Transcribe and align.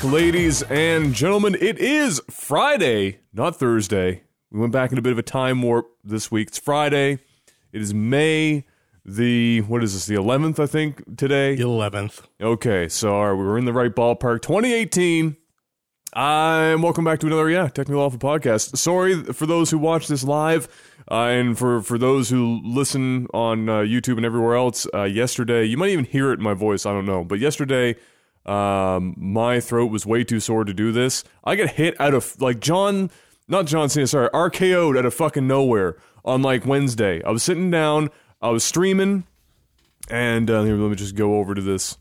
Back, 0.00 0.12
ladies 0.12 0.62
and 0.62 1.12
gentlemen. 1.12 1.54
It 1.60 1.78
is 1.78 2.22
Friday, 2.30 3.18
not 3.34 3.56
Thursday. 3.56 4.22
We 4.50 4.58
went 4.58 4.72
back 4.72 4.92
in 4.92 4.98
a 4.98 5.02
bit 5.02 5.12
of 5.12 5.18
a 5.18 5.22
time 5.22 5.60
warp 5.60 5.90
this 6.02 6.30
week. 6.30 6.48
It's 6.48 6.58
Friday. 6.58 7.18
It 7.70 7.82
is 7.82 7.92
May 7.92 8.64
the 9.04 9.60
what 9.62 9.84
is 9.84 9.92
this? 9.92 10.06
The 10.06 10.14
11th, 10.14 10.58
I 10.58 10.64
think 10.64 11.18
today. 11.18 11.54
Eleventh. 11.54 12.26
Okay, 12.40 12.88
so 12.88 13.14
all 13.14 13.26
right, 13.26 13.38
we 13.38 13.44
were 13.44 13.58
in 13.58 13.66
the 13.66 13.74
right 13.74 13.94
ballpark. 13.94 14.40
2018. 14.40 15.36
I'm 16.14 16.80
welcome 16.80 17.04
back 17.04 17.20
to 17.20 17.26
another 17.26 17.50
yeah 17.50 17.68
technical 17.68 18.00
alpha 18.00 18.16
podcast. 18.16 18.78
Sorry 18.78 19.22
for 19.22 19.44
those 19.44 19.70
who 19.70 19.76
watch 19.76 20.08
this 20.08 20.24
live, 20.24 20.66
uh, 21.10 21.24
and 21.24 21.58
for 21.58 21.82
for 21.82 21.98
those 21.98 22.30
who 22.30 22.62
listen 22.64 23.26
on 23.34 23.68
uh, 23.68 23.80
YouTube 23.80 24.16
and 24.16 24.24
everywhere 24.24 24.54
else. 24.54 24.86
Uh, 24.94 25.02
yesterday, 25.02 25.64
you 25.64 25.76
might 25.76 25.90
even 25.90 26.06
hear 26.06 26.30
it 26.30 26.38
in 26.38 26.42
my 26.42 26.54
voice. 26.54 26.86
I 26.86 26.92
don't 26.92 27.06
know, 27.06 27.22
but 27.22 27.38
yesterday, 27.38 27.96
um, 28.50 29.14
my 29.16 29.60
throat 29.60 29.92
was 29.92 30.04
way 30.04 30.24
too 30.24 30.40
sore 30.40 30.64
to 30.64 30.74
do 30.74 30.90
this. 30.90 31.22
I 31.44 31.54
get 31.54 31.70
hit 31.70 31.98
out 32.00 32.14
of 32.14 32.40
like 32.40 32.58
John, 32.58 33.10
not 33.46 33.66
John 33.66 33.88
Cena, 33.88 34.08
sorry, 34.08 34.28
RKO'd 34.30 34.96
out 34.96 35.06
of 35.06 35.14
fucking 35.14 35.46
nowhere 35.46 35.96
on 36.24 36.42
like 36.42 36.66
Wednesday. 36.66 37.22
I 37.22 37.30
was 37.30 37.44
sitting 37.44 37.70
down, 37.70 38.10
I 38.42 38.50
was 38.50 38.64
streaming, 38.64 39.24
and 40.10 40.50
uh, 40.50 40.64
here, 40.64 40.74
let 40.74 40.90
me 40.90 40.96
just 40.96 41.14
go 41.14 41.36
over 41.36 41.54
to 41.54 41.62
this 41.62 41.96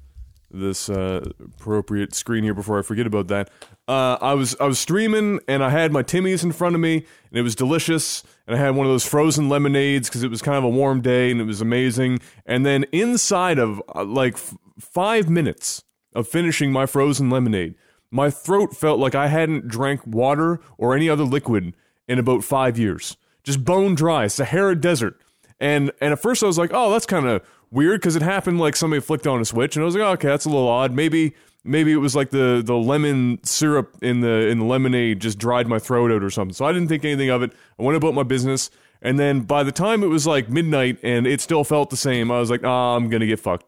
this 0.52 0.90
uh, 0.90 1.24
appropriate 1.40 2.16
screen 2.16 2.44
here 2.44 2.56
before 2.56 2.80
I 2.80 2.82
forget 2.82 3.06
about 3.06 3.28
that. 3.28 3.52
Uh, 3.88 4.18
I 4.20 4.34
was 4.34 4.56
I 4.60 4.66
was 4.66 4.80
streaming 4.80 5.40
and 5.48 5.64
I 5.64 5.70
had 5.70 5.92
my 5.92 6.02
Timmy's 6.02 6.44
in 6.44 6.52
front 6.52 6.74
of 6.74 6.82
me 6.82 6.96
and 6.96 7.40
it 7.40 7.44
was 7.44 7.54
delicious 7.54 8.24
and 8.48 8.56
I 8.56 8.60
had 8.60 8.72
one 8.72 8.88
of 8.88 8.92
those 8.92 9.06
frozen 9.06 9.50
lemonades 9.50 10.10
because 10.10 10.24
it 10.24 10.32
was 10.32 10.42
kind 10.42 10.58
of 10.58 10.64
a 10.64 10.70
warm 10.70 11.02
day 11.02 11.30
and 11.30 11.40
it 11.40 11.44
was 11.44 11.62
amazing. 11.62 12.20
And 12.48 12.66
then 12.66 12.86
inside 12.92 13.60
of 13.60 13.80
uh, 13.94 14.04
like 14.04 14.34
f- 14.34 14.58
five 14.80 15.30
minutes 15.30 15.84
of 16.14 16.28
finishing 16.28 16.72
my 16.72 16.86
frozen 16.86 17.30
lemonade, 17.30 17.76
my 18.12 18.30
throat 18.30 18.76
felt 18.76 19.00
like 19.00 19.16
I 19.16 19.28
hadn't 19.28 19.68
drank 19.68 20.06
water 20.06 20.60
or 20.78 20.96
any 20.96 21.10
other 21.10 21.24
liquid 21.24 21.74
in 22.08 22.20
about 22.20 22.44
five 22.44 22.78
years. 22.78 23.18
Just 23.44 23.64
bone 23.64 23.96
dry, 23.96 24.28
Sahara 24.28 24.76
Desert. 24.76 25.20
And 25.60 25.92
and 26.02 26.14
at 26.14 26.22
first 26.22 26.44
I 26.44 26.48
was 26.48 26.58
like, 26.58 26.72
oh, 26.74 26.92
that's 26.92 27.06
kind 27.06 27.28
of 27.28 27.42
weird 27.72 28.02
because 28.02 28.16
it 28.16 28.22
happened 28.22 28.60
like 28.60 28.76
somebody 28.76 29.02
flicked 29.02 29.28
on 29.28 29.42
a 29.42 29.46
switch, 29.46 29.76
and 29.76 29.84
I 29.84 29.86
was 29.86 29.96
like, 29.96 30.04
oh, 30.04 30.12
okay, 30.12 30.28
that's 30.30 30.46
a 30.46 30.50
little 30.50 30.68
odd. 30.68 30.94
Maybe 30.94 31.34
maybe 31.64 31.92
it 31.92 31.98
was 31.98 32.16
like 32.16 32.30
the 32.30 32.62
the 32.66 32.76
lemon 32.76 33.40
syrup 33.44 33.98
in 34.02 34.22
the 34.22 34.48
in 34.48 34.60
the 34.60 34.66
lemonade 34.66 35.20
just 35.20 35.38
dried 35.38 35.68
my 35.68 35.80
throat 35.80 36.12
out 36.12 36.24
or 36.24 36.30
something. 36.30 36.54
So 36.54 36.66
I 36.66 36.72
didn't 36.72 36.88
think 36.88 37.04
anything 37.06 37.30
of 37.30 37.44
it. 37.44 37.52
I 37.78 37.84
went 37.84 37.98
about 37.98 38.14
my 38.14 38.24
business, 38.24 38.70
and 39.02 39.20
then 39.20 39.42
by 39.42 39.64
the 39.64 39.72
time 39.72 40.04
it 40.04 40.08
was 40.08 40.26
like 40.26 40.50
midnight 40.50 40.98
and 41.04 41.28
it 41.28 41.42
still 41.42 41.64
felt 41.64 41.90
the 41.90 41.98
same, 41.98 42.32
I 42.32 42.40
was 42.40 42.50
like, 42.50 42.64
ah, 42.64 42.96
I'm 42.96 43.10
gonna 43.10 43.28
get 43.28 43.40
fucked. 43.40 43.66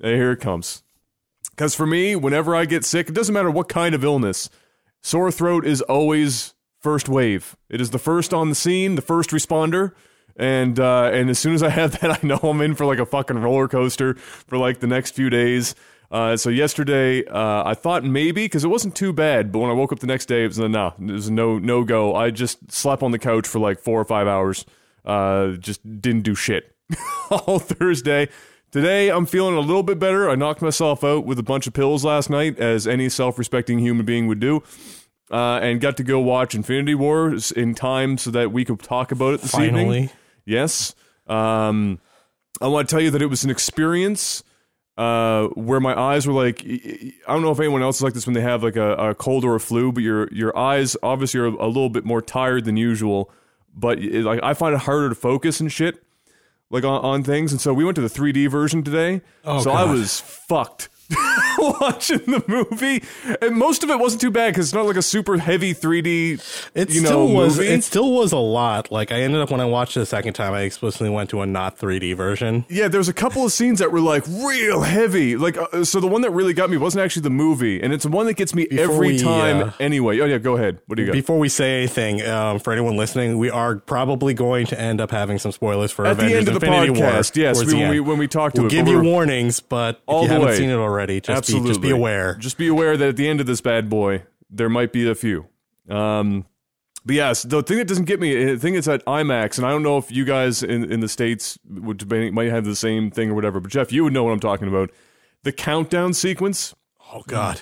Here 0.00 0.32
it 0.32 0.40
comes. 0.40 0.83
Because 1.50 1.74
for 1.74 1.86
me, 1.86 2.16
whenever 2.16 2.54
I 2.54 2.64
get 2.64 2.84
sick, 2.84 3.08
it 3.08 3.14
doesn't 3.14 3.32
matter 3.32 3.50
what 3.50 3.68
kind 3.68 3.94
of 3.94 4.04
illness, 4.04 4.50
sore 5.02 5.30
throat 5.30 5.64
is 5.66 5.80
always 5.82 6.54
first 6.80 7.08
wave. 7.08 7.56
It 7.68 7.80
is 7.80 7.90
the 7.90 7.98
first 7.98 8.34
on 8.34 8.48
the 8.48 8.54
scene, 8.54 8.94
the 8.94 9.02
first 9.02 9.30
responder. 9.30 9.92
And 10.36 10.80
uh, 10.80 11.10
and 11.12 11.30
as 11.30 11.38
soon 11.38 11.54
as 11.54 11.62
I 11.62 11.68
have 11.68 12.00
that, 12.00 12.10
I 12.10 12.26
know 12.26 12.38
I'm 12.42 12.60
in 12.60 12.74
for 12.74 12.86
like 12.86 12.98
a 12.98 13.06
fucking 13.06 13.38
roller 13.38 13.68
coaster 13.68 14.14
for 14.14 14.58
like 14.58 14.80
the 14.80 14.86
next 14.86 15.12
few 15.12 15.30
days. 15.30 15.74
Uh, 16.10 16.36
so 16.36 16.48
yesterday, 16.48 17.24
uh, 17.24 17.64
I 17.64 17.74
thought 17.74 18.04
maybe 18.04 18.44
because 18.44 18.62
it 18.62 18.68
wasn't 18.68 18.94
too 18.94 19.12
bad, 19.12 19.50
but 19.50 19.58
when 19.60 19.70
I 19.70 19.74
woke 19.74 19.92
up 19.92 19.98
the 19.98 20.06
next 20.06 20.26
day, 20.26 20.44
it 20.44 20.48
was 20.48 20.58
no, 20.58 20.94
it 20.98 21.12
was 21.12 21.30
no 21.30 21.58
no 21.58 21.84
go. 21.84 22.14
I 22.14 22.30
just 22.30 22.70
slept 22.70 23.02
on 23.02 23.10
the 23.10 23.18
couch 23.18 23.46
for 23.48 23.58
like 23.58 23.80
four 23.80 24.00
or 24.00 24.04
five 24.04 24.26
hours. 24.26 24.64
Uh, 25.04 25.52
just 25.52 25.82
didn't 26.00 26.22
do 26.22 26.34
shit 26.34 26.74
all 27.30 27.58
Thursday. 27.58 28.28
Today, 28.74 29.08
I'm 29.08 29.24
feeling 29.24 29.54
a 29.54 29.60
little 29.60 29.84
bit 29.84 30.00
better. 30.00 30.28
I 30.28 30.34
knocked 30.34 30.60
myself 30.60 31.04
out 31.04 31.24
with 31.24 31.38
a 31.38 31.44
bunch 31.44 31.68
of 31.68 31.74
pills 31.74 32.04
last 32.04 32.28
night, 32.28 32.58
as 32.58 32.88
any 32.88 33.08
self 33.08 33.38
respecting 33.38 33.78
human 33.78 34.04
being 34.04 34.26
would 34.26 34.40
do. 34.40 34.64
Uh, 35.30 35.60
and 35.62 35.80
got 35.80 35.96
to 35.98 36.02
go 36.02 36.18
watch 36.18 36.56
Infinity 36.56 36.96
Wars 36.96 37.52
in 37.52 37.76
time 37.76 38.18
so 38.18 38.32
that 38.32 38.50
we 38.50 38.64
could 38.64 38.80
talk 38.80 39.12
about 39.12 39.34
it 39.34 39.42
this 39.42 39.54
evening. 39.54 39.86
Finally. 39.86 40.10
Yes. 40.44 40.96
Um, 41.28 42.00
I 42.60 42.66
want 42.66 42.88
to 42.88 42.92
tell 42.92 43.00
you 43.00 43.12
that 43.12 43.22
it 43.22 43.26
was 43.26 43.44
an 43.44 43.50
experience 43.50 44.42
uh, 44.98 45.44
where 45.54 45.78
my 45.78 45.96
eyes 45.96 46.26
were 46.26 46.32
like 46.32 46.64
I 46.66 47.32
don't 47.32 47.42
know 47.42 47.52
if 47.52 47.60
anyone 47.60 47.80
else 47.80 47.98
is 47.98 48.02
like 48.02 48.14
this 48.14 48.26
when 48.26 48.34
they 48.34 48.40
have 48.40 48.64
like 48.64 48.74
a, 48.74 48.94
a 48.94 49.14
cold 49.14 49.44
or 49.44 49.54
a 49.54 49.60
flu, 49.60 49.92
but 49.92 50.02
your 50.02 50.28
your 50.32 50.58
eyes 50.58 50.96
obviously 51.00 51.38
are 51.38 51.46
a 51.46 51.68
little 51.68 51.90
bit 51.90 52.04
more 52.04 52.20
tired 52.20 52.64
than 52.64 52.76
usual. 52.76 53.30
But 53.72 54.00
it, 54.00 54.24
like 54.24 54.40
I 54.42 54.52
find 54.52 54.74
it 54.74 54.80
harder 54.80 55.10
to 55.10 55.14
focus 55.14 55.60
and 55.60 55.70
shit 55.70 56.04
like 56.70 56.84
on, 56.84 57.04
on 57.04 57.22
things, 57.22 57.52
and 57.52 57.60
so 57.60 57.72
we 57.72 57.84
went 57.84 57.94
to 57.96 58.00
the 58.00 58.08
3D 58.08 58.50
version 58.50 58.82
today. 58.82 59.22
Oh, 59.44 59.60
so 59.62 59.70
I 59.70 59.84
was 59.84 60.20
fucked. 60.20 60.88
watching 61.58 62.18
the 62.26 62.42
movie 62.48 63.02
and 63.42 63.56
most 63.56 63.82
of 63.84 63.90
it 63.90 63.98
wasn't 63.98 64.20
too 64.20 64.30
bad 64.30 64.52
because 64.52 64.66
it's 64.66 64.74
not 64.74 64.86
like 64.86 64.96
a 64.96 65.02
super 65.02 65.36
heavy 65.38 65.74
3d 65.74 66.70
It 66.74 66.90
you 66.90 67.00
know 67.02 67.06
still 67.08 67.28
was. 67.32 67.56
movie. 67.58 67.68
It 67.70 67.84
still 67.84 68.12
was 68.12 68.32
a 68.32 68.38
lot. 68.38 68.90
Like 68.90 69.12
I 69.12 69.20
ended 69.22 69.40
up 69.40 69.50
when 69.50 69.60
I 69.60 69.64
watched 69.66 69.96
it 69.96 70.00
the 70.00 70.06
second 70.06 70.32
time, 70.34 70.52
I 70.54 70.62
explicitly 70.62 71.10
went 71.10 71.30
to 71.30 71.42
a 71.42 71.46
not 71.46 71.78
3D 71.78 72.16
version. 72.16 72.64
Yeah, 72.68 72.88
there's 72.88 73.08
a 73.08 73.12
couple 73.12 73.44
of 73.44 73.52
scenes 73.52 73.78
that 73.80 73.92
were 73.92 74.00
like 74.00 74.24
real 74.28 74.80
heavy. 74.82 75.36
Like, 75.36 75.56
uh, 75.56 75.84
so 75.84 76.00
the 76.00 76.06
one 76.06 76.22
that 76.22 76.30
really 76.30 76.54
got 76.54 76.70
me 76.70 76.76
wasn't 76.76 77.04
actually 77.04 77.22
the 77.22 77.30
movie, 77.30 77.80
and 77.82 77.92
it's 77.92 78.04
the 78.04 78.10
one 78.10 78.26
that 78.26 78.34
gets 78.34 78.54
me 78.54 78.66
Before 78.66 78.84
every 78.94 79.08
we, 79.08 79.18
time 79.18 79.68
uh, 79.68 79.72
anyway. 79.80 80.18
Oh 80.20 80.24
yeah, 80.26 80.38
go 80.38 80.56
ahead. 80.56 80.78
What 80.86 80.96
do 80.96 81.02
you 81.02 81.08
got? 81.08 81.12
Before 81.12 81.38
we 81.38 81.48
say 81.48 81.78
anything, 81.78 82.22
um, 82.22 82.58
for 82.58 82.72
anyone 82.72 82.96
listening, 82.96 83.38
we 83.38 83.50
are 83.50 83.76
probably 83.76 84.34
going 84.34 84.66
to 84.66 84.80
end 84.80 85.00
up 85.00 85.10
having 85.10 85.38
some 85.38 85.52
spoilers 85.52 85.92
for 85.92 86.06
At 86.06 86.16
the 86.16 86.24
Avengers 86.24 86.38
end 86.38 86.48
of 86.56 86.60
the 86.60 86.66
Infinity 86.66 87.00
War. 87.00 87.10
podcast, 87.10 87.36
yes, 87.36 87.58
we- 87.60 87.66
the 87.66 87.76
when 87.76 87.90
we- 87.90 88.00
when 88.00 88.18
we 88.18 88.28
talk 88.28 88.52
to 88.54 88.62
we'll 88.62 88.68
it, 88.70 88.74
give 88.74 88.88
you 88.88 89.00
warnings, 89.02 89.60
but 89.60 90.00
All 90.06 90.18
if 90.18 90.22
you 90.24 90.28
the 90.28 90.34
haven't 90.34 90.48
way. 90.48 90.56
seen 90.56 90.70
it 90.70 90.74
already, 90.74 90.93
just 91.20 91.30
Absolutely. 91.30 91.68
be 91.68 91.72
just 91.72 91.80
be 91.82 91.90
aware. 91.90 92.34
Just 92.36 92.58
be 92.58 92.68
aware 92.68 92.96
that 92.96 93.08
at 93.10 93.16
the 93.16 93.28
end 93.28 93.40
of 93.40 93.46
this 93.46 93.60
bad 93.60 93.88
boy, 93.88 94.22
there 94.50 94.68
might 94.68 94.92
be 94.92 95.08
a 95.08 95.14
few. 95.14 95.46
Um, 95.88 96.46
but 97.06 97.14
yes, 97.16 97.42
the 97.42 97.62
thing 97.62 97.76
that 97.78 97.86
doesn't 97.88 98.06
get 98.06 98.18
me, 98.20 98.52
the 98.52 98.58
thing 98.58 98.74
is 98.74 98.88
at 98.88 99.04
IMAX, 99.04 99.58
and 99.58 99.66
I 99.66 99.70
don't 99.70 99.82
know 99.82 99.98
if 99.98 100.10
you 100.10 100.24
guys 100.24 100.62
in, 100.62 100.90
in 100.90 101.00
the 101.00 101.08
states 101.08 101.58
would 101.68 102.10
might 102.32 102.50
have 102.50 102.64
the 102.64 102.74
same 102.76 103.10
thing 103.10 103.30
or 103.30 103.34
whatever. 103.34 103.60
But 103.60 103.70
Jeff, 103.72 103.92
you 103.92 104.04
would 104.04 104.12
know 104.12 104.24
what 104.24 104.32
I'm 104.32 104.40
talking 104.40 104.68
about. 104.68 104.90
The 105.42 105.52
countdown 105.52 106.14
sequence 106.14 106.74
Oh 107.12 107.22
God. 107.26 107.60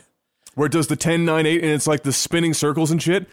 where 0.55 0.67
it 0.67 0.73
does 0.73 0.87
the 0.87 0.95
10, 0.97 1.25
9, 1.25 1.47
8, 1.47 1.63
and 1.63 1.73
it's 1.73 1.89
like 1.89 2.05
the 2.05 2.13
spinning 2.13 2.55
circles 2.55 2.91
and 2.93 3.03
shit. 3.03 3.27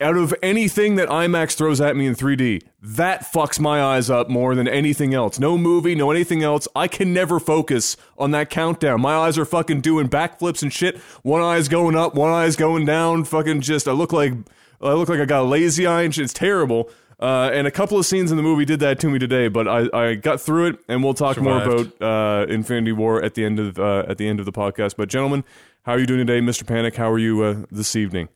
Out 0.00 0.16
of 0.16 0.34
anything 0.42 0.96
that 0.96 1.08
IMAX 1.08 1.54
throws 1.54 1.80
at 1.80 1.94
me 1.94 2.06
in 2.06 2.16
3D, 2.16 2.62
that 2.82 3.22
fucks 3.32 3.60
my 3.60 3.80
eyes 3.80 4.10
up 4.10 4.28
more 4.28 4.56
than 4.56 4.66
anything 4.66 5.14
else. 5.14 5.38
No 5.38 5.56
movie, 5.56 5.94
no 5.94 6.10
anything 6.10 6.42
else. 6.42 6.66
I 6.74 6.88
can 6.88 7.14
never 7.14 7.38
focus 7.38 7.96
on 8.18 8.32
that 8.32 8.50
countdown. 8.50 9.00
My 9.00 9.14
eyes 9.14 9.38
are 9.38 9.44
fucking 9.44 9.82
doing 9.82 10.08
backflips 10.08 10.62
and 10.62 10.72
shit. 10.72 10.96
One 11.22 11.42
eye's 11.42 11.68
going 11.68 11.94
up, 11.94 12.16
one 12.16 12.32
eye's 12.32 12.56
going 12.56 12.86
down. 12.86 13.22
Fucking 13.22 13.60
just, 13.60 13.86
I 13.86 13.92
look 13.92 14.12
like, 14.12 14.32
I 14.80 14.94
look 14.94 15.08
like 15.08 15.20
I 15.20 15.24
got 15.26 15.42
a 15.42 15.48
lazy 15.48 15.86
eye 15.86 16.02
and 16.02 16.12
shit. 16.12 16.24
It's 16.24 16.32
terrible. 16.32 16.90
Uh, 17.20 17.48
and 17.52 17.68
a 17.68 17.70
couple 17.70 17.98
of 17.98 18.04
scenes 18.04 18.30
in 18.32 18.36
the 18.36 18.42
movie 18.42 18.64
did 18.64 18.80
that 18.80 18.98
to 19.00 19.08
me 19.08 19.18
today, 19.18 19.48
but 19.48 19.66
I, 19.66 19.88
I 19.92 20.14
got 20.16 20.40
through 20.40 20.66
it, 20.66 20.78
and 20.88 21.02
we'll 21.02 21.14
talk 21.14 21.40
more 21.40 21.62
about 21.62 22.02
uh, 22.02 22.46
Infinity 22.52 22.92
War 22.92 23.22
at 23.22 23.34
the 23.34 23.44
end 23.44 23.58
of 23.58 23.78
uh, 23.78 24.04
at 24.06 24.18
the 24.18 24.28
end 24.28 24.38
of 24.38 24.44
the 24.44 24.52
podcast. 24.52 24.96
But 24.98 25.08
gentlemen, 25.08 25.42
how 25.84 25.92
are 25.92 25.98
you 25.98 26.04
doing 26.04 26.26
today, 26.26 26.42
Mister 26.42 26.66
Panic? 26.66 26.96
How 26.96 27.10
are 27.10 27.18
you 27.18 27.42
uh, 27.42 27.62
this 27.70 27.96
evening? 27.96 28.28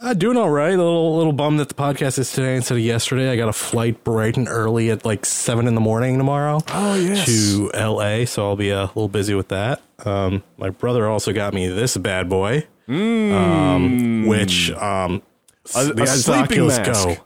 Uh, 0.00 0.12
doing 0.12 0.36
all 0.36 0.50
right. 0.50 0.74
A 0.74 0.76
little 0.76 1.16
little 1.16 1.32
bummed 1.32 1.60
that 1.60 1.68
the 1.68 1.74
podcast 1.74 2.18
is 2.18 2.32
today 2.32 2.56
instead 2.56 2.74
of 2.76 2.84
yesterday. 2.84 3.30
I 3.30 3.36
got 3.36 3.48
a 3.48 3.52
flight 3.52 4.02
bright 4.04 4.36
and 4.36 4.48
early 4.48 4.90
at 4.90 5.04
like 5.04 5.24
seven 5.24 5.66
in 5.68 5.74
the 5.74 5.80
morning 5.80 6.18
tomorrow. 6.18 6.60
Oh 6.68 6.94
yes. 6.96 7.26
to 7.26 7.70
LA, 7.74 8.24
so 8.24 8.44
I'll 8.44 8.56
be 8.56 8.70
a 8.70 8.82
little 8.82 9.08
busy 9.08 9.34
with 9.34 9.48
that. 9.48 9.80
Um, 10.04 10.42
my 10.58 10.70
brother 10.70 11.06
also 11.08 11.32
got 11.32 11.54
me 11.54 11.68
this 11.68 11.96
bad 11.96 12.28
boy, 12.28 12.66
um, 12.88 14.26
which 14.26 14.70
um, 14.72 15.22
A- 15.74 15.80
a 15.90 15.92
the, 15.94 16.02
it's 16.02 16.24
the 16.26 16.34
Oculus 16.34 16.78
mask. 16.78 17.04
Go. 17.06 17.16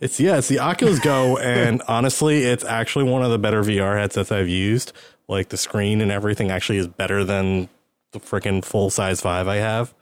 It's 0.00 0.18
yeah, 0.18 0.38
it's 0.38 0.48
the 0.48 0.58
Oculus 0.58 0.98
Go, 0.98 1.38
and 1.42 1.80
honestly, 1.86 2.42
it's 2.42 2.64
actually 2.64 3.04
one 3.04 3.22
of 3.22 3.30
the 3.30 3.38
better 3.38 3.62
VR 3.62 3.98
headsets 3.98 4.32
I've 4.32 4.48
used. 4.48 4.92
Like 5.28 5.48
the 5.48 5.56
screen 5.56 6.00
and 6.00 6.10
everything 6.10 6.50
actually 6.50 6.78
is 6.78 6.86
better 6.88 7.24
than 7.24 7.68
the 8.12 8.20
freaking 8.20 8.64
full 8.64 8.90
size 8.90 9.20
Vive 9.20 9.48
I 9.48 9.56
have. 9.56 9.94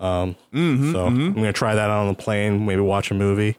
Um, 0.00 0.36
Mm-hmm, 0.54 0.92
so 0.92 1.06
I'm 1.06 1.34
gonna 1.34 1.52
try 1.52 1.74
that 1.74 1.90
out 1.90 2.02
on 2.02 2.08
the 2.08 2.14
plane, 2.14 2.64
maybe 2.66 2.80
watch 2.80 3.10
a 3.10 3.14
movie. 3.14 3.56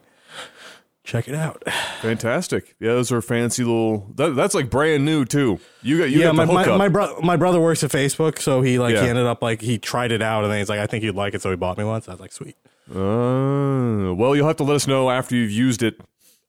Check 1.02 1.28
it 1.28 1.34
out. 1.34 1.64
Fantastic. 2.02 2.76
Yeah, 2.78 2.90
those 2.92 3.10
are 3.10 3.20
fancy 3.22 3.64
little. 3.64 4.06
That, 4.16 4.36
that's 4.36 4.54
like 4.54 4.70
brand 4.70 5.04
new 5.04 5.24
too. 5.24 5.58
You 5.82 5.98
got 5.98 6.10
you 6.10 6.20
yeah, 6.20 6.26
got 6.26 6.34
my 6.36 6.44
the 6.44 6.52
my, 6.52 6.62
hookup. 6.62 6.78
my, 6.78 6.88
bro- 6.88 7.20
my 7.22 7.36
brother 7.36 7.60
works 7.60 7.82
at 7.82 7.90
Facebook, 7.90 8.38
so 8.38 8.60
he 8.62 8.78
like 8.78 8.94
Yeah. 8.94 9.02
he 9.02 9.08
ended 9.08 9.26
up 9.26 9.42
like 9.42 9.60
he 9.60 9.78
tried 9.78 10.12
it 10.12 10.22
out, 10.22 10.44
and 10.44 10.52
then 10.52 10.58
he's 10.60 10.68
like, 10.68 10.78
I 10.78 10.86
think 10.86 11.02
you'd 11.02 11.16
like 11.16 11.34
it, 11.34 11.42
so 11.42 11.50
he 11.50 11.56
bought 11.56 11.78
me 11.78 11.84
one. 11.84 12.00
So 12.02 12.12
I 12.12 12.14
was 12.14 12.20
like, 12.20 12.32
sweet, 12.32 12.54
Uh, 12.90 14.14
well, 14.14 14.36
you'll 14.36 14.46
have 14.46 14.56
to 14.56 14.64
let 14.64 14.76
us 14.76 14.86
know 14.86 15.10
after 15.10 15.34
you've 15.34 15.50
used 15.50 15.82
it, 15.82 16.00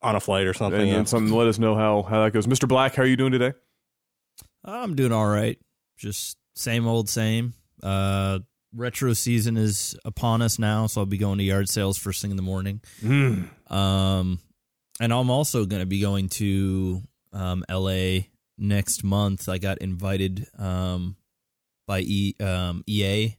on 0.04 0.16
a 0.16 0.20
flight 0.20 0.46
or 0.48 0.54
something. 0.54 0.82
and, 0.82 0.90
yeah. 0.90 0.96
and 0.98 1.10
something. 1.10 1.34
Let 1.36 1.48
us 1.48 1.58
know 1.58 1.76
how 1.76 2.04
how 2.04 2.24
that 2.24 2.32
goes. 2.34 2.48
Mister 2.48 2.68
Black, 2.68 2.94
how 2.96 3.04
are 3.04 3.08
you 3.08 3.18
doing 3.18 3.32
today? 3.32 3.54
I'm 4.64 4.96
doing 4.96 5.12
all 5.12 5.28
right. 5.28 5.58
Just 5.98 6.38
same 6.56 6.86
old 6.88 7.10
same. 7.10 7.54
Uh, 7.82 8.40
retro 8.76 9.14
season 9.14 9.58
is 9.58 9.96
upon 10.06 10.42
us 10.42 10.60
now, 10.60 10.88
so 10.88 11.02
I'll 11.02 11.06
be 11.06 11.18
going 11.18 11.38
to 11.38 11.44
yard 11.44 11.70
sales 11.70 11.98
first 11.98 12.22
thing 12.22 12.32
in 12.32 12.38
the 12.38 12.44
morning. 12.44 12.82
Um, 13.68 14.40
and 15.00 15.14
I'm 15.14 15.30
also 15.30 15.66
going 15.66 15.82
to 15.82 15.86
be 15.88 16.02
going 16.02 16.30
to 16.30 17.02
um, 17.34 17.64
LA 17.70 18.20
next 18.58 19.04
month. 19.04 19.50
I 19.50 19.58
got 19.58 19.80
invited 19.80 20.48
um, 20.58 21.16
by 21.88 22.02
e, 22.02 22.36
um, 22.40 22.84
EA 22.88 23.36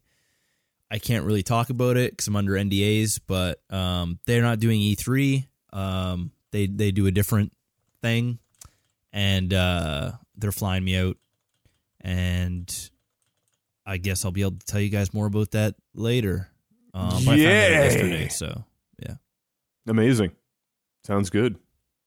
I 0.93 0.99
can't 0.99 1.25
really 1.25 1.43
talk 1.43 1.71
about 1.71 1.97
it 1.97 2.11
because 2.13 2.29
I'm 2.29 2.37
under 2.37 2.53
NDAs. 2.53 3.19
But 3.27 3.61
um, 3.71 4.19
they're 4.27 4.43
not 4.43 4.61
doing 4.61 4.79
E3. 4.79 5.47
Um, 5.73 6.33
they 6.51 6.67
they 6.67 6.91
do 6.91 7.07
a 7.07 7.11
different 7.11 7.55
thing, 8.03 8.39
and 9.11 9.55
uh, 9.55 10.13
they're 10.37 10.53
flying 10.53 10.85
me 10.85 10.99
out. 10.99 11.17
And 12.03 12.91
I 13.87 13.97
guess 13.97 14.25
I'll 14.25 14.31
be 14.31 14.43
able 14.43 14.59
to 14.59 14.67
tell 14.67 14.81
you 14.81 14.89
guys 14.91 15.13
more 15.13 15.27
about 15.27 15.51
that 15.53 15.75
later. 15.95 16.49
Um, 16.95 17.09
but 17.09 17.15
I 17.15 17.21
found 17.21 17.29
out 17.31 17.39
Yay. 17.39 17.71
yesterday, 17.73 18.29
so 18.29 18.65
yeah. 18.99 19.15
Amazing. 19.87 20.33
Sounds 21.05 21.31
good. 21.31 21.57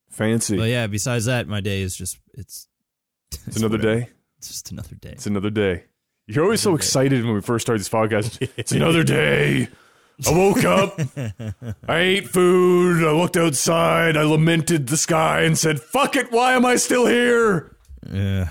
Fancy. 0.10 0.57
But 0.57 0.69
yeah, 0.69 0.88
besides 0.88 1.25
that, 1.25 1.48
my 1.48 1.60
day 1.62 1.81
is 1.81 1.95
just 1.98 2.18
it's 2.33 2.68
it's 3.48 3.57
another 3.57 3.77
whatever. 3.77 4.00
day. 4.01 4.10
It's 4.38 4.48
just 4.48 4.72
another 4.72 4.95
day. 4.95 5.10
It's 5.10 5.25
another 5.27 5.50
day. 5.50 5.86
You're 6.27 6.44
always 6.44 6.62
so 6.62 6.69
Another 6.72 6.81
day. 6.81 6.86
excited 6.86 7.25
when 7.25 7.33
we 7.36 7.42
first 7.42 7.66
started 7.66 7.80
this 7.81 7.89
podcast. 7.89 8.48
It's 8.57 8.72
another 8.72 9.04
day. 9.18 9.68
I 10.25 10.31
woke 10.31 10.63
up. 10.63 11.00
I 11.89 11.98
ate 12.00 12.30
food. 12.30 13.04
I 13.06 13.12
looked 13.12 13.36
outside. 13.36 14.16
I 14.16 14.24
lamented 14.24 14.88
the 14.88 14.95
sky 14.98 15.42
and 15.42 15.57
said, 15.57 15.81
"Fuck 15.81 16.16
it! 16.16 16.31
Why 16.31 16.54
am 16.54 16.66
I 16.66 16.77
still 16.77 17.06
here?" 17.06 17.75
Yeah. 18.10 18.50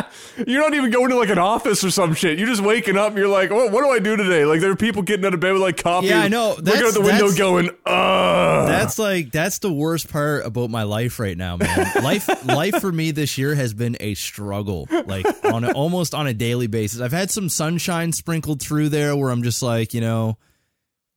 You're 0.46 0.60
not 0.60 0.74
even 0.74 0.90
going 0.90 1.10
to 1.10 1.16
like 1.16 1.28
an 1.28 1.38
office 1.38 1.82
or 1.84 1.90
some 1.90 2.14
shit. 2.14 2.38
You're 2.38 2.48
just 2.48 2.62
waking 2.62 2.96
up. 2.96 3.08
and 3.08 3.18
You're 3.18 3.28
like, 3.28 3.50
"Oh, 3.50 3.68
what 3.68 3.82
do 3.82 3.88
I 3.90 3.98
do 3.98 4.16
today?" 4.16 4.44
Like 4.44 4.60
there 4.60 4.70
are 4.70 4.76
people 4.76 5.02
getting 5.02 5.24
out 5.26 5.34
of 5.34 5.40
bed 5.40 5.52
with 5.52 5.62
like 5.62 5.76
coffee. 5.76 6.08
Yeah, 6.08 6.20
I 6.20 6.28
know. 6.28 6.50
Looking 6.50 6.64
That's- 6.64 6.84
out 6.84 6.94
the 6.94 7.00
window, 7.00 7.32
going, 7.32 7.68
"Ugh." 7.86 8.68
That's 8.68 8.98
like 8.98 9.30
that's 9.32 9.58
the 9.58 9.72
worst 9.72 10.10
part 10.10 10.44
about 10.46 10.70
my 10.70 10.82
life 10.84 11.18
right 11.18 11.36
now, 11.36 11.56
man. 11.56 11.90
Life 12.02 12.28
life 12.46 12.80
for 12.80 12.90
me 12.92 13.10
this 13.10 13.36
year 13.38 13.54
has 13.54 13.74
been 13.74 13.96
a 14.00 14.14
struggle, 14.14 14.88
like 15.06 15.26
on 15.44 15.64
a, 15.64 15.72
almost 15.72 16.14
on 16.14 16.26
a 16.26 16.34
daily 16.34 16.66
basis. 16.66 17.00
I've 17.00 17.12
had 17.12 17.30
some 17.30 17.48
sunshine 17.48 18.12
sprinkled 18.12 18.60
through 18.60 18.88
there 18.90 19.16
where 19.16 19.30
I'm 19.30 19.42
just 19.42 19.62
like, 19.62 19.94
you 19.94 20.00
know, 20.00 20.38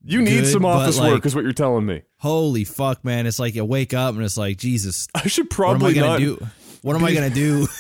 you 0.04 0.22
need 0.22 0.42
good, 0.42 0.48
some 0.51 0.66
office 0.66 0.98
like- 1.00 1.12
work, 1.13 1.25
is 1.25 1.33
what 1.36 1.44
you're 1.44 1.54
telling 1.54 1.86
me. 1.86 2.01
holy 2.18 2.63
fuck, 2.63 3.04
man. 3.06 3.25
It's 3.27 3.39
like 3.39 3.56
you 3.56 3.63
wake 3.66 3.94
up 3.94 4.16
and 4.16 4.24
it's 4.24 4.38
like, 4.38 4.57
Jesus, 4.57 5.07
I 5.16 5.27
should 5.27 5.45
what 5.57 5.69
am 5.69 5.75
I 5.75 5.80
probably 5.80 5.94
gonna 5.94 6.07
not. 6.07 6.19
do? 6.19 6.48
What 6.81 6.95
am 6.95 7.04
I 7.04 7.13
gonna 7.13 7.30
do? 7.31 7.68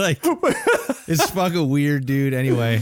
like 0.00 0.18
it's 1.08 1.30
fucking 1.30 1.68
weird, 1.68 2.06
dude. 2.06 2.34
Anyway. 2.34 2.80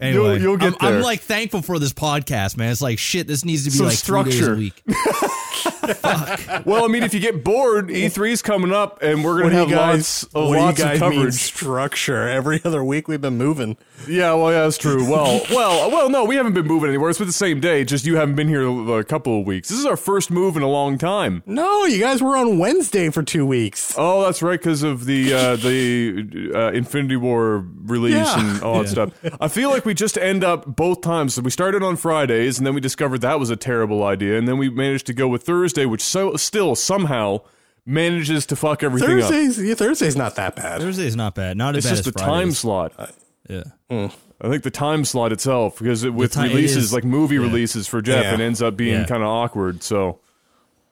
Anyway, 0.00 0.32
You'll- 0.34 0.40
you'll 0.40 0.56
get 0.56 0.74
I'm, 0.80 0.96
I'm 0.96 1.02
like 1.02 1.20
thankful 1.20 1.62
for 1.62 1.78
this 1.78 1.92
podcast, 1.92 2.56
man. 2.56 2.72
It's 2.72 2.82
like 2.82 2.98
shit. 2.98 3.26
This 3.28 3.44
needs 3.44 3.64
to 3.64 3.70
be 3.70 3.76
Some 3.76 3.86
like 3.86 3.96
three 3.98 4.24
days 4.24 4.34
structure. 4.34 4.54
a 4.54 4.58
week. 4.58 4.82
Well, 6.64 6.84
I 6.84 6.88
mean, 6.88 7.02
if 7.02 7.14
you 7.14 7.20
get 7.20 7.44
bored, 7.44 7.88
E3's 7.88 8.42
coming 8.42 8.72
up, 8.72 9.02
and 9.02 9.24
we're 9.24 9.38
gonna 9.42 9.50
do 9.50 9.56
have 9.58 9.68
guys? 9.70 9.78
lots, 9.78 10.22
of, 10.24 10.32
what 10.34 10.42
do 10.42 10.50
you 10.52 10.56
lots 10.66 10.80
of 10.80 10.86
guys 10.86 11.00
mean 11.00 11.10
coverage. 11.12 11.34
structure? 11.34 12.28
Every 12.28 12.60
other 12.64 12.82
week 12.84 13.08
we've 13.08 13.20
been 13.20 13.36
moving. 13.38 13.76
Yeah, 14.08 14.34
well, 14.34 14.52
yeah, 14.52 14.62
that's 14.62 14.78
true. 14.78 15.08
Well, 15.10 15.40
well, 15.50 15.90
well, 15.90 16.10
no, 16.10 16.24
we 16.24 16.36
haven't 16.36 16.52
been 16.54 16.66
moving 16.66 16.88
anywhere. 16.88 17.10
It's 17.10 17.18
been 17.18 17.28
the 17.28 17.32
same 17.32 17.60
day. 17.60 17.84
Just 17.84 18.04
you 18.06 18.16
haven't 18.16 18.34
been 18.34 18.48
here 18.48 18.66
a 18.98 19.04
couple 19.04 19.40
of 19.40 19.46
weeks. 19.46 19.68
This 19.68 19.78
is 19.78 19.86
our 19.86 19.96
first 19.96 20.30
move 20.30 20.56
in 20.56 20.62
a 20.62 20.68
long 20.68 20.98
time. 20.98 21.42
No, 21.46 21.84
you 21.84 21.98
guys 22.00 22.22
were 22.22 22.36
on 22.36 22.58
Wednesday 22.58 23.10
for 23.10 23.22
two 23.22 23.46
weeks. 23.46 23.94
Oh, 23.96 24.24
that's 24.24 24.42
right, 24.42 24.58
because 24.58 24.82
of 24.82 25.04
the 25.06 25.32
uh, 25.32 25.56
the 25.56 26.50
uh, 26.54 26.70
Infinity 26.72 27.16
War 27.16 27.64
release 27.84 28.14
Yeah. 28.14 28.40
and 28.54 28.62
all 28.62 28.80
that 28.82 28.88
stuff. 28.88 29.12
I 29.40 29.48
feel 29.48 29.70
like 29.70 29.84
we 29.84 29.94
just 29.94 30.18
end 30.18 30.42
up 30.44 30.66
both 30.76 31.00
times. 31.00 31.34
So 31.34 31.42
we 31.42 31.50
started 31.50 31.82
on 31.82 31.96
Fridays, 31.96 32.58
and 32.58 32.66
then 32.66 32.74
we 32.74 32.80
discovered 32.80 33.20
that 33.20 33.38
was 33.38 33.50
a 33.50 33.56
terrible 33.56 34.02
idea, 34.04 34.36
and 34.38 34.46
then 34.48 34.58
we 34.58 34.68
managed 34.70 35.06
to 35.06 35.12
go 35.14 35.28
with 35.28 35.42
Thursday, 35.46 35.86
which 35.86 36.02
so 36.02 36.36
still 36.36 36.74
somehow 36.74 37.40
manages 37.86 38.44
to 38.46 38.56
fuck 38.56 38.82
everything 38.82 39.20
up. 39.22 39.30
Thursdays, 39.30 39.62
yeah, 39.62 39.74
Thursday's 39.74 40.16
not 40.16 40.34
that 40.36 40.56
bad. 40.56 40.80
Thursday 40.80 41.06
is 41.06 41.16
not 41.16 41.34
bad. 41.34 41.56
Not 41.56 41.76
as 41.76 41.84
It's 41.84 41.86
bad 41.86 41.96
just 41.96 42.06
as 42.08 42.12
the 42.12 42.18
Fridays. 42.18 42.34
time 42.40 42.50
slot. 42.52 43.12
Yeah. 43.48 43.62
Hmm. 43.88 44.06
I 44.40 44.50
think 44.50 44.64
the 44.64 44.70
time 44.70 45.04
slot 45.06 45.32
itself, 45.32 45.78
because 45.78 46.02
it, 46.04 46.12
with 46.12 46.32
ti- 46.34 46.40
it 46.40 46.48
releases 46.48 46.84
is- 46.86 46.92
like 46.92 47.04
movie 47.04 47.36
yeah. 47.36 47.42
releases 47.42 47.86
for 47.86 48.02
Jeff, 48.02 48.22
Yeah. 48.24 48.34
it 48.34 48.40
ends 48.40 48.60
up 48.60 48.76
being 48.76 49.00
Yeah. 49.00 49.06
kind 49.06 49.22
of 49.22 49.28
awkward. 49.28 49.82
So, 49.82 50.18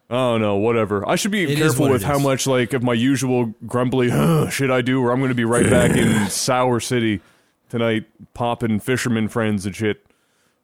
oh 0.09 0.39
no, 0.39 0.57
whatever. 0.57 1.07
I 1.07 1.17
should 1.17 1.31
be 1.33 1.43
It 1.43 1.51
is 1.51 1.59
careful 1.59 1.89
with 1.91 2.05
how 2.05 2.19
much 2.19 2.47
like 2.47 2.73
of 2.73 2.83
my 2.83 2.95
usual 2.95 3.53
grumbly 3.67 4.09
shit 4.51 4.71
I 4.71 4.81
do, 4.81 5.03
or 5.03 5.11
I'm 5.13 5.19
going 5.19 5.29
to 5.31 5.35
be 5.35 5.45
right 5.45 5.69
back 5.69 5.91
in 5.97 6.27
Sour 6.31 6.79
City 6.81 7.21
tonight, 7.69 8.05
popping 8.35 8.79
fisherman 8.81 9.29
friends 9.29 9.67
and 9.67 9.75
shit, 9.75 10.07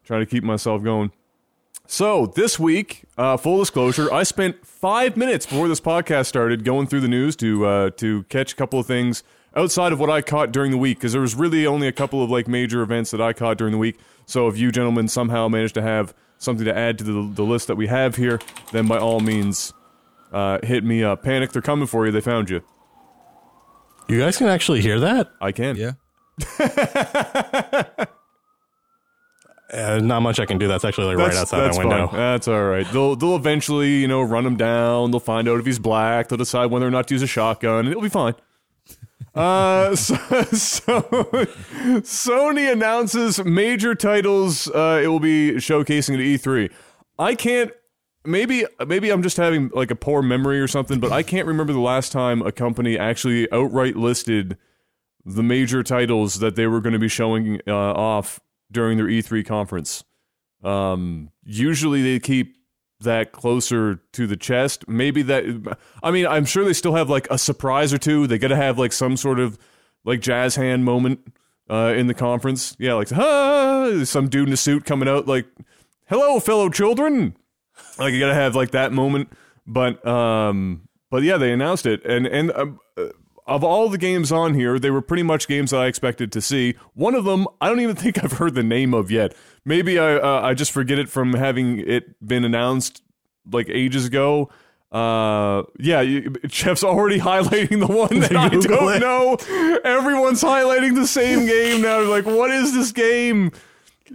trying 0.05 0.21
to 0.21 0.27
keep 0.27 0.45
myself 0.45 0.83
going. 0.83 1.11
So 1.93 2.27
this 2.27 2.57
week, 2.57 3.03
uh, 3.19 3.37
full 3.37 3.59
disclosure, 3.59 4.13
I 4.13 4.23
spent 4.23 4.65
five 4.65 5.17
minutes 5.17 5.45
before 5.45 5.67
this 5.67 5.81
podcast 5.81 6.27
started 6.27 6.63
going 6.63 6.87
through 6.87 7.01
the 7.01 7.09
news 7.09 7.35
to 7.37 7.67
uh, 7.67 7.91
to 7.97 8.23
catch 8.29 8.53
a 8.53 8.57
couple 8.57 8.79
of 8.79 8.87
things 8.87 9.25
outside 9.57 9.93
of 9.93 9.99
what 9.99 10.09
I 10.09 10.23
caught 10.23 10.53
during 10.53 10.71
the 10.71 10.79
week 10.79 10.99
because 10.99 11.11
there 11.11 11.21
was 11.21 11.35
really 11.35 11.67
only 11.67 11.89
a 11.89 11.93
couple 11.93 12.23
of 12.23 12.31
like 12.31 12.47
major 12.47 12.83
events 12.83 13.11
that 13.11 13.21
I 13.21 13.33
caught 13.33 13.59
during 13.59 13.73
the 13.73 13.79
week. 13.79 13.99
So 14.25 14.47
if 14.47 14.57
you 14.57 14.71
gentlemen 14.71 15.09
somehow 15.09 15.49
managed 15.49 15.75
to 15.75 15.83
have 15.83 16.15
something 16.39 16.65
to 16.65 16.79
add 16.79 16.97
to 16.99 17.05
the, 17.05 17.29
the 17.35 17.43
list 17.43 17.67
that 17.67 17.75
we 17.75 17.89
have 17.89 18.15
here, 18.15 18.39
then 18.71 18.87
by 18.87 18.99
all 18.99 19.19
means, 19.19 19.73
uh, 20.31 20.61
hit 20.63 20.85
me 20.85 21.03
up. 21.03 21.25
Panic, 21.25 21.51
they're 21.51 21.61
coming 21.61 21.89
for 21.89 22.07
you. 22.07 22.13
They 22.13 22.21
found 22.21 22.51
you. 22.51 22.63
You 24.07 24.21
guys 24.21 24.39
can 24.39 24.47
actually 24.47 24.81
hear 24.81 25.01
that? 25.01 25.33
I 25.41 25.51
can. 25.51 25.75
Yeah. 25.75 25.95
Uh, 29.73 30.01
not 30.03 30.21
much 30.21 30.41
I 30.41 30.47
can 30.47 30.59
do. 30.59 30.67
That's 30.67 30.85
actually 30.85 31.15
like 31.15 31.19
That's, 31.19 31.35
right 31.35 31.41
outside 31.43 31.77
my 31.77 31.79
window. 31.79 32.09
fine. 32.09 32.17
That's 32.17 32.49
all 32.49 32.65
right. 32.65 32.87
They'll 32.93 33.15
they'll 33.15 33.37
eventually 33.37 34.01
you 34.01 34.09
know 34.09 34.23
run 34.23 34.45
him 34.45 34.57
down. 34.57 35.11
They'll 35.11 35.21
find 35.21 35.49
out 35.49 35.61
if 35.61 35.67
he's 35.67 35.79
black. 35.79 36.29
They'll 36.29 36.39
decide 36.39 36.67
whether 36.67 36.87
or 36.87 36.91
not 36.91 37.09
to 37.09 37.15
use 37.15 37.23
a 37.23 37.27
shotgun, 37.27 37.81
and 37.81 37.89
it'll 37.89 38.03
be 38.03 38.09
fine. 38.09 38.35
Uh, 39.33 39.95
so, 39.95 40.17
so 40.17 41.03
Sony 42.03 42.73
announces 42.73 43.45
major 43.45 43.95
titles. 43.95 44.67
Uh, 44.67 45.01
it 45.05 45.07
will 45.07 45.21
be 45.21 45.53
showcasing 45.53 46.15
at 46.15 46.21
E3. 46.21 46.73
I 47.17 47.37
can't. 47.37 47.71
Maybe 48.25 48.65
maybe 48.85 49.11
I'm 49.11 49.23
just 49.23 49.37
having 49.37 49.71
like 49.73 49.93
a 49.93 49.95
poor 49.95 50.21
memory 50.21 50.59
or 50.59 50.67
something, 50.67 50.99
but 50.99 51.13
I 51.13 51.23
can't 51.23 51.47
remember 51.47 51.73
the 51.73 51.79
last 51.79 52.11
time 52.11 52.43
a 52.43 52.51
company 52.51 52.99
actually 52.99 53.51
outright 53.53 53.95
listed 53.95 54.59
the 55.25 55.45
major 55.45 55.85
titles 55.85 56.41
that 56.41 56.57
they 56.57 56.67
were 56.67 56.81
going 56.81 56.93
to 56.95 56.99
be 56.99 57.09
showing 57.09 57.61
uh, 57.69 57.73
off 57.73 58.41
during 58.71 58.97
their 58.97 59.07
E3 59.07 59.45
conference. 59.45 60.05
Um, 60.63 61.31
usually 61.43 62.03
they 62.03 62.19
keep 62.19 62.57
that 63.01 63.33
closer 63.33 64.01
to 64.13 64.27
the 64.27 64.37
chest. 64.37 64.87
Maybe 64.89 65.23
that. 65.23 65.79
I 66.03 66.11
mean, 66.11 66.27
I'm 66.27 66.45
sure 66.45 66.65
they 66.65 66.73
still 66.73 66.95
have 66.95 67.09
like 67.09 67.27
a 67.31 67.39
surprise 67.39 67.93
or 67.93 67.99
two. 67.99 68.27
They 68.27 68.39
got 68.39 68.49
to 68.49 68.57
have 68.57 68.79
like 68.79 68.93
some 68.93 69.17
sort 69.17 69.41
of 69.41 69.59
like 70.05 70.21
jazz 70.21 70.57
hand 70.57 70.85
moment 70.85 71.33
uh, 71.69 71.95
in 71.97 72.07
the 72.07 72.15
conference. 72.15 72.77
Yeah, 72.79 72.95
like 72.95 73.13
ah, 73.13 74.03
some 74.05 74.29
dude 74.29 74.49
in 74.49 74.55
a 74.55 74.59
suit 74.59 74.85
coming 74.85 75.09
out 75.09 75.27
like, 75.27 75.47
"Hello, 76.07 76.41
fellow 76.41 76.69
children." 76.69 77.37
Like 77.99 78.13
you 78.13 78.21
got 78.21 78.29
to 78.29 78.35
have 78.35 78.55
like 78.55 78.73
that 78.73 78.93
moment. 78.93 79.33
But 79.67 80.05
um, 80.07 80.89
but 81.11 81.23
yeah, 81.23 81.39
they 81.39 81.53
announced 81.53 81.87
it, 81.87 82.05
and 82.05 82.27
and. 82.27 82.53
Um, 82.53 82.81
uh, 82.97 83.09
of 83.51 83.63
all 83.65 83.89
the 83.91 83.99
games 83.99 84.33
on 84.33 84.55
here, 84.55 84.79
they 84.79 84.91
were 84.91 85.03
pretty 85.03 85.23
much 85.25 85.47
games 85.49 85.73
I 85.73 85.87
expected 85.87 86.33
to 86.33 86.41
see. 86.41 86.77
One 86.95 87.15
of 87.15 87.25
them, 87.25 87.47
I 87.61 87.69
don't 87.69 87.81
even 87.81 87.97
think 88.03 88.23
I've 88.25 88.33
heard 88.33 88.55
the 88.55 88.63
name 88.63 88.95
of 88.95 89.11
yet. 89.11 89.35
Maybe 89.65 89.99
I 89.99 90.15
uh, 90.17 90.41
I 90.43 90.55
just 90.55 90.73
forget 90.73 90.99
it 90.99 91.09
from 91.11 91.35
having 91.35 91.81
it 91.81 92.27
been 92.27 92.45
announced 92.45 93.03
like 93.51 93.69
ages 93.69 94.07
ago. 94.07 94.49
Uh, 94.93 95.63
yeah, 95.79 96.01
you, 96.01 96.31
Jeff's 96.47 96.83
already 96.83 97.19
highlighting 97.31 97.79
the 97.87 97.93
one 97.93 98.21
that 98.21 98.35
I 98.37 98.49
don't 98.49 98.95
it. 98.95 99.01
know. 99.01 99.37
Everyone's 99.85 100.43
highlighting 100.43 100.95
the 100.97 101.07
same 101.07 101.47
game 101.47 101.83
now. 101.83 102.01
Like, 102.03 102.25
what 102.27 102.51
is 102.51 102.73
this 102.75 102.91
game? 102.91 103.53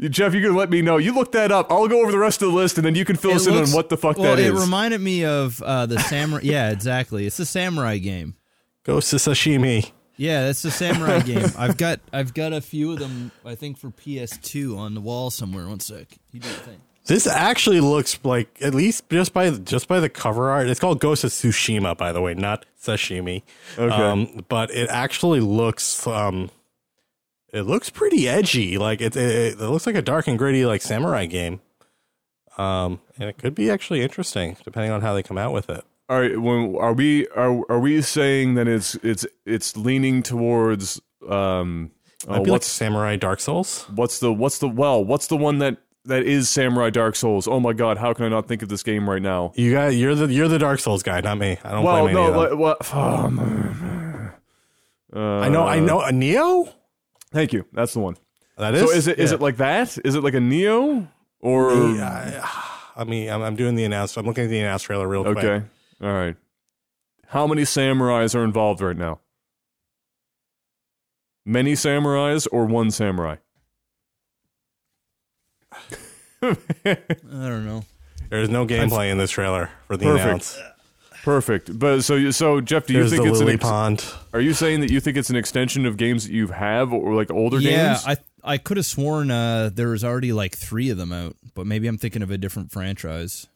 Jeff, 0.09 0.33
you 0.33 0.41
can 0.41 0.53
let 0.55 0.69
me 0.69 0.81
know. 0.81 0.97
You 0.97 1.13
look 1.13 1.31
that 1.31 1.51
up. 1.51 1.71
I'll 1.71 1.87
go 1.87 2.01
over 2.01 2.11
the 2.11 2.17
rest 2.19 2.41
of 2.41 2.49
the 2.49 2.53
list, 2.55 2.77
and 2.77 2.85
then 2.85 2.95
you 2.95 3.05
can 3.05 3.15
fill 3.15 3.31
It 3.31 3.35
us 3.35 3.47
in 3.47 3.53
on 3.55 3.69
what 3.69 3.87
the 3.87 3.95
fuck 3.95 4.17
well, 4.17 4.35
that 4.35 4.43
it 4.43 4.53
is. 4.53 4.59
reminded 4.59 4.99
me 4.99 5.23
of 5.23 5.61
uh, 5.61 5.85
the 5.85 5.97
samurai. 5.99 6.41
yeah, 6.43 6.71
exactly. 6.71 7.25
It's 7.25 7.37
the 7.37 7.45
samurai 7.45 7.97
game. 7.99 8.35
Ghost 8.85 9.11
of 9.13 9.19
Sashimi. 9.19 9.91
Yeah, 10.17 10.45
that's 10.45 10.61
the 10.61 10.71
samurai 10.71 11.19
game. 11.19 11.47
I've 11.57 11.75
got 11.75 11.99
I've 12.13 12.33
got 12.33 12.53
a 12.53 12.61
few 12.61 12.93
of 12.93 12.99
them. 12.99 13.31
I 13.43 13.55
think 13.55 13.77
for 13.77 13.89
PS2 13.89 14.77
on 14.77 14.93
the 14.93 15.01
wall 15.01 15.29
somewhere. 15.29 15.67
One 15.67 15.79
sec. 15.79 16.07
You 16.31 16.39
do 16.39 16.47
your 16.47 16.57
thing. 16.59 16.77
This 17.05 17.27
actually 17.27 17.81
looks 17.81 18.17
like 18.23 18.57
at 18.61 18.73
least 18.73 19.09
just 19.09 19.33
by 19.33 19.51
just 19.51 19.87
by 19.87 19.99
the 19.99 20.09
cover 20.09 20.49
art. 20.49 20.67
It's 20.67 20.79
called 20.79 20.99
Ghost 20.99 21.23
of 21.23 21.31
Tsushima, 21.31 21.97
by 21.97 22.11
the 22.11 22.21
way, 22.21 22.33
not 22.33 22.65
sashimi. 22.81 23.43
Okay. 23.77 23.93
Um, 23.93 24.45
but 24.47 24.71
it 24.71 24.89
actually 24.89 25.41
looks 25.41 26.07
um, 26.07 26.49
it 27.51 27.63
looks 27.63 27.89
pretty 27.89 28.27
edgy. 28.29 28.77
Like 28.77 29.01
it, 29.01 29.15
it, 29.15 29.59
it 29.59 29.69
looks 29.69 29.85
like 29.85 29.95
a 29.95 30.01
dark 30.01 30.27
and 30.27 30.37
gritty 30.37 30.65
like 30.65 30.81
samurai 30.81 31.25
game. 31.25 31.61
Um, 32.57 33.01
and 33.19 33.27
it 33.29 33.37
could 33.37 33.53
be 33.53 33.69
actually 33.69 34.01
interesting 34.01 34.55
depending 34.63 34.91
on 34.91 35.01
how 35.01 35.13
they 35.13 35.23
come 35.23 35.37
out 35.37 35.51
with 35.51 35.69
it. 35.69 35.83
All 36.07 36.19
right, 36.19 36.39
when 36.39 36.75
are 36.77 36.93
we 36.93 37.27
are 37.29 37.63
are 37.69 37.79
we 37.79 38.01
saying 38.01 38.55
that 38.55 38.67
it's 38.67 38.95
it's 38.95 39.25
it's 39.45 39.75
leaning 39.75 40.21
towards 40.21 41.01
um 41.27 41.91
Might 42.27 42.43
be 42.43 42.51
like 42.51 42.63
Samurai 42.63 43.15
Dark 43.15 43.39
Souls. 43.39 43.85
what's 43.95 44.19
the 44.19 44.31
what's 44.31 44.59
the 44.59 44.67
well 44.67 45.03
what's 45.03 45.27
the 45.27 45.37
one 45.37 45.57
that 45.59 45.77
that 46.05 46.23
is 46.23 46.47
Samurai 46.47 46.91
Dark 46.91 47.15
Souls? 47.15 47.47
Oh 47.47 47.59
my 47.59 47.73
god, 47.73 47.97
how 47.97 48.13
can 48.13 48.25
I 48.25 48.29
not 48.29 48.47
think 48.47 48.61
of 48.61 48.69
this 48.69 48.83
game 48.83 49.09
right 49.09 49.21
now? 49.21 49.51
You 49.55 49.71
got 49.71 49.95
you're 49.95 50.13
the 50.13 50.31
you're 50.31 50.47
the 50.47 50.59
Dark 50.59 50.79
Souls 50.79 51.01
guy, 51.01 51.21
not 51.21 51.39
me. 51.39 51.57
I 51.63 51.71
don't 51.71 51.83
Well, 51.83 52.05
any 52.05 52.13
no, 52.13 52.49
them. 52.49 52.59
what, 52.59 52.77
oh, 52.93 54.31
uh, 55.15 55.19
I 55.19 55.49
know 55.49 55.65
I 55.65 55.79
know 55.79 56.01
a 56.01 56.11
Nioh. 56.11 56.71
Thank 57.31 57.53
you. 57.53 57.65
That's 57.73 57.93
the 57.93 57.99
one. 57.99 58.17
That 58.57 58.75
is. 58.75 58.81
So 58.81 58.91
is 58.91 59.07
it 59.07 59.17
is 59.19 59.31
yeah. 59.31 59.35
it 59.35 59.41
like 59.41 59.57
that? 59.57 59.97
Is 60.05 60.13
it 60.13 60.23
like 60.23 60.35
a 60.35 60.39
Nioh 60.39 61.07
or 61.39 61.73
Yeah, 61.95 62.47
I, 62.95 63.03
mean, 63.03 63.29
I'm, 63.29 63.41
I'm 63.41 63.55
doing 63.55 63.75
the 63.75 63.83
announce. 63.83 64.15
I'm 64.17 64.25
looking 64.25 64.45
at 64.45 64.49
the 64.49 64.59
announce 64.59 64.83
trailer 64.83 65.07
real 65.07 65.23
quick. 65.23 65.37
okay? 65.37 65.65
All 66.01 66.11
right. 66.13 66.35
How 67.27 67.47
many 67.47 67.63
samurais 67.63 68.35
are 68.35 68.43
involved 68.43 68.81
right 68.81 68.97
now? 68.97 69.19
Many 71.45 71.73
samurais 71.73 72.47
or 72.51 72.65
one 72.65 72.91
samurai? 72.91 73.37
I 76.41 76.55
don't 77.23 77.65
know. 77.65 77.83
There's 78.29 78.49
no 78.49 78.65
gameplay 78.65 79.11
in 79.11 79.17
this 79.17 79.31
trailer 79.31 79.69
for 79.87 79.97
the 79.97 80.05
Perfect. 80.05 80.25
announce. 80.27 80.59
Perfect. 81.23 81.79
But 81.79 82.01
so 82.01 82.29
so 82.31 82.61
Jeff, 82.61 82.85
do 82.85 82.93
you 82.93 82.99
There's 82.99 83.11
think 83.11 83.23
the 83.23 83.29
it's 83.29 83.39
an 83.39 83.45
lily 83.45 83.55
ex- 83.55 83.63
pond. 83.63 84.05
Are 84.33 84.39
you 84.41 84.53
saying 84.53 84.81
that 84.81 84.91
you 84.91 84.99
think 84.99 85.17
it's 85.17 85.29
an 85.31 85.35
extension 85.35 85.85
of 85.87 85.97
games 85.97 86.25
that 86.27 86.33
you 86.33 86.47
have 86.47 86.93
or 86.93 87.15
like 87.15 87.31
older 87.31 87.57
Yeah, 87.59 87.93
games? 87.93 88.03
Yeah, 88.07 88.15
I 88.43 88.53
I 88.53 88.57
could 88.59 88.77
have 88.77 88.85
sworn 88.85 89.31
uh, 89.31 89.71
there 89.73 89.87
was 89.89 90.03
already 90.03 90.33
like 90.33 90.55
three 90.55 90.89
of 90.91 90.97
them 90.97 91.11
out, 91.11 91.35
but 91.55 91.65
maybe 91.65 91.87
I'm 91.87 91.97
thinking 91.97 92.21
of 92.21 92.29
a 92.29 92.37
different 92.37 92.71
franchise. 92.71 93.47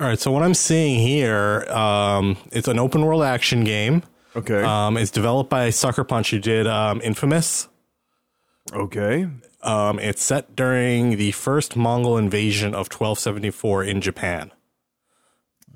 All 0.00 0.06
right, 0.08 0.18
so 0.18 0.30
what 0.32 0.42
I'm 0.42 0.54
seeing 0.54 0.98
here, 1.00 1.64
um, 1.70 2.36
it's 2.50 2.66
an 2.68 2.78
open 2.78 3.04
world 3.04 3.22
action 3.22 3.62
game. 3.64 4.02
okay. 4.34 4.62
Um, 4.62 4.96
it's 4.96 5.10
developed 5.10 5.50
by 5.50 5.70
Sucker 5.70 6.04
Punch, 6.04 6.30
who 6.30 6.38
did 6.40 6.66
um, 6.66 7.00
Infamous. 7.02 7.68
okay. 8.72 9.28
Um, 9.62 10.00
it's 10.00 10.22
set 10.24 10.56
during 10.56 11.16
the 11.18 11.30
first 11.30 11.76
Mongol 11.76 12.18
invasion 12.18 12.70
of 12.74 12.88
1274 12.90 13.84
in 13.84 14.00
Japan, 14.00 14.50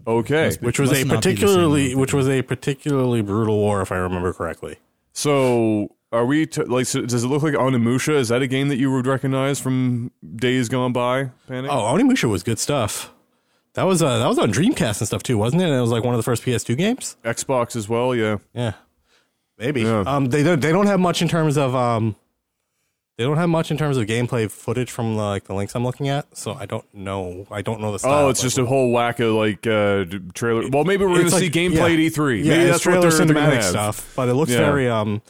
Okay. 0.08 0.50
which 0.60 0.80
was 0.80 0.90
Must 0.90 1.02
a 1.02 1.04
not 1.04 1.10
be 1.10 1.16
the 1.16 1.22
same 1.22 1.34
particularly 1.36 1.94
one. 1.94 2.00
which 2.00 2.12
was 2.12 2.28
a 2.28 2.42
particularly 2.42 3.22
brutal 3.22 3.56
war, 3.58 3.80
if 3.82 3.92
I 3.92 3.96
remember 3.98 4.32
correctly. 4.32 4.78
So 5.12 5.94
are 6.10 6.26
we 6.26 6.46
t- 6.46 6.64
like? 6.64 6.86
So 6.86 7.02
does 7.02 7.22
it 7.22 7.28
look 7.28 7.42
like 7.44 7.54
Onimusha? 7.54 8.14
Is 8.16 8.28
that 8.28 8.42
a 8.42 8.48
game 8.48 8.66
that 8.68 8.76
you 8.76 8.90
would 8.90 9.06
recognize 9.06 9.60
from 9.60 10.10
days 10.34 10.68
gone 10.68 10.92
by? 10.92 11.30
Panic. 11.46 11.70
Oh, 11.70 11.76
Onimusha 11.94 12.28
was 12.28 12.42
good 12.42 12.58
stuff. 12.58 13.12
That 13.76 13.84
was 13.84 14.02
uh, 14.02 14.18
that 14.18 14.26
was 14.26 14.38
on 14.38 14.50
Dreamcast 14.50 15.00
and 15.00 15.06
stuff 15.06 15.22
too, 15.22 15.36
wasn't 15.36 15.60
it? 15.60 15.66
And 15.66 15.74
it 15.74 15.80
was 15.82 15.90
like 15.90 16.02
one 16.02 16.14
of 16.14 16.18
the 16.18 16.22
first 16.22 16.42
PS2 16.42 16.76
games. 16.78 17.16
Xbox 17.22 17.76
as 17.76 17.90
well. 17.90 18.14
Yeah. 18.14 18.38
Yeah, 18.54 18.72
maybe. 19.58 19.82
Yeah. 19.82 20.02
Um, 20.06 20.26
they 20.26 20.42
don't 20.42 20.60
they 20.60 20.72
don't 20.72 20.86
have 20.86 20.98
much 20.98 21.20
in 21.20 21.28
terms 21.28 21.58
of 21.58 21.74
um, 21.74 22.16
they 23.18 23.24
don't 23.24 23.36
have 23.36 23.50
much 23.50 23.70
in 23.70 23.76
terms 23.76 23.98
of 23.98 24.06
gameplay 24.06 24.50
footage 24.50 24.90
from 24.90 25.16
the, 25.16 25.22
like 25.22 25.44
the 25.44 25.54
links 25.54 25.74
I'm 25.74 25.84
looking 25.84 26.08
at. 26.08 26.34
So 26.34 26.54
I 26.54 26.64
don't 26.64 26.86
know. 26.94 27.46
I 27.50 27.60
don't 27.60 27.82
know 27.82 27.92
the 27.92 27.98
style. 27.98 28.26
Oh, 28.26 28.28
it's 28.30 28.40
Like, 28.40 28.46
just 28.46 28.56
a 28.58 28.64
whole 28.64 28.92
whack 28.92 29.20
of 29.20 29.34
like 29.34 29.66
uh, 29.66 30.06
trailer. 30.32 30.70
Well, 30.70 30.84
maybe 30.84 31.04
we're 31.04 31.22
to 31.22 31.30
see 31.30 31.50
gameplay 31.50 31.74
yeah. 31.74 31.84
at 31.84 32.12
E3. 32.14 32.44
Yeah, 32.44 32.56
maybe 32.56 32.70
that's 32.70 32.86
what 32.86 32.92
trailer 32.92 33.10
they're, 33.10 33.26
they're 33.26 33.34
cinematic 33.34 33.62
stuff, 33.62 34.10
but 34.16 34.30
it 34.30 34.34
looks 34.34 34.52
Yeah. 34.52 34.58
very 34.58 34.88
um. 34.88 35.20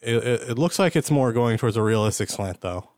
It, 0.00 0.16
it, 0.16 0.40
it 0.50 0.58
looks 0.58 0.78
like 0.78 0.96
it's 0.96 1.10
more 1.10 1.32
going 1.34 1.58
towards 1.58 1.76
a 1.76 1.82
realistic 1.82 2.30
slant, 2.30 2.60
though. 2.62 2.88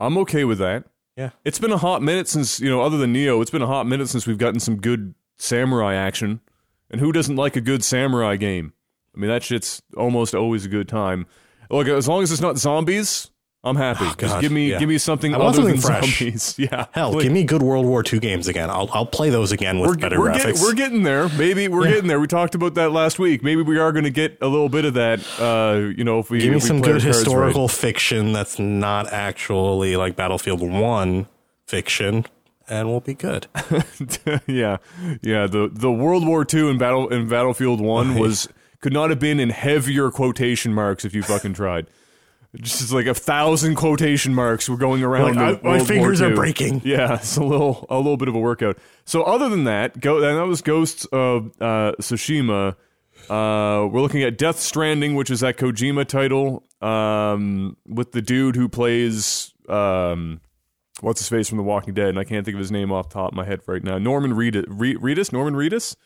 I'm 0.00 0.16
okay 0.18 0.44
with 0.44 0.58
that. 0.58 0.84
Yeah. 1.18 1.30
It's 1.44 1.58
been 1.58 1.72
a 1.72 1.78
hot 1.78 2.00
minute 2.00 2.28
since 2.28 2.60
you 2.60 2.70
know, 2.70 2.80
other 2.80 2.96
than 2.96 3.12
Nioh, 3.12 3.42
it's 3.42 3.50
been 3.50 3.60
a 3.60 3.66
hot 3.66 3.88
minute 3.88 4.08
since 4.08 4.24
we've 4.24 4.38
gotten 4.38 4.60
some 4.60 4.76
good 4.76 5.16
samurai 5.36 5.94
action. 5.94 6.40
And 6.92 7.00
who 7.00 7.10
doesn't 7.10 7.34
like 7.34 7.56
a 7.56 7.60
good 7.60 7.82
samurai 7.82 8.36
game? 8.36 8.72
I 9.16 9.18
mean, 9.18 9.28
that 9.28 9.42
shit's 9.42 9.82
almost 9.96 10.32
always 10.32 10.64
a 10.64 10.68
good 10.68 10.88
time. 10.88 11.26
Look, 11.70 11.88
as 11.88 12.06
long 12.06 12.22
as 12.22 12.30
it's 12.30 12.40
not 12.40 12.56
zombies, 12.56 13.32
I'm 13.68 13.76
happy. 13.76 14.04
Just 14.04 14.18
God, 14.18 14.40
give 14.40 14.50
me 14.52 14.70
yeah. 14.70 14.78
give 14.78 14.88
me 14.88 14.98
something 14.98 15.34
I 15.34 15.38
want 15.38 15.48
other 15.50 15.56
something 15.68 15.74
than 15.74 15.80
fresh. 15.82 16.18
zombies. 16.18 16.54
Yeah. 16.58 16.86
Hell, 16.92 17.12
Like, 17.12 17.22
give 17.22 17.32
me 17.32 17.44
good 17.44 17.62
World 17.62 17.86
War 17.86 18.02
II 18.10 18.18
games 18.18 18.48
again. 18.48 18.68
I'll 18.70 18.88
I'll 18.92 19.06
play 19.06 19.30
those 19.30 19.52
again 19.52 19.78
with 19.78 19.90
we're, 19.90 19.96
better 19.96 20.18
we're, 20.20 20.30
graphics. 20.30 20.54
Get, 20.54 20.60
we're 20.62 20.74
getting 20.74 21.02
there. 21.04 21.28
Maybe 21.30 21.68
we're 21.68 21.84
Yeah. 21.86 21.92
getting 21.94 22.08
there. 22.08 22.18
We 22.20 22.26
talked 22.26 22.54
about 22.54 22.74
that 22.74 22.90
last 22.92 23.18
week. 23.18 23.42
Maybe 23.44 23.62
we 23.62 23.78
are 23.78 23.92
going 23.92 24.04
to 24.04 24.10
get 24.10 24.38
a 24.40 24.48
little 24.48 24.68
bit 24.68 24.84
of 24.84 24.94
that. 24.94 25.20
Uh, 25.38 25.92
you 25.96 26.02
know, 26.04 26.18
if 26.18 26.30
we 26.30 26.40
Give 26.40 26.52
me 26.54 26.60
some 26.60 26.80
good 26.80 27.02
cards 27.02 27.04
historical 27.04 27.68
fiction 27.68 28.32
that's 28.32 28.58
not 28.58 29.12
actually 29.12 29.96
like 29.96 30.16
Battlefield 30.16 30.60
One 30.60 31.26
fiction, 31.66 32.24
and 32.68 32.88
we'll 32.88 33.00
be 33.00 33.14
good. 33.14 33.46
yeah, 34.46 34.78
yeah. 35.22 35.46
The 35.46 35.70
the 35.72 35.90
World 35.92 36.26
War 36.26 36.46
II 36.52 36.70
in 36.70 36.78
battle 36.78 37.08
in 37.08 37.28
Battlefield 37.28 37.80
One 37.80 38.12
Right. 38.12 38.20
was 38.20 38.48
could 38.80 38.92
not 38.92 39.10
have 39.10 39.18
been 39.18 39.40
in 39.40 39.50
heavier 39.50 40.10
quotation 40.10 40.72
marks 40.72 41.04
if 41.04 41.14
you 41.14 41.22
fucking 41.22 41.54
tried. 41.54 41.86
Just 42.56 42.90
like 42.92 43.06
a 43.06 43.14
thousand 43.14 43.74
quotation 43.74 44.34
marks 44.34 44.68
were 44.70 44.76
going 44.78 45.02
around. 45.02 45.36
Like, 45.36 45.60
in 45.60 45.66
I- 45.66 45.78
my 45.78 45.84
fingers 45.84 46.22
are 46.22 46.34
breaking. 46.34 46.80
Yeah, 46.84 47.16
it's 47.16 47.36
a 47.36 47.42
little 47.44 47.86
a 47.90 47.96
little 47.98 48.16
bit 48.16 48.28
of 48.28 48.34
a 48.34 48.38
workout. 48.38 48.78
So 49.04 49.22
other 49.22 49.48
than 49.50 49.64
that, 49.64 50.00
go 50.00 50.16
and 50.16 50.38
that 50.38 50.46
was 50.46 50.62
Ghosts 50.62 51.04
of 51.06 51.48
uh, 51.60 51.92
Tsushima. 52.00 52.74
Uh, 53.28 53.86
we're 53.92 54.00
looking 54.00 54.22
at 54.22 54.38
Death 54.38 54.58
Stranding, 54.58 55.14
which 55.14 55.30
is 55.30 55.40
that 55.40 55.58
Kojima 55.58 56.06
title 56.06 56.64
um, 56.80 57.76
with 57.86 58.12
the 58.12 58.22
dude 58.22 58.56
who 58.56 58.68
plays 58.68 59.52
um, 59.68 60.40
what's 61.00 61.20
his 61.20 61.28
face 61.28 61.48
from 61.50 61.58
The 61.58 61.64
Walking 61.64 61.92
Dead, 61.92 62.08
and 62.08 62.18
I 62.18 62.24
can't 62.24 62.44
think 62.46 62.54
of 62.54 62.60
his 62.60 62.70
name 62.72 62.90
off 62.90 63.10
the 63.10 63.14
top 63.14 63.32
of 63.32 63.36
my 63.36 63.44
head 63.44 63.60
right 63.66 63.82
now. 63.84 63.98
Norman 63.98 64.32
Reedus, 64.32 64.64
Re- 64.68 64.94
Reedus, 64.96 65.32
Norman 65.32 65.52
Reedus. 65.54 65.96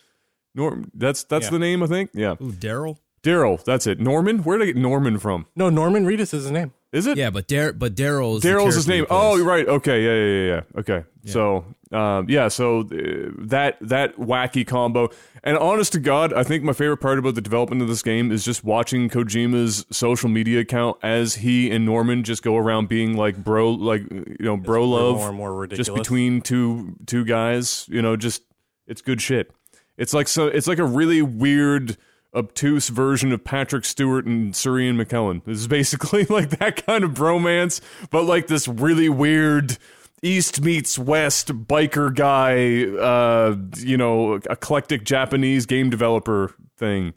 Norm, 0.56 0.90
that's 0.94 1.22
that's 1.24 1.44
Yeah. 1.46 1.50
the 1.50 1.58
name 1.60 1.82
I 1.82 1.86
think. 1.86 2.10
Yeah, 2.14 2.32
Ooh, 2.42 2.50
Daryl. 2.52 2.96
Daryl. 3.22 3.62
That's 3.64 3.86
it. 3.86 4.00
Norman. 4.00 4.42
Where 4.42 4.58
did 4.58 4.64
I 4.64 4.66
get 4.72 4.76
Norman 4.76 5.18
from? 5.18 5.46
No, 5.54 5.70
Norman 5.70 6.04
Reedus 6.04 6.34
is 6.34 6.44
his 6.44 6.50
name. 6.50 6.72
Is 6.92 7.06
it? 7.06 7.16
Yeah, 7.16 7.30
but 7.30 7.48
Dar- 7.48 7.72
but 7.72 7.94
Daryl 7.94 8.36
is 8.36 8.42
Daryl's 8.42 8.74
his 8.74 8.86
name. 8.86 9.06
Oh, 9.08 9.36
you're 9.36 9.46
right. 9.46 9.66
Okay, 9.66 10.04
yeah, 10.04 10.14
yeah, 10.14 10.26
yeah, 10.26 10.54
yeah. 10.56 10.80
Okay, 10.80 11.04
so 11.24 11.64
um, 11.90 12.26
yeah, 12.28 12.48
so 12.48 12.80
uh, 12.80 13.30
that 13.38 13.78
that 13.80 14.16
wacky 14.16 14.66
combo, 14.66 15.08
and 15.42 15.56
honest 15.56 15.92
to 15.92 16.00
God, 16.00 16.34
I 16.34 16.42
think 16.42 16.64
my 16.64 16.74
favorite 16.74 16.98
part 16.98 17.18
about 17.18 17.34
the 17.34 17.40
development 17.40 17.80
of 17.80 17.88
this 17.88 18.02
game 18.02 18.30
is 18.30 18.44
just 18.44 18.62
watching 18.62 19.08
Kojima's 19.08 19.86
social 19.90 20.28
media 20.28 20.60
account 20.60 20.98
as 21.02 21.36
he 21.36 21.70
and 21.70 21.86
Norman 21.86 22.24
just 22.24 22.42
go 22.42 22.58
around 22.58 22.88
being 22.90 23.16
like 23.16 23.42
bro, 23.42 23.70
like 23.70 24.02
you 24.10 24.36
know, 24.40 24.58
bro 24.58 24.84
love, 24.86 25.16
more 25.16 25.28
and 25.28 25.36
more 25.38 25.54
ridiculous. 25.54 25.86
just 25.86 25.96
between 25.96 26.42
two 26.42 26.96
two 27.06 27.24
guys. 27.24 27.86
You 27.88 28.02
know, 28.02 28.16
just 28.16 28.42
it's 28.86 29.00
good 29.00 29.22
shit. 29.22 29.50
It's 29.96 30.12
like 30.12 30.28
so. 30.28 30.46
It's 30.48 30.66
like 30.66 30.78
a 30.78 30.84
really 30.84 31.22
weird, 31.22 31.96
obtuse 32.34 32.88
version 32.88 33.32
of 33.32 33.44
Patrick 33.44 33.84
Stewart 33.84 34.26
and 34.26 34.54
Sir 34.54 34.78
Ian 34.78 34.96
McKellen. 34.96 35.44
This 35.44 35.58
is 35.58 35.68
basically 35.68 36.24
like 36.28 36.50
that 36.58 36.84
kind 36.86 37.04
of 37.04 37.12
bromance, 37.12 37.80
but 38.10 38.24
like 38.24 38.46
this 38.46 38.68
really 38.68 39.08
weird 39.08 39.78
East 40.22 40.60
meets 40.60 40.98
West 40.98 41.48
biker 41.48 42.14
guy, 42.14 42.84
uh, 43.00 43.56
you 43.78 43.96
know, 43.96 44.34
eclectic 44.48 45.04
Japanese 45.04 45.66
game 45.66 45.90
developer 45.90 46.54
thing. 46.76 47.14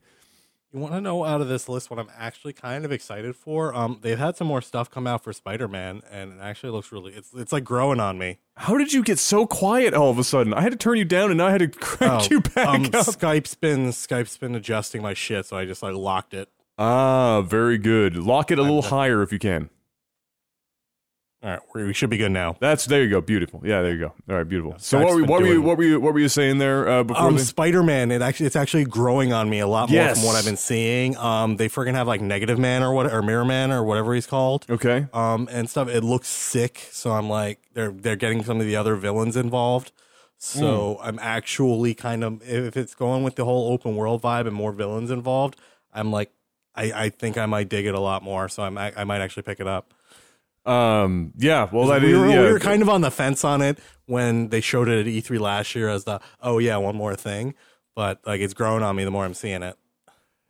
You 0.76 0.82
want 0.82 0.94
to 0.94 1.00
know 1.00 1.24
out 1.24 1.40
of 1.40 1.48
this 1.48 1.70
list 1.70 1.90
what 1.90 2.00
I'm 2.00 2.10
actually 2.18 2.52
kind 2.52 2.84
of 2.84 2.92
excited 2.92 3.38
for? 3.38 3.74
Um, 3.74 4.00
they've 4.02 4.20
had 4.20 4.36
some 4.36 4.48
more 4.48 4.62
stuff 4.62 4.92
come 4.92 5.08
out 5.08 5.24
for 5.24 5.32
Spider 5.32 5.70
Man, 5.70 6.02
and 6.12 6.34
it 6.34 6.40
actually 6.42 6.74
looks 6.74 6.92
really. 6.92 7.14
It's 7.14 7.34
it's 7.34 7.54
like 7.54 7.64
growing 7.64 8.02
on 8.02 8.18
me. 8.18 8.40
How 8.58 8.78
did 8.78 8.92
you 8.92 9.02
get 9.02 9.18
so 9.18 9.48
quiet 9.48 9.94
all 9.94 10.10
of 10.10 10.20
a 10.20 10.24
sudden? 10.26 10.54
I 10.54 10.60
had 10.60 10.74
to 10.74 10.78
turn 10.78 10.98
you 10.98 11.06
down, 11.06 11.32
and 11.32 11.38
now 11.38 11.48
I 11.48 11.52
had 11.52 11.60
to 11.60 11.68
crank 11.80 12.30
you 12.30 12.42
back 12.42 12.68
um, 12.68 12.86
up. 12.88 13.06
Skype's 13.06 13.56
been 13.56 13.88
Skype's 13.92 14.36
been 14.36 14.54
adjusting 14.54 15.02
my 15.02 15.14
shit, 15.14 15.46
so 15.46 15.56
I 15.56 15.64
just 15.64 15.82
like 15.82 15.96
locked 15.96 16.34
it. 16.34 16.50
Ah, 16.78 17.40
very 17.40 17.78
good. 17.78 18.18
Lock 18.18 18.52
it 18.52 18.60
a 18.60 18.62
little 18.62 18.82
higher 18.92 19.24
if 19.24 19.32
you 19.32 19.40
can. 19.40 19.70
All 21.46 21.52
right, 21.52 21.60
we 21.76 21.94
should 21.94 22.10
be 22.10 22.18
good 22.18 22.32
now. 22.32 22.58
That's 22.60 22.86
there 22.86 23.04
you 23.04 23.10
go. 23.12 23.22
Beautiful. 23.22 23.62
Yeah, 23.64 23.84
there 23.84 23.92
you 23.94 24.00
go. 24.00 24.14
All 24.28 24.36
right, 24.36 24.50
beautiful. 24.50 24.74
So 24.80 24.98
what 25.04 25.14
were, 25.14 25.24
what 25.26 25.42
were 25.44 25.48
you 25.48 25.62
what 25.62 25.78
were 25.78 25.84
you 25.84 26.00
what 26.00 26.12
were 26.16 26.20
you 26.20 26.28
saying 26.28 26.58
there 26.58 26.90
uh, 26.90 27.04
before? 27.04 27.22
Um, 27.24 27.38
Spider 27.38 27.84
Man, 27.84 28.10
it 28.10 28.24
actually 28.24 28.48
it's 28.48 28.56
actually 28.56 28.86
growing 28.86 29.32
on 29.32 29.48
me 29.48 29.60
a 29.60 29.68
lot 29.68 29.90
more 29.90 29.96
Yes. 29.96 30.18
from 30.18 30.26
what 30.26 30.36
I've 30.36 30.46
been 30.46 30.58
seeing. 30.58 31.16
Um, 31.18 31.58
they 31.58 31.70
friggin' 31.70 31.94
have 31.94 32.08
like 32.08 32.20
Negative 32.20 32.58
Man 32.58 32.82
or 32.82 32.94
what 32.94 33.14
or 33.14 33.22
Mirror 33.22 33.46
Man 33.46 33.72
or 33.72 33.84
whatever 33.84 34.16
he's 34.16 34.26
called. 34.26 34.66
okay. 34.72 35.06
Um, 35.14 35.48
and 35.52 35.70
stuff. 35.70 35.88
It 35.88 36.04
looks 36.04 36.30
sick, 36.30 36.88
so 36.92 37.12
I'm 37.12 37.30
like 37.30 37.60
they're 37.76 37.92
they're 37.92 38.16
getting 38.16 38.44
some 38.44 38.60
of 38.60 38.66
the 38.66 38.76
other 38.76 38.96
villains 38.96 39.38
involved. 39.38 39.92
So 40.40 40.96
Hmm. 41.00 41.08
I'm 41.08 41.20
actually 41.20 41.94
kind 41.94 42.24
of 42.24 42.42
if 42.42 42.76
it's 42.76 42.96
going 42.96 43.22
with 43.24 43.36
the 43.36 43.46
whole 43.46 43.72
open 43.72 43.96
world 43.96 44.24
vibe 44.24 44.48
and 44.48 44.56
more 44.56 44.72
villains 44.72 45.12
involved, 45.12 45.60
I'm 45.94 46.12
like 46.12 46.32
I, 46.74 46.92
I 47.06 47.10
think 47.10 47.38
I 47.38 47.46
might 47.46 47.70
dig 47.70 47.86
it 47.86 47.94
a 47.94 48.00
lot 48.00 48.24
more. 48.24 48.50
So 48.50 48.64
I'm 48.64 48.80
I 48.80 49.04
might 49.04 49.22
actually 49.22 49.44
pick 49.44 49.60
it 49.60 49.68
up. 49.68 49.94
Um. 50.66 51.34
Yeah. 51.38 51.70
Well, 51.72 51.88
that 51.88 52.02
we, 52.02 52.14
is. 52.14 52.18
were, 52.20 52.28
yeah. 52.28 52.42
we 52.42 52.52
were 52.54 52.60
kind 52.60 52.82
of 52.82 52.90
on 52.90 53.02
the 53.02 53.12
fence 53.12 53.44
on 53.44 53.62
it 53.62 53.78
when 54.06 54.50
they 54.50 54.62
showed 54.62 54.88
it 54.90 55.00
at 55.02 55.06
E3 55.06 55.40
last 55.40 55.76
year 55.76 55.90
as 55.90 56.04
the 56.06 56.20
oh 56.42 56.58
yeah 56.60 56.78
one 56.78 56.96
more 56.96 57.16
thing, 57.16 57.54
but 57.96 58.20
like 58.26 58.42
it's 58.42 58.54
grown 58.54 58.82
on 58.84 58.96
me 58.96 59.04
the 59.04 59.12
more 59.12 59.26
I'm 59.26 59.34
seeing 59.36 59.62
it. 59.64 59.78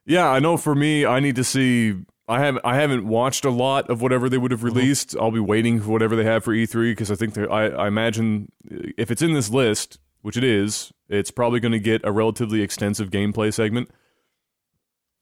Yeah, 0.06 0.30
I 0.30 0.40
know. 0.40 0.56
For 0.58 0.76
me, 0.76 1.06
I 1.06 1.20
need 1.20 1.36
to 1.36 1.44
see. 1.44 1.96
I 2.28 2.40
haven't. 2.40 2.66
I 2.66 2.76
haven't 2.76 3.08
watched 3.08 3.44
a 3.46 3.50
lot 3.50 3.90
of 3.90 4.02
whatever 4.02 4.30
they 4.30 4.38
would 4.38 4.52
have 4.52 4.62
Mm-hmm. 4.62 4.76
released. 4.78 5.16
I'll 5.20 5.32
be 5.32 5.40
waiting 5.40 5.82
for 5.82 5.90
whatever 5.90 6.16
they 6.16 6.24
have 6.24 6.44
for 6.44 6.54
E3 6.54 6.92
because 6.92 7.12
I 7.12 7.16
think 7.16 7.38
I. 7.38 7.68
I 7.70 7.88
imagine 7.88 8.52
if 8.98 9.12
it's 9.12 9.22
in 9.22 9.34
this 9.34 9.50
list, 9.50 10.00
which 10.22 10.38
it 10.38 10.44
is, 10.44 10.92
it's 11.10 11.30
probably 11.32 11.60
going 11.60 11.72
to 11.74 11.80
get 11.80 12.02
a 12.04 12.12
relatively 12.12 12.62
extensive 12.62 13.10
gameplay 13.10 13.54
segment. 13.54 13.90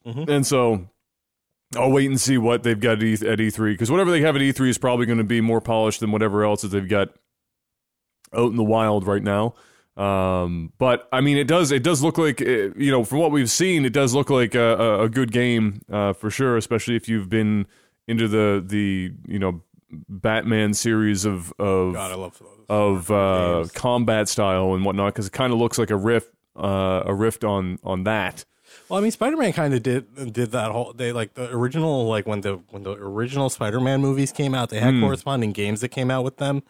Mhm. 0.05 0.27
And 0.29 0.45
so, 0.45 0.89
I'll 1.77 1.91
wait 1.91 2.09
and 2.09 2.19
see 2.19 2.37
what 2.37 2.63
they've 2.63 2.79
got 2.79 2.97
at, 2.97 3.03
E- 3.03 3.13
at 3.13 3.39
E3 3.39 3.73
because 3.73 3.89
whatever 3.91 4.11
they 4.11 4.21
have 4.21 4.35
at 4.35 4.41
E3 4.41 4.69
is 4.69 4.77
probably 4.77 5.05
going 5.05 5.17
to 5.17 5.23
be 5.23 5.41
more 5.41 5.61
polished 5.61 5.99
than 5.99 6.11
whatever 6.11 6.43
else 6.43 6.61
that 6.61 6.69
they've 6.69 6.87
got 6.87 7.09
out 8.33 8.49
in 8.49 8.55
the 8.57 8.63
wild 8.63 9.05
right 9.07 9.23
now. 9.23 9.53
Um, 9.95 10.73
but 10.79 11.07
I 11.11 11.21
mean, 11.21 11.37
it 11.37 11.47
does 11.47 11.71
it 11.71 11.83
does 11.83 12.01
look 12.01 12.17
like 12.17 12.41
uh, 12.41 12.45
you 12.75 12.89
know 12.91 13.03
from 13.03 13.19
what 13.19 13.31
we've 13.31 13.51
seen, 13.51 13.85
it 13.85 13.93
does 13.93 14.13
look 14.15 14.29
like 14.31 14.55
a, 14.55 14.75
a, 14.75 15.03
a 15.03 15.09
good 15.09 15.31
game 15.31 15.81
uh, 15.91 16.13
for 16.13 16.31
sure. 16.31 16.57
Especially 16.57 16.95
if 16.95 17.07
you've 17.07 17.29
been 17.29 17.67
into 18.07 18.27
the 18.27 18.63
the 18.65 19.13
you 19.27 19.37
know 19.37 19.61
Batman 20.09 20.73
series 20.73 21.25
of 21.25 21.53
of 21.59 21.93
God, 21.93 22.11
I 22.11 22.15
love 22.15 22.39
those. 22.39 22.49
of 22.69 23.11
uh, 23.11 23.65
combat 23.75 24.27
style 24.27 24.73
and 24.73 24.83
whatnot 24.83 25.13
because 25.13 25.27
it 25.27 25.33
kind 25.33 25.53
of 25.53 25.59
looks 25.59 25.77
like 25.77 25.91
a 25.91 25.95
riff 25.95 26.27
uh, 26.57 27.03
a 27.05 27.13
rift 27.13 27.43
on 27.43 27.77
on 27.83 28.03
that. 28.05 28.45
Well, 28.89 28.99
I 28.99 29.01
mean, 29.01 29.11
Spider 29.11 29.37
Man 29.37 29.53
kind 29.53 29.73
of 29.73 29.81
did 29.83 30.33
did 30.33 30.51
that 30.51 30.71
whole. 30.71 30.93
They 30.93 31.11
like 31.11 31.33
the 31.35 31.49
original 31.51 32.07
like 32.07 32.25
when 32.27 32.41
the 32.41 32.55
when 32.69 32.83
the 32.83 32.91
original 32.93 33.49
Spider 33.49 33.79
Man 33.79 34.01
movies 34.01 34.31
came 34.31 34.53
out, 34.53 34.69
they 34.69 34.79
had 34.79 34.99
corresponding 34.99 35.51
games 35.51 35.81
that 35.81 35.89
came 35.89 36.11
out 36.11 36.23
with 36.23 36.37
them, 36.37 36.63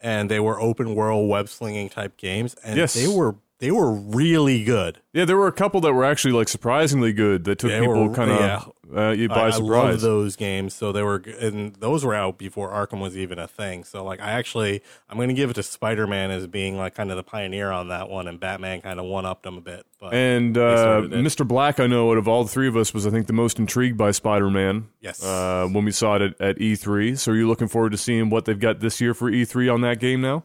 and 0.00 0.30
they 0.30 0.40
were 0.40 0.60
open 0.60 0.94
world 0.94 1.28
web 1.28 1.48
slinging 1.48 1.88
type 1.88 2.16
games, 2.16 2.54
and 2.64 2.76
Yes. 2.76 2.94
they 2.94 3.06
were 3.06 3.36
they 3.60 3.70
were 3.72 3.92
really 3.92 4.62
good. 4.62 5.00
Yeah, 5.12 5.24
there 5.24 5.36
were 5.36 5.48
a 5.48 5.52
couple 5.52 5.80
that 5.80 5.92
were 5.92 6.04
actually 6.04 6.32
like 6.32 6.48
surprisingly 6.48 7.12
good 7.12 7.42
that 7.44 7.58
took 7.58 7.70
They 7.70 7.80
people 7.80 8.08
were- 8.08 8.14
kind 8.14 8.30
of 8.30 8.72
uh, 8.96 9.10
you 9.10 9.24
I, 9.24 9.34
by 9.34 9.46
I 9.48 9.50
surprise. 9.50 9.68
love 9.94 10.00
those 10.00 10.36
games, 10.36 10.74
so 10.74 10.92
they 10.92 11.02
were, 11.02 11.18
g- 11.18 11.34
and 11.38 11.74
those 11.76 12.04
were 12.04 12.14
out 12.14 12.38
before 12.38 12.70
Arkham 12.70 13.00
was 13.00 13.16
even 13.18 13.38
a 13.38 13.46
thing. 13.48 13.82
So 13.84 14.02
like, 14.04 14.20
I 14.20 14.30
actually, 14.30 14.80
I'm 15.10 15.16
going 15.18 15.28
to 15.28 15.34
give 15.34 15.50
it 15.50 15.54
to 15.54 15.62
Spider 15.64 16.06
Man 16.06 16.30
as 16.30 16.46
being 16.46 16.78
like 16.78 16.94
kind 16.94 17.10
of 17.10 17.16
the 17.16 17.22
pioneer 17.24 17.70
on 17.72 17.88
that 17.88 18.08
one, 18.08 18.26
and 18.28 18.38
Batman 18.40 18.80
kind 18.80 18.98
of 19.00 19.06
one 19.06 19.26
upped 19.26 19.44
him 19.44 19.58
a 19.58 19.60
bit. 19.60 19.84
But 20.00 20.14
And 20.14 20.56
uh. 20.56 21.02
Mr. 21.08 21.46
Black, 21.46 21.80
I 21.80 21.86
know, 21.88 22.12
out 22.12 22.18
of 22.18 22.28
all 22.28 22.46
three 22.46 22.68
of 22.68 22.76
us, 22.76 22.94
was 22.94 23.06
I 23.06 23.10
think 23.10 23.26
the 23.26 23.32
most 23.32 23.58
intrigued 23.58 23.96
by 23.98 24.12
Spider 24.12 24.48
Man. 24.48 24.88
Yes. 25.00 25.22
Uh, 25.24 25.66
when 25.72 25.84
we 25.84 25.90
saw 25.90 26.14
it 26.16 26.22
at, 26.22 26.40
at 26.40 26.58
E3. 26.58 27.18
So 27.18 27.32
are 27.32 27.34
you 27.36 27.48
looking 27.48 27.66
forward 27.68 27.90
to 27.92 27.98
seeing 27.98 28.30
what 28.30 28.44
they've 28.44 28.58
got 28.58 28.78
this 28.80 29.00
year 29.00 29.12
for 29.12 29.30
E3 29.30 29.72
on 29.74 29.80
that 29.80 29.98
game 29.98 30.20
now? 30.20 30.44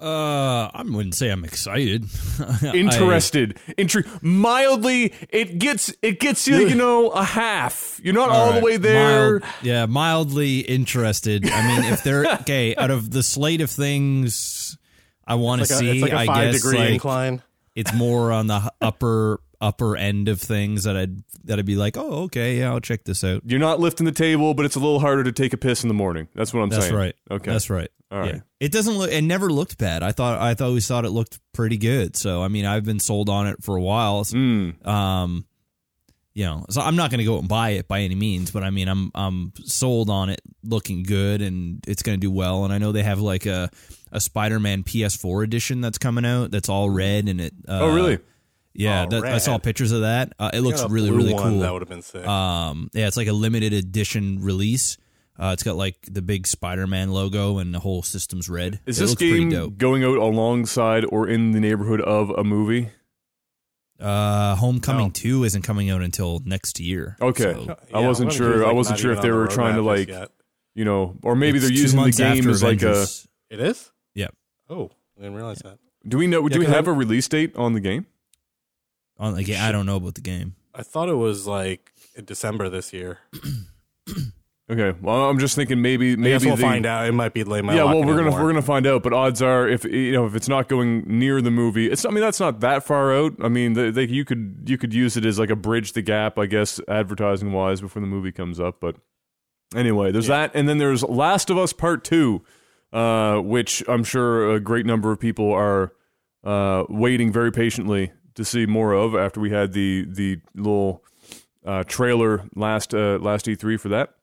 Uh, 0.00 0.68
I 0.74 0.82
wouldn't 0.84 1.14
say 1.14 1.30
I'm 1.30 1.44
excited. 1.44 2.04
I- 2.62 2.72
Interested, 2.74 3.58
intrigued, 3.78 4.22
mildly. 4.22 5.14
It 5.30 5.58
gets 5.60 5.94
it 6.02 6.18
gets 6.18 6.48
you, 6.48 6.56
you 6.66 6.74
know, 6.74 7.10
a 7.10 7.22
half. 7.22 8.00
You're 8.02 8.12
not 8.12 8.28
all, 8.28 8.52
the 8.54 8.60
way 8.60 8.76
there. 8.76 9.38
mild- 9.38 9.42
yeah, 9.62 9.86
mildly 9.86 10.58
interested. 10.60 11.48
I 11.48 11.66
mean, 11.68 11.92
if 11.92 12.02
they're 12.02 12.26
okay, 12.40 12.74
out 12.74 12.90
of 12.90 13.12
the 13.12 13.22
slate 13.22 13.60
of 13.60 13.70
things 13.70 14.76
I 15.26 15.36
want 15.36 15.60
to 15.60 15.62
it's 15.62 15.70
like 15.70 15.80
a, 15.80 15.84
see, 15.84 15.90
it's 15.92 16.02
like 16.02 16.12
a 16.12 16.16
I 16.16 16.26
five 16.26 16.52
guess 16.52 16.62
degree 16.62 16.78
like, 16.78 16.90
incline. 16.90 17.42
It's 17.74 17.92
more 17.94 18.32
on 18.32 18.46
the 18.46 18.72
upper 18.80 19.40
upper 19.60 19.96
end 19.96 20.28
of 20.28 20.40
things 20.40 20.84
that 20.84 20.96
I'd 20.96 21.22
that 21.44 21.58
I'd 21.58 21.66
be 21.66 21.76
like, 21.76 21.96
oh, 21.96 22.24
okay, 22.24 22.58
yeah, 22.58 22.70
I'll 22.70 22.80
check 22.80 23.04
this 23.04 23.24
out. 23.24 23.42
You're 23.44 23.60
not 23.60 23.80
lifting 23.80 24.06
the 24.06 24.12
table, 24.12 24.54
but 24.54 24.64
it's 24.64 24.76
a 24.76 24.80
little 24.80 25.00
harder 25.00 25.24
to 25.24 25.32
take 25.32 25.52
a 25.52 25.56
piss 25.56 25.82
in 25.82 25.88
the 25.88 25.94
morning. 25.94 26.28
That's 26.34 26.52
what 26.52 26.60
I'm 26.60 26.70
saying. 26.70 26.80
That's 26.80 26.88
saying. 26.88 26.98
right. 26.98 27.14
Okay. 27.30 27.50
That's 27.50 27.70
right. 27.70 27.90
All 28.10 28.20
right. 28.20 28.34
Yeah. 28.34 28.40
It 28.60 28.72
doesn't 28.72 28.94
look. 28.94 29.10
It 29.10 29.22
never 29.22 29.50
looked 29.50 29.78
bad. 29.78 30.02
I 30.02 30.12
thought. 30.12 30.40
I 30.40 30.54
thought 30.54 30.72
we 30.72 30.80
thought 30.80 31.04
it 31.04 31.10
looked 31.10 31.40
pretty 31.52 31.78
good. 31.78 32.16
So 32.16 32.42
I 32.42 32.48
mean, 32.48 32.66
I've 32.66 32.84
been 32.84 33.00
sold 33.00 33.28
on 33.28 33.46
it 33.46 33.62
for 33.62 33.76
a 33.76 33.80
while. 33.80 34.24
Mm. 34.24 34.86
Um, 34.86 35.46
you 36.34 36.44
know, 36.44 36.66
so 36.68 36.80
I'm 36.80 36.96
not 36.96 37.10
going 37.10 37.18
to 37.18 37.24
go 37.24 37.38
and 37.38 37.48
buy 37.48 37.70
it 37.70 37.86
by 37.86 38.00
any 38.00 38.16
means, 38.16 38.50
but 38.50 38.64
I 38.64 38.70
mean, 38.70 38.88
I'm 38.88 39.10
I'm 39.14 39.52
sold 39.64 40.10
on 40.10 40.30
it 40.30 40.40
looking 40.64 41.04
good 41.04 41.40
and 41.40 41.82
it's 41.86 42.02
going 42.02 42.18
to 42.18 42.20
do 42.20 42.30
well. 42.30 42.64
And 42.64 42.72
I 42.72 42.78
know 42.78 42.92
they 42.92 43.04
have 43.04 43.20
like 43.20 43.46
a 43.46 43.70
a 44.14 44.20
Spider-Man 44.20 44.84
PS4 44.84 45.44
edition 45.44 45.82
that's 45.82 45.98
coming 45.98 46.24
out. 46.24 46.50
That's 46.50 46.70
all 46.70 46.88
red 46.88 47.28
and 47.28 47.40
it. 47.40 47.52
Uh, 47.68 47.80
oh, 47.82 47.94
really? 47.94 48.18
Yeah, 48.72 49.04
Oh, 49.04 49.10
that, 49.10 49.24
I 49.26 49.38
saw 49.38 49.58
pictures 49.58 49.92
of 49.92 50.00
that. 50.00 50.32
Uh, 50.38 50.50
it 50.54 50.60
looks 50.60 50.82
really 50.88 51.10
really 51.10 51.32
one, 51.34 51.42
cool. 51.52 51.60
That 51.60 51.72
would 51.72 51.82
have 51.82 51.88
been 51.88 52.02
sick. 52.02 52.26
Um, 52.26 52.90
yeah, 52.94 53.06
it's 53.06 53.16
like 53.16 53.28
a 53.28 53.32
limited 53.32 53.72
edition 53.72 54.40
release. 54.40 54.96
Uh, 55.38 55.50
it's 55.52 55.62
got 55.62 55.76
like 55.76 55.96
the 56.10 56.22
big 56.22 56.46
Spider-Man 56.46 57.10
logo 57.10 57.58
and 57.58 57.74
the 57.74 57.80
whole 57.80 58.02
system's 58.02 58.48
red. 58.48 58.80
Is 58.86 59.00
it 59.00 59.04
this 59.04 59.14
game 59.16 59.74
going 59.76 60.02
out 60.04 60.16
alongside 60.16 61.04
or 61.04 61.28
in 61.28 61.50
the 61.52 61.60
neighborhood 61.60 62.00
of 62.00 62.30
a 62.30 62.42
movie? 62.44 62.90
Uh, 64.00 64.56
Homecoming 64.56 65.06
No. 65.06 65.12
Two 65.12 65.44
isn't 65.44 65.62
coming 65.62 65.90
out 65.90 66.02
until 66.02 66.40
next 66.44 66.80
year. 66.80 67.16
Okay. 67.20 67.52
so- 67.54 67.76
I 67.92 68.00
wasn't 68.00 68.30
Homecoming 68.32 68.52
sure- 68.52 68.62
is, 68.62 68.68
I 68.68 68.72
wasn't 68.72 68.98
sure 68.98 69.12
if 69.12 69.22
they 69.22 69.30
were 69.30 69.46
trying 69.46 69.76
to, 69.76 69.82
like, 69.82 70.08
yet. 70.08 70.30
You 70.74 70.84
know, 70.84 71.16
or 71.22 71.36
maybe 71.36 71.58
It's 71.58 71.68
they're 71.68 71.76
using 71.76 72.02
the 72.02 72.10
game 72.10 72.38
after 72.38 72.50
as 72.50 72.62
like 72.62 72.82
a. 72.82 73.06
It 73.50 73.60
is. 73.60 73.92
Yeah. 74.74 74.80
Oh, 74.82 74.90
I 75.18 75.22
didn't 75.22 75.36
realize 75.36 75.58
that. 75.60 75.78
Do 76.06 76.18
we 76.18 76.26
know? 76.26 76.48
do 76.48 76.58
we 76.58 76.64
'cause 76.66 76.74
have 76.74 76.88
a 76.88 76.92
release 76.92 77.28
date 77.28 77.54
on 77.56 77.72
the 77.72 77.80
game? 77.80 78.06
On 79.18 79.32
like, 79.34 79.48
I 79.48 79.70
don't 79.72 79.86
know 79.86 79.96
about 79.96 80.14
the 80.16 80.20
game. 80.20 80.54
I 80.74 80.82
thought 80.82 81.08
it 81.08 81.14
was 81.14 81.46
like 81.46 81.92
in 82.16 82.24
December 82.24 82.68
this 82.68 82.92
year. 82.92 83.18
Okay. 84.70 84.98
Well, 85.02 85.28
I'm 85.28 85.38
just 85.38 85.56
thinking 85.56 85.82
maybe 85.82 86.14
I 86.14 86.16
maybe 86.16 86.30
guess 86.30 86.44
we'll 86.46 86.56
the- 86.56 86.62
find 86.62 86.86
out. 86.86 87.06
It 87.06 87.12
might 87.12 87.34
be 87.34 87.44
late. 87.44 87.64
yeah, 87.66 87.84
well, 87.84 88.02
we're 88.02 88.16
gonna 88.16 88.30
we're 88.30 88.46
gonna 88.50 88.62
find 88.62 88.86
out, 88.86 89.02
but 89.02 89.12
odds 89.12 89.42
are, 89.42 89.68
if 89.68 89.84
you 89.84 90.12
know, 90.12 90.24
if 90.24 90.34
it's 90.34 90.48
not 90.48 90.68
going 90.70 91.04
near 91.06 91.42
the 91.42 91.50
movie, 91.50 91.90
it's. 91.90 92.06
I 92.06 92.08
mean, 92.08 92.22
that's 92.22 92.40
not 92.40 92.60
that 92.60 92.82
far 92.82 93.14
out. 93.14 93.34
I 93.42 93.48
mean, 93.48 93.74
they, 93.74 93.90
they, 93.90 94.04
you 94.04 94.24
could 94.24 94.62
you 94.64 94.78
could 94.78 94.94
use 94.94 95.18
it 95.18 95.26
as 95.26 95.38
like 95.38 95.50
a 95.50 95.56
bridge 95.56 95.92
the 95.92 96.00
gap, 96.00 96.38
I 96.38 96.46
guess, 96.46 96.80
advertising 96.88 97.52
wise, 97.52 97.82
before 97.82 98.00
the 98.00 98.06
movie 98.08 98.32
comes 98.32 98.58
up. 98.58 98.80
But 98.80 98.96
anyway, 99.76 100.12
there's 100.12 100.28
that, 100.28 100.50
and 100.54 100.66
then 100.66 100.78
there's 100.78 101.02
Last 101.02 101.50
of 101.50 101.58
Us 101.58 101.74
Part 101.74 102.02
Two, 102.02 102.42
uh, 102.94 103.40
which 103.40 103.82
I'm 103.88 104.04
sure 104.04 104.54
a 104.54 104.60
great 104.60 104.86
number 104.86 105.12
of 105.12 105.18
people 105.18 105.52
are 105.52 105.92
uh, 106.44 106.84
waiting 106.88 107.32
very 107.32 107.50
patiently 107.50 108.12
to 108.36 108.44
see 108.44 108.66
more 108.66 108.92
of 108.92 109.14
after 109.14 109.40
we 109.40 109.50
had 109.50 109.72
the 109.72 110.06
the 110.08 110.40
little 110.54 111.04
uh, 111.66 111.82
trailer 111.84 112.48
last 112.54 112.94
uh, 112.94 113.18
last 113.20 113.46
E3 113.46 113.78
for 113.78 113.88
that. 113.88 114.14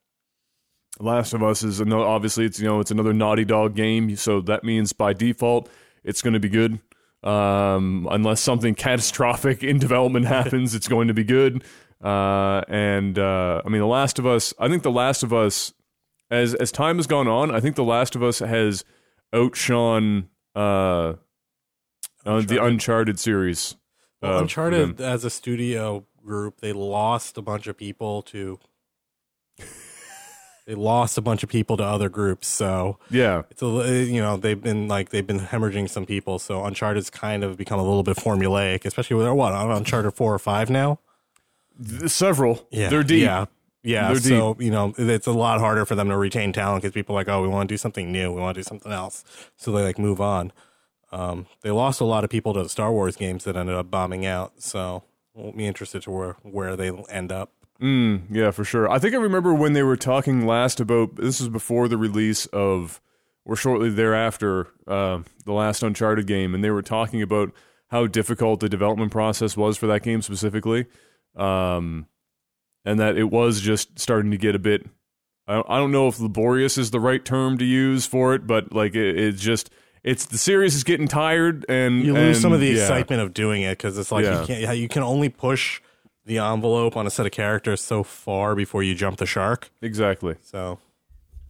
Last 0.99 1.33
of 1.33 1.41
Us 1.43 1.63
is 1.63 1.79
another, 1.79 2.03
obviously 2.03 2.45
it's 2.45 2.59
you 2.59 2.65
know 2.65 2.79
it's 2.79 2.91
another 2.91 3.13
Naughty 3.13 3.45
Dog 3.45 3.75
game, 3.75 4.15
so 4.15 4.39
that 4.41 4.63
means 4.63 4.93
by 4.93 5.13
default 5.13 5.69
it's 6.03 6.21
going 6.21 6.33
to 6.33 6.39
be 6.39 6.49
good. 6.49 6.79
Um, 7.23 8.07
unless 8.09 8.41
something 8.41 8.73
catastrophic 8.73 9.63
in 9.63 9.79
development 9.79 10.25
happens, 10.37 10.73
it's 10.73 10.87
going 10.87 11.09
to 11.09 11.13
be 11.13 11.23
good. 11.23 11.63
Uh, 12.03 12.61
and 12.67 13.19
uh, 13.19 13.61
I 13.65 13.69
mean, 13.69 13.81
The 13.81 13.87
Last 13.87 14.17
of 14.17 14.25
Us. 14.25 14.53
I 14.59 14.69
think 14.69 14.83
The 14.83 14.91
Last 14.91 15.23
of 15.23 15.33
Us, 15.33 15.73
as 16.31 16.55
as 16.55 16.71
time 16.71 16.95
has 16.95 17.05
gone 17.05 17.27
on, 17.27 17.53
I 17.53 17.59
think 17.59 17.75
The 17.75 17.83
Last 17.83 18.15
of 18.15 18.23
Us 18.23 18.39
has 18.39 18.83
outshone 19.33 20.29
uh, 20.55 21.13
uh, 22.25 22.41
the 22.41 22.63
Uncharted 22.63 23.19
series. 23.19 23.75
Well, 24.21 24.37
uh, 24.37 24.41
Uncharted 24.41 25.01
as 25.01 25.25
a 25.25 25.29
studio 25.29 26.05
group, 26.23 26.61
they 26.61 26.73
lost 26.73 27.37
a 27.37 27.41
bunch 27.41 27.67
of 27.67 27.77
people 27.77 28.21
to. 28.23 28.59
they 30.65 30.75
lost 30.75 31.17
a 31.17 31.21
bunch 31.21 31.43
of 31.43 31.49
people 31.49 31.75
to 31.77 31.83
other 31.83 32.07
groups, 32.07 32.47
so 32.47 32.97
Yeah, 33.09 33.43
it's 33.51 33.61
a 33.61 34.05
you 34.05 34.21
know 34.21 34.37
they've 34.37 34.61
been 34.61 34.87
like 34.87 35.09
they've 35.09 35.27
been 35.27 35.39
hemorrhaging 35.39 35.89
some 35.89 36.05
people. 36.05 36.39
So 36.39 36.63
Uncharted's 36.63 37.09
kind 37.09 37.43
of 37.43 37.57
become 37.57 37.79
a 37.79 37.83
little 37.83 38.03
bit 38.03 38.17
formulaic, 38.17 38.85
especially 38.85 39.17
with 39.17 39.27
what 39.27 39.53
on 39.53 39.69
Uncharted 39.71 40.13
four 40.13 40.33
or 40.33 40.39
five 40.39 40.69
now. 40.69 40.99
Th- 41.83 42.09
several. 42.09 42.67
Yeah, 42.71 42.89
they're 42.89 43.03
deep. 43.03 43.23
Yeah, 43.23 43.45
yeah. 43.83 44.07
They're 44.09 44.21
so 44.21 44.55
you 44.59 44.71
know, 44.71 44.93
it's 44.97 45.27
a 45.27 45.31
lot 45.31 45.59
harder 45.59 45.85
for 45.85 45.95
them 45.95 46.09
to 46.09 46.17
retain 46.17 46.53
talent 46.53 46.83
because 46.83 46.93
people 46.93 47.15
are 47.15 47.19
like, 47.19 47.29
oh, 47.29 47.41
we 47.41 47.47
want 47.47 47.69
to 47.69 47.73
do 47.73 47.77
something 47.77 48.11
new, 48.11 48.31
we 48.31 48.41
want 48.41 48.55
to 48.55 48.59
do 48.59 48.63
something 48.63 48.91
else, 48.91 49.23
so 49.57 49.71
they 49.71 49.83
like 49.83 49.99
move 49.99 50.21
on. 50.21 50.51
Um, 51.11 51.47
they 51.61 51.71
lost 51.71 51.99
a 51.99 52.05
lot 52.05 52.23
of 52.23 52.29
people 52.29 52.53
to 52.53 52.63
the 52.63 52.69
Star 52.69 52.91
Wars 52.91 53.15
games 53.15 53.43
that 53.43 53.57
ended 53.57 53.75
up 53.75 53.91
bombing 53.91 54.25
out. 54.25 54.61
So 54.61 55.03
we'll 55.33 55.51
be 55.51 55.67
interested 55.67 56.03
to 56.03 56.11
where 56.11 56.35
where 56.43 56.75
they 56.75 56.91
end 57.09 57.31
up. 57.31 57.51
Mm, 57.81 58.23
yeah, 58.29 58.51
for 58.51 58.63
sure. 58.63 58.89
I 58.89 58.99
think 58.99 59.15
I 59.15 59.17
remember 59.17 59.53
when 59.53 59.73
they 59.73 59.83
were 59.83 59.97
talking 59.97 60.45
last 60.45 60.79
about 60.79 61.15
this 61.15 61.39
was 61.39 61.49
before 61.49 61.87
the 61.87 61.97
release 61.97 62.45
of, 62.47 63.01
or 63.43 63.55
shortly 63.55 63.89
thereafter, 63.89 64.67
uh, 64.87 65.21
the 65.45 65.53
last 65.53 65.81
Uncharted 65.81 66.27
game, 66.27 66.53
and 66.53 66.63
they 66.63 66.69
were 66.69 66.83
talking 66.83 67.23
about 67.23 67.51
how 67.89 68.05
difficult 68.05 68.59
the 68.59 68.69
development 68.69 69.11
process 69.11 69.57
was 69.57 69.77
for 69.77 69.87
that 69.87 70.03
game 70.03 70.21
specifically, 70.21 70.85
um, 71.35 72.05
and 72.85 72.99
that 72.99 73.17
it 73.17 73.25
was 73.31 73.61
just 73.61 73.99
starting 73.99 74.31
to 74.31 74.37
get 74.37 74.55
a 74.55 74.59
bit. 74.59 74.85
I 75.47 75.79
don't, 75.79 75.91
know 75.91 76.07
if 76.07 76.19
laborious 76.19 76.77
is 76.77 76.91
the 76.91 76.99
right 76.99 77.23
term 77.25 77.57
to 77.57 77.65
use 77.65 78.05
for 78.05 78.33
it, 78.33 78.47
but 78.47 78.71
like 78.71 78.95
it, 78.95 79.19
it's 79.19 79.41
just 79.41 79.69
it's 80.03 80.25
the 80.25 80.37
series 80.37 80.75
is 80.75 80.83
getting 80.85 81.09
tired, 81.09 81.65
and 81.67 82.05
You 82.05 82.13
lose 82.13 82.37
and, 82.37 82.41
some 82.41 82.53
of 82.53 82.61
the 82.61 82.67
yeah. 82.67 82.81
excitement 82.81 83.21
of 83.21 83.33
doing 83.33 83.61
it 83.63 83.77
because 83.77 83.97
it's 83.97 84.11
like 84.11 84.23
Yeah. 84.23 84.41
you 84.41 84.47
can't. 84.47 84.77
You 84.77 84.87
can 84.87 85.03
only 85.03 85.27
push 85.27 85.81
the 86.25 86.37
envelope 86.37 86.95
on 86.95 87.05
a 87.05 87.09
set 87.09 87.25
of 87.25 87.31
characters 87.33 87.81
so 87.81 88.03
far 88.03 88.55
before 88.55 88.81
you 88.83 88.95
jump 88.95 89.17
the 89.17 89.25
shark. 89.25 89.71
Exactly, 89.81 90.35
So 90.41 90.79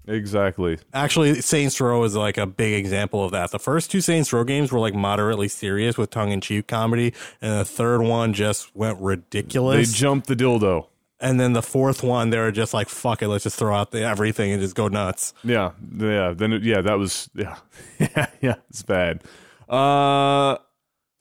exactly. 0.08 0.80
Actually, 0.94 1.42
Saints 1.42 1.80
Row 1.80 2.04
is 2.04 2.16
like 2.16 2.38
a 2.38 2.48
big 2.48 2.74
example 2.74 3.24
of 3.24 3.32
that. 3.32 3.52
The 3.52 3.60
first 3.60 3.92
two 3.92 4.02
Saints 4.02 4.34
Row 4.34 4.44
games 4.44 4.72
were 4.72 4.80
like 4.80 4.96
moderately 4.96 5.48
serious 5.48 5.98
with 5.98 6.10
tongue 6.10 6.32
in 6.32 6.42
cheek 6.42 6.68
comedy, 6.68 7.14
and 7.42 7.60
the 7.60 7.66
third 7.66 8.02
one 8.02 8.34
just 8.34 8.76
went 8.76 9.00
ridiculous. 9.00 9.92
They 9.92 9.98
jumped 9.98 10.28
the 10.28 10.36
dildo. 10.36 10.88
And 11.22 11.40
then 11.40 11.54
the 11.54 11.62
fourth 11.62 12.04
one, 12.04 12.30
they 12.30 12.38
were 12.38 12.52
just 12.52 12.74
like, 12.74 12.90
"Fuck 12.90 13.22
it, 13.22 13.28
let's 13.28 13.44
just 13.44 13.58
throw 13.58 13.76
out 13.76 13.92
the, 13.92 14.04
everything 14.04 14.52
and 14.52 14.62
just 14.62 14.76
go 14.76 14.88
nuts." 14.88 15.34
Yeah, 15.44 15.72
yeah. 15.98 16.34
Then 16.36 16.54
it, 16.54 16.64
yeah, 16.64 16.82
that 16.82 16.98
was 16.98 17.30
yeah, 17.36 17.58
yeah, 18.00 18.28
yeah. 18.42 18.56
It's 18.70 18.84
bad. 18.84 19.24
Uh, 19.70 20.58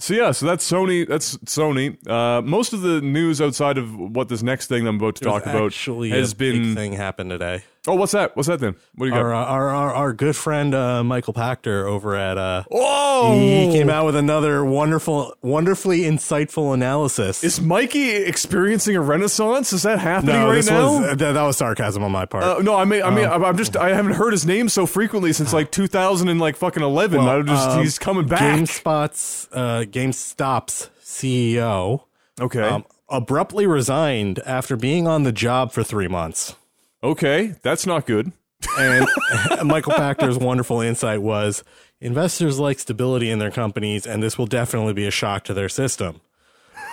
so 0.01 0.15
yeah, 0.15 0.33
so 0.33 0.47
that's 0.47 0.69
Sony. 0.69 1.07
That's 1.07 1.37
Sony. 1.39 1.97
Uh, 2.09 2.41
most 2.43 2.73
of 2.73 2.81
the 2.81 3.01
news 3.03 3.41
outside 3.41 3.77
of 3.77 3.95
what 3.97 4.29
this 4.29 4.43
next 4.43 4.67
thing 4.67 4.87
I'm 4.87 4.97
about 4.97 5.17
to 5.17 5.25
talk 5.25 5.45
about 5.45 5.75
has 5.75 6.35
been. 6.35 6.75
thing 6.75 6.95
happened 6.95 7.31
today. 7.31 7.63
Oh, 7.91 7.97
what's 7.97 8.13
that? 8.13 8.37
What's 8.37 8.49
that 8.49 8.61
then? 8.61 8.77
What 8.95 9.07
do 9.07 9.11
you 9.11 9.17
got? 9.17 9.25
Our, 9.25 9.35
our 9.35 9.69
our 9.71 9.95
our 9.95 10.13
good 10.13 10.37
friend 10.37 10.75
uh, 10.75 11.03
Michael 11.03 11.35
Pachter 11.35 11.85
over 11.85 12.15
at 12.15 12.39
uh, 12.39 12.63
oh, 12.71 13.37
he 13.39 13.73
came 13.73 13.91
out 13.91 14.07
with 14.07 14.15
another 14.17 14.65
wonderful, 14.65 15.35
wonderfully 15.43 16.03
insightful 16.03 16.73
analysis. 16.73 17.43
Is 17.43 17.61
Mikey 17.61 18.11
experiencing 18.11 18.95
a 18.97 19.01
renaissance? 19.01 19.73
Is 19.73 19.83
that 19.83 19.99
happening 19.99 20.37
no, 20.37 20.49
right 20.49 20.65
now? 20.65 21.01
was 21.01 21.19
that, 21.19 21.33
that 21.33 21.43
was 21.43 21.57
sarcasm 21.57 22.03
on 22.05 22.13
my 22.13 22.27
part. 22.27 22.45
Uh, 22.45 22.59
no, 22.61 22.77
I 22.77 22.85
mean, 22.85 23.03
I 23.03 23.11
mean, 23.11 23.27
Um, 23.27 23.45
I'm 23.45 23.57
just, 23.57 23.77
I 23.77 23.95
haven't 23.95 24.13
heard 24.13 24.33
his 24.33 24.47
name 24.47 24.69
so 24.69 24.87
frequently 24.87 25.33
since 25.33 25.53
like 25.53 25.71
2000 25.71 26.29
and 26.29 26.41
like 26.41 26.57
fucking 26.57 26.83
11. 26.83 27.19
Well, 27.19 27.41
I 27.41 27.43
just, 27.43 27.71
um, 27.71 27.83
he's 27.83 27.99
coming 27.99 28.27
back. 28.27 28.41
GameSpot's 28.41 29.49
uh, 29.53 29.81
GameStop's 29.89 30.91
CEO 31.03 32.05
okay, 32.41 32.63
um, 32.63 32.85
abruptly 33.09 33.67
resigned 33.67 34.39
after 34.41 34.77
being 34.77 35.09
on 35.09 35.25
the 35.25 35.33
job 35.33 35.73
for 35.73 35.83
three 35.83 36.09
months. 36.09 36.55
Okay, 37.03 37.55
that's 37.63 37.87
not 37.87 38.07
good. 38.07 38.33
And 38.79 39.07
Michael 39.65 39.93
Pachter's 39.93 40.39
wonderful 40.39 40.81
insight 40.81 41.23
was 41.23 41.65
investors 42.01 42.59
like 42.59 42.79
stability 42.79 43.31
in 43.31 43.39
their 43.39 43.51
companies, 43.51 44.07
and 44.07 44.23
this 44.23 44.37
will 44.39 44.47
definitely 44.47 44.93
be 44.93 45.07
a 45.07 45.11
shock 45.11 45.45
to 45.45 45.55
their 45.55 45.69
system. 45.69 46.21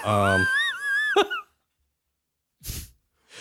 Um, 0.06 0.48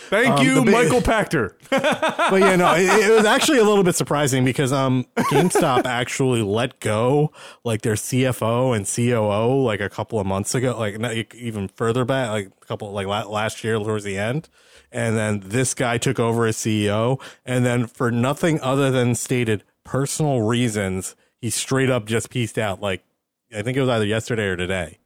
Thank 0.09 0.39
Um, 0.39 0.47
you, 0.47 0.65
big- 0.65 0.73
Michael 0.73 1.01
Pachter. 1.01 1.55
but 1.69 2.41
yeah, 2.41 2.55
no, 2.55 2.75
it, 2.77 2.83
it 3.09 3.11
was 3.11 3.25
actually 3.25 3.59
a 3.59 3.65
little 3.65 3.83
bit 3.83 3.97
surprising 3.97 4.45
because 4.45 4.73
um, 4.73 5.05
GameStop 5.17 5.85
actually 5.85 6.43
let 6.43 6.79
go 6.79 7.33
like 7.65 7.83
their 7.83 7.95
CFO 7.95 8.77
and 8.77 8.87
COO 8.87 9.65
like 9.65 9.81
a 9.81 9.89
couple 9.89 10.21
of 10.21 10.27
months 10.27 10.55
ago, 10.55 10.79
like 10.79 11.01
not 11.01 11.13
even 11.35 11.67
further 11.69 12.05
back, 12.05 12.31
like 12.31 12.47
a 12.63 12.65
couple 12.67 12.93
like 12.93 13.09
last 13.09 13.65
year 13.65 13.79
towards 13.81 14.05
the 14.05 14.17
end, 14.17 14.49
and 14.97 15.15
then 15.15 15.43
this 15.45 15.75
guy 15.75 15.99
took 15.99 16.19
over 16.19 16.47
as 16.47 16.57
CEO, 16.57 17.21
and 17.45 17.67
then 17.67 17.87
for 17.87 18.11
nothing 18.11 18.59
other 18.63 18.91
than 18.91 19.15
stated 19.15 19.63
personal 19.85 20.41
reasons, 20.41 21.15
he 21.39 21.51
straight 21.51 21.91
up 21.91 22.07
just 22.07 22.31
pieced 22.31 22.57
out. 22.57 22.81
Like 22.81 23.05
I 23.55 23.61
think 23.61 23.77
it 23.77 23.81
was 23.83 23.91
either 23.91 24.07
yesterday 24.07 24.45
or 24.47 24.57
today. 24.57 24.97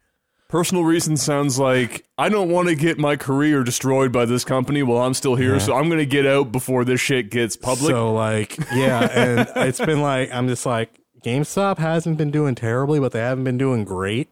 Personal 0.47 0.85
reason 0.85 1.17
sounds 1.17 1.59
like 1.59 2.07
I 2.17 2.29
don't 2.29 2.51
want 2.51 2.69
to 2.69 2.77
get 2.77 2.99
my 2.99 3.17
career 3.17 3.65
destroyed 3.65 4.13
by 4.13 4.27
this 4.27 4.45
company 4.45 4.85
while 4.85 5.03
I'm 5.03 5.15
still 5.15 5.35
here, 5.35 5.59
so 5.59 5.75
I'm 5.75 5.89
going 5.89 5.99
to 5.99 6.07
get 6.07 6.25
out 6.25 6.53
before 6.53 6.85
this 6.85 7.01
shit 7.01 7.29
gets 7.29 7.57
public. 7.57 7.91
So 7.91 8.13
like, 8.15 8.57
yeah, 8.73 9.09
and 9.13 9.49
it's 9.69 9.81
been 9.81 10.03
like 10.03 10.33
I'm 10.33 10.47
just 10.47 10.67
like 10.67 11.01
GameStop 11.25 11.79
hasn't 11.79 12.17
been 12.17 12.31
doing 12.31 12.55
terribly, 12.55 13.01
but 13.01 13.11
they 13.11 13.21
haven't 13.21 13.45
been 13.45 13.59
doing 13.59 13.85
great. 13.85 14.29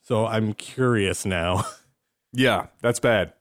So 0.00 0.26
I'm 0.26 0.54
curious 0.54 1.26
now. 1.26 1.64
yeah, 2.32 2.68
that's 2.80 2.98
bad. 2.98 3.34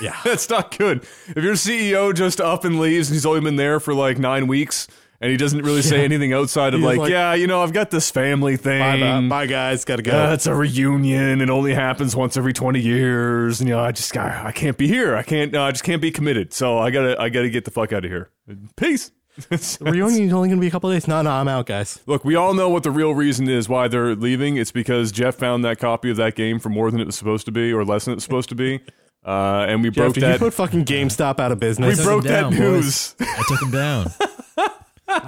Yeah. 0.00 0.16
That's 0.24 0.48
not 0.48 0.76
good. 0.76 1.02
If 1.28 1.42
your 1.44 1.54
CEO 1.54 2.14
just 2.14 2.40
up 2.40 2.64
and 2.64 2.80
leaves 2.80 3.08
and 3.08 3.14
he's 3.14 3.26
only 3.26 3.40
been 3.40 3.56
there 3.56 3.78
for 3.80 3.92
like 3.94 4.18
nine 4.18 4.46
weeks 4.46 4.88
and 5.20 5.30
he 5.30 5.36
doesn't 5.36 5.62
really 5.62 5.82
say 5.82 6.04
anything 6.04 6.32
outside 6.34 6.74
of 6.74 6.80
like, 6.80 6.98
like- 6.98 7.10
yeah, 7.10 7.32
you 7.34 7.46
know, 7.46 7.62
I've 7.62 7.72
got 7.72 7.90
this 7.90 8.10
family 8.10 8.56
thing. 8.56 9.28
bye, 9.28 9.28
bye, 9.28 9.46
guys. 9.46 9.84
Got 9.84 9.96
to 9.96 10.02
go. 10.02 10.12
Uh, 10.28 10.32
it's 10.34 10.46
a 10.46 10.54
reunion. 10.54 11.40
It 11.40 11.48
only 11.50 11.72
happens 11.74 12.14
once 12.14 12.36
every 12.36 12.52
twenty 12.52 12.80
years, 12.80 13.60
and 13.60 13.68
you 13.68 13.74
know, 13.74 13.80
I 13.82 13.92
just 13.92 14.14
I, 14.16 14.46
I 14.48 14.52
can't 14.52 14.76
be 14.76 14.86
here. 14.88 15.16
I 15.16 15.22
can't. 15.22 15.54
Uh, 15.56 15.62
I 15.62 15.70
just 15.70 15.84
can't 15.84 16.02
be 16.02 16.10
committed. 16.10 16.52
So 16.52 16.78
I 16.78 16.90
gotta 16.90 17.18
I 17.20 17.30
gotta 17.30 17.48
get 17.48 17.64
the 17.64 17.70
fuck 17.70 17.92
out 17.94 18.04
of 18.04 18.10
here. 18.10 18.30
Peace. 18.76 19.10
the 19.50 19.76
reunion's 19.90 20.32
only 20.32 20.48
going 20.48 20.56
to 20.58 20.60
be 20.62 20.66
a 20.66 20.70
couple 20.70 20.90
days. 20.90 21.06
No, 21.06 21.20
no, 21.20 21.30
I'm 21.30 21.46
out, 21.48 21.66
guys. 21.66 22.00
Look, 22.06 22.24
we 22.24 22.36
all 22.36 22.54
know 22.54 22.70
what 22.70 22.84
the 22.84 22.90
real 22.90 23.14
reason 23.14 23.48
is 23.50 23.68
why 23.68 23.86
they're 23.86 24.14
leaving. 24.14 24.56
It's 24.56 24.72
because 24.72 25.12
Jeff 25.12 25.34
found 25.34 25.62
that 25.62 25.78
copy 25.78 26.10
of 26.10 26.16
that 26.16 26.34
game 26.36 26.58
for 26.58 26.70
more 26.70 26.90
than 26.90 27.00
it 27.02 27.06
was 27.06 27.16
supposed 27.16 27.44
to 27.44 27.52
be, 27.52 27.70
or 27.70 27.84
less 27.84 28.06
than 28.06 28.12
it 28.12 28.14
was 28.14 28.24
supposed 28.24 28.48
to 28.48 28.54
be, 28.54 28.80
uh, 29.26 29.66
and 29.68 29.82
we 29.82 29.90
Jeff, 29.90 29.96
broke 30.04 30.14
did 30.14 30.22
that. 30.22 30.32
you 30.34 30.38
put 30.38 30.54
fucking 30.54 30.84
GameStop 30.84 31.40
out 31.40 31.52
of 31.52 31.58
business? 31.60 31.98
We 31.98 32.04
broke 32.04 32.24
him 32.24 32.30
down, 32.32 32.52
that 32.52 32.58
news. 32.60 33.14
boys. 33.18 33.26
I 33.28 33.42
took 33.48 33.62
him 33.62 33.70
down. 33.70 34.06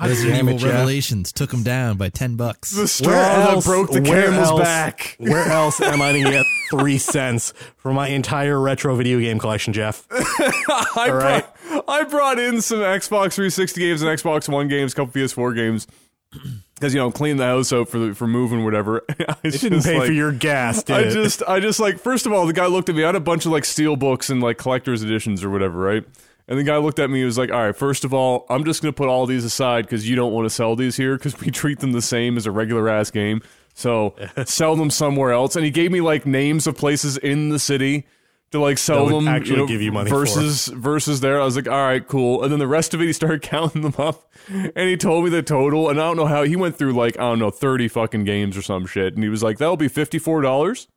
Resident 0.05 0.37
damn 0.37 0.49
it, 0.49 0.55
Evil 0.57 0.69
Revelations 0.71 1.33
took 1.33 1.53
him 1.53 1.63
down 1.63 1.97
by 1.97 2.09
ten 2.09 2.37
bucks. 2.37 2.73
the 2.73 2.89
straw 2.89 3.13
that 3.13 3.65
broke 3.65 3.91
the 3.93 4.03
where 4.03 4.25
camel's 4.31 4.49
else- 4.49 4.61
back. 4.61 5.17
Where 5.19 5.45
else 5.49 5.81
am 5.81 6.03
I 6.03 6.13
going 6.13 6.25
to 6.25 6.31
get 6.31 6.47
three 6.71 6.99
cents 6.99 7.55
for 7.77 7.93
my 7.93 8.09
entire 8.09 8.61
retro 8.61 8.97
video 8.97 9.19
game 9.21 9.39
collection, 9.39 9.73
Jeff? 9.73 10.07
I, 10.11 11.09
right. 11.11 11.45
brought, 11.71 11.85
I 11.89 12.05
brought 12.05 12.39
in 12.41 12.61
some 12.61 12.79
Xbox 12.81 13.35
360 13.35 13.81
games 13.81 14.03
and 14.03 14.11
Xbox 14.11 14.49
One 14.49 14.67
games, 14.69 14.93
a 14.93 14.97
couple 14.97 15.13
PS4 15.13 15.55
games, 15.55 15.87
because 16.79 16.95
you 16.95 17.01
know, 17.01 17.11
clean 17.11 17.37
the 17.37 17.45
house 17.45 17.73
out 17.73 17.88
for 17.88 17.99
the, 17.99 18.14
for 18.14 18.27
moving, 18.27 18.64
whatever. 18.64 19.03
I 19.29 19.49
didn't 19.49 19.83
pay 19.83 20.07
for 20.07 20.12
your 20.12 20.33
gas, 20.33 20.83
did 20.83 20.97
I 20.97 21.01
it? 21.01 21.11
just, 21.11 21.43
I 21.47 21.61
just 21.61 21.81
like, 21.81 21.99
first 21.99 22.27
of 22.27 22.33
all, 22.33 22.47
the 22.47 22.53
guy 22.53 22.67
looked 22.67 22.88
at 22.88 22.95
me. 22.95 23.03
I 23.03 23.07
had 23.07 23.17
a 23.17 23.21
bunch 23.21 23.47
of 23.47 23.53
like 23.53 23.64
steel 23.64 23.97
books 23.97 24.31
and 24.31 24.41
like 24.43 24.59
collector's 24.59 25.03
editions 25.03 25.43
or 25.43 25.51
whatever, 25.51 25.79
right? 25.79 26.05
And 26.47 26.59
the 26.59 26.64
guy 26.64 26.79
looked 26.79 26.99
at 26.99 27.11
me. 27.11 27.19
He 27.19 27.25
was 27.25 27.37
like, 27.37 27.51
"All 27.51 27.61
right, 27.61 27.77
first 27.77 28.05
of 28.05 28.14
all, 28.14 28.47
I'm 28.49 28.64
just 28.64 28.81
gonna 28.81 28.93
put 28.93 29.09
all 29.09 29.27
these 29.27 29.45
aside 29.45 29.85
because 29.85 30.09
you 30.09 30.17
don't 30.17 30.33
want 30.33 30.47
to 30.47 30.51
sell 30.51 30.77
these 30.77 30.97
here 30.97 31.17
because 31.17 31.38
we 31.41 31.51
treat 31.51 31.81
them 31.81 31.93
the 31.93 32.01
same 32.01 32.37
as 32.37 32.47
a 32.47 32.51
regular 32.51 32.88
ass 32.88 33.11
game. 33.11 33.43
So 33.75 34.14
sell 34.47 34.75
them 34.75 34.91
somewhere 34.91 35.33
else." 35.33 35.57
And 35.57 35.64
he 35.64 35.71
gave 35.71 35.93
me 35.93 36.01
like 36.01 36.25
names 36.25 36.67
of 36.67 36.77
places 36.77 37.19
in 37.19 37.51
the 37.51 37.59
city 37.59 38.07
to 38.53 38.61
like 38.61 38.79
sell 38.79 39.07
That 39.07 39.15
would 39.15 39.25
them. 39.25 39.29
actually 39.29 39.51
you 39.57 39.63
know, 39.63 39.67
give 39.67 39.83
you 39.83 39.93
money 39.93 40.09
for. 40.11 40.21
versus 40.21 40.69
versus 40.69 41.21
there. 41.21 41.41
I 41.41 41.45
was 41.45 41.57
like, 41.57 41.69
"All 41.69 41.83
right, 41.83 42.07
cool." 42.07 42.43
And 42.43 42.51
then 42.53 42.59
the 42.59 42.67
rest 42.67 42.95
of 42.95 43.01
it, 43.03 43.07
he 43.07 43.13
started 43.13 43.43
counting 43.43 43.83
them 43.83 43.95
up, 43.99 44.31
and 44.49 44.89
he 44.89 44.97
told 44.97 45.25
me 45.25 45.31
the 45.31 45.43
total. 45.43 45.89
And 45.91 46.01
I 46.01 46.05
don't 46.05 46.17
know 46.17 46.27
how 46.27 46.45
he 46.45 46.57
went 46.57 46.77
through 46.77 46.93
like 46.93 47.17
I 47.19 47.23
don't 47.23 47.39
know 47.39 47.51
thirty 47.51 47.89
fucking 47.89 48.25
games 48.25 48.57
or 48.57 48.63
some 48.63 48.87
shit. 48.87 49.15
And 49.15 49.23
he 49.23 49.29
was 49.29 49.43
like, 49.43 49.59
"That'll 49.59 49.77
be 49.77 49.89
fifty 49.89 50.19
four 50.19 50.41
dollars." 50.41 50.89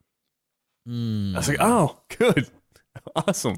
I 0.88 1.34
was 1.36 1.48
like, 1.48 1.58
"Oh, 1.60 2.00
good, 2.18 2.50
awesome." 3.16 3.58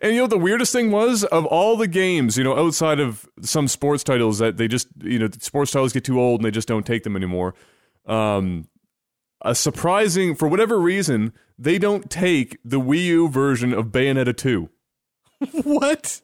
And 0.00 0.14
you 0.14 0.20
know 0.20 0.28
the 0.28 0.38
weirdest 0.38 0.72
thing 0.72 0.92
was 0.92 1.24
of 1.24 1.44
all 1.46 1.76
the 1.76 1.88
games, 1.88 2.38
you 2.38 2.44
know, 2.44 2.56
outside 2.56 3.00
of 3.00 3.28
some 3.42 3.66
sports 3.66 4.04
titles 4.04 4.38
that 4.38 4.56
they 4.56 4.68
just, 4.68 4.86
you 5.02 5.18
know, 5.18 5.28
sports 5.40 5.72
titles 5.72 5.92
get 5.92 6.04
too 6.04 6.20
old 6.20 6.40
and 6.40 6.46
they 6.46 6.52
just 6.52 6.68
don't 6.68 6.86
take 6.86 7.02
them 7.02 7.16
anymore. 7.16 7.56
Um, 8.06 8.68
a 9.42 9.54
surprising, 9.54 10.34
for 10.34 10.48
whatever 10.48 10.78
reason, 10.78 11.32
they 11.58 11.78
don't 11.78 12.10
take 12.10 12.58
the 12.64 12.80
Wii 12.80 13.04
U 13.06 13.28
version 13.28 13.72
of 13.72 13.86
Bayonetta 13.86 14.36
2, 14.36 14.68
what? 15.62 16.20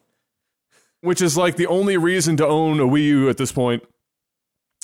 which 1.01 1.21
is 1.21 1.37
like 1.37 1.55
the 1.55 1.67
only 1.67 1.95
reason 1.97 2.37
to 2.37 2.45
own 2.47 2.79
a 2.79 2.83
Wii 2.85 3.03
U 3.05 3.29
at 3.29 3.37
this 3.37 3.51
point, 3.51 3.83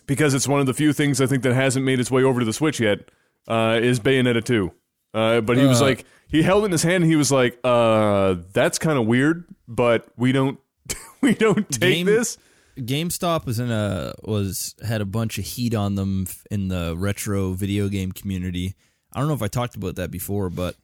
because 0.06 0.34
it's 0.34 0.48
one 0.48 0.60
of 0.60 0.66
the 0.66 0.74
few 0.74 0.94
things 0.94 1.20
I 1.22 1.26
think 1.26 1.44
that 1.44 1.54
hasn't 1.54 1.86
made 1.86 2.00
its 2.00 2.12
way 2.12 2.24
over 2.24 2.40
to 2.40 2.46
the 2.46 2.54
Switch 2.54 2.80
yet. 2.80 3.00
Uh, 3.48 3.78
is 3.82 4.00
Bayonetta 4.00 4.42
2. 4.44 4.72
Uh, 5.14 5.42
but 5.42 5.58
he 5.58 5.66
was 5.66 5.82
Uh. 5.82 5.86
like, 5.86 6.06
he 6.30 6.42
held 6.44 6.64
it 6.64 6.68
in 6.68 6.72
his 6.72 6.84
hand 6.84 7.04
and 7.04 7.12
he 7.12 7.18
was 7.18 7.30
like, 7.32 7.60
uh, 7.64 8.36
that's 8.54 8.80
kind 8.80 8.98
of 8.98 9.06
weird, 9.06 9.44
but 9.68 10.08
we 10.16 10.32
don't, 10.32 10.60
we 11.22 11.34
don't 11.36 11.70
take 11.70 11.82
Game- 11.98 12.06
this. 12.06 12.38
GameStop 12.78 13.46
was 13.46 13.60
in 13.60 13.72
a 13.72 14.14
was 14.24 14.76
had 14.86 15.02
a 15.02 15.06
bunch 15.06 15.38
of 15.38 15.46
heat 15.46 15.76
on 15.76 15.96
them 15.96 16.28
in 16.50 16.68
the 16.70 16.96
retro 16.98 17.54
video 17.54 17.88
game 17.90 18.12
community. 18.12 18.76
I 19.12 19.20
don't 19.20 19.28
know 19.28 19.36
if 19.36 19.42
I 19.44 19.48
talked 19.48 19.76
about 19.76 19.96
that 19.98 20.10
before, 20.12 20.50
but 20.50 20.76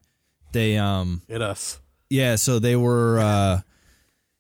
they 0.51 0.77
um 0.77 1.21
Hit 1.27 1.41
us. 1.41 1.79
yeah, 2.09 2.35
so 2.35 2.59
they 2.59 2.75
were 2.75 3.19
uh 3.19 3.61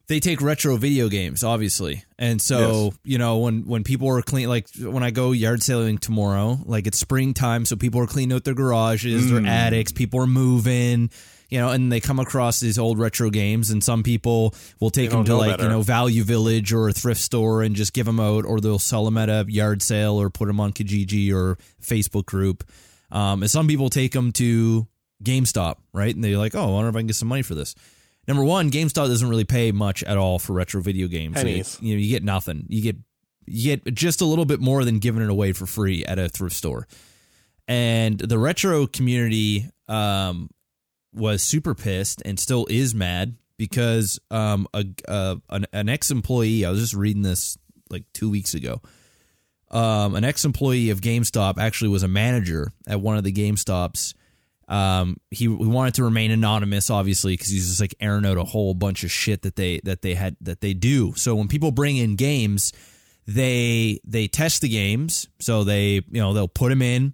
they 0.07 0.19
take 0.19 0.41
retro 0.41 0.75
video 0.75 1.07
games, 1.07 1.43
obviously. 1.43 2.03
And 2.17 2.41
so, 2.41 2.85
Yes. 2.85 2.93
you 3.03 3.17
know, 3.19 3.37
when 3.39 3.65
when 3.67 3.83
people 3.83 4.07
are 4.09 4.21
clean 4.21 4.47
like 4.49 4.67
when 4.79 5.03
I 5.03 5.11
go 5.11 5.31
yard 5.31 5.61
sailing 5.63 5.97
tomorrow, 5.97 6.59
like 6.65 6.87
it's 6.87 6.99
springtime, 6.99 7.65
so 7.65 7.75
people 7.75 8.01
are 8.01 8.07
cleaning 8.07 8.35
out 8.35 8.43
their 8.43 8.55
garages, 8.55 9.25
Mm. 9.25 9.43
their 9.43 9.51
attics, 9.51 9.91
people 9.91 10.19
are 10.19 10.27
moving, 10.27 11.09
you 11.49 11.59
know, 11.59 11.69
and 11.69 11.91
they 11.91 11.99
come 11.99 12.19
across 12.19 12.59
these 12.59 12.77
old 12.77 12.99
retro 12.99 13.29
games 13.29 13.71
and 13.71 13.83
some 13.83 14.03
people 14.03 14.53
will 14.79 14.91
take 14.91 15.09
them 15.09 15.25
to 15.25 15.35
like, 15.35 15.51
better. 15.51 15.63
you 15.63 15.69
know, 15.69 15.81
Value 15.81 16.23
Village 16.23 16.71
or 16.71 16.89
a 16.89 16.93
thrift 16.93 17.21
store 17.21 17.63
and 17.63 17.75
just 17.75 17.93
give 17.93 18.05
them 18.05 18.19
out 18.19 18.45
or 18.45 18.59
they'll 18.59 18.79
sell 18.79 19.03
them 19.03 19.17
at 19.17 19.29
a 19.29 19.45
yard 19.47 19.81
sale 19.81 20.21
or 20.21 20.29
put 20.29 20.47
them 20.47 20.59
on 20.59 20.71
Kijiji 20.71 21.33
or 21.33 21.57
Facebook 21.81 22.25
group. 22.25 22.63
Um, 23.11 23.41
and 23.41 23.49
some 23.49 23.67
people 23.67 23.89
take 23.89 24.11
them 24.11 24.31
to 24.33 24.87
GameStop, 25.23 25.77
right? 25.91 26.13
And 26.13 26.23
they're 26.23 26.37
like, 26.37 26.53
oh, 26.53 26.63
I 26.63 26.71
wonder 26.71 26.89
if 26.89 26.95
I 26.95 26.99
can 26.99 27.07
get 27.07 27.15
some 27.15 27.27
money 27.27 27.41
for 27.41 27.55
this. 27.55 27.73
Number 28.27 28.43
one, 28.43 28.69
GameStop 28.69 29.07
doesn't 29.07 29.27
really 29.27 29.45
pay 29.45 29.71
much 29.71 30.03
at 30.03 30.17
all 30.17 30.37
for 30.37 30.53
retro 30.53 30.81
video 30.81 31.07
games. 31.07 31.33
Pennies. 31.33 31.79
You, 31.81 31.89
you 31.89 31.95
know, 31.95 32.01
you 32.01 32.09
get 32.09 32.23
nothing. 32.23 32.65
You 32.69 32.83
get 32.83 32.97
you 33.47 33.75
get 33.75 33.95
just 33.95 34.21
a 34.21 34.25
little 34.25 34.45
bit 34.45 34.59
more 34.59 34.85
than 34.85 34.99
giving 34.99 35.23
it 35.23 35.29
away 35.31 35.53
for 35.53 35.65
free 35.65 36.05
at 36.05 36.19
a 36.19 36.29
thrift 36.29 36.55
store. 36.55 36.87
And 37.67 38.19
the 38.19 38.37
retro 38.37 38.85
community 38.85 39.71
um, 39.87 40.51
was 41.13 41.41
super 41.41 41.75
pissed 41.75 42.21
and 42.25 42.39
still 42.39 42.65
is 42.69 42.93
mad 42.93 43.35
because 43.57 44.19
um, 44.31 44.67
a, 44.73 44.85
a 45.07 45.41
an, 45.49 45.65
an 45.73 45.89
ex 45.89 46.11
employee. 46.11 46.65
I 46.65 46.69
was 46.71 46.79
just 46.79 46.93
reading 46.93 47.21
this 47.21 47.57
like 47.89 48.05
two 48.13 48.29
weeks 48.29 48.53
ago. 48.53 48.81
Um, 49.71 50.15
an 50.15 50.23
ex 50.23 50.45
employee 50.45 50.89
of 50.89 51.01
GameStop 51.01 51.59
actually 51.59 51.89
was 51.89 52.03
a 52.03 52.07
manager 52.07 52.71
at 52.87 53.01
one 53.01 53.17
of 53.17 53.23
the 53.23 53.31
GameStops. 53.31 54.15
Um, 54.67 55.17
he, 55.31 55.45
he 55.45 55.47
wanted 55.47 55.95
to 55.95 56.03
remain 56.03 56.31
anonymous, 56.31 56.89
obviously, 56.89 57.33
because 57.33 57.49
he's 57.49 57.67
just 57.67 57.81
like 57.81 57.95
airing 57.99 58.25
out 58.25 58.37
a 58.37 58.43
whole 58.43 58.73
bunch 58.73 59.03
of 59.03 59.11
shit 59.11 59.41
that 59.41 59.55
they 59.55 59.79
that 59.83 60.01
they 60.01 60.13
had 60.13 60.35
that 60.41 60.61
they 60.61 60.73
do. 60.73 61.13
So 61.15 61.35
when 61.35 61.47
people 61.47 61.71
bring 61.71 61.97
in 61.97 62.15
games, 62.15 62.71
they 63.27 63.99
they 64.05 64.27
test 64.27 64.61
the 64.61 64.69
games. 64.69 65.27
So 65.39 65.63
they 65.63 65.93
you 65.93 66.21
know 66.21 66.33
they'll 66.33 66.47
put 66.47 66.69
them 66.69 66.81
in, 66.81 67.13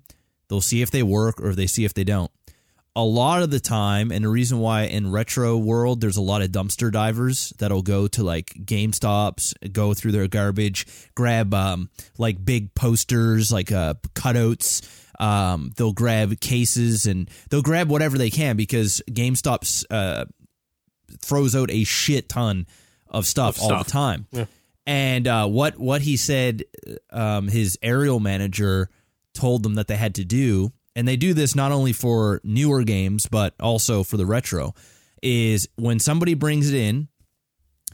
they'll 0.50 0.62
see 0.62 0.82
if 0.82 0.92
they 0.92 1.04
work 1.04 1.42
or 1.42 1.56
they 1.56 1.68
see 1.68 1.86
if 1.86 1.94
they 1.94 2.04
don't. 2.04 2.32
A 2.96 3.04
lot 3.04 3.44
of 3.44 3.52
the 3.52 3.60
time, 3.60 4.12
and 4.12 4.24
the 4.24 4.30
reason 4.30 4.60
why 4.60 4.84
in 4.84 5.12
retro 5.12 5.58
world 5.58 6.00
there's 6.00 6.16
a 6.18 6.22
lot 6.22 6.42
of 6.42 6.50
dumpster 6.50 6.92
divers 6.92 7.54
that'll 7.58 7.82
go 7.82 8.08
to 8.08 8.24
like 8.24 8.54
GameStops, 8.64 9.54
go 9.74 9.94
through 9.94 10.14
their 10.14 10.28
garbage, 10.28 10.88
grab 11.14 11.54
um, 11.54 11.90
like 12.18 12.44
big 12.44 12.74
posters, 12.74 13.52
like 13.52 13.72
uh, 13.72 13.96
cutouts. 14.14 14.88
Um, 15.20 15.74
they'll 15.78 15.94
grab 15.94 16.40
cases 16.40 17.06
and 17.06 17.30
they'll 17.50 17.62
grab 17.62 17.90
whatever 17.90 18.18
they 18.18 18.30
can 18.30 18.58
because 18.58 19.02
GameStop's 19.10 19.86
uh, 19.90 20.26
throws 21.20 21.56
out 21.56 21.72
a 21.72 21.84
shit 21.84 22.30
ton 22.30 22.66
of 23.10 23.26
stuff, 23.26 23.58
Of 23.58 23.64
all 23.64 23.84
the 23.84 23.90
time. 23.92 24.28
Yeah. 24.32 24.46
And 24.86 25.28
uh, 25.28 25.48
what 25.48 25.78
what 25.78 26.02
he 26.02 26.16
said, 26.16 26.64
um, 27.10 27.48
his 27.48 27.78
aerial 27.82 28.20
manager 28.20 28.90
told 29.34 29.64
them 29.64 29.76
that 29.76 29.88
they 29.88 29.96
had 29.98 30.16
to 30.16 30.24
do, 30.24 30.72
and 30.96 31.08
they 31.08 31.16
do 31.18 31.34
this 31.34 31.56
not 31.56 31.72
only 31.72 31.94
for 31.94 32.42
newer 32.44 32.84
games 32.84 33.28
but 33.28 33.54
also 33.60 34.04
for 34.04 34.18
the 34.18 34.26
retro, 34.26 34.74
is 35.22 35.68
when 35.76 36.00
somebody 36.00 36.34
brings 36.34 36.72
it 36.72 36.78
in, 36.78 37.08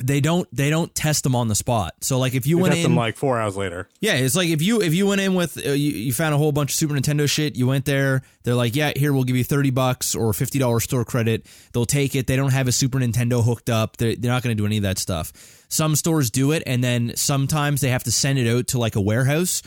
they 0.03 0.19
don't 0.19 0.47
they 0.55 0.69
don't 0.71 0.93
test 0.95 1.23
them 1.23 1.35
on 1.35 1.47
the 1.47 1.53
spot. 1.53 1.93
So 2.01 2.17
like 2.17 2.33
if 2.33 2.47
you 2.47 2.57
You 2.57 2.63
went 2.63 2.75
in, 2.75 2.95
like 2.95 3.17
four 3.17 3.39
hours 3.39 3.55
later. 3.55 3.87
yeah, 3.99 4.13
it's 4.13 4.35
like 4.35 4.49
if 4.49 4.61
you 4.61 4.81
if 4.81 4.93
you 4.95 5.05
went 5.05 5.21
in 5.21 5.35
with 5.35 5.57
uh, 5.63 5.71
you, 5.71 5.91
you 5.91 6.13
found 6.13 6.33
a 6.33 6.37
whole 6.37 6.51
bunch 6.51 6.71
of 6.71 6.75
Super 6.75 6.95
Nintendo 6.95 7.29
shit, 7.29 7.55
you 7.55 7.67
went 7.67 7.85
there, 7.85 8.23
they're 8.43 8.55
like, 8.55 8.75
"Yeah, 8.75 8.93
here 8.95 9.13
we'll 9.13 9.25
give 9.25 9.35
you 9.35 9.43
30 9.43 9.69
bucks 9.69 10.15
or 10.15 10.31
$50 10.31 10.81
store 10.81 11.05
credit." 11.05 11.45
They'll 11.73 11.85
take 11.85 12.15
it. 12.15 12.25
They 12.25 12.35
don't 12.35 12.51
have 12.53 12.67
a 12.67 12.71
Super 12.71 12.97
Nintendo 12.99 13.43
hooked 13.43 13.69
up. 13.69 13.97
They're, 13.97 14.15
they're 14.15 14.31
not 14.31 14.41
going 14.41 14.55
to 14.55 14.59
do 14.59 14.65
any 14.65 14.77
of 14.77 14.83
that 14.83 14.97
stuff. 14.97 15.33
Some 15.67 15.95
stores 15.95 16.31
do 16.31 16.51
it 16.51 16.63
and 16.65 16.83
then 16.83 17.13
sometimes 17.15 17.81
they 17.81 17.89
have 17.89 18.03
to 18.05 18.11
send 18.11 18.39
it 18.39 18.49
out 18.49 18.67
to 18.67 18.79
like 18.79 18.95
a 18.95 19.01
warehouse 19.01 19.61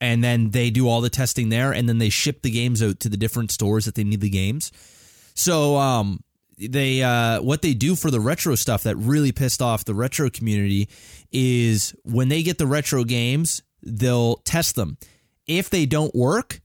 and 0.00 0.24
then 0.24 0.50
they 0.50 0.70
do 0.70 0.88
all 0.88 1.00
the 1.00 1.10
testing 1.10 1.48
there 1.48 1.72
and 1.72 1.88
then 1.88 1.98
they 1.98 2.08
ship 2.08 2.42
the 2.42 2.50
games 2.50 2.82
out 2.82 3.00
to 3.00 3.08
the 3.08 3.16
different 3.16 3.50
stores 3.50 3.84
that 3.84 3.94
they 3.94 4.04
need 4.04 4.20
the 4.20 4.30
games. 4.30 4.72
So 5.34 5.76
um 5.76 6.20
they 6.58 7.02
uh 7.02 7.40
what 7.42 7.62
they 7.62 7.74
do 7.74 7.94
for 7.94 8.10
the 8.10 8.20
retro 8.20 8.54
stuff 8.54 8.82
that 8.84 8.96
really 8.96 9.32
pissed 9.32 9.62
off 9.62 9.84
the 9.84 9.94
retro 9.94 10.30
community 10.30 10.88
is 11.32 11.94
when 12.04 12.28
they 12.28 12.42
get 12.42 12.58
the 12.58 12.66
retro 12.66 13.04
games, 13.04 13.62
they'll 13.82 14.36
test 14.38 14.76
them. 14.76 14.98
If 15.46 15.70
they 15.70 15.86
don't 15.86 16.14
work, 16.14 16.60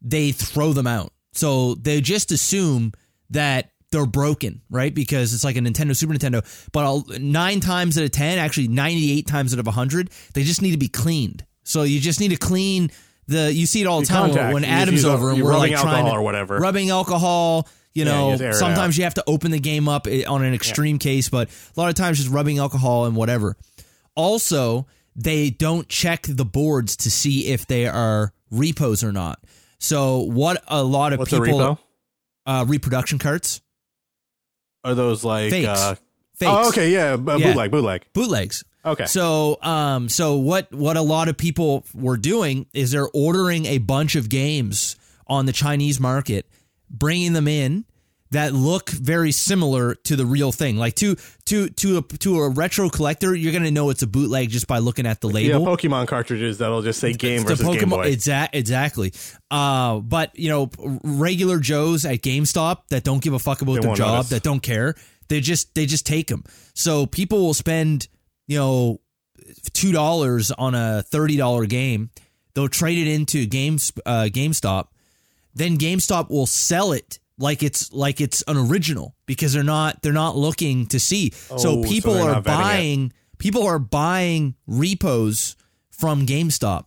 they 0.00 0.32
throw 0.32 0.72
them 0.72 0.86
out. 0.86 1.12
So 1.32 1.74
they 1.74 2.00
just 2.00 2.30
assume 2.32 2.92
that 3.30 3.70
they're 3.90 4.06
broken, 4.06 4.60
right? 4.70 4.92
Because 4.92 5.32
it's 5.32 5.44
like 5.44 5.56
a 5.56 5.60
Nintendo, 5.60 5.96
Super 5.96 6.14
Nintendo. 6.14 6.44
But 6.72 6.84
I'll, 6.84 7.04
nine 7.20 7.60
times 7.60 7.96
out 7.96 8.04
of 8.04 8.10
10, 8.10 8.38
actually 8.38 8.68
98 8.68 9.26
times 9.26 9.52
out 9.52 9.60
of 9.60 9.66
100, 9.66 10.10
they 10.34 10.42
just 10.42 10.62
need 10.62 10.72
to 10.72 10.76
be 10.76 10.88
cleaned. 10.88 11.44
So 11.64 11.82
you 11.82 11.98
just 12.00 12.20
need 12.20 12.28
to 12.28 12.36
clean 12.36 12.90
the, 13.26 13.52
you 13.52 13.66
see 13.66 13.80
it 13.80 13.86
all 13.86 14.00
the 14.00 14.06
time 14.06 14.22
when- 14.22 14.30
contact. 14.32 14.54
when 14.54 14.62
You 14.64 14.68
Adam's 14.68 15.04
over 15.04 15.30
and 15.30 15.42
we're 15.42 15.50
rubbing 15.50 15.72
like 15.72 15.80
trying 15.80 15.94
alcohol 15.96 16.10
to, 16.12 16.18
or 16.18 16.22
whatever. 16.22 16.58
rubbing 16.58 16.90
alcohol, 16.90 17.66
you 17.94 18.04
Yeah, 18.04 18.12
know, 18.12 18.34
you 18.34 18.44
air 18.44 18.50
it 18.50 18.54
sometimes 18.54 18.98
you 18.98 19.04
have 19.04 19.14
to 19.14 19.24
open 19.26 19.50
the 19.50 19.58
game 19.60 19.88
up 19.88 20.06
eh, 20.06 20.24
on 20.26 20.44
an 20.44 20.52
extreme 20.54 20.98
case, 20.98 21.28
but 21.30 21.48
a 21.76 21.80
lot 21.80 21.88
of 21.88 21.94
times 21.94 22.18
just 22.18 22.30
rubbing 22.30 22.58
alcohol 22.58 23.06
and 23.06 23.16
whatever. 23.16 23.56
Also, 24.14 24.86
they 25.16 25.50
don't 25.50 25.88
check 25.88 26.26
the 26.28 26.44
boards 26.44 26.96
to 26.96 27.10
see 27.10 27.46
if 27.48 27.66
they 27.66 27.86
are 27.86 28.32
repos 28.50 29.02
or 29.02 29.12
not. 29.12 29.38
So 29.78 30.18
what 30.20 30.62
a 30.68 30.82
lot 30.82 31.12
of 31.12 31.18
What's 31.20 31.30
people 31.30 31.78
uh 32.46 32.64
reproduction 32.68 33.18
carts, 33.18 33.60
Are 34.84 34.94
those 34.94 35.24
like 35.24 35.50
Fakes. 35.50 35.66
uh 35.68 35.94
fakes, 36.36 36.50
Oh, 36.52 36.68
okay, 36.68 36.90
yeah, 36.90 37.10
Yeah. 37.12 37.16
bootleg, 37.16 37.70
bootleg. 37.70 38.04
bootlegs. 38.12 38.64
Okay. 38.84 39.06
So, 39.06 39.58
um, 39.62 40.08
so 40.08 40.36
what 40.36 40.72
what 40.72 40.96
a 40.96 41.02
lot 41.02 41.28
of 41.28 41.36
people 41.36 41.84
were 41.94 42.16
doing 42.16 42.66
is 42.74 42.90
they're 42.90 43.08
ordering 43.14 43.66
a 43.66 43.78
bunch 43.78 44.14
of 44.14 44.28
games 44.28 44.96
on 45.26 45.46
the 45.46 45.52
Chinese 45.52 45.98
market, 46.00 46.46
bringing 46.90 47.32
them 47.32 47.48
in 47.48 47.84
that 48.30 48.52
look 48.52 48.90
very 48.90 49.30
similar 49.30 49.94
to 49.94 50.16
the 50.16 50.26
real 50.26 50.50
thing. 50.50 50.76
Like 50.76 50.96
to 50.96 51.16
to 51.46 51.68
to 51.68 51.98
a 51.98 52.02
to 52.18 52.40
a 52.40 52.48
retro 52.50 52.88
collector, 52.90 53.34
you're 53.34 53.52
gonna 53.52 53.70
know 53.70 53.90
it's 53.90 54.02
a 54.02 54.06
bootleg 54.08 54.50
just 54.50 54.66
by 54.66 54.78
looking 54.80 55.06
at 55.06 55.20
the 55.20 55.28
label. 55.28 55.60
yeah. 55.60 55.66
Pokemon 55.66 56.08
cartridges 56.08 56.58
that'll 56.58 56.82
just 56.82 56.98
say 57.00 57.12
game 57.12 57.42
It's 57.42 57.44
versus 57.44 57.66
Game 57.78 57.88
Boy. 57.90 58.10
Exa- 58.12 58.48
exactly. 58.52 59.12
Uh, 59.50 60.00
but 60.00 60.36
you 60.38 60.48
know, 60.50 60.68
regular 61.04 61.58
Joes 61.60 62.04
at 62.04 62.22
GameStop 62.22 62.88
that 62.90 63.04
don't 63.04 63.22
give 63.22 63.34
a 63.34 63.38
fuck 63.38 63.62
about 63.62 63.74
They 63.76 63.80
their 63.86 63.94
job, 63.94 64.14
notice. 64.16 64.30
that 64.30 64.42
don't 64.42 64.62
care, 64.62 64.94
they 65.28 65.40
just 65.40 65.74
they 65.74 65.86
just 65.86 66.04
take 66.04 66.26
them. 66.26 66.42
So 66.74 67.06
people 67.06 67.38
will 67.40 67.54
spend 67.54 68.08
you 68.46 68.58
know 68.58 69.00
two 69.72 69.92
dollars 69.92 70.50
on 70.50 70.74
a 70.74 71.02
thirty 71.02 71.36
dollar 71.36 71.66
game. 71.66 72.10
They'll 72.54 72.68
trade 72.68 72.98
it 72.98 73.10
into 73.10 73.46
games 73.46 73.92
uh, 74.06 74.28
GameStop. 74.30 74.88
Then 75.54 75.76
GameStop 75.76 76.30
will 76.30 76.46
sell 76.46 76.92
it 76.92 77.18
like 77.38 77.62
it's 77.62 77.92
like 77.92 78.20
it's 78.20 78.42
an 78.46 78.56
original 78.56 79.14
because 79.26 79.52
they're 79.52 79.64
not 79.64 80.02
they're 80.02 80.12
not 80.12 80.36
looking 80.36 80.86
to 80.86 81.00
see. 81.00 81.32
Oh, 81.50 81.56
so 81.56 81.82
so 81.82 81.88
people 81.88 82.14
they're 82.14 82.24
are 82.24 82.34
not 82.34 82.44
vetting 82.44 82.46
it. 82.46 82.62
buying 82.62 83.12
people 83.38 83.64
are 83.64 83.78
buying 83.78 84.54
repos 84.66 85.56
from 85.90 86.26
GameStop. 86.26 86.86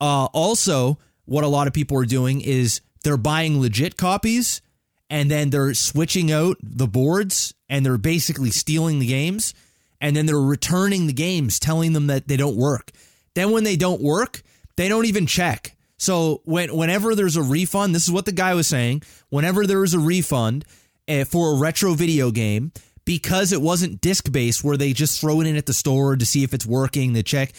Uh, 0.00 0.26
also, 0.32 0.98
what 1.24 1.44
a 1.44 1.48
lot 1.48 1.66
of 1.66 1.72
people 1.72 1.98
are 1.98 2.06
doing 2.06 2.40
is 2.40 2.80
they're 3.04 3.16
buying 3.16 3.60
legit 3.60 3.96
copies 3.96 4.62
and 5.08 5.30
then 5.30 5.50
they're 5.50 5.74
switching 5.74 6.30
out 6.32 6.56
the 6.62 6.86
boards 6.86 7.54
and 7.68 7.84
they're 7.84 7.98
basically 7.98 8.50
stealing 8.50 8.98
the 8.98 9.06
games 9.06 9.54
and 10.00 10.16
then 10.16 10.26
they're 10.26 10.40
returning 10.40 11.06
the 11.06 11.12
games 11.12 11.58
telling 11.58 11.92
them 11.92 12.06
that 12.08 12.28
they 12.28 12.36
don't 12.36 12.56
work. 12.56 12.90
Then 13.34 13.50
when 13.50 13.64
they 13.64 13.76
don't 13.76 14.00
work, 14.00 14.42
they 14.76 14.88
don't 14.88 15.06
even 15.06 15.26
check. 15.26 15.76
So 15.98 16.40
when 16.44 16.74
whenever 16.74 17.14
there's 17.14 17.36
a 17.36 17.42
refund, 17.42 17.94
this 17.94 18.04
is 18.04 18.12
what 18.12 18.24
the 18.24 18.32
guy 18.32 18.54
was 18.54 18.66
saying, 18.66 19.02
whenever 19.28 19.66
there 19.66 19.84
is 19.84 19.94
a 19.94 19.98
refund 19.98 20.64
uh, 21.08 21.24
for 21.24 21.54
a 21.54 21.58
retro 21.58 21.94
video 21.94 22.30
game 22.30 22.72
because 23.04 23.52
it 23.52 23.60
wasn't 23.60 24.00
disc 24.00 24.30
based 24.30 24.64
where 24.64 24.76
they 24.76 24.92
just 24.92 25.20
throw 25.20 25.40
it 25.40 25.46
in 25.46 25.56
at 25.56 25.66
the 25.66 25.72
store 25.72 26.16
to 26.16 26.24
see 26.24 26.42
if 26.42 26.54
it's 26.54 26.66
working, 26.66 27.12
they 27.12 27.22
check 27.22 27.52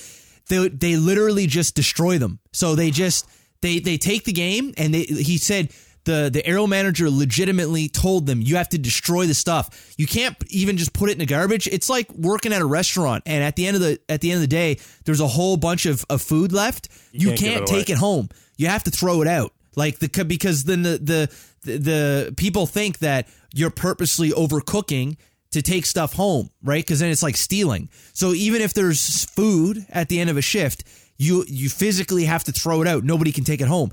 they 0.51 0.67
they 0.67 0.95
literally 0.95 1.47
just 1.47 1.75
destroy 1.75 2.17
them. 2.17 2.39
So 2.51 2.75
they 2.75 2.91
just 2.91 3.27
they 3.61 3.79
they 3.79 3.97
take 3.97 4.25
the 4.25 4.33
game 4.33 4.73
and 4.77 4.93
they 4.93 5.03
he 5.03 5.37
said 5.37 5.71
the 6.03 6.29
the 6.31 6.45
aerial 6.45 6.67
manager 6.67 7.09
legitimately 7.09 7.89
told 7.89 8.25
them 8.25 8.41
you 8.41 8.55
have 8.55 8.69
to 8.69 8.77
destroy 8.77 9.25
the 9.25 9.33
stuff. 9.33 9.93
You 9.97 10.07
can't 10.07 10.35
even 10.49 10.77
just 10.77 10.93
put 10.93 11.09
it 11.09 11.13
in 11.13 11.19
the 11.19 11.25
garbage. 11.25 11.67
It's 11.67 11.89
like 11.89 12.11
working 12.13 12.53
at 12.53 12.61
a 12.61 12.65
restaurant 12.65 13.23
and 13.25 13.43
at 13.43 13.55
the 13.55 13.67
end 13.67 13.75
of 13.75 13.81
the 13.81 13.99
at 14.09 14.21
the 14.21 14.31
end 14.31 14.37
of 14.37 14.41
the 14.41 14.47
day 14.47 14.79
there's 15.05 15.19
a 15.19 15.27
whole 15.27 15.57
bunch 15.57 15.85
of, 15.85 16.05
of 16.09 16.21
food 16.21 16.51
left. 16.51 16.89
You, 17.11 17.29
can't 17.29 17.39
can't 17.39 17.61
it 17.63 17.67
take 17.67 17.89
it 17.89 17.97
home. 17.97 18.29
You 18.57 18.67
have 18.67 18.83
to 18.85 18.91
throw 18.91 19.21
it 19.21 19.27
out. 19.27 19.53
Like 19.75 19.99
the 19.99 20.25
because 20.25 20.63
then 20.63 20.81
the 20.81 20.97
the 20.97 21.35
the, 21.63 21.77
the 21.77 22.33
people 22.35 22.65
think 22.65 22.99
that 22.99 23.27
you're 23.53 23.69
purposely 23.69 24.31
overcooking 24.31 25.17
to 25.51 25.61
take 25.61 25.85
stuff 25.85 26.13
home, 26.13 26.49
right? 26.63 26.83
Because 26.83 26.99
then 26.99 27.11
it's 27.11 27.23
like 27.23 27.37
stealing. 27.37 27.89
So 28.13 28.33
even 28.33 28.61
if 28.61 28.73
there's 28.73 29.25
food 29.25 29.85
at 29.89 30.09
the 30.09 30.19
end 30.19 30.29
of 30.29 30.37
a 30.37 30.41
shift, 30.41 30.83
you 31.17 31.45
you 31.47 31.69
physically 31.69 32.25
have 32.25 32.43
to 32.45 32.51
throw 32.51 32.81
it 32.81 32.87
out. 32.87 33.03
Nobody 33.03 33.31
can 33.31 33.43
take 33.43 33.61
it 33.61 33.67
home. 33.67 33.91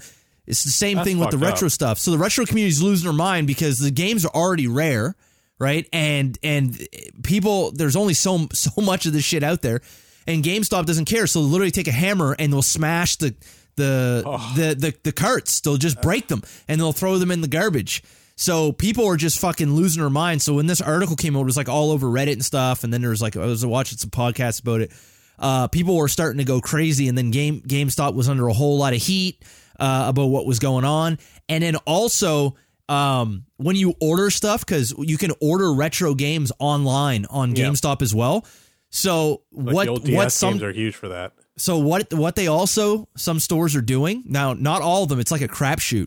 It's 0.49 0.65
the 0.65 0.71
same 0.71 0.97
That's 0.97 1.07
thing 1.07 1.19
with 1.19 1.31
the 1.31 1.39
retro 1.39 1.67
up. 1.67 1.73
stuff. 1.73 1.99
So 1.99 2.11
the 2.11 2.19
retro 2.19 2.47
community 2.47 2.71
is 2.71 2.83
losing 2.83 3.07
their 3.07 3.17
mind 3.17 3.47
because 3.47 3.79
the 3.79 3.91
games 3.91 4.25
are 4.25 4.35
already 4.35 4.67
rare, 4.67 5.15
right? 5.59 5.87
And 5.93 6.39
and 6.43 6.75
people, 7.23 7.71
there's 7.73 7.97
only 7.97 8.15
so 8.15 8.49
so 8.55 8.81
much 8.81 9.05
of 9.05 9.13
this 9.13 9.25
shit 9.25 9.43
out 9.43 9.61
there, 9.61 9.83
and 10.27 10.43
GameStop 10.43 10.87
doesn't 10.87 11.05
care. 11.05 11.27
So 11.27 11.41
they'll 11.41 11.51
literally 11.51 11.71
take 11.71 11.87
a 11.87 11.93
hammer 11.93 12.35
and 12.39 12.51
they'll 12.51 12.63
smash 12.63 13.17
the 13.17 13.35
the 13.77 14.23
the, 14.57 14.75
the 14.75 14.95
the 15.05 15.13
carts. 15.13 15.61
They'll 15.61 15.77
just 15.77 16.01
break 16.01 16.29
them 16.29 16.43
and 16.67 16.81
they'll 16.81 16.93
throw 16.93 17.19
them 17.19 17.31
in 17.31 17.43
the 17.43 17.49
garbage. 17.49 18.03
So 18.37 18.73
people 18.73 19.05
are 19.07 19.17
just 19.17 19.39
fucking 19.41 19.73
losing 19.73 20.01
their 20.01 20.09
mind. 20.09 20.41
So 20.41 20.55
when 20.55 20.67
this 20.67 20.81
article 20.81 21.17
came 21.17 21.37
out, 21.37 21.41
it 21.41 21.47
was 21.47 21.57
like 21.57 21.69
all 21.69 21.91
over 21.91 22.07
Reddit 22.07 22.35
and 22.35 22.45
stuff. 22.45 22.85
And 22.85 22.93
then 22.93 23.01
there 23.01 23.11
was 23.11 23.21
like 23.21 23.37
I 23.37 23.45
was 23.45 23.67
watching 23.67 23.99
some 23.99 24.11
podcasts 24.11 24.63
about 24.63 24.81
it. 24.81 24.93
Uh, 25.39 25.69
people 25.69 25.97
were 25.97 26.09
starting 26.09 26.39
to 26.39 26.45
go 26.45 26.61
crazy, 26.61 27.07
and 27.07 27.19
then 27.19 27.31
Game 27.31 27.61
GameStop 27.61 28.15
was 28.15 28.29
under 28.29 28.49
a 28.49 28.53
whole 28.53 28.79
lot 28.79 28.95
of 28.95 29.01
heat 29.01 29.45
uh, 29.79 30.07
about 30.09 30.27
what 30.27 30.47
was 30.47 30.59
going 30.59 30.85
on. 30.85 31.19
And 31.49 31.63
then 31.63 31.77
also 31.87 32.57
um, 32.89 33.45
when 33.59 33.77
you 33.77 33.95
order 34.01 34.31
stuff, 34.31 34.65
because 34.65 34.95
you 34.99 35.19
can 35.19 35.33
order 35.41 35.73
retro 35.73 36.15
games 36.15 36.51
online 36.59 37.27
on 37.31 37.55
Yeah. 37.55 37.67
GameStop 37.67 38.01
as 38.03 38.15
well. 38.15 38.47
So 38.91 39.43
Like 39.53 39.75
what 39.75 39.85
the 39.85 39.91
old 39.91 40.05
DS 40.05 40.17
what 40.17 40.33
some 40.33 40.53
games 40.55 40.63
are 40.63 40.73
huge 40.73 40.95
for 40.95 41.09
that. 41.09 41.33
so 41.59 41.77
what 41.79 42.13
what 42.15 42.37
they 42.37 42.47
also 42.47 43.07
some 43.17 43.39
stores 43.41 43.77
are 43.77 43.83
doing 43.83 44.23
now, 44.27 44.55
not 44.55 44.81
all 44.81 45.03
of 45.03 45.11
them. 45.11 45.21
It's 45.21 45.31
like 45.31 45.43
a 45.43 45.49
crapshoot. 45.49 46.07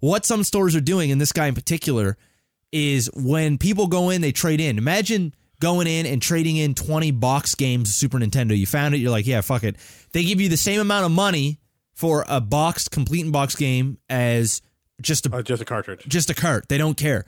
What 0.00 0.26
some 0.26 0.44
stores 0.44 0.76
are 0.76 0.80
doing, 0.82 1.10
and 1.10 1.18
this 1.20 1.32
guy 1.32 1.46
in 1.46 1.54
particular, 1.54 2.18
is 2.72 3.08
when 3.14 3.56
people 3.56 3.86
go 3.86 4.10
in, 4.10 4.20
they 4.20 4.32
trade 4.32 4.60
in. 4.60 4.76
Imagine 4.76 5.32
going 5.60 5.86
in 5.86 6.04
and 6.04 6.20
trading 6.20 6.56
in 6.58 6.74
twenty 6.74 7.12
box 7.12 7.54
games 7.54 7.88
of 7.88 7.94
Super 7.94 8.18
Nintendo. 8.18 8.54
You 8.58 8.66
found 8.66 8.94
it, 8.94 8.98
you're 8.98 9.10
like, 9.10 9.26
yeah, 9.26 9.40
fuck 9.40 9.64
it. 9.64 9.76
They 10.12 10.24
give 10.24 10.38
you 10.40 10.50
the 10.50 10.56
same 10.58 10.80
amount 10.80 11.06
of 11.06 11.12
money 11.12 11.60
for 12.02 12.24
a 12.28 12.40
boxed, 12.40 12.90
complete 12.90 13.22
and 13.22 13.32
box 13.32 13.54
game 13.54 13.96
as 14.10 14.60
just 15.00 15.24
a 15.26 15.36
Uh, 15.36 15.42
just 15.42 15.62
a 15.62 15.64
cartridge. 15.64 16.04
just 16.08 16.30
a 16.30 16.34
cart. 16.34 16.68
They 16.68 16.76
don't 16.78 16.96
care. 16.96 17.24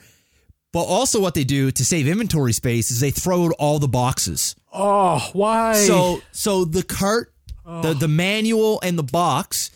But 0.73 0.83
also, 0.83 1.21
what 1.21 1.35
they 1.35 1.45
do 1.45 1.71
to 1.71 1.85
save 1.85 2.09
inventory 2.09 2.53
space 2.53 2.91
is 2.91 2.99
they 2.99 3.13
throw 3.13 3.45
out 3.47 3.53
all 3.61 3.79
the 3.79 3.87
boxes. 3.87 4.57
Oh, 4.73 5.31
why? 5.33 5.75
So 5.75 6.21
so 6.33 6.65
the 6.65 6.83
cart, 6.83 7.33
the 7.65 7.95
the 7.95 8.09
manual 8.09 8.81
and 8.83 8.99
the 8.99 9.05
box 9.05 9.71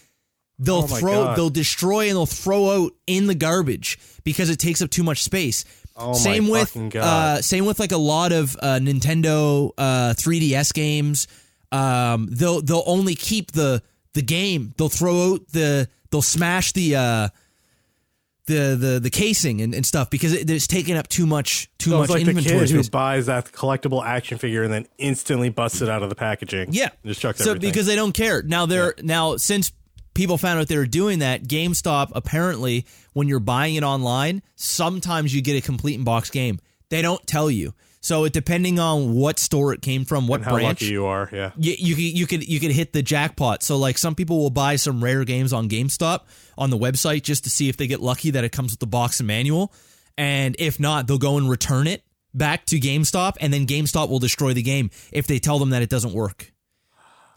they'll 0.59 0.79
Oh 0.79 0.87
throw 0.89 1.25
God. 1.27 1.37
they'll 1.37 1.51
destroy 1.51 2.09
and 2.09 2.17
they'll 2.17 2.27
throw 2.27 2.63
out 2.87 2.93
in 3.07 3.29
the 3.29 3.37
garbage 3.37 3.97
because 4.25 4.51
it 4.51 4.59
takes 4.59 4.83
up 4.83 4.91
too 4.91 5.05
much 5.05 5.23
space. 5.23 5.65
Oh 5.97 6.09
my 6.09 6.19
same 6.19 6.49
with 6.49 6.77
uh 6.97 7.41
same 7.43 7.65
with 7.65 7.79
like 7.79 7.93
a 7.93 7.97
lot 8.15 8.33
of 8.33 8.57
uh 8.61 8.81
Nintendo 8.83 9.71
uh 9.79 10.15
3DS 10.15 10.75
games. 10.75 11.29
Um 11.71 12.27
they'll 12.33 12.61
they'll 12.61 12.83
only 12.87 13.15
keep 13.15 13.53
the 13.53 13.83
the 14.15 14.23
game. 14.23 14.75
They'll 14.77 14.89
throw 14.89 15.35
out 15.35 15.49
the 15.49 15.89
they'll 16.11 16.23
smash 16.23 16.73
the 16.73 16.97
uh 16.97 17.29
the 18.47 18.77
the 18.77 19.01
the 19.01 19.11
casing 19.11 19.61
and, 19.61 19.75
and 19.75 19.87
stuff 19.87 20.11
because 20.11 20.33
it, 20.33 20.51
it's 20.51 20.67
taking 20.67 20.97
up 20.97 21.07
too 21.07 21.27
much 21.27 21.71
too 21.79 21.91
So 21.91 21.99
much 21.99 22.11
it's 22.11 22.27
like 22.27 22.35
the 22.35 22.43
kid 22.43 22.71
who 22.71 22.83
buys 22.89 23.27
that 23.27 23.53
collectible 23.53 24.05
action 24.05 24.39
figure 24.39 24.65
and 24.65 24.73
then 24.73 24.87
instantly 24.99 25.51
busts 25.51 25.81
it 25.83 25.89
out 25.89 26.03
of 26.03 26.09
the 26.09 26.17
packaging. 26.17 26.73
Yeah, 26.73 26.89
just 27.05 27.21
chucks 27.21 27.39
so 27.39 27.51
everything. 27.51 27.71
because 27.71 27.87
they 27.87 27.97
don't 27.97 28.13
care 28.13 28.43
now. 28.43 28.67
They're 28.67 28.95
now 29.03 29.37
since 29.37 29.71
people 30.15 30.39
found 30.39 30.59
out 30.59 30.67
they 30.67 30.77
were 30.77 30.87
doing 30.87 31.21
that. 31.21 31.45
GameStop 31.45 32.11
apparently, 32.15 32.87
when 33.13 33.29
you're 33.29 33.39
buying 33.39 33.77
it 33.77 33.85
online, 33.85 34.43
sometimes 34.57 35.35
you 35.35 35.43
get 35.43 35.57
a 35.57 35.61
complete 35.61 35.95
in 35.95 36.05
box 36.05 36.31
game. 36.31 36.59
They 36.89 37.03
don't 37.03 37.25
tell 37.27 37.51
you. 37.51 37.75
So 38.01 38.25
it 38.25 38.33
depending 38.33 38.79
on 38.79 39.15
what 39.15 39.39
store 39.39 39.73
it 39.73 39.83
came 39.83 40.05
from, 40.05 40.29
what 40.29 40.37
and 40.37 40.45
how 40.45 40.53
branch. 40.53 40.83
lucky 40.83 40.87
you 40.87 41.07
are, 41.07 41.29
yeah. 41.33 41.51
you, 41.57 41.75
you 41.79 41.95
you 41.97 42.27
could 42.27 42.47
you 42.47 42.61
could 42.61 42.71
hit 42.71 42.93
the 42.93 43.03
jackpot. 43.03 43.63
So 43.63 43.77
like 43.77 43.99
some 43.99 44.15
people 44.15 44.39
will 44.39 44.51
buy 44.51 44.77
some 44.77 45.03
rare 45.03 45.25
games 45.25 45.53
on 45.53 45.69
GameStop 45.69 46.21
on 46.57 46.71
the 46.71 46.79
website 46.79 47.23
just 47.23 47.45
to 47.45 47.51
see 47.51 47.69
if 47.69 47.77
they 47.77 47.87
get 47.87 48.01
lucky 48.01 48.31
that 48.31 48.45
it 48.45 48.53
comes 48.53 48.73
with 48.73 48.81
the 48.81 48.87
box 48.87 49.21
and 49.21 49.27
manual, 49.27 49.73
and 50.17 50.55
if 50.59 50.79
not, 50.79 51.07
they'll 51.07 51.19
go 51.19 51.39
and 51.39 51.51
return 51.51 51.87
it 51.87 52.05
back 52.35 52.67
to 52.67 52.79
GameStop, 52.79 53.35
and 53.41 53.53
then 53.53 53.67
GameStop 53.67 54.09
will 54.09 54.19
destroy 54.19 54.53
the 54.53 54.63
game 54.63 54.91
if 55.13 55.27
they 55.27 55.39
tell 55.39 55.59
them 55.59 55.71
that 55.71 55.83
it 55.83 55.91
doesn't 55.91 56.13
work. 56.13 56.53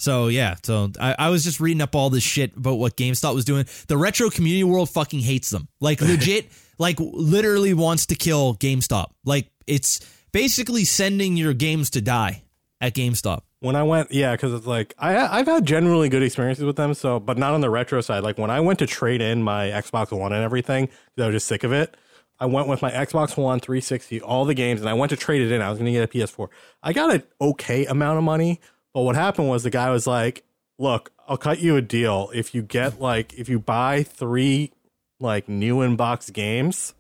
So 0.02 0.30
yeah, 0.30 0.56
so 0.64 0.92
I, 1.00 1.16
I 1.18 1.30
was 1.30 1.44
just 1.44 1.60
reading 1.60 1.80
up 1.80 1.96
all 1.96 2.10
this 2.10 2.24
shit 2.24 2.58
about 2.58 2.80
what 2.80 2.98
GameStop 2.98 3.36
was 3.36 3.46
doing. 3.46 3.66
The 3.88 3.98
retro 3.98 4.32
community 4.32 4.64
world 4.64 4.90
fucking 4.90 5.20
hates 5.20 5.52
them. 5.52 5.68
Like 5.80 6.02
legit, 6.02 6.52
like 6.80 6.98
literally 7.00 7.76
wants 7.76 8.08
to 8.08 8.16
kill 8.16 8.56
GameStop. 8.56 9.12
Like 9.26 9.52
it's 9.68 10.00
basically 10.32 10.86
sending 10.86 11.38
your 11.38 11.54
games 11.54 11.90
to 11.92 12.02
die 12.02 12.44
at 12.80 12.94
GameStop. 12.94 13.42
When 13.60 13.76
I 13.76 13.84
went, 13.84 14.12
yeah, 14.12 14.32
because 14.32 14.54
it's 14.54 14.66
like 14.66 14.96
I 14.98 15.40
I've 15.40 15.46
had 15.46 15.66
generally 15.66 16.10
good 16.10 16.24
experiences 16.24 16.66
with 16.66 16.78
them. 16.78 16.94
So, 16.96 17.20
but 17.20 17.38
not 17.38 17.54
on 17.54 17.62
the 17.62 17.70
retro 17.70 18.02
side. 18.02 18.24
Like 18.24 18.38
when 18.40 18.50
I 18.50 18.60
went 18.60 18.80
to 18.80 18.88
trade 18.88 19.22
in 19.22 19.44
my 19.44 19.68
Xbox 19.68 20.12
One 20.18 20.34
and 20.34 20.44
everything, 20.44 20.88
'cause 20.88 21.24
I 21.24 21.26
was 21.28 21.36
just 21.36 21.48
sick 21.48 21.64
of 21.64 21.72
it. 21.72 21.96
I 22.40 22.48
went 22.48 22.68
with 22.68 22.82
my 22.82 22.90
Xbox 22.90 23.38
One 23.38 23.60
360, 23.60 24.20
all 24.20 24.46
the 24.46 24.56
games, 24.56 24.82
and 24.82 24.90
I 24.90 24.96
went 24.96 25.12
to 25.12 25.16
trade 25.16 25.44
it 25.44 25.52
in. 25.52 25.62
I 25.62 25.70
was 25.70 25.78
going 25.78 25.86
to 25.86 25.92
get 25.92 26.04
a 26.04 26.08
PS4. 26.08 26.50
I 26.82 26.92
got 26.92 27.14
an 27.14 27.22
okay 27.40 27.86
amount 27.86 28.18
of 28.18 28.24
money, 28.24 28.60
but 28.96 29.02
what 29.02 29.16
happened 29.16 29.48
was 29.48 29.62
the 29.62 29.70
guy 29.70 29.92
was 29.92 30.08
like, 30.08 30.44
"Look, 30.80 31.12
I'll 31.28 31.38
cut 31.38 31.60
you 31.60 31.76
a 31.76 31.84
deal 31.84 32.32
if 32.34 32.56
you 32.56 32.64
get 32.64 33.00
like 33.00 33.32
if 33.34 33.48
you 33.48 33.60
buy 33.60 34.02
three 34.02 34.72
like 35.20 35.48
new 35.48 35.82
in 35.82 35.96
box 35.96 36.32
games." 36.32 36.96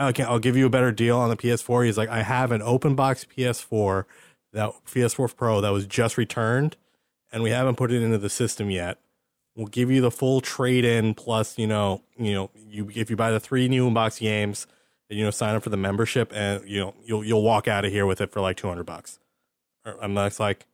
Okay, 0.00 0.22
I'll 0.22 0.38
give 0.38 0.56
you 0.56 0.64
a 0.64 0.70
better 0.70 0.92
deal 0.92 1.18
on 1.18 1.28
the 1.28 1.36
PS4. 1.36 1.84
He's 1.84 1.98
like, 1.98 2.08
I 2.08 2.22
have 2.22 2.52
an 2.52 2.62
open 2.62 2.94
box 2.94 3.26
PS4, 3.36 4.06
that 4.52 4.72
PS4 4.86 5.36
Pro 5.36 5.60
that 5.60 5.70
was 5.70 5.86
just 5.86 6.16
returned, 6.16 6.76
and 7.30 7.42
we 7.42 7.50
haven't 7.50 7.76
put 7.76 7.92
it 7.92 8.02
into 8.02 8.16
the 8.16 8.30
system 8.30 8.70
yet. 8.70 8.98
We'll 9.54 9.66
give 9.66 9.90
you 9.90 10.00
the 10.00 10.10
full 10.10 10.40
trade 10.40 10.86
in 10.86 11.12
plus, 11.14 11.58
you 11.58 11.66
know, 11.66 12.02
you 12.16 12.32
know, 12.32 12.50
you 12.54 12.90
if 12.94 13.10
you 13.10 13.16
buy 13.16 13.30
the 13.30 13.40
three 13.40 13.68
new 13.68 13.88
in-box 13.88 14.18
games, 14.18 14.66
and, 15.10 15.18
you 15.18 15.24
know, 15.24 15.30
sign 15.30 15.54
up 15.54 15.62
for 15.62 15.70
the 15.70 15.76
membership, 15.76 16.32
and 16.34 16.66
you 16.66 16.80
know, 16.80 16.94
you'll 17.04 17.24
you'll 17.24 17.42
walk 17.42 17.68
out 17.68 17.84
of 17.84 17.92
here 17.92 18.06
with 18.06 18.20
it 18.20 18.32
for 18.32 18.40
like 18.40 18.56
two 18.56 18.68
hundred 18.68 18.86
bucks. 18.86 19.18
Er, 19.86 19.96
and 20.00 20.16
that's 20.16 20.40
like, 20.40 20.66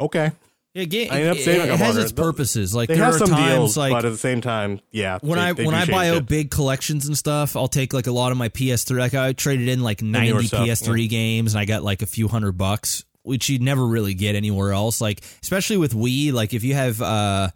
okay, 0.00 0.32
Yeah, 0.72 0.84
ga- 0.84 1.08
I 1.10 1.24
up 1.24 1.36
it, 1.36 1.42
saving 1.42 1.66
it 1.66 1.70
a 1.70 1.76
has 1.76 1.96
its 1.96 2.12
purposes. 2.12 2.72
Like 2.74 2.88
they 2.88 2.94
there 2.94 3.04
have 3.04 3.14
are 3.16 3.18
some 3.18 3.30
times 3.30 3.52
deals, 3.54 3.76
like 3.76 3.92
but 3.92 4.04
at 4.04 4.12
the 4.12 4.16
same 4.18 4.40
time, 4.40 4.80
yeah. 4.92 5.18
when 5.20 5.36
they- 5.38 5.44
I 5.44 5.52
they 5.52 5.66
when 5.66 5.74
I 5.74 5.84
buy 5.86 6.10
out 6.10 6.26
big 6.26 6.50
collections 6.52 7.06
and 7.08 7.18
stuff, 7.18 7.56
I'll 7.56 7.66
take 7.66 7.92
like 7.92 8.06
a 8.06 8.12
lot 8.12 8.30
of 8.30 8.38
my 8.38 8.50
PS3. 8.50 8.98
Like 9.00 9.14
I 9.14 9.32
traded 9.32 9.68
in 9.68 9.82
like 9.82 10.00
ninety 10.00 10.46
stuff, 10.46 10.64
PS3 10.66 11.08
games, 11.08 11.54
and 11.54 11.60
I 11.60 11.64
got 11.64 11.82
like 11.82 12.02
a 12.02 12.06
few 12.06 12.28
hundred 12.28 12.52
bucks, 12.52 13.04
which 13.22 13.48
you'd 13.48 13.62
never 13.62 13.84
really 13.84 14.14
get 14.14 14.36
anywhere 14.36 14.72
else. 14.72 15.00
Like 15.00 15.22
especially 15.42 15.76
with 15.76 15.92
Wii, 15.92 16.32
like 16.32 16.54
if 16.54 16.62
you 16.62 16.74
have 16.74 17.02
uh 17.02 17.48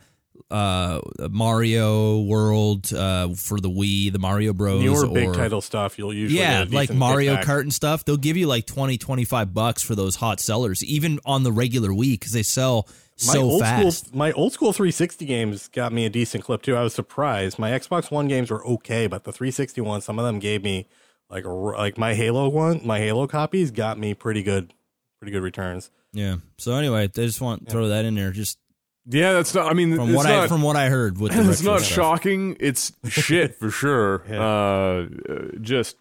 uh 0.51 1.01
Mario 1.31 2.21
World 2.23 2.93
uh 2.93 3.29
for 3.35 3.61
the 3.61 3.71
Wii, 3.71 4.13
the 4.13 4.19
Mario 4.19 4.53
Bros. 4.53 4.83
newer 4.83 5.07
or, 5.07 5.15
big 5.15 5.33
title 5.35 5.61
stuff, 5.61 5.99
you'll 5.99 6.13
usually 6.13 6.41
yeah, 6.41 6.65
like 6.69 6.93
Mario 6.93 7.37
kickback. 7.37 7.45
Kart 7.45 7.61
and 7.61 7.73
stuff, 7.73 8.05
they'll 8.05 8.17
give 8.17 8.37
you 8.37 8.47
like 8.47 8.67
20, 8.67 8.99
25 8.99 9.55
bucks 9.55 9.83
for 9.83 9.95
those 9.95 10.17
hot 10.17 10.41
sellers, 10.41 10.85
even 10.85 11.21
on 11.25 11.45
the 11.45 11.53
regular 11.53 11.91
Wii, 11.91 12.13
because 12.15 12.33
they 12.33 12.43
sell 12.43 12.89
my 13.27 13.33
so 13.35 13.43
old 13.43 13.61
fast. 13.63 14.07
school 14.07 14.19
my 14.19 14.33
old 14.33 14.53
school 14.53 14.73
360 14.73 15.25
games 15.25 15.69
got 15.69 15.93
me 15.93 16.05
a 16.05 16.11
decent 16.11 16.43
clip 16.45 16.63
too. 16.63 16.77
I 16.77 16.83
was 16.83 16.95
surprised. 16.95 17.59
My 17.59 17.71
Xbox 17.71 18.11
One 18.11 18.27
games 18.29 18.51
were 18.51 18.65
okay, 18.67 19.07
but 19.07 19.25
the 19.25 19.33
360 19.33 19.81
ones, 19.83 20.05
some 20.05 20.19
of 20.19 20.25
them 20.25 20.39
gave 20.41 20.63
me 20.65 20.89
like 21.31 21.45
like 21.47 21.97
my 21.99 22.15
Halo 22.15 22.49
one, 22.49 22.81
my 22.85 22.99
Halo 22.99 23.27
copies 23.27 23.71
got 23.71 23.99
me 23.99 24.15
pretty 24.15 24.43
good, 24.43 24.75
pretty 25.21 25.33
good 25.33 25.43
returns. 25.43 25.91
Yeah. 26.13 26.37
So 26.59 26.75
anyway, 26.75 27.03
I 27.05 27.07
just 27.07 27.41
want 27.41 27.65
to 27.67 27.71
throw 27.71 27.89
that 27.89 28.05
in 28.05 28.15
there, 28.15 28.31
just 28.33 28.59
Yeah, 29.07 29.33
that's 29.35 29.55
not. 29.55 29.71
I 29.71 29.75
mean, 29.75 29.95
from 29.97 30.09
it's 30.09 30.17
what 30.17 30.27
not, 30.27 30.45
I 30.45 30.49
from 30.49 30.63
what 30.63 30.77
I 30.77 30.89
heard 30.89 31.19
with 31.19 31.33
the 31.37 31.51
it's 31.51 31.63
not 31.63 31.81
stuff. 31.81 31.93
shocking. 31.93 32.57
It's 32.61 32.93
shit 33.09 33.59
for 33.59 33.71
sure. 33.71 34.25
Yeah. 34.29 34.41
Uh, 34.43 35.07
uh, 35.29 35.43
just 35.61 35.97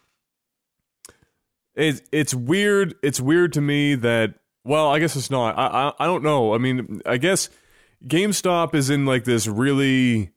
it's 1.74 2.00
it's 2.12 2.34
weird. 2.34 2.94
It's 3.02 3.20
weird 3.20 3.52
to 3.54 3.60
me 3.60 3.94
that. 3.96 4.34
Well, 4.64 4.90
I 4.90 4.98
guess 4.98 5.14
it's 5.16 5.30
not. 5.30 5.58
I, 5.58 5.66
I 5.66 6.04
I 6.04 6.06
don't 6.06 6.22
know. 6.22 6.54
I 6.54 6.58
mean, 6.58 7.00
I 7.04 7.18
guess 7.18 7.50
GameStop 8.06 8.74
is 8.74 8.90
in 8.90 9.04
like 9.06 9.24
this 9.24 9.46
really 9.46 10.30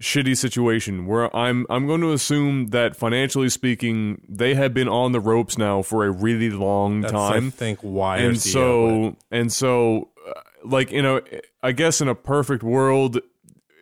shitty 0.00 0.36
situation 0.36 1.06
where 1.06 1.34
I'm 1.36 1.66
I'm 1.70 1.86
going 1.86 2.00
to 2.00 2.12
assume 2.12 2.68
that 2.68 2.96
financially 2.96 3.48
speaking, 3.48 4.24
they 4.28 4.54
have 4.54 4.74
been 4.74 4.88
on 4.88 5.12
the 5.12 5.20
ropes 5.20 5.56
now 5.58 5.82
for 5.82 6.04
a 6.04 6.10
really 6.10 6.50
long 6.50 7.00
That's 7.00 7.12
time 7.12 7.48
I 7.48 7.50
think 7.50 7.80
why. 7.80 8.18
and 8.18 8.40
so 8.40 9.16
and 9.30 9.52
so 9.52 10.10
uh, 10.26 10.40
like 10.64 10.90
you 10.90 11.02
know 11.02 11.20
i 11.62 11.72
guess 11.72 12.00
in 12.00 12.08
a 12.08 12.14
perfect 12.14 12.62
world 12.62 13.20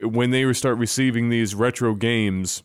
when 0.02 0.30
they 0.30 0.52
start 0.52 0.76
receiving 0.78 1.28
these 1.28 1.54
retro 1.54 1.94
games 1.94 2.62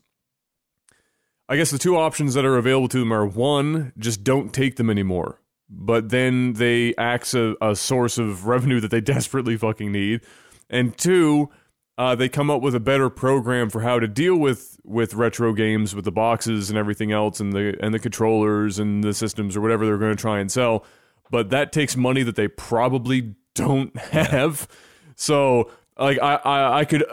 i 1.47 1.55
guess 1.55 1.69
the 1.69 1.77
two 1.77 1.95
options 1.95 2.33
that 2.33 2.43
are 2.43 2.57
available 2.57 2.87
to 2.87 2.99
them 2.99 3.13
are 3.13 3.25
one 3.25 3.93
just 3.97 4.23
don't 4.23 4.53
take 4.53 4.75
them 4.75 4.89
anymore 4.89 5.39
but 5.69 6.09
then 6.09 6.53
they 6.53 6.93
act 6.97 7.33
a, 7.33 7.55
a 7.65 7.75
source 7.75 8.17
of 8.17 8.45
revenue 8.45 8.79
that 8.79 8.91
they 8.91 9.01
desperately 9.15 9.57
fucking 9.57 9.91
need. 9.91 10.21
And 10.69 10.97
two 10.97 11.49
uh, 11.97 12.13
they 12.13 12.29
come 12.29 12.51
up 12.51 12.61
with 12.61 12.75
a 12.75 12.79
better 12.79 13.09
program 13.09 13.69
for 13.69 13.81
how 13.81 13.99
to 13.99 14.07
deal 14.07 14.35
with 14.35 14.79
with 14.83 15.15
retro 15.15 15.51
games 15.53 15.95
with 15.95 16.05
the 16.05 16.11
boxes 16.11 16.69
and 16.69 16.77
everything 16.77 17.11
else 17.11 17.39
and 17.39 17.53
the 17.53 17.75
and 17.81 17.93
the 17.93 17.99
controllers 17.99 18.77
and 18.77 19.03
the 19.03 19.13
systems 19.13 19.57
or 19.57 19.61
whatever 19.61 19.85
they're 19.85 19.97
going 19.97 20.15
to 20.15 20.21
try 20.21 20.39
and 20.39 20.51
sell. 20.51 20.85
But 21.31 21.49
that 21.49 21.71
takes 21.71 21.97
money 21.97 22.23
that 22.23 22.35
they 22.35 22.47
probably 22.47 23.35
don't 23.55 23.97
have. 23.97 24.67
So 25.15 25.71
like 25.97 26.19
I, 26.21 26.35
I 26.35 26.79
i 26.79 26.85
could 26.85 27.03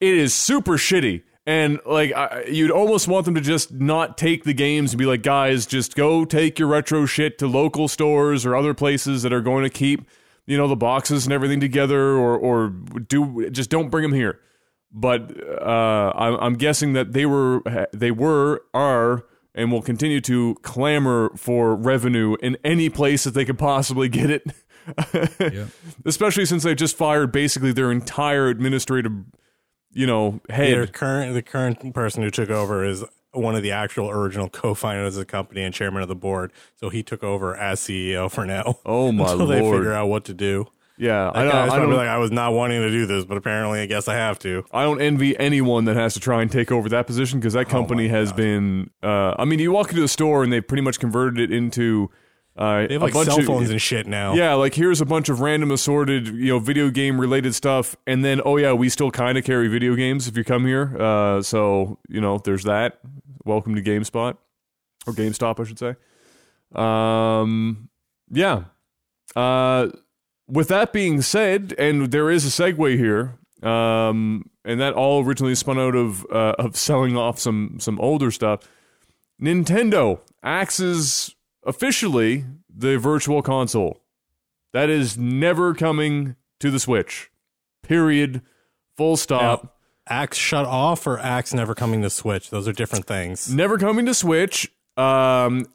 it 0.00 0.14
is 0.14 0.34
super 0.34 0.72
shitty 0.72 1.22
and 1.46 1.78
like 1.86 2.12
I, 2.12 2.44
you'd 2.48 2.70
almost 2.70 3.06
want 3.08 3.24
them 3.26 3.34
to 3.34 3.40
just 3.40 3.72
not 3.72 4.16
take 4.16 4.44
the 4.44 4.54
games 4.54 4.92
and 4.92 4.98
be 4.98 5.04
like 5.06 5.22
guys 5.22 5.66
just 5.66 5.94
go 5.94 6.24
take 6.24 6.58
your 6.58 6.68
retro 6.68 7.06
shit 7.06 7.38
to 7.38 7.46
local 7.46 7.88
stores 7.88 8.46
or 8.46 8.56
other 8.56 8.74
places 8.74 9.22
that 9.22 9.32
are 9.32 9.40
going 9.42 9.62
to 9.64 9.70
keep 9.70 10.06
you 10.46 10.56
know 10.56 10.68
the 10.68 10.76
boxes 10.76 11.24
and 11.26 11.32
everything 11.32 11.60
together 11.60 12.12
or 12.16 12.36
or 12.36 12.68
do 12.68 13.48
just 13.50 13.70
don't 13.70 13.90
bring 13.90 14.02
them 14.02 14.12
here 14.12 14.40
but 14.92 15.32
uh, 15.60 16.12
I'm, 16.14 16.34
I'm 16.34 16.54
guessing 16.54 16.92
that 16.94 17.12
they 17.12 17.26
were 17.26 17.62
they 17.92 18.10
were 18.10 18.62
are 18.72 19.24
and 19.54 19.70
will 19.70 19.82
continue 19.82 20.20
to 20.22 20.56
clamor 20.62 21.30
for 21.36 21.74
revenue 21.76 22.36
in 22.42 22.56
any 22.64 22.88
place 22.90 23.24
that 23.24 23.32
they 23.34 23.44
could 23.44 23.58
possibly 23.58 24.08
get 24.08 24.30
it 24.30 24.42
Yeah. 25.40 25.66
especially 26.04 26.44
since 26.46 26.62
they 26.62 26.74
just 26.74 26.96
fired 26.96 27.32
basically 27.32 27.72
their 27.72 27.90
entire 27.90 28.48
administrative 28.48 29.12
you 29.94 30.06
know 30.06 30.40
their 30.48 30.56
head 30.56 30.92
current 30.92 31.34
the 31.34 31.42
current 31.42 31.94
person 31.94 32.22
who 32.22 32.30
took 32.30 32.50
over 32.50 32.84
is 32.84 33.04
one 33.32 33.54
of 33.54 33.62
the 33.62 33.72
actual 33.72 34.10
original 34.10 34.48
co-founders 34.48 35.16
of 35.16 35.20
the 35.20 35.24
company 35.24 35.62
and 35.62 35.74
chairman 35.74 36.02
of 36.02 36.08
the 36.08 36.14
board. 36.14 36.52
So 36.76 36.88
he 36.88 37.02
took 37.02 37.24
over 37.24 37.56
as 37.56 37.80
CEO 37.80 38.30
for 38.30 38.46
now. 38.46 38.78
Oh, 38.86 39.12
my 39.12 39.24
until 39.32 39.46
they 39.46 39.60
figure 39.60 39.92
out 39.92 40.06
what 40.06 40.24
to 40.26 40.34
do. 40.34 40.66
yeah 40.98 41.30
I, 41.30 41.40
I, 41.40 41.42
I, 41.42 41.44
don't, 41.44 41.70
I, 41.70 41.78
don't, 41.78 41.90
like 41.92 42.08
I 42.08 42.18
was 42.18 42.30
not 42.30 42.52
wanting 42.52 42.80
to 42.82 42.90
do 42.90 43.06
this, 43.06 43.24
but 43.24 43.36
apparently 43.36 43.80
I 43.80 43.86
guess 43.86 44.08
I 44.08 44.14
have 44.14 44.38
to. 44.40 44.64
I 44.72 44.82
don't 44.82 45.00
envy 45.00 45.38
anyone 45.38 45.86
that 45.86 45.96
has 45.96 46.14
to 46.14 46.20
try 46.20 46.42
and 46.42 46.50
take 46.50 46.70
over 46.70 46.88
that 46.90 47.06
position 47.06 47.40
because 47.40 47.54
that 47.54 47.68
company 47.68 48.08
has 48.08 48.32
been 48.32 48.90
uh, 49.02 49.34
I 49.38 49.44
mean 49.44 49.58
you 49.58 49.72
walk 49.72 49.90
into 49.90 50.02
the 50.02 50.08
store 50.08 50.44
and 50.44 50.52
they've 50.52 50.66
pretty 50.66 50.82
much 50.82 51.00
converted 51.00 51.40
it 51.40 51.54
into 51.54 52.10
uh, 52.56 52.86
They 52.86 52.92
have 52.94 53.02
a 53.02 53.06
like 53.06 53.14
bunch 53.14 53.26
cell 53.28 53.40
of, 53.40 53.46
phones 53.46 53.70
and 53.70 53.80
shit 53.82 54.06
now. 54.06 54.34
Yeah, 54.34 54.54
like 54.54 54.74
here's 54.74 55.00
a 55.00 55.06
bunch 55.06 55.28
of 55.28 55.40
random 55.40 55.70
assorted, 55.70 56.28
you 56.28 56.48
know, 56.50 56.58
video 56.58 56.90
game 56.90 57.20
related 57.20 57.54
stuff, 57.54 57.96
and 58.06 58.24
then 58.24 58.40
oh 58.44 58.56
yeah, 58.56 58.72
we 58.72 58.88
still 58.88 59.10
kind 59.10 59.36
of 59.36 59.44
carry 59.44 59.68
video 59.68 59.94
games 59.96 60.28
if 60.28 60.36
you 60.36 60.44
come 60.44 60.64
here. 60.66 60.96
Uh, 61.00 61.42
so 61.42 61.98
you 62.08 62.20
know, 62.20 62.38
there's 62.38 62.64
that. 62.64 63.00
Welcome 63.44 63.74
to 63.74 63.82
GameSpot 63.82 64.36
or 65.06 65.12
GameStop, 65.12 65.60
I 65.60 65.64
should 65.64 65.78
say. 65.78 65.96
Um, 66.74 67.88
yeah. 68.30 68.64
Uh, 69.36 69.88
with 70.48 70.68
that 70.68 70.92
being 70.92 71.22
said, 71.22 71.74
and 71.78 72.10
there 72.10 72.30
is 72.30 72.44
a 72.46 72.48
segue 72.62 72.96
here. 72.96 73.38
um, 73.62 74.48
and 74.64 74.80
that 74.80 74.94
all 74.94 75.24
originally 75.24 75.54
spun 75.54 75.78
out 75.78 75.94
of 75.94 76.24
uh, 76.30 76.54
of 76.58 76.76
selling 76.76 77.16
off 77.16 77.38
some 77.38 77.76
some 77.80 77.98
older 78.00 78.30
stuff. 78.30 78.60
Nintendo 79.40 80.20
axes 80.42 81.33
officially 81.64 82.44
the 82.68 82.98
Virtual 82.98 83.42
Console. 83.42 84.00
That 84.72 84.90
is 84.90 85.16
never 85.16 85.74
coming 85.74 86.36
to 86.60 86.70
the 86.70 86.80
Switch. 86.80 87.30
Period. 87.82 88.42
Full 88.96 89.16
stop. 89.16 89.78
Axe 90.08 90.36
shut 90.36 90.66
off 90.66 91.06
or 91.06 91.18
Axe 91.18 91.54
never 91.54 91.74
coming 91.74 92.02
to 92.02 92.10
Switch? 92.10 92.50
Those 92.50 92.68
are 92.68 92.72
different 92.72 93.06
things. 93.06 93.52
Never 93.52 93.78
coming 93.78 94.04
to 94.06 94.14
Switch. 94.14 94.70
Um, 94.96 95.66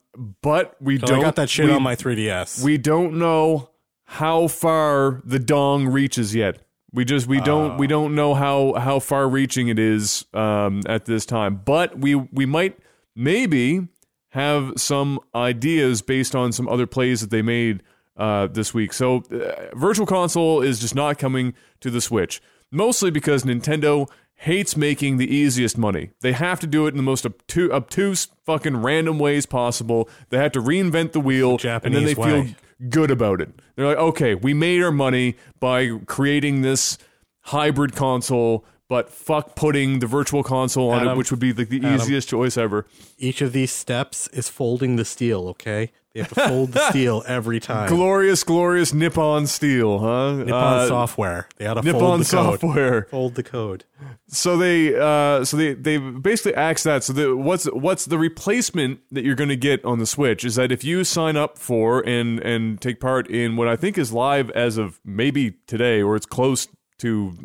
but 0.41 0.75
we 0.81 0.97
don't. 0.97 1.19
I 1.19 1.21
got 1.21 1.35
that 1.37 1.49
shit 1.49 1.65
we, 1.65 1.71
on 1.71 1.83
my 1.83 1.95
3DS. 1.95 2.63
We 2.63 2.77
don't 2.77 3.17
know 3.17 3.69
how 4.05 4.47
far 4.47 5.21
the 5.23 5.39
dong 5.39 5.87
reaches 5.87 6.35
yet. 6.35 6.59
We 6.91 7.05
just 7.05 7.27
we 7.27 7.39
don't 7.39 7.77
we 7.77 7.85
don't 7.85 8.15
know 8.15 8.33
how 8.33 8.73
how 8.73 8.99
far 8.99 9.29
reaching 9.29 9.67
it 9.67 9.77
is 9.77 10.25
um, 10.33 10.81
at 10.87 11.05
this 11.05 11.25
time. 11.25 11.61
But 11.63 11.99
we 11.99 12.15
we 12.15 12.47
might 12.47 12.79
maybe 13.15 13.87
have 14.29 14.73
some 14.77 15.19
ideas 15.33 16.01
based 16.01 16.35
on 16.35 16.51
some 16.51 16.67
other 16.67 16.87
plays 16.87 17.21
that 17.21 17.29
they 17.29 17.41
made 17.41 17.81
uh, 18.17 18.47
this 18.47 18.73
week. 18.73 18.93
So 18.93 19.23
uh, 19.31 19.75
Virtual 19.75 20.05
Console 20.05 20.61
is 20.61 20.79
just 20.79 20.93
not 20.95 21.17
coming 21.17 21.53
to 21.79 21.89
the 21.89 22.01
Switch, 22.01 22.41
mostly 22.71 23.11
because 23.11 23.43
Nintendo 23.43 24.09
hates 24.35 24.77
making 24.77 25.17
the 25.17 25.33
easiest 25.33 25.77
money. 25.77 26.11
They 26.21 26.31
have 26.31 26.59
to 26.61 26.67
do 26.67 26.85
it 26.85 26.91
in 26.91 26.97
the 26.97 27.03
most 27.03 27.25
obtu- 27.25 27.71
obtuse, 27.71 28.27
fucking 28.45 28.77
random 28.77 29.19
ways 29.19 29.45
possible. 29.45 30.09
They 30.29 30.37
have 30.37 30.53
to 30.53 30.61
reinvent 30.61 31.11
the 31.11 31.19
wheel, 31.19 31.57
and 31.63 31.93
then 31.93 32.05
they 32.05 32.13
Japanese 32.13 32.53
feel 32.53 32.89
good 32.89 33.11
about 33.11 33.41
it. 33.41 33.49
They're 33.75 33.87
like, 33.87 33.97
okay, 33.97 34.35
we 34.35 34.53
made 34.53 34.81
our 34.81 34.91
money 34.91 35.35
by 35.59 35.89
creating 36.05 36.61
this 36.61 36.97
hybrid 37.41 37.95
console, 37.95 38.63
but 38.89 39.09
fuck 39.11 39.55
putting 39.55 39.99
the 39.99 40.07
virtual 40.07 40.43
console 40.43 40.89
on 40.89 41.07
it, 41.07 41.15
which 41.15 41.31
would 41.31 41.39
be 41.39 41.53
like 41.53 41.69
the 41.69 41.77
Adam. 41.77 41.95
easiest 42.01 42.27
choice 42.27 42.57
ever. 42.57 42.85
Each 43.17 43.39
of 43.41 43.53
these 43.53 43.71
steps 43.71 44.27
is 44.29 44.49
folding 44.49 44.97
the 44.97 45.05
steel, 45.05 45.47
okay? 45.49 45.91
They 46.15 46.21
have 46.21 46.29
to 46.33 46.47
fold 46.47 46.71
the 46.71 46.79
steel 46.89 47.23
every 47.27 47.59
time. 47.59 47.87
Glorious, 47.87 48.43
glorious 48.43 48.91
Nippon 48.91 49.45
Steel, 49.45 49.99
huh? 49.99 50.37
Nippon 50.37 50.79
Uh, 50.79 50.87
software. 50.87 51.47
They 51.57 51.65
had 51.65 51.75
to 51.75 51.83
Nippon 51.83 51.99
fold 52.01 52.19
the 52.21 52.25
code. 52.25 52.59
software. 52.59 53.01
Fold 53.11 53.35
the 53.35 53.43
code. 53.43 53.85
So 54.27 54.57
they, 54.57 54.95
uh, 54.99 55.45
so 55.45 55.55
they, 55.55 55.75
they 55.75 55.99
basically 55.99 56.55
axed 56.55 56.83
that. 56.85 57.03
So 57.03 57.13
the, 57.13 57.37
what's 57.37 57.65
what's 57.65 58.05
the 58.05 58.17
replacement 58.17 59.01
that 59.11 59.23
you're 59.23 59.35
going 59.35 59.49
to 59.49 59.55
get 59.55 59.85
on 59.85 59.99
the 59.99 60.07
Switch 60.07 60.43
is 60.43 60.55
that 60.55 60.71
if 60.71 60.83
you 60.83 61.03
sign 61.03 61.37
up 61.37 61.59
for 61.59 62.01
and 62.07 62.39
and 62.39 62.81
take 62.81 62.99
part 62.99 63.29
in 63.29 63.55
what 63.55 63.67
I 63.67 63.75
think 63.75 63.95
is 63.99 64.11
live 64.11 64.49
as 64.51 64.77
of 64.79 64.99
maybe 65.05 65.51
today, 65.67 66.01
or 66.01 66.15
it's 66.15 66.25
close 66.25 66.67
to 66.99 67.37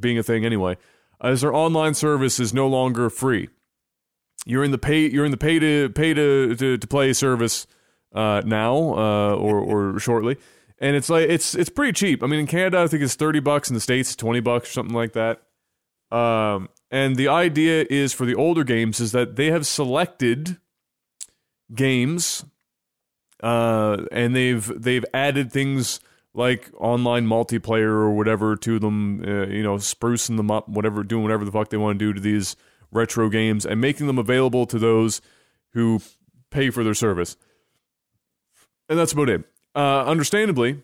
being 0.00 0.18
a 0.18 0.22
thing 0.22 0.44
anyway, 0.44 0.76
as 1.20 1.40
their 1.40 1.54
online 1.54 1.94
service 1.94 2.38
is 2.40 2.54
no 2.54 2.66
longer 2.66 3.10
free. 3.10 3.48
You're 4.46 4.64
in 4.64 4.70
the 4.70 4.78
pay. 4.78 5.08
You're 5.08 5.24
in 5.24 5.30
the 5.30 5.36
pay 5.36 5.58
to 5.58 5.90
pay 5.90 6.14
to 6.14 6.54
to, 6.54 6.78
to 6.78 6.86
play 6.86 7.12
service 7.12 7.66
uh, 8.14 8.42
now 8.44 8.76
uh, 8.76 9.34
or 9.34 9.58
or 9.58 9.98
shortly, 10.00 10.36
and 10.78 10.96
it's 10.96 11.10
like 11.10 11.28
it's 11.28 11.54
it's 11.54 11.70
pretty 11.70 11.92
cheap. 11.92 12.22
I 12.22 12.26
mean, 12.26 12.40
in 12.40 12.46
Canada, 12.46 12.78
I 12.78 12.86
think 12.86 13.02
it's 13.02 13.14
thirty 13.14 13.40
bucks. 13.40 13.68
In 13.68 13.74
the 13.74 13.80
states, 13.80 14.14
twenty 14.16 14.40
bucks 14.40 14.70
or 14.70 14.72
something 14.72 14.94
like 14.94 15.12
that. 15.12 15.42
Um, 16.10 16.68
and 16.90 17.16
the 17.16 17.28
idea 17.28 17.84
is 17.90 18.14
for 18.14 18.24
the 18.24 18.34
older 18.34 18.64
games 18.64 19.00
is 19.00 19.12
that 19.12 19.36
they 19.36 19.50
have 19.50 19.66
selected 19.66 20.56
games, 21.74 22.44
uh, 23.42 24.04
and 24.10 24.34
they've 24.34 24.72
they've 24.80 25.04
added 25.12 25.52
things 25.52 26.00
like 26.34 26.70
online 26.78 27.26
multiplayer 27.26 27.88
or 27.88 28.10
whatever 28.10 28.56
to 28.56 28.78
them. 28.78 29.22
Uh, 29.26 29.46
you 29.46 29.62
know, 29.62 29.76
sprucing 29.76 30.36
them 30.36 30.50
up, 30.50 30.68
whatever, 30.68 31.02
doing 31.02 31.22
whatever 31.22 31.44
the 31.44 31.52
fuck 31.52 31.70
they 31.70 31.76
want 31.76 31.98
to 31.98 32.04
do 32.04 32.12
to 32.12 32.20
these 32.20 32.56
retro 32.90 33.28
games, 33.28 33.66
and 33.66 33.80
making 33.80 34.06
them 34.06 34.18
available 34.18 34.66
to 34.66 34.78
those 34.78 35.20
who 35.72 36.00
pay 36.50 36.70
for 36.70 36.82
their 36.82 36.94
service. 36.94 37.36
And 38.88 38.98
that's 38.98 39.12
about 39.12 39.28
it. 39.28 39.44
Uh, 39.74 40.04
understandably, 40.04 40.82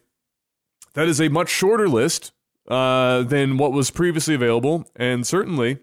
that 0.95 1.09
is 1.09 1.21
a 1.21 1.29
much 1.29 1.49
shorter 1.49 1.89
list 1.89 2.33
uh, 2.69 3.23
than 3.23 3.57
what 3.57 3.73
was 3.73 3.91
previously 3.91 4.35
available, 4.35 4.87
and 4.97 5.27
certainly 5.27 5.79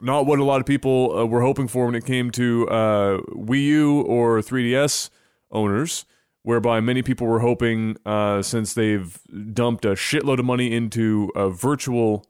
not 0.00 0.26
what 0.26 0.38
a 0.38 0.44
lot 0.44 0.60
of 0.60 0.66
people 0.66 1.16
uh, 1.16 1.24
were 1.24 1.40
hoping 1.40 1.68
for 1.68 1.86
when 1.86 1.94
it 1.94 2.04
came 2.04 2.30
to 2.32 2.68
uh, 2.68 3.18
Wii 3.32 3.64
U 3.64 4.02
or 4.02 4.40
3DS 4.40 5.10
owners. 5.50 6.04
Whereby 6.44 6.80
many 6.80 7.00
people 7.00 7.26
were 7.26 7.40
hoping, 7.40 7.96
uh, 8.04 8.42
since 8.42 8.74
they've 8.74 9.18
dumped 9.54 9.86
a 9.86 9.92
shitload 9.92 10.38
of 10.38 10.44
money 10.44 10.74
into 10.74 11.32
uh, 11.34 11.48
virtual 11.48 12.26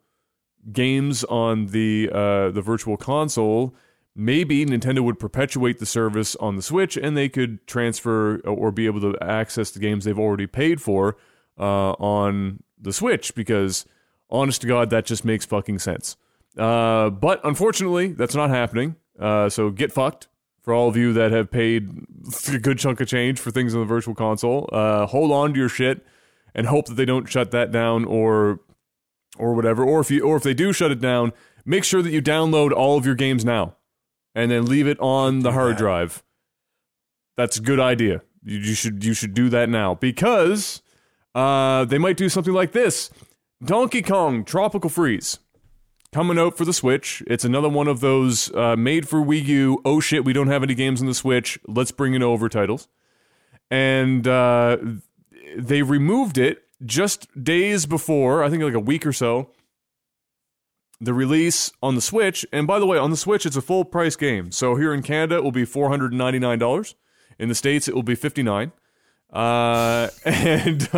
games 0.70 1.24
on 1.24 1.66
the 1.66 2.08
uh, 2.12 2.50
the 2.52 2.62
virtual 2.62 2.96
console, 2.96 3.74
maybe 4.14 4.64
Nintendo 4.64 5.00
would 5.00 5.18
perpetuate 5.18 5.80
the 5.80 5.86
service 5.86 6.36
on 6.36 6.54
the 6.54 6.62
Switch, 6.62 6.96
and 6.96 7.16
they 7.16 7.28
could 7.28 7.66
transfer 7.66 8.38
or 8.44 8.70
be 8.70 8.86
able 8.86 9.00
to 9.00 9.18
access 9.20 9.72
the 9.72 9.80
games 9.80 10.04
they've 10.04 10.16
already 10.16 10.46
paid 10.46 10.80
for 10.80 11.16
uh, 11.58 11.94
on 11.94 12.62
the 12.80 12.92
Switch. 12.92 13.34
Because, 13.34 13.84
honest 14.30 14.60
to 14.60 14.68
God, 14.68 14.90
that 14.90 15.06
just 15.06 15.24
makes 15.24 15.44
fucking 15.44 15.80
sense. 15.80 16.16
Uh, 16.56 17.10
but 17.10 17.40
unfortunately, 17.42 18.12
that's 18.12 18.36
not 18.36 18.50
happening. 18.50 18.94
Uh, 19.18 19.48
so 19.48 19.70
get 19.70 19.90
fucked 19.90 20.28
for 20.64 20.72
all 20.72 20.88
of 20.88 20.96
you 20.96 21.12
that 21.12 21.30
have 21.30 21.50
paid 21.50 21.90
a 22.48 22.58
good 22.58 22.78
chunk 22.78 23.00
of 23.00 23.06
change 23.06 23.38
for 23.38 23.50
things 23.50 23.74
on 23.74 23.80
the 23.80 23.86
Virtual 23.86 24.14
Console. 24.14 24.68
Uh, 24.72 25.06
hold 25.06 25.30
on 25.30 25.52
to 25.52 25.60
your 25.60 25.68
shit 25.68 26.04
and 26.54 26.66
hope 26.66 26.86
that 26.86 26.94
they 26.94 27.04
don't 27.04 27.28
shut 27.28 27.50
that 27.50 27.70
down 27.70 28.04
or 28.06 28.60
or 29.36 29.54
whatever. 29.54 29.84
Or 29.84 30.00
if 30.00 30.10
you 30.10 30.22
or 30.22 30.36
if 30.36 30.42
they 30.42 30.54
do 30.54 30.72
shut 30.72 30.90
it 30.90 31.00
down, 31.00 31.32
make 31.66 31.84
sure 31.84 32.02
that 32.02 32.10
you 32.10 32.22
download 32.22 32.72
all 32.72 32.96
of 32.96 33.04
your 33.04 33.14
games 33.14 33.44
now 33.44 33.76
and 34.34 34.50
then 34.50 34.64
leave 34.64 34.86
it 34.86 34.98
on 35.00 35.40
the 35.40 35.52
hard 35.52 35.76
drive. 35.76 36.22
That's 37.36 37.58
a 37.58 37.62
good 37.62 37.80
idea. 37.80 38.22
You, 38.42 38.58
you 38.58 38.74
should 38.74 39.04
you 39.04 39.12
should 39.12 39.34
do 39.34 39.50
that 39.50 39.68
now 39.68 39.94
because 39.94 40.80
uh, 41.34 41.84
they 41.84 41.98
might 41.98 42.16
do 42.16 42.30
something 42.30 42.54
like 42.54 42.72
this: 42.72 43.10
Donkey 43.62 44.00
Kong 44.00 44.44
Tropical 44.44 44.88
Freeze 44.88 45.40
coming 46.14 46.38
out 46.38 46.56
for 46.56 46.64
the 46.64 46.72
Switch. 46.72 47.24
It's 47.26 47.44
another 47.44 47.68
one 47.68 47.88
of 47.88 47.98
those 47.98 48.54
uh, 48.54 48.76
made 48.76 49.08
for 49.08 49.18
Wii 49.18 49.44
U. 49.46 49.82
Oh 49.84 49.98
shit, 49.98 50.24
we 50.24 50.32
don't 50.32 50.46
have 50.46 50.62
any 50.62 50.74
games 50.74 51.00
on 51.00 51.08
the 51.08 51.14
Switch. 51.14 51.58
Let's 51.66 51.90
bring 51.90 52.14
it 52.14 52.22
over 52.22 52.48
titles. 52.48 52.86
And 53.68 54.28
uh, 54.28 54.76
they 55.58 55.82
removed 55.82 56.38
it 56.38 56.62
just 56.86 57.26
days 57.42 57.84
before, 57.84 58.44
I 58.44 58.48
think 58.48 58.62
like 58.62 58.74
a 58.74 58.80
week 58.80 59.04
or 59.04 59.12
so, 59.12 59.50
the 61.00 61.12
release 61.12 61.72
on 61.82 61.96
the 61.96 62.00
Switch. 62.00 62.46
And 62.52 62.64
by 62.64 62.78
the 62.78 62.86
way, 62.86 62.96
on 62.96 63.10
the 63.10 63.16
Switch, 63.16 63.44
it's 63.44 63.56
a 63.56 63.62
full 63.62 63.84
price 63.84 64.14
game. 64.14 64.52
So 64.52 64.76
here 64.76 64.94
in 64.94 65.02
Canada, 65.02 65.38
it 65.38 65.42
will 65.42 65.50
be 65.50 65.64
four 65.64 65.88
hundred 65.88 66.12
and 66.12 66.18
ninety 66.18 66.38
nine 66.38 66.60
dollars. 66.60 66.94
In 67.40 67.48
the 67.48 67.56
states, 67.56 67.88
it 67.88 67.94
will 67.94 68.04
be 68.04 68.14
fifty 68.14 68.44
nine. 68.44 68.70
Uh, 69.32 70.10
and 70.24 70.88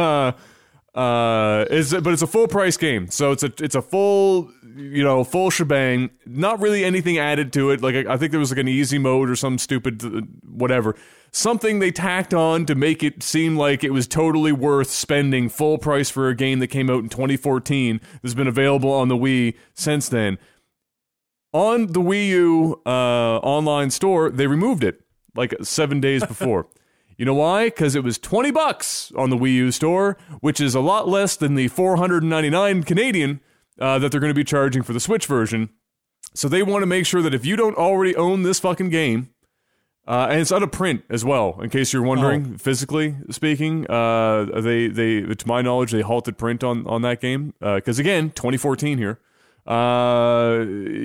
uh, 0.96 1.66
is 1.70 1.92
but 1.92 2.08
it's 2.08 2.22
a 2.22 2.26
full 2.26 2.48
price 2.48 2.76
game, 2.76 3.08
so 3.08 3.30
it's 3.32 3.42
a 3.42 3.52
it's 3.58 3.74
a 3.74 3.82
full 3.82 4.50
you 4.74 5.04
know 5.04 5.22
full 5.24 5.50
shebang. 5.50 6.10
Not 6.24 6.60
really 6.60 6.84
anything 6.84 7.18
added 7.18 7.52
to 7.52 7.70
it. 7.70 7.82
Like 7.82 7.94
I, 7.94 8.14
I 8.14 8.16
think 8.16 8.30
there 8.30 8.40
was 8.40 8.50
like 8.50 8.58
an 8.58 8.68
easy 8.68 8.98
mode 8.98 9.30
or 9.30 9.36
some 9.36 9.58
stupid 9.58 10.04
uh, 10.04 10.22
whatever 10.42 10.96
something 11.36 11.80
they 11.80 11.90
tacked 11.90 12.32
on 12.32 12.64
to 12.64 12.74
make 12.74 13.02
it 13.02 13.22
seem 13.22 13.56
like 13.56 13.84
it 13.84 13.92
was 13.92 14.06
totally 14.06 14.52
worth 14.52 14.88
spending 14.88 15.50
full 15.50 15.76
price 15.76 16.08
for 16.08 16.28
a 16.28 16.34
game 16.34 16.60
that 16.60 16.68
came 16.68 16.88
out 16.88 17.02
in 17.02 17.10
2014 17.10 18.00
that's 18.22 18.34
been 18.34 18.46
available 18.46 18.90
on 18.90 19.08
the 19.08 19.16
Wii 19.16 19.54
since 19.74 20.08
then. 20.08 20.38
On 21.52 21.88
the 21.88 22.00
Wii 22.00 22.28
U 22.28 22.80
uh, 22.86 23.38
online 23.38 23.90
store, 23.90 24.30
they 24.30 24.46
removed 24.46 24.82
it 24.82 25.02
like 25.34 25.54
seven 25.62 26.00
days 26.00 26.24
before. 26.24 26.68
You 27.16 27.24
know 27.24 27.34
why? 27.34 27.66
Because 27.66 27.94
it 27.94 28.04
was 28.04 28.18
20 28.18 28.50
bucks 28.50 29.12
on 29.16 29.30
the 29.30 29.36
Wii 29.36 29.54
U 29.54 29.70
store, 29.70 30.18
which 30.40 30.60
is 30.60 30.74
a 30.74 30.80
lot 30.80 31.08
less 31.08 31.36
than 31.36 31.54
the 31.54 31.68
499 31.68 32.82
Canadian 32.82 33.40
uh, 33.80 33.98
that 33.98 34.10
they're 34.10 34.20
going 34.20 34.30
to 34.30 34.34
be 34.34 34.44
charging 34.44 34.82
for 34.82 34.92
the 34.92 35.00
Switch 35.00 35.26
version. 35.26 35.70
So 36.34 36.48
they 36.48 36.62
want 36.62 36.82
to 36.82 36.86
make 36.86 37.06
sure 37.06 37.22
that 37.22 37.32
if 37.32 37.46
you 37.46 37.56
don't 37.56 37.76
already 37.76 38.14
own 38.14 38.42
this 38.42 38.60
fucking 38.60 38.90
game, 38.90 39.30
uh, 40.06 40.28
and 40.30 40.40
it's 40.40 40.52
out 40.52 40.62
of 40.62 40.70
print 40.70 41.02
as 41.10 41.24
well, 41.24 41.58
in 41.60 41.68
case 41.70 41.92
you're 41.92 42.02
wondering. 42.02 42.58
Physically 42.58 43.16
speaking, 43.30 43.90
uh, 43.90 44.44
they 44.60 44.86
they 44.86 45.22
to 45.22 45.48
my 45.48 45.62
knowledge 45.62 45.90
they 45.90 46.02
halted 46.02 46.38
print 46.38 46.62
on 46.62 46.86
on 46.86 47.02
that 47.02 47.20
game 47.20 47.54
because 47.60 47.98
again, 47.98 48.30
2014 48.30 48.98
here. 48.98 49.18
Uh, 49.66 50.58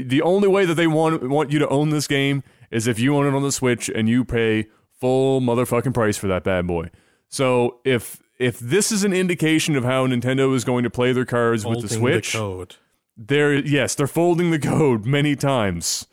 the 0.05 0.22
only 0.24 0.47
way 0.47 0.66
that 0.66 0.76
they 0.76 0.86
want 0.86 1.28
want 1.28 1.51
you 1.51 1.57
to 1.57 1.68
own 1.70 1.89
this 1.89 2.07
game 2.07 2.43
is 2.70 2.86
if 2.86 2.99
you 2.99 3.16
own 3.16 3.26
it 3.26 3.36
on 3.36 3.41
the 3.41 3.51
Switch 3.51 3.89
and 3.89 4.07
you 4.07 4.24
pay 4.24 4.68
full 5.02 5.41
motherfucking 5.41 5.93
price 5.93 6.18
for 6.18 6.28
that 6.28 6.43
bad 6.45 6.66
boy. 6.66 6.89
So 7.28 7.80
if 7.84 8.22
if 8.39 8.58
this 8.60 8.91
is 8.91 9.04
an 9.04 9.12
indication 9.14 9.76
of 9.76 9.84
how 9.84 10.08
Nintendo 10.08 10.56
is 10.56 10.64
going 10.64 10.84
to 10.84 10.89
play 10.89 11.12
their 11.12 11.26
cards 11.26 11.66
with 11.66 11.82
the 11.82 11.88
Folding 11.89 11.99
Switch, 11.99 12.34
code. 12.34 12.76
they're 13.18 13.54
yes, 13.56 13.95
they're 13.95 14.08
folding 14.08 14.52
the 14.52 14.60
code 14.60 15.06
many 15.06 15.36
times. 15.36 16.08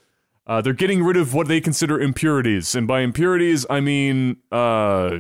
Uh, 0.46 0.62
they're 0.62 0.72
getting 0.72 1.04
rid 1.04 1.16
of 1.18 1.34
what 1.34 1.46
they 1.46 1.60
consider 1.60 2.00
impurities, 2.00 2.74
and 2.74 2.88
by 2.88 3.00
impurities, 3.00 3.66
I 3.68 3.80
mean 3.80 4.38
uh, 4.50 5.18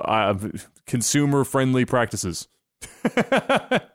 uh, 0.00 0.34
consumer-friendly 0.86 1.84
practices. 1.84 2.48
That's 3.02 3.14
what 3.70 3.90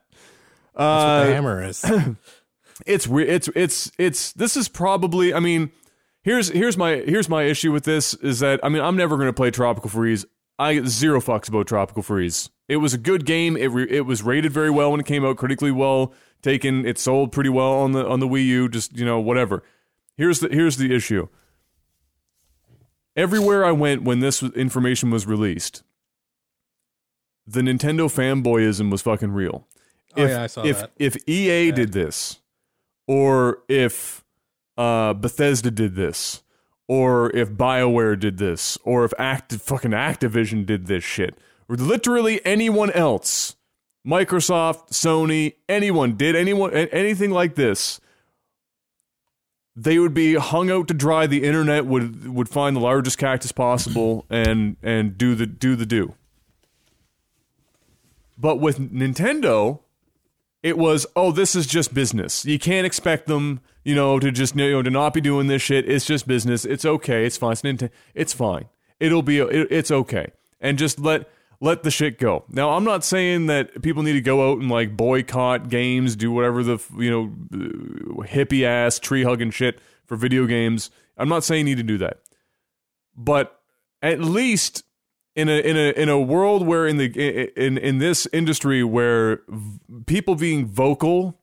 Uh, 0.76 1.26
the 1.26 1.34
hammer 1.34 1.61
is. 1.64 1.84
it's 2.86 3.05
it's 3.07 3.49
it's 3.55 3.91
it's 3.99 4.32
this 4.34 4.57
is 4.57 4.68
probably 4.70 5.34
I 5.34 5.39
mean 5.39 5.72
here's 6.24 6.49
here's 6.49 6.78
my 6.78 6.95
here's 6.95 7.30
my 7.30 7.43
issue 7.43 7.71
with 7.71 7.84
this 7.84 8.13
is 8.15 8.39
that 8.39 8.59
I 8.63 8.69
mean 8.69 8.82
I'm 8.82 8.95
never 8.95 9.15
going 9.15 9.28
to 9.30 9.34
play 9.34 9.51
Tropical 9.51 9.89
Freeze. 9.89 10.26
I 10.57 10.76
get 10.76 10.88
zero 10.88 11.19
fucks 11.19 11.47
about 11.49 11.67
Tropical 11.67 12.03
Freeze. 12.03 12.49
It 12.67 12.78
was 12.78 12.93
a 12.93 12.97
good 12.97 13.26
game. 13.26 13.57
It 13.57 13.67
re- 13.67 13.89
it 13.89 14.05
was 14.05 14.24
rated 14.24 14.51
very 14.51 14.69
well 14.69 14.91
when 14.91 14.99
it 14.99 15.05
came 15.05 15.26
out, 15.26 15.38
critically 15.38 15.71
well 15.71 16.13
taken. 16.41 16.86
It 16.86 16.97
sold 16.97 17.32
pretty 17.32 17.49
well 17.49 17.74
on 17.74 17.91
the 17.91 18.07
on 18.07 18.19
the 18.19 18.28
Wii 18.28 18.45
U. 18.45 18.69
Just 18.69 18.97
you 18.97 19.05
know 19.05 19.19
whatever. 19.19 19.63
Here's 20.15 20.39
the 20.39 20.49
here's 20.49 20.78
the 20.78 20.93
issue. 20.93 21.28
Everywhere 23.15 23.63
I 23.63 23.71
went 23.71 24.03
when 24.03 24.21
this 24.21 24.41
information 24.41 25.11
was 25.11 25.28
released, 25.28 25.84
the 27.45 27.61
Nintendo 27.61 28.11
fanboyism 28.11 28.91
was 28.91 29.01
fucking 29.01 29.32
real. 29.32 29.67
Oh, 30.15 30.24
If, 30.24 30.30
yeah, 30.30 30.43
I 30.43 30.47
saw 30.47 30.63
if, 30.63 30.80
that. 30.80 30.91
If 30.97 31.17
EA 31.28 31.71
did 31.71 31.91
this, 31.91 32.39
or 33.07 33.59
if 33.67 34.22
uh, 34.78 35.13
Bethesda 35.13 35.71
did 35.71 35.95
this, 35.95 36.43
or 36.88 37.36
if 37.36 37.49
BioWare 37.51 38.19
did 38.19 38.38
this, 38.38 38.78
or 38.84 39.05
if 39.05 39.11
fucking 39.11 39.91
Activision 39.91 40.65
did 40.65 40.88
this 40.88 41.03
shit, 41.03 41.38
or 41.69 41.76
literally 41.76 42.43
anyone 42.45 42.91
else, 42.91 43.55
Microsoft, 44.05 44.89
Sony, 44.89 45.55
anyone 45.69 46.15
did 46.15 46.36
anyone 46.36 46.74
anything 46.74 47.32
like 47.32 47.55
this, 47.55 48.01
they 49.76 49.97
would 49.97 50.13
be 50.13 50.36
hung 50.36 50.69
out 50.69 50.88
to 50.89 50.93
dry. 50.93 51.26
The 51.26 51.43
internet 51.43 51.86
would 51.86 52.28
would 52.28 52.49
find 52.49 52.76
the 52.76 52.82
largest 52.82 53.17
cactus 53.17 53.51
possible 53.51 54.26
and 54.30 54.76
and 54.84 55.17
do 55.17 55.36
the 55.36 55.45
do 55.45 55.76
the 55.76 55.86
do. 55.86 56.15
But 58.38 58.59
with 58.59 58.80
Nintendo, 58.80 59.80
it 60.64 60.78
was 60.78 61.05
oh 61.16 61.32
this 61.32 61.55
is 61.55 61.68
just 61.68 61.93
business. 61.93 62.45
You 62.45 62.57
can't 62.57 62.88
expect 62.88 63.28
them, 63.28 63.61
you 63.84 63.93
know, 63.93 64.18
to 64.20 64.32
just 64.32 64.55
you 64.55 64.72
know 64.72 64.82
to 64.82 64.89
not 64.89 65.14
be 65.14 65.22
doing 65.22 65.47
this 65.47 65.61
shit. 65.61 65.88
It's 65.88 66.05
just 66.05 66.28
business. 66.28 66.66
It's 66.66 66.86
okay. 66.86 67.26
It's 67.26 67.38
fine. 67.38 67.55
It's, 67.64 67.84
it's 68.16 68.34
fine. 68.34 68.66
It'll 68.99 69.22
be 69.22 69.39
it, 69.39 69.68
it's 69.70 69.91
okay. 69.91 70.32
And 70.61 70.78
just 70.78 70.99
let 70.99 71.30
let 71.59 71.84
the 71.84 71.91
shit 71.91 72.18
go. 72.18 72.43
Now, 72.49 72.72
I'm 72.72 72.84
not 72.84 73.05
saying 73.05 73.45
that 73.47 73.82
people 73.82 74.03
need 74.03 74.14
to 74.14 74.22
go 74.22 74.51
out 74.51 74.59
and 74.59 74.70
like 74.70 74.97
boycott 74.97 75.70
games, 75.70 76.16
do 76.16 76.32
whatever 76.32 76.64
the 76.64 76.80
you 76.97 77.11
know 77.11 78.24
hippie 78.24 78.64
ass 78.64 78.99
tree 78.99 79.24
hugging 79.24 79.51
shit 79.51 79.80
for 80.05 80.16
video 80.16 80.45
games. 80.45 80.89
I'm 81.18 81.30
not 81.30 81.43
saying 81.43 81.68
you 81.68 81.76
need 81.76 81.82
to 81.82 81.88
do 81.88 81.97
that. 81.99 82.22
But 83.16 83.59
at 84.01 84.20
least 84.22 84.84
in 85.36 85.49
a 85.49 85.59
in 85.59 85.75
a 85.77 85.91
in 86.01 86.09
a 86.09 86.19
world 86.19 86.65
where 86.65 86.88
in 86.88 86.97
the 86.97 87.07
in 87.55 87.77
in 87.77 87.97
this 87.97 88.27
industry 88.31 88.84
where 88.84 89.41
v- 89.47 89.79
people 90.05 90.36
being 90.36 90.65
vocal 90.65 91.39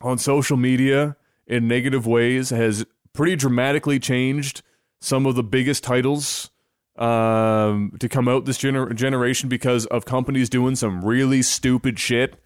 on 0.00 0.18
social 0.18 0.56
media 0.56 1.16
in 1.46 1.68
negative 1.68 2.06
ways 2.06 2.50
has 2.50 2.84
pretty 3.12 3.36
dramatically 3.36 3.98
changed 3.98 4.62
some 5.00 5.26
of 5.26 5.34
the 5.36 5.42
biggest 5.42 5.84
titles 5.84 6.50
um, 6.96 7.92
to 8.00 8.08
come 8.08 8.28
out 8.28 8.44
this 8.44 8.58
gener- 8.58 8.94
generation 8.94 9.48
because 9.48 9.86
of 9.86 10.04
companies 10.04 10.48
doing 10.48 10.74
some 10.74 11.04
really 11.04 11.42
stupid 11.42 11.98
shit. 11.98 12.40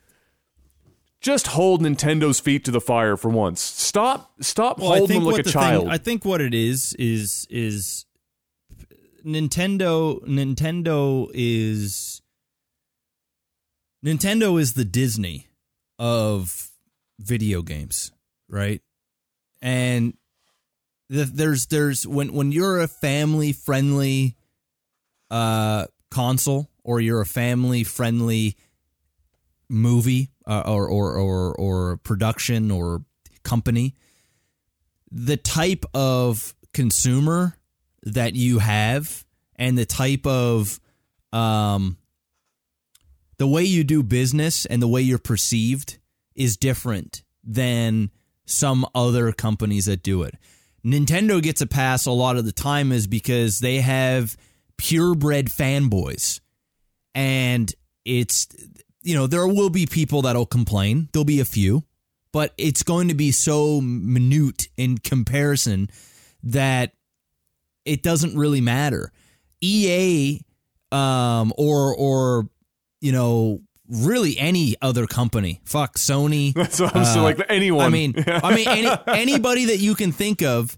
Just 1.20 1.48
hold 1.48 1.80
Nintendo's 1.82 2.40
feet 2.40 2.64
to 2.64 2.70
the 2.70 2.80
fire 2.80 3.16
for 3.16 3.28
once. 3.30 3.60
Stop, 3.60 4.32
stop 4.40 4.78
Well, 4.78 4.96
holding 4.96 5.20
them 5.20 5.30
like 5.30 5.40
a 5.40 5.42
the 5.44 5.50
child. 5.50 5.84
Thing, 5.84 5.90
I 5.92 5.96
think 5.96 6.24
what 6.24 6.40
it 6.40 6.52
is 6.52 6.94
is 6.98 7.46
is 7.48 8.04
Nintendo. 9.24 10.22
Nintendo 10.26 11.30
is 11.32 12.22
Nintendo 14.04 14.60
is 14.60 14.74
the 14.74 14.84
Disney 14.84 15.48
of 15.98 16.70
video 17.18 17.62
games, 17.62 18.12
right? 18.48 18.82
And 19.60 20.16
the, 21.08 21.24
there's 21.24 21.66
there's 21.66 22.06
when 22.06 22.32
when 22.32 22.52
you're 22.52 22.80
a 22.80 22.88
family 22.88 23.52
friendly 23.52 24.36
uh 25.30 25.86
console 26.10 26.68
or 26.84 27.00
you're 27.00 27.20
a 27.20 27.26
family 27.26 27.84
friendly 27.84 28.56
movie 29.68 30.30
uh, 30.46 30.62
or 30.66 30.88
or 30.88 31.16
or 31.16 31.54
or 31.54 31.96
production 31.98 32.70
or 32.70 33.02
company 33.42 33.94
the 35.10 35.36
type 35.36 35.84
of 35.94 36.54
consumer 36.72 37.56
that 38.02 38.34
you 38.34 38.58
have 38.58 39.24
and 39.56 39.76
the 39.76 39.86
type 39.86 40.26
of 40.26 40.80
um 41.32 41.96
the 43.38 43.46
way 43.46 43.64
you 43.64 43.82
do 43.82 44.02
business 44.02 44.66
and 44.66 44.80
the 44.80 44.88
way 44.88 45.00
you're 45.00 45.18
perceived 45.18 45.98
is 46.34 46.56
different 46.56 47.22
than 47.42 48.10
some 48.44 48.86
other 48.94 49.32
companies 49.32 49.86
that 49.86 50.02
do 50.02 50.22
it. 50.22 50.34
Nintendo 50.84 51.42
gets 51.42 51.60
a 51.60 51.66
pass 51.66 52.06
a 52.06 52.10
lot 52.10 52.36
of 52.36 52.44
the 52.44 52.52
time 52.52 52.92
is 52.92 53.06
because 53.06 53.60
they 53.60 53.80
have 53.80 54.36
purebred 54.76 55.46
fanboys. 55.46 56.40
And 57.14 57.72
it's 58.04 58.48
you 59.02 59.16
know, 59.16 59.26
there 59.26 59.46
will 59.46 59.70
be 59.70 59.86
people 59.86 60.22
that'll 60.22 60.46
complain. 60.46 61.08
There'll 61.12 61.24
be 61.24 61.40
a 61.40 61.44
few, 61.44 61.82
but 62.32 62.54
it's 62.56 62.82
going 62.82 63.08
to 63.08 63.14
be 63.14 63.32
so 63.32 63.80
minute 63.80 64.68
in 64.76 64.98
comparison 64.98 65.90
that 66.44 66.92
it 67.84 68.02
doesn't 68.02 68.36
really 68.36 68.60
matter. 68.60 69.12
EA 69.60 70.40
um 70.90 71.52
or 71.56 71.94
or 71.96 72.48
you 73.00 73.12
know 73.12 73.60
really 73.88 74.38
any 74.38 74.74
other 74.82 75.06
company 75.06 75.60
fuck 75.64 75.96
Sony 75.96 76.52
That's 76.54 76.80
what 76.80 76.94
I'm 76.96 77.04
saying. 77.04 77.18
uh, 77.18 77.22
Like 77.22 77.40
anyone. 77.48 77.84
I 77.86 77.88
mean, 77.88 78.14
I 78.26 78.54
mean, 78.54 78.68
any, 78.68 78.90
anybody 79.06 79.66
that 79.66 79.78
you 79.78 79.94
can 79.94 80.12
think 80.12 80.42
of, 80.42 80.76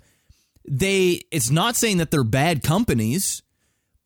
they. 0.69 1.21
It's 1.31 1.51
not 1.51 1.77
saying 1.77 1.99
that 1.99 2.11
they're 2.11 2.25
bad 2.25 2.63
companies, 2.63 3.43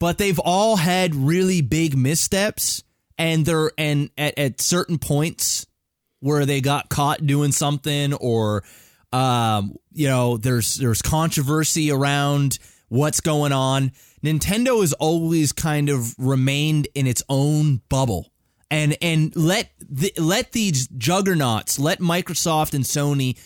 but 0.01 0.19
they've 0.19 0.39
all 0.39 0.77
had 0.77 1.15
really 1.15 1.61
big 1.63 1.97
missteps, 1.97 2.83
and 3.17 3.45
they're 3.47 3.71
and 3.79 4.11
at, 4.19 4.39
at 4.39 4.61
certain 4.61 4.99
points 4.99 5.67
where 6.21 6.45
they 6.47 6.61
got 6.61 6.89
caught 6.89 7.25
doing 7.27 7.53
something, 7.53 8.13
or 8.15 8.65
um, 9.13 9.75
you 9.93 10.09
know, 10.09 10.37
there's 10.37 10.75
there's 10.77 11.01
controversy 11.03 11.91
around 11.91 12.59
what's 12.89 13.21
going 13.21 13.53
on. 13.53 13.93
Nintendo 14.25 14.81
has 14.81 14.93
always 14.95 15.53
kind 15.53 15.89
of 15.89 16.15
remained 16.19 16.89
in 16.95 17.07
its 17.07 17.23
own 17.29 17.83
bubble 17.89 18.33
and 18.71 18.97
and 19.01 19.35
let 19.37 19.71
the, 19.81 20.13
let 20.19 20.53
these 20.53 20.89
juggernauts, 20.89 21.79
let 21.79 22.01
Microsoft 22.01 22.75
and 22.75 22.85
Sony 22.85 23.39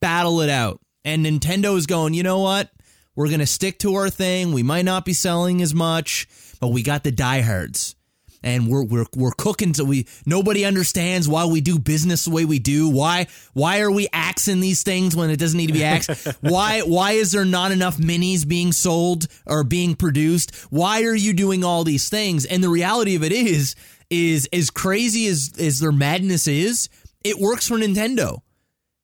battle 0.00 0.40
it 0.40 0.50
out. 0.50 0.80
And 1.04 1.24
Nintendo 1.24 1.76
is 1.76 1.86
going, 1.86 2.14
you 2.14 2.22
know 2.22 2.40
what? 2.40 2.70
We're 3.16 3.30
gonna 3.30 3.46
stick 3.46 3.78
to 3.80 3.94
our 3.94 4.10
thing. 4.10 4.52
We 4.52 4.62
might 4.62 4.84
not 4.84 5.04
be 5.04 5.12
selling 5.12 5.62
as 5.62 5.74
much, 5.74 6.28
but 6.60 6.68
we 6.68 6.82
got 6.82 7.04
the 7.04 7.10
diehards, 7.10 7.96
and 8.42 8.68
we're 8.68 8.84
we're 8.84 9.06
we're 9.14 9.32
cooking. 9.32 9.74
So 9.74 9.84
we 9.84 10.06
nobody 10.26 10.64
understands 10.64 11.28
why 11.28 11.44
we 11.46 11.60
do 11.60 11.78
business 11.78 12.24
the 12.24 12.30
way 12.30 12.44
we 12.44 12.58
do. 12.58 12.88
Why 12.88 13.26
why 13.52 13.80
are 13.80 13.90
we 13.90 14.08
axing 14.12 14.60
these 14.60 14.82
things 14.82 15.14
when 15.14 15.30
it 15.30 15.38
doesn't 15.38 15.56
need 15.56 15.68
to 15.68 15.72
be 15.72 15.84
axed? 15.84 16.10
why 16.40 16.80
why 16.80 17.12
is 17.12 17.32
there 17.32 17.44
not 17.44 17.72
enough 17.72 17.98
minis 17.98 18.46
being 18.46 18.72
sold 18.72 19.26
or 19.46 19.64
being 19.64 19.94
produced? 19.94 20.54
Why 20.70 21.02
are 21.04 21.14
you 21.14 21.32
doing 21.32 21.64
all 21.64 21.84
these 21.84 22.08
things? 22.08 22.44
And 22.46 22.62
the 22.62 22.68
reality 22.68 23.14
of 23.16 23.22
it 23.22 23.32
is 23.32 23.74
is 24.08 24.48
as 24.52 24.70
crazy 24.70 25.26
as 25.26 25.52
as 25.58 25.78
their 25.78 25.92
madness 25.92 26.48
is, 26.48 26.88
it 27.24 27.38
works 27.38 27.68
for 27.68 27.76
Nintendo. 27.76 28.40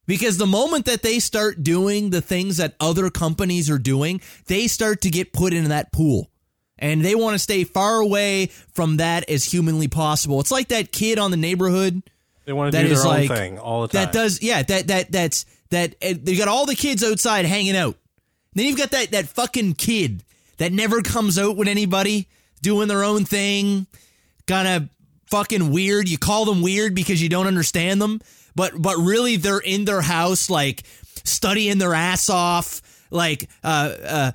Because 0.07 0.39
the 0.39 0.47
moment 0.47 0.84
that 0.84 1.03
they 1.03 1.18
start 1.18 1.64
doing 1.64 2.11
the 2.11 2.20
things 2.20 2.59
that 2.59 2.76
other 2.78 3.11
companies 3.11 3.68
are 3.68 3.78
doing, 3.78 4.20
they 4.47 4.68
start 4.68 5.01
to 5.01 5.11
get 5.11 5.32
put 5.32 5.53
into 5.53 5.70
that 5.70 5.93
pool. 5.93 6.30
And 6.78 7.02
they 7.02 7.14
want 7.14 7.34
to 7.34 7.38
stay 7.38 7.64
far 7.64 8.00
away 8.00 8.46
from 8.74 8.98
that 8.98 9.30
as 9.30 9.44
humanly 9.44 9.88
possible. 9.88 10.40
It's 10.40 10.50
like 10.50 10.68
that 10.68 10.92
kid 10.92 11.18
on 11.18 11.30
the 11.30 11.36
neighborhood 11.38 12.02
They 12.44 12.52
want 12.52 12.72
to 12.72 12.82
do 12.82 12.88
their 12.88 12.98
own 12.98 13.04
like 13.06 13.28
thing 13.30 13.58
all 13.58 13.82
the 13.82 13.88
time. 13.88 14.04
that 14.04 14.12
does 14.12 14.42
yeah 14.42 14.62
that 14.62 14.86
that 14.88 15.10
that's 15.10 15.46
that 15.70 15.98
they 16.00 16.36
got 16.36 16.48
all 16.48 16.66
the 16.66 16.74
kids 16.74 17.02
outside 17.02 17.44
hanging 17.46 17.76
out. 17.76 17.96
Then 18.54 18.66
you've 18.66 18.78
got 18.78 18.90
that 18.90 19.10
that 19.12 19.26
fucking 19.28 19.74
kid 19.74 20.22
that 20.58 20.72
never 20.72 21.02
comes 21.02 21.38
out 21.38 21.56
with 21.56 21.68
anybody, 21.68 22.28
doing 22.62 22.88
their 22.88 23.04
own 23.04 23.24
thing, 23.24 23.86
kind 24.46 24.68
of 24.68 24.88
fucking 25.26 25.70
weird. 25.72 26.08
You 26.08 26.18
call 26.18 26.44
them 26.44 26.62
weird 26.62 26.94
because 26.94 27.22
you 27.22 27.28
don't 27.28 27.46
understand 27.46 28.00
them, 28.02 28.20
but 28.54 28.72
but 28.80 28.96
really 28.96 29.36
they're 29.36 29.58
in 29.58 29.84
their 29.86 30.02
house 30.02 30.48
like 30.50 30.84
studying 31.24 31.78
their 31.78 31.94
ass 31.94 32.28
off. 32.30 32.82
Like 33.10 33.48
uh, 33.62 33.94
uh, 34.04 34.32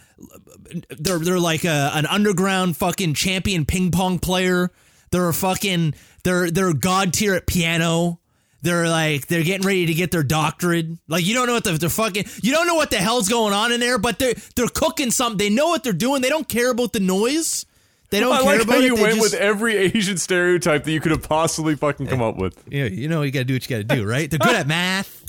they're 0.89 1.19
they're 1.19 1.39
like 1.39 1.63
a, 1.65 1.91
an 1.93 2.05
underground 2.05 2.77
fucking 2.77 3.13
champion 3.13 3.65
ping 3.65 3.91
pong 3.91 4.19
player. 4.19 4.71
They're 5.11 5.27
a 5.29 5.33
fucking 5.33 5.93
they're 6.23 6.49
they're 6.51 6.73
god 6.73 7.13
tier 7.13 7.33
at 7.35 7.47
piano. 7.47 8.19
They're 8.63 8.87
like 8.87 9.27
they're 9.27 9.43
getting 9.43 9.65
ready 9.65 9.87
to 9.87 9.93
get 9.93 10.11
their 10.11 10.23
doctorate. 10.23 10.85
Like 11.07 11.25
you 11.25 11.33
don't 11.33 11.47
know 11.47 11.53
what 11.53 11.63
the, 11.63 11.71
they're 11.73 11.89
fucking 11.89 12.25
you 12.43 12.51
don't 12.51 12.67
know 12.67 12.75
what 12.75 12.91
the 12.91 12.97
hell's 12.97 13.27
going 13.27 13.53
on 13.53 13.71
in 13.71 13.79
there, 13.79 13.97
but 13.97 14.19
they're 14.19 14.35
they're 14.55 14.67
cooking 14.67 15.09
something. 15.11 15.37
They 15.37 15.49
know 15.53 15.67
what 15.69 15.83
they're 15.83 15.93
doing. 15.93 16.21
They 16.21 16.29
don't 16.29 16.47
care 16.47 16.69
about 16.71 16.93
the 16.93 16.99
noise. 16.99 17.65
They 18.11 18.19
don't 18.19 18.33
I 18.33 18.41
care 18.41 18.45
like 18.57 18.61
about 18.63 18.73
how 18.73 18.79
it. 18.81 18.83
you 18.85 18.95
They 18.97 19.01
went 19.01 19.15
just- 19.15 19.31
with 19.31 19.41
every 19.41 19.77
Asian 19.77 20.17
stereotype 20.17 20.83
that 20.83 20.91
you 20.91 20.99
could 20.99 21.11
have 21.11 21.27
possibly 21.27 21.75
fucking 21.75 22.07
come 22.07 22.21
up 22.21 22.35
with. 22.37 22.61
Yeah, 22.69 22.85
you 22.85 23.07
know 23.07 23.21
you 23.21 23.31
got 23.31 23.39
to 23.39 23.45
do 23.45 23.53
what 23.55 23.69
you 23.69 23.77
got 23.77 23.89
to 23.89 23.95
do, 23.95 24.05
right? 24.05 24.29
They're 24.29 24.37
good 24.37 24.55
at 24.55 24.67
math. 24.67 25.20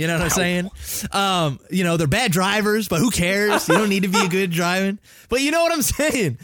You 0.00 0.06
know 0.06 0.14
what 0.14 0.22
I'm 0.22 0.30
saying? 0.30 0.70
Um, 1.12 1.60
you 1.70 1.84
know, 1.84 1.98
they're 1.98 2.06
bad 2.06 2.32
drivers, 2.32 2.88
but 2.88 3.00
who 3.00 3.10
cares? 3.10 3.68
You 3.68 3.74
don't 3.76 3.90
need 3.90 4.04
to 4.04 4.08
be 4.08 4.18
a 4.24 4.28
good 4.28 4.50
driving. 4.60 4.98
But 5.28 5.42
you 5.42 5.50
know 5.50 5.62
what 5.62 5.72
I'm 5.72 5.82
saying? 5.82 6.38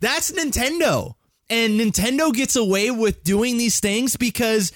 That's 0.00 0.32
Nintendo. 0.32 1.12
And 1.50 1.78
Nintendo 1.78 2.32
gets 2.32 2.56
away 2.56 2.90
with 2.90 3.22
doing 3.22 3.58
these 3.58 3.80
things 3.80 4.16
because 4.16 4.72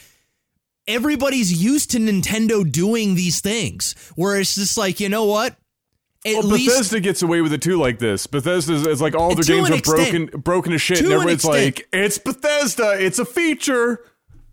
everybody's 0.87 1.63
used 1.63 1.93
to 1.93 1.99
Nintendo 1.99 2.71
doing 2.71 3.15
these 3.15 3.41
things. 3.41 3.95
Where 4.17 4.39
it's 4.39 4.55
just 4.55 4.77
like, 4.77 5.01
you 5.01 5.09
know 5.09 5.25
what? 5.25 5.57
At 6.27 6.35
Well, 6.35 6.43
least 6.49 6.69
Bethesda 6.69 7.01
gets 7.01 7.23
away 7.23 7.41
with 7.41 7.55
it 7.55 7.63
too, 7.63 7.79
like 7.79 7.99
this. 7.99 8.27
Bethesda 8.27 8.75
is, 8.75 8.87
is 8.87 9.01
like 9.01 9.15
all 9.15 9.35
their 9.35 9.43
games 9.45 9.71
are 9.71 9.75
extent. 9.77 10.31
broken, 10.31 10.41
broken 10.43 10.73
to 10.73 10.79
shit, 10.79 10.99
To 10.99 11.05
and 11.05 11.13
an 11.15 11.19
everyone's 11.21 11.45
extent. 11.45 11.65
like, 11.65 11.89
"It's 11.95 12.19
Bethesda, 12.19 13.03
it's 13.03 13.19
a 13.19 13.25
feature." 13.25 14.05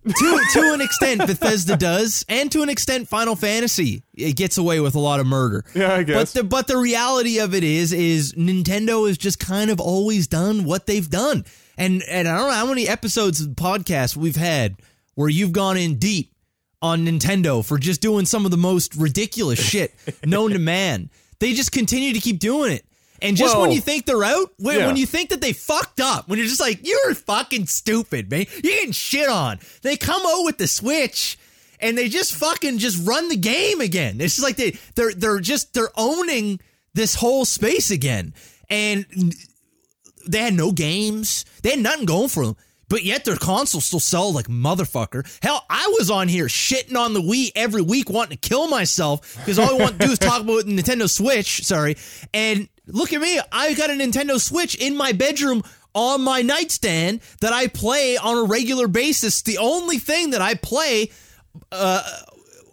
To 0.07 0.41
to 0.53 0.73
an 0.73 0.81
extent 0.81 1.25
Bethesda 1.25 1.77
does, 1.77 2.25
and 2.29 2.51
to 2.51 2.61
an 2.61 2.69
extent 2.69 3.07
Final 3.07 3.35
Fantasy 3.35 4.03
it 4.13 4.35
gets 4.35 4.57
away 4.57 4.79
with 4.79 4.95
a 4.95 4.99
lot 4.99 5.19
of 5.19 5.27
murder. 5.27 5.63
Yeah, 5.73 5.93
I 5.93 6.03
guess. 6.03 6.33
But 6.33 6.39
the 6.39 6.43
but 6.43 6.67
the 6.67 6.77
reality 6.77 7.39
of 7.39 7.53
it 7.53 7.63
is 7.63 7.93
is 7.93 8.33
Nintendo 8.33 9.07
has 9.07 9.17
just 9.17 9.39
kind 9.39 9.69
of 9.69 9.79
always 9.79 10.27
done 10.27 10.63
what 10.63 10.85
they've 10.85 11.09
done, 11.09 11.45
and 11.77 12.03
and 12.03 12.27
I 12.27 12.37
don't 12.37 12.49
know 12.49 12.55
how 12.55 12.65
many 12.67 12.87
episodes 12.87 13.41
of 13.41 13.49
podcasts 13.49 14.15
we've 14.15 14.35
had 14.35 14.77
where 15.15 15.29
you've 15.29 15.51
gone 15.51 15.77
in 15.77 15.97
deep 15.97 16.31
on 16.81 17.05
Nintendo 17.05 17.65
for 17.65 17.77
just 17.77 18.01
doing 18.01 18.25
some 18.25 18.45
of 18.45 18.51
the 18.51 18.57
most 18.57 18.95
ridiculous 18.95 19.59
shit 19.59 19.93
known 20.25 20.51
to 20.51 20.59
man. 20.59 21.09
They 21.39 21.53
just 21.53 21.71
continue 21.71 22.13
to 22.13 22.19
keep 22.19 22.39
doing 22.39 22.71
it. 22.71 22.85
And 23.21 23.35
just 23.35 23.57
when 23.57 23.71
you 23.71 23.81
think 23.81 24.05
they're 24.05 24.23
out, 24.23 24.51
when, 24.57 24.79
yeah. 24.79 24.87
when 24.87 24.95
you 24.95 25.05
think 25.05 25.29
that 25.29 25.41
they 25.41 25.53
fucked 25.53 25.99
up, 25.99 26.27
when 26.27 26.37
you're 26.37 26.47
just 26.47 26.61
like, 26.61 26.85
you're 26.85 27.15
fucking 27.15 27.65
stupid, 27.65 28.29
man. 28.29 28.45
You're 28.63 28.73
getting 28.73 28.91
shit 28.91 29.29
on. 29.29 29.59
They 29.81 29.97
come 29.97 30.21
out 30.25 30.43
with 30.43 30.57
the 30.57 30.67
Switch 30.67 31.37
and 31.79 31.97
they 31.97 32.09
just 32.09 32.35
fucking 32.35 32.77
just 32.77 33.07
run 33.07 33.29
the 33.29 33.37
game 33.37 33.81
again. 33.81 34.19
It's 34.19 34.35
just 34.35 34.43
like 34.43 34.57
they 34.57 34.77
they're 34.95 35.13
they're 35.13 35.39
just 35.39 35.73
they're 35.73 35.89
owning 35.95 36.59
this 36.93 37.15
whole 37.15 37.45
space 37.45 37.91
again. 37.91 38.33
And 38.69 39.05
they 40.27 40.39
had 40.39 40.53
no 40.53 40.71
games. 40.71 41.45
They 41.63 41.71
had 41.71 41.79
nothing 41.79 42.05
going 42.05 42.29
for 42.29 42.45
them. 42.45 42.55
But 42.89 43.03
yet 43.03 43.25
their 43.25 43.35
console 43.35 43.81
still 43.81 43.99
sell 43.99 44.31
like 44.31 44.47
motherfucker. 44.47 45.27
Hell, 45.41 45.65
I 45.69 45.93
was 45.97 46.09
on 46.09 46.29
here 46.29 46.45
shitting 46.45 46.95
on 46.95 47.13
the 47.13 47.21
Wii 47.21 47.51
every 47.53 47.81
week, 47.81 48.09
wanting 48.09 48.37
to 48.37 48.49
kill 48.49 48.69
myself 48.69 49.35
because 49.37 49.59
all 49.59 49.69
I 49.69 49.77
want 49.77 49.99
to 49.99 50.05
do 50.07 50.13
is 50.13 50.19
talk 50.19 50.41
about 50.41 50.65
Nintendo 50.65 51.09
Switch. 51.09 51.63
Sorry, 51.65 51.97
and 52.33 52.69
look 52.87 53.13
at 53.13 53.21
me. 53.21 53.39
I've 53.51 53.77
got 53.77 53.89
a 53.89 53.93
Nintendo 53.93 54.39
Switch 54.39 54.75
in 54.75 54.95
my 54.97 55.11
bedroom 55.11 55.63
on 55.93 56.21
my 56.21 56.41
nightstand 56.41 57.21
that 57.41 57.53
I 57.53 57.67
play 57.67 58.17
on 58.17 58.37
a 58.37 58.43
regular 58.43 58.87
basis. 58.87 59.41
The 59.41 59.57
only 59.57 59.97
thing 59.99 60.31
that 60.31 60.41
I 60.41 60.53
play 60.55 61.11
uh, 61.71 62.01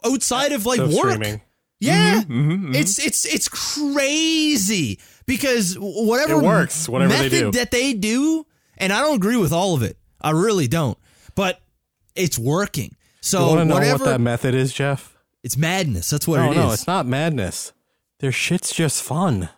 outside 0.05 0.53
of 0.53 0.67
like 0.67 0.79
So 0.79 0.87
work. 0.87 1.13
streaming. 1.13 1.41
Yeah, 1.81 2.23
Mm-hmm, 2.23 2.75
it's 2.75 2.99
it's 2.99 3.27
it's 3.27 3.49
crazy 3.49 5.01
because 5.27 5.77
whatever 5.79 6.35
It 6.41 6.43
works, 6.45 6.89
whatever 6.89 7.13
they 7.13 7.23
method 7.25 7.31
do. 7.31 7.51
that 7.59 7.71
they 7.71 7.93
do, 7.93 8.47
and 8.79 8.93
I 8.93 9.01
don't 9.01 9.17
agree 9.17 9.37
with 9.37 9.53
all 9.53 9.75
of 9.75 9.83
it. 9.83 9.99
I 10.21 10.31
really 10.31 10.67
don't, 10.67 10.97
but 11.35 11.61
it's 12.15 12.39
working. 12.39 12.97
So 13.21 13.63
know 13.65 13.75
whatever, 13.75 14.05
what 14.05 14.11
that 14.11 14.21
method 14.21 14.55
is, 14.55 14.73
Jeff? 14.73 15.15
it's 15.43 15.57
madness. 15.59 16.09
That's 16.11 16.27
what 16.27 16.39
No, 16.39 16.53
it 16.53 16.55
no, 16.55 16.73
it's 16.73 16.87
not 16.87 17.07
madness. 17.07 17.73
Their 18.21 18.33
shit's 18.33 18.75
just 18.75 19.03
fun. 19.03 19.51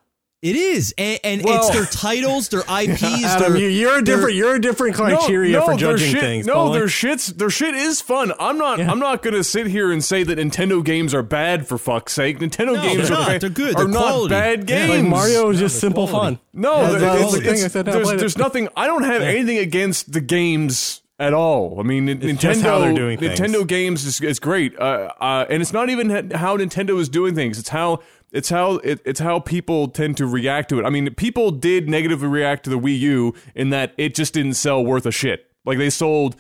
It 0.42 0.54
is, 0.54 0.94
and, 0.98 1.18
and 1.24 1.42
Well- 1.42 1.66
it's 1.66 1.70
their 1.70 1.86
titles, 1.86 2.50
their 2.50 2.60
IPs. 2.68 3.02
Adam, 3.24 3.54
their, 3.54 3.60
you, 3.62 3.68
you're 3.68 3.98
a 3.98 4.04
different. 4.04 4.34
You're 4.36 4.56
a 4.56 4.60
different 4.60 4.94
criteria 4.94 5.60
for 5.62 5.74
judging 5.76 6.12
shit, 6.12 6.20
things. 6.20 6.46
No, 6.46 6.56
Paulie. 6.68 6.74
their 6.74 6.88
shit's 6.88 7.28
their 7.28 7.48
shit 7.50 7.74
is 7.74 8.00
fun. 8.02 8.32
I'm 8.38 8.58
not. 8.58 8.78
Yeah. 8.78 8.90
I'm 8.90 8.98
not 8.98 9.22
gonna 9.22 9.42
sit 9.42 9.66
here 9.66 9.90
and 9.90 10.04
say 10.04 10.22
that 10.24 10.38
Nintendo 10.38 10.84
games 10.84 11.14
are 11.14 11.22
bad 11.22 11.66
for 11.66 11.78
fuck's 11.78 12.12
sake. 12.12 12.38
Nintendo 12.38 12.74
No, 12.74 12.82
games 12.82 13.08
they're 13.08 13.16
are 13.16 13.32
not. 13.32 13.40
They're 13.40 13.50
good. 13.50 13.74
Are 13.76 13.78
They're 13.84 13.88
not 13.88 14.02
quality. 14.12 14.34
bad 14.34 14.70
Yeah, 14.70 14.86
games. 14.86 15.02
like 15.02 15.10
Mario 15.10 15.48
is 15.50 15.58
just 15.58 15.74
they're 15.80 15.88
simple 15.88 16.06
quality. 16.06 16.36
fun. 16.36 16.40
No, 16.52 16.82
That's 16.82 16.92
the 16.92 17.06
it's- 17.06 17.34
it's- 17.34 17.54
thing 17.56 17.64
I 17.64 17.68
said. 17.68 17.86
There's, 17.86 18.10
it. 18.10 18.18
there's 18.18 18.38
nothing. 18.38 18.68
I 18.76 18.86
don't 18.86 19.04
have 19.04 19.22
anything 19.22 19.56
against 19.58 20.12
the 20.12 20.20
games 20.20 21.00
at 21.18 21.32
all. 21.32 21.80
I 21.80 21.82
mean, 21.82 22.10
N- 22.10 22.20
Nintendo. 22.20 22.38
just 22.38 22.60
how 22.62 22.78
they're 22.78 22.92
doing 22.92 23.16
things. 23.18 23.40
Nintendo 23.40 23.66
games 23.66 24.04
is, 24.04 24.20
is 24.20 24.38
great, 24.38 24.78
uh, 24.78 25.10
uh, 25.18 25.46
and 25.48 25.62
it's 25.62 25.72
not 25.72 25.88
even 25.88 26.30
how 26.32 26.58
Nintendo 26.58 27.00
is 27.00 27.08
doing 27.08 27.34
things. 27.34 27.58
It's 27.58 27.70
how 27.70 28.00
it's 28.36 28.48
how 28.50 28.76
it, 28.76 29.00
it's 29.04 29.20
how 29.20 29.40
people 29.40 29.88
tend 29.88 30.16
to 30.18 30.26
react 30.26 30.68
to 30.68 30.78
it. 30.78 30.84
I 30.84 30.90
mean, 30.90 31.12
people 31.14 31.50
did 31.50 31.88
negatively 31.88 32.28
react 32.28 32.64
to 32.64 32.70
the 32.70 32.78
Wii 32.78 32.98
U 33.00 33.34
in 33.54 33.70
that 33.70 33.94
it 33.96 34.14
just 34.14 34.34
didn't 34.34 34.54
sell 34.54 34.84
worth 34.84 35.06
a 35.06 35.12
shit. 35.12 35.46
Like 35.64 35.78
they 35.78 35.90
sold 35.90 36.36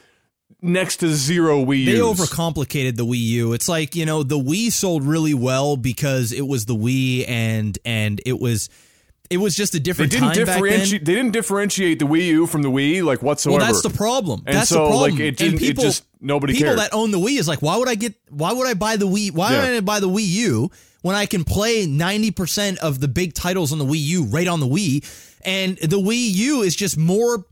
next 0.62 0.98
to 0.98 1.08
zero 1.14 1.64
Wii 1.64 1.86
They 1.86 1.98
overcomplicated 1.98 2.96
the 2.96 3.04
Wii 3.04 3.18
U. 3.18 3.52
It's 3.52 3.68
like 3.68 3.94
you 3.96 4.06
know 4.06 4.22
the 4.22 4.38
Wii 4.38 4.72
sold 4.72 5.04
really 5.04 5.34
well 5.34 5.76
because 5.76 6.32
it 6.32 6.46
was 6.46 6.66
the 6.66 6.74
Wii 6.76 7.28
and 7.28 7.78
and 7.84 8.20
it 8.24 8.38
was 8.38 8.68
it 9.28 9.38
was 9.38 9.56
just 9.56 9.74
a 9.74 9.78
They 9.78 9.82
different 9.82 10.12
didn't 10.12 10.28
time 10.34 10.44
back 10.44 10.46
then. 10.46 10.62
differentiate. 10.62 11.04
They 11.04 11.14
didn't 11.14 11.32
differentiate 11.32 11.98
the 11.98 12.04
Wii 12.04 12.26
U 12.28 12.46
from 12.46 12.62
the 12.62 12.70
Wii 12.70 13.02
like 13.04 13.22
whatsoever. 13.22 13.58
Well, 13.58 13.66
that's 13.66 13.82
the 13.82 13.90
problem. 13.90 14.42
And 14.46 14.56
that's 14.56 14.68
so, 14.68 14.84
the 14.84 14.88
problem. 14.90 15.10
like, 15.10 15.20
it 15.20 15.26
And 15.28 15.36
didn't- 15.36 15.54
it 15.56 15.60
people, 15.60 15.82
just- 15.84 16.04
nobody 16.20 16.52
people 16.52 16.68
cared. 16.68 16.78
that 16.78 16.94
own 16.94 17.10
the 17.10 17.18
Wii 17.18 17.38
is 17.38 17.48
like, 17.48 17.60
why 17.60 17.76
would 17.76 17.88
I 17.88 17.96
get? 17.96 18.14
Why 18.30 18.52
would 18.52 18.68
I 18.68 18.74
buy 18.74 18.96
the 18.96 19.06
Wii? 19.08 19.32
Why 19.32 19.50
Yeah. 19.52 19.62
would 19.68 19.76
I 19.76 19.80
buy 19.80 19.98
the 19.98 20.08
Wii 20.08 20.26
U 20.28 20.70
when 21.06 21.14
I 21.14 21.26
can 21.26 21.44
play 21.44 21.86
ninety 21.86 22.32
percent 22.32 22.78
of 22.78 22.98
the 22.98 23.06
big 23.06 23.32
titles 23.32 23.70
on 23.70 23.78
the 23.78 23.84
Wii 23.84 24.00
U 24.00 24.24
right 24.24 24.48
on 24.48 24.58
the 24.58 24.66
Wii? 24.66 25.04
And 25.44 25.76
the 25.78 26.00
Wii 26.00 26.34
U 26.34 26.62
is 26.62 26.74
just 26.74 26.98
more 26.98 27.46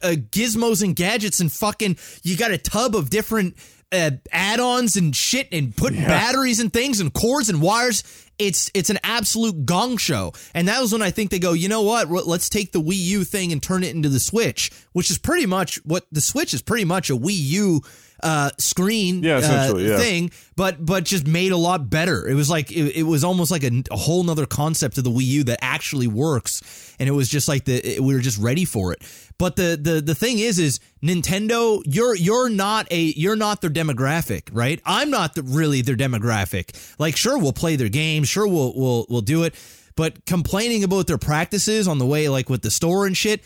uh, 0.00 0.14
gizmos 0.30 0.84
and 0.84 0.94
gadgets 0.94 1.40
and 1.40 1.50
fucking. 1.50 1.98
You 2.22 2.36
got 2.36 2.52
a 2.52 2.58
tub 2.58 2.94
of 2.94 3.10
different 3.10 3.56
uh, 3.90 4.12
add-ons 4.30 4.96
and 4.96 5.16
shit 5.16 5.48
and 5.50 5.76
putting 5.76 6.04
batteries 6.04 6.60
and 6.60 6.72
things 6.72 7.00
and 7.00 7.12
cords 7.12 7.48
and 7.48 7.60
wires. 7.60 8.04
It's 8.38 8.70
it's 8.74 8.90
an 8.90 9.00
absolute 9.02 9.66
gong 9.66 9.96
show, 9.96 10.32
and 10.54 10.68
that 10.68 10.80
was 10.80 10.92
when 10.92 11.02
I 11.02 11.10
think 11.10 11.32
they 11.32 11.40
go, 11.40 11.54
you 11.54 11.68
know 11.68 11.82
what? 11.82 12.08
Let's 12.08 12.48
take 12.48 12.70
the 12.70 12.80
Wii 12.80 12.94
U 12.94 13.24
thing 13.24 13.50
and 13.50 13.60
turn 13.60 13.82
it 13.82 13.92
into 13.92 14.08
the 14.08 14.20
Switch, 14.20 14.70
which 14.92 15.10
is 15.10 15.18
pretty 15.18 15.46
much 15.46 15.84
what 15.84 16.06
the 16.12 16.20
Switch 16.20 16.54
is 16.54 16.62
pretty 16.62 16.84
much 16.84 17.10
a 17.10 17.16
Wii 17.16 17.34
U 17.34 17.82
uh, 18.22 18.50
screen 18.58 19.22
Yeah, 19.22 19.36
uh, 19.38 19.76
yeah. 19.76 19.98
thing, 19.98 20.30
but 20.56 20.84
but 20.84 21.04
just 21.04 21.26
made 21.26 21.52
a 21.52 21.56
lot 21.56 21.88
better. 21.88 22.26
It 22.26 22.34
was 22.34 22.50
like 22.50 22.70
it, 22.72 22.96
it 22.96 23.02
was 23.04 23.24
almost 23.24 23.50
like 23.50 23.64
a, 23.64 23.82
a 23.90 23.96
whole 23.96 24.22
nother 24.24 24.46
concept 24.46 24.98
of 24.98 25.04
the 25.04 25.10
Wii 25.10 25.24
U 25.24 25.44
that 25.44 25.58
actually 25.62 26.08
works, 26.08 26.94
and 26.98 27.08
it 27.08 27.12
was 27.12 27.28
just 27.28 27.48
like 27.48 27.64
the 27.64 27.96
it, 27.96 28.00
we 28.00 28.14
were 28.14 28.20
just 28.20 28.38
ready 28.38 28.64
for 28.64 28.92
it. 28.92 29.02
But 29.38 29.56
the 29.56 29.78
the 29.80 30.00
the 30.00 30.14
thing 30.14 30.38
is, 30.40 30.58
is 30.58 30.80
Nintendo, 31.02 31.80
you're 31.86 32.16
you're 32.16 32.48
not 32.48 32.88
a 32.90 33.00
you're 33.00 33.36
not 33.36 33.60
their 33.60 33.70
demographic, 33.70 34.48
right? 34.52 34.80
I'm 34.84 35.10
not 35.10 35.34
the, 35.34 35.42
really 35.42 35.80
their 35.82 35.96
demographic. 35.96 36.74
Like, 36.98 37.16
sure, 37.16 37.38
we'll 37.38 37.52
play 37.52 37.76
their 37.76 37.88
games, 37.88 38.28
sure, 38.28 38.48
we'll 38.48 38.72
we'll 38.74 39.06
we'll 39.08 39.20
do 39.20 39.44
it, 39.44 39.54
but 39.94 40.24
complaining 40.26 40.82
about 40.82 41.06
their 41.06 41.18
practices 41.18 41.86
on 41.86 41.98
the 41.98 42.06
way, 42.06 42.28
like 42.28 42.50
with 42.50 42.62
the 42.62 42.70
store 42.70 43.06
and 43.06 43.16
shit. 43.16 43.44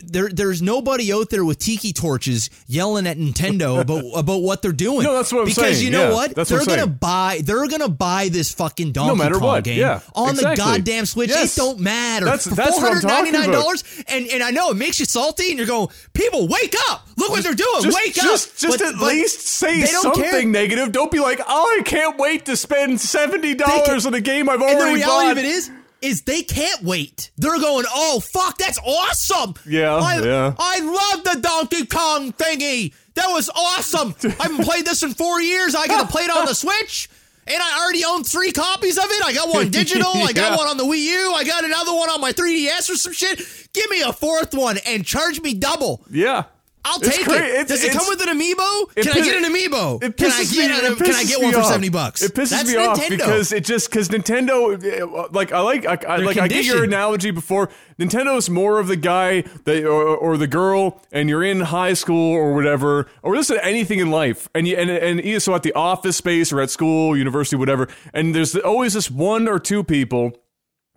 There, 0.00 0.28
there's 0.28 0.60
nobody 0.60 1.10
out 1.12 1.30
there 1.30 1.44
with 1.44 1.58
tiki 1.58 1.92
torches 1.92 2.50
yelling 2.66 3.06
at 3.06 3.16
Nintendo 3.16 3.80
about 3.80 4.04
about 4.14 4.42
what 4.42 4.60
they're 4.60 4.72
doing. 4.72 5.04
No, 5.04 5.14
that's 5.14 5.32
what 5.32 5.40
I'm 5.40 5.44
because 5.46 5.56
saying. 5.56 5.68
Because 5.70 5.84
you 5.84 5.90
know 5.90 6.08
Yeah, 6.08 6.14
what? 6.14 6.34
they're 6.34 6.58
what 6.58 6.66
gonna 6.68 6.82
saying. 6.82 6.98
buy. 7.00 7.40
They're 7.42 7.66
gonna 7.68 7.88
buy 7.88 8.28
this 8.28 8.52
fucking 8.52 8.92
Donkey 8.92 9.16
matter 9.16 9.36
Kong 9.36 9.42
what, 9.46 9.64
game 9.64 9.78
yeah, 9.78 10.00
on 10.14 10.30
exactly. 10.30 10.50
the 10.56 10.56
goddamn 10.56 11.06
Switch. 11.06 11.30
Yes. 11.30 11.56
It 11.56 11.60
don't 11.60 11.80
matter. 11.80 12.26
That's- 12.26 12.44
For 12.46 12.54
what 12.54 12.96
I'm 12.96 13.00
talking 13.00 13.34
about. 13.34 13.46
$499, 13.78 14.04
and 14.08 14.26
and 14.28 14.42
I 14.42 14.50
know 14.50 14.70
it 14.70 14.76
makes 14.76 15.00
you 15.00 15.06
salty, 15.06 15.48
and 15.50 15.58
you're 15.58 15.66
going, 15.68 15.88
people, 16.12 16.46
wake 16.48 16.74
up! 16.90 17.06
Look 17.16 17.30
what 17.30 17.42
they're 17.42 17.54
doing. 17.54 17.82
just, 17.82 17.96
wake 17.96 18.14
just, 18.14 18.48
up! 18.50 18.56
Just 18.58 18.78
But- 18.80 18.88
at 18.88 18.94
but 18.98 19.06
least 19.06 19.40
say 19.40 19.82
something 19.86 20.22
care. 20.22 20.44
negative. 20.44 20.92
Don't 20.92 21.10
be 21.10 21.20
like, 21.20 21.40
oh, 21.46 21.76
I 21.78 21.82
can't 21.84 22.18
wait 22.18 22.44
to 22.46 22.56
spend 22.56 23.00
seventy 23.00 23.54
dollars 23.54 24.04
on 24.04 24.12
a 24.14 24.20
game 24.20 24.48
I've 24.50 24.60
already 24.60 24.74
And 24.78 24.90
the 24.90 24.94
reality 24.94 25.26
bought. 25.28 25.32
of 25.32 25.38
it 25.38 25.44
is, 25.46 25.70
is 26.02 26.22
they 26.22 26.42
can't 26.42 26.82
wait. 26.82 27.30
They're 27.36 27.58
going, 27.58 27.86
oh 27.88 28.20
fuck, 28.20 28.58
that's 28.58 28.78
awesome. 28.84 29.54
Yeah, 29.66 29.94
I, 29.94 30.20
yeah. 30.22 30.54
I 30.58 30.80
love 30.80 31.24
the 31.24 31.40
Donkey 31.40 31.86
Kong 31.86 32.32
thingy. 32.32 32.92
That 33.14 33.28
was 33.28 33.48
awesome. 33.48 34.14
I 34.38 34.42
haven't 34.44 34.64
played 34.64 34.84
this 34.84 35.02
in 35.02 35.14
four 35.14 35.40
years. 35.40 35.74
I 35.74 35.86
get 35.86 36.00
to 36.00 36.06
play 36.06 36.24
it 36.24 36.30
on 36.30 36.44
the 36.46 36.54
Switch. 36.54 37.08
And 37.48 37.62
I 37.62 37.80
already 37.84 38.04
own 38.04 38.24
three 38.24 38.50
copies 38.50 38.98
of 38.98 39.04
it. 39.06 39.24
I 39.24 39.32
got 39.32 39.48
one 39.48 39.70
digital. 39.70 40.10
I 40.14 40.32
got 40.32 40.58
one 40.58 40.66
on 40.66 40.76
the 40.76 40.82
Wii 40.84 40.98
U. 40.98 41.32
I 41.34 41.44
got 41.44 41.64
another 41.64 41.94
one 41.94 42.10
on 42.10 42.20
my 42.20 42.32
3DS 42.32 42.90
or 42.90 42.96
some 42.96 43.12
shit. 43.12 43.38
Give 43.72 43.88
me 43.88 44.02
a 44.02 44.12
fourth 44.12 44.52
one 44.52 44.78
and 44.84 45.06
charge 45.06 45.40
me 45.40 45.54
double. 45.54 46.02
yeah, 46.10 46.44
I'll 46.88 47.00
It's 47.02 47.16
take 47.16 47.26
great. 47.26 47.42
it. 47.42 47.66
Does 47.68 47.82
it 47.82 47.92
come 47.92 48.06
with 48.08 48.20
an 48.22 48.28
amiibo? 48.28 48.94
Can 48.94 49.08
I 49.08 49.20
get 49.26 49.42
an 49.42 49.52
amiibo? 49.52 50.02
It 50.04 50.16
Can 50.16 50.30
I 50.30 50.42
pisses 50.44 50.54
get 50.54 50.70
me, 50.70 50.86
a, 50.88 50.92
it 50.92 50.98
Can 50.98 51.14
I 51.14 51.24
get 51.24 51.38
me 51.40 51.44
one 51.46 51.54
for 51.54 51.60
off. 51.60 51.66
seventy 51.66 51.88
bucks? 51.88 52.22
It 52.22 52.32
pisses 52.32 52.50
That's 52.50 52.68
me 52.70 52.76
off 52.76 53.08
because 53.08 53.50
it 53.52 53.64
just 53.64 53.90
because 53.90 54.08
Nintendo, 54.08 55.02
uh, 55.02 55.28
like 55.32 55.50
I 55.52 55.60
like 55.60 55.84
I, 55.84 55.98
I 56.08 56.16
like 56.18 56.36
I 56.38 56.46
get 56.46 56.64
your 56.64 56.84
analogy 56.84 57.32
before. 57.32 57.70
Nintendo's 57.98 58.48
more 58.48 58.78
of 58.78 58.86
the 58.86 58.96
guy 58.96 59.40
that 59.64 59.84
or, 59.84 60.16
or 60.16 60.36
the 60.36 60.46
girl, 60.46 61.02
and 61.10 61.28
you're 61.28 61.42
in 61.42 61.60
high 61.60 61.94
school 61.94 62.32
or 62.34 62.54
whatever, 62.54 63.08
or 63.22 63.34
just 63.34 63.50
anything 63.50 63.98
in 63.98 64.10
life, 64.12 64.48
and 64.54 64.68
you 64.68 64.76
and 64.76 64.88
and 64.88 65.20
either 65.24 65.40
so 65.40 65.54
at 65.56 65.64
the 65.64 65.72
office 65.72 66.16
space 66.16 66.52
or 66.52 66.60
at 66.60 66.70
school, 66.70 67.16
university, 67.16 67.56
whatever, 67.56 67.88
and 68.14 68.34
there's 68.34 68.54
always 68.54 68.92
this 68.94 69.10
one 69.10 69.48
or 69.48 69.58
two 69.58 69.82
people 69.82 70.32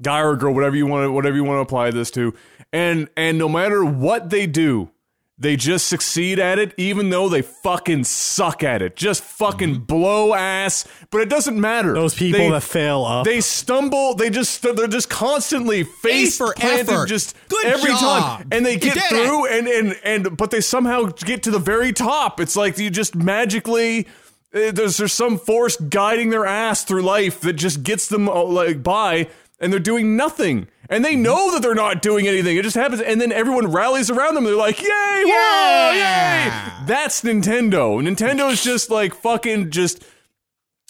guy 0.01 0.21
or 0.21 0.35
girl, 0.35 0.53
whatever 0.53 0.75
you 0.77 0.85
want 0.85 1.03
to, 1.05 1.11
whatever 1.11 1.35
you 1.35 1.43
want 1.43 1.57
to 1.57 1.61
apply 1.61 1.89
this 1.91 2.11
to, 2.11 2.33
and 2.71 3.09
and 3.17 3.37
no 3.37 3.49
matter 3.49 3.83
what 3.83 4.29
they 4.29 4.45
do, 4.47 4.89
they 5.41 5.55
just 5.55 5.87
succeed 5.87 6.37
at 6.37 6.59
it, 6.59 6.73
even 6.75 7.09
though 7.11 7.29
they 7.29 7.41
fucking 7.41 8.03
suck 8.03 8.61
at 8.61 8.81
it. 8.81 8.95
Just 8.97 9.23
fucking 9.23 9.69
Mm-hmm. 9.75 9.83
blow 9.85 10.33
ass. 10.33 10.85
But 11.11 11.21
it 11.21 11.29
doesn't 11.29 11.59
matter. 11.59 11.93
Those 11.93 12.13
people 12.13 12.39
They- 12.41 12.49
that 12.49 12.61
fail 12.63 13.05
up. 13.05 13.25
they 13.25 13.39
stumble. 13.39 14.15
They 14.15 14.29
just 14.29 14.61
they're 14.61 14.87
just 14.87 15.09
constantly 15.09 15.83
face 15.83 16.37
for 16.37 16.53
planted 16.53 16.89
effort. 16.89 17.07
just 17.07 17.35
Good 17.47 17.65
every 17.65 17.91
job. 17.91 17.99
time, 18.39 18.47
and 18.51 18.65
they 18.65 18.75
get 18.77 18.97
through, 19.09 19.47
and 19.47 19.67
and 19.67 19.99
and 20.03 20.37
but 20.37 20.51
they 20.51 20.61
somehow 20.61 21.03
get 21.05 21.43
to 21.43 21.51
the 21.51 21.59
very 21.59 21.93
top. 21.93 22.39
It's 22.39 22.55
like 22.55 22.77
you 22.77 22.89
just 22.89 23.15
magically. 23.15 24.07
uh, 24.53 24.71
There's 24.71 24.97
there's 24.97 25.13
some 25.13 25.37
force 25.37 25.77
guiding 25.77 26.31
their 26.31 26.45
ass 26.45 26.83
through 26.83 27.03
life 27.03 27.39
that 27.41 27.53
just 27.53 27.83
gets 27.83 28.07
them 28.07 28.27
uh, 28.27 28.43
like 28.43 28.83
by, 28.83 29.27
and 29.61 29.71
they're 29.71 29.79
doing 29.79 30.17
nothing, 30.17 30.67
and 30.89 31.05
they 31.05 31.13
mm-hmm. 31.13 31.21
know 31.21 31.51
that 31.53 31.61
they're 31.61 31.75
not 31.75 32.01
doing 32.01 32.27
anything. 32.27 32.57
It 32.57 32.63
just 32.63 32.75
happens, 32.75 33.01
and 33.01 33.21
then 33.21 33.31
everyone 33.31 33.71
rallies 33.71 34.09
around 34.09 34.35
them. 34.35 34.43
They're 34.43 34.55
like, 34.55 34.81
"Yay! 34.81 34.87
Whoa! 34.87 35.91
Yeah. 35.95 36.79
Yay!" 36.79 36.85
That's 36.85 37.21
Nintendo. 37.21 38.01
Nintendo 38.01 38.51
is 38.51 38.63
just 38.63 38.89
like 38.89 39.13
fucking 39.13 39.71
just 39.71 40.03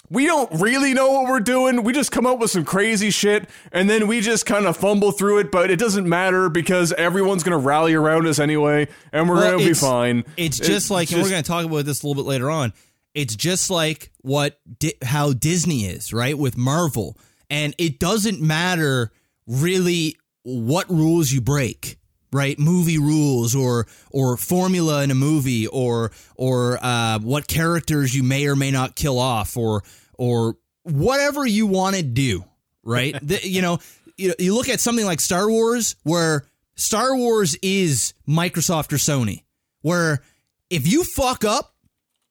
we 0.09 0.25
don't 0.25 0.59
really 0.59 0.93
know 0.93 1.11
what 1.11 1.29
we're 1.29 1.39
doing. 1.39 1.83
We 1.83 1.93
just 1.93 2.11
come 2.11 2.25
up 2.25 2.39
with 2.39 2.51
some 2.51 2.65
crazy 2.65 3.11
shit 3.11 3.47
and 3.71 3.89
then 3.89 4.07
we 4.07 4.21
just 4.21 4.45
kind 4.45 4.65
of 4.65 4.75
fumble 4.75 5.11
through 5.11 5.39
it, 5.39 5.51
but 5.51 5.69
it 5.69 5.77
doesn't 5.77 6.07
matter 6.07 6.49
because 6.49 6.91
everyone's 6.93 7.43
going 7.43 7.51
to 7.51 7.63
rally 7.63 7.93
around 7.93 8.25
us 8.25 8.39
anyway 8.39 8.87
and 9.11 9.29
we're 9.29 9.35
Well, 9.35 9.51
going 9.51 9.63
to 9.63 9.69
be 9.69 9.73
fine. 9.73 10.23
It's 10.35 10.57
just 10.57 10.89
like, 10.89 11.11
and 11.11 11.21
we're 11.21 11.29
going 11.29 11.43
to 11.43 11.47
talk 11.47 11.65
about 11.65 11.85
this 11.85 12.01
a 12.01 12.07
little 12.07 12.23
bit 12.23 12.27
later 12.27 12.49
on. 12.49 12.73
It's 13.13 13.35
just 13.35 13.69
like 13.69 14.11
what 14.21 14.59
how 15.01 15.33
Disney 15.33 15.85
is, 15.85 16.13
right? 16.13 16.37
With 16.37 16.57
Marvel, 16.57 17.17
and 17.49 17.73
it 17.79 17.99
doesn't 17.99 18.39
matter 18.39 19.11
really 19.49 20.15
what 20.43 20.89
rules 20.89 21.31
you 21.31 21.41
break, 21.41 21.97
right? 22.31 22.57
Movie 22.57 22.99
rules 22.99 23.55
or 23.55 23.87
or 24.11 24.37
formula 24.37 25.03
in 25.03 25.11
a 25.11 25.15
movie, 25.15 25.67
or 25.67 26.11
or 26.35 26.77
uh, 26.81 27.19
what 27.19 27.47
characters 27.47 28.15
you 28.15 28.23
may 28.23 28.47
or 28.47 28.55
may 28.55 28.71
not 28.71 28.95
kill 28.95 29.19
off, 29.19 29.57
or 29.57 29.83
or 30.17 30.55
whatever 30.83 31.45
you 31.45 31.67
want 31.67 31.95
to 31.97 32.03
do, 32.03 32.45
right? 32.83 33.15
the, 33.21 33.45
you 33.45 33.61
know, 33.61 33.79
you, 34.15 34.33
you 34.39 34.55
look 34.55 34.69
at 34.69 34.79
something 34.79 35.05
like 35.05 35.19
Star 35.19 35.49
Wars, 35.49 35.95
where 36.03 36.45
Star 36.75 37.15
Wars 37.15 37.57
is 37.61 38.13
Microsoft 38.27 38.93
or 38.93 38.97
Sony, 38.97 39.43
where 39.81 40.21
if 40.69 40.87
you 40.87 41.03
fuck 41.03 41.43
up, 41.43 41.73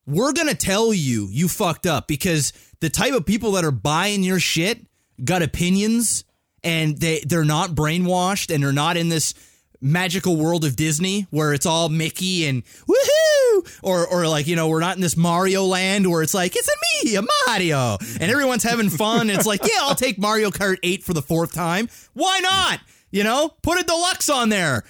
we're 0.07 0.33
gonna 0.33 0.55
tell 0.55 0.95
you 0.95 1.29
you 1.31 1.49
fucked 1.49 1.87
up 1.87 2.07
because 2.07 2.53
the 2.81 2.89
type 2.89 3.13
of 3.13 3.27
people 3.27 3.53
that 3.53 3.65
are 3.65 3.73
buying 3.73 4.23
your 4.23 4.39
shit 4.39 4.87
got 5.25 5.43
opinions 5.43 6.25
and 6.65 6.99
they 6.99 7.21
they're 7.27 7.45
not 7.45 7.71
brainwashed 7.71 8.55
and 8.55 8.63
they're 8.63 8.73
not 8.73 8.97
in 8.97 9.09
this 9.09 9.35
magical 9.81 10.37
world 10.37 10.65
of 10.65 10.77
Disney 10.77 11.27
where 11.31 11.53
it's 11.53 11.67
all 11.67 11.89
Mickey 11.89 12.47
and 12.47 12.65
woohoo 12.65 13.79
or 13.83 14.07
or 14.07 14.27
like 14.27 14.47
you 14.47 14.57
know 14.57 14.69
we're 14.69 14.81
not 14.81 14.97
in 14.97 15.03
this 15.03 15.17
Mario 15.17 15.65
land 15.65 16.11
where 16.11 16.23
it's 16.23 16.35
like 16.35 16.57
it's 16.57 16.69
a 16.69 17.07
me 17.07 17.17
a 17.17 17.23
Mario 17.47 17.97
and 18.21 18.31
everyone's 18.31 18.65
having 18.65 18.91
fun. 18.91 19.31
And 19.31 19.39
it's 19.39 19.47
like 19.47 19.63
yeah 19.63 19.81
I'll 19.81 19.95
take 19.95 20.19
Mario 20.19 20.51
Kart 20.51 20.79
8 20.83 21.05
for 21.05 21.15
the 21.15 21.23
fourth 21.23 21.53
time. 21.53 21.89
Why 22.15 22.41
not? 22.41 22.81
You 23.11 23.25
know 23.25 23.55
put 23.63 23.81
a 23.81 23.85
deluxe 23.85 24.29
on 24.29 24.49
there. 24.49 24.85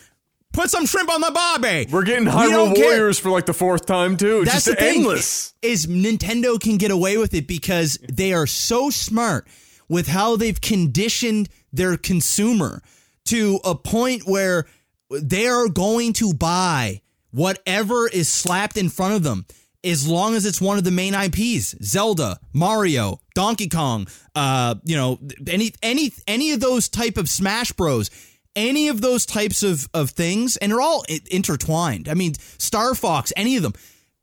Put 0.55 0.71
some 0.71 0.87
shrimp 0.87 1.11
on 1.13 1.21
the 1.21 1.31
bobby 1.31 1.87
we're 1.93 2.03
getting 2.05 2.25
We 2.25 2.31
Hyrule 2.31 2.75
care. 2.75 2.87
Warriors 2.87 3.19
for 3.19 3.31
like 3.31 3.47
the 3.47 3.53
fourth 3.53 3.85
time 3.85 4.17
too. 4.17 4.41
It's 4.41 4.53
That's 4.53 4.65
just 4.65 4.77
the 4.79 4.83
thing, 4.83 5.01
endless. 5.01 5.55
Is 5.61 5.87
Nintendo 5.87 6.59
can 6.59 6.79
get 6.79 6.91
away 6.91 7.19
with 7.19 7.35
it 7.35 7.47
because 7.47 7.99
they 8.11 8.33
are 8.33 8.47
so 8.47 8.89
smart 8.91 9.47
with 9.89 10.09
how 10.09 10.37
they've 10.37 10.61
conditioned 10.61 11.49
their 11.73 11.97
consumer 11.97 12.83
to 13.27 13.61
a 13.65 13.75
point 13.75 14.23
where 14.27 14.67
they 15.11 15.47
are 15.47 15.69
going 15.69 16.13
to 16.15 16.35
buy 16.35 17.01
whatever 17.31 18.09
is 18.09 18.29
slapped 18.29 18.77
in 18.77 18.89
front 18.89 19.15
of 19.15 19.23
them 19.23 19.47
as 19.85 20.09
long 20.09 20.35
as 20.35 20.45
it's 20.45 20.61
one 20.61 20.79
of 20.79 20.85
the 20.85 20.91
main 20.91 21.15
IPs 21.15 21.75
Zelda, 21.83 22.39
Mario, 22.53 23.21
Donkey 23.35 23.69
Kong, 23.69 24.07
uh, 24.35 24.75
you 24.85 24.97
know, 24.97 25.19
any 25.49 25.73
any 25.83 26.13
any 26.27 26.53
of 26.53 26.61
those 26.61 26.89
type 26.89 27.17
of 27.17 27.29
Smash 27.29 27.73
Bros. 27.73 28.11
Any 28.57 28.89
of 28.89 29.01
those 29.01 29.25
types 29.25 29.63
of, 29.63 29.89
of 29.95 30.11
things, 30.11 30.57
and 30.57 30.73
they're 30.73 30.81
all 30.81 31.05
intertwined. 31.31 32.09
I 32.09 32.15
mean, 32.15 32.35
Star 32.59 32.97
Fox, 32.97 33.33
any 33.37 33.57
of 33.57 33.63
them. 33.63 33.75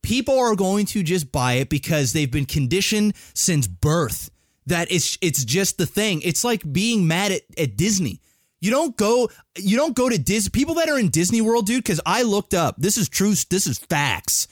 People 0.01 0.38
are 0.38 0.57
going 0.57 0.88
to 0.88 1.03
just 1.03 1.32
buy 1.32 1.53
it 1.53 1.70
because 1.70 2.11
they've 2.11 2.30
been 2.30 2.45
conditioned 2.45 3.13
since 3.34 3.66
birth 3.66 4.30
that 4.68 4.91
it's 4.91 5.18
it's 5.22 5.43
just 5.43 5.78
the 5.78 5.86
thing. 5.86 6.22
It's 6.22 6.43
like 6.43 6.72
being 6.72 7.07
mad 7.07 7.32
at, 7.32 7.41
at 7.57 7.78
Disney. 7.78 8.22
You 8.61 8.72
don't 8.72 8.97
go 8.97 9.30
you 9.57 9.78
don't 9.78 9.95
go 9.95 10.09
to 10.09 10.18
Disney 10.18 10.49
people 10.49 10.76
that 10.76 10.89
are 10.89 10.99
in 10.99 11.09
Disney 11.09 11.41
World, 11.41 11.66
dude, 11.66 11.84
because 11.84 12.01
I 12.05 12.24
looked 12.24 12.53
up. 12.53 12.76
This 12.78 12.97
is 12.97 13.09
true, 13.09 13.34
this 13.49 13.68
is 13.68 13.78
facts. 13.78 14.47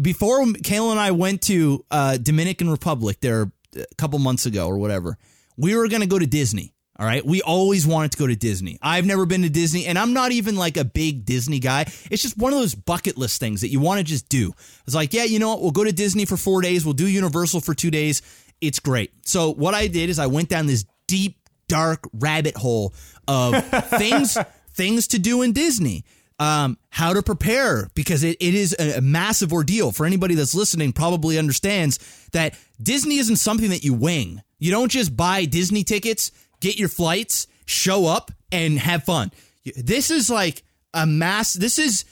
Before 0.00 0.44
Kayla 0.44 0.90
and 0.90 1.00
I 1.00 1.12
went 1.12 1.42
to 1.42 1.84
uh, 1.90 2.16
Dominican 2.16 2.68
Republic 2.68 3.18
there 3.20 3.52
a 3.76 3.94
couple 3.96 4.18
months 4.18 4.44
ago 4.44 4.66
or 4.66 4.76
whatever, 4.78 5.16
we 5.56 5.74
were 5.76 5.88
gonna 5.88 6.06
go 6.06 6.18
to 6.18 6.26
Disney. 6.26 6.74
All 6.96 7.06
right. 7.06 7.26
We 7.26 7.42
always 7.42 7.88
wanted 7.88 8.12
to 8.12 8.18
go 8.18 8.28
to 8.28 8.36
Disney. 8.36 8.78
I've 8.80 9.04
never 9.04 9.26
been 9.26 9.42
to 9.42 9.50
Disney, 9.50 9.86
and 9.86 9.98
I'm 9.98 10.12
not 10.12 10.30
even 10.30 10.54
like 10.54 10.76
a 10.76 10.84
big 10.84 11.24
Disney 11.24 11.58
guy. 11.58 11.82
It's 12.08 12.22
just 12.22 12.38
one 12.38 12.52
of 12.52 12.58
those 12.60 12.76
bucket 12.76 13.18
list 13.18 13.40
things 13.40 13.62
that 13.62 13.70
you 13.70 13.80
want 13.80 13.98
to 13.98 14.04
just 14.04 14.28
do. 14.28 14.52
It's 14.86 14.94
like, 14.94 15.12
yeah, 15.12 15.24
you 15.24 15.40
know 15.40 15.48
what? 15.48 15.60
We'll 15.60 15.72
go 15.72 15.82
to 15.82 15.92
Disney 15.92 16.24
for 16.24 16.36
four 16.36 16.62
days. 16.62 16.84
We'll 16.84 16.94
do 16.94 17.08
Universal 17.08 17.62
for 17.62 17.74
two 17.74 17.90
days. 17.90 18.22
It's 18.66 18.80
great. 18.80 19.12
So 19.26 19.52
what 19.52 19.74
I 19.74 19.86
did 19.86 20.10
is 20.10 20.18
I 20.18 20.26
went 20.26 20.48
down 20.48 20.66
this 20.66 20.84
deep, 21.06 21.38
dark 21.68 22.08
rabbit 22.12 22.56
hole 22.56 22.94
of 23.28 23.64
things 23.98 24.36
things 24.72 25.06
to 25.08 25.18
do 25.18 25.42
in 25.42 25.52
Disney. 25.52 26.04
Um, 26.40 26.78
how 26.90 27.12
to 27.12 27.22
prepare 27.22 27.88
because 27.94 28.24
it, 28.24 28.36
it 28.40 28.54
is 28.54 28.74
a, 28.76 28.98
a 28.98 29.00
massive 29.00 29.52
ordeal 29.52 29.92
for 29.92 30.04
anybody 30.04 30.34
that's 30.34 30.52
listening 30.52 30.92
probably 30.92 31.38
understands 31.38 32.28
that 32.32 32.58
Disney 32.82 33.18
isn't 33.18 33.36
something 33.36 33.70
that 33.70 33.84
you 33.84 33.94
wing. 33.94 34.42
You 34.58 34.72
don't 34.72 34.90
just 34.90 35.16
buy 35.16 35.44
Disney 35.44 35.84
tickets, 35.84 36.32
get 36.60 36.76
your 36.76 36.88
flights, 36.88 37.46
show 37.66 38.06
up 38.06 38.32
and 38.50 38.80
have 38.80 39.04
fun. 39.04 39.30
This 39.76 40.10
is 40.10 40.28
like 40.28 40.64
a 40.92 41.06
mass 41.06 41.52
this 41.52 41.78
is 41.78 42.04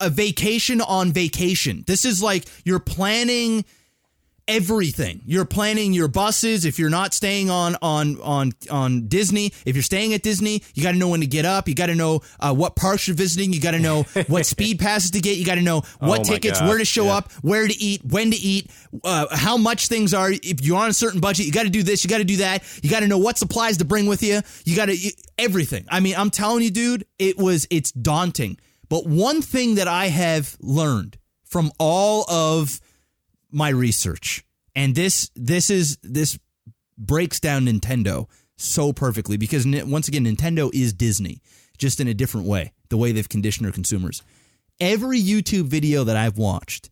a 0.00 0.10
vacation 0.10 0.80
on 0.80 1.12
vacation. 1.12 1.84
This 1.86 2.04
is 2.04 2.22
like 2.22 2.44
you're 2.64 2.78
planning 2.78 3.64
everything. 4.48 5.20
You're 5.26 5.44
planning 5.44 5.92
your 5.92 6.08
buses. 6.08 6.64
If 6.64 6.78
you're 6.78 6.90
not 6.90 7.14
staying 7.14 7.50
on 7.50 7.76
on 7.82 8.20
on 8.22 8.52
on 8.70 9.06
Disney, 9.06 9.52
if 9.64 9.76
you're 9.76 9.82
staying 9.82 10.14
at 10.14 10.22
Disney, 10.22 10.62
you 10.74 10.82
got 10.82 10.92
to 10.92 10.98
know 10.98 11.08
when 11.08 11.20
to 11.20 11.26
get 11.26 11.44
up. 11.44 11.68
You 11.68 11.74
got 11.74 11.86
to 11.86 11.94
know 11.94 12.22
uh, 12.40 12.54
what 12.54 12.74
parks 12.74 13.06
you're 13.06 13.16
visiting. 13.16 13.52
You 13.52 13.60
got 13.60 13.72
to 13.72 13.78
know 13.78 14.02
what 14.26 14.46
speed 14.46 14.80
passes 14.80 15.12
to 15.12 15.20
get. 15.20 15.36
You 15.36 15.44
got 15.44 15.56
to 15.56 15.62
know 15.62 15.82
what 16.00 16.20
Oh 16.20 16.24
tickets, 16.24 16.58
God, 16.58 16.68
where 16.68 16.78
to 16.78 16.84
show 16.84 17.04
yeah. 17.04 17.16
up, 17.18 17.32
where 17.42 17.68
to 17.68 17.74
eat, 17.74 18.02
when 18.04 18.30
to 18.30 18.36
eat, 18.36 18.70
uh, 19.04 19.26
how 19.30 19.56
much 19.56 19.86
things 19.86 20.14
are. 20.14 20.30
If 20.32 20.62
you're 20.62 20.78
on 20.78 20.88
a 20.88 20.94
certain 20.94 21.20
budget, 21.20 21.46
you 21.46 21.52
got 21.52 21.64
to 21.64 21.70
do 21.70 21.82
this. 21.82 22.02
You 22.02 22.10
got 22.10 22.18
to 22.18 22.24
do 22.24 22.38
that. 22.38 22.64
You 22.82 22.90
got 22.90 23.00
to 23.00 23.06
know 23.06 23.18
what 23.18 23.38
supplies 23.38 23.76
to 23.78 23.84
bring 23.84 24.06
with 24.06 24.22
you. 24.22 24.40
You 24.64 24.74
got 24.74 24.86
to 24.86 25.12
everything. 25.38 25.84
I 25.90 26.00
mean, 26.00 26.14
I'm 26.16 26.30
telling 26.30 26.64
you, 26.64 26.70
dude, 26.70 27.04
it 27.18 27.36
was 27.36 27.66
it's 27.70 27.92
daunting. 27.92 28.58
But 28.88 29.06
one 29.06 29.42
thing 29.42 29.74
that 29.74 29.86
I 29.86 30.06
have 30.06 30.56
learned 30.60 31.18
from 31.44 31.70
all 31.78 32.24
of 32.30 32.80
my 33.50 33.68
research. 33.68 34.44
And 34.74 34.94
this 34.94 35.30
this 35.34 35.70
is 35.70 35.98
this 36.02 36.38
breaks 36.96 37.40
down 37.40 37.66
Nintendo 37.66 38.28
so 38.56 38.92
perfectly 38.92 39.36
because 39.36 39.66
once 39.66 40.08
again 40.08 40.24
Nintendo 40.24 40.70
is 40.74 40.92
Disney 40.92 41.40
just 41.78 42.00
in 42.00 42.08
a 42.08 42.14
different 42.14 42.46
way 42.46 42.72
the 42.88 42.96
way 42.96 43.12
they've 43.12 43.28
conditioned 43.28 43.64
their 43.64 43.72
consumers. 43.72 44.22
Every 44.80 45.20
YouTube 45.20 45.64
video 45.64 46.04
that 46.04 46.16
I've 46.16 46.38
watched 46.38 46.90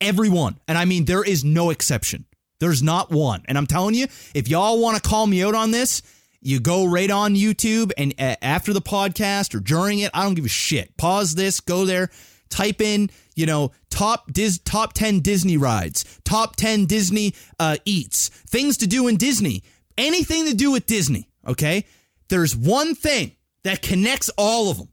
everyone, 0.00 0.58
and 0.66 0.76
I 0.76 0.84
mean 0.84 1.04
there 1.04 1.24
is 1.24 1.44
no 1.44 1.70
exception. 1.70 2.26
There's 2.60 2.82
not 2.82 3.10
one. 3.10 3.42
And 3.46 3.58
I'm 3.58 3.66
telling 3.66 3.94
you 3.94 4.06
if 4.34 4.48
y'all 4.48 4.80
want 4.80 5.02
to 5.02 5.08
call 5.08 5.26
me 5.26 5.42
out 5.42 5.54
on 5.54 5.70
this 5.70 6.02
you 6.40 6.60
go 6.60 6.84
right 6.84 7.10
on 7.10 7.34
YouTube 7.34 7.90
and 7.96 8.14
after 8.18 8.74
the 8.74 8.82
podcast 8.82 9.54
or 9.54 9.60
during 9.60 10.00
it 10.00 10.10
I 10.12 10.22
don't 10.22 10.34
give 10.34 10.44
a 10.44 10.48
shit. 10.48 10.96
Pause 10.96 11.34
this 11.34 11.60
go 11.60 11.86
there 11.86 12.10
type 12.50 12.80
in 12.80 13.10
you 13.34 13.46
know 13.46 13.72
top 13.90 14.32
dis 14.32 14.58
top 14.64 14.92
10 14.92 15.20
disney 15.20 15.56
rides 15.56 16.04
top 16.24 16.56
10 16.56 16.86
disney 16.86 17.34
uh, 17.58 17.76
eats 17.84 18.28
things 18.28 18.76
to 18.76 18.86
do 18.86 19.08
in 19.08 19.16
disney 19.16 19.62
anything 19.98 20.46
to 20.46 20.54
do 20.54 20.70
with 20.70 20.86
disney 20.86 21.28
okay? 21.46 21.84
There's 22.28 22.56
one 22.56 22.94
thing 22.94 23.32
that 23.64 23.82
connects 23.82 24.30
all 24.36 24.70
of 24.70 24.78
them 24.78 24.88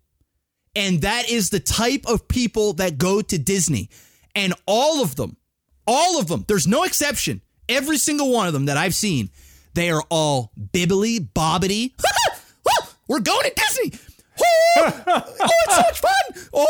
and 0.75 1.01
that 1.01 1.29
is 1.29 1.49
the 1.49 1.59
type 1.59 2.05
of 2.07 2.27
people 2.27 2.73
that 2.73 2.97
go 2.97 3.21
to 3.21 3.37
disney. 3.37 3.89
And 4.33 4.53
all 4.65 5.01
of 5.01 5.15
them 5.15 5.37
all 5.87 6.19
of 6.19 6.27
them 6.27 6.45
there's 6.47 6.67
no 6.67 6.83
exception. 6.83 7.41
Every 7.67 7.97
single 7.97 8.31
one 8.31 8.47
of 8.47 8.53
them 8.53 8.65
that 8.65 8.77
i've 8.77 8.95
seen 8.95 9.29
they 9.73 9.89
are 9.89 10.03
all 10.09 10.51
bibbly 10.73 11.19
bobbity. 11.19 11.93
We're 13.07 13.19
going 13.19 13.49
to 13.49 13.53
disney 13.55 13.99
oh, 14.41 15.23
it's 15.39 15.75
so 15.75 15.81
much 15.81 15.99
fun 15.99 16.11
oh 16.53 16.67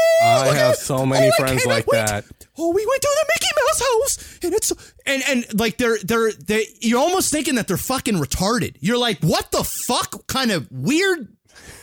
I 0.50 0.56
have 0.56 0.76
so 0.76 0.98
oh, 0.98 1.06
many 1.06 1.28
oh, 1.28 1.32
friends 1.38 1.66
like 1.66 1.88
wait. 1.88 2.06
that. 2.06 2.26
oh, 2.58 2.70
we 2.70 2.86
went 2.86 3.02
to 3.02 3.10
the 3.10 3.26
Mickey 3.34 3.48
Mouse 3.58 3.82
house, 3.82 4.40
and 4.44 4.54
it's 4.54 4.74
and 5.06 5.24
and 5.28 5.60
like 5.60 5.78
they're 5.78 5.98
they're 6.04 6.32
they 6.32 6.68
you're 6.80 7.00
almost 7.00 7.32
thinking 7.32 7.56
that 7.56 7.68
they're 7.68 7.78
fucking 7.78 8.16
retarded. 8.16 8.78
You're 8.80 8.98
like, 8.98 9.20
what 9.20 9.52
the 9.52 9.64
fuck, 9.64 10.28
kind 10.28 10.52
of 10.52 10.72
weird. 10.72 11.28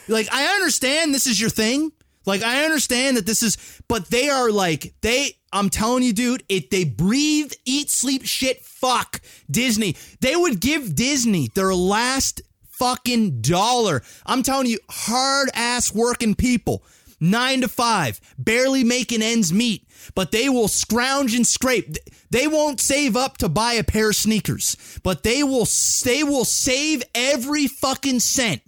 Like 0.08 0.28
I 0.32 0.54
understand 0.54 1.14
this 1.14 1.26
is 1.26 1.40
your 1.40 1.50
thing. 1.50 1.92
Like 2.26 2.42
I 2.42 2.64
understand 2.64 3.16
that 3.16 3.26
this 3.26 3.42
is, 3.42 3.56
but 3.88 4.06
they 4.06 4.28
are 4.28 4.50
like 4.50 4.94
they. 5.00 5.32
I'm 5.50 5.70
telling 5.70 6.02
you, 6.02 6.12
dude. 6.12 6.44
It 6.50 6.70
they 6.70 6.84
breathe, 6.84 7.52
eat, 7.64 7.88
sleep, 7.90 8.26
shit. 8.26 8.62
Fuck 8.62 9.22
Disney. 9.50 9.96
They 10.20 10.36
would 10.36 10.60
give 10.60 10.94
Disney 10.94 11.48
their 11.54 11.74
last 11.74 12.42
fucking 12.78 13.40
dollar. 13.40 14.02
I'm 14.26 14.42
telling 14.42 14.66
you, 14.66 14.78
hard 14.88 15.50
ass 15.54 15.94
working 15.94 16.34
people, 16.34 16.82
nine 17.20 17.60
to 17.62 17.68
five, 17.68 18.20
barely 18.38 18.84
making 18.84 19.22
ends 19.22 19.52
meet, 19.52 19.86
but 20.14 20.30
they 20.32 20.48
will 20.48 20.68
scrounge 20.68 21.34
and 21.34 21.46
scrape. 21.46 21.96
They 22.30 22.46
won't 22.46 22.80
save 22.80 23.16
up 23.16 23.38
to 23.38 23.48
buy 23.48 23.74
a 23.74 23.84
pair 23.84 24.10
of 24.10 24.16
sneakers, 24.16 24.76
but 25.02 25.22
they 25.22 25.42
will. 25.42 25.66
They 26.04 26.22
will 26.24 26.44
save 26.44 27.02
every 27.14 27.66
fucking 27.66 28.20
cent 28.20 28.62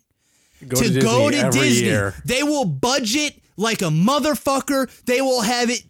Go 0.67 0.77
to, 0.81 0.93
to 0.93 1.01
go 1.01 1.31
to 1.31 1.51
Disney. 1.51 1.87
year. 1.89 2.15
They 2.25 2.43
will 2.43 2.65
budget 2.65 3.41
like 3.57 3.83
a 3.83 3.87
motherfucker. 3.87 4.89
They 5.05 5.21
will 5.21 5.43
have 5.43 5.71
it. 5.71 5.83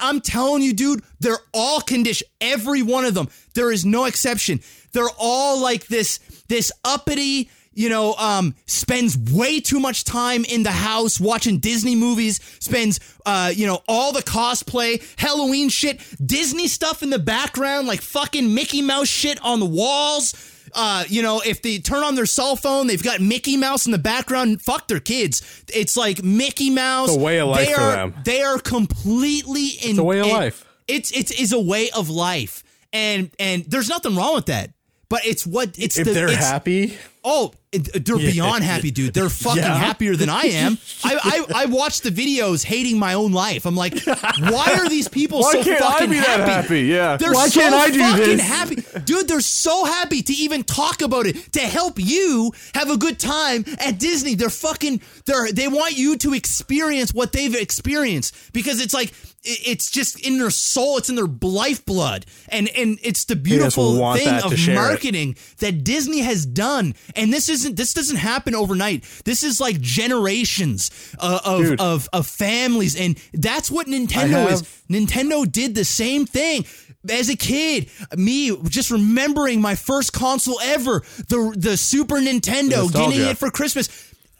I'm 0.00 0.20
telling 0.20 0.62
you, 0.62 0.72
dude, 0.72 1.02
they're 1.20 1.38
all 1.54 1.80
conditioned. 1.80 2.30
Every 2.40 2.82
one 2.82 3.04
of 3.04 3.14
them. 3.14 3.28
There 3.54 3.70
is 3.70 3.84
no 3.84 4.04
exception. 4.04 4.60
They're 4.92 5.10
all 5.18 5.60
like 5.60 5.86
this, 5.86 6.18
this 6.48 6.72
uppity, 6.84 7.50
you 7.78 7.88
know, 7.88 8.14
um, 8.14 8.56
spends 8.66 9.16
way 9.32 9.60
too 9.60 9.78
much 9.78 10.02
time 10.02 10.44
in 10.44 10.64
the 10.64 10.72
house 10.72 11.20
watching 11.20 11.58
Disney 11.58 11.94
movies, 11.94 12.40
spends, 12.58 12.98
uh, 13.24 13.52
you 13.54 13.68
know, 13.68 13.82
all 13.86 14.10
the 14.12 14.20
cosplay, 14.22 15.00
Halloween 15.16 15.68
shit, 15.68 16.00
Disney 16.24 16.66
stuff 16.66 17.04
in 17.04 17.10
the 17.10 17.20
background, 17.20 17.86
like 17.86 18.00
fucking 18.00 18.52
Mickey 18.52 18.82
Mouse 18.82 19.06
shit 19.06 19.40
on 19.44 19.60
the 19.60 19.66
walls. 19.66 20.34
Uh, 20.74 21.04
you 21.08 21.22
know, 21.22 21.40
if 21.46 21.62
they 21.62 21.78
turn 21.78 22.02
on 22.02 22.16
their 22.16 22.26
cell 22.26 22.56
phone, 22.56 22.88
they've 22.88 23.02
got 23.02 23.20
Mickey 23.20 23.56
Mouse 23.56 23.86
in 23.86 23.92
the 23.92 23.98
background. 23.98 24.60
Fuck 24.60 24.88
their 24.88 24.98
kids. 24.98 25.62
It's 25.72 25.96
like 25.96 26.20
Mickey 26.24 26.70
Mouse. 26.70 27.10
It's 27.10 27.16
a 27.16 27.20
way 27.20 27.38
of 27.38 27.48
life 27.48 27.64
they 27.64 27.72
for 27.74 27.80
are, 27.80 27.92
them. 27.92 28.14
They 28.24 28.42
are 28.42 28.58
completely 28.58 29.68
in. 29.84 29.90
It's 29.90 29.98
a 29.98 30.04
way 30.04 30.18
of 30.18 30.26
in- 30.26 30.32
life. 30.32 30.64
It's 30.88 31.12
it's 31.12 31.30
is 31.30 31.52
a 31.52 31.60
way 31.60 31.90
of 31.90 32.10
life, 32.10 32.64
and 32.92 33.30
and 33.38 33.64
there's 33.66 33.88
nothing 33.88 34.16
wrong 34.16 34.34
with 34.34 34.46
that. 34.46 34.70
But 35.08 35.24
it's 35.24 35.46
what 35.46 35.78
it's 35.78 35.96
If 35.98 36.06
the, 36.06 36.12
they're 36.12 36.28
it's- 36.28 36.44
happy, 36.50 36.98
Oh, 37.24 37.52
it- 37.72 37.88
uh, 37.94 37.98
they're 38.04 38.16
beyond 38.16 38.64
happy, 38.64 38.90
dude. 38.90 39.14
They're 39.14 39.28
fucking 39.46 39.62
Yeah. 39.62 39.76
happier 39.76 40.16
than 40.16 40.28
I 40.28 40.42
am. 40.44 40.78
I, 41.04 41.44
I 41.52 41.62
I 41.62 41.66
watch 41.66 42.00
the 42.00 42.10
videos 42.10 42.64
hating 42.64 42.98
my 42.98 43.14
own 43.14 43.32
life. 43.32 43.66
I'm 43.66 43.76
like, 43.76 43.98
why 44.04 44.74
are 44.78 44.88
these 44.88 45.08
people 45.08 45.40
Why 45.42 45.52
so 45.52 45.64
can't 45.64 45.82
I 45.82 45.90
fucking 45.92 46.10
be 46.10 46.16
that 46.16 46.40
happy? 46.40 46.50
happy? 46.50 46.80
Yeah. 46.82 47.16
They're 47.16 47.32
Why 47.32 47.48
so 47.48 47.60
can't 47.60 47.74
I 47.74 47.90
do 47.90 47.98
fucking 48.00 48.36
this? 48.38 48.40
happy, 48.40 48.76
dude. 49.04 49.28
They're 49.28 49.40
so 49.40 49.84
happy 49.84 50.22
to 50.22 50.32
even 50.32 50.62
talk 50.64 51.02
about 51.02 51.26
it 51.26 51.36
to 51.52 51.60
help 51.60 51.94
you 51.98 52.52
have 52.74 52.90
a 52.90 52.96
good 52.96 53.18
time 53.18 53.64
at 53.78 53.98
Disney. 53.98 54.34
They're 54.34 54.50
fucking. 54.50 55.00
They're 55.26 55.52
they 55.52 55.68
want 55.68 55.96
you 55.98 56.16
to 56.18 56.34
experience 56.34 57.12
what 57.12 57.32
they've 57.32 57.54
experienced 57.54 58.34
because 58.52 58.80
it's 58.80 58.94
like 58.94 59.12
it's 59.44 59.90
just 59.90 60.18
in 60.26 60.38
their 60.38 60.50
soul. 60.50 60.98
It's 60.98 61.08
in 61.08 61.14
their 61.16 61.26
lifeblood, 61.42 62.26
and 62.48 62.68
and 62.70 62.98
it's 63.02 63.24
the 63.26 63.36
beautiful 63.36 64.14
thing 64.14 64.28
of 64.42 64.58
share 64.58 64.74
it. 64.74 64.76
marketing 64.76 65.36
that 65.58 65.84
Disney 65.84 66.20
has 66.20 66.44
done. 66.46 66.94
And 67.14 67.32
this 67.32 67.48
isn't 67.60 67.76
this 67.76 67.94
doesn't 67.94 68.16
happen 68.16 68.54
overnight. 68.54 69.04
This 69.24 69.42
is 69.42 69.60
like 69.60 69.80
generations 69.80 70.90
uh, 71.18 71.40
of 71.44 71.62
Dude. 71.62 71.80
of 71.80 72.08
of 72.12 72.26
families, 72.26 72.96
and 72.96 73.18
that's 73.32 73.70
what 73.70 73.86
Nintendo 73.86 74.46
I 74.46 74.52
is. 74.52 74.62
Nintendo 74.90 75.50
did 75.50 75.74
the 75.74 75.84
same 75.84 76.26
thing. 76.26 76.64
As 77.08 77.28
a 77.30 77.36
kid, 77.36 77.90
me 78.16 78.56
just 78.64 78.90
remembering 78.90 79.60
my 79.60 79.74
first 79.76 80.12
console 80.12 80.60
ever, 80.60 81.04
the 81.28 81.54
the 81.56 81.76
Super 81.76 82.16
Nintendo, 82.16 82.82
Nostalgia. 82.82 83.10
getting 83.10 83.26
it 83.28 83.38
for 83.38 83.50
Christmas. 83.50 83.88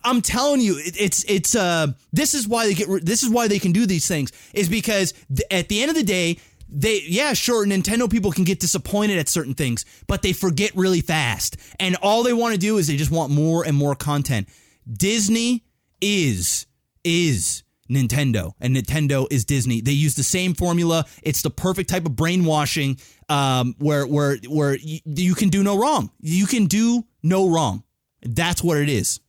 I'm 0.05 0.23
telling 0.23 0.61
you, 0.61 0.79
it, 0.79 0.97
it's 0.99 1.25
it's 1.25 1.55
uh 1.55 1.89
this 2.13 2.35
is 2.35 2.47
why 2.47 2.67
they 2.67 2.75
get 2.75 2.89
this 3.05 3.23
is 3.23 3.31
why 3.31 3.49
they 3.49 3.59
can 3.59 3.73
do 3.73 3.87
these 3.87 4.07
things 4.07 4.33
is 4.55 4.69
because 4.69 5.13
th- 5.29 5.47
at 5.51 5.69
the 5.69 5.81
end 5.83 5.91
of 5.91 5.97
the 5.97 6.05
day 6.05 6.39
they 6.69 7.03
yeah 7.07 7.33
sure 7.33 7.67
Nintendo 7.67 8.11
people 8.11 8.31
can 8.31 8.45
get 8.45 8.61
disappointed 8.61 9.19
at 9.19 9.29
certain 9.29 9.55
things 9.55 9.85
but 10.07 10.23
they 10.23 10.33
forget 10.33 10.71
really 10.75 11.01
fast 11.01 11.57
and 11.81 11.97
all 11.97 12.23
they 12.23 12.33
want 12.33 12.55
to 12.55 12.59
do 12.59 12.79
is 12.79 12.87
they 12.87 12.97
just 12.97 13.11
want 13.11 13.33
more 13.33 13.67
and 13.67 13.77
more 13.77 13.95
content. 13.95 14.49
Disney 14.91 15.65
is 16.01 16.67
is 17.05 17.63
Nintendo 17.91 18.53
and 18.61 18.77
Nintendo 18.77 19.27
is 19.31 19.45
Disney. 19.45 19.81
They 19.81 19.93
use 19.93 20.15
the 20.15 20.23
same 20.23 20.55
formula. 20.55 21.07
It's 21.23 21.43
the 21.43 21.51
perfect 21.51 21.89
type 21.89 22.07
of 22.07 22.17
brainwashing 22.17 22.99
um, 23.29 23.75
where 23.79 24.07
where 24.07 24.37
where 24.49 24.77
you, 24.77 25.01
you 25.05 25.35
can 25.35 25.49
do 25.49 25.63
no 25.63 25.79
wrong. 25.79 26.11
You 26.21 26.47
can 26.47 26.67
do 26.67 27.05
no 27.23 27.49
wrong. 27.49 27.85
That's 28.23 28.63
what 28.63 28.79
it 28.79 28.89
is. 28.89 29.21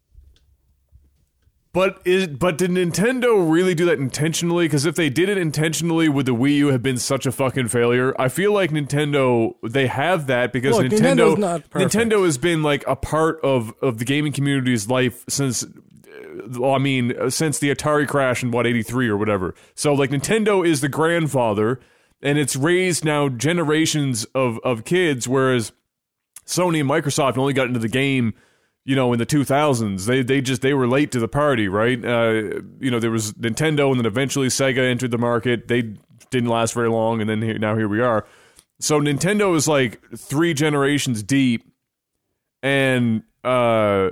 But 1.71 2.01
is 2.03 2.27
but 2.27 2.57
did 2.57 2.71
Nintendo 2.71 3.47
really 3.49 3.75
do 3.75 3.85
that 3.85 3.99
intentionally? 3.99 4.65
Because 4.65 4.87
if 4.87 4.95
they 4.95 5.09
did 5.09 5.29
it 5.29 5.37
intentionally, 5.37 6.09
would 6.09 6.25
the 6.25 6.33
Wii 6.33 6.55
U 6.55 6.67
have 6.69 6.81
been 6.81 6.97
such 6.97 7.27
a 7.27 7.31
fucking 7.31 7.67
failure? 7.67 8.15
I 8.19 8.27
feel 8.27 8.51
like 8.53 8.71
Nintendo 8.71 9.53
they 9.61 9.85
have 9.85 10.25
that 10.27 10.51
because 10.51 10.77
Look, 10.77 10.87
Nintendo 10.87 11.37
not. 11.37 11.69
Nintendo 11.69 12.25
has 12.25 12.39
been 12.39 12.63
like 12.63 12.83
a 12.87 12.95
part 12.95 13.39
of 13.43 13.71
of 13.83 13.99
the 13.99 14.05
gaming 14.05 14.33
community's 14.33 14.89
life 14.89 15.23
since. 15.29 15.63
uh, 15.63 15.67
Well, 16.57 16.73
I 16.73 16.79
mean, 16.79 17.15
uh, 17.15 17.29
since 17.29 17.59
the 17.59 17.69
Atari 17.69 18.07
crash 18.07 18.41
in 18.41 18.49
what 18.49 18.65
eighty 18.65 18.81
three 18.81 19.07
or 19.07 19.17
whatever. 19.17 19.53
So 19.75 19.93
like 19.93 20.09
Nintendo 20.09 20.67
is 20.67 20.81
the 20.81 20.89
grandfather, 20.89 21.79
and 22.19 22.39
it's 22.39 22.55
raised 22.55 23.05
now 23.05 23.29
generations 23.29 24.23
of 24.33 24.57
of 24.63 24.85
kids, 24.85 25.27
whereas 25.27 25.71
Sony 26.47 26.79
and 26.79 26.89
Microsoft 26.89 27.37
only 27.37 27.53
got 27.53 27.67
into 27.67 27.79
the 27.79 27.87
game, 27.87 28.33
you 28.85 28.95
know, 28.95 29.13
in 29.13 29.19
the 29.19 29.25
2000s. 29.25 30.05
They 30.05 30.23
they 30.23 30.41
just 30.41 30.61
they 30.61 30.73
were 30.73 30.87
late 30.87 31.11
to 31.11 31.19
the 31.19 31.27
party, 31.27 31.67
right? 31.67 32.03
Uh, 32.03 32.61
you 32.79 32.89
know, 32.91 32.99
there 32.99 33.11
was 33.11 33.33
Nintendo, 33.33 33.89
and 33.89 33.99
then 33.99 34.05
eventually 34.05 34.47
Sega 34.47 34.89
entered 34.89 35.11
the 35.11 35.17
market. 35.17 35.67
They 35.67 35.93
didn't 36.31 36.49
last 36.49 36.73
very 36.73 36.89
long, 36.89 37.21
and 37.21 37.29
then 37.29 37.41
here, 37.41 37.57
now 37.57 37.75
here 37.75 37.87
we 37.87 38.01
are. 38.01 38.25
So 38.79 38.99
Nintendo 38.99 39.55
is 39.55 39.67
like 39.67 40.01
three 40.15 40.53
generations 40.53 41.21
deep, 41.23 41.63
and 42.63 43.23
uh, 43.43 44.09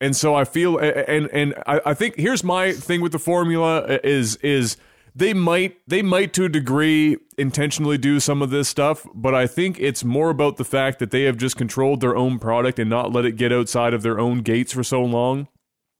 and 0.00 0.14
so 0.14 0.34
I 0.34 0.44
feel, 0.44 0.78
and 0.78 1.28
and 1.32 1.54
I, 1.66 1.80
I 1.86 1.94
think 1.94 2.16
here's 2.16 2.44
my 2.44 2.72
thing 2.72 3.00
with 3.00 3.12
the 3.12 3.18
formula 3.18 3.98
is 4.04 4.36
is 4.36 4.76
they 5.18 5.34
might 5.34 5.76
they 5.88 6.00
might 6.00 6.32
to 6.34 6.44
a 6.44 6.48
degree 6.48 7.16
intentionally 7.36 7.98
do 7.98 8.20
some 8.20 8.40
of 8.40 8.50
this 8.50 8.68
stuff, 8.68 9.04
but 9.14 9.34
I 9.34 9.48
think 9.48 9.78
it's 9.80 10.04
more 10.04 10.30
about 10.30 10.58
the 10.58 10.64
fact 10.64 11.00
that 11.00 11.10
they 11.10 11.24
have 11.24 11.36
just 11.36 11.56
controlled 11.56 12.00
their 12.00 12.16
own 12.16 12.38
product 12.38 12.78
and 12.78 12.88
not 12.88 13.12
let 13.12 13.24
it 13.24 13.32
get 13.32 13.52
outside 13.52 13.94
of 13.94 14.02
their 14.02 14.20
own 14.20 14.42
gates 14.42 14.72
for 14.72 14.84
so 14.84 15.02
long. 15.02 15.48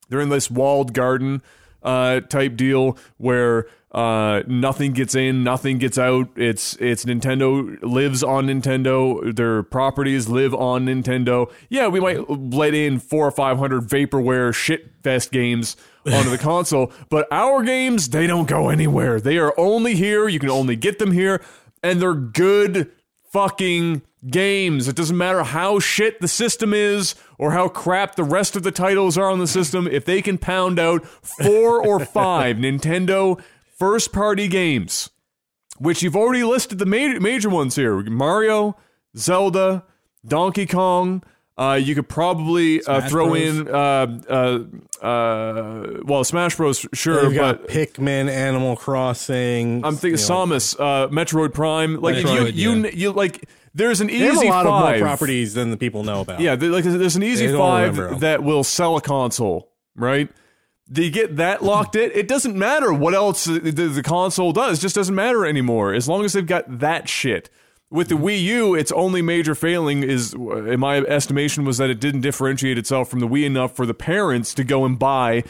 They're 0.09 0.21
in 0.21 0.29
this 0.29 0.51
walled 0.51 0.95
garden 0.95 1.43
uh, 1.83 2.21
type 2.21 2.57
deal 2.57 2.97
where 3.17 3.67
uh, 3.93 4.43
nothing 4.47 4.93
gets 4.93 5.15
in, 5.15 5.43
nothing 5.43 5.79
gets 5.79 5.97
out. 5.97 6.29
It's 6.37 6.77
it's 6.77 7.07
Nintendo 7.07 7.79
lives 7.83 8.23
on 8.23 8.47
Nintendo. 8.47 9.35
Their 9.35 9.63
properties 9.63 10.29
live 10.29 10.55
on 10.55 10.87
Nintendo. 10.87 11.51
Yeah, 11.71 11.89
we 11.89 11.99
might 11.99 12.29
let 12.29 12.75
in 12.75 12.99
four 12.99 13.27
or 13.27 13.31
five 13.31 13.59
hundred 13.59 13.85
vaporware 13.85 14.51
shitfest 14.53 15.31
games 15.31 15.77
onto 16.05 16.29
the 16.29 16.39
console, 16.39 16.93
but 17.09 17.27
our 17.31 17.63
games 17.63 18.11
they 18.11 18.27
don't 18.27 18.47
go 18.47 18.69
anywhere. 18.69 19.21
They 19.21 19.39
are 19.39 19.55
only 19.57 19.95
here. 19.95 20.29
You 20.29 20.39
can 20.39 20.51
only 20.51 20.77
get 20.77 20.99
them 20.99 21.13
here, 21.13 21.41
and 21.83 22.01
they're 22.03 22.15
good 22.15 22.93
fucking 23.33 24.03
games. 24.29 24.89
It 24.89 24.97
doesn't 24.97 25.17
matter 25.17 25.45
how 25.45 25.79
shit 25.79 26.21
the 26.21 26.29
system 26.29 26.75
is 26.75 27.15
or 27.39 27.53
how 27.53 27.69
crap 27.69 28.17
the 28.17 28.25
rest 28.25 28.57
of 28.57 28.65
the 28.65 28.73
titles 28.73 29.17
are 29.17 29.31
on 29.31 29.39
the 29.39 29.47
system. 29.47 29.87
If 29.87 30.05
they 30.05 30.23
can 30.23 30.39
pound 30.39 30.79
out 30.79 31.07
four 31.07 31.81
or 31.83 32.05
five 32.05 32.57
Nintendo 32.59 33.41
first 33.79 34.13
party 34.13 34.49
games, 34.49 35.11
which 35.79 36.03
you've 36.03 36.17
already 36.17 36.45
listed 36.45 36.79
the 36.79 36.87
major, 36.87 37.21
major 37.21 37.49
ones 37.49 37.77
here 37.77 38.01
Mario, 38.03 38.77
Zelda, 39.17 39.85
Donkey 40.27 40.67
Kong. 40.67 41.23
Uh, 41.57 41.75
you 41.75 41.97
could 41.97 42.09
probably 42.09 42.81
uh, 42.85 43.09
throw 43.09 43.31
Bros. 43.31 43.59
in, 43.59 43.69
uh, 43.69 44.21
uh, 44.31 45.05
uh, 45.05 46.01
well, 46.05 46.23
Smash 46.23 46.55
Bros. 46.55 46.87
Sure, 46.95 47.25
You've 47.25 47.35
got 47.35 47.63
but 47.63 47.69
Pikmin, 47.69 48.29
Animal 48.29 48.77
Crossing. 48.77 49.85
I'm 49.85 49.97
thinking 49.97 50.19
Samus, 50.19 50.79
uh, 50.79 51.09
Metroid 51.09 51.53
Prime. 51.53 51.97
Like 51.97 52.15
Metroid, 52.17 52.55
you, 52.55 52.71
you, 52.75 52.85
yeah. 52.85 52.91
you, 52.95 53.13
like. 53.13 53.49
There's 53.75 54.01
an 54.01 54.07
They 54.07 54.19
have 54.19 54.35
easy 54.35 54.47
a 54.47 54.51
lot 54.51 54.67
five. 54.67 54.95
of 54.95 55.01
more 55.01 55.09
properties 55.09 55.55
than 55.55 55.71
the 55.71 55.77
people 55.77 56.03
know 56.03 56.21
about. 56.21 56.41
Yeah, 56.41 56.55
like 56.55 56.85
there's 56.85 57.17
an 57.17 57.23
easy 57.23 57.53
five 57.53 58.21
that 58.21 58.43
will 58.43 58.65
sell 58.65 58.97
a 58.97 59.01
console, 59.01 59.71
right? 59.95 60.29
They 60.91 61.11
get 61.11 61.37
that 61.37 61.63
locked 61.63 61.97
in. 61.97 62.11
It 62.15 62.29
doesn't 62.29 62.57
matter 62.57 62.93
what 62.93 63.15
else 63.15 63.45
the, 63.45 63.59
the, 63.59 63.89
the 63.89 64.03
console 64.03 64.53
does. 64.53 64.79
It 64.79 64.83
just 64.83 64.95
doesn't 64.95 65.15
matter 65.15 65.45
anymore 65.45 65.93
as 65.93 66.09
long 66.09 66.25
as 66.25 66.33
they've 66.33 66.47
got 66.47 66.79
that 66.79 67.09
shit. 67.09 67.51
With 67.91 68.09
the 68.09 68.15
mm-hmm. 68.15 68.25
Wii 68.25 68.43
U, 68.43 68.75
its 68.75 68.93
only 68.93 69.23
major 69.23 69.55
failing 69.55 70.03
is, 70.03 70.35
uh, 70.35 70.65
in 70.65 70.81
my 70.81 70.99
estimation, 70.99 71.65
was 71.65 71.79
that 71.79 71.91
it 71.91 72.01
didn't 72.01 72.21
differentiate 72.21 72.79
itself 72.79 73.09
from 73.09 73.21
the 73.21 73.29
Wii 73.29 73.45
enough 73.45 73.77
for 73.77 73.87
the 73.87 73.95
parents 73.95 74.55
to 74.55 74.65
go 74.65 74.85
and 74.85 74.99
buy 74.99 75.45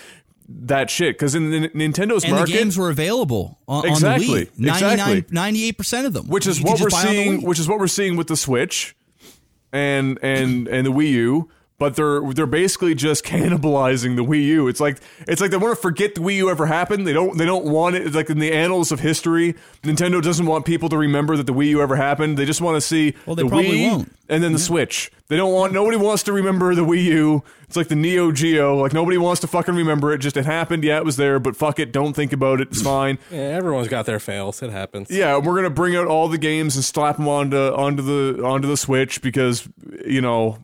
that 0.48 0.88
shit 0.88 1.16
because 1.16 1.34
in 1.34 1.50
the, 1.50 1.68
Nintendo's 1.70 2.24
and 2.24 2.32
market, 2.32 2.52
the 2.52 2.58
games 2.58 2.78
were 2.78 2.90
available 2.90 3.58
on, 3.68 3.86
Exactly, 3.86 4.26
on 4.28 4.34
the 4.56 4.70
Wii. 4.70 4.74
exactly. 4.74 5.24
98 5.30 5.78
percent 5.78 6.06
of 6.06 6.12
them, 6.12 6.28
which 6.28 6.46
is 6.46 6.58
You 6.58 6.64
what 6.64 6.80
we're 6.80 6.88
just 6.88 7.04
buy 7.04 7.08
on 7.08 7.16
the 7.16 7.22
seeing. 7.24 7.42
Which 7.42 7.58
is 7.58 7.68
what 7.68 7.78
we're 7.78 7.86
seeing 7.86 8.16
with 8.16 8.28
the 8.28 8.36
Switch, 8.36 8.96
and 9.72 10.18
and 10.22 10.66
and 10.68 10.86
the 10.86 10.92
Wii 10.92 11.10
U. 11.10 11.50
But 11.78 11.94
they're 11.94 12.20
they're 12.32 12.46
basically 12.46 12.94
just 12.96 13.24
cannibalizing 13.52 14.16
the 14.16 14.24
Wii 14.24 14.42
U. 14.46 14.66
It's 14.68 14.80
like 14.80 14.98
it's 15.28 15.40
like 15.40 15.52
they 15.52 15.56
want 15.56 15.76
to 15.76 15.80
forget 15.80 16.14
the 16.16 16.20
Wii 16.20 16.36
U 16.38 16.50
ever 16.50 16.66
happened. 16.66 17.06
They 17.06 17.12
don't 17.12 17.38
they 17.38 17.46
don't 17.46 17.66
want 17.66 17.94
it. 17.94 18.04
It's 18.06 18.16
like 18.16 18.28
in 18.30 18.40
the 18.40 18.52
annals 18.52 18.90
of 18.90 18.98
history, 19.00 19.54
Nintendo 19.84 20.20
doesn't 20.20 20.44
want 20.46 20.64
people 20.64 20.88
to 20.88 20.96
remember 20.98 21.36
that 21.36 21.46
the 21.46 21.54
Wii 21.54 21.68
U 21.68 21.80
ever 21.82 21.94
happened. 21.94 22.36
They 22.36 22.44
just 22.46 22.60
want 22.60 22.74
to 22.76 22.80
see 22.80 23.14
Well, 23.26 23.36
they 23.36 23.44
the 23.44 23.48
Wii 23.48 23.90
won't. 23.90 24.16
and 24.28 24.42
then 24.42 24.52
the 24.52 24.58
Switch. 24.58 25.12
They 25.28 25.36
don't 25.36 25.52
want 25.52 25.72
nobody 25.72 25.96
wants 25.96 26.24
to 26.24 26.32
remember 26.32 26.74
the 26.74 26.84
Wii 26.84 27.04
U. 27.04 27.44
It's 27.68 27.76
like 27.76 27.88
the 27.88 27.94
Neo 27.94 28.32
Geo. 28.32 28.76
Like 28.76 28.92
nobody 28.92 29.18
wants 29.18 29.40
to 29.42 29.46
fucking 29.46 29.74
remember 29.76 30.12
it. 30.12 30.18
Just 30.18 30.36
it 30.36 30.46
happened. 30.46 30.82
Yeah, 30.82 30.96
it 30.96 31.04
was 31.04 31.16
there. 31.16 31.38
But 31.38 31.54
fuck 31.54 31.78
it. 31.78 31.92
Don't 31.92 32.14
think 32.14 32.32
about 32.32 32.60
it. 32.60 32.68
It's 32.72 32.82
fine. 32.82 33.18
Yeah, 33.30 33.38
everyone's 33.40 33.88
got 33.88 34.04
their 34.06 34.18
fails. 34.18 34.62
It 34.62 34.70
happens. 34.70 35.10
Yeah, 35.12 35.36
we're 35.36 35.54
gonna 35.54 35.70
bring 35.70 35.94
out 35.94 36.08
all 36.08 36.26
the 36.28 36.38
games 36.38 36.74
and 36.74 36.84
slap 36.84 37.18
them 37.18 37.28
onto 37.28 37.56
onto 37.56 38.02
the 38.02 38.42
onto 38.44 38.66
the 38.66 38.76
Switch 38.76 39.22
because 39.22 39.68
you 40.04 40.20
know. 40.20 40.58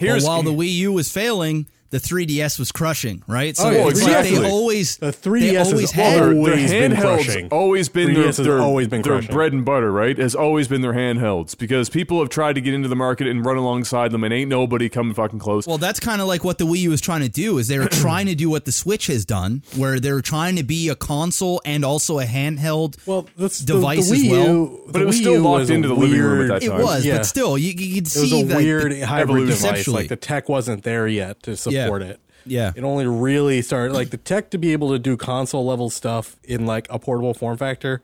Well, 0.00 0.20
while 0.24 0.42
the 0.42 0.52
Wii 0.60 0.72
U 0.72 0.92
was 0.92 1.10
failing, 1.10 1.66
the 1.94 2.00
3DS 2.00 2.58
was 2.58 2.72
crushing, 2.72 3.22
right? 3.28 3.56
So 3.56 3.68
Oh, 3.68 3.70
yeah, 3.70 3.86
it's 3.88 4.02
like 4.02 4.16
exactly. 4.16 4.38
they 4.40 4.50
always 4.50 4.96
The 4.96 5.06
they 5.06 5.12
3DS 5.12 5.52
has 5.54 5.72
always 5.72 5.72
always 5.72 5.90
had 5.92 6.12
their, 6.14 6.24
their 6.26 6.34
always 6.34 6.70
been 6.72 6.96
crushing. 6.96 7.48
always 7.52 7.88
been 7.88 8.08
3DS 8.08 8.14
their, 8.14 8.24
has 8.26 8.36
their, 8.38 8.60
always 8.60 8.88
been 8.88 9.02
their 9.02 9.12
crushing. 9.12 9.32
bread 9.34 9.52
and 9.52 9.64
butter, 9.64 9.92
right? 9.92 10.18
Has 10.18 10.34
always 10.34 10.66
been 10.66 10.80
their 10.80 10.92
handhelds 10.94 11.56
because 11.56 11.88
people 11.88 12.18
have 12.18 12.30
tried 12.30 12.54
to 12.54 12.60
get 12.60 12.74
into 12.74 12.88
the 12.88 12.96
market 12.96 13.28
and 13.28 13.46
run 13.46 13.56
alongside 13.56 14.10
them, 14.10 14.24
and 14.24 14.34
ain't 14.34 14.50
nobody 14.50 14.88
coming 14.88 15.14
fucking 15.14 15.38
close. 15.38 15.66
Well, 15.68 15.78
that's 15.78 16.00
kind 16.00 16.20
of 16.20 16.26
like 16.26 16.42
what 16.42 16.58
the 16.58 16.66
Wii 16.66 16.78
U 16.80 16.90
was 16.90 17.00
trying 17.00 17.20
to 17.22 17.28
do. 17.28 17.58
Is 17.58 17.68
they 17.68 17.78
were 17.78 17.86
trying 18.04 18.26
to 18.26 18.34
do 18.34 18.50
what 18.50 18.64
the 18.64 18.72
Switch 18.72 19.06
has 19.06 19.24
done, 19.24 19.62
where 19.76 20.00
they're 20.00 20.20
trying 20.20 20.56
to 20.56 20.64
be 20.64 20.88
a 20.88 20.96
console 20.96 21.62
and 21.64 21.84
also 21.84 22.18
a 22.18 22.24
handheld. 22.24 22.96
Well, 23.06 23.28
that's 23.36 23.60
Device 23.60 24.08
the, 24.10 24.14
as 24.16 24.20
the 24.22 24.28
Wii 24.28 24.30
well. 24.32 24.46
U, 24.46 24.84
But 24.88 25.02
it 25.02 25.04
was 25.06 25.16
Wii 25.16 25.20
still 25.20 25.40
locked 25.42 25.60
was 25.60 25.70
into 25.70 25.88
the 25.88 25.94
living 25.94 26.20
room 26.20 26.32
at 26.32 26.38
weird- 26.38 26.50
that 26.50 26.62
it 26.64 26.72
was, 26.82 27.06
Yeah. 27.06 27.18
but 27.18 27.26
still, 27.26 27.56
you, 27.56 27.68
you 27.70 27.74
could 27.74 27.88
It 27.98 28.02
was 28.02 28.30
see 28.30 28.40
a 28.42 28.44
that 28.46 28.56
weird 28.56 28.92
the- 28.92 29.00
hybrid 29.02 29.46
device. 29.48 29.86
Like 29.86 30.08
the 30.08 30.16
tech 30.16 30.48
wasn't 30.48 30.82
there 30.82 31.06
yet 31.06 31.42
to 31.44 31.56
support 31.56 31.74
it. 32.02 32.20
Yeah. 32.46 32.72
It 32.76 32.84
only 32.84 33.06
really 33.06 33.62
started 33.62 33.94
like 33.94 34.10
the 34.10 34.16
tech 34.18 34.50
to 34.50 34.58
be 34.58 34.72
able 34.72 34.90
to 34.92 34.98
do 34.98 35.16
console 35.16 35.64
level 35.64 35.88
stuff 35.90 36.36
in 36.44 36.66
like 36.66 36.86
a 36.90 36.98
portable 36.98 37.32
form 37.34 37.56
factor 37.56 38.02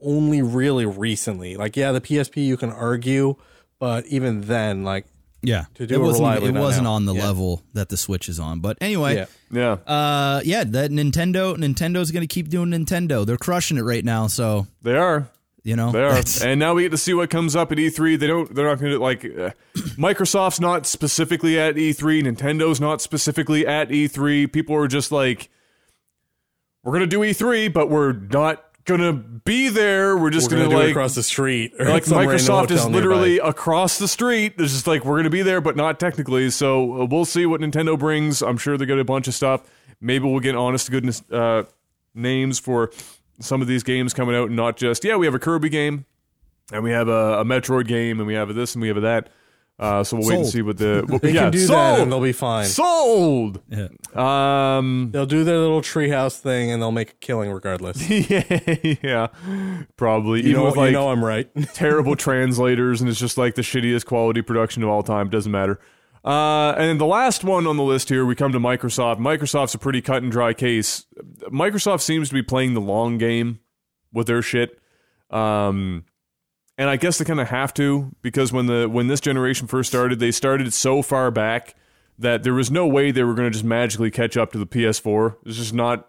only 0.00 0.42
really 0.42 0.86
recently. 0.86 1.56
Like 1.56 1.76
yeah, 1.76 1.92
the 1.92 2.00
PSP 2.00 2.44
you 2.44 2.56
can 2.56 2.70
argue, 2.70 3.36
but 3.78 4.06
even 4.06 4.42
then 4.42 4.84
like 4.84 5.06
yeah, 5.42 5.64
to 5.74 5.86
do 5.86 5.94
it 5.94 5.98
it 5.98 6.00
wasn't 6.00 6.42
it 6.44 6.52
wasn't 6.54 6.86
on 6.86 7.06
the 7.06 7.14
Yeah. 7.14 7.24
level 7.26 7.62
that 7.72 7.88
the 7.88 7.96
Switch 7.96 8.28
is 8.28 8.38
on. 8.38 8.60
But 8.60 8.76
anyway, 8.82 9.14
yeah. 9.16 9.26
yeah, 9.50 9.92
uh, 9.92 10.42
yeah, 10.44 10.64
that 10.64 10.90
Nintendo 10.90 11.56
Nintendo's 11.56 12.10
going 12.10 12.26
to 12.26 12.32
keep 12.32 12.48
doing 12.48 12.68
Nintendo. 12.70 13.24
They're 13.24 13.38
crushing 13.38 13.78
it 13.78 13.82
right 13.82 14.04
now. 14.04 14.26
So 14.26 14.66
they 14.82 14.96
are. 14.96 15.30
You 15.62 15.76
know, 15.76 15.92
They 15.92 16.02
are, 16.02 16.22
and 16.42 16.58
now 16.58 16.74
we 16.74 16.82
get 16.82 16.90
to 16.90 16.98
see 16.98 17.12
what 17.14 17.28
comes 17.30 17.54
up 17.54 17.70
at 17.72 17.78
E3. 17.78 18.18
They 18.18 18.26
don't. 18.26 18.54
They're 18.54 18.66
not 18.66 18.78
going 18.78 18.92
to 18.92 18.98
like. 18.98 19.24
Uh, 19.24 19.50
Microsoft's 19.96 20.60
not 20.60 20.86
specifically 20.86 21.58
at 21.58 21.74
E3. 21.74 22.22
Nintendo's 22.22 22.80
not 22.80 23.00
specifically 23.02 23.66
at 23.66 23.88
E3. 23.90 24.50
People 24.52 24.74
are 24.76 24.88
just 24.88 25.12
like, 25.12 25.50
we're 26.82 26.92
going 26.92 27.02
to 27.02 27.06
do 27.06 27.20
E3, 27.20 27.72
but 27.72 27.90
we're 27.90 28.12
not 28.12 28.64
going 28.84 29.00
to 29.00 29.12
be 29.12 29.68
there. 29.68 30.16
We're 30.16 30.30
just 30.30 30.50
going 30.50 30.62
gonna 30.62 30.74
to 30.74 30.80
like 30.80 30.90
across 30.90 31.14
the 31.14 31.22
street. 31.22 31.74
or 31.78 31.86
like 31.86 32.04
Microsoft 32.04 32.70
is 32.70 32.86
literally 32.86 33.34
nearby. 33.34 33.48
across 33.50 33.98
the 33.98 34.08
street. 34.08 34.54
It's 34.58 34.72
just 34.72 34.86
like 34.86 35.04
we're 35.04 35.16
going 35.16 35.24
to 35.24 35.30
be 35.30 35.42
there, 35.42 35.60
but 35.60 35.76
not 35.76 36.00
technically. 36.00 36.50
So 36.50 37.02
uh, 37.02 37.04
we'll 37.04 37.24
see 37.24 37.46
what 37.46 37.60
Nintendo 37.60 37.98
brings. 37.98 38.42
I'm 38.42 38.56
sure 38.56 38.78
they 38.78 38.86
got 38.86 38.98
a 38.98 39.04
bunch 39.04 39.28
of 39.28 39.34
stuff. 39.34 39.62
Maybe 40.00 40.24
we'll 40.26 40.40
get 40.40 40.56
honest 40.56 40.86
to 40.86 40.92
goodness 40.92 41.22
uh, 41.30 41.64
names 42.14 42.58
for 42.58 42.90
some 43.40 43.60
of 43.62 43.68
these 43.68 43.82
games 43.82 44.14
coming 44.14 44.34
out, 44.36 44.46
and 44.48 44.56
not 44.56 44.76
just 44.76 45.04
yeah, 45.04 45.16
we 45.16 45.26
have 45.26 45.34
a 45.34 45.38
Kirby 45.38 45.68
game, 45.68 46.04
and 46.72 46.82
we 46.84 46.90
have 46.90 47.08
a, 47.08 47.40
a 47.40 47.44
Metroid 47.44 47.86
game, 47.86 48.18
and 48.20 48.26
we 48.26 48.34
have 48.34 48.50
a 48.50 48.52
this, 48.52 48.74
and 48.74 48.82
we 48.82 48.88
have 48.88 48.96
a 48.96 49.00
that. 49.02 49.28
Uh, 49.78 50.04
so 50.04 50.14
we'll 50.18 50.28
wait 50.28 50.36
and 50.40 50.46
see 50.46 50.60
what 50.60 50.76
the 50.76 51.02
well, 51.08 51.18
They 51.20 51.32
yeah 51.32 51.44
can 51.44 51.52
do 51.52 51.58
sold 51.60 51.70
that 51.78 52.00
and 52.00 52.12
they'll 52.12 52.20
be 52.20 52.32
fine. 52.32 52.66
sold. 52.66 53.62
yeah. 53.70 53.88
Um, 54.14 55.08
They'll 55.10 55.24
do 55.24 55.42
their 55.42 55.56
little 55.56 55.80
treehouse 55.80 56.38
thing 56.38 56.70
and 56.70 56.82
they'll 56.82 56.92
make 56.92 57.12
a 57.12 57.14
killing 57.14 57.50
regardless. 57.50 58.10
yeah, 58.30 58.42
yeah, 59.02 59.28
probably. 59.96 60.42
You 60.42 60.50
Even 60.50 60.60
know, 60.60 60.66
with 60.66 60.76
like 60.76 60.88
you 60.88 60.92
know 60.92 61.08
I'm 61.08 61.24
right. 61.24 61.48
terrible 61.72 62.14
translators, 62.14 63.00
and 63.00 63.08
it's 63.08 63.18
just 63.18 63.38
like 63.38 63.54
the 63.54 63.62
shittiest 63.62 64.04
quality 64.04 64.42
production 64.42 64.82
of 64.82 64.90
all 64.90 65.02
time. 65.02 65.30
Doesn't 65.30 65.50
matter. 65.50 65.80
Uh, 66.24 66.72
and 66.76 66.84
then 66.84 66.98
the 66.98 67.06
last 67.06 67.44
one 67.44 67.66
on 67.66 67.76
the 67.76 67.82
list 67.82 68.08
here, 68.08 68.26
we 68.26 68.34
come 68.34 68.52
to 68.52 68.60
Microsoft. 68.60 69.18
Microsoft's 69.18 69.74
a 69.74 69.78
pretty 69.78 70.02
cut 70.02 70.22
and 70.22 70.30
dry 70.30 70.52
case. 70.52 71.06
Microsoft 71.50 72.02
seems 72.02 72.28
to 72.28 72.34
be 72.34 72.42
playing 72.42 72.74
the 72.74 72.80
long 72.80 73.16
game 73.16 73.60
with 74.12 74.26
their 74.26 74.42
shit. 74.42 74.78
Um, 75.30 76.04
and 76.76 76.88
I 76.88 76.96
guess 76.96 77.18
they 77.18 77.24
kind 77.24 77.40
of 77.40 77.48
have 77.48 77.72
to 77.74 78.14
because 78.22 78.52
when 78.52 78.66
the 78.66 78.88
when 78.88 79.06
this 79.06 79.20
generation 79.20 79.66
first 79.66 79.90
started, 79.90 80.18
they 80.18 80.30
started 80.30 80.72
so 80.72 81.02
far 81.02 81.30
back 81.30 81.74
that 82.18 82.42
there 82.42 82.54
was 82.54 82.70
no 82.70 82.86
way 82.86 83.10
they 83.10 83.22
were 83.22 83.34
going 83.34 83.46
to 83.46 83.52
just 83.52 83.64
magically 83.64 84.10
catch 84.10 84.36
up 84.36 84.52
to 84.52 84.58
the 84.58 84.66
PS4. 84.66 85.36
It's 85.44 85.56
just 85.56 85.74
not 85.74 86.08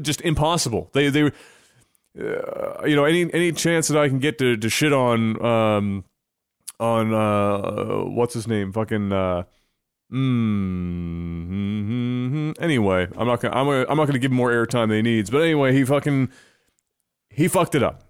just 0.00 0.20
impossible. 0.22 0.90
They 0.92 1.10
they 1.10 1.22
uh, 1.24 2.84
you 2.86 2.96
know 2.96 3.04
any 3.04 3.32
any 3.32 3.52
chance 3.52 3.88
that 3.88 3.98
I 3.98 4.08
can 4.08 4.18
get 4.18 4.38
to, 4.38 4.56
to 4.56 4.68
shit 4.68 4.92
on 4.92 5.44
um 5.44 6.04
on 6.78 7.12
uh 7.14 8.04
what's 8.04 8.34
his 8.34 8.46
name? 8.46 8.72
Fucking 8.72 9.12
uh 9.12 9.44
mm, 10.12 10.94
anyway 12.60 13.08
I'm 13.16 13.26
not 13.26 13.40
gonna 13.40 13.56
I'm 13.56 13.66
gonna, 13.66 13.86
I'm 13.88 13.96
not 13.96 14.06
gonna 14.06 14.18
give 14.18 14.30
him 14.30 14.36
more 14.36 14.50
airtime 14.50 14.88
than 14.88 14.96
he 14.96 15.02
needs 15.02 15.30
but 15.30 15.42
anyway 15.42 15.72
he 15.72 15.84
fucking 15.84 16.30
he 17.30 17.48
fucked 17.48 17.74
it 17.74 17.82
up. 17.82 18.04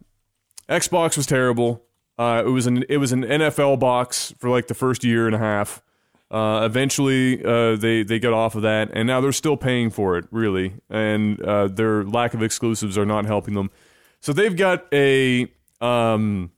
Xbox 0.68 1.16
was 1.16 1.26
terrible. 1.26 1.84
Uh 2.18 2.42
it 2.44 2.50
was 2.50 2.66
an 2.66 2.84
it 2.88 2.98
was 2.98 3.12
an 3.12 3.22
NFL 3.22 3.78
box 3.78 4.34
for 4.38 4.50
like 4.50 4.66
the 4.66 4.74
first 4.74 5.04
year 5.04 5.26
and 5.26 5.34
a 5.34 5.38
half. 5.38 5.82
Uh, 6.28 6.62
eventually, 6.64 7.40
uh, 7.44 7.76
they 7.76 8.02
they 8.02 8.18
got 8.18 8.32
off 8.32 8.56
of 8.56 8.62
that, 8.62 8.90
and 8.92 9.06
now 9.06 9.20
they're 9.20 9.30
still 9.30 9.56
paying 9.56 9.90
for 9.90 10.18
it, 10.18 10.24
really, 10.32 10.74
and 10.90 11.40
uh, 11.40 11.68
their 11.68 12.02
lack 12.02 12.34
of 12.34 12.42
exclusives 12.42 12.98
are 12.98 13.06
not 13.06 13.26
helping 13.26 13.54
them. 13.54 13.70
So 14.20 14.32
they've 14.32 14.56
got 14.56 14.92
a 14.92 15.46
um, 15.80 16.50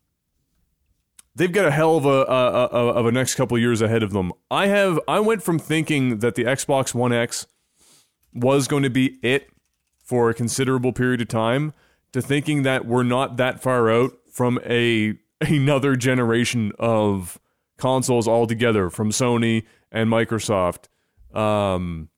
they've 1.39 1.53
got 1.53 1.64
a 1.64 1.70
hell 1.70 1.97
of 1.97 2.05
a, 2.05 2.09
of 2.09 3.07
a 3.07 3.12
next 3.12 3.36
couple 3.36 3.59
years 3.59 3.80
ahead 3.80 4.03
of 4.03 4.12
them. 4.12 4.32
I 4.51 4.66
have 4.66 5.01
I 5.09 5.20
went 5.20 5.43
from 5.43 5.59
thinking 5.59 6.18
that 6.18 6.34
the 6.34 6.45
Xbox 6.45 6.95
One 6.95 7.12
X 7.12 7.47
was 8.34 8.68
going 8.68 8.82
to 8.82 8.91
be 8.91 9.18
it 9.22 9.49
for 10.03 10.28
a 10.28 10.34
considerable 10.34 10.93
period 10.93 11.20
of 11.20 11.28
time 11.28 11.72
to 12.12 12.20
thinking 12.20 12.62
that 12.64 12.86
we're 12.86 13.03
not 13.03 13.36
that 13.36 13.62
far 13.62 13.91
out 13.91 14.12
from 14.30 14.59
a 14.64 15.14
another 15.41 15.97
generation 15.97 16.72
of 16.78 17.39
consoles 17.78 18.26
altogether 18.26 18.91
from 18.91 19.11
Sony 19.11 19.64
and 19.93 20.11
Microsoft. 20.11 20.89
Um, 21.34 22.09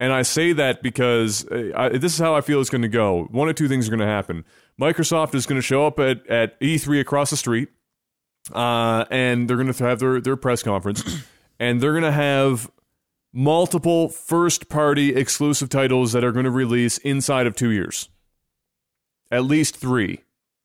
and 0.00 0.12
I 0.12 0.22
say 0.22 0.52
that 0.54 0.82
because 0.82 1.46
uh, 1.48 1.70
I, 1.76 1.88
this 1.90 2.14
is 2.14 2.18
how 2.18 2.34
I 2.34 2.40
feel 2.40 2.60
it's 2.60 2.70
going 2.70 2.82
to 2.82 2.88
go. 2.88 3.24
One 3.30 3.48
or 3.48 3.52
two 3.52 3.68
things 3.68 3.86
are 3.86 3.90
going 3.90 4.00
to 4.00 4.06
happen. 4.06 4.44
Microsoft 4.80 5.34
is 5.34 5.46
going 5.46 5.60
to 5.60 5.62
show 5.62 5.86
up 5.86 6.00
at, 6.00 6.26
at 6.26 6.58
E3 6.60 7.00
across 7.00 7.30
the 7.30 7.36
street, 7.36 7.68
uh, 8.50 9.04
and 9.10 9.48
they're 9.48 9.56
going 9.56 9.72
to 9.72 9.84
have 9.84 9.98
their, 9.98 10.20
their 10.20 10.36
press 10.36 10.62
conference, 10.62 11.04
and 11.60 11.80
they're 11.80 11.92
going 11.92 12.02
to 12.02 12.12
have 12.12 12.70
multiple 13.32 14.08
first 14.08 14.68
party 14.68 15.14
exclusive 15.14 15.68
titles 15.68 16.12
that 16.12 16.24
are 16.24 16.32
going 16.32 16.44
to 16.44 16.50
release 16.50 16.98
inside 16.98 17.46
of 17.46 17.54
two 17.54 17.70
years. 17.70 18.08
At 19.30 19.44
least 19.44 19.76
three 19.76 20.20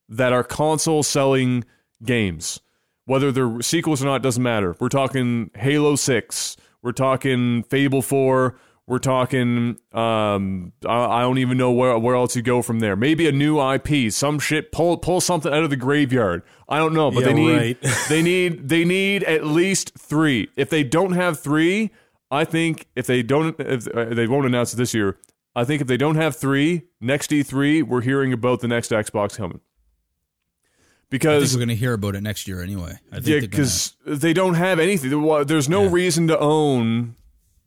that 0.08 0.32
are 0.32 0.44
console 0.44 1.02
selling 1.02 1.64
games. 2.02 2.60
Whether 3.06 3.32
they're 3.32 3.62
sequels 3.62 4.02
or 4.02 4.06
not 4.06 4.22
doesn't 4.22 4.42
matter. 4.42 4.76
We're 4.78 4.90
talking 4.90 5.50
Halo 5.54 5.96
6. 5.96 6.56
We're 6.82 6.92
talking 6.92 7.62
Fable 7.64 8.02
4. 8.02 8.58
We're 8.88 8.98
talking 8.98 9.78
um 9.92 10.72
I, 10.86 11.04
I 11.18 11.20
don't 11.20 11.36
even 11.38 11.58
know 11.58 11.70
where 11.70 11.98
where 11.98 12.14
else 12.16 12.34
you 12.34 12.40
go 12.42 12.62
from 12.62 12.80
there. 12.80 12.96
Maybe 12.96 13.28
a 13.28 13.32
new 13.32 13.60
IP, 13.60 14.10
some 14.10 14.38
shit 14.38 14.72
pull 14.72 14.96
pull 14.96 15.20
something 15.20 15.52
out 15.52 15.62
of 15.62 15.68
the 15.70 15.76
graveyard. 15.76 16.42
I 16.70 16.78
don't 16.78 16.94
know, 16.94 17.10
but 17.10 17.20
Yeah, 17.20 17.26
they 17.26 17.34
need 17.34 17.56
right. 17.56 17.76
they 18.08 18.22
need 18.22 18.68
they 18.70 18.84
need 18.86 19.24
at 19.24 19.44
least 19.44 19.92
3. 19.98 20.48
If 20.56 20.70
they 20.70 20.84
don't 20.84 21.12
have 21.12 21.38
3, 21.38 21.90
I 22.30 22.44
think 22.44 22.86
if 22.96 23.06
they 23.06 23.22
don't 23.22 23.54
if 23.60 23.86
uh, 23.88 24.06
they 24.06 24.26
won't 24.26 24.46
announce 24.46 24.72
it 24.72 24.78
this 24.78 24.94
year, 24.94 25.18
I 25.54 25.64
think 25.64 25.82
if 25.82 25.86
they 25.86 25.98
don't 25.98 26.16
have 26.16 26.34
3, 26.36 26.82
next 27.00 27.30
E3 27.30 27.82
we're 27.82 28.00
hearing 28.00 28.32
about 28.32 28.60
the 28.60 28.68
next 28.68 28.90
Xbox 28.90 29.36
coming. 29.36 29.60
I 29.60 31.10
think 31.10 31.22
Because 31.22 31.54
we're 31.54 31.58
going 31.60 31.68
to 31.70 31.74
hear 31.76 31.92
about 31.94 32.14
it 32.16 32.22
next 32.22 32.48
year 32.48 32.62
anyway. 32.62 32.98
I 33.12 33.16
think 33.16 33.26
yeah, 33.28 33.40
because 33.40 33.94
they 34.06 34.32
don't 34.32 34.54
have 34.54 34.78
anything. 34.78 35.10
There's 35.46 35.68
no 35.68 35.84
Yeah. 35.84 35.90
reason 35.92 36.28
to 36.28 36.38
own 36.38 37.16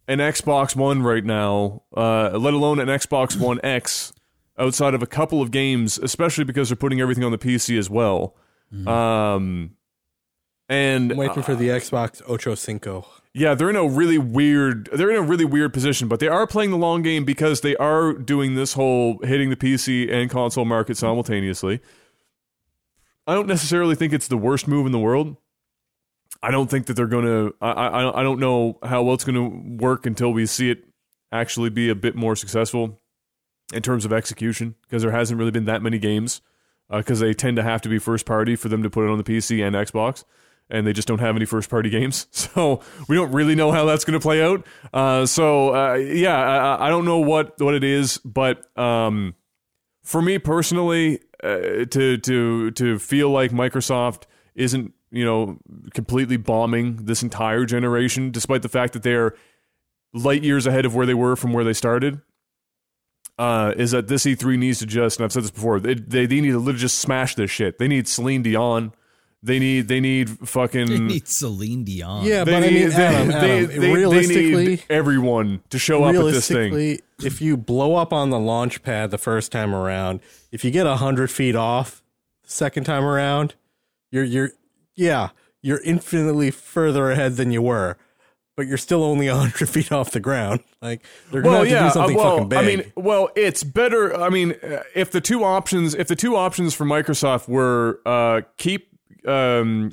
an 0.07 0.19
Xbox 0.19 0.75
One 0.75 1.03
right 1.03 1.23
now, 1.23 1.83
uh, 1.95 2.37
let 2.37 2.53
alone 2.53 2.79
an 2.79 2.87
Xbox 2.87 3.39
One 3.39 3.59
X, 3.63 4.13
outside 4.57 4.93
of 4.93 5.01
a 5.01 5.07
couple 5.07 5.41
of 5.41 5.51
games, 5.51 5.97
especially 5.97 6.43
because 6.43 6.69
they're 6.69 6.75
putting 6.75 7.01
everything 7.01 7.23
on 7.23 7.31
the 7.31 7.37
PC 7.37 7.77
as 7.77 7.89
well. 7.89 8.35
Mm-hmm. 8.73 8.87
Um, 8.87 9.71
and 10.69 11.11
I'm 11.11 11.17
waiting 11.17 11.43
for 11.43 11.55
the 11.55 11.67
Xbox 11.67 12.21
Ocho 12.27 12.55
Cinco. 12.55 13.05
yeah, 13.33 13.55
they're 13.55 13.69
in 13.69 13.75
a 13.75 13.85
really 13.85 14.17
weird 14.17 14.89
they're 14.93 15.11
in 15.11 15.17
a 15.17 15.21
really 15.21 15.45
weird 15.45 15.73
position, 15.73 16.07
but 16.07 16.19
they 16.19 16.29
are 16.29 16.47
playing 16.47 16.71
the 16.71 16.77
long 16.77 17.01
game 17.01 17.25
because 17.25 17.61
they 17.61 17.75
are 17.75 18.13
doing 18.13 18.55
this 18.55 18.73
whole 18.73 19.19
hitting 19.23 19.49
the 19.49 19.57
PC 19.57 20.11
and 20.11 20.29
console 20.29 20.65
market 20.65 20.95
simultaneously. 20.95 21.81
I 23.27 23.33
don't 23.33 23.47
necessarily 23.47 23.95
think 23.95 24.13
it's 24.13 24.27
the 24.27 24.37
worst 24.37 24.67
move 24.67 24.85
in 24.85 24.91
the 24.91 24.99
world. 24.99 25.35
I 26.43 26.51
don't 26.51 26.69
think 26.69 26.87
that 26.87 26.95
they're 26.95 27.07
going 27.07 27.25
to 27.25 27.55
I 27.61 28.19
I 28.19 28.23
don't 28.23 28.39
know 28.39 28.79
how 28.83 29.03
well 29.03 29.13
it's 29.13 29.23
going 29.23 29.35
to 29.35 29.83
work 29.83 30.05
until 30.05 30.33
we 30.33 30.45
see 30.45 30.71
it 30.71 30.85
actually 31.31 31.69
be 31.69 31.89
a 31.89 31.95
bit 31.95 32.15
more 32.15 32.35
successful 32.35 32.99
in 33.73 33.81
terms 33.81 34.05
of 34.05 34.11
execution 34.11 34.75
because 34.81 35.01
there 35.01 35.11
hasn't 35.11 35.37
really 35.39 35.51
been 35.51 35.65
that 35.65 35.81
many 35.81 35.97
games 35.97 36.41
because 36.89 37.21
uh, 37.21 37.25
they 37.25 37.33
tend 37.33 37.55
to 37.57 37.63
have 37.63 37.81
to 37.81 37.89
be 37.89 37.99
first 37.99 38.25
party 38.25 38.55
for 38.55 38.69
them 38.69 38.83
to 38.83 38.89
put 38.89 39.05
it 39.05 39.09
on 39.09 39.17
the 39.17 39.23
PC 39.23 39.65
and 39.65 39.75
Xbox 39.75 40.25
and 40.71 40.87
they 40.87 40.93
just 40.93 41.07
don't 41.07 41.19
have 41.19 41.35
any 41.35 41.45
first 41.45 41.69
party 41.69 41.89
games. 41.89 42.27
So 42.51 42.81
we 43.07 43.15
don't 43.15 43.31
really 43.31 43.55
know 43.55 43.71
how 43.71 43.85
that's 43.85 44.03
going 44.03 44.19
to 44.19 44.21
play 44.21 44.43
out. 44.43 44.65
Uh, 44.93 45.25
so 45.25 45.73
uh, 45.73 45.93
yeah, 45.93 46.35
I, 46.37 46.87
I, 46.87 46.89
don't 46.89 47.05
know 47.05 47.19
what 47.19 47.59
what 47.61 47.75
it 47.75 47.83
is, 47.83 48.17
but 48.17 48.65
um, 48.77 49.35
for 50.03 50.21
me 50.21 50.37
personally, 50.37 51.21
uh, 51.41 51.85
to 51.85 52.17
to 52.17 52.71
to 52.71 52.99
feel 52.99 53.29
like 53.29 53.51
Microsoft 53.51 54.23
isn't 54.55 54.93
you 55.11 55.25
know 55.25 55.57
completely 55.93 56.37
bombing 56.37 57.05
this 57.05 57.23
entire 57.23 57.65
generation, 57.65 58.31
despite 58.31 58.61
the 58.61 58.69
fact 58.69 58.93
that 58.93 59.03
they're 59.03 59.35
light 60.13 60.43
years 60.43 60.65
ahead 60.67 60.85
of 60.85 60.95
where 60.95 61.05
they 61.05 61.13
were 61.13 61.35
from 61.35 61.53
where 61.53 61.63
they 61.63 61.73
started. 61.73 62.21
Uh, 63.39 63.73
is 63.75 63.89
that 63.91 64.07
this 64.07 64.25
E3 64.25 64.59
needs 64.59 64.79
to 64.79 64.85
just, 64.85 65.17
and 65.17 65.25
I've 65.25 65.31
said 65.31 65.43
this 65.43 65.51
before, 65.51 65.79
they, 65.79 65.95
they, 65.95 66.27
they 66.27 66.41
need 66.41 66.51
to 66.51 66.59
literally 66.59 66.77
just 66.77 66.99
smash 66.99 67.33
this 67.33 67.49
shit. 67.49 67.79
They 67.79 67.87
need 67.87 68.07
Celine 68.07 68.43
Dion 68.43 68.93
they 69.43 69.57
need 69.57 69.87
they 69.87 69.99
need 69.99 70.29
fucking 70.29 70.87
they 70.87 70.99
need 70.99 71.27
Celine 71.27 71.83
Dion. 71.83 72.25
Yeah, 72.25 72.43
they 72.43 72.51
but 72.51 72.59
need, 72.59 72.67
I 72.67 72.69
mean, 72.69 72.89
they, 72.89 72.95
Adam, 72.95 73.27
they, 73.27 73.63
Adam, 73.63 73.81
they, 73.81 73.93
realistically, 73.93 74.53
they 74.53 74.65
need 74.65 74.83
everyone 74.89 75.63
to 75.71 75.79
show 75.79 76.03
up 76.03 76.15
at 76.15 76.25
this 76.25 76.47
thing. 76.47 76.99
if 77.23 77.41
you 77.41 77.57
blow 77.57 77.95
up 77.95 78.13
on 78.13 78.29
the 78.29 78.39
launch 78.39 78.83
pad 78.83 79.09
the 79.09 79.17
first 79.17 79.51
time 79.51 79.73
around, 79.73 80.19
if 80.51 80.63
you 80.63 80.69
get 80.69 80.85
a 80.85 80.97
hundred 80.97 81.31
feet 81.31 81.55
off 81.55 82.03
the 82.43 82.51
second 82.51 82.83
time 82.83 83.03
around, 83.03 83.55
you're 84.11 84.23
you're 84.23 84.51
yeah, 84.95 85.29
you're 85.61 85.81
infinitely 85.83 86.51
further 86.51 87.09
ahead 87.11 87.35
than 87.37 87.51
you 87.51 87.61
were. 87.61 87.97
But 88.57 88.67
you're 88.67 88.77
still 88.77 89.03
only 89.03 89.27
a 89.29 89.35
hundred 89.35 89.69
feet 89.69 89.91
off 89.91 90.11
the 90.11 90.19
ground. 90.19 90.59
Like 90.81 91.03
they're 91.31 91.41
Well, 91.41 91.59
have 91.59 91.63
to 91.63 91.69
yeah, 91.71 91.83
do 91.87 91.89
something 91.91 92.15
uh, 92.17 92.19
well, 92.19 92.31
fucking 92.37 92.49
big. 92.49 92.59
I 92.59 92.61
mean, 92.65 92.93
well, 92.95 93.29
it's 93.35 93.63
better. 93.63 94.15
I 94.19 94.29
mean, 94.29 94.51
uh, 94.61 94.83
if 94.93 95.11
the 95.11 95.21
two 95.21 95.43
options, 95.43 95.95
if 95.95 96.07
the 96.07 96.15
two 96.17 96.35
options 96.35 96.73
for 96.75 96.85
Microsoft 96.85 97.47
were 97.47 98.01
uh, 98.05 98.41
keep 98.57 98.89
um, 99.27 99.91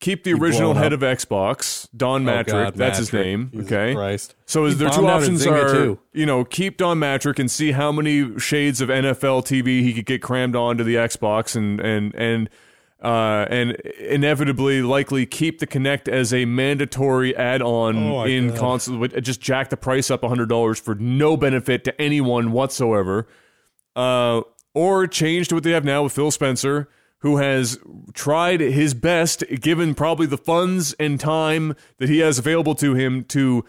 keep 0.00 0.24
the 0.24 0.34
original 0.34 0.74
head 0.74 0.92
up. 0.92 1.02
of 1.02 1.18
Xbox, 1.18 1.88
Don 1.96 2.28
Oh, 2.28 2.32
Mattrick, 2.32 2.46
God, 2.64 2.74
that's 2.74 2.98
his 2.98 3.12
name. 3.12 3.50
Jesus 3.52 3.66
okay, 3.72 3.94
Christ. 3.94 4.34
So 4.46 4.64
is 4.66 4.74
He 4.74 4.80
their 4.80 4.90
two 4.90 5.02
bombed 5.02 5.06
out 5.08 5.22
at 5.22 5.22
options 5.22 5.46
are 5.46 5.72
too. 5.72 5.98
you 6.12 6.26
know 6.26 6.44
keep 6.44 6.76
Don 6.76 6.98
Mattrick 6.98 7.38
and 7.38 7.50
see 7.50 7.72
how 7.72 7.90
many 7.90 8.38
shades 8.38 8.80
of 8.80 8.88
NFL 8.90 9.44
TV 9.44 9.80
he 9.82 9.94
could 9.94 10.06
get 10.06 10.22
crammed 10.22 10.54
onto 10.54 10.84
the 10.84 10.96
Xbox 10.96 11.56
and 11.56 11.80
and 11.80 12.14
and 12.14 12.50
uh, 13.02 13.46
and 13.48 13.72
inevitably 14.00 14.82
likely 14.82 15.24
keep 15.26 15.60
the 15.60 15.66
Kinect 15.66 16.08
as 16.08 16.32
a 16.34 16.44
mandatory 16.44 17.36
add-on 17.36 17.96
Oh 17.96 18.24
in 18.24 18.48
God. 18.48 18.58
console. 18.58 19.06
Just 19.06 19.40
jack 19.40 19.70
the 19.70 19.76
price 19.76 20.10
up 20.10 20.24
hundred 20.24 20.48
dollars 20.48 20.80
for 20.80 20.94
no 20.94 21.36
benefit 21.36 21.84
to 21.84 22.00
anyone 22.00 22.52
whatsoever. 22.52 23.26
Uh, 23.94 24.42
or 24.74 25.06
change 25.06 25.48
to 25.48 25.54
what 25.54 25.64
they 25.64 25.72
have 25.72 25.84
now 25.84 26.02
with 26.04 26.12
Phil 26.12 26.30
Spencer, 26.30 26.88
who 27.20 27.38
has 27.38 27.78
tried 28.14 28.60
his 28.60 28.94
best, 28.94 29.42
given 29.60 29.94
probably 29.94 30.26
the 30.26 30.38
funds 30.38 30.94
and 31.00 31.18
time 31.18 31.74
that 31.98 32.08
he 32.08 32.18
has 32.20 32.38
available 32.38 32.74
to 32.76 32.94
him, 32.94 33.24
to 33.24 33.64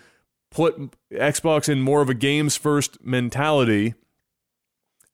put 0.52 0.76
Xbox 1.12 1.68
in 1.70 1.82
more 1.82 2.02
of 2.02 2.10
a 2.10 2.14
games 2.14 2.56
first 2.58 3.04
mentality. 3.04 3.94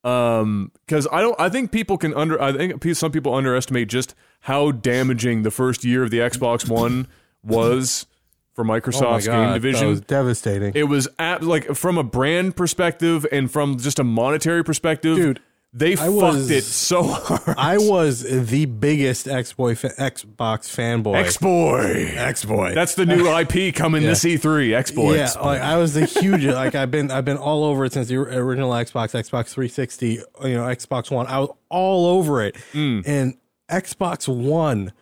Um, 0.06 0.72
because 0.86 1.08
I 1.12 1.22
don't, 1.22 1.38
I 1.40 1.50
think 1.50 1.72
people 1.72 1.98
can 1.98 2.14
under, 2.14 2.40
I 2.40 2.54
think 2.54 2.96
some 2.96 3.12
people 3.12 3.34
underestimate 3.34 3.90
just 3.90 4.14
how 4.42 4.72
damaging 4.72 5.42
the 5.42 5.50
first 5.50 5.84
year 5.84 6.04
of 6.04 6.12
the 6.12 6.20
Xbox 6.20 6.70
One 6.70 7.08
was 7.44 8.06
for 8.54 8.64
oh 8.64 8.68
Microsoft's 8.68 9.26
God, 9.26 9.46
game 9.46 9.54
division. 9.54 9.82
that 9.82 9.90
was 9.90 10.02
devastating. 10.02 10.74
It 10.76 10.84
was 10.84 11.08
at, 11.18 11.44
like 11.44 11.76
from 11.76 11.98
a 11.98 12.04
brand 12.04 12.56
perspective 12.56 13.26
and 13.32 13.52
from 13.52 13.80
just 13.80 13.98
a 13.98 14.04
monetary 14.04 14.64
perspective, 14.64 15.18
Dude, 15.18 15.42
They 15.78 15.92
I 15.94 15.96
fucked 15.98 16.12
was- 16.12 16.50
it 16.52 16.64
so 16.64 17.04
hard. 17.04 17.58
I 17.58 17.78
was 17.78 18.22
the 18.22 18.66
biggest 18.66 19.28
X-boy 19.28 19.76
fa- 19.76 19.92
Xbox 20.00 20.74
fanboy. 20.74 21.16
X 21.18 21.36
boy. 21.36 22.14
X-boy. 22.16 22.74
That's 22.74 22.96
the 22.96 23.06
new 23.06 23.28
IP 23.28 23.76
coming 23.76 24.04
this 24.04 24.24
E3. 24.24 24.74
X 24.74 24.92
boy. 24.92 25.16
Yeah, 25.16 25.32
like 25.42 25.60
I 25.62 25.76
was 25.76 25.94
the 25.94 26.06
huge 26.06 26.46
like 26.46 26.76
I've 26.76 26.92
been 26.92 27.12
I've 27.12 27.26
been 27.26 27.36
all 27.38 27.66
over 27.66 27.84
it 27.84 27.92
since 27.92 28.08
the 28.08 28.16
original 28.16 28.72
Xbox, 28.72 29.12
Xbox 29.12 29.50
360, 29.50 30.08
you 30.08 30.22
know, 30.54 30.64
Xbox 30.64 31.12
One. 31.12 31.28
I 31.28 31.40
was 31.40 31.50
all 31.70 32.06
over 32.06 32.42
it, 32.42 32.56
mm. 32.72 33.04
and 33.06 33.36
Xbox 33.70 34.30
One 34.30 34.94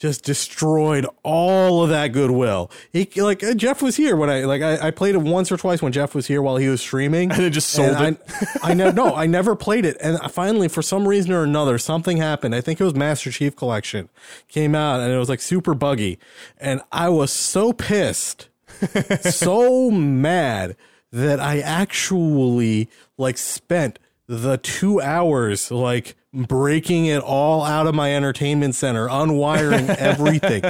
just 0.00 0.24
destroyed 0.24 1.06
all 1.22 1.84
of 1.84 1.90
that 1.90 2.08
goodwill. 2.08 2.70
He 2.90 3.08
like 3.20 3.44
uh, 3.44 3.52
Jeff 3.52 3.82
was 3.82 3.96
here 3.96 4.16
when 4.16 4.30
I 4.30 4.44
like 4.44 4.62
I, 4.62 4.88
I 4.88 4.90
played 4.90 5.14
it 5.14 5.20
once 5.20 5.52
or 5.52 5.58
twice 5.58 5.82
when 5.82 5.92
Jeff 5.92 6.14
was 6.14 6.26
here 6.26 6.40
while 6.40 6.56
he 6.56 6.68
was 6.68 6.80
streaming, 6.80 7.30
And 7.30 7.42
it 7.42 7.50
just 7.50 7.68
sold 7.68 7.90
and 7.90 8.16
it. 8.16 8.22
I, 8.62 8.70
I 8.70 8.74
never 8.74 8.92
no, 8.92 9.14
I 9.14 9.26
never 9.26 9.54
played 9.54 9.84
it, 9.84 9.98
and 10.00 10.18
finally, 10.32 10.68
for 10.68 10.80
some 10.80 11.06
reason 11.06 11.32
or 11.32 11.44
another, 11.44 11.76
something 11.76 12.16
happened. 12.16 12.54
I 12.54 12.62
think 12.62 12.80
it 12.80 12.84
was 12.84 12.94
Master 12.94 13.30
Chief 13.30 13.54
Collection 13.54 14.08
came 14.48 14.74
out, 14.74 15.00
and 15.00 15.12
it 15.12 15.18
was 15.18 15.28
like 15.28 15.40
super 15.40 15.74
buggy, 15.74 16.18
and 16.56 16.80
I 16.90 17.10
was 17.10 17.30
so 17.30 17.74
pissed, 17.74 18.48
so 19.20 19.90
mad 19.90 20.76
that 21.12 21.40
I 21.40 21.60
actually 21.60 22.88
like 23.18 23.36
spent 23.36 23.98
the 24.26 24.56
two 24.56 25.00
hours 25.02 25.70
like 25.70 26.16
breaking 26.32 27.06
it 27.06 27.20
all 27.22 27.62
out 27.64 27.86
of 27.86 27.94
my 27.94 28.14
entertainment 28.14 28.74
center, 28.74 29.08
unwiring 29.08 29.88
everything, 29.98 30.62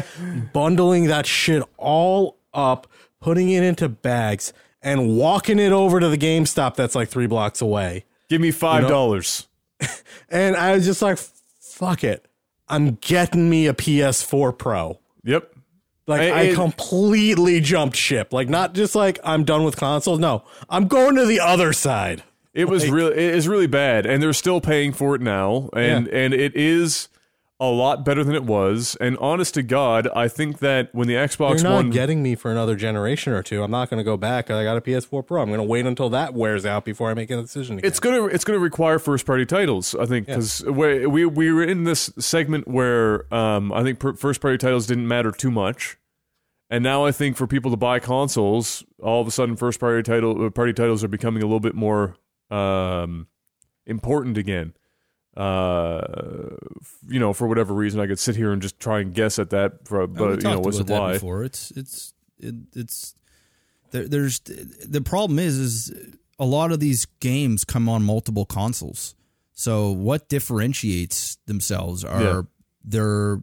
bundling 0.53 1.05
that 1.07 1.27
shit 1.27 1.63
all 1.77 2.39
up, 2.55 2.87
putting 3.21 3.51
it 3.51 3.63
into 3.63 3.89
bags, 3.89 4.53
and 4.83 5.17
walking 5.17 5.59
it 5.59 5.73
over 5.73 6.01
to 6.01 6.09
the 6.09 6.19
GameStop 6.19 6.75
that's 6.77 6.95
like 6.95 7.09
three 7.09 7.27
blocks 7.27 7.61
away. 7.61 8.05
Give 8.29 8.41
me 8.41 8.51
five 8.51 8.89
dollars. 8.89 9.47
And 10.29 10.57
I 10.57 10.75
was 10.75 10.85
just 10.85 11.03
like, 11.03 11.19
fuck 11.19 12.05
it. 12.05 12.27
I'm 12.69 12.95
getting 13.01 13.51
me 13.51 13.67
a 13.67 13.73
PS4 13.75 14.57
Pro. 14.57 15.01
Yep. 15.25 15.53
Like 16.07 16.21
I- 16.21 16.31
I, 16.31 16.43
it- 16.43 16.55
completely 16.55 17.61
jumped 17.61 17.97
ship. 17.97 18.33
Like 18.33 18.49
not 18.49 18.75
just 18.75 18.95
like 18.95 19.19
I'm 19.25 19.43
done 19.45 19.65
with 19.65 19.77
consoles. 19.77 20.19
No, 20.21 20.45
I'm 20.69 20.87
going 20.87 21.17
to 21.17 21.27
the 21.27 21.41
other 21.41 21.73
side. 21.73 22.23
It 22.53 22.69
was 22.69 22.91
really 22.91 23.13
it 23.13 23.35
is 23.35 23.47
really 23.47 23.69
bad, 23.69 24.07
and 24.07 24.23
they're 24.23 24.33
still 24.33 24.61
paying 24.61 24.93
for 24.93 25.15
it 25.15 25.21
now, 25.21 25.71
and 25.73 26.09
and 26.09 26.35
it 26.35 26.57
is 26.57 27.09
a 27.61 27.67
lot 27.67 28.07
better 28.07 28.25
than 28.25 28.35
it 28.35 28.45
was. 28.45 28.97
And 29.01 29.19
honest 29.19 29.53
to 29.55 29.63
God, 29.63 30.09
I 30.17 30.29
think 30.29 30.61
that 30.61 30.93
when 30.95 31.07
the 31.07 31.15
Xbox 31.15 31.57
You're 31.57 31.65
not 31.65 31.75
One 31.75 31.91
getting 31.91 32.23
me 32.23 32.35
for 32.35 32.51
another 32.51 32.75
generation 32.75 33.35
or 33.35 33.43
two. 33.43 33.63
I'm 33.63 33.71
not 33.71 33.91
going 33.91 33.99
to 33.99 34.05
go 34.05 34.17
back. 34.17 34.51
I 34.51 34.65
got 34.65 34.79
a 34.79 34.81
PS4 34.81 35.27
Pro. 35.27 35.43
I'm 35.43 35.49
going 35.49 35.59
to 35.59 35.65
wait 35.65 35.85
until 35.85 36.09
that 36.09 36.33
wears 36.33 36.65
out 36.65 36.87
before 36.87 37.11
I 37.11 37.15
make 37.15 37.31
a 37.31 37.41
decision. 37.41 37.79
Again. 37.79 37.87
it's 37.87 38.01
gonna 38.01 38.25
it's 38.25 38.45
gonna 38.45 38.59
require 38.59 38.99
first 38.99 39.27
party 39.27 39.45
titles. 39.45 39.95
I 39.95 40.07
think 40.07 40.27
because 40.27 40.65
we 40.65 41.07
we 41.07 41.27
we 41.27 41.53
were 41.53 41.63
in 41.63 41.85
this 41.85 42.11
segment 42.19 42.67
where 42.67 43.33
um 43.33 43.73
I 43.73 43.83
think 43.83 43.99
per- 43.99 44.15
first 44.15 44.41
party 44.41 44.57
titles 44.57 44.87
didn't 44.87 45.07
matter 45.07 45.31
too 45.31 45.51
much, 45.51 45.99
and 46.71 46.83
now 46.83 47.05
I 47.05 47.13
think 47.13 47.37
for 47.37 47.47
people 47.47 47.71
to 47.71 47.77
buy 47.77 47.99
consoles, 47.99 48.83
all 49.03 49.21
of 49.21 49.29
a 49.29 49.31
sudden 49.31 49.57
first 49.57 49.79
party 49.79 50.03
title 50.03 50.47
uh, 50.47 50.51
party 50.51 50.73
titles 50.73 51.05
are 51.05 51.09
becoming 51.09 51.43
a 51.43 51.47
little 51.47 51.61
bit 51.61 51.75
more 51.75 52.17
um 52.51 53.27
important 53.87 54.37
again. 54.39 54.75
Uh, 55.37 56.57
you 57.09 57.19
know, 57.21 57.33
for 57.33 57.47
whatever 57.47 57.73
reason, 57.73 58.01
I 58.01 58.07
could 58.07 58.19
sit 58.19 58.37
here 58.37 58.53
and 58.53 58.61
just 58.61 58.79
try 58.81 59.01
and 59.01 59.15
guess 59.15 59.39
at 59.39 59.51
that, 59.51 59.87
for, 59.87 60.07
but 60.07 60.43
you 60.43 60.51
know, 60.51 60.61
what's 60.61 60.79
the 60.79 60.85
why? 60.93 61.15
before. 61.15 61.45
It's 61.45 61.71
it's 61.73 62.13
it, 62.39 62.55
it's 62.75 63.15
there, 63.93 64.09
there's 64.09 64.41
the 64.41 65.01
problem 65.05 65.39
is 65.39 65.57
is 65.57 65.93
a 66.39 66.45
lot 66.45 66.73
of 66.73 66.81
these 66.81 67.07
games 67.21 67.65
come 67.65 67.89
on 67.89 68.03
multiple 68.03 68.45
consoles. 68.45 69.15
So 69.53 69.91
what 69.93 70.29
differentiates 70.29 71.37
themselves 71.47 72.05
are 72.05 72.23
Yeah. 72.23 72.43
their 72.85 73.43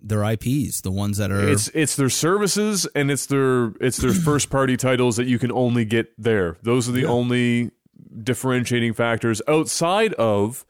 their 0.00 0.22
IPs, 0.24 0.80
the 0.82 0.92
ones 0.92 1.18
that 1.18 1.30
are 1.30 1.48
It's 1.48 1.68
it's 1.68 1.96
their 1.96 2.08
services 2.08 2.86
and 2.94 3.10
it's 3.10 3.26
their 3.26 3.72
it's 3.80 3.98
their 3.98 4.12
first 4.28 4.50
party 4.50 4.76
titles 4.76 5.16
that 5.16 5.26
you 5.26 5.38
can 5.38 5.52
only 5.52 5.84
get 5.84 6.12
there. 6.20 6.56
Those 6.62 6.88
are 6.88 6.92
the 6.92 7.04
only 7.06 7.70
differentiating 8.22 8.94
factors 8.94 9.42
outside 9.48 10.14
of 10.14 10.64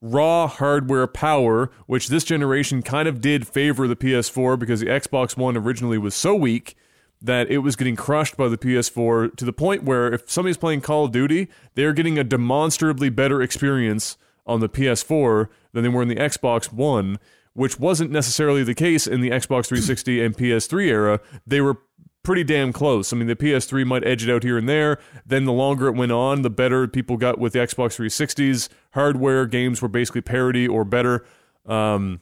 raw 0.00 0.48
hardware 0.48 1.06
power, 1.06 1.70
which 1.86 2.08
this 2.08 2.24
generation 2.24 2.82
kind 2.82 3.08
of 3.08 3.20
did 3.20 3.46
favor 3.46 3.86
the 3.86 3.96
PS4 3.96 4.58
because 4.58 4.80
the 4.80 4.86
Xbox 4.86 5.36
One 5.36 5.56
originally 5.56 5.98
was 5.98 6.14
so 6.14 6.34
weak 6.34 6.76
that 7.22 7.48
it 7.50 7.58
was 7.58 7.76
getting 7.76 7.94
crushed 7.94 8.36
by 8.36 8.48
the 8.48 8.58
PS4 8.58 9.36
to 9.36 9.44
the 9.44 9.52
point 9.52 9.84
where 9.84 10.12
if 10.12 10.28
somebody's 10.28 10.56
playing 10.56 10.80
Call 10.80 11.04
of 11.04 11.12
Duty, 11.12 11.48
they're 11.74 11.92
getting 11.92 12.18
a 12.18 12.24
demonstrably 12.24 13.10
better 13.10 13.40
experience 13.40 14.16
on 14.44 14.58
the 14.58 14.68
PS4 14.68 15.48
than 15.72 15.84
they 15.84 15.88
were 15.88 16.02
in 16.02 16.08
the 16.08 16.16
Xbox 16.16 16.72
One, 16.72 17.20
which 17.52 17.78
wasn't 17.78 18.10
necessarily 18.10 18.64
the 18.64 18.74
case 18.74 19.06
in 19.06 19.20
the 19.20 19.30
Xbox 19.30 19.66
360 19.66 20.24
and 20.24 20.36
PS3 20.36 20.86
era. 20.86 21.20
They 21.46 21.60
were 21.60 21.78
pretty 22.22 22.44
damn 22.44 22.72
close. 22.72 23.12
I 23.12 23.16
mean, 23.16 23.26
the 23.26 23.36
PS3 23.36 23.86
might 23.86 24.04
edge 24.04 24.26
it 24.26 24.32
out 24.32 24.42
here 24.42 24.56
and 24.56 24.68
there. 24.68 24.98
Then 25.26 25.44
the 25.44 25.52
longer 25.52 25.88
it 25.88 25.92
went 25.92 26.12
on, 26.12 26.42
the 26.42 26.50
better 26.50 26.86
people 26.86 27.16
got 27.16 27.38
with 27.38 27.52
the 27.52 27.58
Xbox 27.58 27.96
360's 27.96 28.68
hardware. 28.92 29.46
Games 29.46 29.82
were 29.82 29.88
basically 29.88 30.20
parity 30.20 30.66
or 30.68 30.84
better. 30.84 31.24
Um, 31.66 32.20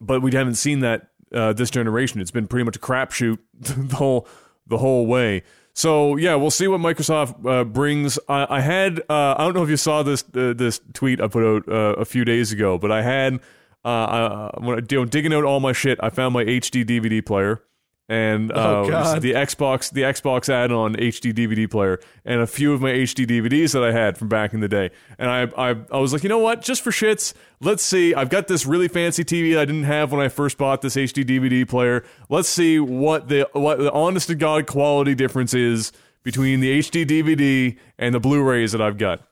but 0.00 0.22
we 0.22 0.32
haven't 0.32 0.56
seen 0.56 0.80
that 0.80 1.08
uh, 1.32 1.52
this 1.52 1.70
generation. 1.70 2.20
It's 2.20 2.30
been 2.30 2.46
pretty 2.46 2.64
much 2.64 2.76
a 2.76 2.80
crapshoot 2.80 3.38
the 3.54 3.96
whole 3.96 4.28
the 4.66 4.78
whole 4.78 5.06
way. 5.06 5.42
So 5.72 6.16
yeah, 6.16 6.36
we'll 6.36 6.52
see 6.52 6.68
what 6.68 6.80
Microsoft 6.80 7.44
uh, 7.46 7.64
brings. 7.64 8.18
I, 8.28 8.46
I 8.48 8.60
had 8.60 9.00
uh, 9.08 9.34
I 9.36 9.44
don't 9.44 9.54
know 9.54 9.64
if 9.64 9.70
you 9.70 9.76
saw 9.76 10.02
this 10.02 10.24
uh, 10.34 10.54
this 10.56 10.80
tweet 10.92 11.20
I 11.20 11.28
put 11.28 11.44
out 11.44 11.68
uh, 11.68 12.00
a 12.00 12.04
few 12.04 12.24
days 12.24 12.52
ago, 12.52 12.78
but 12.78 12.92
I 12.92 13.02
had 13.02 13.40
uh, 13.84 13.88
uh, 13.88 14.50
when 14.58 14.78
I, 14.78 14.82
you 14.88 14.98
know, 14.98 15.04
digging 15.04 15.34
out 15.34 15.44
all 15.44 15.60
my 15.60 15.72
shit, 15.72 15.98
I 16.02 16.10
found 16.10 16.32
my 16.32 16.44
HD 16.44 16.84
DVD 16.84 17.24
player 17.24 17.62
and 18.08 18.52
uh, 18.56 18.84
Oh, 18.86 19.20
the 19.20 19.32
Xbox 19.32 19.90
the 19.90 20.02
Xbox 20.02 20.48
add-on 20.48 20.94
HD 20.96 21.32
DVD 21.32 21.70
player 21.70 22.00
and 22.24 22.40
a 22.40 22.46
few 22.46 22.72
of 22.72 22.80
my 22.80 22.90
HD 22.90 23.26
DVDs 23.26 23.72
that 23.72 23.82
I 23.82 23.92
had 23.92 24.18
from 24.18 24.28
back 24.28 24.52
in 24.54 24.60
the 24.60 24.68
day. 24.68 24.90
And 25.18 25.30
I 25.30 25.42
I 25.56 25.76
I 25.90 25.98
was 25.98 26.12
like, 26.12 26.22
you 26.22 26.28
know 26.28 26.38
what? 26.38 26.62
Just 26.62 26.82
for 26.82 26.90
shits, 26.90 27.34
let's 27.60 27.82
see. 27.82 28.14
I've 28.14 28.30
got 28.30 28.48
this 28.48 28.66
really 28.66 28.88
fancy 28.88 29.24
TV 29.24 29.56
I 29.58 29.64
didn't 29.64 29.84
have 29.84 30.12
when 30.12 30.20
I 30.20 30.28
first 30.28 30.58
bought 30.58 30.82
this 30.82 30.96
HD 30.96 31.24
DVD 31.24 31.68
player. 31.68 32.04
Let's 32.28 32.48
see 32.48 32.78
what 32.78 33.28
the 33.28 33.48
what 33.52 33.78
the 33.78 33.92
honest 33.92 34.28
to 34.28 34.34
god 34.34 34.66
quality 34.66 35.14
difference 35.14 35.54
is 35.54 35.92
between 36.22 36.60
the 36.60 36.78
HD 36.80 37.06
DVD 37.06 37.78
and 37.98 38.14
the 38.14 38.20
Blu-rays 38.20 38.72
that 38.72 38.80
I've 38.80 38.96
got. 38.98 39.26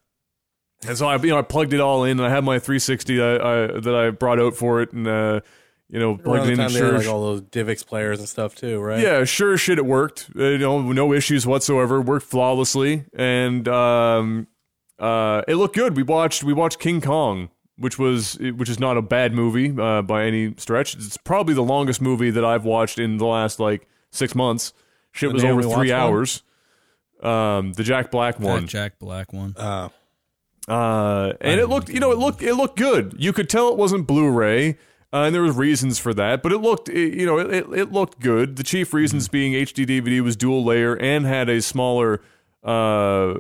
And 0.87 0.99
so 0.99 1.07
I, 1.07 1.17
you 1.17 1.29
know, 1.29 1.39
I 1.39 1.43
plugged 1.43 1.73
it 1.73 1.81
all 1.81 2.05
in, 2.05 2.19
and 2.19 2.27
I 2.27 2.29
had 2.29 2.45
my 2.45 2.59
360 2.59 3.23
I, 3.23 3.35
I, 3.35 3.67
that 3.81 3.95
I 3.95 4.11
brought 4.11 4.41
out 4.41 4.55
for 4.55 4.83
it, 4.83 4.93
and 4.93 5.07
uh, 5.07 5.41
you 5.93 5.99
know, 6.01 6.11
Around 6.15 6.23
plugged 6.25 6.43
the 6.45 6.49
it 6.49 6.53
in. 6.53 6.57
time 6.59 6.67
And 6.67 6.75
they 6.75 6.81
had 6.81 6.89
sure, 6.89 6.99
like 6.99 7.07
all 7.07 7.23
those 7.23 7.43
DivX 7.43 7.87
players 7.87 8.19
and 8.19 8.29
stuff 8.29 8.55
too, 8.57 8.81
right? 8.81 8.99
yeah, 9.01 9.23
sure 9.25 9.57
shit, 9.57 9.79
it 9.79 9.87
worked. 9.87 10.31
Uh, 10.37 10.43
you 10.45 10.59
know, 10.59 10.81
no 10.91 11.13
issues 11.13 11.47
whatsoever. 11.47 12.01
Worked 12.01 12.27
flawlessly, 12.27 13.05
and 13.15 13.69
um, 13.69 14.47
uh, 14.99 15.43
it 15.47 15.55
looked 15.57 15.75
good. 15.77 15.95
We 15.97 16.03
watched 16.03 16.43
we 16.43 16.53
watched 16.53 16.81
King 16.81 17.01
Kong, 17.01 17.51
which 17.77 17.99
was 17.99 18.39
which 18.41 18.69
is 18.69 18.81
not 18.81 18.97
a 18.97 19.03
bad 19.03 19.35
movie 19.35 19.73
uh, 19.79 20.03
by 20.03 20.25
any 20.25 20.55
stretch. 20.57 20.95
It's 20.97 21.17
probably 21.19 21.55
the 21.55 21.63
longest 21.63 22.01
movie 22.01 22.31
that 22.31 22.45
I've 22.45 22.65
watched 22.65 22.99
in 22.99 23.19
the 23.19 23.27
last 23.27 23.61
like 23.61 23.87
six 24.11 24.35
months. 24.35 24.73
Shit 25.13 25.29
The 25.29 25.35
was 25.35 25.45
over 25.45 25.61
three 25.63 25.69
Watts 25.71 25.79
one? 25.79 25.91
hours. 25.91 26.43
Um, 27.23 27.73
the 27.75 27.85
Jack 27.85 28.11
Black 28.11 28.41
one. 28.41 28.63
That 28.63 28.69
Jack 28.71 28.99
Black 28.99 29.33
one. 29.33 29.55
Uh, 29.57 29.91
Uh, 30.69 31.33
and 31.41 31.61
it 31.61 31.67
looked, 31.69 31.89
you 31.89 31.99
know, 32.01 32.13
it 32.13 32.19
looked, 32.19 32.41
it 32.43 32.55
looked 32.55 32.79
good. 32.79 33.15
You 33.19 33.33
could 33.33 33.49
tell 33.51 33.69
it 33.69 33.77
wasn't 33.77 34.07
Blu-ray, 34.07 34.79
uh, 35.13 35.25
and 35.25 35.35
there 35.35 35.43
was 35.43 35.57
reasons 35.57 35.99
for 35.99 36.15
that. 36.15 36.43
But 36.43 36.53
it 36.53 36.59
looked, 36.59 36.89
it, 36.89 37.15
you 37.15 37.27
know, 37.27 37.39
it, 37.39 37.67
it, 37.73 37.93
looked 37.93 38.21
good. 38.21 38.57
The 38.57 38.63
chief 38.63 38.95
reasons 38.95 39.29
being 39.29 39.53
HD 39.53 39.87
DVD 39.87 40.21
was 40.21 40.37
dual 40.37 40.65
layer 40.65 40.97
and 40.97 41.27
had 41.27 41.49
a 41.49 41.61
smaller 41.61 42.23
uh, 42.65 43.35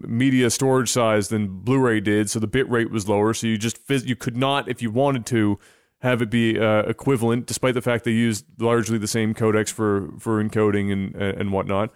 media 0.00 0.50
storage 0.50 0.90
size 0.90 1.28
than 1.28 1.60
Blu-ray 1.60 2.00
did, 2.00 2.30
so 2.30 2.38
the 2.38 2.46
bit 2.46 2.68
rate 2.70 2.90
was 2.90 3.08
lower. 3.08 3.34
So 3.34 3.46
you 3.46 3.58
just 3.58 3.78
you 3.88 4.16
could 4.16 4.36
not, 4.36 4.68
if 4.68 4.82
you 4.82 4.90
wanted 4.90 5.26
to, 5.26 5.58
have 6.02 6.22
it 6.22 6.30
be 6.30 6.58
uh, 6.58 6.82
equivalent, 6.82 7.46
despite 7.46 7.74
the 7.74 7.82
fact 7.82 8.04
they 8.04 8.10
used 8.10 8.46
largely 8.58 8.96
the 8.96 9.08
same 9.08 9.34
codecs 9.34 9.70
for 9.70 10.10
for 10.18 10.42
encoding 10.42 10.92
and 10.92 11.14
and 11.14 11.52
whatnot 11.52 11.92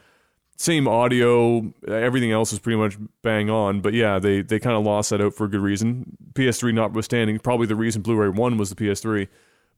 same 0.57 0.87
audio 0.87 1.73
everything 1.89 2.31
else 2.31 2.53
is 2.53 2.59
pretty 2.59 2.77
much 2.77 2.97
bang 3.23 3.51
on 3.51 3.81
but 3.81 3.93
yeah 3.93 4.19
they 4.19 4.41
they 4.41 4.59
kind 4.59 4.77
of 4.77 4.85
lost 4.85 5.11
that 5.11 5.21
out 5.21 5.35
for 5.35 5.45
a 5.45 5.49
good 5.49 5.61
reason. 5.61 6.17
Ps3 6.35 6.75
notwithstanding 6.75 7.39
probably 7.39 7.67
the 7.67 7.77
reason 7.77 8.03
blu-ray 8.03 8.29
1 8.29 8.57
was 8.57 8.71
the 8.71 8.77
ps3 8.77 9.29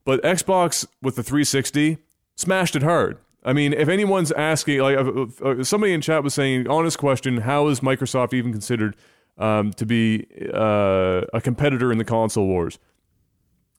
but 0.05 0.23
xbox 0.23 0.87
with 1.03 1.17
the 1.17 1.23
360 1.23 1.99
smashed 2.37 2.77
it 2.77 2.83
hard. 2.83 3.19
I 3.43 3.53
mean 3.53 3.73
if 3.73 3.89
anyone's 3.89 4.33
asking 4.33 4.81
like 4.81 4.99
uh, 4.99 5.65
somebody 5.65 5.93
in 5.93 6.01
chat 6.01 6.23
was 6.23 6.35
saying 6.35 6.69
honest 6.69 6.99
question 6.99 7.39
how 7.39 7.69
is 7.69 7.81
microsoft 7.81 8.35
even 8.35 8.53
considered 8.53 8.97
um, 9.39 9.73
to 9.75 9.85
be 9.87 10.27
uh, 10.53 11.23
a 11.33 11.41
competitor 11.41 11.91
in 11.91 11.99
the 11.99 12.05
console 12.05 12.47
wars? 12.47 12.79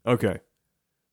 Okay. 0.05 0.39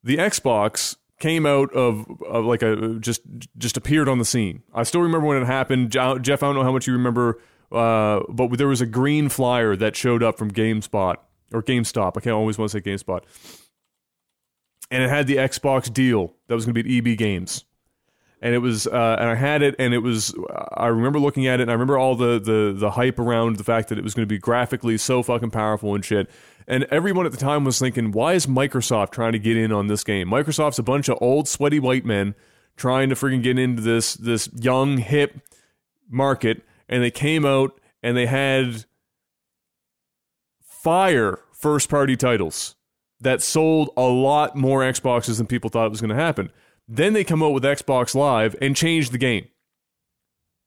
The 0.02 0.16
xbox 0.16 0.96
came 1.24 1.46
out 1.46 1.72
of, 1.72 2.06
of 2.28 2.44
like 2.44 2.60
a 2.60 2.98
just 3.00 3.22
just 3.56 3.78
appeared 3.78 4.10
on 4.10 4.18
the 4.18 4.26
scene. 4.26 4.62
I 4.74 4.82
still 4.82 5.00
remember 5.00 5.26
when 5.26 5.40
it 5.40 5.46
happened. 5.46 5.90
Jeff, 5.90 6.42
I 6.42 6.46
don't 6.46 6.54
know 6.54 6.62
how 6.62 6.72
much 6.72 6.86
you 6.86 6.92
remember, 6.92 7.40
uh, 7.72 8.20
but 8.28 8.58
there 8.58 8.68
was 8.68 8.82
a 8.82 8.86
green 8.86 9.30
flyer 9.30 9.74
that 9.74 9.96
showed 9.96 10.22
up 10.22 10.36
from 10.36 10.50
GameSpot 10.50 11.16
or 11.50 11.62
GameStop. 11.62 12.18
I 12.18 12.20
can't 12.20 12.34
always 12.34 12.58
want 12.58 12.72
to 12.72 12.78
say 12.78 12.82
GameSpot, 12.82 13.22
and 14.90 15.02
it 15.02 15.08
had 15.08 15.26
the 15.26 15.36
Xbox 15.36 15.90
deal 15.90 16.34
that 16.48 16.56
was 16.56 16.66
going 16.66 16.74
to 16.74 16.82
be 16.82 16.98
at 16.98 17.06
EB 17.06 17.16
Games. 17.16 17.64
And 18.42 18.54
it 18.54 18.58
was, 18.58 18.86
uh, 18.86 19.16
and 19.18 19.30
I 19.30 19.34
had 19.34 19.62
it, 19.62 19.74
and 19.78 19.94
it 19.94 20.00
was. 20.00 20.34
I 20.74 20.88
remember 20.88 21.18
looking 21.18 21.46
at 21.46 21.60
it, 21.60 21.62
and 21.62 21.70
I 21.70 21.72
remember 21.72 21.96
all 21.96 22.16
the 22.16 22.38
the 22.38 22.74
the 22.76 22.90
hype 22.90 23.18
around 23.18 23.56
the 23.56 23.64
fact 23.64 23.88
that 23.88 23.96
it 23.96 24.04
was 24.04 24.12
going 24.12 24.28
to 24.28 24.34
be 24.34 24.36
graphically 24.36 24.98
so 24.98 25.22
fucking 25.22 25.52
powerful 25.52 25.94
and 25.94 26.04
shit. 26.04 26.28
And 26.66 26.84
everyone 26.84 27.26
at 27.26 27.32
the 27.32 27.38
time 27.38 27.64
was 27.64 27.78
thinking, 27.78 28.10
why 28.10 28.32
is 28.34 28.46
Microsoft 28.46 29.10
trying 29.10 29.32
to 29.32 29.38
get 29.38 29.56
in 29.56 29.70
on 29.70 29.86
this 29.86 30.02
game? 30.02 30.28
Microsoft's 30.28 30.78
a 30.78 30.82
bunch 30.82 31.08
of 31.08 31.18
old, 31.20 31.46
sweaty 31.48 31.78
white 31.78 32.04
men 32.04 32.34
trying 32.76 33.08
to 33.10 33.14
freaking 33.14 33.42
get 33.42 33.58
into 33.58 33.82
this 33.82 34.14
this 34.14 34.48
young, 34.54 34.98
hip 34.98 35.40
market, 36.08 36.62
and 36.88 37.02
they 37.02 37.10
came 37.10 37.44
out 37.44 37.78
and 38.02 38.16
they 38.16 38.26
had 38.26 38.84
fire 40.62 41.38
first 41.52 41.88
party 41.88 42.16
titles 42.16 42.76
that 43.20 43.42
sold 43.42 43.90
a 43.96 44.02
lot 44.02 44.56
more 44.56 44.80
Xboxes 44.80 45.38
than 45.38 45.46
people 45.46 45.70
thought 45.70 45.86
it 45.86 45.90
was 45.90 46.00
going 46.00 46.10
to 46.10 46.14
happen. 46.14 46.50
Then 46.86 47.14
they 47.14 47.24
come 47.24 47.42
out 47.42 47.52
with 47.52 47.64
Xbox 47.64 48.14
Live 48.14 48.54
and 48.60 48.76
changed 48.76 49.12
the 49.12 49.18
game. 49.18 49.48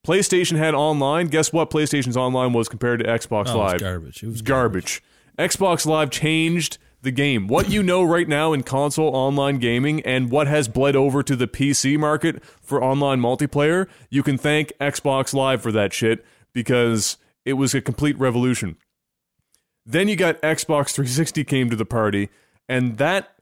PlayStation 0.05 0.57
had 0.57 0.73
online. 0.73 1.27
Guess 1.27 1.53
what? 1.53 1.69
PlayStation's 1.69 2.17
online 2.17 2.53
was 2.53 2.67
compared 2.69 2.99
to 2.99 3.05
Xbox 3.05 3.47
Oh, 3.47 3.59
it 3.59 3.63
was 3.63 3.71
Live 3.73 3.79
garbage. 3.79 4.23
It 4.23 4.27
was 4.27 4.41
garbage. 4.41 5.03
Xbox 5.37 5.85
Live 5.85 6.09
changed 6.09 6.77
the 7.01 7.11
game. 7.11 7.47
What 7.47 7.69
you 7.69 7.83
know 7.83 8.03
right 8.03 8.27
now 8.27 8.53
in 8.53 8.63
console 8.63 9.15
online 9.15 9.59
gaming 9.59 10.01
and 10.01 10.31
what 10.31 10.47
has 10.47 10.67
bled 10.67 10.95
over 10.95 11.21
to 11.23 11.35
the 11.35 11.47
PC 11.47 11.97
market 11.97 12.43
for 12.61 12.83
online 12.83 13.21
multiplayer, 13.21 13.87
you 14.09 14.23
can 14.23 14.37
thank 14.37 14.73
Xbox 14.79 15.33
Live 15.33 15.61
for 15.61 15.71
that 15.71 15.93
shit 15.93 16.25
because 16.53 17.17
it 17.45 17.53
was 17.53 17.75
a 17.75 17.81
complete 17.81 18.17
revolution. 18.17 18.77
Then 19.85 20.07
you 20.07 20.15
got 20.15 20.41
Xbox 20.41 20.91
360 20.91 21.43
came 21.43 21.69
to 21.69 21.75
the 21.75 21.85
party, 21.85 22.29
and 22.67 22.97
that 22.97 23.37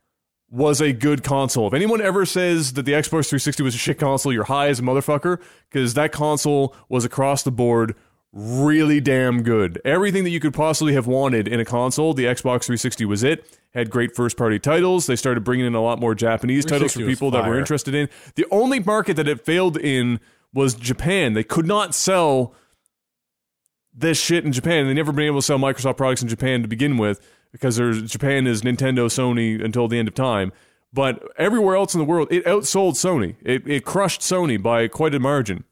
was 0.52 0.80
a 0.80 0.94
good 0.94 1.24
console. 1.24 1.68
If 1.68 1.74
anyone 1.74 2.02
ever 2.02 2.26
says 2.26 2.74
that 2.74 2.84
the 2.84 2.92
Xbox 2.92 3.30
360 3.30 3.64
was 3.64 3.74
a 3.74 3.80
shit 3.80 3.98
console, 3.98 4.32
you're 4.32 4.44
high 4.44 4.68
as 4.68 4.80
a 4.80 4.84
motherfucker 4.84 5.42
because 5.70 5.96
that 5.96 6.12
console 6.12 6.76
was 6.88 7.04
across 7.04 7.42
the 7.42 7.52
board 7.52 7.96
really 8.36 9.00
damn 9.00 9.42
good. 9.44 9.82
Everything 9.86 10.26
that 10.26 10.30
you 10.30 10.42
could 10.42 10.54
possibly 10.54 10.94
have 10.94 11.08
wanted 11.08 11.48
in 11.48 11.62
a 11.62 11.66
console, 11.66 12.14
the 12.14 12.26
Xbox 12.26 12.66
360 12.66 13.06
was 13.06 13.24
it. 13.24 13.58
Had 13.74 13.90
great 13.90 14.14
first 14.16 14.38
party 14.38 14.60
titles. 14.60 15.08
They 15.08 15.16
started 15.16 15.44
bringing 15.44 15.66
in 15.66 15.74
a 15.74 15.82
lot 15.82 16.00
more 16.00 16.14
Japanese 16.14 16.66
titles 16.66 16.94
for 16.94 17.00
people 17.00 17.32
that 17.32 17.48
were 17.48 17.58
interested 17.58 17.96
in. 17.96 18.10
The 18.36 18.46
only 18.52 18.80
market 18.80 19.16
that 19.16 19.28
it 19.28 19.44
failed 19.44 19.78
in 19.78 20.20
was 20.54 20.76
Japan. 20.76 21.34
They 21.34 21.44
could 21.44 21.66
not 21.66 21.96
sell 21.96 22.54
this 23.94 24.22
shit 24.22 24.46
in 24.46 24.52
Japan. 24.52 24.88
They 24.88 24.94
never 24.94 25.12
been 25.12 25.26
able 25.26 25.40
to 25.40 25.46
sell 25.46 25.58
Microsoft 25.58 25.98
products 25.98 26.22
in 26.22 26.28
Japan 26.28 26.62
to 26.62 26.68
begin 26.68 26.98
with 26.98 27.20
because 27.52 27.78
there's 27.78 28.02
Japan 28.04 28.48
is 28.48 28.62
Nintendo, 28.62 29.08
Sony 29.08 29.64
until 29.64 29.88
the 29.88 29.98
end 29.98 30.10
of 30.10 30.14
time. 30.14 30.52
But 30.92 31.24
everywhere 31.38 31.76
else 31.76 31.94
in 31.94 32.00
the 32.00 32.06
world, 32.06 32.30
it 32.32 32.46
outsold 32.46 32.94
Sony. 32.94 33.36
It, 33.42 33.68
it 33.68 33.86
crushed 33.86 34.22
Sony 34.22 34.62
by 34.62 34.88
quite 34.88 35.16
a 35.16 35.20
margin. 35.20 35.66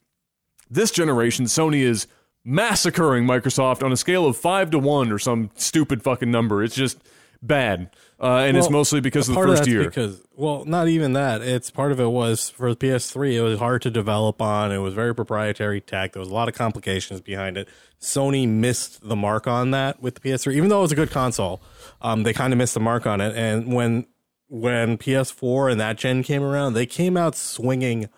This 0.69 0.91
generation, 0.91 1.45
Sony 1.45 1.81
is 1.81 2.07
massacring 2.45 3.25
Microsoft 3.25 3.83
on 3.83 3.91
a 3.91 3.97
scale 3.97 4.25
of 4.25 4.37
five 4.37 4.71
to 4.71 4.79
one 4.79 5.11
or 5.11 5.19
some 5.19 5.49
stupid 5.55 6.03
fucking 6.03 6.31
number. 6.31 6.63
It's 6.63 6.75
just 6.75 6.97
bad, 7.41 7.89
uh, 8.19 8.37
and 8.37 8.57
it's 8.57 8.69
mostly 8.69 9.01
because 9.01 9.29
of 9.29 9.35
the 9.35 9.41
first 9.41 9.61
that's 9.61 9.67
year. 9.67 9.83
Because 9.83 10.21
well, 10.35 10.65
not 10.65 10.87
even 10.87 11.13
that. 11.13 11.41
It's 11.41 11.69
part 11.69 11.91
of 11.91 11.99
it 11.99 12.07
was 12.07 12.49
for 12.49 12.73
the 12.73 12.75
PS3. 12.75 13.33
It 13.33 13.41
was 13.41 13.59
hard 13.59 13.81
to 13.83 13.91
develop 13.91 14.41
on. 14.41 14.71
It 14.71 14.79
was 14.79 14.93
very 14.93 15.13
proprietary 15.13 15.81
tech. 15.81 16.13
There 16.13 16.19
was 16.19 16.29
a 16.29 16.33
lot 16.33 16.47
of 16.47 16.55
complications 16.55 17.21
behind 17.21 17.57
it. 17.57 17.67
Sony 17.99 18.47
missed 18.47 19.07
the 19.07 19.15
mark 19.15 19.47
on 19.47 19.71
that 19.71 20.01
with 20.01 20.15
the 20.15 20.21
PS3, 20.21 20.55
even 20.55 20.69
though 20.69 20.79
it 20.79 20.83
was 20.83 20.91
a 20.91 20.95
good 20.95 21.11
console. 21.11 21.61
Um, 22.01 22.23
they 22.23 22.33
kind 22.33 22.51
of 22.51 22.57
missed 22.57 22.73
the 22.73 22.79
mark 22.79 23.05
on 23.07 23.21
it. 23.21 23.35
And 23.35 23.73
when 23.73 24.07
when 24.49 24.97
PS4 24.97 25.71
and 25.71 25.81
that 25.81 25.97
gen 25.97 26.21
came 26.21 26.43
around, 26.43 26.73
they 26.73 26.85
came 26.85 27.17
out 27.17 27.35
swinging 27.35 28.09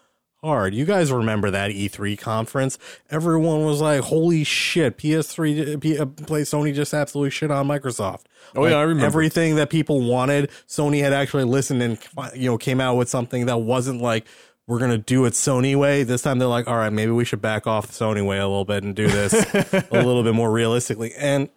hard. 0.45 0.73
You 0.73 0.85
guys 0.85 1.11
remember 1.11 1.51
that 1.51 1.71
E3 1.71 2.17
conference? 2.17 2.77
Everyone 3.09 3.65
was 3.65 3.81
like, 3.81 4.01
"Holy 4.01 4.43
shit! 4.43 4.97
PS3, 4.97 5.81
P, 5.81 5.97
uh, 5.97 6.05
play 6.05 6.43
Sony 6.43 6.73
just 6.73 6.93
absolutely 6.93 7.31
shit 7.31 7.51
on 7.51 7.67
Microsoft." 7.67 8.23
Oh, 8.55 8.65
yeah, 8.65 8.75
I 8.75 8.81
remember. 8.83 9.05
everything 9.05 9.55
that 9.55 9.69
people 9.69 10.01
wanted. 10.01 10.49
Sony 10.67 11.01
had 11.01 11.13
actually 11.13 11.43
listened 11.43 11.81
and 11.81 11.99
you 12.35 12.49
know 12.49 12.57
came 12.57 12.79
out 12.79 12.95
with 12.95 13.09
something 13.09 13.47
that 13.47 13.57
wasn't 13.57 14.01
like 14.01 14.25
we're 14.67 14.79
gonna 14.79 14.97
do 14.97 15.25
it 15.25 15.33
Sony 15.33 15.75
way. 15.75 16.03
This 16.03 16.21
time 16.21 16.39
they're 16.39 16.47
like, 16.47 16.67
all 16.67 16.77
right, 16.77 16.93
maybe 16.93 17.11
we 17.11 17.25
should 17.25 17.41
back 17.41 17.67
off 17.67 17.87
the 17.87 17.93
Sony 17.93 18.25
way 18.25 18.37
a 18.37 18.47
little 18.47 18.65
bit 18.65 18.83
and 18.83 18.95
do 18.95 19.07
this 19.07 19.33
a 19.73 19.87
little 19.91 20.23
bit 20.23 20.33
more 20.33 20.51
realistically. 20.51 21.13
And 21.15 21.49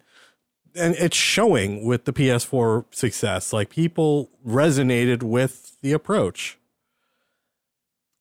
and 0.75 0.95
it's 0.95 1.17
showing 1.17 1.85
with 1.85 2.05
the 2.05 2.13
PS4 2.13 2.85
success. 2.91 3.51
Like 3.53 3.69
people 3.69 4.29
resonated 4.45 5.23
with 5.23 5.79
the 5.81 5.91
approach. 5.91 6.58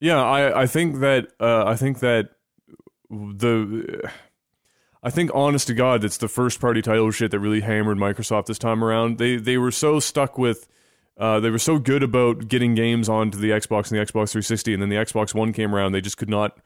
Yeah, 0.00 0.22
I, 0.22 0.62
I 0.62 0.66
think 0.66 1.00
that 1.00 1.28
uh, 1.40 1.64
I 1.66 1.76
think 1.76 1.98
that 2.00 2.30
the 3.10 4.10
I 5.02 5.10
think 5.10 5.30
honest 5.34 5.66
to 5.68 5.74
God, 5.74 6.02
that's 6.02 6.18
the 6.18 6.28
first 6.28 6.60
party 6.60 6.82
title 6.82 7.10
shit 7.10 7.30
that 7.30 7.40
really 7.40 7.60
hammered 7.60 7.98
Microsoft 7.98 8.46
this 8.46 8.58
time 8.58 8.82
around. 8.84 9.18
They 9.18 9.36
they 9.36 9.58
were 9.58 9.70
so 9.70 10.00
stuck 10.00 10.38
with 10.38 10.68
uh, 11.16 11.40
they 11.40 11.50
were 11.50 11.58
so 11.58 11.78
good 11.78 12.02
about 12.02 12.46
getting 12.48 12.74
games 12.74 13.08
onto 13.08 13.38
the 13.38 13.50
Xbox 13.50 13.90
and 13.90 13.98
the 13.98 14.04
Xbox 14.04 14.30
360, 14.30 14.72
and 14.74 14.82
then 14.82 14.88
the 14.88 14.96
Xbox 14.96 15.34
One 15.34 15.52
came 15.52 15.74
around. 15.74 15.92
They 15.92 16.00
just 16.00 16.16
could 16.16 16.28
not 16.28 16.56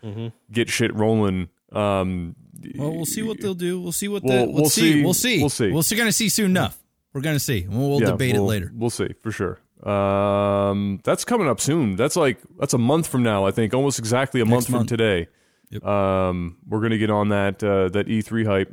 get 0.51 0.69
shit 0.69 0.95
rolling. 0.95 1.49
Um, 1.73 2.37
Well, 2.77 2.93
we'll 2.95 3.07
see 3.07 3.23
what 3.23 3.41
they'll 3.41 3.55
do. 3.55 3.81
We'll 3.81 3.93
see 3.93 4.09
what 4.09 4.23
We'll- 4.23 4.47
the. 4.47 4.53
we'll 4.53 4.63
We'll 4.63 4.71
see. 4.71 4.93
see. 4.93 5.03
We'll 5.03 5.15
see. 5.15 5.41
We'll 5.41 5.49
see. 5.83 5.95
We're 5.95 5.97
going 5.99 6.09
to 6.09 6.13
see 6.13 6.29
soon 6.29 6.51
enough. 6.51 6.79
We're 7.15 7.23
going 7.23 7.35
to 7.37 7.41
see. 7.41 7.67
We'll, 7.67 7.89
we'll 7.89 8.01
yeah, 8.03 8.07
debate 8.11 8.35
we'll- 8.35 8.45
it 8.45 8.49
later. 8.49 8.73
We'll 8.75 8.91
see 8.91 9.15
for 9.23 9.33
sure. 9.33 9.59
Um, 9.83 11.01
that's 11.05 11.25
coming 11.25 11.49
up 11.49 11.61
soon. 11.61 11.97
That's 11.97 12.17
like 12.17 12.39
that's 12.59 12.75
a 12.75 12.79
month 12.79 13.07
from 13.07 13.23
now. 13.23 13.47
I 13.47 13.51
think 13.51 13.75
almost 13.75 13.99
exactly 13.99 14.41
a 14.41 14.45
month, 14.45 14.69
from 14.69 14.87
today. 14.87 15.29
Yep. 15.71 15.85
Um, 15.85 16.59
we're 16.69 16.81
gonna 16.81 16.99
get 16.99 17.11
on 17.11 17.31
that 17.31 17.63
uh, 17.65 17.89
that 17.89 18.07
E3 18.07 18.47
hype, 18.47 18.73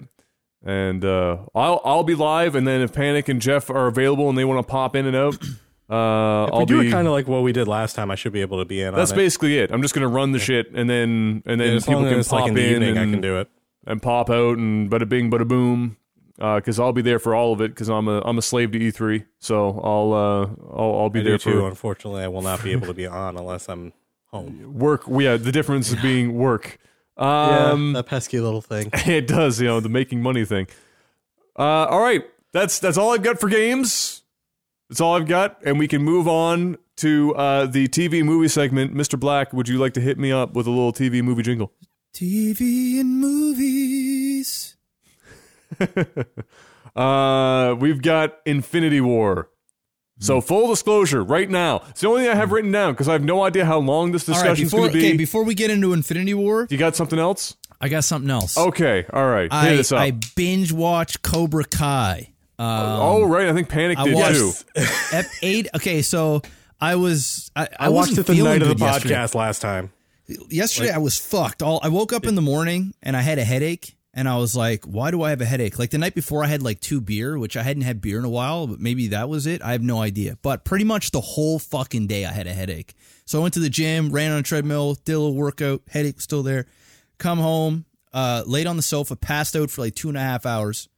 and 0.64 1.04
uh, 1.04 1.38
I'll 1.56 1.82
I'll 1.84 2.04
be 2.04 2.16
live. 2.16 2.56
And 2.56 2.68
then 2.68 2.82
if 2.82 2.94
Panic 2.94 3.30
and 3.30 3.42
Jeff 3.42 3.70
are 3.70 3.88
available 3.88 4.30
and 4.30 4.38
they 4.38 4.46
want 4.46 4.66
to 4.66 4.70
pop 4.70 4.96
in 4.96 5.06
and 5.08 5.16
out, 5.16 5.36
uh, 5.90 6.46
If 6.48 6.54
I'll 6.54 6.60
we 6.60 6.66
do 6.66 6.80
it 6.82 6.92
kind 6.92 7.08
of 7.08 7.14
like 7.14 7.28
what 7.28 7.42
we 7.42 7.54
did 7.54 7.68
last 7.68 7.96
time. 7.96 8.12
I 8.12 8.16
should 8.16 8.34
be 8.34 8.42
able 8.42 8.60
to 8.60 8.66
be 8.66 8.82
in. 8.82 8.94
that's 8.94 9.12
it. 9.12 9.16
basically 9.16 9.58
it. 9.58 9.72
I'm 9.72 9.82
just 9.82 9.94
gonna 9.96 10.08
run 10.10 10.32
the 10.34 10.40
shit, 10.40 10.72
and 10.74 10.90
then 10.90 11.42
and 11.46 11.60
then 11.60 11.74
Yeah, 11.76 11.80
people 11.80 12.04
can 12.04 12.24
pop 12.24 12.32
like 12.42 12.50
in 12.50 12.54
the 12.56 12.66
in 12.68 12.74
evening, 12.74 12.90
and, 12.98 13.00
I 13.00 13.12
can 13.14 13.22
do 13.22 13.40
it. 13.40 13.48
and 13.88 14.02
pop 14.02 14.30
out 14.30 14.58
and 14.58 14.92
bada 14.92 15.08
bing 15.08 15.32
bada 15.32 15.48
boom. 15.48 15.96
Because 16.40 16.80
I'll 16.80 16.94
be 16.94 17.02
there 17.02 17.20
for 17.20 17.36
all 17.36 17.52
of 17.52 17.60
it. 17.62 17.70
Because 17.70 17.90
I'm 17.90 18.08
a 18.08 18.22
I'm 18.22 18.38
a 18.38 18.42
slave 18.42 18.72
to 18.72 18.80
E3, 18.80 19.26
so 19.40 19.80
I'll 19.84 20.14
uh 20.14 20.46
I'll, 20.74 21.00
I'll 21.02 21.10
be 21.10 21.20
I 21.20 21.24
there 21.24 21.38
do 21.38 21.44
for 21.44 21.52
too. 21.52 21.66
Unfortunately, 21.68 22.24
I 22.24 22.28
will 22.30 22.42
not 22.42 22.64
be 22.64 22.72
able 22.72 22.88
to 22.88 22.94
be 22.94 23.06
on 23.06 23.38
unless 23.38 23.68
I'm 23.68 23.92
home. 24.28 24.74
work. 24.80 25.04
Yeah, 25.10 25.36
the 25.38 25.52
difference 25.52 25.90
is 25.92 26.02
being 26.02 26.34
work. 26.36 26.80
Yeah, 27.18 27.72
Um, 27.72 27.92
that 27.94 28.06
pesky 28.06 28.40
little 28.40 28.62
thing. 28.62 28.90
it 28.94 29.28
does, 29.28 29.60
you 29.60 29.68
know, 29.68 29.82
the 29.82 29.90
making 29.90 30.22
money 30.22 30.46
thing. 30.46 30.68
Uh, 31.58 31.86
all 31.88 32.00
right, 32.00 32.24
that's 32.54 32.80
that's 32.80 32.98
all 32.98 33.12
I've 33.14 33.24
got 33.24 33.40
for 33.40 33.50
games. 33.50 34.22
That's 34.88 35.02
all 35.02 35.16
I've 35.16 35.28
got, 35.28 35.60
and 35.66 35.78
we 35.78 35.88
can 35.88 36.02
move 36.02 36.28
on 36.28 36.78
to 36.98 37.36
uh, 37.36 37.66
the 37.66 37.88
TV 37.90 38.24
movie 38.24 38.48
segment. 38.48 38.96
Mr. 38.96 39.20
Black, 39.20 39.52
would 39.54 39.68
you 39.68 39.78
like 39.78 39.94
to 39.96 40.02
hit 40.02 40.18
me 40.18 40.32
up 40.32 40.54
with 40.54 40.66
a 40.66 40.70
little 40.72 40.94
TV 40.94 41.22
movie 41.22 41.44
jingle? 41.44 41.72
TV 42.14 43.00
and 43.00 43.20
movies. 43.20 43.99
Uh, 46.96 47.76
we've 47.80 48.02
got 48.02 48.40
Infinity 48.46 49.00
War. 49.00 49.50
So 50.20 50.42
full 50.42 50.68
disclosure, 50.68 51.24
right 51.24 51.50
now, 51.50 51.82
it's 51.90 52.02
the 52.02 52.08
only 52.08 52.24
thing 52.24 52.32
I 52.32 52.36
have 52.36 52.52
written 52.52 52.72
down 52.72 52.92
because 52.94 53.08
I 53.08 53.14
have 53.14 53.24
no 53.24 53.44
idea 53.44 53.64
how 53.64 53.80
long 53.80 54.12
this 54.12 54.28
All 54.28 54.34
right, 54.36 54.42
discussion's 54.42 54.72
before, 54.72 54.80
going 54.88 54.92
to 54.94 55.00
be. 55.00 55.08
okay, 55.10 55.18
before 55.18 55.44
we 55.46 55.54
get 55.54 55.70
into 55.72 55.94
Infinity 55.94 56.34
War, 56.34 56.68
you 56.70 56.78
got 56.78 56.98
something 56.98 57.18
else? 57.18 57.56
I 57.80 57.88
got 57.88 58.04
something 58.04 58.30
else. 58.30 58.58
Okay, 58.58 59.06
all 59.14 59.26
right, 59.26 59.44
hit 59.44 59.54
I, 59.54 59.78
us 59.78 59.92
up. 59.94 60.00
I 60.00 60.12
binge 60.36 60.74
watch 60.74 61.22
Cobra 61.22 61.64
Kai. 61.64 62.34
Um, 62.58 62.68
oh 62.68 63.24
right, 63.24 63.48
I 63.48 63.54
think 63.54 63.70
Panic 63.70 63.98
I 63.98 64.04
did 64.04 64.16
watched- 64.16 64.66
too. 64.76 64.84
ep 65.14 65.26
eight. 65.42 65.68
Okay, 65.78 66.02
so 66.02 66.42
I 66.82 66.96
was 66.96 67.50
I, 67.56 67.64
I, 67.64 67.68
I 67.80 67.90
watched 67.90 68.10
wasn't 68.10 68.20
it 68.20 68.26
the 68.28 68.34
feeling 68.34 68.52
night 68.52 68.62
of 68.64 68.68
the 68.68 68.74
good 68.76 68.82
yesterday. 68.84 69.14
podcast 69.16 69.36
last 69.36 69.62
time. 69.62 69.92
Yesterday 70.50 70.92
I 70.92 70.98
was 70.98 71.18
fucked. 71.18 71.64
All 71.64 71.80
I 71.82 71.88
woke 71.88 72.12
up 72.12 72.26
in 72.26 72.36
the 72.36 72.42
morning 72.42 72.94
and 73.02 73.16
I 73.16 73.22
had 73.22 73.40
a 73.40 73.44
headache, 73.46 73.96
and 74.20 74.28
I 74.28 74.36
was 74.36 74.54
like, 74.54 74.84
"Why 74.84 75.12
do 75.12 75.24
I 75.24 75.30
have 75.30 75.40
a 75.40 75.46
headache?" 75.46 75.80
Like 75.80 75.92
the 75.92 75.98
night 75.98 76.14
before, 76.14 76.44
I 76.44 76.48
had 76.48 76.62
like 76.62 76.82
two 76.82 77.00
beer, 77.00 77.40
which 77.40 77.56
I 77.56 77.64
hadn't 77.64 77.84
had 77.84 78.02
beer 78.02 78.20
in 78.20 78.26
a 78.26 78.30
while, 78.30 78.68
but 78.68 78.82
maybe 78.82 79.08
that 79.08 79.30
was 79.30 79.48
it. 79.48 79.62
I 79.62 79.72
have 79.72 79.82
no 79.82 80.02
idea. 80.02 80.38
But 80.42 80.66
pretty 80.66 80.84
much 80.84 81.12
the 81.12 81.22
whole 81.22 81.58
fucking 81.58 82.08
day, 82.08 82.26
I 82.26 82.34
had 82.34 82.46
a 82.46 82.54
headache. 82.54 82.96
So 83.24 83.40
I 83.40 83.42
went 83.42 83.54
to 83.54 83.62
the 83.62 83.70
gym, 83.70 84.10
ran 84.10 84.34
on 84.34 84.40
a 84.40 84.44
treadmill, 84.44 84.96
did 85.06 85.14
a 85.14 85.20
little 85.20 85.36
workout. 85.36 85.84
Headache 85.88 86.16
was 86.16 86.26
still 86.26 86.44
there. 86.44 86.66
Come 87.18 87.40
home, 87.40 87.86
uh, 88.12 88.44
laid 88.46 88.68
on 88.68 88.76
the 88.76 88.82
sofa, 88.82 89.16
passed 89.16 89.56
out 89.56 89.72
for 89.72 89.84
like 89.84 89.96
two 89.96 90.10
and 90.10 90.18
a 90.18 90.22
half 90.22 90.46
hours. 90.46 90.90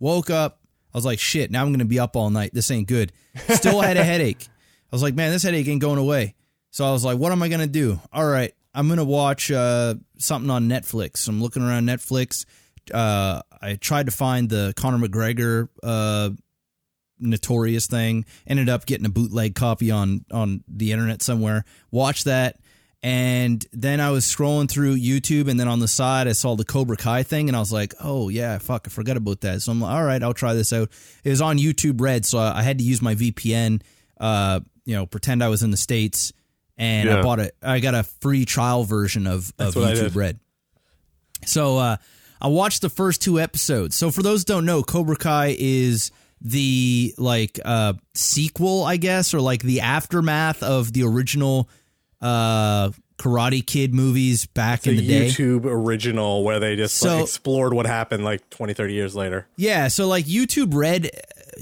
Woke 0.00 0.28
up. 0.28 0.58
I 0.92 0.98
was 0.98 1.04
like, 1.04 1.20
shit, 1.20 1.52
now 1.52 1.62
I'm 1.62 1.68
going 1.68 1.78
to 1.78 1.84
be 1.84 2.00
up 2.00 2.16
all 2.16 2.30
night. 2.30 2.54
This 2.54 2.72
ain't 2.72 2.88
good. 2.88 3.12
Still 3.50 3.82
had 3.82 3.96
a 3.96 4.04
headache. 4.12 4.48
I 4.48 4.96
was 4.96 5.02
like, 5.02 5.14
man, 5.14 5.30
this 5.30 5.44
headache 5.44 5.68
ain't 5.68 5.80
going 5.80 5.98
away. 5.98 6.34
So 6.72 6.84
I 6.84 6.90
was 6.90 7.04
like, 7.04 7.18
what 7.18 7.30
am 7.30 7.40
I 7.40 7.48
going 7.48 7.60
to 7.60 7.68
do? 7.68 8.00
All 8.12 8.26
right, 8.26 8.52
I'm 8.74 8.88
going 8.88 8.98
to 8.98 9.04
watch 9.04 9.52
uh, 9.52 9.94
something 10.18 10.50
on 10.50 10.68
Netflix. 10.68 11.28
I'm 11.28 11.40
looking 11.40 11.62
around 11.62 11.86
Netflix. 11.86 12.44
Uh, 12.92 13.42
I 13.60 13.74
tried 13.76 14.06
to 14.06 14.12
find 14.12 14.48
the 14.48 14.72
Conor 14.76 15.06
McGregor 15.06 15.68
uh, 15.82 16.30
notorious 17.18 17.86
thing. 17.86 18.24
Ended 18.46 18.68
up 18.68 18.86
getting 18.86 19.06
a 19.06 19.10
bootleg 19.10 19.54
copy 19.54 19.90
on 19.90 20.24
on 20.30 20.64
the 20.68 20.92
internet 20.92 21.22
somewhere. 21.22 21.64
Watched 21.90 22.24
that. 22.24 22.58
And 23.02 23.62
then 23.70 24.00
I 24.00 24.12
was 24.12 24.24
scrolling 24.24 24.66
through 24.66 24.96
YouTube, 24.96 25.50
and 25.50 25.60
then 25.60 25.68
on 25.68 25.78
the 25.78 25.86
side 25.86 26.26
I 26.26 26.32
saw 26.32 26.56
the 26.56 26.64
Cobra 26.64 26.96
Kai 26.96 27.22
thing, 27.22 27.50
and 27.50 27.56
I 27.56 27.60
was 27.60 27.70
like, 27.70 27.92
"Oh 28.02 28.30
yeah, 28.30 28.56
fuck, 28.56 28.84
I 28.86 28.90
forgot 28.90 29.18
about 29.18 29.42
that." 29.42 29.60
So 29.60 29.72
I'm 29.72 29.80
like, 29.82 29.92
"All 29.92 30.02
right, 30.02 30.22
I'll 30.22 30.32
try 30.32 30.54
this 30.54 30.72
out." 30.72 30.88
It 31.22 31.28
was 31.28 31.42
on 31.42 31.58
YouTube 31.58 32.00
Red, 32.00 32.24
so 32.24 32.38
I 32.38 32.62
had 32.62 32.78
to 32.78 32.84
use 32.84 33.02
my 33.02 33.14
VPN. 33.14 33.82
Uh, 34.18 34.60
you 34.86 34.96
know, 34.96 35.04
pretend 35.04 35.44
I 35.44 35.48
was 35.48 35.62
in 35.62 35.70
the 35.70 35.76
states, 35.76 36.32
and 36.78 37.10
I 37.10 37.20
bought 37.20 37.40
it. 37.40 37.54
I 37.62 37.80
got 37.80 37.94
a 37.94 38.04
free 38.04 38.46
trial 38.46 38.84
version 38.84 39.26
of 39.26 39.52
of 39.58 39.74
That's 39.74 39.76
I 39.76 40.02
YouTube. 40.02 40.16
Red. 40.16 40.40
So 41.44 41.76
uh, 41.76 41.96
I 42.44 42.48
watched 42.48 42.82
the 42.82 42.90
first 42.90 43.22
two 43.22 43.40
episodes. 43.40 43.96
So 43.96 44.10
for 44.10 44.22
those 44.22 44.40
who 44.42 44.44
don't 44.44 44.66
know, 44.66 44.82
Cobra 44.82 45.16
Kai 45.16 45.56
is 45.58 46.10
the 46.42 47.14
like 47.16 47.58
uh, 47.64 47.94
sequel, 48.12 48.84
I 48.84 48.98
guess, 48.98 49.32
or 49.32 49.40
like 49.40 49.62
the 49.62 49.80
aftermath 49.80 50.62
of 50.62 50.92
the 50.92 51.04
original 51.04 51.70
uh, 52.20 52.90
Karate 53.16 53.64
Kid 53.66 53.94
movies 53.94 54.44
back 54.44 54.82
The 54.82 54.90
in 54.90 54.96
the 54.98 55.06
day. 55.06 55.26
YouTube 55.28 55.64
original 55.64 56.44
where 56.44 56.60
they 56.60 56.76
just 56.76 56.96
So- 56.96 57.14
like, 57.16 57.22
explored 57.24 57.72
what 57.72 57.86
happened 57.86 58.24
like 58.24 58.50
20, 58.50 58.74
30 58.74 58.92
years 58.92 59.14
later. 59.16 59.46
Yeah, 59.56 59.88
so 59.88 60.06
like 60.06 60.26
YouTube 60.26 60.74
Red, 60.74 61.10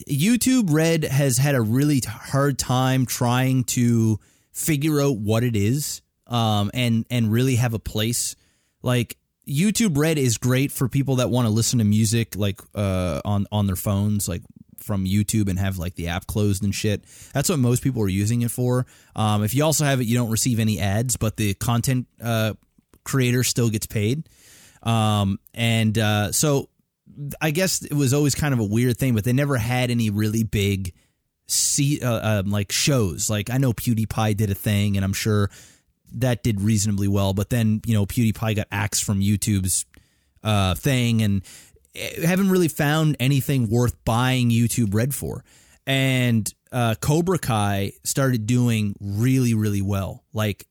YouTube 0.09 0.73
Red 0.73 1.05
has 1.05 1.39
had 1.39 1.55
a 1.55 1.61
really 1.63 2.01
hard 2.05 2.59
time 2.59 3.07
trying 3.07 3.65
to 3.65 4.19
figure 4.51 5.01
out 5.01 5.17
what 5.19 5.45
it 5.45 5.55
is, 5.55 6.03
um, 6.27 6.71
and 6.75 7.07
and 7.11 7.31
really 7.31 7.55
have 7.57 7.73
a 7.75 7.79
place. 7.79 8.35
Like 8.83 9.17
YouTube 9.49 9.97
Red 9.97 10.19
is 10.19 10.39
great 10.39 10.71
for 10.71 10.89
people 10.89 11.17
that 11.17 11.31
want 11.31 11.47
to 11.47 11.51
listen 11.53 11.79
to 11.79 11.85
music 11.85 12.37
like 12.37 12.61
uh 12.75 13.21
on 13.25 13.47
on 13.51 13.67
their 13.67 13.77
phones, 13.77 14.29
like 14.29 14.43
from 14.83 15.05
YouTube 15.05 15.49
and 15.49 15.59
have 15.59 15.79
like 15.79 15.95
the 15.95 16.09
app 16.09 16.27
closed 16.27 16.63
and 16.63 16.75
shit. 16.75 17.05
That's 17.33 17.49
what 17.49 17.59
most 17.59 17.83
people 17.83 18.03
are 18.03 18.09
using 18.09 18.43
it 18.43 18.51
for. 18.51 18.87
Um, 19.17 19.45
if 19.45 19.55
you 19.55 19.65
also 19.65 19.85
have 19.85 20.01
it, 20.01 20.05
you 20.05 20.17
don't 20.17 20.31
receive 20.31 20.59
any 20.59 20.81
ads, 20.81 21.17
but 21.17 21.37
the 21.37 21.55
content 21.55 22.07
uh, 22.23 22.55
creator 23.05 23.45
still 23.45 23.71
gets 23.71 23.87
paid. 23.87 24.29
Um, 24.83 25.39
and 25.55 25.97
uh, 25.97 26.33
so 26.33 26.69
I 27.41 27.51
guess 27.51 27.83
it 27.83 27.95
was 27.95 28.13
always 28.13 28.35
kind 28.35 28.53
of 28.53 28.61
a 28.61 28.65
weird 28.65 28.99
thing, 28.99 29.15
but 29.15 29.25
they 29.25 29.33
never 29.33 29.57
had 29.57 29.91
any 29.91 30.11
really 30.11 30.43
big 30.43 30.93
see 31.47 32.01
uh, 32.01 32.41
um, 32.41 32.51
like 32.51 32.73
shows. 32.73 33.31
Like 33.31 33.51
I 33.51 33.59
know 33.59 33.73
PewDiePie 33.73 34.37
did 34.37 34.51
a 34.51 34.55
thing, 34.55 34.97
and 34.97 35.05
I'm 35.05 35.13
sure 35.13 35.51
that 36.15 36.43
did 36.43 36.61
reasonably 36.61 37.09
well. 37.09 37.35
But 37.35 37.51
then 37.51 37.81
you 37.87 37.95
know 37.95 38.07
PewDiePie 38.07 38.57
got 38.57 38.67
axed 38.71 39.05
from 39.05 39.21
YouTube's 39.21 39.87
uh, 40.43 40.75
thing, 40.75 41.23
and 41.23 41.43
eh, 41.95 42.27
haven't 42.27 42.51
really 42.51 42.69
found 42.69 43.17
anything 43.21 43.69
worth 43.69 44.03
buying 44.05 44.51
YouTube 44.51 44.95
Red 44.95 45.15
for. 45.15 45.45
And 45.87 46.53
uh, 46.71 46.95
Cobra 47.01 47.39
Kai 47.39 47.93
started 48.05 48.47
doing 48.47 48.95
really, 49.01 49.55
really 49.55 49.83
well. 49.83 50.25
Like 50.33 50.67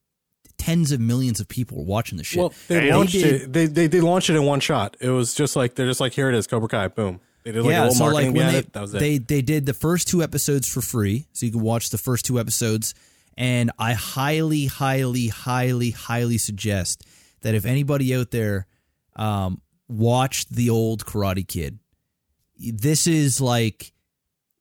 tens 0.58 0.92
of 0.92 1.00
millions 1.00 1.40
of 1.40 1.48
people 1.48 1.78
were 1.80 1.84
watching 1.84 2.18
the 2.18 2.24
shit. 2.24 2.40
Well, 2.40 2.54
they 2.68 2.82
Damn. 2.82 2.98
launched 2.98 3.14
They 3.14 3.22
did- 3.22 3.42
it. 3.42 3.54
They, 3.54 3.66
they 3.66 3.88
they 3.88 4.02
launched 4.02 4.30
it 4.30 4.36
in 4.36 4.44
one 4.44 4.60
shot. 4.60 4.96
It 5.00 5.10
was 5.10 5.34
just 5.34 5.56
like 5.56 5.76
they're 5.76 5.88
just 5.88 6.00
like 6.00 6.14
here 6.14 6.30
it 6.30 6.36
is, 6.36 6.48
Cobra 6.48 6.70
Kai, 6.70 6.88
boom. 6.88 7.20
They 7.44 7.52
did 7.52 7.64
like 7.64 7.76
a 7.76 7.80
little 7.80 7.94
so 7.96 8.04
marketing 8.06 8.34
like 8.34 8.38
when 8.38 8.54
they, 8.54 8.60
it. 8.60 8.74
That 8.74 8.82
was 8.82 8.94
it. 8.94 9.00
they 9.00 9.18
they 9.18 9.42
did 9.42 9.66
the 9.66 9.74
first 9.74 10.08
two 10.08 10.22
episodes 10.22 10.68
for 10.68 10.82
free, 10.82 11.28
so 11.34 11.46
you 11.46 11.52
can 11.52 11.62
watch 11.62 11.90
the 11.90 11.98
first 11.98 12.26
two 12.26 12.40
episodes. 12.40 12.94
And 13.38 13.72
I 13.80 13.94
highly, 13.94 14.66
highly, 14.66 15.28
highly, 15.28 15.92
highly 15.92 16.38
suggest 16.38 17.04
that 17.42 17.56
if 17.56 17.66
anybody 17.66 18.14
out 18.16 18.32
there 18.32 18.68
um, 19.16 19.62
watched 19.88 20.54
the 20.54 20.70
old 20.70 21.06
Karate 21.06 21.48
Kid, 21.48 21.80
this 22.58 23.08
is 23.08 23.42
like 23.42 23.94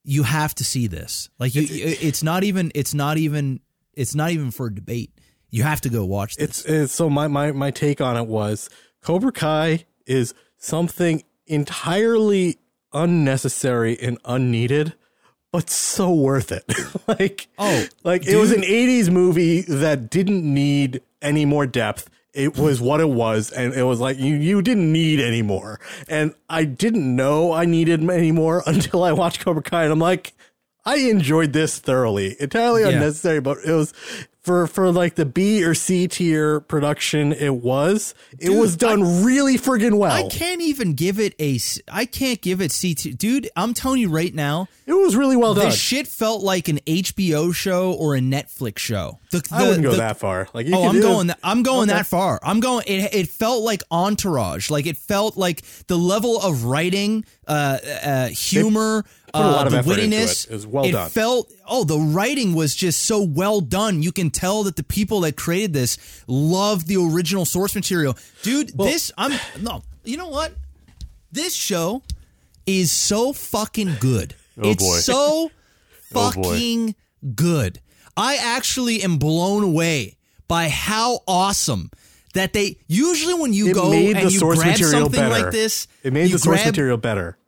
you 0.03 0.23
have 0.23 0.55
to 0.57 0.65
see 0.65 0.87
this. 0.87 1.29
Like 1.39 1.55
you, 1.55 1.67
it's 1.69 2.23
not 2.23 2.45
even, 2.45 2.73
it's 2.75 2.95
not 2.95 3.19
even, 3.19 3.61
it's 3.93 4.15
not 4.15 4.31
even 4.31 4.51
for 4.51 4.71
debate. 4.71 5.13
You 5.51 5.65
have 5.65 5.81
to 5.83 5.89
go 5.89 6.05
watch 6.05 6.37
this. 6.37 6.61
It's, 6.61 6.65
it's 6.65 6.93
so 6.93 7.11
my, 7.11 7.27
my 7.27 7.51
my 7.51 7.73
take 7.73 8.01
on 8.01 8.17
it 8.17 8.29
was 8.29 8.71
Cobra 9.03 9.33
Kai 9.33 9.85
is 10.07 10.33
something 10.59 11.25
entirely 11.47 12.59
unnecessary 12.93 13.99
and 14.01 14.17
unneeded, 14.25 14.95
but 15.53 15.71
so 15.71 16.13
worth 16.13 16.53
it. 16.53 16.65
like 17.07 17.49
Oh, 17.59 17.87
like 18.05 18.27
it 18.27 18.37
was 18.37 18.53
an 18.53 18.63
'80s 18.63 19.11
movie 19.11 19.63
that 19.63 20.11
didn't 20.11 20.43
need 20.43 21.03
any 21.23 21.45
more 21.45 21.67
depth. 21.67 22.09
It 22.33 22.57
was 22.57 22.81
what 22.81 23.01
it 23.01 23.09
was, 23.09 23.51
and 23.51 23.75
it 23.75 23.83
was 23.83 23.99
like 23.99 24.19
you 24.19 24.37
you 24.37 24.63
didn't 24.63 24.93
need 24.93 25.19
any 25.21 25.43
more. 25.43 25.81
And 26.09 26.35
I 26.49 26.65
didn't 26.65 27.17
know 27.17 27.53
I 27.53 27.65
needed 27.65 28.09
any 28.09 28.31
more 28.33 28.63
until 28.67 29.03
I 29.03 29.13
watched 29.13 29.41
Cobra 29.41 29.63
Kai, 29.63 29.85
and 29.85 29.93
I'm 29.93 29.99
like, 29.99 30.33
I 30.85 30.97
enjoyed 30.97 31.53
this 31.53 31.79
thoroughly. 31.79 32.37
Entirely 32.41 32.83
Yeah. 32.83 32.89
unnecessary, 32.91 33.41
but 33.41 33.59
it 33.65 33.73
was 33.73 33.93
for 34.43 34.67
for 34.67 34.91
like 34.91 35.17
the 35.17 35.27
B 35.27 35.63
or 35.63 35.75
C 35.75 36.09
tier 36.09 36.61
production. 36.61 37.33
It 37.33 37.57
was. 37.57 38.15
It 38.39 38.47
Dude, 38.47 38.59
was 38.59 38.75
done 38.77 39.23
really 39.23 39.59
friggin' 39.59 39.99
well. 39.99 40.11
I 40.13 40.29
can't 40.31 40.63
even 40.63 40.95
give 40.95 41.19
it 41.21 41.35
a 41.39 41.59
I 41.93 42.07
can't 42.07 42.41
give 42.41 42.61
it 42.63 42.73
CT. 42.81 43.19
Dude, 43.19 43.51
I'm 43.55 43.75
telling 43.75 44.01
you 44.01 44.09
right 44.09 44.35
now, 44.35 44.69
it 44.87 44.95
was 44.95 45.15
really 45.15 45.37
well 45.37 45.53
done. 45.53 45.67
this 45.67 45.77
shit 45.79 46.09
felt 46.09 46.43
like 46.43 46.69
an 46.69 46.79
HBO 46.87 47.55
show 47.55 47.93
or 47.93 48.17
a 48.17 48.21
Netflix 48.21 48.79
show. 48.79 49.19
The, 49.31 49.47
I 49.53 49.65
wouldn't 49.65 49.83
go 49.83 49.91
the- 49.93 49.99
that 49.99 50.19
far. 50.19 50.49
Like, 50.55 50.67
you 50.67 50.75
Oh, 50.75 50.89
I'm 50.89 51.01
going. 51.01 51.27
That, 51.29 51.39
I'm 51.45 51.63
going 51.63 51.91
Okay. 51.91 51.99
that 51.99 52.07
far. 52.07 52.41
I'm 52.43 52.61
going. 52.61 52.85
It, 52.87 53.15
it 53.15 53.29
felt 53.29 53.63
like 53.63 53.83
Entourage. 53.91 54.71
Like 54.71 54.87
it 54.87 54.97
felt 54.97 55.37
like 55.37 55.63
the 55.87 55.99
level 55.99 56.41
of 56.41 56.65
writing, 56.65 57.27
uh, 57.47 57.79
uh, 58.03 58.27
humor, 58.29 59.05
a 59.35 59.41
lot 59.41 59.63
uh, 59.63 59.67
of 59.67 59.73
the 59.73 59.79
effort 59.79 59.99
into 59.99 60.17
wittiness. 60.17 60.51
it. 60.51 60.55
It 60.65 60.67
well 60.67 60.91
done. 60.91 61.11
felt. 61.11 61.53
Oh, 61.67 61.85
the 61.85 61.99
writing 61.99 62.55
was 62.55 62.75
just 62.75 63.03
so 63.03 63.23
well 63.23 63.61
done. 63.61 64.03
You 64.03 64.13
can 64.13 64.31
tell 64.31 64.63
that 64.65 64.77
the 64.77 64.83
people 64.83 65.21
that 65.21 65.37
created 65.37 65.73
this 65.73 65.99
loved 66.27 66.87
the 66.87 66.97
original 66.97 67.45
source 67.45 67.75
material, 67.75 68.17
dude. 68.43 68.77
this 68.77 69.13
I'm 69.19 69.33
no. 69.61 69.83
You 70.05 70.17
know 70.17 70.29
what? 70.29 70.53
This 71.33 71.55
show 71.55 72.03
is 72.67 72.91
so 72.91 73.33
fucking 73.33 73.97
good. 74.01 74.35
Oh, 74.61 74.71
it's 74.71 74.83
boy. 74.85 74.97
so 74.99 75.51
Oh, 76.15 76.31
fucking 76.33 76.97
good. 77.37 77.81
I 78.17 78.37
actually 78.37 79.03
am 79.03 79.19
blown 79.19 79.63
away 79.63 80.17
by 80.49 80.69
how 80.69 81.21
awesome 81.29 81.91
that 82.35 82.53
they 82.53 82.79
usually 82.89 83.35
when 83.35 83.53
you 83.53 83.69
It 83.69 83.75
go 83.75 83.93
and 83.93 84.17
the 84.17 84.23
you 84.23 84.31
source 84.39 84.59
grab 84.61 84.77
something 84.77 85.11
better. 85.21 85.29
like 85.45 85.53
this, 85.53 85.87
It 86.03 86.13
made 86.13 86.31
the 86.33 86.39
source 86.39 86.57
grab- 86.63 86.67
material 86.67 86.97
better. 86.97 87.39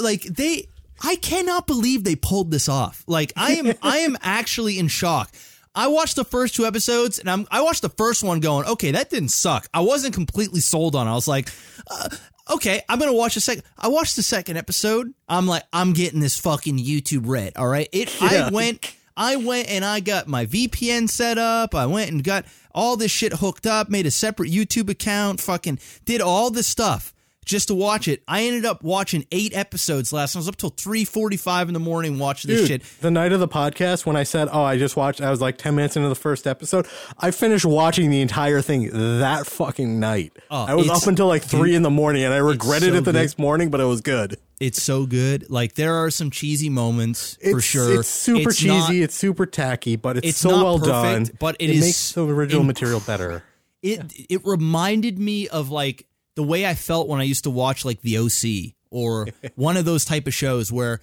like 0.00 0.22
they 0.22 0.68
I 1.04 1.16
cannot 1.16 1.66
believe 1.66 2.02
they 2.02 2.16
pulled 2.16 2.50
this 2.50 2.68
off. 2.68 3.04
Like 3.06 3.32
I 3.36 3.52
am 3.52 3.74
I 3.82 3.98
am 3.98 4.16
actually 4.22 4.78
in 4.78 4.88
shock. 4.88 5.32
I 5.74 5.88
watched 5.88 6.16
the 6.16 6.24
first 6.24 6.54
two 6.54 6.64
episodes 6.64 7.18
and 7.18 7.28
I'm 7.28 7.46
I 7.50 7.60
watched 7.60 7.82
the 7.82 7.90
first 7.90 8.24
one 8.24 8.40
going, 8.40 8.66
okay, 8.66 8.92
that 8.92 9.10
didn't 9.10 9.28
suck. 9.28 9.68
I 9.74 9.80
wasn't 9.80 10.14
completely 10.14 10.60
sold 10.60 10.96
on 10.96 11.06
it. 11.06 11.10
I 11.10 11.14
was 11.14 11.28
like, 11.28 11.50
uh, 11.90 12.08
okay, 12.54 12.82
I'm 12.88 12.98
going 12.98 13.10
to 13.10 13.16
watch 13.16 13.34
the 13.34 13.40
second 13.40 13.64
I 13.78 13.88
watched 13.88 14.16
the 14.16 14.22
second 14.22 14.56
episode. 14.56 15.12
I'm 15.28 15.46
like 15.46 15.64
I'm 15.72 15.92
getting 15.92 16.20
this 16.20 16.40
fucking 16.40 16.78
YouTube 16.78 17.28
red, 17.28 17.52
all 17.56 17.68
right? 17.68 17.88
It 17.92 18.20
Yeah. 18.20 18.46
I 18.46 18.50
went 18.50 18.96
I 19.16 19.36
went 19.36 19.68
and 19.68 19.84
I 19.84 20.00
got 20.00 20.26
my 20.26 20.46
VPN 20.46 21.08
set 21.08 21.36
up. 21.38 21.74
I 21.74 21.86
went 21.86 22.10
and 22.10 22.24
got 22.24 22.46
all 22.74 22.96
this 22.96 23.12
shit 23.12 23.34
hooked 23.34 23.66
up, 23.66 23.88
made 23.90 24.06
a 24.06 24.10
separate 24.10 24.50
YouTube 24.50 24.88
account, 24.88 25.40
fucking 25.40 25.78
did 26.04 26.20
all 26.20 26.50
this 26.50 26.66
stuff 26.66 27.13
just 27.44 27.68
to 27.68 27.74
watch 27.74 28.08
it. 28.08 28.22
I 28.28 28.44
ended 28.44 28.64
up 28.64 28.82
watching 28.82 29.26
eight 29.32 29.56
episodes 29.56 30.12
last 30.12 30.34
night. 30.34 30.38
I 30.38 30.40
was 30.40 30.48
up 30.48 30.56
till 30.56 30.70
three 30.70 31.04
forty 31.04 31.36
five 31.36 31.68
in 31.68 31.74
the 31.74 31.80
morning 31.80 32.18
watching 32.18 32.50
this 32.50 32.60
Dude, 32.68 32.82
shit. 32.82 33.00
the 33.00 33.10
night 33.10 33.32
of 33.32 33.40
the 33.40 33.48
podcast, 33.48 34.06
when 34.06 34.16
I 34.16 34.22
said, 34.22 34.48
"Oh, 34.52 34.62
I 34.62 34.78
just 34.78 34.96
watched," 34.96 35.20
I 35.20 35.30
was 35.30 35.40
like 35.40 35.58
ten 35.58 35.74
minutes 35.74 35.96
into 35.96 36.08
the 36.08 36.14
first 36.14 36.46
episode. 36.46 36.86
I 37.18 37.30
finished 37.30 37.64
watching 37.64 38.10
the 38.10 38.20
entire 38.20 38.60
thing 38.60 38.90
that 39.20 39.46
fucking 39.46 40.00
night. 40.00 40.32
Oh, 40.50 40.64
I 40.64 40.74
was 40.74 40.88
up 40.88 41.06
until 41.06 41.26
like 41.26 41.42
three 41.42 41.74
in 41.74 41.82
the 41.82 41.90
morning, 41.90 42.24
and 42.24 42.32
I 42.32 42.38
regretted 42.38 42.90
so 42.90 42.96
it 42.96 43.04
the 43.04 43.12
good. 43.12 43.18
next 43.18 43.38
morning, 43.38 43.70
but 43.70 43.80
it 43.80 43.84
was 43.84 44.00
good. 44.00 44.36
It's 44.60 44.82
so 44.82 45.04
good. 45.04 45.50
Like 45.50 45.74
there 45.74 45.94
are 45.96 46.10
some 46.10 46.30
cheesy 46.30 46.68
moments 46.70 47.36
for 47.50 47.60
sure. 47.60 47.98
It's 48.00 48.08
super 48.08 48.50
It's 48.50 48.58
cheesy. 48.58 48.68
not- 48.68 48.94
it's 48.94 49.14
super 49.14 49.46
tacky, 49.46 49.96
but 49.96 50.16
it's, 50.18 50.28
it's 50.28 50.38
so 50.38 50.50
not 50.50 50.64
well 50.64 50.78
perfect, 50.78 51.28
done. 51.30 51.36
but 51.40 51.56
it 51.58 51.68
makes 51.80 52.12
the 52.12 52.24
original 52.26 52.62
inc- 52.62 52.66
material 52.68 53.00
better. 53.00 53.42
it 53.82 54.00
it 54.30 54.40
reminded 54.46 55.18
me 55.18 55.48
of 55.48 55.70
like 55.70 56.06
the 56.34 56.42
way 56.42 56.66
I 56.66 56.74
felt 56.74 57.08
when 57.08 57.20
I 57.20 57.24
used 57.24 57.44
to 57.44 57.50
watch 57.50 57.84
like 57.84 58.00
The 58.00 58.18
OC 58.18 58.74
or 58.90 59.28
one 59.54 59.76
of 59.76 59.84
those 59.84 60.04
type 60.04 60.26
of 60.26 60.34
shows 60.34 60.72
where 60.72 61.00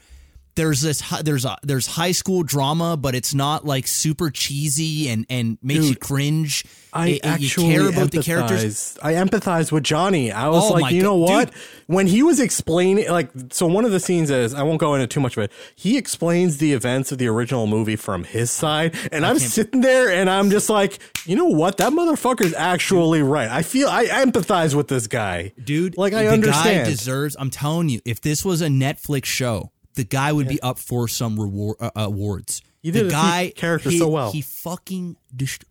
there's 0.55 0.81
this 0.81 1.01
there's 1.23 1.45
a 1.45 1.57
there's 1.63 1.87
high 1.87 2.11
school 2.11 2.43
drama, 2.43 2.97
but 2.97 3.15
it's 3.15 3.33
not 3.33 3.65
like 3.65 3.87
super 3.87 4.29
cheesy 4.29 5.09
and 5.09 5.25
and 5.29 5.57
makes 5.61 5.89
you 5.89 5.95
cringe. 5.95 6.65
I 6.93 7.07
It- 7.11 7.25
actually 7.25 7.67
you 7.67 7.71
care 7.79 7.87
about 7.89 8.07
empathize. 8.07 8.11
the 8.11 8.21
characters. 8.23 8.97
I 9.01 9.13
empathize 9.13 9.71
with 9.71 9.83
Johnny. 9.83 10.29
I 10.31 10.49
was 10.49 10.69
Oh 10.69 10.73
like, 10.73 10.93
you 10.93 11.01
know 11.03 11.15
what? 11.15 11.51
dude. 11.51 11.55
When 11.87 12.05
he 12.07 12.21
was 12.21 12.39
explaining, 12.41 13.09
like, 13.09 13.29
so 13.51 13.65
one 13.65 13.85
of 13.85 13.91
the 13.91 13.99
scenes 13.99 14.29
is, 14.29 14.53
I 14.53 14.63
won't 14.63 14.79
go 14.79 14.93
into 14.95 15.07
too 15.07 15.19
much 15.21 15.37
of 15.37 15.43
it. 15.43 15.51
He 15.75 15.97
explains 15.97 16.57
the 16.57 16.73
events 16.73 17.11
of 17.13 17.17
the 17.17 17.27
original 17.27 17.65
movie 17.67 17.95
from 17.95 18.25
his 18.25 18.51
side, 18.51 18.93
and 19.11 19.25
I'm 19.25 19.39
sitting 19.39 19.79
there 19.81 20.09
and 20.11 20.29
I'm 20.29 20.49
just 20.49 20.69
like, 20.69 20.99
you 21.25 21.35
know 21.37 21.45
what? 21.45 21.77
That 21.77 21.93
motherfucker's 21.93 22.53
actually 22.55 23.21
right. 23.21 23.49
I 23.49 23.61
feel 23.61 23.87
I 23.87 24.07
empathize 24.07 24.75
with 24.75 24.89
this 24.89 25.07
guy, 25.07 25.53
dude. 25.63 25.97
Like, 25.97 26.11
I 26.13 26.27
understand. 26.27 26.83
guy 26.85 26.89
deserves. 26.89 27.37
I'm 27.39 27.49
telling 27.49 27.87
you, 27.87 28.01
if 28.03 28.19
this 28.19 28.43
was 28.43 28.61
a 28.61 28.67
Netflix 28.67 29.25
show, 29.25 29.71
the 29.95 30.03
guy 30.03 30.31
would 30.31 30.47
be 30.47 30.61
up 30.61 30.77
for 30.79 31.07
some 31.07 31.39
reward 31.39 31.77
uh, 31.79 31.91
awards. 31.95 32.61
Did 32.83 32.93
the 32.93 33.09
guy 33.09 33.53
character 33.55 33.89
he, 33.89 33.99
so 33.99 34.07
well. 34.09 34.31
He 34.31 34.41
fucking. 34.41 35.15
Dist- 35.35 35.65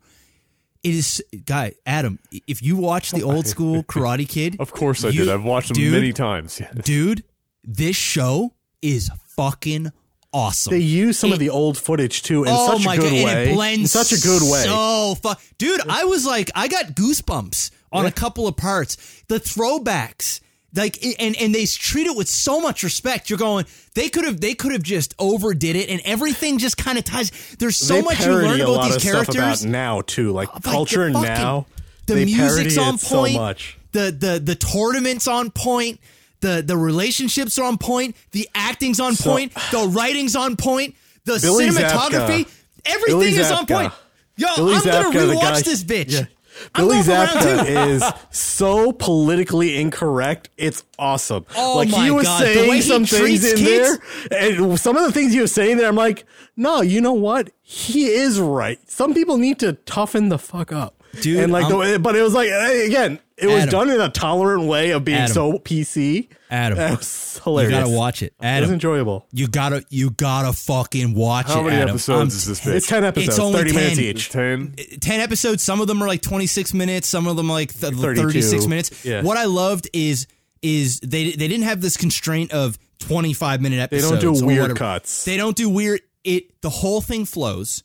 it 0.83 0.95
is 0.95 1.23
guy 1.45 1.73
Adam. 1.85 2.17
If 2.47 2.61
you 2.63 2.75
watch 2.75 3.11
the 3.11 3.21
old 3.23 3.45
school 3.47 3.83
Karate 3.91 4.27
Kid, 4.27 4.55
Of 4.59 4.71
course 4.71 5.03
I 5.05 5.09
you- 5.09 5.25
did. 5.25 5.29
I've 5.33 5.43
watched 5.43 5.67
them 5.69 5.75
dude, 5.75 5.93
many 5.93 6.13
times. 6.13 6.59
Yeah. 6.59 6.71
dude. 6.73 7.23
This 7.63 7.95
show 7.95 8.53
is 8.81 9.11
fucking 9.35 9.91
awesome. 10.33 10.71
They 10.71 10.79
use 10.79 11.19
some 11.19 11.29
It- 11.29 11.33
of 11.33 11.39
the 11.39 11.49
old 11.51 11.77
footage 11.77 12.23
too 12.23 12.43
in 12.45 12.49
oh 12.51 12.75
such 12.77 12.85
my 12.85 12.95
a 12.95 12.97
good 12.97 13.03
god, 13.11 13.25
way. 13.25 13.25
and 13.41 13.49
it 13.51 13.53
blends 13.53 13.81
in 13.95 14.03
such 14.05 14.17
a 14.17 14.21
good 14.21 14.41
way. 14.41 14.63
So 14.63 15.15
fu- 15.21 15.39
dude, 15.59 15.81
I 15.87 16.05
was 16.05 16.25
like, 16.25 16.49
I 16.55 16.67
got 16.67 16.95
goosebumps 16.95 17.69
on 17.91 18.05
a 18.07 18.11
couple 18.11 18.47
of 18.47 18.55
parts. 18.57 18.95
The 19.27 19.39
throwbacks, 19.39 20.39
like, 20.75 20.97
and 21.19 21.35
and 21.37 21.53
they 21.53 21.65
treat 21.65 22.07
it 22.07 22.15
with 22.15 22.27
so 22.29 22.59
much 22.61 22.83
respect. 22.83 23.29
You're 23.29 23.39
going, 23.39 23.65
they 23.93 24.09
could 24.09 24.25
have, 24.25 24.39
they 24.41 24.53
could 24.53 24.71
have 24.71 24.83
just 24.83 25.13
overdid 25.19 25.75
it, 25.75 25.89
and 25.89 26.01
everything 26.05 26.57
just 26.57 26.77
kind 26.77 26.97
of 26.97 27.03
ties. 27.03 27.31
There's 27.59 27.77
so 27.77 27.95
they 27.95 28.01
much 28.01 28.19
you 28.21 28.31
learn 28.31 28.59
a 28.59 28.63
about 28.63 28.69
lot 28.69 28.85
these 28.85 28.95
of 28.97 29.01
characters. 29.01 29.35
about 29.35 29.63
now 29.65 30.01
too, 30.01 30.31
like 30.31 30.49
culture 30.63 31.07
the 31.07 31.13
fucking- 31.13 31.27
now. 31.33 31.65
The 32.07 32.25
music's 32.25 32.77
on 32.77 32.97
point. 32.97 33.33
so 33.35 33.39
much. 33.39 33.77
The 33.91 34.11
the 34.17 34.41
the 34.43 34.55
tournaments 34.55 35.27
on 35.27 35.51
point. 35.51 35.99
The 36.41 36.63
the 36.65 36.75
relationships 36.75 37.59
are 37.59 37.65
on 37.65 37.77
point. 37.77 38.15
The 38.31 38.49
acting's 38.55 38.99
on 38.99 39.15
So- 39.15 39.29
point. 39.29 39.53
The 39.71 39.87
writing's 39.91 40.35
on 40.35 40.55
point. 40.55 40.95
The 41.25 41.37
Billy 41.41 41.67
cinematography. 41.69 42.45
Zabka. 42.45 42.51
Everything 42.85 43.19
Billy 43.19 43.35
is 43.37 43.51
on 43.51 43.65
point. 43.67 43.93
Yo, 44.37 44.47
Billy 44.55 44.75
I'm 44.75 44.83
gonna 44.83 45.09
Zabka, 45.11 45.33
rewatch 45.35 45.41
guy- 45.41 45.61
this 45.61 45.83
bitch. 45.83 46.11
Yeah. 46.11 46.25
Billy 46.75 46.95
going 46.95 47.03
for 47.03 47.11
round 47.11 47.29
Zabka 47.29 47.87
is 47.87 48.03
so 48.29 48.91
politically 48.91 49.79
incorrect. 49.79 50.49
It's 50.57 50.83
awesome. 50.99 51.45
Oh 51.55 51.77
like 51.77 51.89
he 51.89 52.11
was 52.11 52.25
God, 52.25 52.41
the 52.41 52.53
saying 52.53 52.81
some 52.81 53.05
things 53.05 53.43
in 53.43 53.57
kids. 53.57 53.99
there, 54.29 54.55
and 54.55 54.79
some 54.79 54.97
of 54.97 55.03
the 55.03 55.11
things 55.11 55.33
he 55.33 55.41
was 55.41 55.51
saying 55.51 55.77
there, 55.77 55.87
I'm 55.87 55.95
like, 55.95 56.25
no, 56.55 56.81
you 56.81 57.01
know 57.01 57.13
what? 57.13 57.51
He 57.61 58.07
is 58.07 58.39
right. 58.39 58.79
Some 58.89 59.13
people 59.13 59.37
need 59.37 59.59
to 59.59 59.73
toughen 59.73 60.29
the 60.29 60.39
fuck 60.39 60.71
up, 60.71 61.00
Dude, 61.19 61.39
And 61.39 61.51
like, 61.51 61.65
I'm- 61.65 61.91
the, 61.93 61.99
but 61.99 62.15
it 62.15 62.21
was 62.21 62.33
like 62.33 62.47
again, 62.49 63.19
it 63.37 63.47
was 63.47 63.65
done 63.65 63.89
in 63.89 63.99
a 63.99 64.09
tolerant 64.09 64.63
way 64.67 64.91
of 64.91 65.03
being 65.03 65.17
Adam. 65.17 65.33
so 65.33 65.53
PC. 65.59 66.29
Adam, 66.49 66.77
It 66.79 66.91
was 66.91 67.39
you 67.45 67.69
gotta 67.69 67.89
watch 67.89 68.21
it. 68.23 68.33
It 68.41 68.61
was 68.61 68.71
enjoyable. 68.71 69.25
you 69.33 69.47
gotta 69.47 69.83
you 69.89 70.11
gotta 70.11 70.53
fucking 70.53 71.13
watch 71.13 71.47
How 71.47 71.53
it. 71.53 71.55
How 71.55 71.63
many 71.63 71.75
Adam. 71.77 71.89
episodes 71.89 72.17
I'm- 72.19 72.27
is 72.27 72.45
this 72.45 72.59
bitch? 72.61 72.75
It's 72.75 72.87
ten 72.87 73.03
episodes, 73.03 73.29
It's 73.29 73.39
only 73.39 73.57
thirty 73.59 73.73
minutes 73.73 73.95
10. 73.95 74.03
each. 74.05 74.29
Ten. 74.29 74.75
10 75.01 75.19
episodes 75.21 75.63
some 75.63 75.81
of 75.81 75.87
them 75.87 76.01
are 76.03 76.07
like 76.07 76.21
26 76.21 76.73
minutes 76.73 77.07
some 77.07 77.27
of 77.27 77.35
them 77.35 77.49
are 77.49 77.53
like 77.53 77.73
th- 77.77 77.93
32. 77.93 78.21
36 78.21 78.67
minutes 78.67 79.05
Yeah. 79.05 79.21
what 79.21 79.37
i 79.37 79.45
loved 79.45 79.89
is 79.93 80.27
is 80.61 80.99
they 80.99 81.31
they 81.31 81.47
didn't 81.47 81.63
have 81.63 81.81
this 81.81 81.97
constraint 81.97 82.51
of 82.51 82.77
25 82.99 83.61
minute 83.61 83.79
episodes. 83.79 84.11
They 84.11 84.19
don't 84.21 84.37
do 84.39 84.45
weird 84.45 84.61
whatever. 84.61 84.77
cuts. 84.77 85.25
they 85.25 85.37
don't 85.37 85.55
do 85.57 85.67
weird 85.69 86.01
it 86.23 86.61
the 86.61 86.69
whole 86.69 87.01
thing 87.01 87.25
flows 87.25 87.83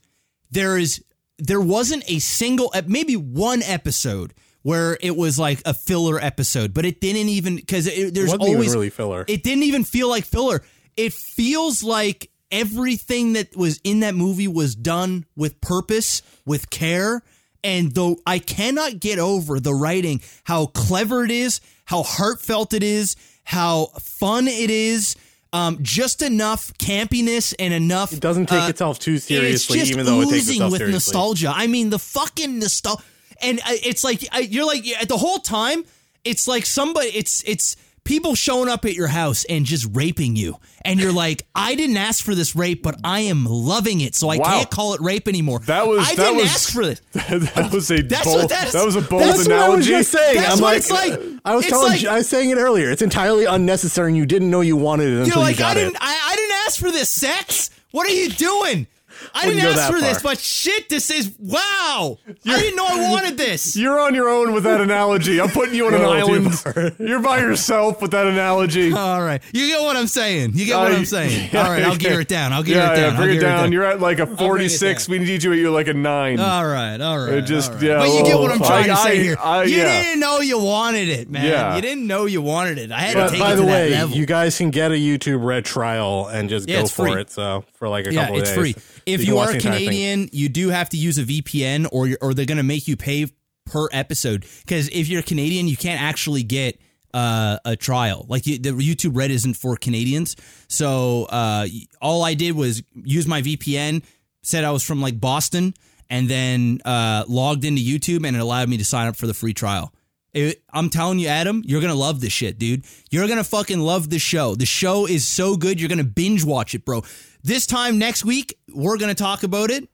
there 0.51 0.77
is 0.77 1.03
there 1.39 1.61
wasn't 1.61 2.03
a 2.09 2.19
single 2.19 2.73
maybe 2.87 3.17
one 3.17 3.63
episode 3.63 4.35
where 4.63 4.99
it 5.01 5.17
was 5.17 5.39
like 5.39 5.61
a 5.65 5.75
filler 5.75 6.19
episode 6.19 6.75
but 6.75 6.85
it 6.85 7.01
didn't 7.01 7.29
even 7.29 7.57
because 7.57 7.85
there's 7.85 8.35
always 8.35 8.73
really 8.73 8.91
filler. 8.91 9.25
it 9.29 9.43
didn't 9.43 9.65
even 9.65 9.85
feel 9.85 10.09
like 10.09 10.25
filler. 10.25 10.63
It 10.97 11.13
feels 11.13 11.83
like 11.83 12.31
everything 12.51 13.35
that 13.35 13.57
was 13.57 13.81
in 13.85 14.01
that 14.01 14.15
movie 14.15 14.49
was 14.49 14.75
done 14.75 15.27
with 15.37 15.61
purpose, 15.61 16.23
with 16.45 16.71
care. 16.71 17.23
And 17.63 17.95
though 17.95 18.17
I 18.27 18.39
cannot 18.39 19.01
get 19.01 19.19
over 19.19 19.59
the 19.59 19.75
writing, 19.75 20.23
how 20.45 20.67
clever 20.67 21.25
it 21.25 21.31
is, 21.31 21.61
how 21.85 22.03
heartfelt 22.03 22.73
it 22.73 22.83
is, 22.83 23.17
how 23.45 23.87
fun 24.01 24.47
it 24.49 24.71
is, 24.71 25.17
um, 25.53 25.79
just 25.83 26.23
enough 26.23 26.73
campiness 26.79 27.55
and 27.59 27.73
enough. 27.73 28.13
It 28.13 28.21
doesn't 28.21 28.47
take 28.47 28.65
uh, 28.65 28.69
itself 28.69 28.99
too 28.99 29.15
it's 29.15 29.25
seriously, 29.25 29.79
just 29.79 29.93
even 29.93 30.05
though 30.07 30.21
it 30.21 30.25
takes 30.25 30.35
oozing 30.43 30.55
itself 30.57 30.73
with 30.73 30.79
seriously. 30.81 30.93
nostalgia. 31.13 31.53
I 31.55 31.67
mean, 31.67 31.91
the 31.91 31.99
fucking 31.99 32.59
nostalgia, 32.59 33.03
and 33.43 33.61
uh, 33.61 33.65
it's 33.73 34.05
like 34.05 34.27
I- 34.33 34.41
you're 34.41 34.67
like 34.67 34.87
at 35.01 35.09
the 35.09 35.17
whole 35.17 35.39
time. 35.39 35.85
It's 36.25 36.49
like 36.49 36.67
somebody. 36.67 37.09
It's 37.09 37.43
it's 37.47 37.77
people 38.07 38.35
showing 38.35 38.71
up 38.71 38.87
at 38.87 38.95
your 38.95 39.09
house 39.09 39.45
and 39.45 39.67
just 39.67 39.87
raping 39.93 40.35
you, 40.37 40.57
and 40.83 40.99
you're 40.99 41.13
like, 41.13 41.43
I 41.55 41.75
didn't 41.75 41.99
ask 41.99 42.25
for 42.25 42.35
this 42.35 42.57
rape, 42.57 42.83
but 42.83 42.97
I 43.05 43.21
am 43.21 43.45
loving 43.45 44.01
it, 44.01 44.15
so 44.15 44.31
I 44.31 44.39
Wow. 44.39 44.45
can't 44.45 44.71
call 44.71 44.95
it 44.95 45.01
rape 45.03 45.29
anymore. 45.29 45.59
That 45.67 45.87
was- 45.87 46.09
I 46.09 46.15
that 46.15 46.17
didn't 46.17 46.37
was- 46.37 46.47
ask 46.47 46.73
for 46.73 46.87
this. 46.87 47.01
that 47.13 47.71
was 47.73 47.91
a 47.91 48.01
That's 48.03 48.25
bold. 48.25 48.37
what 48.39 48.49
that 48.49 48.69
is- 48.69 48.73
that 48.73 48.87
was 48.87 48.97
a 48.97 49.03
bold 49.03 49.23
That's 49.23 49.39
what 49.39 49.53
I 49.53 49.69
was 49.69 49.87
analogy. 49.87 49.89
just 49.91 50.13
saying. 50.13 50.37
That's 50.37 50.53
I'm 50.55 50.61
what 50.61 50.69
like, 50.69 50.77
it's 50.79 50.91
like. 50.91 51.21
I 51.45 51.55
was 51.57 51.67
telling, 51.67 51.89
like- 51.93 52.05
I 52.07 52.17
was 52.17 52.29
saying 52.29 52.51
it 52.51 52.57
earlier. 52.57 52.91
It's 52.91 53.03
entirely 53.03 53.45
unnecessary, 53.45 54.09
and 54.09 54.17
you 54.17 54.25
didn't 54.25 54.49
know 54.51 54.63
you 54.63 54.77
wanted 54.77 55.09
it 55.09 55.19
until 55.19 55.27
You're 55.27 55.37
like, 55.45 55.57
you 55.57 55.59
got 55.61 55.73
I 55.77 55.81
didn't, 55.81 55.97
it. 55.97 56.03
I, 56.03 56.21
I 56.33 56.37
didn't 56.37 56.57
ask 56.67 56.79
for 56.81 56.91
this 56.91 57.11
sex. 57.11 57.71
What 57.91 58.07
are 58.09 58.13
you 58.15 58.31
doing? 58.31 58.87
I 59.35 59.47
didn't 59.47 59.65
ask 59.65 59.93
for 59.93 60.01
this, 60.01 60.23
but 60.23 60.39
shit, 60.39 60.89
this 60.89 61.11
is 61.11 61.35
wow. 61.39 62.19
I 62.47 62.59
didn't 62.61 62.77
know 62.77 62.87
I 62.87 63.11
wanted 63.11 63.37
this. 63.37 63.77
You're 63.87 63.99
on 64.01 64.15
your 64.15 64.29
own 64.29 64.53
with 64.53 64.65
that 64.65 64.81
analogy. 64.81 65.41
I'm 65.41 65.49
putting 65.51 65.75
you 65.75 65.87
on 65.87 65.95
an 65.95 66.03
A 66.03 66.09
little 66.25 66.51
too 66.51 66.63
island. 66.81 66.97
You're 66.99 67.21
by 67.21 67.39
yourself 67.41 68.01
with 68.03 68.11
that 68.13 68.27
analogy. 68.27 68.93
All 68.93 69.23
right, 69.23 69.43
you 69.53 69.67
get 69.69 69.83
what 69.83 69.97
I'm 69.97 70.07
saying. 70.07 70.53
You 70.55 70.67
get 70.67 70.77
what 70.79 70.93
Uh, 70.93 70.97
I'm 70.97 71.05
saying. 71.05 71.51
yeah, 71.53 71.63
All 71.65 71.71
right, 71.71 71.83
I'll 71.83 71.97
gear 71.97 72.21
it 72.21 72.29
down. 72.29 72.53
I'll 72.53 72.63
gear 72.63 72.77
yeah, 72.77 72.93
it 72.93 72.97
down. 72.97 73.03
yeah, 73.05 73.11
I'll 73.19 73.25
bring 73.25 73.37
it 73.37 73.41
down. 73.41 73.73
You're 73.73 73.85
at 73.85 74.01
like 74.01 74.19
a 74.19 74.27
46. 74.27 75.09
We 75.09 75.19
need 75.19 75.43
you 75.43 75.53
at 75.53 75.59
you 75.59 75.71
like 75.71 75.89
a 75.89 75.95
nine. 75.95 76.41
All 76.41 76.67
right, 76.67 77.01
all 77.01 77.19
right. 77.19 77.35
It 77.35 77.43
just- 77.43 77.73
right. 77.73 77.83
yeah, 77.83 77.99
But 77.99 78.09
you 78.09 78.25
get 78.25 78.39
what 78.39 78.51
I'm 78.53 78.63
oh, 78.63 78.67
trying 78.67 78.91
I- 78.91 78.95
to 78.95 78.97
say 78.97 79.11
I- 79.19 79.23
here. 79.23 79.37
I- 79.41 79.63
you 79.65 79.77
didn't 79.77 80.21
know 80.21 80.41
you 80.41 80.59
wanted 80.59 81.09
it, 81.09 81.31
man. 81.31 81.45
Yeah. 81.47 81.77
You 81.77 81.83
didn't 81.83 82.07
know 82.07 82.27
you 82.27 82.43
wanted 82.43 82.79
it. 82.79 82.91
I 82.93 83.01
had 83.01 83.15
to 83.15 83.31
take 83.31 83.41
by 83.41 83.53
it 83.53 83.57
the 83.57 83.63
to 83.63 83.69
way, 83.69 83.91
that 83.91 84.01
level. 84.03 84.17
you 84.17 84.27
guys 84.27 84.57
can 84.59 84.71
get 84.71 84.91
a 84.93 84.95
YouTube 84.95 85.45
Red 85.45 85.65
trial 85.65 86.27
and 86.27 86.49
just 86.49 86.67
go 86.69 86.87
for 86.87 87.19
it. 87.19 87.31
So 87.31 87.65
for 87.75 87.89
like 87.89 88.07
a 88.07 88.13
couple 88.13 88.37
of 88.37 88.45
days, 88.45 88.49
It's 88.51 88.59
free. 88.59 88.75
If 89.07 89.25
you, 89.25 89.39
are. 89.39 89.53
Canadian, 89.55 90.29
you 90.33 90.49
do 90.49 90.69
have 90.69 90.89
to 90.91 90.97
use 90.97 91.17
a 91.19 91.23
VPN, 91.25 91.89
or 91.93 92.11
or 92.21 92.35
they're 92.35 92.45
going 92.45 92.57
to 92.59 92.63
make 92.65 92.89
you 92.89 92.97
pay 92.97 93.27
per 93.65 93.89
episode. 93.93 94.45
Because 94.65 94.89
if 94.89 95.09
you're 95.09 95.21
a 95.21 95.25
Canadian, 95.25 95.69
you 95.69 95.77
can't 95.77 96.01
actually 96.03 96.43
get 96.43 96.81
uh, 97.15 97.59
a 97.65 97.77
trial. 97.77 98.27
Like 98.29 98.47
you, 98.47 98.59
the 98.59 98.71
YouTube 98.71 99.17
Red 99.17 99.31
isn't 99.31 99.55
for 99.55 99.77
Canadians. 99.77 100.37
So 100.69 101.25
uh, 101.31 101.67
all 102.03 102.25
I 102.25 102.35
did 102.35 102.53
was 102.57 102.83
use 102.95 103.27
my 103.27 103.43
VPN, 103.43 104.03
said 104.43 104.65
I 104.65 104.71
was 104.71 104.83
from 104.83 105.01
like 105.01 105.21
Boston, 105.21 105.75
and 106.11 106.29
then 106.29 106.81
uh, 106.85 107.25
logged 107.29 107.65
into 107.65 107.83
YouTube, 107.83 108.27
and 108.27 108.37
it 108.37 108.41
allowed 108.41 108.69
me 108.69 108.77
to 108.79 108.85
sign 108.85 109.09
up 109.09 109.17
for 109.17 109.27
the 109.27 109.35
free 109.35 109.55
trial. 109.55 109.93
It- 110.35 110.63
I'm 110.73 110.91
telling 110.91 111.19
you, 111.19 111.29
Adam, 111.29 111.63
you're 111.65 111.81
gonna 111.81 111.95
love 111.95 112.21
this 112.21 112.33
shit, 112.33 112.59
dude. 112.59 112.85
You're 113.11 113.27
gonna 113.29 113.45
fucking 113.45 113.81
love 113.81 114.11
the 114.11 114.19
show. 114.19 114.55
The 114.55 114.67
show 114.67 115.07
is 115.07 115.27
so 115.27 115.57
good, 115.57 115.81
you're 115.81 115.89
gonna 115.89 116.05
binge 116.05 116.45
watch 116.45 116.75
it, 116.75 116.85
bro. 116.85 117.03
This 117.47 117.65
time 117.65 117.97
next 117.99 118.25
week, 118.25 118.59
we're 118.75 118.99
gonna 118.99 119.15
talk 119.15 119.45
about 119.45 119.71
it, 119.71 119.89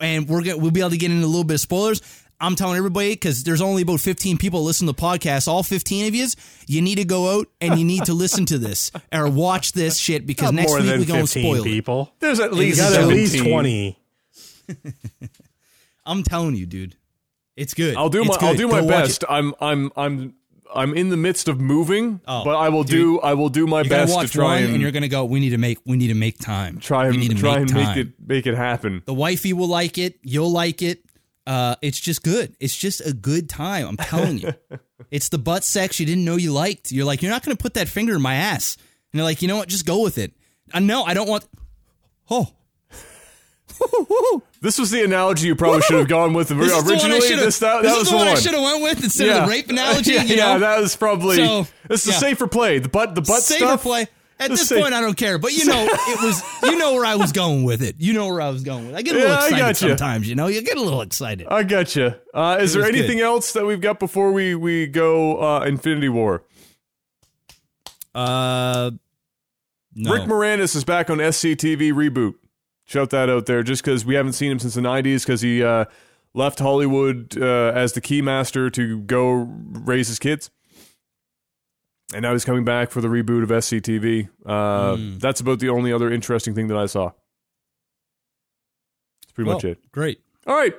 and 0.00 0.28
we're 0.28 0.44
gonna 0.44 0.58
we'll 0.58 0.70
be 0.70 0.78
able 0.78 0.90
to 0.90 0.96
get 0.96 1.10
into 1.10 1.26
a 1.26 1.26
little 1.26 1.42
bit 1.42 1.54
of 1.54 1.60
spoilers. 1.60 2.00
I'm 2.40 2.54
telling 2.54 2.76
everybody 2.76 3.14
because 3.14 3.42
there's 3.42 3.60
only 3.60 3.82
about 3.82 3.98
15 3.98 4.38
people 4.38 4.62
listen 4.62 4.86
to 4.86 4.92
the 4.92 5.02
podcast. 5.02 5.48
All 5.48 5.64
15 5.64 6.06
of 6.06 6.14
yous, 6.14 6.36
you 6.68 6.80
need 6.80 6.98
to 6.98 7.04
go 7.04 7.36
out 7.40 7.48
and 7.60 7.80
you 7.80 7.84
need 7.84 8.04
to 8.04 8.12
listen 8.24 8.46
to 8.46 8.58
this 8.58 8.92
or 9.12 9.28
watch 9.28 9.72
this 9.72 9.98
shit 9.98 10.24
because 10.24 10.52
Not 10.52 10.54
next 10.54 10.68
more 10.70 10.78
week 10.78 10.86
than 10.86 11.00
we're 11.00 11.06
going 11.06 11.26
to 11.26 11.32
15 11.32 11.42
spoil 11.42 11.60
it. 11.62 11.64
people. 11.64 12.12
There's 12.20 12.38
at 12.38 12.52
least 12.52 12.78
got 12.78 12.92
at 12.92 13.08
least 13.08 13.38
20. 13.42 13.98
I'm 16.06 16.22
telling 16.22 16.54
you, 16.54 16.66
dude, 16.66 16.94
it's 17.56 17.74
good. 17.74 17.96
I'll 17.96 18.08
do 18.08 18.22
my 18.22 18.34
It's 18.34 18.42
I'll 18.44 18.54
do 18.54 18.68
my 18.68 18.82
Go 18.82 18.86
watch 18.86 19.04
best. 19.06 19.22
it. 19.24 19.28
I'm 19.30 19.52
I'm 19.60 19.90
I'm 19.96 20.34
I'm 20.74 20.94
in 20.94 21.08
the 21.10 21.16
midst 21.16 21.48
of 21.48 21.60
moving, 21.60 22.20
Oh, 22.26 22.44
but 22.44 22.56
I 22.56 22.68
will 22.68 22.84
do 22.84 23.20
I 23.20 23.34
will 23.34 23.48
do 23.48 23.66
my 23.66 23.82
gonna 23.82 24.06
best 24.06 24.20
to 24.20 24.28
try 24.28 24.58
and, 24.58 24.72
and, 24.74 24.82
you're 24.82 24.90
gonna 24.90 25.08
go. 25.08 25.24
We 25.24 25.40
need 25.40 25.50
to 25.50 25.58
make. 25.58 25.78
We 25.86 25.96
need 25.96 26.08
to 26.08 26.14
make 26.14 26.38
time. 26.38 26.78
try 26.78 27.08
we 27.10 27.16
need 27.16 27.30
and 27.30 27.38
to 27.38 27.42
try 27.42 27.52
make 27.52 27.60
and 27.60 27.70
time. 27.70 27.88
make 27.88 27.96
it 27.96 28.12
make 28.26 28.46
it 28.46 28.54
happen. 28.54 29.02
The 29.06 29.14
wifey 29.14 29.52
will 29.52 29.68
like 29.68 29.98
it. 29.98 30.18
You'll 30.22 30.52
like 30.52 30.82
it. 30.82 31.04
Uh, 31.46 31.76
it's 31.82 32.00
just 32.00 32.22
good. 32.22 32.56
It's 32.58 32.76
just 32.76 33.06
a 33.06 33.12
good 33.12 33.48
time. 33.48 33.86
I'm 33.86 33.96
telling 33.96 34.38
you. 34.38 34.54
it's 35.10 35.28
the 35.28 35.38
butt 35.38 35.64
sex 35.64 36.00
you 36.00 36.06
didn't 36.06 36.24
know 36.24 36.36
you 36.36 36.52
liked. 36.52 36.90
You're 36.90 37.04
like, 37.04 37.22
you're 37.22 37.30
not 37.30 37.44
going 37.44 37.54
to 37.56 37.62
put 37.62 37.74
that 37.74 37.88
finger 37.88 38.14
in 38.16 38.22
my 38.22 38.34
ass. 38.34 38.76
And 39.12 39.18
they're 39.18 39.24
like, 39.24 39.42
you 39.42 39.48
know 39.48 39.56
what? 39.56 39.68
Just 39.68 39.84
go 39.84 40.02
with 40.02 40.16
it. 40.16 40.32
I 40.72 40.80
know. 40.80 41.04
I 41.04 41.12
don't 41.12 41.28
want. 41.28 41.46
Oh. 42.30 42.48
This 44.60 44.78
was 44.78 44.90
the 44.90 45.04
analogy 45.04 45.46
you 45.48 45.54
probably 45.54 45.82
should 45.82 45.98
have 45.98 46.08
gone 46.08 46.32
with 46.32 46.48
This 46.48 46.72
is 46.72 46.84
the 46.84 46.94
one 46.94 47.00
I 47.00 47.16
originally. 47.16 47.36
This 47.36 47.58
that, 47.58 47.82
this 47.82 47.92
that 47.92 47.96
is 47.96 47.98
was 47.98 48.10
the 48.10 48.16
one 48.16 48.28
I 48.28 48.34
should 48.34 48.54
have 48.54 48.62
went 48.62 48.82
with 48.82 49.04
instead 49.04 49.28
of 49.28 49.42
the 49.44 49.50
rape 49.50 49.68
analogy. 49.68 50.12
yeah, 50.14 50.22
you 50.22 50.36
yeah, 50.36 50.56
that 50.58 50.80
was 50.80 50.96
probably 50.96 51.36
So, 51.36 51.66
this 51.88 52.06
is 52.06 52.14
yeah. 52.14 52.18
safer 52.18 52.46
play. 52.46 52.78
The 52.78 52.88
butt 52.88 53.14
the 53.14 53.20
butt 53.20 53.42
Safer 53.42 53.64
stuff. 53.64 53.82
play. 53.82 54.06
At 54.40 54.50
this 54.50 54.66
safe- 54.68 54.80
point, 54.82 54.94
I 54.94 55.00
don't 55.02 55.16
care. 55.16 55.36
But 55.38 55.52
you 55.52 55.66
know, 55.66 55.86
it 55.86 56.22
was. 56.22 56.42
You 56.64 56.78
know 56.78 56.94
where 56.94 57.04
I 57.04 57.14
was 57.16 57.30
going 57.32 57.64
with 57.64 57.82
it. 57.82 57.96
You 57.98 58.14
know 58.14 58.26
where 58.28 58.40
I 58.40 58.48
was 58.48 58.62
going 58.62 58.86
with. 58.86 58.94
it. 58.94 58.98
I 58.98 59.02
get 59.02 59.14
a 59.14 59.18
little 59.18 59.30
Yeah, 59.32 59.44
excited 59.44 59.58
gotcha. 59.58 59.88
sometimes. 59.88 60.28
You 60.28 60.34
know, 60.34 60.46
you 60.46 60.62
get 60.62 60.78
a 60.78 60.82
little 60.82 61.02
excited. 61.02 61.46
I 61.50 61.62
gotcha. 61.62 62.18
Uh, 62.32 62.56
is 62.60 62.72
there 62.72 62.84
anything 62.84 63.18
good. 63.18 63.24
else 63.24 63.52
that 63.52 63.66
we've 63.66 63.80
got 63.82 63.98
before 64.00 64.32
we 64.32 64.54
we 64.54 64.86
go 64.86 65.40
uh, 65.42 65.64
Infinity 65.66 66.08
War? 66.08 66.42
Uh, 68.14 68.92
no. 69.94 70.12
Rick 70.12 70.22
Moranis 70.22 70.74
is 70.74 70.84
back 70.84 71.10
on 71.10 71.18
SCTV 71.18 71.92
reboot. 71.92 72.34
Shout 72.86 73.10
that 73.10 73.30
out 73.30 73.46
there, 73.46 73.62
just 73.62 73.82
because 73.82 74.04
we 74.04 74.14
haven't 74.14 74.34
seen 74.34 74.50
him 74.52 74.58
since 74.58 74.74
the 74.74 74.80
'90s, 74.82 75.22
because 75.24 75.40
he 75.40 75.62
uh, 75.64 75.86
left 76.34 76.58
Hollywood 76.58 77.36
uh, 77.40 77.72
as 77.74 77.92
the 77.94 78.00
keymaster 78.00 78.70
to 78.74 79.00
go 79.00 79.32
raise 79.32 80.08
his 80.08 80.18
kids, 80.18 80.50
and 82.12 82.22
now 82.22 82.32
he's 82.32 82.44
coming 82.44 82.64
back 82.64 82.90
for 82.90 83.00
the 83.00 83.08
reboot 83.08 83.42
of 83.42 83.48
SCTV. 83.48 84.28
Uh, 84.44 84.96
Hmm. 84.96 85.18
That's 85.18 85.40
about 85.40 85.60
the 85.60 85.70
only 85.70 85.92
other 85.92 86.10
interesting 86.12 86.54
thing 86.54 86.68
that 86.68 86.76
I 86.76 86.86
saw. 86.86 87.12
That's 89.22 89.32
pretty 89.32 89.50
much 89.50 89.64
it. 89.64 89.90
Great. 89.92 90.20
All 90.46 90.54
right, 90.54 90.74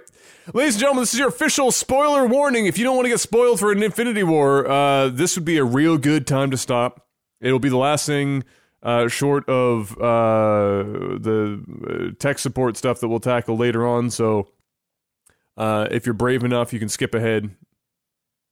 ladies 0.53 0.76
and 0.76 0.82
gentlemen, 0.82 1.02
this 1.02 1.14
is 1.14 1.19
your 1.19 1.30
official 1.30 1.72
spoiler 1.72 2.27
warning. 2.27 2.68
If 2.68 2.77
you 2.77 2.84
don't 2.84 2.95
want 2.95 3.06
to 3.06 3.10
get 3.10 3.19
spoiled 3.19 3.60
for 3.60 3.72
an 3.72 3.82
Infinity 3.82 4.22
War, 4.22 4.68
uh, 4.68 5.10
this 5.10 5.36
would 5.36 5.45
be 5.45 5.57
a 5.57 5.64
real 5.64 5.98
good 5.98 6.27
time 6.27 6.52
to 6.52 6.57
stop. 6.57 7.07
It'll 7.41 7.57
be 7.57 7.69
the 7.69 7.77
last 7.77 8.06
thing 8.06 8.44
uh, 8.86 9.07
short 9.10 9.49
of 9.49 9.91
uh, 9.98 10.84
the 11.20 11.62
uh, 11.90 12.16
tech 12.20 12.40
support 12.40 12.78
stuff 12.78 12.99
that 13.02 13.07
we'll 13.10 13.20
tackle 13.20 13.57
later 13.57 13.86
on. 13.86 14.10
So, 14.12 14.48
uh, 15.57 15.88
if 15.91 16.06
you're 16.06 16.14
brave 16.14 16.44
enough, 16.44 16.72
you 16.72 16.80
can 16.80 16.88
skip 16.88 17.14
ahead. 17.16 17.49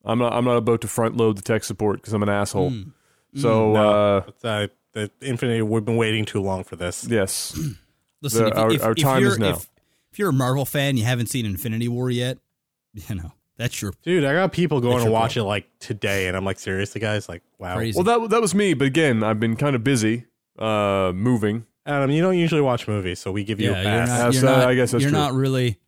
I'm 0.04 0.20
not. 0.20 0.34
I'm 0.34 0.44
not 0.44 0.58
about 0.58 0.82
to 0.82 0.88
front 0.88 1.16
load 1.16 1.38
the 1.38 1.42
tech 1.42 1.64
support 1.64 2.02
because 2.02 2.14
I'm 2.14 2.24
an 2.24 2.30
asshole. 2.30 2.72
Mm. 2.72 2.92
So, 3.36 3.76
uh, 3.76 4.22
But, 4.42 4.48
uh, 4.48 4.68
the 4.94 5.12
Infinity, 5.22 5.62
we've 5.62 5.86
been 5.86 5.98
waiting 5.98 6.26
too 6.26 6.42
long 6.42 6.64
for 6.64 6.76
this. 6.76 7.08
yes, 7.10 7.58
Listen, 8.22 8.46
The- 8.46 8.50
if, 8.52 8.58
our- 8.58 8.72
if, 8.74 8.84
our 8.84 8.92
if 8.92 8.98
time 8.98 9.22
you're, 9.22 9.32
is 9.32 9.40
now. 9.40 9.50
If, 9.52 9.70
if 10.12 10.20
you're 10.20 10.30
a 10.30 10.34
Marvel 10.34 10.66
fan, 10.66 10.98
you 10.98 11.04
haven't 11.06 11.28
seen 11.28 11.46
Infinity 11.46 11.88
War 11.88 12.10
yet. 12.10 12.38
You 13.10 13.16
know 13.16 13.32
that's 13.58 13.82
your 13.82 13.94
Dude, 14.04 14.24
I 14.24 14.34
got 14.34 14.52
people 14.52 14.82
going 14.82 15.04
to 15.06 15.12
watch 15.12 15.38
it 15.38 15.44
like 15.44 15.68
today, 15.80 16.28
and 16.28 16.36
I'm 16.36 16.46
like, 16.46 16.60
seriously, 16.60 17.00
guys? 17.00 17.30
Like, 17.30 17.44
wow. 17.60 17.76
crazy. 17.76 17.98
well 17.98 18.04
that 18.04 18.30
that 18.30 18.42
was 18.42 18.56
me. 18.56 18.74
But 18.74 18.88
again, 18.88 19.24
I've 19.24 19.40
been 19.40 19.56
kind 19.56 19.76
of 19.76 19.84
busy 19.84 20.26
uh, 20.58 21.12
moving. 21.14 21.66
Adam, 21.86 22.12
you 22.12 22.22
don't 22.22 22.38
usually 22.38 22.62
watch 22.62 22.88
movies, 22.88 23.20
so 23.20 23.32
we 23.32 23.44
give 23.44 23.60
you 23.60 23.72
yeah, 23.72 23.78
a 23.78 23.84
you're 23.84 23.92
pass. 23.92 24.10
not. 24.10 24.18
That's, 24.18 24.42
You're 24.42 24.52
uh, 24.52 24.58
not 24.58 24.68
I 24.68 24.76
guess 24.76 24.92
that's 24.92 25.02
you're 25.02 25.12
true. 25.12 25.20
not 25.20 25.34
really. 25.34 25.80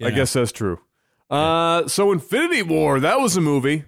I 0.00 0.08
yeah. 0.08 0.10
guess 0.10 0.32
that's 0.32 0.52
true. 0.52 0.78
Uh, 1.28 1.88
so 1.88 2.12
Infinity 2.12 2.62
War, 2.62 3.00
that 3.00 3.18
was 3.18 3.36
a 3.36 3.40
movie. 3.40 3.84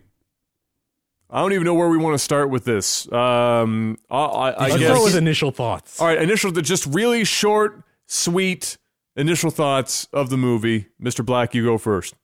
I 1.30 1.40
don't 1.40 1.52
even 1.52 1.64
know 1.64 1.74
where 1.74 1.88
we 1.88 1.98
want 1.98 2.14
to 2.14 2.18
start 2.18 2.48
with 2.48 2.64
this. 2.64 3.10
Um, 3.12 3.98
I, 4.10 4.16
I, 4.16 4.50
I 4.50 4.68
Let's 4.68 4.78
guess. 4.78 4.88
start 4.88 5.04
with 5.04 5.16
initial 5.16 5.50
thoughts. 5.50 6.00
All 6.00 6.06
right, 6.06 6.20
initial, 6.20 6.50
just 6.50 6.86
really 6.86 7.24
short, 7.24 7.82
sweet 8.06 8.78
initial 9.14 9.50
thoughts 9.50 10.08
of 10.12 10.30
the 10.30 10.38
movie. 10.38 10.86
Mr. 11.00 11.24
Black, 11.24 11.54
you 11.54 11.64
go 11.64 11.76
first. 11.76 12.14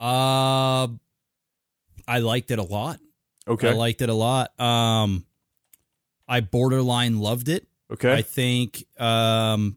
Uh, 0.00 0.88
I 2.08 2.18
liked 2.20 2.50
it 2.50 2.58
a 2.58 2.62
lot. 2.62 2.98
Okay. 3.46 3.68
I 3.68 3.72
liked 3.72 4.00
it 4.02 4.08
a 4.08 4.14
lot. 4.14 4.58
Um, 4.58 5.24
I 6.28 6.40
borderline 6.40 7.18
loved 7.18 7.48
it. 7.48 7.66
okay. 7.92 8.12
I 8.14 8.22
think 8.22 8.86
um 9.00 9.76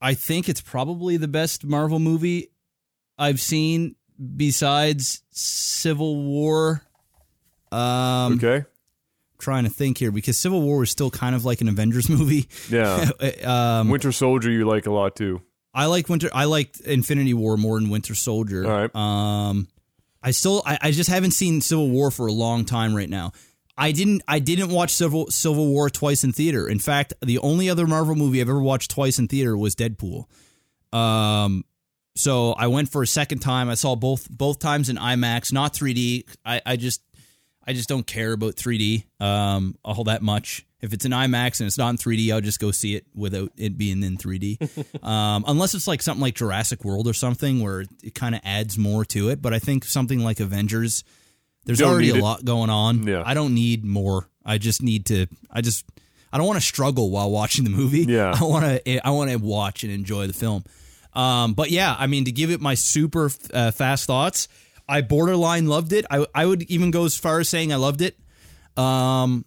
I 0.00 0.14
think 0.14 0.48
it's 0.48 0.60
probably 0.60 1.16
the 1.16 1.26
best 1.28 1.64
Marvel 1.64 1.98
movie 1.98 2.50
I've 3.18 3.40
seen 3.40 3.96
besides 4.36 5.22
Civil 5.30 6.22
War. 6.22 6.82
Um 7.72 8.34
okay. 8.34 8.64
trying 9.38 9.64
to 9.64 9.70
think 9.70 9.98
here 9.98 10.12
because 10.12 10.38
Civil 10.38 10.62
War 10.62 10.78
was 10.78 10.90
still 10.90 11.10
kind 11.10 11.34
of 11.34 11.44
like 11.44 11.60
an 11.60 11.68
Avengers 11.68 12.08
movie. 12.18 12.48
Yeah. 12.70 13.10
um 13.44 13.88
Winter 13.88 14.12
Soldier, 14.12 14.50
you 14.50 14.64
like 14.64 14.86
a 14.86 14.92
lot 14.92 15.16
too. 15.16 15.42
I 15.74 15.86
like 15.86 16.08
Winter 16.08 16.30
I 16.32 16.44
liked 16.44 16.80
Infinity 16.80 17.34
War 17.34 17.56
more 17.56 17.80
than 17.80 17.90
Winter 17.90 18.14
Soldier. 18.14 18.64
All 18.64 18.70
right. 18.70 18.94
Um 18.94 19.68
I 20.22 20.30
still 20.30 20.62
I, 20.64 20.78
I 20.80 20.90
just 20.92 21.10
haven't 21.10 21.32
seen 21.32 21.60
Civil 21.60 21.90
War 21.90 22.10
for 22.10 22.26
a 22.26 22.32
long 22.32 22.64
time 22.64 22.94
right 22.94 23.10
now. 23.10 23.32
I 23.76 23.90
didn't 23.92 24.22
I 24.28 24.38
didn't 24.38 24.70
watch 24.70 24.90
Civil 24.90 25.30
Civil 25.30 25.66
War 25.66 25.90
twice 25.90 26.22
in 26.22 26.32
theater. 26.32 26.68
In 26.68 26.78
fact, 26.78 27.12
the 27.20 27.38
only 27.38 27.68
other 27.68 27.86
Marvel 27.86 28.14
movie 28.14 28.40
I've 28.40 28.48
ever 28.48 28.60
watched 28.60 28.92
twice 28.92 29.18
in 29.18 29.26
theater 29.26 29.56
was 29.56 29.74
Deadpool. 29.74 30.26
Um 30.96 31.64
so 32.16 32.52
I 32.52 32.68
went 32.68 32.88
for 32.90 33.02
a 33.02 33.06
second 33.08 33.40
time. 33.40 33.68
I 33.68 33.74
saw 33.74 33.96
both 33.96 34.30
both 34.30 34.60
times 34.60 34.88
in 34.88 34.96
IMAX, 34.96 35.52
not 35.52 35.74
3D. 35.74 36.24
I, 36.44 36.62
I 36.64 36.76
just 36.76 37.02
I 37.66 37.72
just 37.72 37.88
don't 37.88 38.06
care 38.06 38.32
about 38.32 38.54
3D 38.54 39.04
um 39.20 39.76
all 39.84 40.04
that 40.04 40.22
much. 40.22 40.64
If 40.84 40.92
it's 40.92 41.06
an 41.06 41.12
IMAX 41.12 41.60
and 41.60 41.66
it's 41.66 41.78
not 41.78 41.88
in 41.88 41.96
3D, 41.96 42.30
I'll 42.30 42.42
just 42.42 42.60
go 42.60 42.70
see 42.70 42.94
it 42.94 43.06
without 43.14 43.52
it 43.56 43.78
being 43.78 44.02
in 44.02 44.18
3D. 44.18 45.02
um, 45.02 45.42
unless 45.48 45.74
it's 45.74 45.88
like 45.88 46.02
something 46.02 46.20
like 46.20 46.34
Jurassic 46.34 46.84
World 46.84 47.08
or 47.08 47.14
something 47.14 47.62
where 47.62 47.80
it, 47.80 47.88
it 48.02 48.14
kind 48.14 48.34
of 48.34 48.42
adds 48.44 48.76
more 48.76 49.02
to 49.06 49.30
it. 49.30 49.40
But 49.40 49.54
I 49.54 49.58
think 49.60 49.86
something 49.86 50.20
like 50.20 50.40
Avengers, 50.40 51.02
there's 51.64 51.78
Don't 51.78 51.90
already 51.90 52.10
a 52.10 52.16
it. 52.16 52.22
lot 52.22 52.44
going 52.44 52.68
on. 52.68 53.06
Yeah. 53.06 53.22
I 53.24 53.32
don't 53.32 53.54
need 53.54 53.82
more. 53.82 54.28
I 54.44 54.58
just 54.58 54.82
need 54.82 55.06
to. 55.06 55.26
I 55.50 55.62
just. 55.62 55.86
I 56.30 56.36
don't 56.36 56.46
want 56.46 56.58
to 56.58 56.66
struggle 56.66 57.10
while 57.10 57.30
watching 57.30 57.64
the 57.64 57.70
movie. 57.70 58.04
Yeah. 58.04 58.34
I 58.38 58.44
want 58.44 58.64
to. 58.84 59.06
I 59.06 59.10
want 59.10 59.30
to 59.30 59.36
watch 59.36 59.84
and 59.84 59.92
enjoy 59.92 60.26
the 60.26 60.34
film. 60.34 60.64
Um, 61.14 61.54
but 61.54 61.70
yeah, 61.70 61.96
I 61.98 62.08
mean, 62.08 62.26
to 62.26 62.32
give 62.32 62.50
it 62.50 62.60
my 62.60 62.74
super 62.74 63.30
uh, 63.54 63.70
fast 63.70 64.04
thoughts, 64.06 64.48
I 64.86 65.00
borderline 65.00 65.66
loved 65.66 65.94
it. 65.94 66.04
I 66.10 66.26
I 66.34 66.44
would 66.44 66.64
even 66.64 66.90
go 66.90 67.06
as 67.06 67.16
far 67.16 67.40
as 67.40 67.48
saying 67.48 67.72
I 67.72 67.76
loved 67.76 68.02
it. 68.02 68.18
Um, 68.76 69.46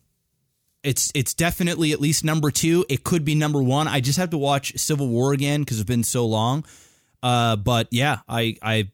it's 0.84 1.12
it's 1.14 1.34
definitely 1.34 1.92
at 1.92 2.00
least 2.00 2.24
number 2.24 2.52
two. 2.52 2.86
It 2.90 3.04
could 3.04 3.26
be 3.26 3.36
number 3.36 3.62
one. 3.62 3.88
I 3.88 4.00
just 4.00 4.18
have 4.18 4.30
to 4.32 4.38
watch 4.38 4.78
Civil 4.78 5.08
War 5.08 5.34
again 5.34 5.62
because 5.62 5.80
it's 5.80 5.88
been 5.88 6.04
so 6.04 6.26
long. 6.26 6.66
Uh, 7.22 7.56
but 7.56 7.88
yeah, 7.92 8.20
I 8.28 8.58
I 8.62 8.90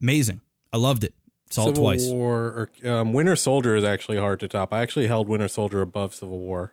amazing. 0.00 0.40
I 0.72 0.76
loved 0.76 1.04
it. 1.04 1.14
Saw 1.50 1.70
it 1.70 1.74
twice. 1.74 2.06
War 2.06 2.70
or 2.84 2.88
um, 2.90 3.12
Winter 3.12 3.34
Soldier 3.34 3.74
is 3.74 3.82
actually 3.82 4.18
hard 4.18 4.40
to 4.40 4.48
top. 4.48 4.72
I 4.72 4.82
actually 4.82 5.08
held 5.08 5.28
Winter 5.28 5.48
Soldier 5.48 5.80
above 5.80 6.14
Civil 6.14 6.38
War 6.38 6.72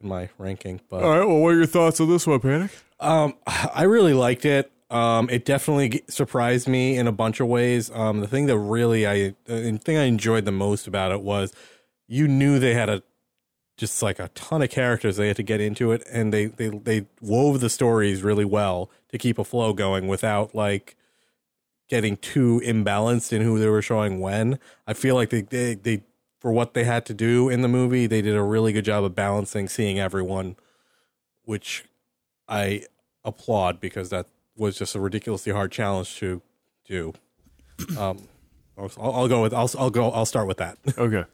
in 0.00 0.08
my 0.08 0.30
ranking, 0.38 0.80
but 0.88 1.02
All 1.02 1.10
right. 1.10 1.26
Well, 1.26 1.38
what 1.38 1.48
are 1.48 1.56
your 1.56 1.66
thoughts 1.66 2.00
on 2.00 2.08
this 2.08 2.26
one, 2.26 2.40
Panic? 2.40 2.70
Um, 3.00 3.34
I 3.46 3.82
really 3.82 4.14
liked 4.14 4.44
it. 4.44 4.72
Um, 4.90 5.28
it 5.28 5.44
definitely 5.44 6.02
surprised 6.08 6.66
me 6.66 6.96
in 6.96 7.06
a 7.06 7.12
bunch 7.12 7.40
of 7.40 7.48
ways. 7.48 7.90
Um, 7.90 8.20
the 8.20 8.26
thing 8.26 8.46
that 8.46 8.58
really 8.58 9.06
I, 9.06 9.34
the 9.44 9.78
thing 9.78 9.98
I 9.98 10.04
enjoyed 10.04 10.46
the 10.46 10.52
most 10.52 10.86
about 10.86 11.12
it 11.12 11.20
was 11.20 11.52
you 12.06 12.26
knew 12.26 12.58
they 12.58 12.72
had 12.72 12.88
a 12.88 13.02
just 13.78 14.02
like 14.02 14.18
a 14.18 14.28
ton 14.34 14.60
of 14.60 14.68
characters 14.68 15.16
they 15.16 15.28
had 15.28 15.36
to 15.36 15.42
get 15.42 15.60
into 15.60 15.92
it, 15.92 16.06
and 16.12 16.34
they 16.34 16.46
they 16.46 16.68
they 16.68 17.06
wove 17.22 17.60
the 17.60 17.70
stories 17.70 18.22
really 18.22 18.44
well 18.44 18.90
to 19.08 19.16
keep 19.16 19.38
a 19.38 19.44
flow 19.44 19.72
going 19.72 20.08
without 20.08 20.54
like 20.54 20.96
getting 21.88 22.18
too 22.18 22.60
imbalanced 22.64 23.32
in 23.32 23.40
who 23.40 23.58
they 23.58 23.68
were 23.68 23.80
showing 23.80 24.20
when. 24.20 24.58
I 24.86 24.92
feel 24.92 25.14
like 25.14 25.30
they 25.30 25.42
they, 25.42 25.74
they 25.74 26.02
for 26.40 26.52
what 26.52 26.74
they 26.74 26.84
had 26.84 27.06
to 27.06 27.14
do 27.14 27.48
in 27.48 27.62
the 27.62 27.68
movie, 27.68 28.06
they 28.06 28.20
did 28.20 28.36
a 28.36 28.42
really 28.42 28.72
good 28.72 28.84
job 28.84 29.04
of 29.04 29.14
balancing 29.14 29.68
seeing 29.68 29.98
everyone, 29.98 30.56
which 31.44 31.84
I 32.48 32.84
applaud 33.24 33.80
because 33.80 34.10
that 34.10 34.26
was 34.56 34.76
just 34.76 34.96
a 34.96 35.00
ridiculously 35.00 35.52
hard 35.52 35.70
challenge 35.70 36.16
to 36.16 36.42
do. 36.84 37.14
Um, 37.96 38.26
I'll, 38.76 38.90
I'll 39.00 39.28
go 39.28 39.42
with 39.42 39.54
I'll 39.54 39.70
I'll 39.78 39.90
go 39.90 40.10
I'll 40.10 40.26
start 40.26 40.48
with 40.48 40.56
that. 40.56 40.78
Okay. 40.98 41.24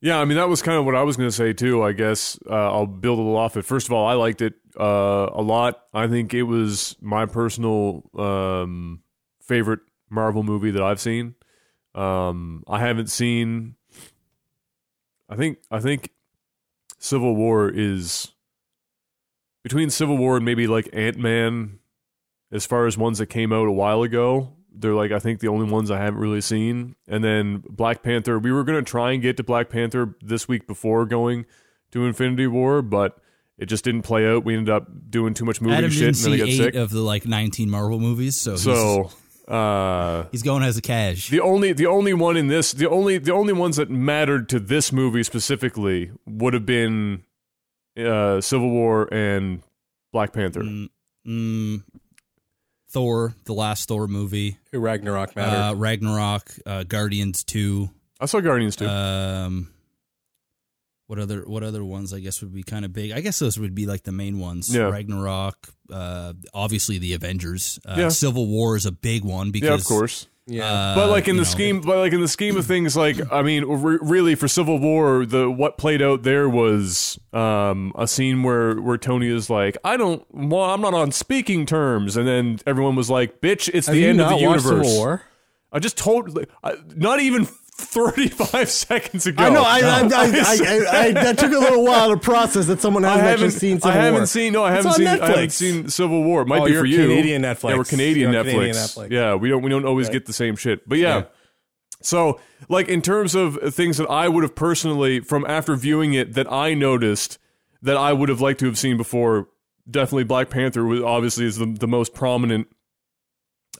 Yeah, 0.00 0.18
I 0.18 0.24
mean 0.24 0.36
that 0.36 0.48
was 0.48 0.62
kind 0.62 0.78
of 0.78 0.84
what 0.84 0.94
I 0.94 1.02
was 1.02 1.16
going 1.16 1.28
to 1.28 1.34
say 1.34 1.52
too. 1.52 1.82
I 1.82 1.92
guess 1.92 2.38
uh, 2.48 2.54
I'll 2.72 2.86
build 2.86 3.18
a 3.18 3.22
little 3.22 3.36
off 3.36 3.56
it. 3.56 3.64
First 3.64 3.86
of 3.86 3.92
all, 3.92 4.06
I 4.06 4.12
liked 4.12 4.42
it 4.42 4.54
uh, 4.78 5.30
a 5.32 5.42
lot. 5.42 5.80
I 5.94 6.06
think 6.06 6.34
it 6.34 6.42
was 6.44 6.96
my 7.00 7.26
personal 7.26 8.08
um, 8.16 9.02
favorite 9.42 9.80
Marvel 10.10 10.42
movie 10.42 10.70
that 10.70 10.82
I've 10.82 11.00
seen. 11.00 11.34
Um, 11.94 12.62
I 12.68 12.80
haven't 12.80 13.10
seen. 13.10 13.76
I 15.28 15.36
think 15.36 15.58
I 15.70 15.80
think 15.80 16.10
Civil 16.98 17.34
War 17.34 17.70
is 17.70 18.32
between 19.62 19.90
Civil 19.90 20.18
War 20.18 20.36
and 20.36 20.44
maybe 20.44 20.66
like 20.66 20.88
Ant 20.92 21.16
Man, 21.16 21.78
as 22.52 22.66
far 22.66 22.86
as 22.86 22.98
ones 22.98 23.18
that 23.18 23.26
came 23.26 23.52
out 23.52 23.66
a 23.66 23.72
while 23.72 24.02
ago. 24.02 24.52
They're 24.78 24.94
like 24.94 25.12
I 25.12 25.18
think 25.18 25.40
the 25.40 25.48
only 25.48 25.70
ones 25.70 25.90
I 25.90 25.98
haven't 25.98 26.20
really 26.20 26.40
seen. 26.40 26.96
And 27.08 27.22
then 27.22 27.62
Black 27.68 28.02
Panther. 28.02 28.38
We 28.38 28.52
were 28.52 28.64
gonna 28.64 28.82
try 28.82 29.12
and 29.12 29.22
get 29.22 29.36
to 29.38 29.42
Black 29.42 29.70
Panther 29.70 30.16
this 30.20 30.48
week 30.48 30.66
before 30.66 31.06
going 31.06 31.46
to 31.92 32.04
Infinity 32.04 32.46
War, 32.46 32.82
but 32.82 33.18
it 33.58 33.66
just 33.66 33.84
didn't 33.84 34.02
play 34.02 34.28
out. 34.28 34.44
We 34.44 34.56
ended 34.56 34.74
up 34.74 34.88
doing 35.08 35.34
too 35.34 35.44
much 35.44 35.60
movie 35.60 35.74
Adam 35.74 35.90
shit, 35.90 36.08
and 36.08 36.16
then 36.16 36.32
I 36.32 36.36
got 36.38 36.48
eight 36.48 36.56
sick. 36.56 36.74
of 36.74 36.90
the 36.90 37.00
like 37.00 37.26
19 37.26 37.70
Marvel 37.70 37.98
movies, 37.98 38.38
so, 38.38 38.52
he's, 38.52 38.62
so 38.62 39.10
uh, 39.48 40.26
he's 40.30 40.42
going 40.42 40.62
as 40.62 40.76
a 40.76 40.82
cash. 40.82 41.28
the 41.28 41.40
only 41.40 41.72
the 41.72 41.86
only 41.86 42.12
one 42.12 42.36
in 42.36 42.48
this 42.48 42.72
the 42.72 42.88
only 42.88 43.18
the 43.18 43.32
only 43.32 43.52
ones 43.52 43.76
that 43.76 43.90
mattered 43.90 44.48
to 44.50 44.60
this 44.60 44.92
movie 44.92 45.22
specifically 45.22 46.10
would 46.26 46.52
have 46.52 46.66
been 46.66 47.22
uh, 47.96 48.40
Civil 48.40 48.70
War 48.70 49.12
and 49.12 49.62
Black 50.12 50.32
Panther. 50.32 50.62
Mm, 50.62 50.88
mm, 51.26 51.82
Thor, 52.88 53.34
the 53.44 53.52
last 53.54 53.88
Thor 53.88 54.06
movie, 54.06 54.58
Ragnarok 54.72 55.34
mattered. 55.36 55.56
uh, 55.56 55.74
Ragnarok, 55.74 56.50
uh, 56.64 56.84
Guardians 56.84 57.42
2. 57.44 57.90
I 58.20 58.26
saw 58.26 58.40
Guardians 58.40 58.76
two. 58.76 58.86
Um, 58.86 59.68
what 61.06 61.18
other 61.18 61.42
what 61.46 61.62
other 61.62 61.84
ones 61.84 62.12
I 62.14 62.20
guess 62.20 62.40
would 62.40 62.52
be 62.54 62.62
kind 62.62 62.84
of 62.84 62.92
big? 62.92 63.12
I 63.12 63.20
guess 63.20 63.38
those 63.38 63.58
would 63.58 63.74
be 63.74 63.86
like 63.86 64.02
the 64.04 64.12
main 64.12 64.38
ones. 64.38 64.74
Yeah. 64.74 64.84
Ragnarok, 64.90 65.68
uh, 65.92 66.32
obviously 66.54 66.98
the 66.98 67.12
Avengers. 67.14 67.78
Uh, 67.84 67.94
Yeah. 67.98 68.08
Civil 68.08 68.46
War 68.46 68.76
is 68.76 68.86
a 68.86 68.92
big 68.92 69.22
one 69.24 69.50
because 69.50 69.68
yeah, 69.68 69.74
of 69.74 69.84
course. 69.84 70.26
Yeah, 70.46 70.64
uh, 70.64 70.94
But 70.94 71.10
like 71.10 71.26
in 71.28 71.36
the 71.36 71.40
know, 71.42 71.48
scheme, 71.48 71.80
but 71.80 71.98
like 71.98 72.12
in 72.12 72.20
the 72.20 72.28
scheme 72.28 72.56
of 72.56 72.66
things, 72.66 72.96
like 72.96 73.16
I 73.32 73.42
mean, 73.42 73.64
re- 73.64 73.98
really 74.00 74.34
for 74.36 74.46
Civil 74.46 74.78
War, 74.78 75.26
the 75.26 75.50
what 75.50 75.76
played 75.76 76.00
out 76.02 76.22
there 76.22 76.48
was 76.48 77.18
um, 77.32 77.92
a 77.96 78.06
scene 78.06 78.42
where 78.42 78.80
where 78.80 78.96
Tony 78.98 79.28
is 79.28 79.50
like, 79.50 79.76
I 79.84 79.96
don't, 79.96 80.24
well, 80.32 80.62
I'm 80.64 80.80
not 80.80 80.94
on 80.94 81.10
speaking 81.12 81.66
terms, 81.66 82.16
and 82.16 82.28
then 82.28 82.60
everyone 82.66 82.94
was 82.94 83.10
like, 83.10 83.40
bitch, 83.40 83.68
it's 83.74 83.88
the 83.88 84.06
end 84.06 84.20
of 84.20 84.28
the 84.30 84.36
universe. 84.36 84.62
Civil 84.86 84.96
War? 84.98 85.22
I 85.72 85.80
just 85.80 85.98
told, 85.98 86.34
like, 86.36 86.48
I- 86.62 86.76
not 86.94 87.18
even 87.20 87.48
35 87.78 88.70
seconds 88.70 89.26
ago. 89.26 89.42
I 89.44 89.50
know. 89.50 89.62
I, 89.62 89.80
I, 89.80 89.82
I, 89.82 90.58
I, 90.98 90.98
I, 91.06 91.12
that 91.12 91.38
took 91.38 91.52
a 91.52 91.58
little 91.58 91.84
while 91.84 92.10
to 92.10 92.16
process 92.16 92.66
that 92.66 92.80
someone 92.80 93.04
I 93.04 93.12
hasn't 93.18 93.28
actually 93.28 93.50
seen 93.50 93.80
Civil 93.80 93.90
I 93.90 94.02
haven't 94.02 94.20
War. 94.20 94.26
seen. 94.26 94.52
No, 94.52 94.64
I 94.64 94.72
haven't 94.72 94.92
seen. 94.92 95.06
I 95.06 95.26
haven't 95.26 95.50
seen 95.50 95.88
Civil 95.88 96.22
War. 96.24 96.42
It 96.42 96.48
might 96.48 96.62
Oh, 96.62 96.66
be 96.66 96.74
for 96.74 96.84
you. 96.84 96.96
Canadian 97.06 97.42
Netflix. 97.42 97.70
Yeah, 97.70 97.76
we're 97.76 97.84
Canadian, 97.84 98.32
Netflix. 98.32 98.44
Canadian 98.50 98.74
Netflix. 98.76 99.10
Yeah, 99.10 99.34
we 99.34 99.48
don't 99.48 99.62
we 99.62 99.70
don't 99.70 99.84
always 99.84 100.08
get 100.08 100.26
the 100.26 100.32
same 100.32 100.56
shit. 100.56 100.88
But 100.88 100.98
yeah. 100.98 101.16
Yeah. 101.18 101.24
So, 102.02 102.40
like 102.68 102.88
in 102.88 103.02
terms 103.02 103.34
of 103.34 103.58
things 103.74 103.96
that 103.98 104.08
I 104.08 104.28
would 104.28 104.42
have 104.42 104.54
personally 104.54 105.20
from 105.20 105.44
after 105.46 105.74
viewing 105.76 106.14
it 106.14 106.34
that 106.34 106.50
I 106.52 106.74
noticed 106.74 107.38
that 107.82 107.96
I 107.96 108.12
would 108.12 108.28
have 108.28 108.40
liked 108.40 108.60
to 108.60 108.66
have 108.66 108.78
seen 108.78 108.96
before, 108.96 109.48
definitely 109.90 110.24
Black 110.24 110.50
Panther 110.50 110.84
was 110.84 111.02
obviously 111.02 111.46
is 111.46 111.56
the 111.56 111.66
the 111.66 111.88
most 111.88 112.14
prominent 112.14 112.68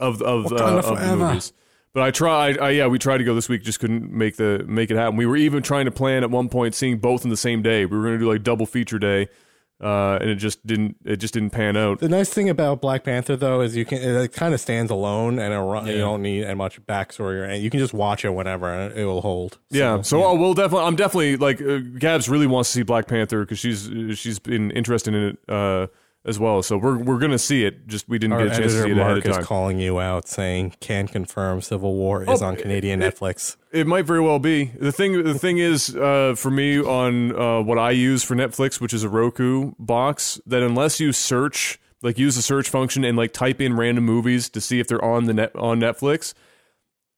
of 0.01 0.20
of, 0.23 0.52
uh, 0.52 0.56
of 0.56 0.98
the 1.01 1.16
movies. 1.16 1.52
But 1.97 2.02
I 2.02 2.10
tried. 2.10 2.59
I, 2.59 2.70
yeah, 2.73 2.89
we 2.89 2.98
tried 2.98 3.16
to 3.18 3.24
go 3.24 3.35
this 3.35 3.48
week, 3.48 3.62
just 3.62 3.81
couldn't 3.81 4.12
make 4.12 4.36
the 4.36 4.62
make 4.68 4.90
it 4.90 4.98
happen. 4.98 5.16
We 5.16 5.24
were 5.24 5.39
even 5.39 5.62
trying 5.62 5.86
to 5.86 5.90
plan 5.90 6.24
at 6.24 6.31
one 6.31 6.51
point 6.51 6.74
seeing 6.74 6.98
both 6.98 7.24
in 7.24 7.31
the 7.31 7.39
same 7.39 7.62
day. 7.62 7.86
We 7.86 7.97
were 7.97 8.02
going 8.02 8.18
to 8.18 8.23
do 8.23 8.31
like 8.31 8.43
double 8.43 8.66
feature 8.66 8.98
day, 8.98 9.28
uh, 9.81 10.18
and 10.20 10.28
it 10.28 10.35
just 10.35 10.66
didn't. 10.66 10.97
It 11.06 11.16
just 11.16 11.32
didn't 11.32 11.52
pan 11.52 11.74
out. 11.74 12.01
The 12.01 12.10
nice 12.10 12.28
thing 12.28 12.51
about 12.51 12.82
Black 12.82 13.02
Panther 13.02 13.35
though 13.35 13.62
is 13.62 13.77
you 13.77 13.86
can 13.86 14.02
it 14.02 14.35
kind 14.35 14.52
of 14.52 14.60
stands 14.60 14.93
alone 14.93 15.39
and 15.39 15.55
it, 15.55 15.94
you 15.94 15.98
don't 16.02 16.20
need 16.20 16.44
as 16.44 16.55
much 16.55 16.85
backstory 16.85 17.40
or 17.40 17.44
anything. 17.44 17.64
You 17.64 17.70
can 17.70 17.81
just 17.81 17.94
watch 17.94 18.27
it 18.27 18.31
whenever 18.35 18.70
and 18.70 18.94
it 18.94 19.06
will 19.06 19.23
hold. 19.23 19.56
Yeah, 19.70 20.02
so 20.02 20.23
uh, 20.23 20.35
we'll 20.35 20.52
definitely. 20.52 20.86
I'm 20.86 20.97
definitely 20.97 21.39
like 21.39 21.62
uh, 21.62 21.78
Gabs 21.78 22.28
really 22.28 22.47
wants 22.47 22.68
to 22.73 22.74
see 22.74 22.82
Black 22.82 23.06
Panther 23.06 23.40
because 23.40 23.59
she's 23.59 23.90
she's 24.18 24.39
been 24.39 24.70
interested 24.73 25.14
in 25.14 25.23
it 25.28 25.39
uh, 25.48 25.86
as 26.27 26.39
well. 26.39 26.62
So 26.62 26.77
we're 26.77 26.98
we're 26.98 27.19
gonna 27.19 27.39
see 27.39 27.65
it. 27.65 27.86
Just 27.86 28.09
we 28.09 28.19
didn't 28.19 28.35
Our 28.35 28.48
get 28.48 28.59
a 28.59 28.61
chance 28.61 28.73
to 28.73 28.82
see 28.82 28.90
it 28.90 28.98
ahead 28.98 29.12
Mark 29.12 29.24
of 29.24 29.39
is 29.39 29.47
calling 29.47 29.78
you 29.78 30.01
out, 30.01 30.28
saying 30.28 30.74
can 30.81 31.07
confirm 31.09 31.62
Civil 31.62 31.94
War 31.94 32.23
is 32.23 32.43
Oh, 32.43 32.47
on 32.47 32.57
Canadian 32.57 33.01
Netflix. 33.01 33.57
It 33.73 33.86
might 33.86 34.05
very 34.05 34.20
well 34.20 34.39
be. 34.39 34.65
The 34.78 34.93
thing 34.93 35.23
the 35.23 35.39
thing 35.39 35.59
is 35.59 35.94
uh, 35.94 36.35
for 36.36 36.51
me 36.51 36.81
on 36.81 37.35
uh, 37.35 37.62
what 37.62 37.78
I 37.78 37.93
use 37.93 38.23
for 38.24 38.35
Netflix, 38.35 38.81
which 38.81 38.93
is 38.93 39.05
a 39.05 39.09
Roku 39.09 39.73
box, 39.78 40.40
that 40.47 40.62
unless 40.62 41.01
you 41.01 41.12
search 41.12 41.78
like 42.03 42.19
use 42.19 42.36
the 42.36 42.43
search 42.43 42.69
function 42.69 43.05
and 43.05 43.16
like 43.16 43.32
type 43.32 43.61
in 43.61 43.74
random 43.74 44.05
movies 44.05 44.48
to 44.51 44.61
see 44.61 44.81
if 44.81 44.86
they're 44.89 45.05
on 45.05 45.24
the 45.24 45.35
net 45.35 45.55
on 45.57 45.81
Netflix. 45.81 46.35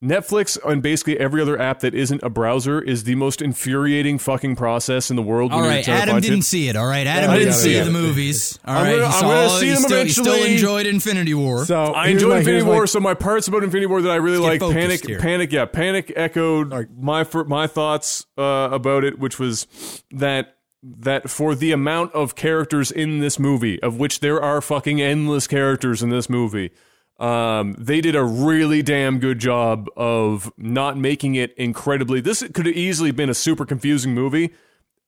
Netflix 0.02 0.56
and 0.64 0.80
basically 0.80 1.18
every 1.18 1.42
other 1.42 1.60
app 1.60 1.80
that 1.80 1.92
isn't 1.92 2.22
a 2.22 2.30
browser 2.30 2.80
is 2.80 3.02
the 3.02 3.16
most 3.16 3.42
infuriating 3.42 4.16
fucking 4.16 4.54
process 4.54 5.10
in 5.10 5.16
the 5.16 5.22
world. 5.22 5.50
All 5.52 5.60
right, 5.60 5.86
Adam 5.88 6.10
find 6.14 6.22
didn't 6.22 6.38
shit. 6.38 6.44
see 6.44 6.68
it. 6.68 6.76
All 6.76 6.86
right, 6.86 7.04
Adam 7.04 7.30
I 7.30 7.34
didn't 7.38 7.48
gotta 7.50 7.60
see 7.62 7.72
get 7.72 7.82
the 7.84 7.90
it. 7.90 7.92
movies. 7.92 8.60
All 8.64 8.76
I'm 8.76 8.84
right, 8.84 8.90
gonna- 8.92 9.00
he 9.00 9.04
I'm 9.06 9.12
saw, 9.12 9.20
gonna 9.28 9.58
see 9.58 9.66
he 9.66 9.72
them 9.72 9.82
still, 9.82 10.04
he 10.04 10.08
still 10.10 10.44
enjoyed 10.44 10.86
Infinity 10.86 11.34
War. 11.34 11.64
So 11.64 11.82
I 11.82 12.08
enjoyed 12.08 12.30
my- 12.30 12.36
Infinity 12.38 12.52
here's 12.58 12.64
my- 12.64 12.70
War, 12.70 12.86
so 12.86 13.00
my 13.00 13.14
parts 13.14 13.48
about 13.48 13.64
Infinity 13.64 13.86
War 13.86 14.00
that 14.02 14.10
I 14.12 14.16
really 14.16 14.38
like, 14.38 14.60
Panic, 14.60 15.04
here. 15.04 15.18
Panic, 15.18 15.50
yeah, 15.52 15.64
Panic 15.64 16.12
echoed 16.14 16.72
my 16.96 17.26
my 17.48 17.66
thoughts 17.66 18.24
uh, 18.38 18.68
about 18.70 19.02
it, 19.02 19.18
which 19.18 19.40
was 19.40 19.66
that 20.12 20.54
that 20.84 21.28
for 21.28 21.56
the 21.56 21.72
amount 21.72 22.12
of 22.14 22.36
characters 22.36 22.92
in 22.92 23.18
this 23.18 23.36
movie, 23.40 23.82
of 23.82 23.98
which 23.98 24.20
there 24.20 24.40
are 24.40 24.60
fucking 24.60 25.02
endless 25.02 25.48
characters 25.48 26.04
in 26.04 26.10
this 26.10 26.30
movie, 26.30 26.70
um, 27.18 27.74
they 27.78 28.00
did 28.00 28.14
a 28.14 28.22
really 28.22 28.82
damn 28.82 29.18
good 29.18 29.38
job 29.38 29.88
of 29.96 30.52
not 30.56 30.96
making 30.96 31.34
it 31.34 31.52
incredibly. 31.56 32.20
This 32.20 32.44
could 32.54 32.66
have 32.66 32.76
easily 32.76 33.10
been 33.10 33.28
a 33.28 33.34
super 33.34 33.66
confusing 33.66 34.14
movie, 34.14 34.54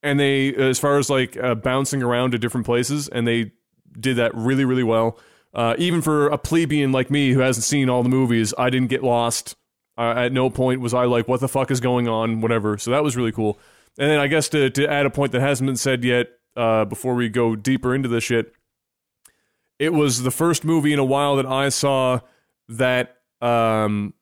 and 0.02 0.18
they, 0.18 0.54
as 0.54 0.78
far 0.78 0.98
as 0.98 1.08
like 1.08 1.36
uh, 1.36 1.54
bouncing 1.54 2.02
around 2.02 2.32
to 2.32 2.38
different 2.38 2.66
places, 2.66 3.08
and 3.08 3.28
they 3.28 3.52
did 3.98 4.16
that 4.16 4.34
really, 4.34 4.64
really 4.64 4.82
well. 4.82 5.18
Uh, 5.52 5.74
even 5.78 6.00
for 6.00 6.28
a 6.28 6.38
plebeian 6.38 6.92
like 6.92 7.10
me 7.10 7.32
who 7.32 7.40
hasn't 7.40 7.64
seen 7.64 7.88
all 7.88 8.02
the 8.02 8.08
movies, 8.08 8.54
I 8.58 8.70
didn't 8.70 8.88
get 8.88 9.02
lost. 9.02 9.56
Uh, 9.98 10.14
at 10.16 10.32
no 10.32 10.50
point 10.50 10.80
was 10.80 10.94
I 10.94 11.04
like, 11.04 11.28
"What 11.28 11.40
the 11.40 11.48
fuck 11.48 11.70
is 11.70 11.80
going 11.80 12.08
on?" 12.08 12.40
Whatever. 12.40 12.78
So 12.78 12.90
that 12.90 13.04
was 13.04 13.16
really 13.16 13.32
cool. 13.32 13.58
And 13.98 14.10
then 14.10 14.18
I 14.18 14.26
guess 14.26 14.48
to 14.50 14.70
to 14.70 14.90
add 14.90 15.06
a 15.06 15.10
point 15.10 15.32
that 15.32 15.40
hasn't 15.40 15.66
been 15.66 15.76
said 15.76 16.04
yet, 16.04 16.28
uh, 16.56 16.84
before 16.84 17.14
we 17.14 17.28
go 17.28 17.54
deeper 17.54 17.94
into 17.94 18.08
this 18.08 18.24
shit, 18.24 18.52
it 19.80 19.92
was 19.92 20.22
the 20.22 20.30
first 20.30 20.64
movie 20.64 20.92
in 20.92 20.98
a 21.00 21.04
while 21.04 21.34
that 21.36 21.46
I 21.46 21.70
saw 21.70 22.20
that 22.68 23.16
um, 23.40 24.14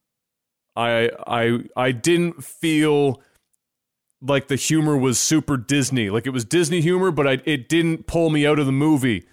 I 0.76 1.10
I 1.26 1.58
I 1.76 1.92
didn't 1.92 2.42
feel 2.44 3.20
like 4.22 4.48
the 4.48 4.56
humor 4.56 4.96
was 4.96 5.18
super 5.18 5.56
Disney. 5.56 6.10
Like 6.10 6.26
it 6.26 6.30
was 6.30 6.44
Disney 6.44 6.80
humor, 6.80 7.10
but 7.10 7.26
I, 7.26 7.40
it 7.44 7.68
didn't 7.68 8.06
pull 8.06 8.30
me 8.30 8.46
out 8.46 8.58
of 8.58 8.66
the 8.66 8.72
movie 8.72 9.26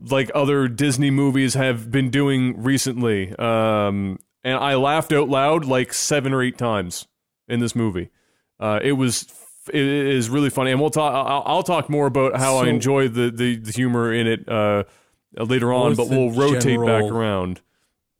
like 0.00 0.30
other 0.34 0.66
Disney 0.68 1.10
movies 1.10 1.54
have 1.54 1.90
been 1.90 2.10
doing 2.10 2.60
recently. 2.62 3.32
Um, 3.36 4.18
and 4.44 4.56
I 4.58 4.74
laughed 4.74 5.12
out 5.12 5.28
loud 5.28 5.64
like 5.64 5.92
seven 5.94 6.32
or 6.32 6.42
eight 6.42 6.58
times 6.58 7.06
in 7.48 7.60
this 7.60 7.76
movie. 7.76 8.10
Uh, 8.58 8.80
it 8.82 8.92
was 8.92 9.26
i- 9.72 9.76
is 9.76 10.28
really 10.28 10.50
funny, 10.50 10.72
and 10.72 10.80
we'll 10.80 10.90
talk. 10.90 11.14
I'll, 11.14 11.42
I'll 11.46 11.62
talk 11.62 11.88
more 11.88 12.06
about 12.06 12.36
how 12.36 12.56
I 12.58 12.64
enjoy 12.68 13.08
the, 13.08 13.30
the, 13.30 13.56
the 13.56 13.70
humor 13.72 14.12
in 14.12 14.26
it 14.26 14.48
uh, 14.48 14.84
later 15.36 15.72
on, 15.72 15.94
but 15.94 16.08
we'll 16.08 16.30
rotate 16.30 16.80
back 16.80 17.04
around. 17.04 17.60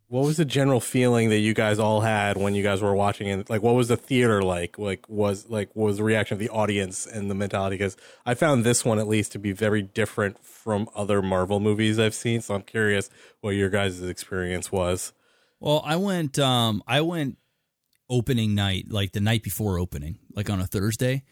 What 0.09 0.26
was 0.26 0.36
the 0.36 0.44
general 0.44 0.80
feeling 0.80 1.30
that 1.30 1.39
you 1.39 1.55
guys 1.55 1.78
all 1.78 2.02
had 2.02 2.36
when 2.36 2.55
you 2.55 2.62
guys 2.62 2.82
were 2.82 2.94
watching 2.94 3.28
it? 3.28 3.48
Like, 3.48 3.62
what 3.62 3.74
was 3.74 3.89
the 3.89 3.97
theater 3.97 4.43
like? 4.43 4.78
Like, 4.78 5.09
was 5.09 5.48
like 5.48 5.70
what 5.72 5.86
was 5.86 5.97
the 5.97 6.05
reaction 6.05 6.34
of 6.34 6.39
the 6.39 6.51
audience 6.51 7.06
and 7.06 7.30
the 7.30 7.34
mentality? 7.34 7.76
Because 7.76 7.97
I 8.26 8.34
found 8.34 8.62
this 8.62 8.84
one 8.84 8.98
at 8.98 9.09
least 9.09 9.32
to 9.32 9.39
be 9.39 9.52
very 9.52 9.80
different 9.80 10.44
from 10.44 10.89
other 10.94 11.22
Marvel 11.22 11.60
movies 11.60 11.98
I've 11.98 12.14
seen. 12.14 12.43
So 12.43 12.55
I'm 12.55 12.62
curious 12.62 13.09
what 13.40 13.51
your 13.51 13.70
guys' 13.70 14.02
experience 14.02 14.70
was. 14.70 15.14
Well, 15.60 15.82
I 15.84 15.97
went 15.97 16.39
um 16.39 16.82
I 16.86 17.01
went 17.01 17.39
opening 18.10 18.55
night, 18.55 18.90
like 18.90 19.12
the 19.12 19.20
night 19.20 19.43
before 19.43 19.78
opening, 19.78 20.18
like 20.34 20.51
on 20.51 20.60
a 20.60 20.66
Thursday. 20.66 21.22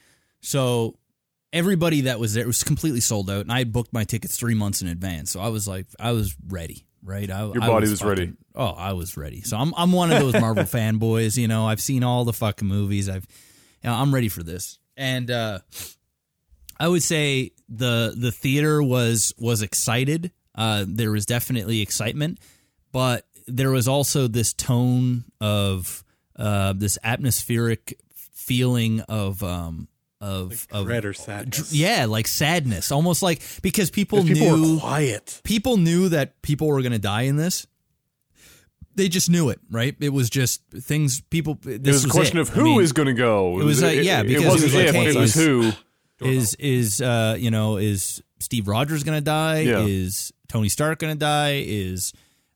So 0.41 0.99
everybody 1.53 2.03
that 2.03 2.21
was 2.21 2.35
there 2.35 2.45
it 2.45 2.47
was 2.47 2.63
completely 2.63 3.01
sold 3.01 3.29
out 3.31 3.41
and 3.41 3.53
I 3.53 3.59
had 3.59 3.73
booked 3.73 3.93
my 3.93 4.05
tickets 4.05 4.37
3 4.37 4.55
months 4.55 4.83
in 4.83 4.89
advance. 4.89 5.31
So 5.31 5.41
I 5.41 5.49
was 5.49 5.67
like 5.67 5.87
I 5.99 6.13
was 6.13 6.37
ready, 6.49 6.87
right? 7.03 7.31
I, 7.31 7.45
Your 7.45 7.63
I 7.63 7.67
body 7.67 7.89
was 7.89 8.03
ready. 8.03 8.33
Oh, 8.55 8.67
I 8.67 8.93
was 8.93 9.17
ready. 9.17 9.43
So 9.43 9.57
I'm 9.57 9.73
I'm 9.77 9.93
one 9.93 10.13
of 10.13 10.21
those 10.21 10.41
Marvel 10.41 10.65
fanboys, 10.79 11.37
you 11.37 11.49
know. 11.49 11.67
I've 11.67 11.81
seen 11.81 12.05
all 12.05 12.25
the 12.25 12.33
fucking 12.33 12.69
movies. 12.69 13.09
I've 13.09 13.27
you 13.83 13.91
know, 13.91 13.97
I'm 13.97 14.15
ready 14.15 14.29
for 14.29 14.43
this. 14.43 14.79
And 14.97 15.31
uh 15.31 15.61
I 16.79 16.89
would 16.89 17.03
say 17.03 17.53
the 17.69 18.15
the 18.17 18.33
theater 18.33 18.83
was 18.83 19.35
was 19.39 19.61
excited. 19.61 20.33
Uh, 20.55 20.85
there 20.89 21.11
was 21.11 21.27
definitely 21.27 21.81
excitement, 21.83 22.39
but 22.91 23.27
there 23.47 23.71
was 23.71 23.87
also 23.87 24.29
this 24.29 24.53
tone 24.53 25.25
of 25.41 26.03
uh, 26.37 26.73
this 26.73 26.99
atmospheric 27.05 27.99
feeling 28.15 29.01
of 29.03 29.43
um, 29.43 29.89
of 30.21 30.67
of 30.71 30.87
Dread 30.87 31.05
or 31.05 31.13
sadness? 31.13 31.73
yeah, 31.73 32.05
like 32.07 32.29
sadness, 32.29 32.93
almost 32.93 33.23
like 33.23 33.41
because 33.63 33.91
people, 33.91 34.19
'Cause 34.21 34.29
people 34.29 34.57
knew 34.57 34.79
quiet. 34.81 35.41
people 35.45 35.77
knew 35.77 36.09
that 36.11 36.41
people 36.43 36.67
were 36.69 36.83
going 36.83 36.93
to 36.93 36.99
die 36.99 37.23
in 37.23 37.37
this. 37.37 37.67
They 38.97 39.09
just 39.09 39.31
knew 39.31 39.49
it, 39.49 39.61
right? 39.71 39.95
It 40.01 40.11
was 40.13 40.29
just 40.29 40.63
things 40.73 41.21
people. 41.31 41.59
This 41.63 41.77
It 41.77 41.87
was 41.87 42.05
a 42.05 42.09
question 42.09 42.39
it. 42.39 42.43
of 42.43 42.51
I 42.51 42.55
who 42.55 42.81
is 42.81 42.91
mean, 42.91 42.95
going 43.05 43.17
to 43.17 43.21
go. 43.23 43.59
it 43.61 43.65
was, 43.65 43.83
uh, 43.83 43.87
yeah, 43.87 44.23
because 44.23 44.43
it 44.43 44.47
it 44.47 44.49
wasn't 44.49 44.65
was 44.65 44.75
like, 44.75 44.95
hey, 44.95 45.07
it 45.11 45.17
was 45.17 45.37
is- 45.37 45.45
who. 45.45 45.73
is 46.27 46.55
is 46.57 47.01
uh 47.01 47.35
you 47.39 47.51
know 47.51 47.77
is 47.79 48.23
Steve 48.41 48.69
Rogers 48.69 49.05
gonna 49.05 49.23
die? 49.23 49.61
Yeah. 49.61 49.87
Is 49.87 50.33
Tony 50.49 50.69
Stark 50.69 50.99
gonna 50.99 51.15
die? 51.15 51.63
Is 51.67 52.13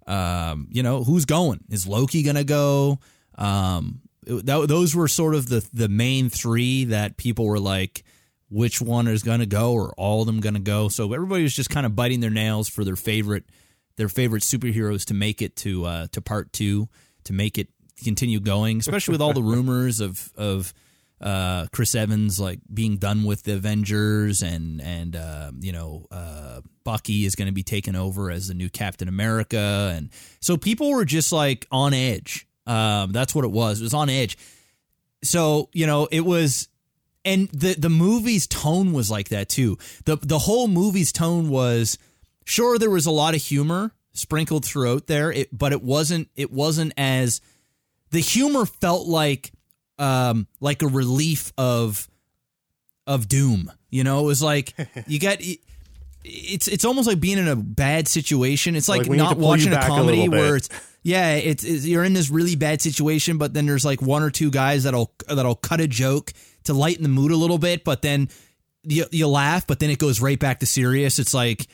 um 0.07 0.69
you 0.71 0.83
know 0.83 1.03
who's 1.03 1.25
going? 1.25 1.61
Is 1.71 1.87
Loki 1.87 2.23
gonna 2.23 2.45
go? 2.45 2.99
Um, 3.39 4.01
it- 4.04 4.04
that, 4.27 4.67
those 4.69 4.95
were 4.95 5.09
sort 5.09 5.35
of 5.35 5.49
the 5.49 5.67
the 5.73 5.89
main 5.89 6.29
three 6.31 6.85
that 6.87 7.17
people 7.17 7.47
were 7.47 7.59
like, 7.59 8.05
which 8.49 8.81
one 8.81 9.09
is 9.09 9.23
gonna 9.23 9.47
go, 9.47 9.73
or 9.73 9.93
all 9.97 10.21
of 10.21 10.27
them 10.27 10.41
gonna 10.41 10.61
go? 10.61 10.89
So 10.89 11.13
everybody 11.13 11.43
was 11.43 11.55
just 11.55 11.71
kind 11.71 11.87
of 11.87 11.97
biting 11.97 12.21
their 12.21 12.31
nails 12.31 12.69
for 12.69 12.85
their 12.85 12.97
favorite 12.97 13.45
their 13.97 14.09
favorite 14.09 14.43
superheroes 14.43 15.05
to 15.07 15.15
make 15.15 15.41
it 15.41 15.57
to 15.57 15.85
uh 15.85 16.07
to 16.13 16.21
part 16.21 16.53
two 16.53 16.89
to 17.25 17.33
make 17.33 17.59
it 17.59 17.69
continue 18.03 18.41
going, 18.41 18.79
especially 18.79 19.13
with 19.13 19.23
all 19.23 19.33
the 19.33 19.43
rumors 19.43 20.01
of 20.01 20.33
of 20.37 20.75
uh, 21.21 21.67
Chris 21.73 21.95
Evans 21.95 22.39
like 22.39 22.61
being 22.73 22.99
done 22.99 23.25
with 23.25 23.45
the 23.45 23.55
Avengers 23.55 24.43
and 24.43 24.81
and 24.81 25.17
uh, 25.17 25.53
you 25.61 25.73
know 25.73 26.07
uh, 26.11 26.61
Bucky 26.85 27.25
is 27.25 27.35
going 27.35 27.47
to 27.47 27.53
be 27.53 27.63
taken 27.63 27.97
over 27.97 28.31
as 28.31 28.49
the 28.49 28.55
new 28.55 28.69
Captain 28.69 29.09
America 29.09 29.93
and 29.97 30.11
so 30.41 30.57
people 30.57 30.91
were 30.91 31.05
just 31.05 31.33
like 31.33 31.67
on 31.71 31.95
edge. 31.95 32.47
Um, 32.67 33.13
that's 33.13 33.35
what 33.35 33.45
it 33.45 33.51
was. 33.51 33.81
It 33.81 33.85
was 33.85 33.95
on 33.95 34.09
edge. 34.09 34.37
So 35.23 35.69
you 35.73 35.87
know 35.87 36.09
it 36.11 36.21
was, 36.21 36.69
and 37.25 37.49
the 37.51 37.75
the 37.75 37.91
movie's 37.91 38.47
tone 38.47 38.93
was 38.93 39.11
like 39.11 39.29
that 39.31 39.49
too. 39.49 39.79
the 40.05 40.17
The 40.17 40.39
whole 40.39 40.69
movie's 40.69 41.13
tone 41.13 41.49
was 41.49 41.99
sure 42.45 42.79
there 42.79 42.91
was 42.91 43.07
a 43.07 43.11
lot 43.11 43.35
of 43.35 43.43
humor 43.43 43.93
sprinkled 44.13 44.65
throughout 44.65 45.07
there, 45.07 45.33
it, 45.33 45.49
but 45.57 45.73
it 45.73 45.83
wasn't 45.83 46.29
it 46.37 46.53
wasn't 46.53 46.93
as 46.97 47.41
the 48.11 48.21
humor 48.21 48.67
felt 48.67 49.07
like 49.07 49.53
um 49.99 50.47
like 50.61 50.83
a 50.83 50.87
relief 50.87 51.53
of 51.57 52.09
of 53.07 53.29
doom 53.29 53.71
you 53.91 54.03
know 54.03 54.21
it 54.21 54.27
was 54.27 54.43
like 54.43 54.75
you 55.07 55.21
got 55.21 55.39
it's 56.25 56.69
it's 56.69 56.85
almost 56.85 57.07
like 57.07 57.21
being 57.21 57.39
in 57.39 57.49
a 57.49 57.57
bad 57.57 58.09
situation 58.09 58.77
it's 58.77 58.89
like, 58.89 59.03
Like, 59.03 59.09
we 59.09 59.17
need 59.19 59.25
to 59.25 59.31
not 59.31 59.39
watching 59.39 59.73
a 59.73 59.77
back 59.77 59.85
a 59.85 59.89
comedy 59.89 60.29
where 60.29 60.57
it's 60.57 60.69
yeah 61.03 61.35
it's, 61.35 61.65
it's 61.65 61.87
you're 61.87 62.05
in 62.05 62.15
this 62.15 62.31
really 62.31 62.57
bad 62.57 62.81
situation 62.81 63.37
but 63.39 63.53
then 63.53 63.67
there's 63.67 63.85
like 63.85 64.01
one 64.01 64.23
or 64.23 64.31
two 64.31 64.51
guys 64.51 64.85
that'll 64.85 65.13
that'll 65.29 65.55
cut 65.55 65.81
a 65.81 65.87
joke 65.87 66.33
to 66.65 66.73
lighten 66.73 67.03
the 67.03 67.09
mood 67.09 67.31
a 67.31 67.37
little 67.37 67.59
bit 67.59 67.85
but 67.85 68.03
then 68.03 68.29
you, 68.83 69.05
you 69.11 69.29
laugh 69.29 69.67
but 69.67 69.81
then 69.81 69.91
it 69.91 69.99
goes 69.99 70.21
right 70.21 70.39
back 70.39 70.61
to 70.61 70.67
serious 70.67 71.19
it's 71.19 71.35
like 71.35 71.69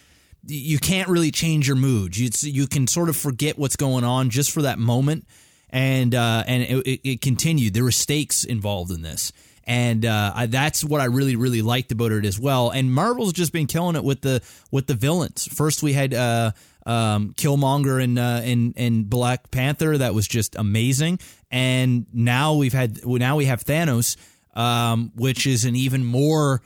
you 0.47 0.79
can't 0.79 1.09
really 1.09 1.31
change 1.31 1.67
your 1.67 1.77
mood. 1.77 2.17
You 2.17 2.31
you 2.43 2.67
can 2.67 2.87
sort 2.87 3.09
of 3.09 3.17
forget 3.17 3.59
what's 3.59 3.77
going 3.77 4.05
on 4.05 4.31
just 4.31 4.51
for 4.51 4.63
that 4.63 4.79
moment, 4.79 5.27
and 5.69 6.15
uh, 6.15 6.45
and 6.47 6.63
it, 6.63 6.87
it, 6.87 7.01
it 7.09 7.21
continued. 7.21 7.75
There 7.75 7.85
were 7.85 7.91
stakes 7.91 8.45
involved 8.45 8.91
in 8.91 9.03
this, 9.03 9.33
and 9.71 10.05
uh, 10.05 10.33
I, 10.35 10.47
that's 10.47 10.85
what 10.85 11.01
I 11.01 11.05
really 11.05 11.37
really 11.37 11.63
liked 11.63 11.93
about 11.93 12.11
it 12.11 12.25
as 12.25 12.41
well. 12.41 12.71
And 12.71 12.93
Marvel's 12.93 13.33
just 13.33 13.53
been 13.53 13.69
killing 13.69 13.95
it 13.95 14.03
with 14.03 14.21
the 14.21 14.43
with 14.73 14.89
the 14.89 14.95
villains. 14.95 15.47
First 15.47 15.83
we 15.83 15.95
had. 15.95 16.13
Uh, 16.13 16.51
um, 16.87 17.35
Killmonger 17.35 18.03
and 18.03 18.19
uh, 18.19 18.41
and 18.43 18.73
and 18.75 19.09
Black 19.09 19.51
Panther 19.51 19.99
that 19.99 20.15
was 20.15 20.27
just 20.27 20.57
amazing, 20.57 21.21
and 21.51 22.07
now 22.11 22.55
we've 22.55 22.73
had 22.73 23.05
now 23.07 23.37
we 23.37 23.45
have 23.45 23.63
Thanos, 23.63 24.17
um, 24.55 25.13
which 25.15 25.47
is 25.47 25.67
an 25.67 25.77
even 25.77 26.07
more 26.07 26.63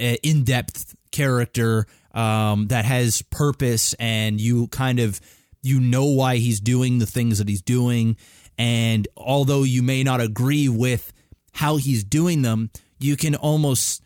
uh, 0.00 0.16
in 0.22 0.44
depth 0.44 0.96
character 1.12 1.86
um, 2.14 2.68
that 2.68 2.86
has 2.86 3.20
purpose 3.30 3.92
and 4.00 4.40
you 4.40 4.66
kind 4.68 4.98
of 4.98 5.20
you 5.62 5.78
know 5.78 6.06
why 6.06 6.36
he's 6.36 6.58
doing 6.58 6.98
the 6.98 7.06
things 7.06 7.36
that 7.36 7.48
he's 7.48 7.62
doing 7.62 8.16
and 8.56 9.06
although 9.14 9.62
you 9.62 9.82
may 9.82 10.02
not 10.02 10.22
agree 10.22 10.70
with 10.70 11.12
how 11.52 11.76
he's 11.76 12.04
doing 12.04 12.42
them 12.42 12.70
you 12.98 13.16
can 13.16 13.34
almost 13.34 14.02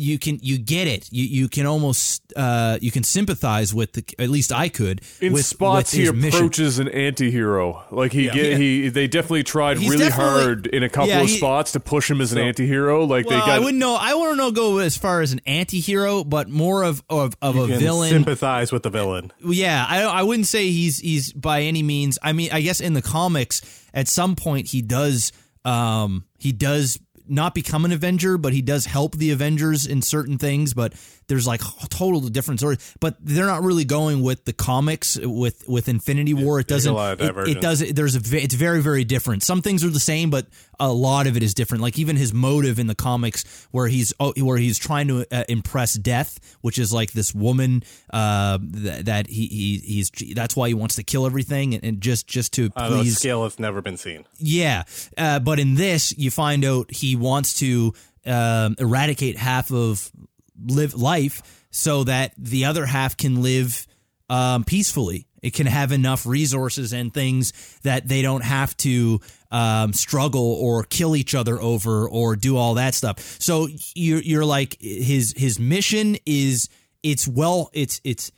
you 0.00 0.16
can 0.16 0.38
you 0.42 0.58
get 0.58 0.86
it 0.86 1.08
you 1.10 1.24
you 1.24 1.48
can 1.48 1.66
almost 1.66 2.22
uh 2.36 2.78
you 2.80 2.88
can 2.92 3.02
sympathize 3.02 3.74
with 3.74 3.94
the 3.94 4.04
at 4.20 4.28
least 4.28 4.52
I 4.52 4.68
could 4.68 5.00
In 5.20 5.32
with, 5.32 5.44
spots, 5.44 5.90
with 5.92 5.98
he 5.98 6.04
his 6.06 6.12
mission. 6.12 6.38
approaches 6.38 6.78
an 6.78 6.86
anti-hero. 6.86 7.82
Like 7.90 8.12
he 8.12 8.24
get 8.26 8.52
Yeah. 8.52 8.56
he 8.58 8.88
they 8.90 9.08
definitely 9.08 9.42
tried 9.42 9.78
He's 9.78 9.90
really 9.90 10.04
definitely- 10.04 10.42
hard 10.44 10.66
in 10.68 10.84
a 10.84 10.88
couple 10.88 11.08
Yeah, 11.08 11.22
of 11.22 11.28
he- 11.28 11.36
spots 11.38 11.72
to 11.72 11.80
push 11.80 12.08
him 12.08 12.20
as 12.20 12.32
an 12.32 12.38
anti-hero. 12.38 13.04
Like 13.06 13.26
well, 13.26 13.40
they 13.40 13.46
got 13.46 13.48
I 13.50 13.58
wouldn't 13.58 13.78
know. 13.78 13.96
I 14.00 14.14
wouldn't 14.14 14.36
know 14.38 14.52
go 14.52 14.78
as 14.78 14.96
far 14.96 15.20
as 15.20 15.32
an 15.32 15.40
anti-hero, 15.46 16.22
but 16.22 16.48
more 16.48 16.84
of 16.84 17.02
of, 17.10 17.36
of 17.42 17.56
a 17.56 17.66
can 17.66 17.80
villain. 17.80 18.10
sympathize 18.10 18.70
with 18.70 18.84
the 18.84 18.90
villain. 18.90 19.32
yeah, 19.44 19.84
I 19.88 20.02
I 20.02 20.22
wouldn't 20.22 20.46
say 20.46 20.70
he's 20.70 21.00
he's 21.00 21.32
by 21.32 21.62
any 21.62 21.82
means. 21.82 22.20
I 22.22 22.32
mean, 22.34 22.50
I 22.52 22.60
guess 22.60 22.80
in 22.80 22.92
the 22.92 23.02
comics, 23.02 23.62
at 23.92 24.06
some 24.06 24.36
point 24.36 24.68
he 24.68 24.80
does 24.80 25.32
um 25.68 26.24
he 26.38 26.52
does 26.52 26.98
not 27.28 27.54
become 27.54 27.84
an 27.84 27.92
Avenger, 27.92 28.38
but 28.38 28.52
he 28.52 28.62
does 28.62 28.86
help 28.86 29.16
the 29.16 29.30
Avengers 29.30 29.86
in 29.86 30.02
certain 30.02 30.38
things. 30.38 30.74
But 30.74 30.94
there's 31.28 31.46
like 31.46 31.60
total 31.90 32.20
different 32.20 32.60
stories. 32.60 32.94
But 33.00 33.16
they're 33.20 33.46
not 33.46 33.62
really 33.62 33.84
going 33.84 34.22
with 34.22 34.44
the 34.44 34.52
comics 34.52 35.18
with 35.22 35.68
with 35.68 35.88
Infinity 35.88 36.34
War. 36.34 36.58
It 36.60 36.66
a 36.66 36.68
doesn't. 36.68 36.96
it- 36.96 37.48
it, 37.48 37.60
does. 37.60 37.80
There's 37.80 38.16
a. 38.16 38.36
It's 38.36 38.54
very 38.54 38.80
very 38.82 39.04
different. 39.04 39.42
Some 39.42 39.62
things 39.62 39.84
are 39.84 39.90
the 39.90 40.00
same, 40.00 40.30
but 40.30 40.46
a 40.80 40.92
lot 40.92 41.26
of 41.26 41.36
it 41.36 41.42
is 41.42 41.54
different. 41.54 41.82
Like 41.82 41.98
even 41.98 42.16
his 42.16 42.32
motive 42.34 42.78
in 42.78 42.86
the 42.86 42.94
comics, 42.94 43.66
where 43.70 43.86
he's 43.88 44.12
oh, 44.18 44.32
where 44.38 44.58
he's 44.58 44.78
trying 44.78 45.08
to 45.08 45.26
uh, 45.30 45.44
impress 45.48 45.94
Death, 45.94 46.38
which 46.62 46.78
is 46.78 46.92
like 46.92 47.12
this 47.12 47.34
woman 47.34 47.82
uh, 48.12 48.58
that, 48.60 49.04
that 49.06 49.26
he, 49.26 49.46
he 49.46 49.78
he's 49.78 50.10
that's 50.34 50.56
why 50.56 50.68
he 50.68 50.74
wants 50.74 50.96
to 50.96 51.02
kill 51.02 51.26
everything 51.26 51.74
and, 51.74 51.84
and 51.84 52.00
just 52.00 52.26
just 52.26 52.52
to 52.54 52.70
Uh, 52.76 52.88
please 52.88 53.16
scale 53.18 53.44
has 53.44 53.58
never 53.58 53.82
been 53.82 53.96
seen. 53.96 54.24
yeah, 54.38 54.84
uh, 55.16 55.38
but 55.40 55.58
in 55.58 55.74
this, 55.74 56.16
you 56.16 56.30
find 56.30 56.64
out 56.64 56.90
he 56.92 57.16
wants 57.16 57.58
to 57.60 57.92
um, 58.26 58.76
eradicate 58.78 59.36
half 59.36 59.70
of 59.72 60.10
live 60.66 60.94
life 60.94 61.66
so 61.70 62.04
that 62.04 62.32
the 62.36 62.64
other 62.64 62.86
half 62.86 63.16
can 63.16 63.42
live 63.42 63.86
um, 64.28 64.64
peacefully. 64.64 65.26
It 65.42 65.54
can 65.54 65.66
have 65.66 65.92
enough 65.92 66.26
resources 66.26 66.92
and 66.92 67.14
things 67.14 67.52
that 67.82 68.08
they 68.08 68.22
don't 68.22 68.42
have 68.42 68.76
to 68.78 69.20
um, 69.50 69.92
struggle 69.92 70.52
or 70.54 70.82
kill 70.82 71.14
each 71.14 71.34
other 71.34 71.60
over 71.60 72.08
or 72.08 72.36
do 72.36 72.56
all 72.56 72.74
that 72.74 72.94
stuff. 72.94 73.20
So 73.40 73.68
you're 73.94 74.20
you're 74.20 74.44
like 74.44 74.76
his 74.80 75.34
his 75.36 75.58
mission 75.60 76.16
is 76.26 76.68
it's 77.02 77.28
well 77.28 77.70
it's 77.72 78.00
it's 78.02 78.32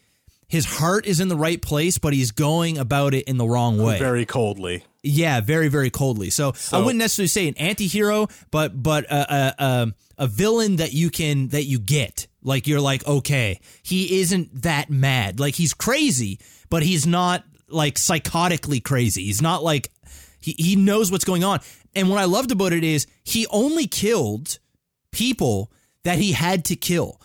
his 0.50 0.66
heart 0.66 1.06
is 1.06 1.20
in 1.20 1.28
the 1.28 1.36
right 1.36 1.62
place, 1.62 1.96
but 1.96 2.12
he's 2.12 2.32
going 2.32 2.76
about 2.76 3.14
it 3.14 3.24
in 3.28 3.38
the 3.38 3.46
wrong 3.46 3.78
way. 3.78 3.98
Very 3.98 4.26
coldly. 4.26 4.84
Yeah, 5.02 5.40
very 5.40 5.68
very 5.68 5.90
coldly. 5.90 6.28
So, 6.30 6.52
I 6.72 6.78
wouldn't 6.78 6.98
necessarily 6.98 7.28
say 7.28 7.48
an 7.48 7.56
anti-hero, 7.56 8.26
but 8.50 8.82
but 8.82 9.04
a, 9.04 9.34
a, 9.34 9.54
a 9.58 9.92
a 10.18 10.26
villain 10.26 10.76
that 10.76 10.92
you 10.92 11.08
can 11.08 11.48
that 11.48 11.64
you 11.64 11.78
get. 11.78 12.26
Like 12.42 12.66
you're 12.66 12.80
like, 12.80 13.06
okay, 13.06 13.60
he 13.82 14.20
isn't 14.20 14.62
that 14.62 14.90
mad. 14.90 15.38
Like 15.38 15.54
he's 15.54 15.72
crazy, 15.72 16.40
but 16.68 16.82
he's 16.82 17.06
not 17.06 17.44
like 17.68 17.94
psychotically 17.94 18.82
crazy. 18.82 19.24
He's 19.24 19.40
not 19.40 19.62
like 19.62 19.90
he 20.40 20.54
he 20.58 20.74
knows 20.74 21.12
what's 21.12 21.24
going 21.24 21.44
on. 21.44 21.60
And 21.94 22.10
what 22.10 22.18
I 22.18 22.24
loved 22.24 22.50
about 22.50 22.72
it 22.72 22.82
is 22.82 23.06
he 23.22 23.46
only 23.50 23.86
killed 23.86 24.58
people 25.12 25.72
that 26.02 26.18
he 26.18 26.32
had 26.32 26.64
to 26.66 26.76
kill. 26.76 27.20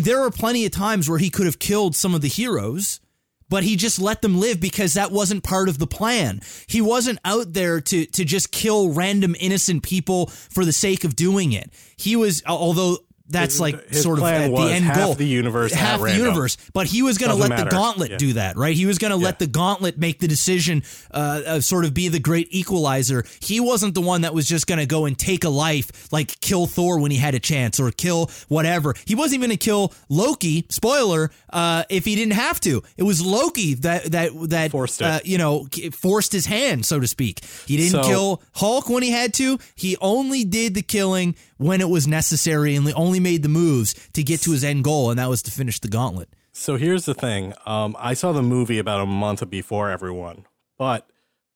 There 0.00 0.22
are 0.22 0.30
plenty 0.30 0.64
of 0.64 0.72
times 0.72 1.08
where 1.08 1.18
he 1.18 1.30
could 1.30 1.46
have 1.46 1.58
killed 1.58 1.94
some 1.94 2.14
of 2.14 2.20
the 2.20 2.28
heroes, 2.28 3.00
but 3.48 3.64
he 3.64 3.76
just 3.76 4.00
let 4.00 4.22
them 4.22 4.40
live 4.40 4.60
because 4.60 4.94
that 4.94 5.12
wasn't 5.12 5.44
part 5.44 5.68
of 5.68 5.78
the 5.78 5.86
plan. 5.86 6.40
He 6.66 6.80
wasn't 6.80 7.18
out 7.24 7.52
there 7.52 7.80
to 7.80 8.06
to 8.06 8.24
just 8.24 8.52
kill 8.52 8.92
random 8.92 9.36
innocent 9.38 9.82
people 9.82 10.26
for 10.26 10.64
the 10.64 10.72
sake 10.72 11.04
of 11.04 11.16
doing 11.16 11.52
it. 11.52 11.70
He 11.96 12.16
was 12.16 12.42
although 12.46 12.98
that's 13.28 13.54
His- 13.54 13.60
like 13.60 13.88
his 13.88 14.02
sort 14.02 14.18
of 14.18 14.22
plan 14.22 14.42
at 14.42 14.50
was 14.52 14.68
the 14.68 14.74
end 14.74 14.84
half 14.84 14.96
goal. 14.96 15.14
the 15.14 15.26
universe 15.26 15.72
half 15.72 16.00
the 16.00 16.16
universe, 16.16 16.56
but 16.72 16.86
he 16.86 17.02
was 17.02 17.18
going 17.18 17.30
to 17.30 17.36
let 17.36 17.56
the 17.56 17.68
gauntlet 17.70 18.12
Yeah. 18.12 18.16
do 18.18 18.32
that, 18.34 18.56
right? 18.56 18.74
He 18.76 18.86
was 18.86 18.98
going 18.98 19.10
to 19.10 19.16
let 19.16 19.38
the 19.38 19.46
gauntlet 19.46 19.98
make 19.98 20.20
the 20.20 20.28
decision, 20.28 20.82
uh, 21.12 21.16
uh, 21.46 21.60
sort 21.60 21.84
of 21.84 21.92
be 21.94 22.08
the 22.08 22.18
great 22.20 22.48
equalizer. 22.50 23.24
He 23.40 23.60
wasn't 23.60 23.94
the 23.94 24.00
one 24.00 24.20
that 24.22 24.32
was 24.34 24.46
just 24.46 24.66
going 24.66 24.78
to 24.78 24.86
go 24.86 25.04
and 25.06 25.18
take 25.18 25.44
a 25.44 25.48
life, 25.48 26.08
like 26.12 26.38
kill 26.40 26.66
Thor 26.66 26.98
when 27.00 27.10
he 27.10 27.16
had 27.16 27.34
a 27.34 27.40
chance, 27.40 27.80
or 27.80 27.90
kill 27.90 28.30
whatever. 28.48 28.94
He 29.04 29.14
wasn't 29.14 29.40
even 29.40 29.48
going 29.50 29.58
to 29.58 29.64
kill 29.64 29.92
Loki. 30.08 30.66
Spoiler: 30.70 31.30
uh, 31.52 31.84
if 31.88 32.04
he 32.04 32.14
didn't 32.14 32.34
have 32.34 32.60
to, 32.60 32.82
it 32.96 33.02
was 33.02 33.20
Loki 33.24 33.74
that 33.74 34.04
that 34.12 34.30
that 34.50 34.70
Forced 34.70 35.00
it. 35.00 35.04
Uh, 35.04 35.20
you 35.24 35.38
know, 35.38 35.66
forced 35.92 36.32
his 36.32 36.46
hand, 36.46 36.86
so 36.86 37.00
to 37.00 37.06
speak. 37.06 37.40
He 37.66 37.76
didn't 37.76 37.92
So- 37.92 38.02
kill 38.04 38.42
Hulk 38.54 38.88
when 38.88 39.02
he 39.02 39.10
had 39.10 39.34
to. 39.34 39.58
He 39.74 39.96
only 40.00 40.44
did 40.44 40.74
the 40.74 40.82
killing 40.82 41.34
when 41.58 41.80
it 41.80 41.88
was 41.88 42.06
necessary, 42.06 42.74
and 42.74 42.92
only 42.94 43.20
made 43.20 43.42
the 43.42 43.48
moves 43.48 43.94
to 44.12 44.22
get 44.22 44.40
to 44.42 44.52
his 44.52 44.64
end 44.64 44.84
goal, 44.84 45.10
and 45.10 45.18
that 45.18 45.28
was 45.28 45.42
to 45.42 45.50
finish 45.50 45.78
the 45.80 45.88
gauntlet. 45.88 46.28
So 46.52 46.76
here's 46.76 47.04
the 47.04 47.14
thing. 47.14 47.52
Um, 47.66 47.94
I 47.98 48.14
saw 48.14 48.32
the 48.32 48.42
movie 48.42 48.78
about 48.78 49.02
a 49.02 49.06
month 49.06 49.48
before 49.50 49.90
everyone, 49.90 50.46
but 50.78 51.08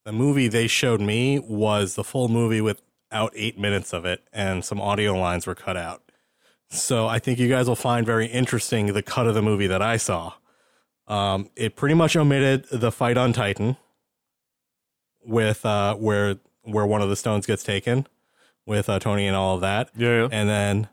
the 0.04 0.12
movie 0.12 0.48
they 0.48 0.66
showed 0.66 1.00
me 1.00 1.38
was 1.38 1.94
the 1.94 2.04
full 2.04 2.28
movie 2.28 2.60
without 2.60 3.32
eight 3.34 3.58
minutes 3.58 3.92
of 3.92 4.04
it, 4.04 4.22
and 4.32 4.64
some 4.64 4.80
audio 4.80 5.14
lines 5.14 5.46
were 5.46 5.54
cut 5.54 5.76
out. 5.76 6.02
So 6.68 7.06
I 7.06 7.18
think 7.18 7.38
you 7.38 7.48
guys 7.48 7.66
will 7.66 7.76
find 7.76 8.06
very 8.06 8.26
interesting 8.26 8.86
the 8.86 9.02
cut 9.02 9.26
of 9.26 9.34
the 9.34 9.42
movie 9.42 9.66
that 9.66 9.82
I 9.82 9.96
saw. 9.96 10.34
Um, 11.08 11.50
it 11.56 11.74
pretty 11.76 11.94
much 11.94 12.14
omitted 12.14 12.66
the 12.70 12.92
fight 12.92 13.16
on 13.16 13.32
Titan, 13.32 13.76
with 15.24 15.66
uh, 15.66 15.94
where 15.96 16.36
where 16.62 16.86
one 16.86 17.02
of 17.02 17.08
the 17.08 17.16
stones 17.16 17.46
gets 17.46 17.62
taken, 17.62 18.06
with 18.70 18.88
uh, 18.88 19.00
Tony 19.00 19.26
and 19.26 19.36
all 19.36 19.56
of 19.56 19.60
that 19.62 19.90
Yeah, 19.96 20.22
yeah. 20.22 20.28
and 20.30 20.48
then 20.48 20.88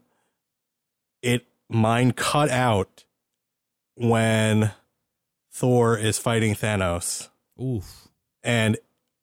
it 1.22 1.46
mine 1.70 2.12
cut 2.12 2.50
out 2.50 3.06
when 3.96 4.72
Thor 5.52 5.96
is 5.98 6.18
fighting 6.18 6.56
Thanos, 6.56 7.30
Oof. 7.62 8.08
and 8.44 8.78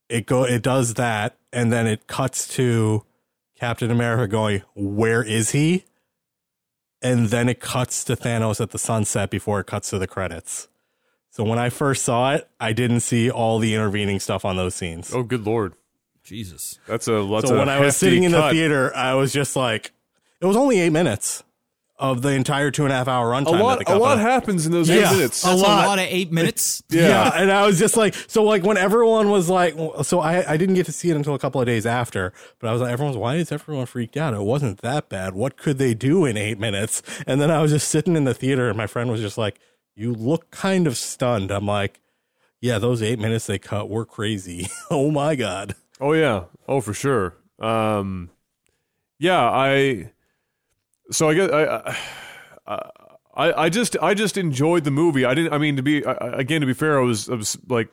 it 0.09 0.27
go 0.27 0.45
it 0.45 0.63
does 0.63 0.95
that, 0.95 1.37
and 1.53 1.73
then 1.73 1.87
it 1.89 2.07
cuts 2.07 2.47
to 2.55 3.05
Captain 3.59 3.91
America 3.91 4.29
going, 4.29 4.63
"Where 4.75 5.23
is 5.23 5.51
he?" 5.51 5.85
And 7.03 7.29
then 7.29 7.49
it 7.49 7.61
cuts 7.61 8.05
to 8.05 8.17
Thanos 8.17 8.61
at 8.61 8.71
the 8.71 8.79
sunset 8.79 9.31
before 9.31 9.61
it 9.61 9.67
cuts 9.67 9.91
to 9.91 9.99
the 9.99 10.07
credits. 10.07 10.69
So 11.31 11.43
when 11.45 11.59
I 11.59 11.69
first 11.69 12.05
saw 12.05 12.35
it, 12.35 12.49
I 12.61 12.73
didn't 12.73 13.01
see 13.01 13.29
all 13.31 13.59
the 13.59 13.75
intervening 13.75 14.21
stuff 14.21 14.45
on 14.45 14.57
those 14.57 14.75
scenes. 14.77 15.13
Oh, 15.13 15.23
good 15.25 15.45
lord. 15.45 15.75
Jesus. 16.25 16.79
That's 16.87 17.07
a 17.07 17.23
that's 17.31 17.49
so 17.49 17.55
a 17.55 17.59
when 17.59 17.69
I 17.69 17.79
was 17.81 17.95
hefty 17.95 18.07
sitting 18.07 18.23
in 18.25 18.33
the 18.33 18.51
theater, 18.51 18.95
I 18.97 19.15
was 19.15 19.33
just 19.33 19.55
like, 19.57 19.93
it 20.41 20.47
was 20.47 20.57
only 20.57 20.81
eight 20.81 20.91
minutes 20.91 21.43
of 21.97 22.23
the 22.23 22.31
entire 22.31 22.73
two 22.73 22.83
and 22.83 22.93
a 22.93 22.97
half 22.97 23.07
hour 23.07 23.31
runtime. 23.31 23.53
that 23.53 23.63
lot 23.63 23.83
a 23.89 23.97
lot 23.97 24.19
happens 24.19 24.67
in 24.67 24.73
those 24.73 24.89
Yeah. 24.89 25.09
eight 25.11 25.17
minutes. 25.17 25.45
A 25.45 25.47
That's 25.49 25.61
a 25.61 25.63
lot. 25.63 25.87
lot, 25.87 25.99
of 26.01 26.07
eight 26.09 26.33
minutes. 26.33 26.83
Yeah. 26.91 27.09
Yeah. 27.09 27.33
and 27.37 27.53
I 27.53 27.65
was 27.67 27.79
just 27.79 27.97
like, 27.97 28.15
so 28.27 28.43
like 28.43 28.65
when 28.65 28.77
everyone 28.77 29.31
was 29.31 29.49
like, 29.49 29.77
so 30.03 30.19
I 30.19 30.53
I 30.53 30.57
didn't 30.57 30.75
get 30.75 30.87
to 30.87 30.93
see 30.93 31.11
it 31.11 31.17
until 31.17 31.35
a 31.35 31.39
couple 31.39 31.61
of 31.61 31.67
days 31.69 31.87
after, 31.87 32.33
but 32.59 32.69
I 32.69 32.73
was 32.73 32.83
like, 32.83 32.91
everyone's 32.91 33.17
why 33.17 33.37
is 33.37 33.53
everyone 33.53 33.87
freaked 33.87 34.17
out? 34.17 34.35
It 34.35 34.41
wasn't 34.41 34.81
that 34.81 35.09
bad. 35.09 35.35
What 35.35 35.57
could 35.57 35.79
they 35.79 35.95
do 35.95 36.25
in 36.25 36.37
eight 36.37 36.59
minutes? 36.59 37.01
And 37.29 37.41
then 37.41 37.51
I 37.51 37.63
was 37.63 37.71
just 37.71 37.87
sitting 37.89 38.17
in 38.17 38.25
the 38.25 38.35
theater, 38.35 38.69
and 38.69 38.77
my 38.77 38.89
friend 38.89 39.09
was 39.11 39.21
just 39.21 39.39
like, 39.39 39.61
you 39.95 40.13
look 40.13 40.51
kind 40.51 40.89
of 40.89 40.97
stunned. 40.97 41.53
I'm 41.53 41.67
like, 41.67 42.01
yeah, 42.61 42.81
those 42.81 43.03
eight 43.03 43.21
minutes 43.21 43.47
they 43.47 43.59
cut 43.61 43.89
were 43.89 44.05
crazy. 44.05 44.67
oh 44.91 45.13
my 45.13 45.37
god. 45.37 45.77
Oh 46.01 46.13
yeah. 46.13 46.45
Oh 46.69 46.81
for 46.81 46.95
sure. 46.95 47.37
Um, 47.59 48.31
yeah. 49.19 49.43
I. 49.43 50.13
So 51.11 51.29
I 51.29 51.35
guess 51.35 51.51
I. 51.51 51.97
I 52.67 52.91
I, 53.37 53.65
I 53.65 53.69
just 53.69 53.97
I 54.01 54.15
just 54.15 54.37
enjoyed 54.37 54.85
the 54.85 54.93
movie. 54.93 55.25
I 55.25 55.35
didn't. 55.35 55.53
I 55.53 55.59
mean, 55.59 55.75
to 55.77 55.83
be 55.83 56.05
again 56.07 56.61
to 56.61 56.69
be 56.69 56.73
fair, 56.73 57.01
I 57.01 57.03
was 57.03 57.29
I 57.29 57.35
was 57.35 57.59
like 57.69 57.89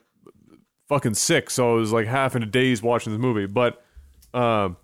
fucking 0.88 1.14
sick, 1.14 1.50
so 1.50 1.72
I 1.72 1.74
was 1.74 1.92
like 1.92 2.06
half 2.06 2.36
in 2.36 2.42
a 2.44 2.46
daze 2.46 2.80
watching 2.80 3.12
the 3.12 3.18
movie. 3.18 3.46
But 3.46 3.84
um, 4.32 4.76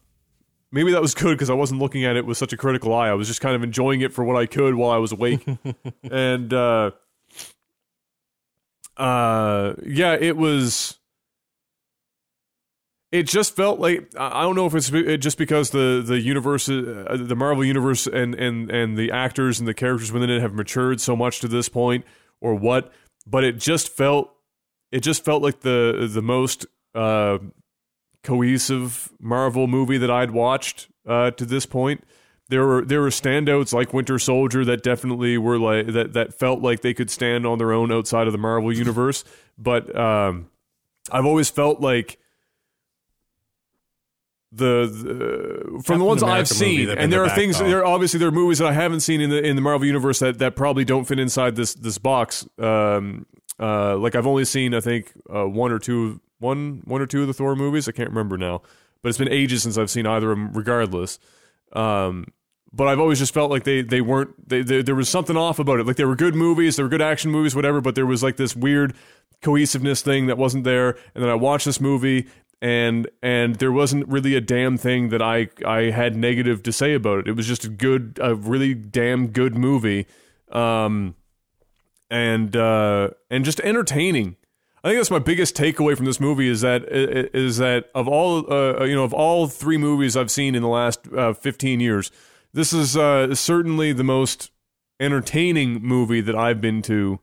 maybe 0.73 0.93
that 0.93 1.01
was 1.01 1.15
good 1.15 1.37
because 1.37 1.51
I 1.51 1.55
wasn't 1.55 1.81
looking 1.81 2.05
at 2.05 2.17
it 2.17 2.27
with 2.27 2.39
such 2.39 2.53
a 2.53 2.57
critical 2.57 2.93
eye. 2.95 3.09
I 3.09 3.15
was 3.15 3.29
just 3.29 3.41
kind 3.41 3.55
of 3.55 3.63
enjoying 3.63 4.01
it 4.01 4.13
for 4.13 4.25
what 4.25 4.37
I 4.37 4.47
could 4.47 4.75
while 4.75 4.91
I 4.91 4.97
was 4.97 5.13
awake. 5.13 5.47
and 6.11 6.53
uh, 6.53 6.91
uh, 8.97 9.75
yeah, 9.85 10.17
it 10.19 10.37
was 10.37 10.98
it 13.11 13.23
just 13.25 13.57
felt 13.57 13.81
like 13.81 14.13
I 14.19 14.43
don't 14.43 14.55
know 14.55 14.67
if 14.67 14.75
it's 14.75 14.91
just 15.23 15.39
because 15.39 15.71
the 15.71 16.03
the 16.05 16.21
universe, 16.21 16.69
uh, 16.69 17.17
the 17.19 17.37
Marvel 17.37 17.65
universe, 17.65 18.07
and 18.07 18.35
and 18.35 18.71
and 18.71 18.97
the 18.99 19.11
actors 19.11 19.59
and 19.59 19.67
the 19.67 19.75
characters 19.75 20.13
within 20.13 20.29
it 20.29 20.41
have 20.41 20.53
matured 20.53 21.01
so 21.01 21.17
much 21.17 21.41
to 21.41 21.49
this 21.49 21.69
point, 21.69 22.05
or 22.41 22.55
what. 22.55 22.93
But 23.27 23.45
it 23.45 23.59
just 23.59 23.89
felt, 23.89 24.35
it 24.93 25.01
just 25.01 25.25
felt 25.25 25.43
like 25.43 25.61
the 25.61 26.09
the 26.13 26.23
most 26.23 26.67
uh, 26.95 27.39
cohesive 28.23 29.11
Marvel 29.19 29.67
movie 29.67 29.99
that 29.99 30.11
I'd 30.11 30.31
watched 30.31 30.89
uh, 31.07 31.31
to 31.33 31.47
this 31.47 31.65
point. 31.65 32.05
There 32.51 32.67
were 32.67 32.85
there 32.85 33.01
were 33.01 33.09
standouts 33.09 33.73
like 33.73 33.95
Winter 33.95 34.19
Soldier 34.19 34.67
that 34.67 34.83
definitely 34.83 35.39
were 35.39 35.59
like 35.59 35.87
that 35.95 36.13
that 36.13 36.39
felt 36.39 36.61
like 36.61 36.83
they 36.83 36.93
could 36.93 37.11
stand 37.11 37.47
on 37.47 37.57
their 37.57 37.73
own 37.73 37.91
outside 37.91 38.27
of 38.27 38.33
the 38.33 38.39
Marvel 38.39 38.71
universe. 38.71 39.25
But 39.57 39.95
um, 39.97 40.51
I've 41.11 41.27
always 41.27 41.49
felt 41.49 41.81
like 41.81 42.19
the, 44.51 44.87
the 44.87 45.83
from 45.83 45.99
the 45.99 46.05
ones 46.05 46.23
America 46.23 46.41
I've 46.41 46.49
seen, 46.49 46.89
and 46.89 47.13
there 47.13 47.25
the 47.25 47.31
are 47.31 47.35
things. 47.35 47.59
There 47.59 47.81
are 47.81 47.85
obviously 47.85 48.19
there 48.19 48.29
are 48.29 48.33
movies 48.33 48.59
that 48.59 48.69
I 48.69 48.73
haven't 48.73 49.01
seen 49.01 49.21
in 49.21 49.31
the 49.31 49.45
in 49.45 49.57
the 49.57 49.63
Marvel 49.63 49.87
universe 49.87 50.21
that, 50.21 50.39
that 50.39 50.57
probably 50.57 50.85
don't 50.85 51.05
fit 51.05 51.19
inside 51.19 51.57
this 51.57 51.75
this 51.75 51.99
box. 51.99 52.47
Um, 52.59 53.27
uh, 53.61 53.97
like 53.97 54.15
I've 54.15 54.27
only 54.27 54.45
seen 54.45 54.75
I 54.75 54.81
think 54.81 55.13
uh, 55.35 55.47
one 55.47 55.71
or 55.71 55.79
two 55.79 56.21
one 56.39 56.83
one 56.85 57.03
or 57.03 57.07
two 57.07 57.23
of 57.23 57.27
the 57.27 57.35
Thor 57.35 57.57
movies. 57.57 57.89
I 57.89 57.93
can't 57.93 58.09
remember 58.09 58.39
now, 58.39 58.63
but 59.03 59.11
it's 59.11 59.19
been 59.19 59.29
ages 59.31 59.63
since 59.63 59.77
I've 59.77 59.91
seen 59.91 60.07
either 60.07 60.33
of 60.33 60.39
them. 60.39 60.53
Regardless, 60.53 61.19
um, 61.75 62.33
but 62.73 62.89
I've 62.89 63.01
always 63.01 63.19
just 63.19 63.35
felt 63.35 63.51
like 63.51 63.65
they 63.65 63.83
they 63.83 64.01
weren't 64.01 64.49
they, 64.49 64.63
they 64.63 64.81
there 64.81 64.95
was 64.95 65.11
something 65.11 65.37
off 65.37 65.59
about 65.59 65.79
it. 65.79 65.87
Like 65.87 65.97
they 65.97 66.07
were 66.07 66.17
good 66.17 66.35
movies, 66.35 66.77
they 66.77 66.83
were 66.83 66.89
good 66.89 67.03
action 67.03 67.31
movies, 67.31 67.55
whatever. 67.55 67.83
But 67.83 67.97
there 67.97 68.07
was 68.07 68.23
like 68.23 68.37
this 68.37 68.57
weird 68.57 68.95
cohesiveness 69.43 70.03
thing 70.03 70.27
that 70.27 70.39
wasn't 70.39 70.65
there. 70.65 70.91
And 71.15 71.23
then 71.23 71.29
I 71.29 71.35
watched 71.35 71.67
this 71.67 71.81
movie 71.81 72.27
and 72.61 73.09
and 73.23 73.57
there 73.57 73.73
wasn't 73.73 74.09
really 74.09 74.35
a 74.35 74.41
damn 74.41 74.77
thing 74.77 75.11
that 75.11 75.23
I 75.23 75.49
I 75.65 75.91
had 75.91 76.17
negative 76.17 76.63
to 76.65 76.73
say 76.73 76.95
about 76.95 77.21
it. 77.21 77.29
It 77.29 77.33
was 77.33 77.47
just 77.47 77.65
a 77.65 77.69
good, 77.69 78.19
a 78.21 78.35
really 78.35 78.75
damn 78.75 79.29
good 79.29 79.57
movie, 79.57 80.07
um, 80.51 81.15
and 82.11 82.55
uh, 82.57 83.11
and 83.31 83.45
just 83.45 83.61
entertaining. 83.61 84.37
I 84.83 84.89
think 84.89 84.99
that's 84.99 85.11
my 85.11 85.19
biggest 85.19 85.57
takeaway 85.57 85.97
from 85.97 86.07
this 86.07 86.21
movie 86.21 86.49
is 86.49 86.61
that 86.61 86.85
is 86.89 87.59
that 87.59 87.91
of 87.95 88.09
all 88.09 88.53
uh, 88.53 88.85
you 88.85 88.95
know 88.95 89.05
of 89.05 89.13
all 89.13 89.47
three 89.47 89.77
movies 89.77 90.17
I've 90.17 90.31
seen 90.31 90.55
in 90.55 90.63
the 90.63 90.69
last 90.69 91.01
uh, 91.17 91.33
15 91.33 91.81
years, 91.81 92.11
this 92.53 92.73
is 92.73 92.97
uh, 92.97 93.35
certainly 93.35 93.93
the 93.93 94.05
most 94.05 94.51
entertaining 95.01 95.83
movie 95.83 96.21
that 96.21 96.35
I've 96.35 96.61
been 96.61 96.83
to 96.83 97.21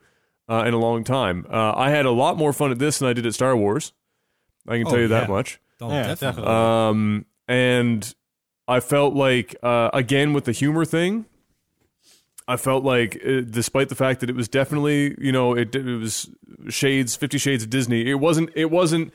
uh, 0.49 0.63
in 0.65 0.73
a 0.73 0.77
long 0.77 1.03
time. 1.03 1.45
Uh, 1.49 1.73
I 1.75 1.89
had 1.89 2.05
a 2.05 2.11
lot 2.11 2.37
more 2.37 2.53
fun 2.53 2.71
at 2.71 2.79
this 2.79 2.99
than 2.99 3.09
I 3.09 3.13
did 3.13 3.25
at 3.25 3.33
Star 3.33 3.55
Wars. 3.55 3.93
I 4.67 4.77
can 4.79 4.87
Oh, 4.87 4.89
tell 4.91 4.99
you 4.99 5.07
that 5.09 5.23
yeah. 5.29 5.33
much. 5.35 5.59
Oh, 5.81 5.89
Yeah, 5.89 6.07
definitely. 6.07 6.43
definitely. 6.43 6.53
Um, 6.53 7.25
and 7.47 8.15
I 8.67 8.79
felt 8.79 9.13
like 9.13 9.55
uh, 9.61 9.89
again 9.93 10.33
with 10.33 10.45
the 10.45 10.51
humor 10.51 10.85
thing, 10.85 11.25
I 12.47 12.57
felt 12.57 12.83
like 12.83 13.19
uh, 13.25 13.41
despite 13.41 13.89
the 13.89 13.95
fact 13.95 14.19
that 14.21 14.29
it 14.29 14.35
was 14.35 14.47
definitely 14.47 15.15
you 15.19 15.31
know 15.31 15.55
it, 15.55 15.75
it 15.75 15.83
was 15.99 16.29
shades 16.69 17.15
Fifty 17.15 17.37
Shades 17.37 17.63
of 17.63 17.69
Disney, 17.69 18.09
it 18.09 18.15
wasn't 18.15 18.49
it 18.55 18.71
wasn't. 18.71 19.13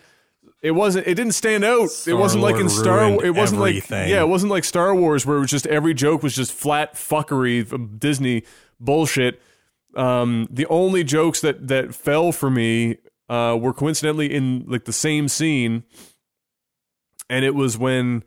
It 0.62 0.72
wasn't. 0.72 1.06
It 1.06 1.14
didn't 1.14 1.32
stand 1.32 1.64
out. 1.64 1.88
it 2.06 2.12
wasn't 2.12 2.42
like 2.42 2.56
in 2.56 2.68
Star-Lord 2.68 3.24
It 3.24 3.30
wasn't 3.30 3.62
like 3.62 3.88
yeah. 3.88 4.20
It 4.20 4.28
wasn't 4.28 4.50
like 4.50 4.64
Star 4.64 4.94
Wars 4.94 5.24
where 5.24 5.38
it 5.38 5.40
was 5.40 5.50
just 5.50 5.66
every 5.68 5.94
joke 5.94 6.22
was 6.22 6.36
just 6.36 6.52
flat 6.52 6.96
fuckery 6.96 7.98
Disney 7.98 8.42
bullshit. 8.78 9.40
Um, 9.96 10.46
the 10.50 10.66
only 10.66 11.02
jokes 11.02 11.40
that 11.40 11.68
that 11.68 11.94
fell 11.94 12.30
for 12.30 12.50
me 12.50 12.98
uh, 13.30 13.56
were 13.56 13.72
coincidentally 13.72 14.34
in 14.34 14.64
like 14.66 14.84
the 14.84 14.92
same 14.92 15.28
scene, 15.28 15.84
and 17.30 17.44
it 17.44 17.54
was 17.54 17.78
when 17.78 18.24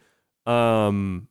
um, 0.48 1.28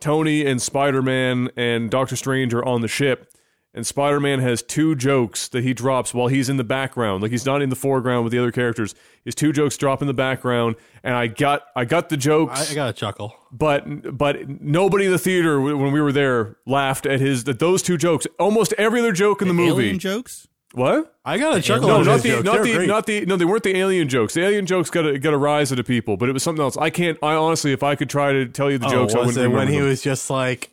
Tony 0.00 0.46
and 0.46 0.62
Spider 0.62 1.02
Man 1.02 1.50
and 1.56 1.90
Doctor 1.90 2.16
Strange 2.16 2.54
are 2.54 2.64
on 2.64 2.82
the 2.82 2.88
ship, 2.88 3.32
and 3.74 3.84
Spider 3.86 4.20
Man 4.20 4.38
has 4.38 4.62
two 4.62 4.94
jokes 4.94 5.48
that 5.48 5.64
he 5.64 5.74
drops 5.74 6.14
while 6.14 6.28
he's 6.28 6.48
in 6.48 6.56
the 6.56 6.64
background. 6.64 7.20
Like 7.20 7.32
he's 7.32 7.44
not 7.44 7.62
in 7.62 7.68
the 7.68 7.76
foreground 7.76 8.22
with 8.22 8.32
the 8.32 8.38
other 8.38 8.52
characters. 8.52 8.94
His 9.24 9.34
two 9.34 9.52
jokes 9.52 9.76
drop 9.76 10.00
in 10.00 10.06
the 10.06 10.14
background, 10.14 10.76
and 11.02 11.14
I 11.14 11.26
got 11.26 11.62
I 11.74 11.84
got 11.84 12.08
the 12.10 12.16
jokes, 12.16 12.68
I, 12.68 12.72
I 12.72 12.74
got 12.76 12.90
a 12.90 12.92
chuckle. 12.92 13.34
but 13.50 14.16
but 14.16 14.48
nobody 14.60 15.06
in 15.06 15.10
the 15.10 15.18
theater 15.18 15.60
when 15.60 15.90
we 15.92 16.00
were 16.00 16.12
there 16.12 16.58
laughed 16.64 17.06
at 17.06 17.20
his 17.20 17.42
that 17.44 17.58
those 17.58 17.82
two 17.82 17.96
jokes. 17.96 18.26
Almost 18.38 18.72
every 18.78 19.00
other 19.00 19.12
joke 19.12 19.42
in 19.42 19.48
the 19.48 19.54
movie. 19.54 19.82
Alien 19.86 19.98
jokes. 19.98 20.46
What? 20.76 21.16
I 21.24 21.38
got 21.38 21.56
a 21.56 21.62
chuckle. 21.62 21.88
No, 21.88 22.02
not 22.02 22.20
the 22.20 22.42
not 22.42 22.62
They're 22.62 22.80
the 22.80 22.86
not 22.86 23.06
the 23.06 23.24
no. 23.24 23.36
They 23.36 23.46
weren't 23.46 23.62
the 23.62 23.74
alien 23.78 24.10
jokes. 24.10 24.34
The 24.34 24.42
alien 24.42 24.66
jokes 24.66 24.90
got 24.90 25.06
a 25.06 25.18
got 25.18 25.32
a 25.32 25.38
rise 25.38 25.72
out 25.72 25.78
of 25.78 25.86
people, 25.86 26.18
but 26.18 26.28
it 26.28 26.32
was 26.32 26.42
something 26.42 26.62
else. 26.62 26.76
I 26.76 26.90
can't. 26.90 27.16
I 27.22 27.32
honestly, 27.32 27.72
if 27.72 27.82
I 27.82 27.94
could 27.94 28.10
try 28.10 28.34
to 28.34 28.44
tell 28.46 28.70
you 28.70 28.76
the 28.76 28.86
Oh, 28.88 28.90
jokes, 28.90 29.14
I 29.14 29.20
wouldn't 29.20 29.38
it 29.38 29.40
remember 29.40 29.56
when 29.56 29.68
he 29.68 29.78
them. 29.78 29.88
was 29.88 30.02
just 30.02 30.28
like 30.28 30.68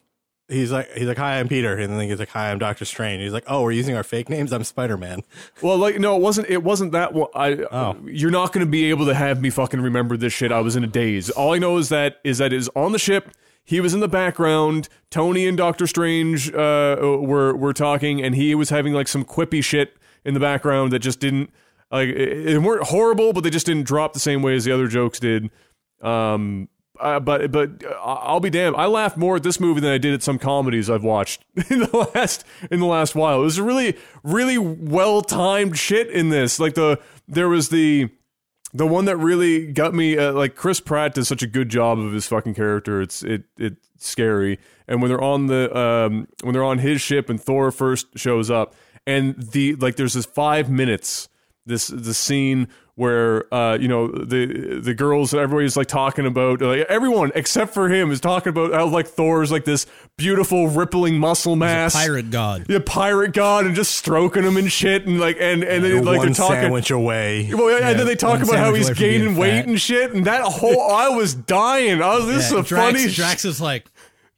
he's 0.50 0.74
like 0.74 0.92
he's 0.92 1.08
like 1.08 1.18
hi 1.18 1.40
I'm 1.40 1.48
Peter 1.48 1.78
and 1.78 1.94
then 1.98 2.10
he's 2.10 2.20
like 2.20 2.28
hi 2.28 2.52
I'm 2.52 2.60
Doctor 2.60 2.84
Strange. 2.84 3.24
He's 3.24 3.32
like 3.32 3.46
oh 3.48 3.62
we're 3.64 3.72
using 3.72 3.96
our 3.96 4.04
fake 4.04 4.28
names. 4.28 4.52
I'm 4.52 4.66
Spider 4.66 4.98
Man. 4.98 5.22
Well, 5.62 5.78
like 5.78 5.98
no, 6.02 6.18
it 6.18 6.22
wasn't. 6.22 6.50
It 6.50 6.64
wasn't 6.64 6.92
that 6.92 7.14
one. 7.14 7.30
I. 7.34 7.54
Oh. 7.72 7.96
You're 8.06 8.30
not 8.30 8.52
going 8.52 8.66
to 8.66 8.70
be 8.70 8.90
able 8.90 9.06
to 9.06 9.14
have 9.14 9.42
me 9.42 9.50
fucking 9.52 9.80
remember 9.80 10.18
this 10.18 10.34
shit. 10.34 10.52
I 10.52 10.60
was 10.60 10.76
in 10.76 10.84
a 10.84 10.88
daze. 10.88 11.30
All 11.30 11.54
I 11.54 11.60
know 11.60 11.78
is 11.78 11.88
that 11.88 12.20
is 12.26 12.40
that 12.40 12.52
is 12.52 12.70
on 12.76 12.92
the 12.92 13.00
ship. 13.00 13.30
He 13.64 13.80
was 13.80 13.94
in 13.94 14.02
the 14.02 14.08
background. 14.08 14.90
Tony 15.10 15.48
and 15.48 15.58
Doctor 15.58 15.88
Strange 15.88 16.54
uh, 16.54 16.98
were 17.00 17.56
were 17.56 17.74
talking, 17.74 18.22
and 18.22 18.36
he 18.36 18.56
was 18.56 18.70
having 18.70 18.94
like 18.94 19.08
some 19.08 19.24
quippy 19.24 19.64
shit 19.64 19.96
in 20.26 20.34
the 20.34 20.40
background 20.40 20.92
that 20.92 21.00
just 21.00 21.20
didn't 21.20 21.50
like 21.92 22.10
it, 22.10 22.48
it 22.48 22.60
weren't 22.60 22.88
horrible, 22.88 23.34
but 23.34 23.44
they 23.44 23.50
just 23.50 23.66
didn't 23.66 23.86
drop 23.86 24.14
the 24.14 24.20
same 24.20 24.42
way 24.42 24.56
as 24.56 24.66
the 24.66 24.72
other 24.72 24.88
jokes 24.88 25.20
did. 25.20 25.50
Um, 26.02 26.68
uh, 27.00 27.20
but 27.20 27.52
but 27.52 27.84
uh, 27.84 27.94
I'll 28.04 28.40
be 28.40 28.50
damned. 28.50 28.76
I 28.76 28.86
laughed 28.86 29.18
more 29.18 29.36
at 29.38 29.44
this 29.44 29.60
movie 29.60 29.82
than 29.82 29.92
I 29.92 29.98
did 29.98 30.14
at 30.14 30.24
some 30.24 30.38
comedies 30.38 30.90
I've 30.90 31.04
watched 31.04 31.44
in 31.70 31.80
the 31.80 32.10
last 32.14 32.46
in 32.70 32.80
the 32.80 32.86
last 32.86 33.16
while. 33.16 33.40
It 33.42 33.44
was 33.44 33.60
really 33.60 33.98
really 34.24 34.58
well 34.58 35.22
timed 35.22 35.78
shit 35.78 36.10
in 36.10 36.30
this. 36.30 36.60
Like 36.60 36.76
the 36.76 37.00
there 37.28 37.50
was 37.50 37.70
the 37.70 38.10
the 38.74 38.88
one 38.88 39.06
that 39.06 39.18
really 39.18 39.72
got 39.72 39.94
me. 39.94 40.18
Uh, 40.18 40.34
like 40.34 40.56
Chris 40.56 40.80
Pratt 40.80 41.14
does 41.14 41.28
such 41.28 41.44
a 41.44 41.48
good 41.48 41.70
job 41.70 42.00
of 42.00 42.12
his 42.12 42.28
fucking 42.28 42.56
character. 42.56 43.02
It's 43.02 43.24
it 43.24 43.44
it's 43.58 43.88
scary. 43.98 44.60
And 44.88 45.02
when 45.02 45.10
they're 45.10 45.22
on 45.22 45.48
the 45.48 45.76
um 45.78 46.28
when 46.42 46.54
they're 46.54 46.64
on 46.64 46.80
his 46.80 47.02
ship 47.02 47.30
and 47.30 47.42
Thor 47.42 47.72
first 47.72 48.08
shows 48.18 48.50
up 48.50 48.76
and 49.06 49.36
the 49.38 49.76
like 49.76 49.96
there's 49.96 50.14
this 50.14 50.26
five 50.26 50.70
minutes 50.70 51.30
this 51.66 51.88
the 51.88 52.14
scene 52.14 52.68
where 52.96 53.52
uh 53.52 53.76
you 53.76 53.88
know 53.88 54.08
the 54.08 54.80
the 54.80 54.94
girls 54.94 55.34
everybody's 55.34 55.76
like 55.76 55.88
talking 55.88 56.28
about 56.28 56.62
like 56.62 56.82
everyone 56.90 57.32
except 57.34 57.74
for 57.74 57.90
him 57.90 58.12
is 58.12 58.22
talking 58.22 58.52
about 58.52 58.72
how 58.72 58.86
like 58.86 59.08
Thor's 59.08 59.52
like 59.52 59.66
this 59.66 59.88
beautiful 60.16 60.68
rippling 60.68 61.18
muscle 61.18 61.56
mass 61.56 61.94
Pirate 61.94 62.30
god. 62.30 62.66
the 62.66 62.80
pirate 62.80 63.34
god 63.34 63.66
and 63.66 63.74
just 63.76 63.96
stroking 63.96 64.44
him 64.44 64.58
and 64.58 64.72
shit 64.72 65.08
and 65.08 65.20
like 65.20 65.38
and 65.40 65.64
and 65.64 65.84
then, 65.84 66.06
like 66.06 66.22
they're 66.22 66.30
talking 66.36 66.62
sandwich 66.62 66.92
away. 66.92 67.50
well, 67.52 67.72
yeah, 67.80 67.90
and 67.90 68.00
then 68.00 68.06
they 68.06 68.16
talk 68.16 68.44
about 68.44 68.58
how 68.58 68.74
he's 68.76 68.86
away 68.90 68.94
from 68.94 69.02
being 69.04 69.22
gaining 69.22 69.36
weight 69.38 69.52
fat. 69.62 69.68
and 69.68 69.82
shit, 69.82 70.14
and 70.14 70.26
that 70.28 70.44
whole 70.44 70.82
I 70.92 71.10
was 71.10 71.34
dying. 71.34 72.00
I 72.02 72.18
was 72.18 72.28
this 72.28 72.52
Yeah, 72.52 72.60
is 72.60 72.66
a 72.66 72.68
Drax, 72.70 73.00
funny, 73.02 73.12
Drax 73.12 73.46
is 73.46 73.60
like, 73.60 73.88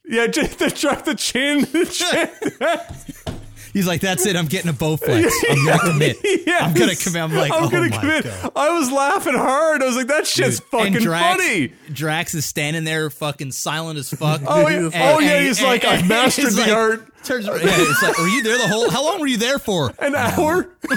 yeah, 0.06 0.28
just 0.28 0.60
the 0.60 0.70
Drax 0.70 1.02
the 1.02 1.16
chin, 1.16 1.62
the 1.62 1.86
chin. 1.86 3.36
he's 3.76 3.86
like, 3.86 4.02
that's 4.02 4.26
it. 4.26 4.36
I'm 4.36 4.48
getting 4.48 4.72
a 4.72 4.74
Bowflex. 4.74 5.30
I'm 5.52 5.66
gonna 5.66 5.80
commit. 5.92 6.18
Yes. 6.24 6.62
I'm 6.64 6.74
gonna 6.74 6.96
commit. 6.96 7.22
I'm 7.22 7.34
like, 7.36 7.52
I'm 7.52 7.66
oh 7.66 7.70
gonna 7.70 7.90
my 7.90 7.98
commit. 8.00 8.24
god. 8.24 8.52
I 8.56 8.70
was 8.80 8.92
laughing 8.92 9.36
hard. 9.36 9.84
I 9.84 9.86
was 9.86 9.96
like, 9.96 10.08
that 10.08 10.26
shit's 10.26 10.60
fucking 10.62 10.96
and 10.96 11.04
Drax, 11.06 11.38
funny. 11.44 11.74
Drax 11.92 12.34
is 12.34 12.46
standing 12.46 12.84
there, 12.86 13.10
fucking 13.12 13.52
silent 13.52 14.00
as 14.00 14.10
fuck. 14.10 14.42
Oh, 14.48 14.68
yeah. 14.68 14.90
Oh, 14.96 15.20
yeah, 15.20 15.42
he's 15.42 15.62
like, 15.62 15.86
"I've 15.86 16.08
mastered 16.08 16.46
he's 16.46 16.56
the 16.56 16.62
like- 16.64 16.72
art." 16.72 17.12
Turns, 17.24 17.48
around- 17.48 17.62
yeah, 17.62 17.70
it's 17.76 18.04
like, 18.04 18.18
were 18.20 18.28
you 18.28 18.44
there 18.44 18.58
the 18.60 18.68
whole? 18.68 18.88
How 18.92 19.04
long 19.04 19.20
were 19.20 19.26
you 19.28 19.38
there 19.38 19.58
for? 19.60 19.92
An 20.00 20.14
hour, 20.16 20.70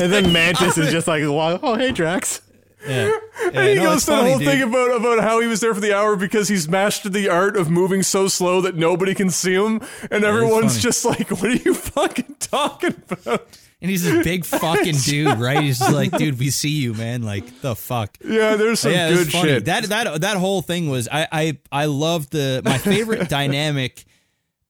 and 0.00 0.12
then 0.12 0.32
Mantis 0.32 0.78
is 0.78 0.90
just 0.92 1.08
like 1.08 1.22
oh 1.24 1.74
hey 1.76 1.90
Drax. 1.92 2.40
Yeah, 2.86 3.10
and 3.44 3.54
Yeah, 3.54 3.68
he 3.68 3.74
no, 3.76 3.82
goes 3.84 4.04
to 4.06 4.10
the 4.12 4.16
whole 4.16 4.38
dude. 4.38 4.48
thing 4.48 4.62
about 4.62 4.96
about 4.96 5.20
how 5.20 5.40
he 5.40 5.46
was 5.46 5.60
there 5.60 5.74
for 5.74 5.80
the 5.80 5.94
hour 5.94 6.16
because 6.16 6.48
he's 6.48 6.68
mastered 6.68 7.12
the 7.12 7.28
art 7.28 7.56
of 7.56 7.70
moving 7.70 8.02
so 8.02 8.26
slow 8.28 8.60
that 8.62 8.74
nobody 8.74 9.14
can 9.14 9.30
see 9.30 9.54
him, 9.54 9.80
and 10.10 10.24
everyone's 10.24 10.80
just 10.82 11.04
like, 11.04 11.30
"What 11.30 11.44
are 11.44 11.56
you 11.56 11.74
fucking 11.94 12.36
talking 12.40 12.94
about?" 13.10 13.46
And 13.82 13.90
he's 13.90 14.04
this 14.04 14.22
big 14.24 14.44
fucking 14.46 14.96
dude, 14.96 15.38
right? 15.38 15.62
He's 15.62 15.80
like, 15.80 16.10
dude, 16.16 16.38
we 16.38 16.50
see 16.50 16.68
you, 16.68 16.92
man. 16.92 17.22
Like 17.22 17.62
the 17.62 17.74
fuck. 17.74 18.14
Yeah, 18.22 18.56
there's 18.56 18.80
some 18.80 18.92
yeah, 18.92 19.10
good 19.10 19.30
shit. 19.30 19.64
That 19.64 19.84
that 19.84 20.20
that 20.20 20.36
whole 20.36 20.60
thing 20.60 20.90
was 20.90 21.08
I 21.10 21.26
I 21.32 21.58
I 21.72 21.84
loved 21.86 22.30
the 22.32 22.60
my 22.62 22.76
favorite 22.78 23.28
dynamic 23.30 24.04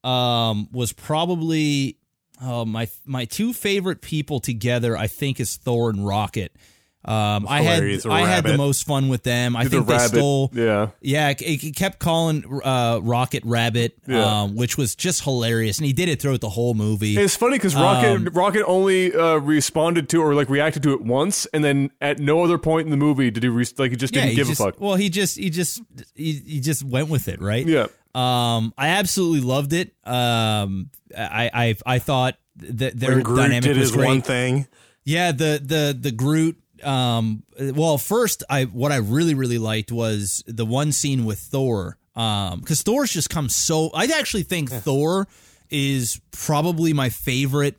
um 0.05 0.69
was 0.73 0.93
probably 0.93 1.97
uh, 2.41 2.65
my 2.65 2.89
my 3.05 3.25
two 3.25 3.53
favorite 3.53 4.01
people 4.01 4.41
together 4.41 4.97
I 4.97 5.09
think 5.09 5.41
is 5.41 5.57
Thor 5.57 5.91
and 5.91 6.07
Rocket. 6.07 6.55
Um, 7.03 7.47
I 7.49 7.63
had 7.63 7.83
I 8.07 8.27
had 8.29 8.45
the 8.45 8.59
most 8.59 8.87
fun 8.87 9.09
with 9.09 9.23
them. 9.23 9.57
I 9.57 9.65
the 9.65 9.71
think 9.71 9.87
they 9.87 9.95
rabbit, 9.95 10.09
stole. 10.19 10.51
yeah. 10.53 10.89
Yeah, 11.01 11.33
it 11.39 11.75
kept 11.75 11.99
calling 11.99 12.45
uh, 12.63 13.01
Rocket 13.03 13.43
Rabbit, 13.47 13.97
Yeah. 14.07 14.43
um, 14.43 14.55
which 14.55 14.77
was 14.77 14.95
just 14.95 15.25
hilarious, 15.25 15.79
and 15.79 15.87
he 15.87 15.95
did 15.95 16.11
it 16.11 16.21
throughout 16.21 16.43
the 16.43 16.51
whole 16.51 16.75
movie. 16.75 17.17
It's 17.17 17.37
funny 17.37 17.57
because 17.57 17.75
Rocket 17.75 18.11
Um, 18.17 18.25
Rocket 18.35 18.65
only 18.67 19.15
uh, 19.15 19.37
responded 19.37 20.11
to 20.11 20.21
or 20.23 20.35
like 20.35 20.51
reacted 20.51 20.83
to 20.83 20.93
it 20.93 21.01
once, 21.01 21.47
and 21.55 21.65
then 21.65 21.91
at 22.03 22.19
no 22.19 22.45
other 22.45 22.59
point 22.59 22.85
in 22.85 22.91
the 22.91 22.99
movie 22.99 23.31
did 23.31 23.45
he 23.45 23.49
re- 23.49 23.65
like 23.79 23.93
he 23.93 23.97
just 23.97 24.13
didn't 24.13 24.31
he 24.31 24.35
give 24.37 24.49
just, 24.49 24.61
a 24.61 24.65
fuck. 24.65 24.79
Well, 24.79 24.97
he 24.97 25.09
just 25.09 25.39
he 25.39 25.49
just 25.49 25.81
he, 26.15 26.35
he 26.35 26.61
just 26.61 26.85
went 26.85 27.09
with 27.09 27.29
it, 27.29 27.41
right? 27.41 27.67
Yeah, 27.67 27.87
Um, 28.15 28.75
I 28.77 28.89
absolutely 28.89 29.41
loved 29.41 29.73
it. 29.73 29.95
Um, 30.05 30.91
I 31.17 31.51
I 31.55 31.77
I 31.95 31.99
thought 31.99 32.37
that 32.57 33.01
their 33.01 33.23
dynamic 33.23 33.63
did 33.63 33.79
was 33.79 33.89
his 33.89 33.93
great. 33.93 34.07
one 34.07 34.21
thing. 34.21 34.67
Yeah, 35.03 35.33
the 35.33 35.59
the 35.65 35.97
the 35.99 36.13
Groot. 36.13 36.60
Um, 36.85 37.43
well, 37.59 37.99
first, 37.99 38.43
I 38.49 38.65
what 38.65 38.93
I 38.93 38.97
really 38.97 39.35
really 39.35 39.59
liked 39.59 39.93
was 39.93 40.43
the 40.47 40.67
one 40.67 40.93
scene 40.93 41.25
with 41.25 41.39
Thor. 41.39 41.97
Um, 42.17 42.61
because 42.61 42.83
Thor's 42.83 43.13
just 43.13 43.31
come 43.31 43.49
so. 43.49 43.91
I 43.95 44.07
actually 44.07 44.43
think 44.43 44.71
Thor 44.71 45.29
is 45.71 46.21
probably 46.33 46.93
my 46.93 47.09
favorite 47.09 47.77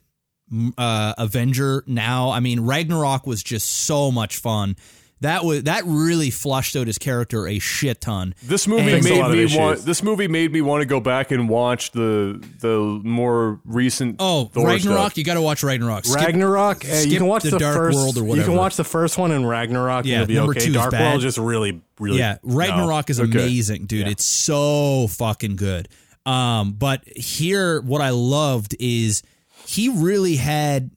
uh 0.77 1.13
Avenger 1.17 1.83
now. 1.87 2.29
I 2.31 2.39
mean, 2.39 2.61
Ragnarok 2.61 3.27
was 3.27 3.43
just 3.43 3.67
so 3.67 4.11
much 4.11 4.37
fun. 4.37 4.75
That 5.21 5.45
was 5.45 5.63
that 5.63 5.83
really 5.85 6.31
flushed 6.31 6.75
out 6.75 6.87
his 6.87 6.97
character 6.97 7.47
a 7.47 7.59
shit 7.59 8.01
ton. 8.01 8.33
this 8.43 8.67
movie 8.67 8.91
And- 8.91 9.03
made 9.03 9.31
me 9.31 9.57
want. 9.57 9.85
This 9.85 10.01
movie 10.01 10.27
made 10.27 10.51
me 10.51 10.61
want 10.61 10.81
to 10.81 10.85
go 10.85 10.99
back 10.99 11.29
and 11.31 11.47
watch 11.47 11.91
the 11.91 12.43
the 12.59 12.99
more 13.03 13.59
recent. 13.65 14.15
Oh, 14.19 14.45
Thor 14.45 14.65
Ragnarok! 14.67 14.97
stuff. 15.11 15.17
You 15.19 15.23
got 15.23 15.35
to 15.35 15.41
watch 15.41 15.63
Ragnarok. 15.63 16.05
Skip- 16.05 16.25
Ragnarok. 16.25 16.83
uh, 16.85 16.87
you 16.87 16.93
skip 17.01 17.17
can 17.19 17.27
watch 17.27 17.43
the 17.43 17.51
the, 17.51 17.59
Dark 17.59 17.75
first. 17.77 17.97
World 17.97 18.17
or 18.17 18.23
whatever. 18.23 18.37
You 18.47 18.51
can 18.51 18.57
watch 18.57 18.75
the 18.77 18.83
first 18.83 19.17
one 19.19 19.31
in 19.31 19.45
Ragnarok. 19.45 20.05
Yeah, 20.05 20.21
and 20.21 20.31
it'll 20.31 20.41
number 20.47 20.53
be 20.55 20.59
two 20.61 20.65
okay. 20.65 20.69
is 20.71 20.75
Dark 20.75 20.91
bad. 20.91 21.11
World 21.11 21.21
just 21.21 21.37
really, 21.37 21.81
really. 21.99 22.17
Yeah, 22.17 22.37
Ragnarok 22.43 23.09
is 23.11 23.19
Okay. 23.19 23.29
amazing, 23.31 23.85
dude. 23.85 24.07
It's 24.07 24.25
so 24.25 25.05
fucking 25.07 25.55
good. 25.55 25.87
Um, 26.25 26.73
but 26.73 27.07
here, 27.15 27.79
what 27.81 28.01
I 28.01 28.09
loved 28.09 28.75
is 28.79 29.21
he 29.67 29.89
really 29.89 30.35
had 30.37 30.89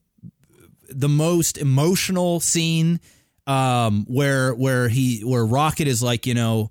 the 0.88 1.08
most 1.08 1.58
emotional 1.58 2.40
scene 2.40 3.00
um 3.46 4.04
where 4.08 4.54
where 4.54 4.88
he 4.88 5.20
where 5.20 5.44
rocket 5.44 5.86
is 5.88 6.02
like 6.02 6.26
you 6.26 6.34
know 6.34 6.70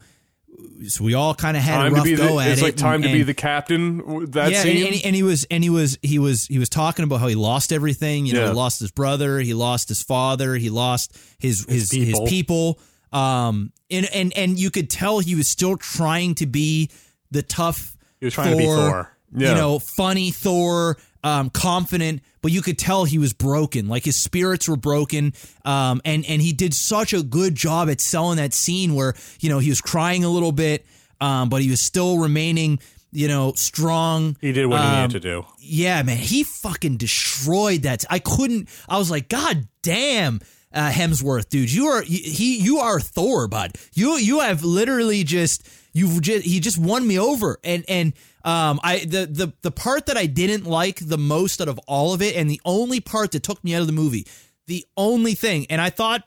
so 0.87 1.03
we 1.03 1.13
all 1.13 1.33
kind 1.35 1.55
of 1.55 1.63
had 1.63 1.75
Time 1.75 1.85
a 1.87 1.89
to 1.89 1.95
rough 1.95 2.03
be 2.05 2.15
go 2.15 2.37
the, 2.39 2.43
at 2.43 2.47
it's 2.47 2.47
it 2.47 2.51
It's 2.53 2.61
like 2.61 2.75
time 2.75 2.95
and- 2.95 3.03
to 3.03 3.09
be 3.11 3.19
and- 3.19 3.29
the 3.29 3.33
captain. 3.33 4.25
That 4.31 4.51
yeah, 4.51 4.61
scene. 4.63 4.87
and, 4.93 5.01
and, 5.05 5.15
he 5.15 5.23
was 5.23 5.45
and 5.49 5.63
he 5.63 5.69
was 5.69 5.97
he 6.01 6.19
was 6.19 6.45
he 6.47 6.59
was 6.59 6.67
talking 6.69 7.03
about 7.03 7.19
how 7.21 7.27
he 7.27 7.35
lost 7.35 7.71
everything. 7.71 8.25
You 8.25 8.33
know, 8.33 8.41
Yeah. 8.41 8.47
he 8.49 8.53
lost 8.55 8.79
his 8.79 8.91
brother, 8.91 9.39
he 9.39 9.53
lost 9.53 9.87
his 9.89 10.01
father, 10.03 10.55
he 10.55 10.69
lost 10.69 11.15
his 11.39 11.65
his 11.69 11.91
his 11.91 12.19
people. 12.25 12.27
people. 12.27 12.79
Um, 13.19 13.71
and 13.91 14.07
and 14.13 14.33
and 14.35 14.59
you 14.59 14.71
could 14.71 14.89
tell 14.89 15.19
he 15.19 15.35
was 15.35 15.47
still 15.47 15.77
trying 15.77 16.35
to 16.35 16.45
be 16.47 16.89
the 17.31 17.43
tough. 17.43 17.95
He 18.19 18.25
was 18.25 18.33
trying 18.33 18.51
to 18.51 18.57
be 18.57 18.65
Thor. 18.65 19.15
Yeah. 19.35 19.49
You 19.49 19.55
know, 19.55 19.79
funny 19.79 20.31
Thor, 20.31 20.97
um, 21.23 21.49
confident, 21.49 22.21
but 22.41 22.51
you 22.51 22.61
could 22.61 22.77
tell 22.77 23.05
he 23.05 23.17
was 23.17 23.33
broken. 23.33 23.87
Like 23.87 24.03
his 24.03 24.15
spirits 24.17 24.67
were 24.67 24.75
broken. 24.77 25.33
Um, 25.65 26.01
and 26.03 26.25
and 26.25 26.41
he 26.41 26.53
did 26.53 26.73
such 26.73 27.13
a 27.13 27.23
good 27.23 27.55
job 27.55 27.89
at 27.89 28.01
selling 28.01 28.37
that 28.37 28.53
scene 28.53 28.93
where 28.95 29.13
you 29.39 29.49
know 29.49 29.59
he 29.59 29.69
was 29.69 29.81
crying 29.81 30.23
a 30.23 30.29
little 30.29 30.51
bit, 30.51 30.85
um, 31.21 31.49
but 31.49 31.61
he 31.61 31.69
was 31.69 31.79
still 31.81 32.17
remaining. 32.19 32.79
You 33.15 33.27
know, 33.27 33.53
strong. 33.53 34.37
He 34.41 34.51
did 34.53 34.65
what 34.65 34.81
he 34.81 34.87
Um, 34.87 35.01
needed 35.07 35.21
to 35.21 35.29
do. 35.29 35.45
Yeah, 35.59 36.01
man, 36.01 36.17
he 36.17 36.43
fucking 36.43 36.97
destroyed 36.97 37.83
that. 37.83 38.03
I 38.09 38.17
couldn't. 38.17 38.67
I 38.89 38.97
was 38.97 39.11
like, 39.11 39.29
God 39.29 39.67
damn, 39.83 40.41
uh, 40.73 40.89
Hemsworth, 40.89 41.47
dude, 41.47 41.71
you 41.71 41.85
are 41.85 42.01
he. 42.01 42.57
You 42.57 42.79
are 42.79 42.99
Thor, 42.99 43.47
bud. 43.47 43.77
You 43.93 44.17
you 44.17 44.39
have 44.39 44.63
literally 44.63 45.23
just 45.23 45.61
you've 45.93 46.21
just 46.21 46.45
he 46.45 46.59
just 46.59 46.77
won 46.77 47.07
me 47.07 47.17
over. 47.19 47.59
And 47.63 47.85
and 47.87 48.13
um, 48.43 48.79
I 48.83 48.99
the 48.99 49.25
the 49.25 49.53
the 49.61 49.71
part 49.71 50.07
that 50.07 50.17
I 50.17 50.25
didn't 50.25 50.65
like 50.65 50.99
the 50.99 51.17
most 51.17 51.61
out 51.61 51.67
of 51.69 51.79
all 51.87 52.13
of 52.13 52.21
it, 52.21 52.35
and 52.35 52.49
the 52.49 52.59
only 52.65 52.99
part 52.99 53.31
that 53.31 53.43
took 53.43 53.63
me 53.63 53.73
out 53.75 53.81
of 53.81 53.87
the 53.87 53.93
movie, 53.93 54.27
the 54.67 54.85
only 54.97 55.33
thing, 55.35 55.65
and 55.69 55.79
I 55.79 55.89
thought 55.89 56.23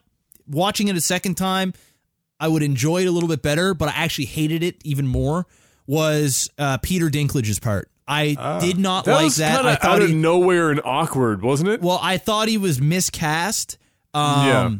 watching 0.47 0.87
it 0.87 0.95
a 0.97 1.01
second 1.01 1.35
time, 1.35 1.73
I 2.39 2.47
would 2.47 2.63
enjoy 2.63 3.01
it 3.03 3.07
a 3.07 3.11
little 3.11 3.29
bit 3.29 3.41
better, 3.41 3.73
but 3.73 3.89
I 3.89 3.91
actually 3.91 4.25
hated 4.25 4.63
it 4.63 4.77
even 4.83 5.05
more. 5.07 5.45
Was 5.85 6.49
uh, 6.57 6.77
Peter 6.79 7.07
Dinklage's 7.09 7.59
part? 7.59 7.89
I 8.09 8.59
did 8.61 8.77
not 8.77 9.05
That 9.05 9.13
like 9.15 9.23
was 9.25 9.35
that. 9.37 9.65
I 9.65 9.75
thought 9.75 9.97
out 9.97 10.01
of 10.01 10.09
he, 10.09 10.15
nowhere 10.15 10.69
and 10.71 10.81
awkward, 10.83 11.41
wasn't 11.41 11.69
it? 11.69 11.81
well, 11.81 11.99
I 12.01 12.17
thought 12.17 12.47
he 12.47 12.57
was 12.57 12.81
miscast. 12.81 13.77
Um, 14.13 14.47
Yeah. 14.47 14.71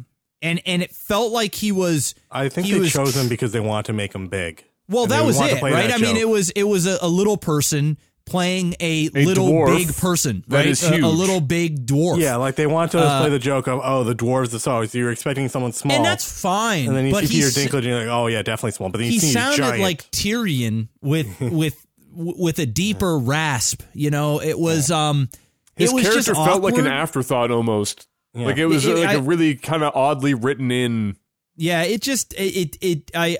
and 0.42 0.62
and 0.66 0.82
it 0.82 0.92
felt 0.96 1.32
like 1.32 1.56
he 1.56 1.72
was. 1.72 2.14
I 2.32 2.50
think 2.50 2.68
he 2.68 2.74
they 2.74 2.80
was 2.80 2.92
chose 2.94 3.16
him 3.16 3.28
because 3.30 3.52
they 3.52 3.60
wanted 3.60 3.86
to 3.88 3.94
make 3.94 4.14
him 4.16 4.28
big. 4.28 4.64
Well, 4.90 5.04
And 5.04 5.12
that 5.12 5.26
was 5.26 5.40
it, 5.40 5.62
right? 5.62 5.74
that 5.88 5.94
I 5.94 5.98
mean, 5.98 6.16
it 6.18 6.30
was 6.30 6.50
it 6.52 6.64
was 6.64 6.86
a, 6.88 6.98
a 7.02 7.08
little 7.10 7.38
person 7.38 7.98
playing 8.26 8.76
a, 8.82 9.10
A 9.16 9.24
little 9.26 9.66
big 9.68 9.96
person, 9.96 10.44
that 10.50 10.58
right? 10.58 10.66
is 10.68 10.84
A- 10.84 10.96
A, 11.00 11.08
little 11.08 11.40
big 11.40 11.86
dwarf. 11.86 12.20
Yeah, 12.20 12.36
like 12.36 12.56
they 12.56 12.68
want 12.68 12.92
to 12.92 12.98
play 12.98 13.30
the 13.30 13.40
joke 13.40 13.68
of, 13.68 13.80
oh, 13.84 14.04
the 14.04 14.14
dwarves 14.16 14.54
are 14.54 14.60
so. 14.60 14.86
So 14.86 14.98
you're 14.98 15.12
expecting 15.12 15.48
someone 15.50 15.72
small. 15.72 15.96
and 15.96 16.04
that's 16.06 16.42
fine. 16.42 16.88
And 16.88 16.96
then 16.98 17.06
you 17.06 17.12
but 17.14 17.22
see 17.26 17.36
Peter 17.36 17.50
he's- 17.50 17.58
Dinklage 17.58 17.76
and 17.76 17.86
you're 17.86 18.00
like, 18.00 18.08
oh, 18.10 18.28
yeah, 18.28 18.42
definitely 18.42 18.72
small. 18.72 18.90
But 18.90 18.98
then 18.98 19.06
you 19.08 19.14
he 19.14 19.20
see 19.20 19.28
he's 19.28 19.34
sounded 19.34 19.58
giant. 19.58 19.82
like 19.82 20.12
Tyrion 20.12 20.90
with 21.02 21.40
with 21.42 21.86
with 22.14 22.60
a 22.60 22.66
deeper 22.66 23.18
rasp. 23.18 23.82
You 23.94 24.10
know, 24.10 24.42
it 24.42 24.60
was 24.60 24.92
um, 24.92 25.30
His 25.78 25.92
it 25.92 25.96
was 25.96 26.04
character 26.04 26.24
just 26.34 26.46
felt 26.46 26.62
like 26.64 26.78
an 26.78 26.88
afterthought 26.88 27.50
almost. 27.52 28.08
Yeah. 28.34 28.46
Like 28.46 28.58
it 28.58 28.66
was 28.66 28.86
It- 28.86 28.98
it- 28.98 29.00
like 29.06 29.16
a 29.18 29.22
I- 29.22 29.24
really 29.24 29.56
kind 29.56 29.84
of 29.84 29.96
oddly 29.96 30.34
written 30.34 30.70
in. 30.72 31.16
Yeah, 31.56 31.84
it 31.84 32.02
just 32.02 32.34
it 32.34 32.76
it, 32.76 32.78
it 32.82 33.12
I. 33.16 33.38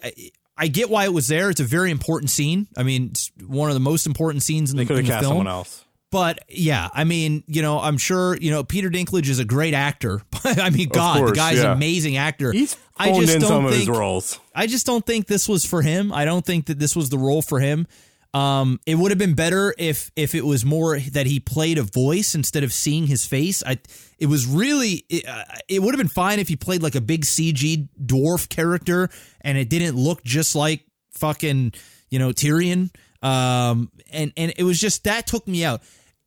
I 0.58 0.68
get 0.68 0.90
why 0.90 1.06
it 1.06 1.14
was 1.14 1.28
there. 1.28 1.50
It's 1.50 1.60
a 1.60 1.66
very 1.66 1.92
important 1.92 2.30
scene. 2.32 2.68
I 2.76 2.84
mean, 2.84 3.10
it's 3.12 3.32
one 3.46 3.70
of 3.70 3.76
the 3.76 3.80
most 3.80 4.08
important 4.08 4.44
scenes 4.44 4.72
in 4.72 4.78
They 4.78 4.84
the, 4.84 4.88
could 4.88 5.00
in 5.00 5.06
have 5.06 5.08
the 5.08 5.14
cast 5.14 5.24
film. 5.24 5.32
someone 5.32 5.48
else. 5.48 5.86
But 6.10 6.40
yeah, 6.48 6.88
I 6.94 7.04
mean, 7.04 7.44
you 7.48 7.62
know, 7.62 7.80
I'm 7.80 7.98
sure, 7.98 8.38
you 8.38 8.50
know, 8.50 8.64
Peter 8.64 8.90
Dinklage 8.90 9.28
is 9.28 9.40
a 9.40 9.46
great 9.46 9.74
actor. 9.74 10.22
I 10.46 10.70
mean, 10.70 10.88
God, 10.88 11.20
course, 11.20 11.32
the 11.32 11.36
guy's 11.36 11.58
yeah. 11.58 11.66
an 11.66 11.72
amazing 11.72 12.16
actor. 12.16 12.54
He's 12.54 12.78
I 12.96 13.12
just 13.12 13.36
in 13.36 13.42
don't 13.42 13.50
some 13.50 13.66
of 13.66 13.72
think 13.72 13.88
his 13.88 13.90
roles. 13.90 14.40
I 14.56 14.68
just 14.68 14.86
don't 14.86 15.06
think 15.06 15.28
this 15.28 15.50
was 15.50 15.66
for 15.66 15.82
him. 15.82 16.14
I 16.14 16.24
don't 16.24 16.46
think 16.46 16.68
that 16.68 16.80
this 16.80 16.96
was 16.96 17.10
the 17.10 17.18
role 17.18 17.42
for 17.42 17.60
him. 17.60 17.88
Um, 18.34 18.80
it 18.86 18.96
would 18.96 19.12
have 19.12 19.18
been 19.18 19.34
better 19.34 19.74
if 19.78 20.12
if 20.16 20.36
it 20.36 20.46
was 20.46 20.66
more 20.66 21.00
that 21.00 21.26
he 21.26 21.40
played 21.40 21.78
a 21.78 21.84
voice 21.84 22.36
instead 22.36 22.64
of 22.64 22.74
seeing 22.74 23.08
his 23.08 23.26
face. 23.26 23.64
I 23.66 23.80
it 24.20 24.28
was 24.28 24.46
really 24.46 25.06
it, 25.10 25.28
uh, 25.28 25.44
it 25.68 25.82
would 25.82 25.94
have 25.94 25.98
been 25.98 26.08
fine 26.08 26.40
if 26.40 26.48
he 26.48 26.56
played 26.56 26.84
like 26.84 26.96
a 26.96 27.02
big 27.02 27.24
CG 27.24 27.88
dwarf 28.00 28.50
character 28.50 29.10
and 29.42 29.58
it 29.58 29.70
didn't 29.70 29.96
look 29.96 30.24
just 30.24 30.56
like 30.56 30.86
fucking 31.14 31.74
you 32.10 32.20
know 32.20 32.30
Tyrion. 32.30 32.92
Um, 33.24 33.92
and 34.12 34.32
and 34.38 34.54
it 34.58 34.64
was 34.64 34.80
just 34.80 35.06
that 35.06 35.28
took 35.28 35.48
me 35.48 35.64
out. 35.64 35.82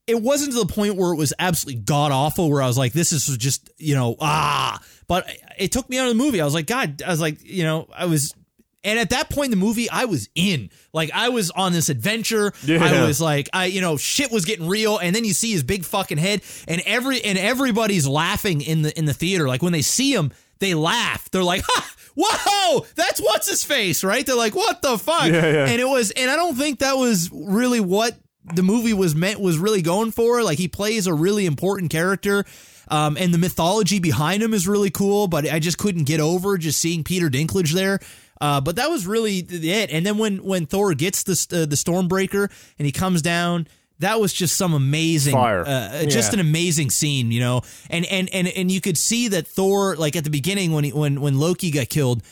It 0.06 0.20
wasn't 0.20 0.52
to 0.52 0.58
the 0.58 0.72
point 0.72 0.96
where 0.96 1.12
it 1.12 1.16
was 1.16 1.32
absolutely 1.38 1.82
god 1.82 2.10
awful, 2.10 2.50
where 2.50 2.62
I 2.62 2.66
was 2.66 2.78
like, 2.78 2.92
this 2.92 3.12
is 3.12 3.36
just 3.36 3.70
you 3.78 3.94
know 3.94 4.16
ah. 4.20 4.80
But 5.06 5.28
it 5.58 5.72
took 5.72 5.88
me 5.90 5.98
out 5.98 6.08
of 6.08 6.16
the 6.16 6.22
movie. 6.22 6.40
I 6.40 6.44
was 6.44 6.54
like, 6.54 6.66
God, 6.66 7.02
I 7.02 7.10
was 7.10 7.20
like, 7.20 7.44
you 7.44 7.64
know, 7.64 7.88
I 7.94 8.06
was 8.06 8.34
and 8.82 8.98
at 8.98 9.10
that 9.10 9.30
point 9.30 9.46
in 9.46 9.58
the 9.58 9.64
movie, 9.64 9.90
I 9.90 10.06
was 10.06 10.28
in. 10.34 10.70
Like 10.92 11.10
I 11.14 11.28
was 11.28 11.50
on 11.50 11.72
this 11.72 11.88
adventure. 11.88 12.52
Yeah. 12.64 12.84
I 12.84 13.06
was 13.06 13.20
like, 13.20 13.48
I 13.52 13.66
you 13.66 13.80
know, 13.80 13.96
shit 13.96 14.30
was 14.30 14.44
getting 14.44 14.68
real. 14.68 14.98
And 14.98 15.14
then 15.14 15.24
you 15.24 15.32
see 15.32 15.52
his 15.52 15.62
big 15.62 15.84
fucking 15.84 16.18
head, 16.18 16.42
and 16.66 16.82
every 16.86 17.22
and 17.22 17.38
everybody's 17.38 18.06
laughing 18.06 18.60
in 18.60 18.82
the 18.82 18.98
in 18.98 19.04
the 19.04 19.14
theater. 19.14 19.46
Like 19.48 19.62
when 19.62 19.72
they 19.72 19.82
see 19.82 20.14
him, 20.14 20.32
they 20.58 20.74
laugh. 20.74 21.30
They're 21.30 21.44
like, 21.44 21.62
ha, 21.66 21.94
whoa, 22.16 22.86
that's 22.94 23.20
what's 23.20 23.48
his 23.48 23.64
face, 23.64 24.04
right? 24.04 24.24
They're 24.24 24.36
like, 24.36 24.54
what 24.54 24.82
the 24.82 24.98
fuck? 24.98 25.26
Yeah, 25.26 25.52
yeah. 25.52 25.66
And 25.66 25.80
it 25.80 25.88
was, 25.88 26.10
and 26.12 26.30
I 26.30 26.36
don't 26.36 26.56
think 26.56 26.80
that 26.80 26.96
was 26.96 27.30
really 27.32 27.80
what 27.80 28.18
the 28.54 28.62
movie 28.62 28.92
was 28.92 29.14
meant 29.14 29.40
was 29.40 29.58
really 29.58 29.82
going 29.82 30.10
for. 30.10 30.42
Like 30.42 30.58
he 30.58 30.68
plays 30.68 31.06
a 31.06 31.14
really 31.14 31.46
important 31.46 31.90
character. 31.90 32.44
Um, 32.88 33.16
and 33.16 33.32
the 33.32 33.38
mythology 33.38 34.00
behind 34.00 34.42
him 34.42 34.52
is 34.52 34.66
really 34.66 34.90
cool, 34.90 35.28
but 35.28 35.48
I 35.48 35.60
just 35.60 35.78
couldn't 35.78 36.04
get 36.04 36.18
over 36.18 36.58
just 36.58 36.80
seeing 36.80 37.04
Peter 37.04 37.30
Dinklage 37.30 37.72
there. 37.72 38.00
Uh, 38.40 38.60
but 38.60 38.76
that 38.76 38.88
was 38.90 39.06
really 39.06 39.38
it. 39.38 39.90
And 39.90 40.04
then 40.06 40.16
when 40.18 40.38
when 40.42 40.66
Thor 40.66 40.94
gets 40.94 41.24
the 41.24 41.32
uh, 41.62 41.66
the 41.66 41.76
Stormbreaker 41.76 42.50
and 42.78 42.86
he 42.86 42.92
comes 42.92 43.20
down, 43.20 43.66
that 43.98 44.18
was 44.18 44.32
just 44.32 44.56
some 44.56 44.72
amazing 44.72 45.34
Fire. 45.34 45.62
uh, 45.66 46.04
just 46.06 46.32
Yeah. 46.32 46.40
an 46.40 46.46
amazing 46.46 46.88
scene, 46.90 47.30
you 47.32 47.40
know. 47.40 47.60
And 47.90 48.06
and 48.06 48.28
and 48.32 48.48
and 48.48 48.70
you 48.70 48.80
could 48.80 48.96
see 48.96 49.28
that 49.28 49.46
Thor, 49.46 49.94
like 49.96 50.16
at 50.16 50.24
the 50.24 50.30
beginning 50.30 50.72
when 50.72 50.84
he, 50.84 50.92
when 50.92 51.20
when 51.20 51.38
Loki 51.38 51.70
got 51.70 51.90
killed, 51.90 52.22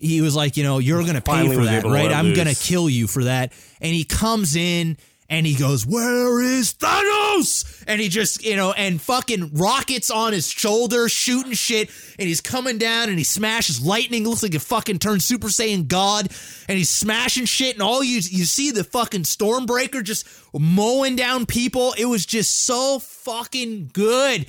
he 0.00 0.20
was 0.20 0.34
like, 0.34 0.56
you 0.56 0.64
know, 0.64 0.78
you're 0.78 1.04
gonna 1.04 1.20
pay 1.20 1.30
Finally 1.32 1.54
for 1.56 1.64
that, 1.64 1.84
right? 1.84 2.10
I'm 2.10 2.34
gonna 2.34 2.56
kill 2.56 2.90
you 2.90 3.06
for 3.06 3.22
that. 3.24 3.52
And 3.80 3.94
he 3.94 4.02
comes 4.04 4.56
in 4.56 4.96
and 5.32 5.46
he 5.46 5.54
goes, 5.54 5.86
Where 5.86 6.42
is 6.42 6.74
Thanos? 6.74 7.82
And 7.86 8.02
he 8.02 8.10
just, 8.10 8.44
you 8.44 8.54
know, 8.54 8.72
and 8.72 9.00
fucking 9.00 9.54
rockets 9.54 10.10
on 10.10 10.34
his 10.34 10.46
shoulder, 10.46 11.08
shooting 11.08 11.54
shit. 11.54 11.90
And 12.18 12.28
he's 12.28 12.42
coming 12.42 12.76
down 12.76 13.08
and 13.08 13.16
he 13.16 13.24
smashes 13.24 13.80
lightning. 13.80 14.28
Looks 14.28 14.42
like 14.42 14.54
a 14.54 14.60
fucking 14.60 14.98
turned 14.98 15.22
Super 15.22 15.48
Saiyan 15.48 15.88
God. 15.88 16.28
And 16.68 16.76
he's 16.76 16.90
smashing 16.90 17.46
shit. 17.46 17.74
And 17.74 17.82
all 17.82 18.04
you 18.04 18.16
you 18.16 18.44
see 18.44 18.72
the 18.72 18.84
fucking 18.84 19.22
Stormbreaker 19.22 20.04
just 20.04 20.28
mowing 20.52 21.16
down 21.16 21.46
people. 21.46 21.94
It 21.96 22.04
was 22.04 22.26
just 22.26 22.66
so 22.66 22.98
fucking 22.98 23.88
good. 23.94 24.44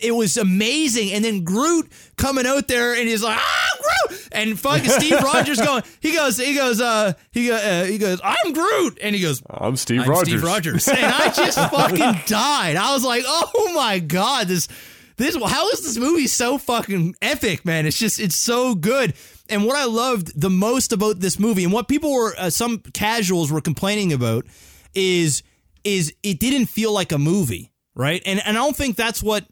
It 0.00 0.12
was 0.12 0.36
amazing. 0.36 1.12
And 1.12 1.24
then 1.24 1.44
Groot 1.44 1.90
coming 2.16 2.46
out 2.46 2.68
there 2.68 2.94
and 2.94 3.08
he's 3.08 3.22
like, 3.22 3.38
ah, 3.38 3.70
Groot. 3.80 4.28
And 4.32 4.58
fucking 4.58 4.90
Steve 4.90 5.20
Rogers 5.22 5.60
going, 5.60 5.82
he 6.00 6.12
goes, 6.12 6.38
he 6.38 6.54
goes, 6.54 6.80
uh, 6.80 7.14
he, 7.32 7.48
go, 7.48 7.56
uh, 7.56 7.84
he 7.84 7.98
goes, 7.98 8.20
I'm 8.22 8.52
Groot. 8.52 8.98
And 9.02 9.14
he 9.14 9.20
goes, 9.22 9.42
I'm 9.48 9.76
Steve 9.76 10.02
I'm 10.02 10.10
Rogers. 10.10 10.28
Steve 10.28 10.42
Rogers. 10.42 10.88
And 10.88 10.98
I 11.04 11.32
just 11.32 11.58
fucking 11.70 12.22
died. 12.26 12.76
I 12.76 12.92
was 12.92 13.04
like, 13.04 13.24
oh 13.26 13.72
my 13.74 13.98
God, 13.98 14.48
this, 14.48 14.68
this, 15.16 15.34
how 15.36 15.68
is 15.70 15.80
this 15.80 15.98
movie 15.98 16.26
so 16.26 16.58
fucking 16.58 17.16
epic, 17.20 17.64
man? 17.64 17.86
It's 17.86 17.98
just, 17.98 18.20
it's 18.20 18.36
so 18.36 18.74
good. 18.74 19.14
And 19.48 19.64
what 19.64 19.76
I 19.76 19.84
loved 19.86 20.38
the 20.40 20.50
most 20.50 20.92
about 20.92 21.20
this 21.20 21.38
movie 21.38 21.64
and 21.64 21.72
what 21.72 21.88
people 21.88 22.12
were, 22.12 22.34
uh, 22.38 22.50
some 22.50 22.78
casuals 22.78 23.50
were 23.50 23.60
complaining 23.60 24.12
about 24.12 24.46
is, 24.94 25.42
is 25.84 26.14
it 26.22 26.38
didn't 26.38 26.66
feel 26.66 26.92
like 26.92 27.12
a 27.12 27.18
movie, 27.18 27.72
right? 27.94 28.22
And, 28.26 28.40
and 28.44 28.56
I 28.56 28.60
don't 28.60 28.76
think 28.76 28.96
that's 28.96 29.22
what 29.22 29.46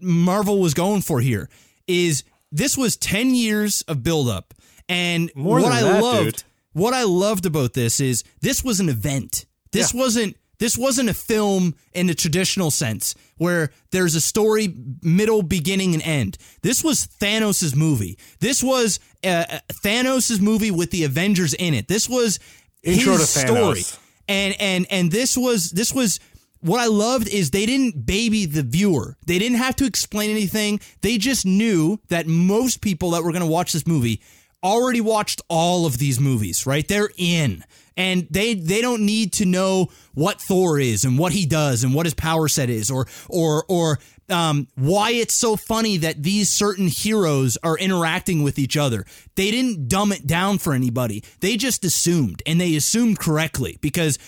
Marvel 0.00 0.60
was 0.60 0.74
going 0.74 1.02
for 1.02 1.20
here 1.20 1.48
is 1.86 2.24
this 2.52 2.76
was 2.76 2.96
10 2.96 3.34
years 3.34 3.82
of 3.82 4.02
buildup. 4.02 4.54
And 4.88 5.30
More 5.34 5.60
what 5.60 5.72
I 5.72 5.82
that, 5.82 6.02
loved, 6.02 6.24
dude. 6.24 6.42
what 6.72 6.94
I 6.94 7.04
loved 7.04 7.46
about 7.46 7.72
this 7.74 8.00
is 8.00 8.22
this 8.40 8.62
was 8.62 8.80
an 8.80 8.88
event. 8.88 9.46
This 9.72 9.92
wasn't 9.92 10.36
this 10.58 10.78
wasn't 10.78 11.10
a 11.10 11.14
film 11.14 11.74
in 11.92 12.06
the 12.06 12.14
traditional 12.14 12.70
sense 12.70 13.14
where 13.36 13.70
there's 13.90 14.14
a 14.14 14.20
story, 14.20 14.74
middle, 15.02 15.42
beginning, 15.42 15.92
and 15.92 16.02
end. 16.02 16.38
This 16.62 16.82
was 16.82 17.06
Thanos' 17.06 17.76
movie. 17.76 18.18
This 18.40 18.62
was 18.62 18.98
uh, 19.22 19.44
Thanos' 19.84 20.40
movie 20.40 20.70
with 20.70 20.90
the 20.92 21.04
Avengers 21.04 21.52
in 21.52 21.74
it. 21.74 21.88
This 21.88 22.08
was 22.08 22.38
Intro 22.82 23.14
his 23.14 23.34
to 23.34 23.38
story, 23.40 23.82
and 24.28 24.54
and 24.58 24.86
and 24.90 25.10
this 25.10 25.36
was 25.36 25.70
this 25.72 25.92
was 25.92 26.20
what 26.66 26.80
I 26.80 26.86
loved 26.86 27.28
is 27.28 27.50
they 27.50 27.66
didn't 27.66 28.06
baby 28.06 28.44
the 28.44 28.62
viewer. 28.62 29.16
They 29.26 29.38
didn't 29.38 29.58
have 29.58 29.76
to 29.76 29.84
explain 29.84 30.30
anything. 30.30 30.80
They 31.00 31.16
just 31.18 31.46
knew 31.46 32.00
that 32.08 32.26
most 32.26 32.80
people 32.80 33.10
that 33.12 33.22
were 33.22 33.32
going 33.32 33.44
to 33.44 33.50
watch 33.50 33.72
this 33.72 33.86
movie 33.86 34.20
already 34.64 35.00
watched 35.00 35.40
all 35.48 35.86
of 35.86 35.98
these 35.98 36.18
movies, 36.18 36.66
right? 36.66 36.86
They're 36.86 37.10
in. 37.16 37.64
And 37.96 38.26
they 38.30 38.52
they 38.54 38.82
don't 38.82 39.06
need 39.06 39.32
to 39.34 39.46
know 39.46 39.88
what 40.12 40.40
Thor 40.40 40.78
is 40.78 41.04
and 41.04 41.18
what 41.18 41.32
he 41.32 41.46
does 41.46 41.82
and 41.82 41.94
what 41.94 42.04
his 42.04 42.12
power 42.12 42.46
set 42.46 42.68
is 42.68 42.90
or 42.90 43.06
or 43.28 43.64
or 43.68 43.98
um, 44.28 44.68
why 44.74 45.12
it's 45.12 45.32
so 45.32 45.56
funny 45.56 45.96
that 45.98 46.22
these 46.22 46.50
certain 46.50 46.88
heroes 46.88 47.56
are 47.62 47.78
interacting 47.78 48.42
with 48.42 48.58
each 48.58 48.76
other. 48.76 49.06
They 49.34 49.50
didn't 49.50 49.88
dumb 49.88 50.12
it 50.12 50.26
down 50.26 50.58
for 50.58 50.74
anybody. 50.74 51.24
They 51.40 51.56
just 51.56 51.84
assumed, 51.84 52.42
and 52.44 52.60
they 52.60 52.76
assumed 52.76 53.18
correctly 53.18 53.78
because 53.80 54.18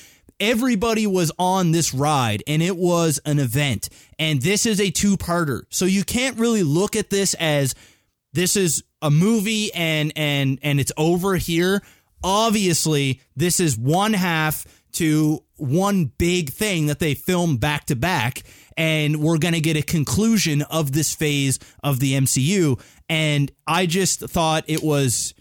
everybody 0.40 1.06
was 1.06 1.32
on 1.38 1.72
this 1.72 1.92
ride 1.92 2.42
and 2.46 2.62
it 2.62 2.76
was 2.76 3.20
an 3.24 3.38
event. 3.38 3.88
And 4.18 4.40
this 4.42 4.66
is 4.66 4.80
a 4.80 4.90
two 4.90 5.16
parter. 5.16 5.62
So 5.70 5.84
you 5.84 6.04
can't 6.04 6.38
really 6.38 6.62
look 6.62 6.96
at 6.96 7.10
this 7.10 7.34
as 7.34 7.74
this 8.32 8.56
is 8.56 8.82
a 9.02 9.10
movie 9.10 9.72
and 9.74 10.12
and 10.16 10.58
and 10.62 10.80
it's 10.80 10.92
over 10.96 11.36
here. 11.36 11.82
Obviously, 12.22 13.20
this 13.36 13.60
is 13.60 13.78
one 13.78 14.12
half 14.12 14.66
to 14.92 15.44
one 15.56 16.06
big 16.18 16.50
thing 16.50 16.86
that 16.86 16.98
they 16.98 17.14
film 17.14 17.56
back 17.56 17.86
to 17.86 17.96
back 17.96 18.42
and 18.76 19.16
we're 19.16 19.38
going 19.38 19.54
to 19.54 19.60
get 19.60 19.76
a 19.76 19.82
conclusion 19.82 20.62
of 20.62 20.92
this 20.92 21.14
phase 21.14 21.58
of 21.82 22.00
the 22.00 22.14
MCU 22.14 22.80
and 23.08 23.50
I 23.66 23.86
just 23.86 24.20
thought 24.20 24.64
it 24.66 24.82
was 24.82 25.34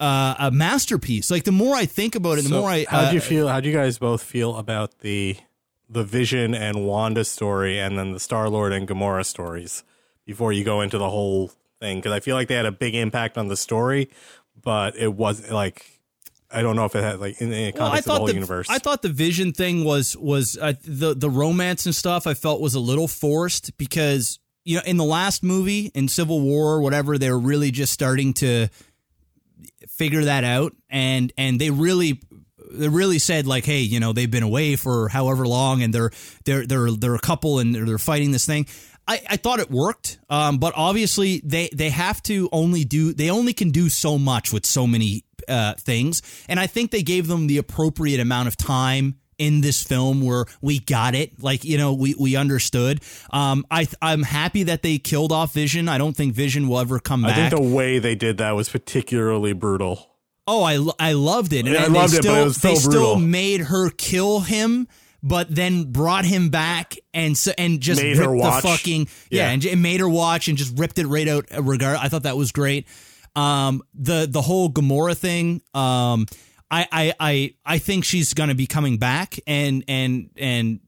uh, 0.00 0.34
a 0.38 0.50
masterpiece. 0.50 1.30
Like 1.30 1.44
the 1.44 1.52
more 1.52 1.74
I 1.74 1.86
think 1.86 2.14
about 2.14 2.38
it, 2.38 2.42
the 2.42 2.50
So 2.50 2.60
more 2.60 2.70
I 2.70 2.84
How 2.88 3.00
uh, 3.00 3.08
do 3.10 3.14
you 3.14 3.20
feel? 3.20 3.48
How 3.48 3.60
do 3.60 3.68
you 3.68 3.74
guys 3.74 3.98
both 3.98 4.22
feel 4.22 4.56
about 4.56 4.98
the 5.00 5.36
the 5.88 6.04
Vision 6.04 6.54
and 6.54 6.84
Wanda 6.86 7.24
story, 7.24 7.78
and 7.78 7.98
then 7.98 8.12
the 8.12 8.20
Star 8.20 8.48
Lord 8.48 8.72
and 8.72 8.88
Gamora 8.88 9.24
stories 9.24 9.84
before 10.24 10.52
you 10.52 10.64
go 10.64 10.80
into 10.80 10.98
the 10.98 11.10
whole 11.10 11.52
thing? 11.80 11.98
Because 11.98 12.12
I 12.12 12.20
feel 12.20 12.34
like 12.36 12.48
they 12.48 12.54
had 12.54 12.66
a 12.66 12.72
big 12.72 12.94
impact 12.94 13.38
on 13.38 13.48
the 13.48 13.56
story, 13.56 14.10
but 14.60 14.96
it 14.96 15.14
wasn't 15.14 15.52
like 15.52 16.00
I 16.50 16.62
don't 16.62 16.76
know 16.76 16.84
if 16.84 16.94
it 16.94 17.02
had 17.02 17.20
like 17.20 17.40
in 17.40 17.50
the 17.50 17.72
Well, 17.74 17.88
context 17.90 17.98
of 17.98 18.04
the 18.04 18.18
whole 18.18 18.26
the, 18.26 18.34
universe. 18.34 18.68
I 18.70 18.78
thought 18.78 19.02
the 19.02 19.08
vision 19.08 19.52
thing 19.52 19.84
was 19.84 20.16
was 20.16 20.56
uh, 20.60 20.74
the 20.84 21.14
the 21.14 21.30
romance 21.30 21.86
and 21.86 21.94
stuff. 21.94 22.26
I 22.26 22.34
felt 22.34 22.60
was 22.60 22.74
a 22.74 22.80
little 22.80 23.08
forced 23.08 23.76
because 23.78 24.38
you 24.64 24.76
know 24.76 24.82
in 24.86 24.96
the 24.96 25.04
last 25.04 25.42
movie 25.42 25.90
in 25.94 26.08
Civil 26.08 26.40
War 26.40 26.74
or 26.74 26.80
whatever 26.80 27.18
they 27.18 27.30
were 27.30 27.38
really 27.38 27.70
just 27.70 27.92
starting 27.92 28.32
to 28.34 28.68
figure 29.96 30.24
that 30.24 30.44
out. 30.44 30.74
And 30.88 31.32
and 31.36 31.60
they 31.60 31.70
really 31.70 32.20
they 32.70 32.88
really 32.88 33.18
said 33.18 33.46
like, 33.46 33.64
hey, 33.64 33.80
you 33.80 34.00
know, 34.00 34.12
they've 34.12 34.30
been 34.30 34.42
away 34.42 34.76
for 34.76 35.08
however 35.08 35.46
long, 35.46 35.82
and 35.82 35.92
they're 35.92 36.10
they're 36.44 36.66
they're 36.66 36.90
they're 36.90 37.14
a 37.14 37.20
couple 37.20 37.58
and 37.58 37.74
they're, 37.74 37.84
they're 37.84 37.98
fighting 37.98 38.32
this 38.32 38.46
thing. 38.46 38.66
I, 39.08 39.22
I 39.30 39.36
thought 39.36 39.60
it 39.60 39.70
worked, 39.70 40.18
um, 40.28 40.58
but 40.58 40.74
obviously 40.76 41.40
they 41.44 41.70
they 41.72 41.90
have 41.90 42.22
to 42.24 42.48
only 42.50 42.84
do 42.84 43.12
they 43.12 43.30
only 43.30 43.52
can 43.52 43.70
do 43.70 43.88
so 43.88 44.18
much 44.18 44.52
with 44.52 44.66
so 44.66 44.86
many 44.86 45.24
uh, 45.48 45.74
things, 45.74 46.22
and 46.48 46.58
I 46.58 46.66
think 46.66 46.90
they 46.90 47.02
gave 47.02 47.28
them 47.28 47.46
the 47.46 47.58
appropriate 47.58 48.20
amount 48.20 48.48
of 48.48 48.56
time 48.56 49.16
in 49.38 49.60
this 49.60 49.82
film 49.82 50.22
where 50.22 50.46
we 50.60 50.78
got 50.78 51.14
it 51.14 51.42
like 51.42 51.64
you 51.64 51.76
know 51.76 51.92
we 51.92 52.14
we 52.18 52.36
understood 52.36 53.00
um 53.30 53.66
i 53.70 53.86
i'm 54.00 54.22
happy 54.22 54.62
that 54.62 54.82
they 54.82 54.96
killed 54.98 55.30
off 55.32 55.52
vision 55.52 55.88
i 55.88 55.98
don't 55.98 56.16
think 56.16 56.32
vision 56.34 56.68
will 56.68 56.78
ever 56.78 56.98
come 56.98 57.22
back. 57.22 57.32
I 57.36 57.50
think 57.50 57.62
the 57.62 57.74
way 57.74 57.98
they 57.98 58.14
did 58.14 58.38
that 58.38 58.52
was 58.52 58.68
particularly 58.68 59.52
brutal. 59.52 60.10
Oh, 60.48 60.62
I, 60.62 60.78
I 61.08 61.12
loved 61.14 61.52
it. 61.52 61.66
And, 61.66 61.74
Yeah, 61.74 61.82
I 61.82 61.86
loved 61.88 62.14
it, 62.14 62.18
but 62.18 62.22
still, 62.22 62.34
it 62.36 62.44
was 62.44 62.56
so 62.60 62.68
they 62.68 62.74
still 62.76 62.90
brutal. 62.92 63.16
made 63.16 63.60
her 63.62 63.90
kill 63.90 64.40
him, 64.40 64.86
but 65.20 65.52
then 65.52 65.90
brought 65.90 66.24
him 66.24 66.50
back 66.50 66.94
and 67.12 67.36
so 67.36 67.50
and 67.58 67.80
just 67.80 68.00
Made 68.00 68.16
ripped 68.16 68.26
her 68.30 68.34
watch. 68.34 68.62
the 68.62 68.68
fucking 68.68 69.08
yeah, 69.28 69.46
Yeah. 69.46 69.50
and, 69.50 69.64
and 69.64 69.82
made 69.82 69.98
her 69.98 70.08
watch 70.08 70.46
and 70.46 70.56
just 70.56 70.78
ripped 70.78 71.00
it 71.00 71.06
right 71.08 71.26
out. 71.26 71.46
Regard, 71.60 71.98
I 72.00 72.08
thought 72.08 72.22
that 72.22 72.36
was 72.36 72.52
great. 72.52 72.86
Um, 73.34 73.82
the 73.92 74.28
the 74.30 74.40
whole 74.40 74.70
Gamora 74.70 75.16
thing. 75.16 75.62
Um, 75.74 76.26
I 76.70 76.86
I 76.90 77.14
I 77.20 77.54
I 77.64 77.78
think 77.78 78.04
she's 78.04 78.34
gonna 78.34 78.54
be 78.54 78.66
coming 78.66 78.98
back, 78.98 79.38
and 79.46 79.84
and 79.88 80.30
and 80.36 80.80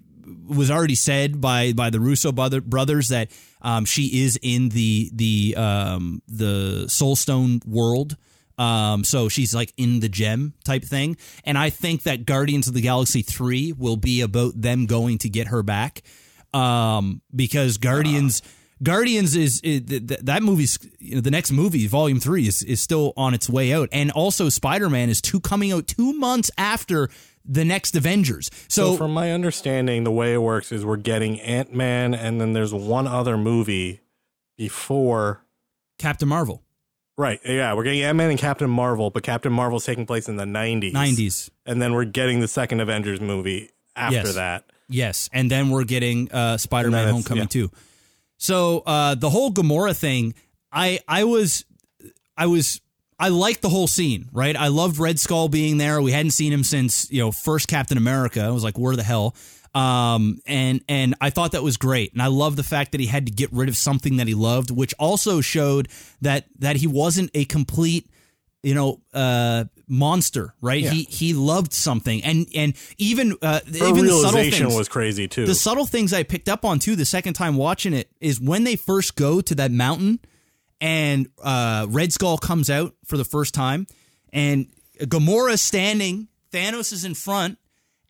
was 0.46 0.70
already 0.70 0.94
said 0.94 1.40
by 1.40 1.72
by 1.72 1.90
the 1.90 2.00
Russo 2.00 2.32
brother, 2.32 2.60
brothers 2.60 3.09
that 3.09 3.30
um, 3.62 3.84
she 3.84 4.24
is 4.24 4.38
in 4.42 4.70
the 4.70 5.10
the 5.12 5.55
um, 5.56 6.22
the 6.28 6.84
Soulstone 6.88 7.64
world. 7.66 8.16
Um, 8.59 9.05
so 9.05 9.28
she's 9.28 9.55
like 9.55 9.72
in 9.76 10.00
the 10.00 10.09
gem 10.09 10.55
type 10.64 10.84
thing, 10.84 11.16
and 11.44 11.56
I 11.56 11.70
think 11.70 12.02
that 12.02 12.26
Guardians 12.26 12.66
of 12.66 12.74
the 12.74 12.80
Galaxy 12.80 13.22
three 13.22 13.72
will 13.72 13.96
be 13.96 14.20
about 14.20 14.60
them 14.60 14.86
going 14.86 15.18
to 15.18 15.28
get 15.28 15.48
her 15.48 15.62
back, 15.62 16.02
um, 16.52 17.22
because 17.34 17.78
Guardians. 17.78 18.42
Guardians 18.82 19.34
is, 19.34 19.60
is 19.62 19.82
th- 19.82 20.06
th- 20.06 20.20
that 20.20 20.42
movie's 20.42 20.78
you 20.98 21.16
know, 21.16 21.20
the 21.20 21.30
next 21.30 21.50
movie, 21.52 21.86
Volume 21.86 22.20
Three, 22.20 22.46
is 22.46 22.62
is 22.62 22.80
still 22.80 23.12
on 23.16 23.34
its 23.34 23.48
way 23.50 23.72
out, 23.72 23.88
and 23.92 24.10
also 24.12 24.48
Spider 24.48 24.88
Man 24.88 25.09
is 25.10 25.20
two 25.20 25.40
coming 25.40 25.72
out 25.72 25.86
two 25.86 26.12
months 26.12 26.50
after 26.56 27.09
the 27.44 27.64
next 27.64 27.96
Avengers. 27.96 28.50
So, 28.68 28.92
So, 28.92 28.96
from 28.96 29.12
my 29.14 29.32
understanding, 29.32 30.05
the 30.05 30.10
way 30.12 30.34
it 30.34 30.42
works 30.42 30.70
is 30.70 30.84
we're 30.84 30.96
getting 30.98 31.40
Ant 31.40 31.74
Man, 31.74 32.14
and 32.14 32.40
then 32.40 32.52
there's 32.52 32.74
one 32.74 33.06
other 33.06 33.36
movie 33.36 34.00
before. 34.56 35.42
Captain 35.98 36.28
Marvel, 36.28 36.62
Right, 37.16 37.40
yeah, 37.44 37.74
we're 37.74 37.82
getting 37.82 38.02
Ant 38.02 38.16
Man 38.16 38.30
and 38.30 38.38
Captain 38.38 38.70
Marvel, 38.70 39.10
but 39.10 39.24
Captain 39.24 39.52
Marvel's 39.52 39.84
taking 39.84 40.06
place 40.06 40.28
in 40.28 40.36
the 40.36 40.44
90s. 40.44 40.92
nineties, 40.92 41.50
And 41.66 41.82
then 41.82 41.92
we're 41.94 42.05
getting 42.05 42.38
the 42.38 42.46
second 42.46 42.78
Avengers 42.78 43.20
movie 43.20 43.70
after 43.96 44.14
Yes. 44.18 44.34
that. 44.36 44.64
yes, 44.88 45.28
and 45.32 45.50
then 45.50 45.70
we're 45.70 45.82
getting 45.82 46.30
uh, 46.30 46.56
Spider 46.59 46.92
Man 46.92 47.09
Homecoming 47.09 47.42
yeah. 47.44 47.48
too. 47.48 47.70
So 48.39 48.82
uh, 48.86 49.15
the 49.16 49.31
whole 49.31 49.52
Gamora 49.52 49.97
thing, 49.97 50.35
I 50.73 51.01
I 51.06 51.24
was 51.24 51.65
I 52.36 52.47
was 52.47 52.81
I 53.19 53.28
liked 53.28 53.62
the 53.62 53.69
whole 53.69 53.89
scene, 53.89 54.28
right? 54.32 54.56
I 54.56 54.69
loved 54.69 54.98
Red 54.98 55.19
Skull 55.19 55.48
being 55.48 55.77
there. 55.77 56.01
We 56.01 56.12
hadn't 56.12 56.31
seen 56.31 56.52
him 56.52 56.62
since 56.65 57.10
you 57.10 57.20
know 57.20 57.32
first 57.32 57.69
Captain 57.69 57.98
America. 57.98 58.40
I 58.40 58.51
was 58.51 58.65
like, 58.65 58.78
where 58.78 58.97
the 58.97 59.02
hell? 59.02 59.35
Um, 59.74 60.40
and 60.47 60.82
and 60.89 61.15
I 61.20 61.31
thought 61.31 61.52
that 61.52 61.62
was 61.62 61.77
great, 61.77 62.12
and 62.12 62.23
I 62.23 62.28
love 62.28 62.56
the 62.56 62.62
fact 62.62 62.93
that 62.93 63.01
he 63.01 63.06
had 63.06 63.27
to 63.27 63.32
get 63.32 63.52
rid 63.52 63.69
of 63.69 63.77
something 63.77 64.16
that 64.16 64.28
he 64.28 64.35
loved, 64.35 64.70
which 64.70 64.94
also 64.98 65.40
showed 65.40 65.89
that 66.23 66.47
that 66.60 66.77
he 66.77 66.86
wasn't 66.86 67.31
a 67.35 67.44
complete, 67.44 68.09
you 68.62 68.74
know, 68.74 69.01
uh, 69.12 69.65
monster, 69.89 70.55
right? 70.60 70.82
Yeah. 70.82 70.90
He 70.90 71.02
he 71.05 71.32
loved 71.35 71.73
something, 71.73 72.23
and 72.23 72.47
and 72.55 72.74
even 72.98 73.36
uh, 73.43 73.60
Her 73.60 73.89
even 73.89 74.06
the 74.06 74.12
subtle 74.12 74.32
realization 74.32 74.66
things 74.66 74.78
was 74.78 74.89
crazy 74.89 75.28
too. 75.28 75.47
the 75.47 75.55
subtle 75.55 75.86
things 75.86 76.12
I 76.12 76.23
picked 76.23 76.48
up 76.48 76.65
on 76.65 76.78
too 76.78 76.97
the 76.97 77.05
second 77.05 77.35
time 77.35 77.56
watching 77.56 77.94
it 77.94 78.10
is 78.20 78.40
when 78.40 78.65
they 78.65 78.77
first 78.77 79.16
go 79.16 79.40
to 79.40 79.55
that 79.56 79.70
mountain 79.70 80.20
and 80.81 81.28
uh, 81.43 81.86
Red 81.89 82.12
Skull 82.12 82.39
comes 82.39 82.70
out 82.70 82.94
for 83.05 83.16
the 83.16 83.24
first 83.24 83.55
time 83.55 83.86
and 84.32 84.66
Gamora's 85.01 85.60
standing, 85.60 86.28
Thanos 86.52 86.93
is 86.93 87.05
in 87.05 87.15
front, 87.15 87.59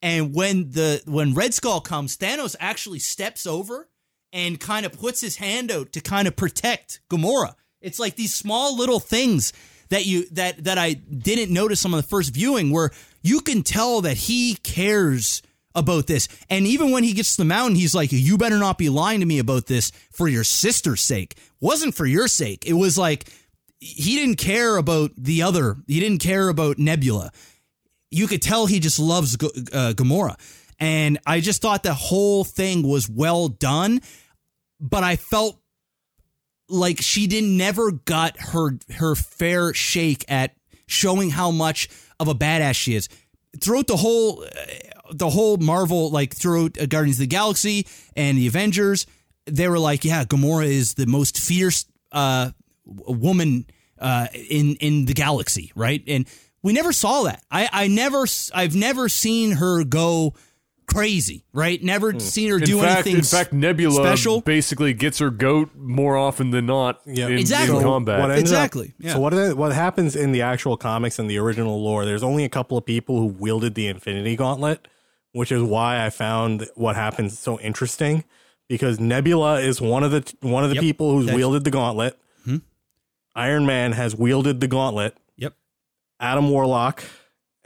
and 0.02 0.34
when 0.34 0.70
the 0.70 1.02
when 1.06 1.34
Red 1.34 1.54
Skull 1.54 1.80
comes, 1.80 2.16
Thanos 2.16 2.56
actually 2.60 2.98
steps 2.98 3.46
over 3.46 3.88
and 4.32 4.60
kind 4.60 4.84
of 4.84 4.92
puts 4.92 5.20
his 5.20 5.36
hand 5.36 5.70
out 5.70 5.92
to 5.92 6.00
kind 6.00 6.28
of 6.28 6.36
protect 6.36 7.00
Gamora. 7.10 7.54
It's 7.80 7.98
like 7.98 8.16
these 8.16 8.34
small 8.34 8.76
little 8.76 9.00
things 9.00 9.52
that 9.90 10.06
you 10.06 10.28
that 10.30 10.64
that 10.64 10.78
I 10.78 10.94
didn't 10.94 11.52
notice 11.52 11.84
on 11.84 11.90
the 11.92 12.02
first 12.02 12.34
viewing 12.34 12.70
where 12.70 12.90
you 13.22 13.40
can 13.40 13.62
tell 13.62 14.00
that 14.02 14.16
he 14.16 14.56
cares 14.56 15.42
about 15.74 16.06
this. 16.06 16.28
And 16.50 16.66
even 16.66 16.90
when 16.90 17.04
he 17.04 17.12
gets 17.12 17.36
to 17.36 17.42
the 17.42 17.48
mountain, 17.48 17.76
he's 17.76 17.94
like, 17.94 18.12
You 18.12 18.36
better 18.36 18.58
not 18.58 18.78
be 18.78 18.88
lying 18.88 19.20
to 19.20 19.26
me 19.26 19.38
about 19.38 19.66
this 19.66 19.92
for 20.10 20.28
your 20.28 20.44
sister's 20.44 21.00
sake. 21.00 21.38
Wasn't 21.60 21.94
for 21.94 22.06
your 22.06 22.28
sake. 22.28 22.66
It 22.66 22.74
was 22.74 22.98
like 22.98 23.30
he 23.80 24.16
didn't 24.16 24.38
care 24.38 24.76
about 24.76 25.12
the 25.16 25.42
other. 25.42 25.76
He 25.86 26.00
didn't 26.00 26.20
care 26.20 26.48
about 26.48 26.78
Nebula. 26.78 27.30
You 28.10 28.26
could 28.26 28.42
tell 28.42 28.66
he 28.66 28.80
just 28.80 28.98
loves 28.98 29.34
uh, 29.36 29.92
Gamora. 29.94 30.36
And 30.80 31.18
I 31.26 31.40
just 31.40 31.62
thought 31.62 31.82
the 31.82 31.94
whole 31.94 32.44
thing 32.44 32.86
was 32.86 33.08
well 33.08 33.48
done, 33.48 34.00
but 34.80 35.02
I 35.02 35.16
felt 35.16 35.60
like 36.68 37.00
she 37.00 37.26
didn't 37.26 37.56
never 37.56 37.92
got 37.92 38.38
her 38.38 38.78
her 38.94 39.14
fair 39.14 39.74
shake 39.74 40.24
at 40.28 40.54
showing 40.86 41.30
how 41.30 41.50
much 41.50 41.88
of 42.20 42.28
a 42.28 42.34
badass 42.34 42.74
she 42.74 42.94
is. 42.94 43.08
Throughout 43.60 43.86
the 43.86 43.96
whole 43.96 44.44
uh, 44.44 44.48
the 45.12 45.30
whole 45.30 45.56
Marvel 45.56 46.10
like 46.10 46.34
throughout 46.34 46.78
uh, 46.78 46.86
Guardians 46.86 47.16
of 47.16 47.20
the 47.20 47.26
Galaxy 47.26 47.86
and 48.16 48.38
the 48.38 48.46
Avengers, 48.46 49.06
they 49.46 49.68
were 49.68 49.78
like, 49.78 50.04
yeah, 50.04 50.24
Gamora 50.24 50.66
is 50.66 50.94
the 50.94 51.06
most 51.06 51.38
fierce 51.38 51.86
uh, 52.12 52.50
woman 52.84 53.66
uh, 53.98 54.28
in 54.32 54.76
in 54.76 55.04
the 55.06 55.14
galaxy, 55.14 55.72
right? 55.74 56.02
And 56.06 56.26
we 56.62 56.72
never 56.72 56.92
saw 56.92 57.24
that. 57.24 57.42
I 57.50 57.68
I 57.72 57.86
never 57.88 58.26
I've 58.54 58.74
never 58.74 59.08
seen 59.08 59.52
her 59.52 59.84
go 59.84 60.34
crazy, 60.88 61.44
right? 61.52 61.80
Never 61.82 62.18
seen 62.18 62.50
her 62.50 62.56
In 62.56 62.64
do 62.64 62.80
fact, 62.80 62.92
anything 63.06 63.16
in 63.16 63.22
fact, 63.22 63.52
Nebula 63.52 64.02
special. 64.02 64.40
basically 64.40 64.92
gets 64.94 65.18
her 65.20 65.30
goat 65.30 65.70
more 65.76 66.16
often 66.16 66.50
than 66.50 66.66
not 66.66 67.00
Yeah. 67.06 67.28
in, 67.28 67.38
Exactly. 67.38 67.76
in 67.76 67.82
So 67.82 67.88
combat. 67.88 68.20
What 68.20 68.36
Exactly, 68.38 68.88
Up, 68.88 68.94
yeah. 68.98 69.12
So 69.12 69.20
what 69.20 69.56
what 69.56 69.72
happens 69.72 70.16
in 70.16 70.32
the 70.32 70.42
actual 70.42 70.76
comics 70.76 71.18
and 71.18 71.30
the 71.30 71.38
original 71.38 71.80
lore? 71.82 72.04
There's 72.04 72.22
only 72.24 72.44
a 72.44 72.48
couple 72.48 72.76
of 72.76 72.84
people 72.84 73.18
who 73.18 73.26
wielded 73.26 73.74
the 73.76 73.86
Infinity 73.86 74.34
Gauntlet, 74.36 74.88
which 75.32 75.52
is 75.52 75.62
why 75.62 76.04
I 76.04 76.10
found 76.10 76.66
what 76.74 76.96
happens 76.96 77.38
so 77.38 77.60
interesting. 77.60 78.24
Because 78.68 78.98
Nebula 79.00 79.60
is 79.60 79.80
one 79.80 80.04
of 80.04 80.10
the 80.10 80.22
one 80.40 80.62
of 80.64 80.70
the 80.70 80.76
Yep. 80.76 80.82
people 80.82 81.12
who's 81.12 81.26
That's- 81.26 81.36
wielded 81.36 81.64
the 81.64 81.70
gauntlet. 81.70 82.18
Hmm. 82.44 82.56
Iron 83.34 83.64
Man 83.66 83.92
has 83.92 84.14
wielded 84.14 84.60
the 84.60 84.66
gauntlet. 84.68 85.16
Yep. 85.36 85.54
Adam 86.20 86.50
Warlock 86.50 87.02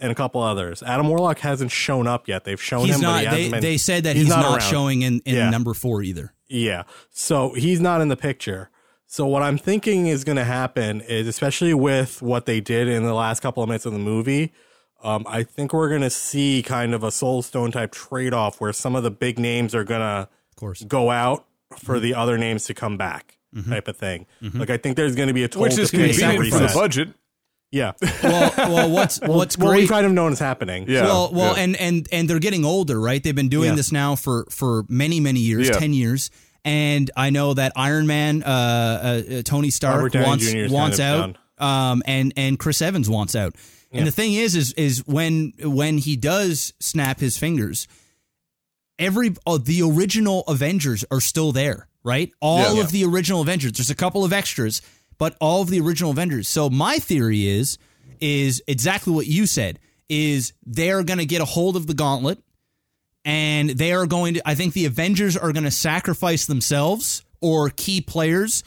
and 0.03 0.11
a 0.13 0.15
couple 0.15 0.43
others. 0.43 0.83
Adam 0.83 1.09
Warlock 1.09 1.39
hasn't 1.39 1.71
shown 1.71 2.07
up 2.07 2.29
yet. 2.29 2.45
They've 2.45 2.61
shown 2.61 2.87
He's 2.87 2.97
him, 2.97 3.03
but 3.03 3.07
not. 3.07 3.21
he 3.21 3.25
hasn't 3.27 3.43
They, 3.43 3.51
been- 3.51 3.61
they 3.63 3.79
said 3.79 4.05
that 4.05 4.17
he's, 4.17 4.29
not, 4.29 4.45
around. 4.45 4.61
showing 4.63 5.03
in, 5.03 5.23
in 5.25 5.37
Yeah. 5.37 5.49
number 5.51 5.73
four 5.73 6.03
either. 6.03 6.35
Yeah. 6.49 6.83
So 7.11 7.55
he's 7.55 7.81
not 7.81 8.01
in 8.03 8.09
the 8.09 8.17
picture. 8.17 8.69
So 9.07 9.27
what 9.27 9.43
I'm 9.43 9.59
thinking 9.59 10.07
is 10.09 10.25
going 10.25 10.37
to 10.37 10.45
happen 10.45 11.01
is, 11.03 11.27
especially 11.29 11.73
with 11.75 12.21
what 12.21 12.47
they 12.47 12.61
did 12.61 12.89
in 12.89 13.05
the 13.05 13.15
last 13.15 13.41
couple 13.41 13.63
of 13.63 13.69
minutes 13.69 13.87
of 13.87 13.93
the 13.93 13.99
movie, 13.99 14.53
um, 15.05 15.25
I 15.29 15.43
think 15.43 15.73
we're 15.73 15.89
going 15.89 16.03
to 16.03 16.11
see 16.11 16.63
kind 16.63 16.95
of 16.95 17.03
a 17.05 17.11
Soul 17.11 17.43
Stone 17.43 17.73
type 17.73 17.93
trade 17.93 18.33
off 18.35 18.61
where 18.61 18.73
some 18.73 18.97
of 18.97 19.03
the 19.03 19.11
big 19.11 19.39
names 19.39 19.75
are 19.75 19.85
going 19.85 20.01
to 20.01 20.29
Of 20.51 20.57
course. 20.57 20.83
go 20.85 21.11
out 21.11 21.47
for 21.77 21.97
mm-hmm. 21.97 22.05
the 22.05 22.15
other 22.15 22.39
names 22.39 22.65
to 22.67 22.75
come 22.75 22.97
back, 22.97 23.39
mm-hmm. 23.55 23.71
type 23.71 23.89
of 23.89 23.97
thing. 23.97 24.27
Mm-hmm. 24.43 24.61
Like 24.61 24.71
I 24.71 24.77
think 24.79 24.97
there's 24.97 25.15
going 25.15 25.29
to 25.29 25.35
be 25.35 25.45
a 25.45 25.49
total 25.49 25.63
which 25.63 25.79
is 25.79 25.91
convenient 25.91 26.49
for 26.49 26.59
the 26.59 26.71
budget. 26.75 27.09
Yeah. 27.73 27.93
Well, 28.23 28.53
well, 28.57 28.91
what's 28.91 29.19
what's 29.23 29.59
well, 29.59 29.71
great? 29.73 29.83
we 29.83 29.89
kind 29.89 30.07
of 30.07 30.13
known 30.13 30.31
it's 30.31 30.41
happening. 30.41 30.85
Yeah. 30.89 31.03
well, 31.05 31.33
well, 31.33 31.57
yeah. 31.57 31.63
and 31.65 31.77
and 31.77 32.09
and 32.13 32.29
they're 32.31 32.39
getting 32.39 32.65
older, 32.65 33.01
right? 33.01 33.21
They've 33.23 33.35
been 33.35 33.49
doing 33.49 33.71
Yeah. 33.71 33.75
this 33.77 33.91
now 33.91 34.15
for 34.15 34.47
for 34.51 34.85
many 34.89 35.19
many 35.19 35.41
years, 35.41 35.69
Yeah. 35.69 35.79
ten 35.79 35.93
years. 35.93 36.31
And 36.65 37.11
I 37.17 37.31
know 37.31 37.55
that 37.55 37.73
Iron 37.75 38.07
Man, 38.07 38.45
uh, 38.45 38.47
uh, 38.47 39.35
uh, 39.39 39.43
Tony 39.43 39.71
Stark 39.71 40.15
wants 40.15 40.49
Jr. 40.49 40.67
wants 40.73 40.99
kind 40.99 41.37
out, 41.59 41.67
um, 41.91 42.03
and 42.07 42.33
and 42.37 42.57
Chris 42.59 42.81
Evans 42.81 43.11
wants 43.11 43.35
out. 43.35 43.57
And 43.91 44.07
the 44.07 44.13
thing 44.13 44.35
is, 44.35 44.55
is 44.55 44.73
is 44.75 45.07
when 45.07 45.53
when 45.63 45.99
he 45.99 46.15
does 46.17 46.73
snap 46.79 47.21
his 47.21 47.37
fingers, 47.37 47.89
every 48.99 49.35
oh, 49.47 49.59
the 49.59 49.83
original 49.83 50.43
Avengers 50.49 51.05
are 51.11 51.21
still 51.21 51.53
there, 51.53 51.89
right? 52.05 52.31
All 52.41 52.77
Yeah. 52.77 52.83
of 52.83 52.91
the 52.93 53.05
original 53.05 53.41
Avengers. 53.41 53.73
There's 53.73 53.91
a 53.91 53.95
couple 53.95 54.25
of 54.25 54.33
extras, 54.33 54.83
but 55.23 55.37
all 55.41 55.63
of 55.63 55.69
the 55.71 55.79
original 55.79 56.11
Avengers. 56.11 56.49
So 56.49 56.69
my 56.69 56.97
theory 56.99 57.47
is 57.47 57.79
is 58.21 58.61
exactly 58.67 59.13
what 59.13 59.29
you 59.29 59.47
said. 59.47 59.79
Is 60.09 60.53
they're 60.67 61.05
going 61.05 61.21
to 61.21 61.27
get 61.27 61.41
a 61.41 61.45
hold 61.45 61.77
of 61.77 61.87
the 61.87 61.95
gauntlet, 61.95 62.41
and 63.25 63.71
they 63.71 63.93
are 63.93 64.07
going 64.07 64.35
to. 64.35 64.43
I 64.49 64.57
think 64.57 64.75
the 64.75 64.85
Avengers 64.87 65.37
are 65.37 65.53
going 65.53 65.63
to 65.65 65.71
sacrifice 65.71 66.47
themselves 66.47 67.25
or 67.41 67.71
key 67.71 68.01
players. 68.01 68.65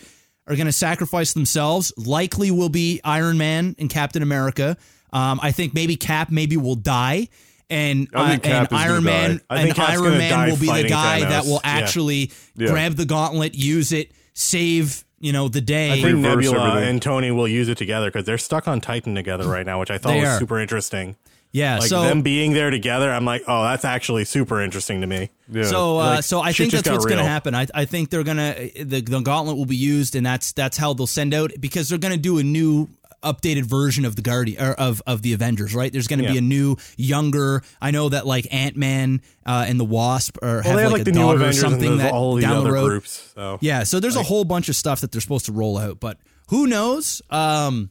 are 0.48 0.56
going 0.56 0.68
to 0.68 0.72
sacrifice 0.72 1.34
themselves. 1.34 1.92
Likely 1.98 2.52
will 2.52 2.70
be 2.70 3.02
Iron 3.04 3.38
Man 3.38 3.76
and 3.80 3.90
Captain 3.90 4.22
America. 4.24 4.78
Um, 5.12 5.40
I 5.44 5.52
think 5.52 5.74
maybe 5.74 5.96
Cap 5.98 6.30
maybe 6.32 6.56
will 6.58 6.76
die. 6.76 7.28
And, 7.70 8.08
uh, 8.14 8.38
and 8.44 8.68
Iron 8.72 9.04
Man 9.04 9.42
and 9.50 9.74
Cap's 9.74 9.90
Iron 10.00 10.18
Man 10.20 10.50
will 10.52 10.58
be 10.58 10.68
the 10.68 10.88
guy 10.88 11.22
that 11.22 11.44
Thanos. 11.44 11.48
will 11.48 11.62
Yeah. 11.66 11.78
actually 11.80 12.32
Yeah. 12.56 12.68
grab 12.68 12.96
the 12.96 13.06
gauntlet, 13.06 13.56
use 13.56 13.92
it, 13.92 14.12
save 14.36 15.05
you 15.26 15.34
know 15.34 15.48
the 15.48 15.62
day. 15.62 15.92
I 15.92 16.02
think 16.02 16.20
Nebula 16.20 16.70
everything. 16.70 16.90
and 16.90 17.02
Tony 17.02 17.32
will 17.32 17.48
use 17.48 17.68
it 17.68 17.78
together 17.78 18.12
because 18.12 18.26
they're 18.26 18.38
stuck 18.38 18.68
on 18.68 18.80
Titan 18.80 19.16
together 19.16 19.48
right 19.48 19.66
now, 19.66 19.80
which 19.80 19.92
I 19.92 19.98
thought 19.98 20.16
was 20.16 20.30
are. 20.30 20.40
super 20.40 20.60
interesting. 20.60 21.16
yeah, 21.52 21.80
Like 21.80 21.90
so 21.90 22.04
them 22.04 22.22
being 22.22 22.54
there 22.54 22.70
together, 22.70 23.12
I'm 23.12 23.26
like, 23.26 23.44
oh, 23.48 23.64
that's 23.64 23.86
actually 23.86 24.26
super 24.26 24.62
interesting 24.62 25.02
to 25.02 25.08
me. 25.08 25.30
Yeah. 25.52 25.64
So, 25.64 25.98
uh, 25.98 26.16
Like, 26.16 26.24
so 26.24 26.42
I 26.42 26.52
think 26.54 26.72
that's 26.72 26.84
that's 26.84 26.90
got 26.90 26.94
what's 26.96 27.06
going 27.06 27.24
to 27.24 27.30
happen. 27.30 27.56
I, 27.56 27.66
I 27.74 27.86
think 27.86 28.10
they're 28.10 28.24
going 28.24 28.38
to 28.38 28.84
the, 28.84 29.02
the 29.02 29.22
gauntlet 29.22 29.58
will 29.58 29.66
be 29.66 29.76
used, 29.78 30.16
and 30.16 30.26
that's 30.26 30.52
that's 30.52 30.78
how 30.78 30.94
they'll 30.94 31.08
send 31.08 31.34
out 31.34 31.52
because 31.60 31.90
they're 31.90 31.98
going 31.98 32.14
to 32.14 32.20
do 32.20 32.38
a 32.38 32.44
new 32.44 32.90
updated 33.26 33.64
version 33.64 34.06
of 34.06 34.16
the 34.16 34.22
Guardian 34.22 34.62
or 34.64 34.72
of 34.74 35.02
of 35.08 35.22
the 35.22 35.34
Avengers. 35.34 35.74
Right? 35.76 35.92
There's 35.92 36.08
going 36.08 36.22
to 36.24 36.32
be 36.32 36.38
a 36.38 36.42
new, 36.42 36.78
younger. 36.98 37.62
I 37.82 37.92
know 37.92 38.10
that 38.10 38.26
like 38.26 38.48
Ant 38.54 38.78
Man 38.78 39.22
uh, 39.46 39.66
and 39.68 39.80
the 39.80 39.86
Wasp 39.86 40.38
or 40.42 40.62
Well, 40.64 40.78
have 40.78 40.92
like, 40.92 40.92
like 40.92 41.02
a 41.02 41.04
the 41.06 41.12
daughter 41.12 41.44
or 41.46 41.54
something 41.54 41.98
that 41.98 42.14
all 42.14 42.36
these 42.36 42.46
down 42.46 42.64
the 42.64 42.72
road. 42.72 42.90
groups. 42.90 43.32
So 43.36 43.58
Yeah, 43.62 43.84
so 43.84 44.00
there's 44.00 44.16
a 44.16 44.24
whole 44.24 44.46
bunch 44.46 44.70
of 44.70 44.76
stuff 44.76 45.02
that 45.02 45.12
they're 45.12 45.22
supposed 45.22 45.46
to 45.48 45.52
roll 45.52 45.78
out, 45.78 46.00
but 46.00 46.18
who 46.50 46.68
knows? 46.68 47.22
Um, 47.30 47.90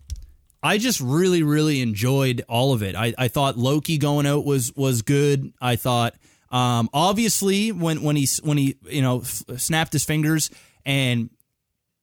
I 0.62 0.78
just 0.78 1.00
really, 1.00 1.42
really 1.42 1.82
enjoyed 1.82 2.42
all 2.48 2.72
of 2.72 2.82
it. 2.82 2.96
I, 2.96 3.12
I 3.18 3.28
thought 3.28 3.58
Loki 3.58 3.98
going 3.98 4.26
out 4.26 4.44
was 4.46 4.72
was 4.74 5.02
good. 5.02 5.52
I 5.60 5.76
thought, 5.76 6.14
um, 6.50 6.88
obviously 6.94 7.70
when 7.72 8.02
when 8.02 8.16
he 8.16 8.26
when 8.42 8.56
he 8.56 8.76
you 8.88 9.02
know 9.02 9.20
f- 9.20 9.42
snapped 9.58 9.92
his 9.92 10.04
fingers 10.04 10.50
and 10.86 11.28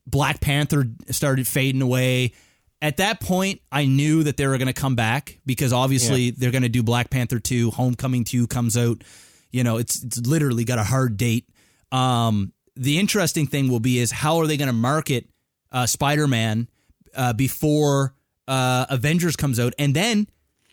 Black 0.05 0.41
Panther 0.41 0.85
started 1.09 1.47
fading 1.47 1.81
away. 1.81 2.33
At 2.81 2.97
that 2.97 3.21
point, 3.21 3.61
I 3.71 3.85
knew 3.85 4.23
that 4.23 4.37
they 4.37 4.47
were 4.47 4.57
going 4.57 4.67
to 4.67 4.73
come 4.73 4.95
back 4.95 5.39
because 5.45 5.71
obviously 5.71 6.31
they're 6.31 6.51
going 6.51 6.63
to 6.63 6.69
do 6.69 6.81
Black 6.81 7.11
Panther 7.11 7.39
2. 7.39 7.71
Homecoming 7.71 8.23
2 8.23 8.47
comes 8.47 8.75
out. 8.75 9.03
You 9.51 9.63
know, 9.63 9.77
it's 9.77 10.03
it's 10.03 10.17
literally 10.25 10.63
got 10.63 10.79
a 10.79 10.83
hard 10.83 11.17
date. 11.17 11.47
Um, 11.91 12.53
the 12.75 12.97
interesting 12.97 13.45
thing 13.45 13.69
will 13.69 13.79
be 13.79 13.99
is 13.99 14.11
how 14.11 14.37
are 14.37 14.47
they 14.47 14.57
going 14.57 14.67
to 14.67 14.73
market 14.73 15.27
uh, 15.71 15.85
Spider-Man 15.85 16.69
uh, 17.15 17.33
before 17.33 18.15
uh, 18.47 18.85
Avengers 18.89 19.35
comes 19.35 19.59
out, 19.59 19.73
and 19.77 19.93
then 19.93 20.27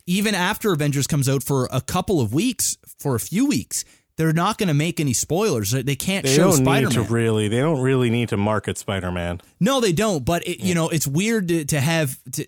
even 0.06 0.34
after 0.34 0.72
Avengers 0.72 1.06
comes 1.06 1.28
out 1.28 1.42
for 1.42 1.68
a 1.70 1.82
couple 1.82 2.20
of 2.20 2.32
weeks, 2.32 2.78
for 2.98 3.14
a 3.14 3.20
few 3.20 3.46
weeks, 3.46 3.84
they're 4.18 4.32
not 4.32 4.58
going 4.58 4.66
to 4.66 4.74
make 4.74 4.98
any 4.98 5.12
spoilers. 5.12 5.70
They 5.70 5.94
can't 5.94 6.26
they 6.26 6.34
show 6.34 6.50
need 6.50 6.90
to 6.90 7.02
really. 7.02 7.46
They 7.46 7.60
don't 7.60 7.80
really 7.80 8.10
need 8.10 8.30
to 8.30 8.36
market 8.36 8.76
Spider-Man. 8.76 9.40
No, 9.60 9.80
they 9.80 9.92
don't. 9.92 10.24
But 10.24 10.46
it, 10.46 10.58
you 10.60 10.74
know, 10.74 10.88
it's 10.88 11.06
weird 11.06 11.46
to, 11.48 11.64
to 11.66 11.80
have 11.80 12.18
to, 12.32 12.46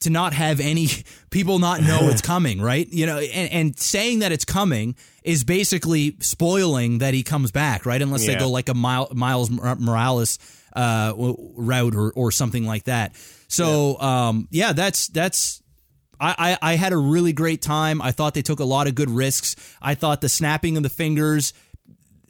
to 0.00 0.10
not 0.10 0.32
have 0.32 0.58
any 0.58 0.88
people 1.30 1.60
not 1.60 1.80
know 1.80 2.08
it's 2.08 2.22
coming, 2.34 2.60
right? 2.60 2.88
You 2.92 3.06
know, 3.06 3.18
and, 3.18 3.52
and 3.52 3.78
saying 3.78 4.18
that 4.18 4.32
it's 4.32 4.44
coming 4.44 4.96
is 5.22 5.44
basically 5.44 6.16
spoiling 6.18 6.98
that 6.98 7.14
he 7.14 7.22
comes 7.22 7.52
back, 7.52 7.86
right? 7.86 8.02
Unless 8.02 8.26
they 8.26 8.34
go 8.34 8.50
like 8.50 8.68
a 8.68 8.74
Mile, 8.74 9.08
Miles 9.14 9.48
Morales 9.48 10.40
uh, 10.72 11.14
route 11.16 11.94
or 11.94 12.12
or 12.12 12.32
something 12.32 12.66
like 12.66 12.84
that. 12.84 13.14
So, 13.46 13.98
um, 14.00 14.48
yeah, 14.50 14.72
that's 14.72 15.06
that's. 15.06 15.62
I, 16.20 16.56
I, 16.62 16.72
I 16.72 16.76
had 16.76 16.92
a 16.92 16.96
really 16.96 17.32
great 17.32 17.62
time. 17.62 18.00
I 18.00 18.12
thought 18.12 18.34
they 18.34 18.42
took 18.42 18.60
a 18.60 18.64
lot 18.64 18.86
of 18.86 18.94
good 18.94 19.10
risks. 19.10 19.56
I 19.82 19.94
thought 19.94 20.20
the 20.20 20.28
snapping 20.28 20.76
of 20.76 20.82
the 20.82 20.88
fingers 20.88 21.52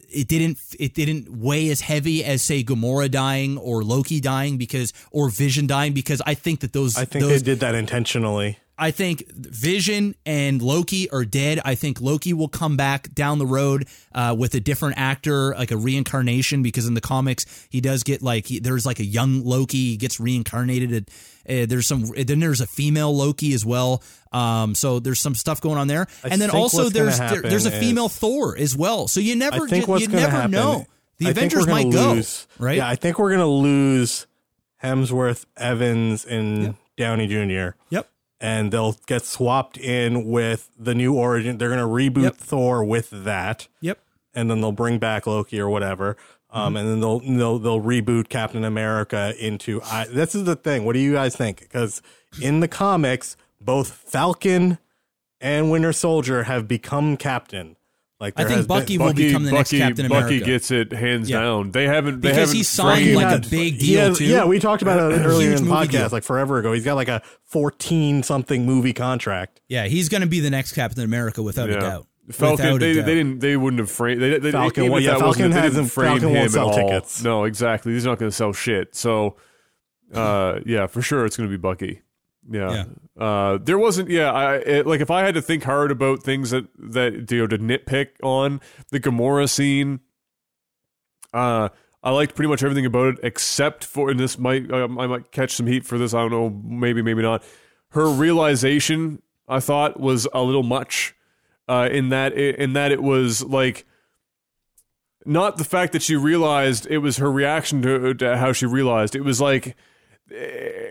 it 0.09 0.29
didn't 0.29 0.59
it 0.79 0.95
didn't 0.95 1.31
weigh 1.31 1.69
as 1.71 1.81
heavy 1.81 2.25
as 2.25 2.43
say 2.43 2.63
Gamora 2.63 3.11
dying 3.11 3.59
or 3.59 3.83
Loki 3.83 4.21
dying 4.21 4.57
because 4.57 4.93
or 5.11 5.29
Vision 5.29 5.67
dying 5.67 5.93
because 5.93 6.23
I 6.25 6.35
think 6.35 6.61
that 6.61 6.73
those 6.73 6.97
I 6.97 7.05
think 7.05 7.25
those 7.25 7.43
they 7.43 7.53
did 7.53 7.61
that 7.61 7.75
intentionally. 7.75 8.59
I 8.79 8.91
think 8.91 9.31
Vision 9.33 10.15
and 10.27 10.61
Loki 10.61 11.09
are 11.11 11.25
dead. 11.25 11.61
I 11.65 11.75
think 11.75 12.01
Loki 12.01 12.35
will 12.35 12.49
come 12.49 12.77
back 12.77 13.13
down 13.15 13.39
the 13.39 13.47
road 13.47 13.89
uh, 14.13 14.37
with 14.39 14.55
a 14.55 14.61
different 14.61 14.99
actor, 14.99 15.55
like 15.55 15.71
a 15.71 15.77
reincarnation, 15.79 16.63
because 16.63 16.87
in 16.87 16.93
the 16.95 17.01
comics 17.01 17.47
he 17.71 17.81
does 17.81 18.03
get 18.03 18.21
like 18.23 18.47
he, 18.47 18.59
there's 18.59 18.85
like 18.85 18.99
a 19.01 19.05
young 19.05 19.45
Loki, 19.45 19.91
he 19.91 19.97
gets 19.97 20.21
reincarnated. 20.21 21.09
Uh, 21.49 21.65
there's 21.67 21.87
some 21.87 22.05
then 22.17 22.41
there's 22.41 22.61
a 22.61 22.67
female 22.67 23.17
Loki 23.17 23.55
as 23.55 23.65
well. 23.65 24.03
Um, 24.33 24.75
so 24.75 25.01
there's 25.01 25.21
some 25.21 25.35
stuff 25.35 25.61
going 25.61 25.79
on 25.79 25.89
there, 25.89 26.07
I 26.23 26.29
and 26.29 26.41
then 26.41 26.51
also 26.51 26.91
there's 26.91 27.19
there, 27.19 27.41
there's 27.41 27.65
a 27.65 27.71
female 27.71 28.11
Thor 28.11 28.57
as 28.59 28.77
well. 28.77 29.09
So 29.09 29.21
you 29.21 29.37
never 29.37 29.65
I 29.65 29.69
think 29.69 29.87
ju- 29.87 29.91
what's 29.91 30.03
you 30.03 30.09
to 30.09 30.17
never 30.17 30.31
happen. 30.33 30.51
know. 30.51 30.87
The 31.19 31.29
I 31.29 31.31
Avengers 31.31 31.67
might 31.67 31.91
gonna 31.91 32.17
go 32.17 32.23
right. 32.59 32.77
Yeah, 32.77 32.89
I 32.89 32.97
think 32.97 33.19
we're 33.19 33.31
gonna 33.31 33.47
lose 33.47 34.27
Hemsworth, 34.83 35.47
Evans, 35.57 36.27
and 36.27 36.75
Downey 36.99 37.27
Jr. 37.27 37.77
Yep. 37.89 38.11
And 38.41 38.71
they'll 38.73 38.97
get 39.07 39.25
swapped 39.25 39.79
in 39.79 40.25
with 40.27 40.71
the 40.79 40.95
new 40.95 41.15
origin. 41.15 41.59
They're 41.59 41.75
going 41.75 41.81
to 41.81 41.87
reboot 42.21 42.25
Yep. 42.25 42.37
Thor 42.37 42.85
with 42.85 43.11
that, 43.11 43.69
Yep. 43.81 43.99
and 44.35 44.51
then 44.51 44.61
they'll 44.61 44.73
bring 44.73 44.99
back 44.99 45.27
Loki 45.27 45.59
or 45.61 45.69
whatever. 45.69 46.15
Mm-hmm. 46.15 46.59
Um, 46.59 46.77
and 46.77 46.89
then 46.89 47.01
they'll, 47.01 47.19
they'll 47.21 47.59
they'll 47.59 47.83
reboot 47.83 48.29
Captain 48.29 48.65
America 48.65 49.35
into. 49.39 49.83
I, 49.83 50.07
this 50.07 50.35
is 50.35 50.45
the 50.45 50.57
thing. 50.57 50.85
What 50.85 50.93
do 50.95 51.01
you 51.01 51.13
guys 51.13 51.35
think? 51.37 51.61
Because 51.61 52.01
in 52.41 52.61
the 52.61 52.69
comics, 52.69 53.37
both 53.61 53.91
Falcon 53.91 54.79
and 55.41 55.71
Winter 55.71 55.93
Soldier 55.93 56.45
have 56.45 56.67
become 56.69 57.17
Captain. 57.17 57.76
Like 58.19 58.33
I 58.37 58.45
think 58.45 58.57
has 58.57 58.67
been- 58.67 58.79
Bucky 58.79 58.97
will 58.99 59.13
become 59.13 59.45
the 59.45 59.53
next 59.53 59.71
Bucky, 59.73 59.79
Captain 59.79 60.09
Bucky 60.09 60.41
gets 60.41 60.71
it 60.71 60.91
hands 60.93 61.29
Yeah. 61.29 61.41
down. 61.41 61.71
They 61.73 61.85
haven't 61.87 62.23
they 62.23 62.29
Because 62.31 62.39
haven't 62.49 62.57
he 62.57 62.63
signed 62.63 63.05
framed- 63.05 63.17
like 63.17 63.45
a 63.45 63.49
big 63.51 63.79
deal, 63.79 64.01
has- 64.09 64.19
too. 64.19 64.25
Yeah, 64.25 64.45
we 64.47 64.59
talked 64.59 64.81
about 64.81 65.13
it 65.13 65.17
earlier 65.25 65.51
in 65.51 65.57
the 65.57 65.63
movie 65.63 65.73
podcast, 65.89 65.91
deal. 65.91 66.09
like 66.13 66.25
forever 66.25 66.59
ago. 66.59 66.73
He's 66.73 66.85
got 66.85 66.95
like 66.95 67.09
a 67.09 67.21
fourteen 67.45 68.23
something 68.23 68.65
movie 68.65 68.95
contract. 68.95 69.61
Yeah, 69.69 69.87
he's 69.87 70.09
going 70.09 70.23
to 70.23 70.27
be 70.27 70.41
the 70.41 70.49
next 70.51 70.73
Captain 70.73 71.03
America 71.05 71.43
without 71.43 71.69
a 71.69 71.79
doubt. 71.79 72.07
Falcon, 72.33 72.73
Without 72.73 72.81
they, 72.81 72.95
they 72.95 73.15
didn't. 73.15 73.39
They 73.41 73.57
wouldn't 73.57 73.79
have 73.81 73.91
framed. 73.91 74.21
They, 74.21 74.39
they, 74.39 74.51
Falcon, 74.51 74.85
even 74.85 74.93
well, 74.93 74.99
if 74.99 75.05
yeah, 75.05 75.19
that 75.19 75.25
wasn't 75.25 75.53
Falcon 75.53 75.53
it, 75.53 75.55
they 75.55 75.61
hasn't- 75.69 75.93
frame 75.93 76.11
Falcon 76.19 76.29
him 76.37 76.49
sell 76.49 76.71
at 76.73 76.81
all. 76.83 76.89
tickets. 76.89 77.23
No, 77.23 77.45
exactly. 77.45 77.93
He's 77.93 78.05
not 78.05 78.19
going 78.19 78.31
to 78.31 78.35
sell 78.37 78.53
shit. 78.53 78.97
So, 78.97 79.37
uh, 80.13 80.59
yeah, 80.67 80.87
for 80.89 81.03
sure, 81.03 81.25
it's 81.25 81.37
going 81.37 81.49
to 81.49 81.53
be 81.57 81.61
Bucky. 81.61 82.01
Yeah. 82.51 82.85
Uh, 83.19 83.59
there 83.63 83.79
wasn't. 83.79 84.11
Yeah, 84.11 84.33
I 84.33 84.57
it, 84.57 84.87
like 84.87 85.01
if 85.01 85.11
I 85.11 85.25
had 85.25 85.35
to 85.35 85.43
think 85.43 85.65
hard 85.65 85.91
about 85.91 86.23
things 86.23 86.51
that 86.51 86.67
that 86.79 87.31
you 87.31 87.39
know 87.39 87.47
to 87.47 87.59
nitpick 87.59 88.09
on 88.23 88.61
the 88.91 89.01
Gamora 89.01 89.49
scene. 89.49 90.01
Uh, 91.33 91.69
I 92.03 92.11
liked 92.11 92.37
pretty 92.37 92.49
much 92.49 92.63
everything 92.63 92.87
about 92.87 93.15
it 93.15 93.21
except 93.23 93.85
for, 93.85 94.11
and 94.11 94.21
this 94.21 94.39
might 94.39 94.71
um, 94.71 94.99
I 94.99 95.07
might 95.07 95.33
catch 95.33 95.53
some 95.53 95.67
heat 95.67 95.85
for 95.85 95.99
this. 95.99 96.15
I 96.15 96.21
don't 96.21 96.31
know, 96.31 96.51
maybe 96.51 97.03
maybe 97.03 97.23
not. 97.23 97.43
Her 97.91 98.09
realization, 98.09 99.23
I 99.49 99.61
thought, 99.61 99.99
was 99.99 100.29
a 100.33 100.43
little 100.43 100.63
much. 100.63 101.15
Uh, 101.69 101.89
in 101.91 102.11
that 102.11 102.33
in 102.33 102.75
that 102.75 102.93
it 102.93 103.03
was 103.03 103.43
like 103.43 103.87
not 105.25 105.57
the 105.57 105.65
fact 105.65 105.93
that 105.95 106.03
she 106.03 106.15
realized 106.15 106.87
it 106.89 106.99
was 106.99 107.17
her 107.17 107.31
reaction 107.31 107.83
to, 107.83 108.15
to 108.15 108.37
how 108.37 108.53
she 108.53 108.67
realized 108.67 109.17
it 109.17 109.25
was 109.25 109.41
like 109.41 109.77
eh, 110.33 110.91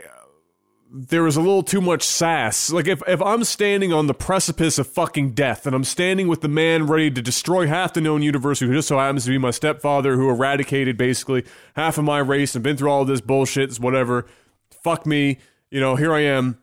there 0.97 1.23
was 1.23 1.35
a 1.35 1.41
little 1.41 1.61
too 1.61 1.81
much 1.81 2.03
sass. 2.03 2.71
Like 2.71 2.87
if, 2.87 3.03
if 3.05 3.21
I'm 3.21 3.43
standing 3.43 3.91
on 3.91 4.07
the 4.07 4.13
precipice 4.13 4.79
of 4.79 4.87
fucking 4.87 5.31
death 5.31 5.65
and 5.65 5.75
I'm 5.75 5.83
standing 5.83 6.29
with 6.29 6.39
the 6.39 6.47
man 6.47 6.87
ready 6.87 7.11
to 7.11 7.21
destroy 7.21 7.67
half 7.67 7.93
the 7.93 7.99
known 7.99 8.21
universe 8.21 8.61
who 8.61 8.73
just 8.73 8.87
so 8.87 8.97
happens 8.97 9.25
to 9.25 9.31
be 9.31 9.37
my 9.37 9.51
stepfather 9.51 10.15
who 10.15 10.29
eradicated 10.29 10.97
basically 10.97 11.43
half 11.75 11.97
of 11.97 12.05
my 12.05 12.19
race 12.19 12.55
and 12.55 12.63
been 12.63 12.77
through 12.77 12.89
all 12.89 13.03
this 13.03 13.19
bullshit, 13.19 13.75
whatever. 13.77 14.25
Fuck 14.83 15.05
me. 15.05 15.39
You 15.69 15.81
know, 15.81 15.97
here 15.97 16.13
I 16.13 16.21
am. 16.21 16.59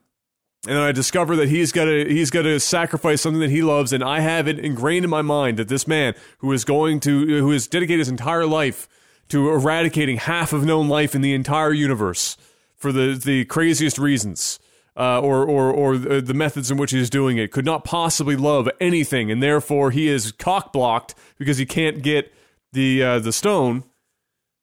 And 0.67 0.79
I 0.79 0.93
discover 0.93 1.37
that 1.37 1.49
he's 1.49 1.71
got 1.71 1.87
to 1.87 2.09
he's 2.09 2.31
got 2.31 2.43
to 2.43 2.59
sacrifice 2.61 3.21
something 3.21 3.41
that 3.41 3.51
he 3.51 3.63
loves, 3.63 3.93
and 3.93 4.05
I 4.05 4.21
have 4.21 4.47
it 4.47 4.61
ingrained 4.61 5.03
in 5.03 5.11
my 5.11 5.21
mind 5.21 5.59
that 5.59 5.67
this 5.67 5.89
man 5.89 6.15
who 6.39 6.53
is 6.53 6.65
going 6.65 7.01
to 7.01 7.27
who 7.27 7.51
has 7.51 7.67
dedicated 7.67 7.99
his 7.99 8.09
entire 8.09 8.47
life 8.47 8.89
to 9.31 9.51
eradicating 9.51 10.19
half 10.19 10.53
of 10.53 10.65
known 10.65 10.89
life 10.89 11.17
in 11.17 11.21
the 11.21 11.35
entire 11.35 11.73
universe 11.73 12.37
for 12.83 12.93
the 12.93 13.15
the 13.15 13.45
craziest 13.45 13.97
reasons, 13.97 14.59
uh, 14.97 15.21
or 15.21 15.47
or 15.47 15.71
or 15.71 15.97
the, 15.97 16.35
methods 16.35 16.71
in 16.71 16.77
which 16.77 16.91
he's 16.91 17.09
doing 17.09 17.39
it, 17.39 17.53
could 17.53 17.65
not 17.65 17.85
possibly 17.85 18.35
love 18.35 18.69
anything, 18.81 19.31
and 19.31 19.41
therefore 19.41 19.93
he 19.93 20.09
is 20.09 20.33
cock 20.33 20.73
blocked 20.73 21.15
because 21.39 21.59
he 21.59 21.65
can't 21.65 22.03
get 22.03 22.35
the 22.73 23.03
uh, 23.03 23.19
the 23.21 23.33
stone. 23.33 23.85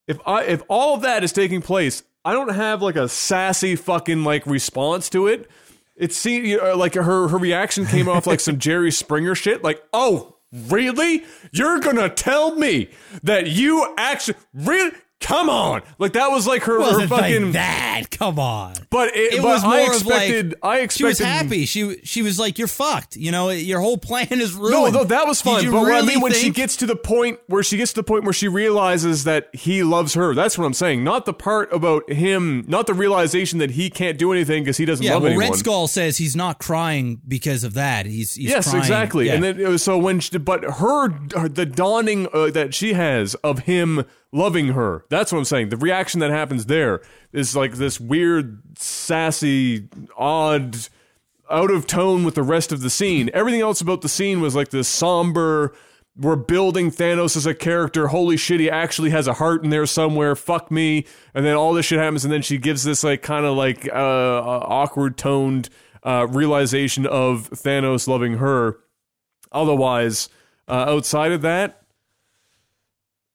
If 0.06 0.20
I 0.28 0.44
if 0.44 0.62
all 0.68 0.96
of 0.96 1.02
that 1.02 1.24
is 1.24 1.32
taking 1.32 1.62
place, 1.62 2.04
I 2.26 2.34
don't 2.34 2.54
have 2.54 2.82
like 2.82 2.98
a 2.98 3.08
sassy 3.08 3.78
fucking 3.78 4.26
like 4.26 4.46
response 4.46 5.10
to 5.12 5.28
it. 5.28 5.50
It 5.96 6.12
seemed 6.12 6.46
you 6.46 6.58
know, 6.58 6.76
like 6.76 6.96
her 6.96 7.30
her 7.30 7.38
reaction 7.38 7.86
came 7.86 8.10
off 8.10 8.28
like 8.28 8.42
some 8.42 8.60
Jerry 8.60 8.92
Springer 8.92 9.34
shit. 9.34 9.64
Like, 9.64 9.82
oh, 9.94 10.36
really? 10.52 11.24
You're 11.54 11.80
gonna 11.80 12.10
tell 12.10 12.56
me 12.56 12.90
that 13.24 13.48
you 13.48 13.94
actually 13.98 14.38
really 14.54 14.92
come 15.22 15.50
on, 15.50 15.82
like 15.98 16.14
that 16.14 16.30
was 16.30 16.48
like 16.48 16.64
her, 16.64 16.82
her 16.82 17.08
fucking. 17.08 17.44
like 17.46 17.54
that. 17.54 18.06
Come 18.12 18.40
on. 18.40 18.74
But 18.90 19.16
it, 19.16 19.34
It 19.36 19.42
but 19.42 19.48
was 19.48 19.64
more 19.64 19.74
I 19.74 19.80
of 19.82 19.88
expected. 19.94 20.50
like 20.52 20.60
I 20.64 20.80
expected. 20.80 20.98
she 20.98 21.04
was 21.06 21.20
happy. 21.20 21.66
She 21.66 21.98
she 22.04 22.22
was 22.22 22.40
like, 22.40 22.58
"You're 22.58 22.68
fucked." 22.68 23.16
You 23.16 23.32
know, 23.32 23.50
your 23.50 23.80
whole 23.80 23.98
plan 23.98 24.28
is 24.32 24.56
No, 24.56 24.62
ruined. 24.62 24.94
no, 24.96 25.04
that 25.04 25.28
was 25.28 25.42
fun. 25.42 25.64
But 25.66 25.74
what 25.74 25.86
I 25.92 25.96
really 25.98 26.08
mean 26.08 26.22
when 26.22 26.34
she 26.34 26.50
gets 26.50 26.76
to 26.78 26.86
the 26.86 26.96
point 26.96 27.40
where 27.48 27.64
she 27.64 27.78
gets 27.78 27.92
to 27.94 28.00
the 28.00 28.04
point 28.04 28.24
where 28.24 28.34
she 28.34 28.48
realizes 28.48 29.24
that 29.26 29.50
he 29.54 29.84
loves 29.84 30.14
her. 30.16 30.34
That's 30.34 30.58
what 30.58 30.66
I'm 30.66 30.74
saying. 30.74 31.04
Not 31.04 31.26
the 31.26 31.34
part 31.34 31.72
about 31.74 32.10
him. 32.12 32.66
Not 32.68 32.88
the 32.88 32.94
realization 32.94 33.60
that 33.60 33.72
he 33.72 33.90
can't 33.90 34.18
do 34.18 34.32
anything 34.32 34.64
because 34.64 34.78
he 34.78 34.86
doesn't 34.86 35.06
yeah, 35.06 35.14
love 35.14 35.24
well, 35.24 35.32
anyone. 35.32 35.50
Red 35.52 35.60
Skull 35.60 35.88
says 35.88 36.18
he's 36.18 36.36
not 36.36 36.60
crying 36.60 37.22
because 37.28 37.64
of 37.64 37.74
that. 37.76 38.06
He's, 38.06 38.36
he's 38.36 38.50
yes, 38.50 38.70
crying- 38.70 38.80
exactly. 38.84 39.28
yeah. 39.28 39.34
And 39.34 39.44
then 39.44 39.78
so 39.78 39.98
when, 39.98 40.20
she, 40.20 40.38
but 40.38 40.64
her, 40.64 41.10
her 41.36 41.48
the 41.50 41.66
dawning 41.66 42.28
uh, 42.34 42.50
that 42.52 42.74
she 42.74 42.94
has 42.94 43.36
of 43.36 43.60
him 43.60 44.06
loving 44.32 44.70
her. 44.70 45.06
That's 45.10 45.32
what 45.32 45.40
I'm 45.40 45.46
saying. 45.46 45.70
The 45.70 45.78
reaction 45.78 46.20
that 46.20 46.32
happens 46.32 46.66
there 46.66 47.02
is 47.32 47.56
like 47.56 47.76
this 47.76 48.00
weird, 48.00 48.62
sassy, 48.78 49.90
odd, 50.18 50.78
out 51.50 51.72
of 51.72 51.88
tone 51.88 52.24
with 52.24 52.36
the 52.36 52.44
rest 52.44 52.72
of 52.72 52.82
the 52.82 52.90
scene. 52.90 53.30
Everything 53.34 53.62
else 53.62 53.82
about 53.82 54.02
the 54.02 54.10
scene 54.10 54.42
was 54.42 54.56
like 54.56 54.70
this 54.70 54.88
somber. 54.88 55.74
We're 56.16 56.36
building 56.36 56.92
Thanos 56.92 57.38
as 57.38 57.46
a 57.46 57.54
character. 57.54 58.08
Holy 58.08 58.36
shit, 58.36 58.60
he 58.60 58.70
actually 58.70 59.10
has 59.12 59.28
a 59.28 59.34
heart 59.34 59.64
in 59.64 59.70
there 59.70 59.86
somewhere. 59.86 60.36
Fuck 60.36 60.70
me. 60.70 61.06
And 61.34 61.46
then 61.46 61.56
all 61.56 61.74
this 61.74 61.86
shit 61.86 62.00
happens, 62.00 62.26
and 62.26 62.34
then 62.34 62.42
she 62.42 62.58
gives 62.58 62.84
this 62.84 63.04
like 63.04 63.22
kind 63.22 63.46
of 63.46 63.56
like 63.56 63.88
uh, 63.88 63.94
uh, 63.96 64.66
awkward 64.68 65.18
toned 65.18 65.70
uh, 66.04 66.28
realization 66.30 67.06
of 67.08 67.50
Thanos 67.52 68.08
loving 68.08 68.38
her. 68.38 68.80
Otherwise, 69.52 70.30
uh, 70.68 70.86
outside 70.90 71.32
of 71.32 71.42
that, 71.42 71.79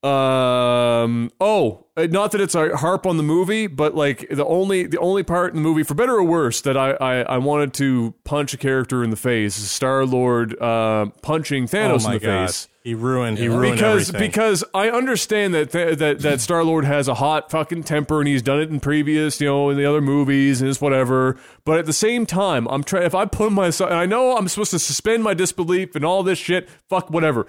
um, 0.04 1.30
oh, 1.40 1.86
uh, 1.96 2.06
not 2.10 2.32
that 2.32 2.40
it's 2.40 2.54
a 2.54 2.76
harp 2.76 3.06
on 3.06 3.16
the 3.16 3.22
movie, 3.22 3.66
but 3.66 3.94
like 3.94 4.28
the 4.30 4.44
only 4.44 4.86
the 4.86 4.98
only 4.98 5.22
part 5.22 5.54
in 5.54 5.56
the 5.56 5.62
movie, 5.62 5.82
for 5.82 5.94
better 5.94 6.14
or 6.14 6.24
worse, 6.24 6.60
that 6.62 6.76
I 6.76 6.90
I, 6.92 7.14
I 7.22 7.38
wanted 7.38 7.72
to 7.74 8.14
punch 8.24 8.52
a 8.52 8.56
character 8.56 9.02
in 9.02 9.10
the 9.10 9.16
face, 9.16 9.54
Star 9.54 10.04
Lord 10.04 10.60
uh, 10.60 11.06
punching 11.22 11.64
Oh 11.64 11.66
Thanos 11.68 12.04
my 12.04 12.14
in 12.14 12.20
the 12.20 12.26
god, 12.26 12.46
face. 12.48 12.68
he 12.82 12.94
ruined. 12.94 13.38
He 13.38 13.48
ruined 13.48 13.76
Because 13.76 14.08
everything. 14.10 14.28
because 14.30 14.64
I 14.74 14.90
understand 14.90 15.54
that 15.54 15.70
th- 15.72 15.98
that 15.98 16.20
that 16.20 16.40
Star 16.40 16.64
Lord 16.64 16.84
has 16.84 17.08
a 17.08 17.14
hot 17.14 17.50
fucking 17.50 17.84
temper 17.84 18.18
and 18.20 18.28
he's 18.28 18.42
done 18.42 18.60
it 18.60 18.68
in 18.70 18.80
previous 18.80 19.40
you 19.40 19.46
know 19.46 19.70
in 19.70 19.76
the 19.78 19.86
other 19.86 20.00
movies 20.02 20.60
and 20.60 20.68
it's 20.68 20.80
whatever. 20.80 21.36
But 21.64 21.78
at 21.78 21.86
the 21.86 21.92
same 21.94 22.26
time, 22.26 22.66
I'm 22.68 22.84
trying. 22.84 23.04
If 23.04 23.14
I 23.14 23.24
put 23.24 23.52
myself, 23.52 23.90
and 23.90 23.98
I 23.98 24.04
know 24.06 24.36
I'm 24.36 24.48
supposed 24.48 24.72
to 24.72 24.78
suspend 24.78 25.22
my 25.22 25.32
disbelief 25.34 25.94
and 25.96 26.04
all 26.04 26.22
this 26.22 26.38
shit. 26.38 26.68
Fuck 26.90 27.08
whatever. 27.10 27.46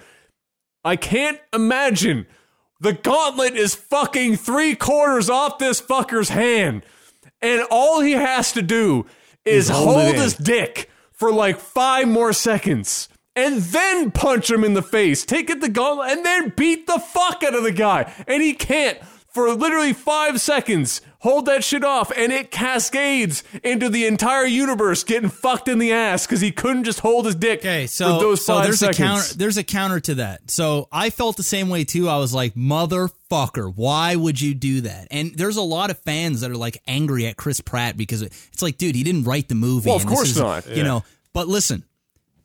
I 0.84 0.94
can't 0.94 1.40
imagine 1.52 2.26
the 2.80 2.92
gauntlet 2.92 3.54
is 3.56 3.74
fucking 3.74 4.36
three 4.36 4.74
quarters 4.74 5.30
off 5.30 5.58
this 5.58 5.80
fucker's 5.80 6.28
hand, 6.28 6.84
and 7.40 7.66
all 7.70 8.00
he 8.00 8.12
has 8.12 8.52
to 8.52 8.62
do 8.62 9.06
is 9.44 9.68
hold 9.68 9.96
hold 9.96 10.14
his 10.16 10.34
dick 10.34 10.90
for 11.12 11.32
like 11.32 11.58
five 11.58 12.08
more 12.08 12.32
seconds. 12.32 13.08
And 13.34 13.60
then 13.60 14.12
punch 14.12 14.50
him 14.50 14.64
in 14.64 14.72
the 14.72 14.82
face, 14.82 15.26
take 15.26 15.50
it 15.50 15.60
the 15.60 15.68
gauntlet, 15.68 16.10
and 16.10 16.24
then 16.24 16.54
beat 16.56 16.86
the 16.86 16.98
fuck 16.98 17.42
out 17.42 17.54
of 17.54 17.62
the 17.62 17.72
guy. 17.72 18.10
And 18.26 18.42
he 18.42 18.54
can't 18.54 18.98
for 19.28 19.52
literally 19.54 19.92
five 19.92 20.40
seconds 20.40 21.02
hold 21.26 21.46
that 21.46 21.64
shit 21.64 21.82
off, 21.84 22.12
and 22.16 22.32
it 22.32 22.50
cascades 22.50 23.42
into 23.64 23.88
the 23.88 24.06
entire 24.06 24.46
universe 24.46 25.02
getting 25.04 25.28
fucked 25.28 25.68
in 25.68 25.78
the 25.78 25.92
ass 25.92 26.26
because 26.26 26.40
he 26.40 26.52
couldn't 26.52 26.84
just 26.84 27.00
hold 27.00 27.26
his 27.26 27.34
dick 27.34 27.58
Okay, 27.60 27.86
so 27.86 28.14
for 28.16 28.20
those 28.24 28.44
so 28.44 28.54
five 28.54 28.64
there's 28.64 28.78
seconds. 28.78 28.98
a 28.98 29.02
counter. 29.02 29.34
There's 29.34 29.56
a 29.56 29.64
counter 29.64 30.00
to 30.00 30.14
that. 30.16 30.50
So 30.50 30.88
I 30.92 31.10
felt 31.10 31.36
the 31.36 31.42
same 31.42 31.68
way 31.68 31.84
too. 31.84 32.08
I 32.08 32.18
was 32.18 32.32
like, 32.32 32.54
motherfucker, 32.54 33.72
why 33.74 34.14
would 34.16 34.40
you 34.40 34.54
do 34.54 34.82
that? 34.82 35.08
And 35.10 35.34
there's 35.36 35.56
a 35.56 35.62
lot 35.62 35.90
of 35.90 35.98
fans 35.98 36.40
that 36.42 36.50
are 36.50 36.56
like 36.56 36.80
angry 36.86 37.26
at 37.26 37.36
Chris 37.36 37.60
Pratt 37.60 37.96
because 37.96 38.22
it's 38.22 38.62
like, 38.62 38.78
dude, 38.78 38.94
he 38.94 39.02
didn't 39.02 39.24
write 39.24 39.48
the 39.48 39.54
movie. 39.54 39.88
Well, 39.88 39.96
of 39.96 40.06
course 40.06 40.30
is- 40.30 40.38
not. 40.38 40.66
You 40.68 40.82
know, 40.84 41.04
but 41.32 41.48
listen. 41.48 41.84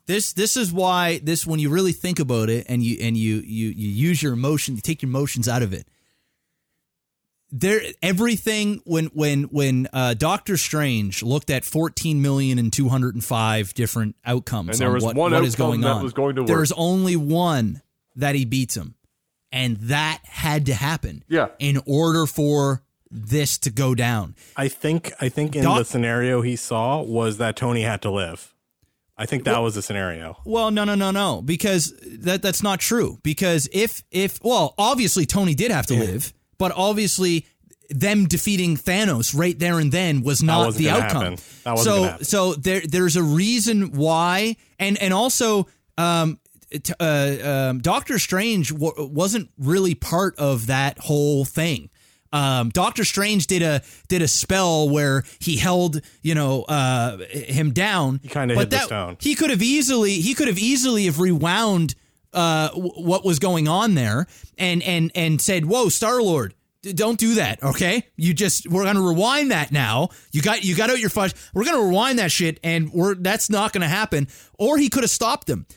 This 0.08 0.34
this 0.34 0.58
is 0.58 0.74
why 0.74 1.20
this 1.24 1.46
when 1.46 1.60
you 1.60 1.70
really 1.70 1.94
think 1.94 2.20
about 2.20 2.50
it 2.50 2.66
and 2.68 2.84
you 2.84 2.98
and 3.00 3.16
you 3.16 3.36
you 3.46 3.70
you 3.70 3.88
use 3.90 4.22
your 4.22 4.34
emotion, 4.34 4.76
you 4.76 4.82
take 4.82 5.02
your 5.04 5.10
emotions 5.10 5.48
out 5.48 5.62
of 5.62 5.72
it. 5.74 5.88
There 7.52 7.82
everything 8.02 8.82
when 8.86 9.06
when 9.08 9.44
when 9.44 9.88
uh, 9.92 10.14
Doctor 10.14 10.56
Strange 10.56 11.22
looked 11.22 11.50
at 11.50 11.66
14 11.66 12.22
million 12.22 12.58
and 12.60 12.72
205 12.72 13.74
different 13.74 14.16
outcomes 14.26 14.70
And 14.70 14.80
there 14.80 14.88
on 14.88 14.94
was 14.94 15.04
what, 15.04 15.16
one 15.16 15.32
what 15.34 15.44
is 15.44 15.56
outcome 15.56 15.68
going 15.68 15.82
that 15.82 15.88
on. 15.92 16.04
was 16.04 16.14
going 16.14 16.36
to 16.36 16.42
work. 16.44 16.48
There's 16.48 16.72
only 16.72 17.16
one 17.16 17.82
that 18.16 18.36
he 18.36 18.46
beats 18.46 18.76
him. 18.76 18.96
And 19.52 19.78
that 19.78 20.22
had 20.24 20.66
to 20.68 20.74
happen. 20.74 21.26
Yeah. 21.28 21.50
In 21.60 21.82
order 21.86 22.26
for 22.26 22.84
this 23.10 23.58
to 23.58 23.70
go 23.70 23.94
down. 23.96 24.36
I 24.56 24.70
think 24.70 25.12
I 25.20 25.28
think 25.28 25.54
in 25.56 25.64
Doc- 25.64 25.80
the 25.80 25.86
scenario 25.86 26.42
he 26.42 26.56
saw 26.56 27.02
was 27.02 27.38
that 27.40 27.58
Tony 27.58 27.82
had 27.82 28.02
to 28.04 28.12
live. 28.12 28.56
I 29.18 29.26
think 29.26 29.44
that 29.44 29.60
was 29.60 29.76
the 29.76 29.82
scenario. 29.82 30.38
Well, 30.46 30.72
no, 30.72 30.84
no, 30.86 30.96
no, 30.96 31.12
no, 31.12 31.42
because 31.44 31.94
that 32.20 32.42
that's 32.42 32.64
not 32.64 32.80
true. 32.80 33.20
Because 33.24 33.68
if 33.74 34.04
if 34.10 34.40
well, 34.42 34.74
obviously 34.78 35.26
Tony 35.26 35.54
did 35.54 35.70
have 35.70 35.86
to 35.88 35.94
live, 35.96 36.34
but 36.62 36.72
obviously 36.76 37.46
them 37.90 38.26
defeating 38.26 38.78
Thanos 38.78 39.38
right 39.38 39.58
there 39.60 39.78
and 39.80 39.92
then 39.92 40.22
was 40.22 40.42
not 40.42 40.74
the 40.78 40.86
outcome. 40.90 41.36
That 41.66 41.78
so 41.84 42.04
so 42.24 42.54
there 42.54 42.82
there's 42.88 43.16
a 43.18 43.24
reason 43.24 43.92
why, 43.92 44.56
and 44.80 44.98
and 45.02 45.14
also 45.14 45.68
um. 45.98 46.40
t- 46.72 46.94
Uh, 47.02 47.36
um, 47.52 47.80
Doctor 47.82 48.18
Strange 48.18 48.70
w- 48.72 49.10
wasn't 49.12 49.50
really 49.58 49.94
part 49.96 50.34
of 50.40 50.68
that 50.68 51.00
whole 51.00 51.44
thing. 51.44 51.90
Um, 52.34 52.70
Doctor 52.70 53.04
Strange 53.04 53.46
did 53.48 53.62
a 53.62 53.82
did 54.08 54.22
a 54.22 54.28
spell 54.30 54.88
where 54.88 55.24
he 55.40 55.58
held 55.58 56.00
you 56.22 56.34
know 56.34 56.64
uh, 56.64 57.18
him 57.30 57.72
down. 57.74 58.22
He 58.24 58.30
kinda 58.30 58.56
hid 58.56 58.70
the 58.70 58.78
stone. 58.86 59.18
He 59.20 59.36
could 59.36 59.50
have 59.50 59.62
easily 59.62 60.14
he 60.22 60.34
could 60.34 60.48
have 60.48 60.58
easily 60.60 61.06
have 61.08 61.20
rewound 61.20 61.94
uh, 62.34 62.70
what 62.72 63.26
was 63.26 63.40
going 63.40 63.68
on 63.68 63.96
there 63.96 64.28
and 64.58 64.82
and 64.84 65.12
and 65.16 65.42
said, 65.42 65.66
"Whoa, 65.66 65.90
Star 65.90 66.22
Lord." 66.22 66.54
Don't 66.84 67.20
do 67.20 67.36
that, 67.36 67.62
okay? 67.62 68.08
You 68.16 68.34
just 68.34 68.68
we're 68.68 68.86
gonna 68.86 69.04
rewind 69.04 69.52
that 69.52 69.72
now. 69.72 70.10
You 70.32 70.42
got 70.42 70.64
you 70.64 70.76
got 70.76 70.90
out 70.90 71.00
your 71.00 71.12
fudge. 71.12 71.36
We're 71.54 71.64
gonna 71.66 71.86
rewind 71.86 72.18
that 72.18 72.32
shit, 72.32 72.60
and 72.64 72.92
we're 72.92 73.14
that's 73.14 73.52
not 73.52 73.72
gonna 73.72 73.88
happen. 73.88 74.28
Or 74.58 74.80
he 74.80 74.90
could 74.90 75.04
have 75.04 75.12
stopped 75.12 75.46
them. 75.46 75.68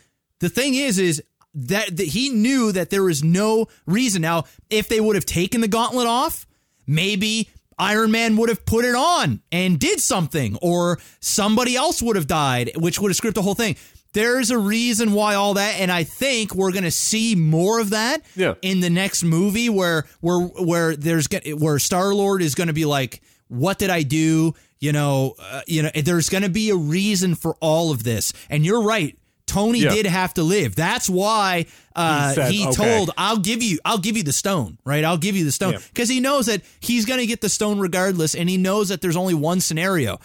The 0.41 0.49
thing 0.49 0.75
is, 0.75 0.99
is 0.99 1.23
that, 1.55 1.97
that 1.97 2.07
he 2.09 2.31
knew 2.31 2.73
that 2.73 2.91
there 2.91 3.03
was 3.03 3.23
no 3.23 3.67
reason. 3.87 4.23
Now, 4.23 4.45
if 4.71 4.89
they 4.89 5.01
would 5.01 5.17
have 5.17 5.27
taken 5.27 5.61
the 5.61 5.69
gauntlet 5.69 6.07
off, 6.07 6.47
maybe 6.87 7.51
Iron 7.79 8.11
Man 8.11 8.37
would 8.37 8.49
have 8.49 8.67
put 8.67 8.85
it 8.85 8.95
on 8.95 9.41
and 9.51 9.79
did 9.79 10.01
something, 10.01 10.57
or 10.63 10.99
somebody 11.21 11.77
else 11.77 12.03
would 12.03 12.17
have 12.17 12.27
died, 12.27 12.73
which 12.77 12.99
would 12.99 13.11
have 13.11 13.17
scripted 13.17 13.35
the 13.35 13.43
whole 13.43 13.55
thing. 13.55 13.77
There's 14.15 14.51
a 14.51 14.59
reason 14.59 15.13
why 15.13 15.35
all 15.35 15.55
that, 15.55 15.79
and 15.81 15.93
I 15.93 16.05
think 16.05 16.55
we're 16.55 16.73
gonna 16.73 16.91
see 16.91 17.35
more 17.35 17.79
of 17.81 17.91
that 17.91 18.23
Yeah. 18.35 18.55
in 18.63 18.81
the 18.81 18.89
next 18.91 19.23
movie, 19.23 19.69
where 19.69 20.07
where 20.21 20.39
where 20.41 20.97
there's 20.97 21.27
where 21.57 21.79
Star 21.79 22.15
Lord 22.15 22.41
is 22.41 22.55
gonna 22.55 22.73
be 22.73 22.85
like, 22.87 23.21
"What 23.49 23.79
did 23.79 23.91
I 23.91 24.03
do?" 24.03 24.55
You 24.81 24.93
know, 24.93 25.35
uh, 25.39 25.61
you 25.67 25.83
know, 25.83 25.91
there's 25.95 26.29
gonna 26.31 26.49
be 26.49 26.71
a 26.71 26.77
reason 26.77 27.35
for 27.35 27.57
all 27.61 27.91
of 27.91 28.05
this, 28.05 28.33
and 28.49 28.65
you're 28.65 28.83
right. 28.83 29.19
Tony 29.47 29.81
Yeah. 29.81 29.91
did 29.95 30.07
have 30.07 30.33
to 30.35 30.43
live. 30.43 30.75
That's 30.75 31.09
why 31.11 31.67
uh, 31.95 32.31
He 32.31 32.35
said, 32.35 32.53
he 32.53 32.67
"Okay." 32.67 32.75
told, 32.75 33.11
"I'll 33.19 33.37
give 33.39 33.63
you, 33.63 33.79
I'll 33.85 33.99
give 33.99 34.17
you 34.17 34.23
the 34.23 34.33
stone, 34.33 34.79
right? 34.85 35.05
I'll 35.05 35.19
give 35.19 35.37
you 35.37 35.45
the 35.45 35.53
stone," 35.53 35.75
Yeah. 35.75 35.79
because 35.93 36.09
he 36.09 36.19
knows 36.21 36.47
that 36.47 36.63
he's 36.81 37.05
going 37.05 37.21
to 37.21 37.27
get 37.27 37.41
the 37.41 37.49
stone 37.51 37.79
regardless, 37.79 38.35
and 38.35 38.49
he 38.49 38.57
knows 38.57 38.89
that 38.89 39.01
there's 39.01 39.17
only 39.17 39.35
one 39.35 39.61
scenario. 39.61 40.19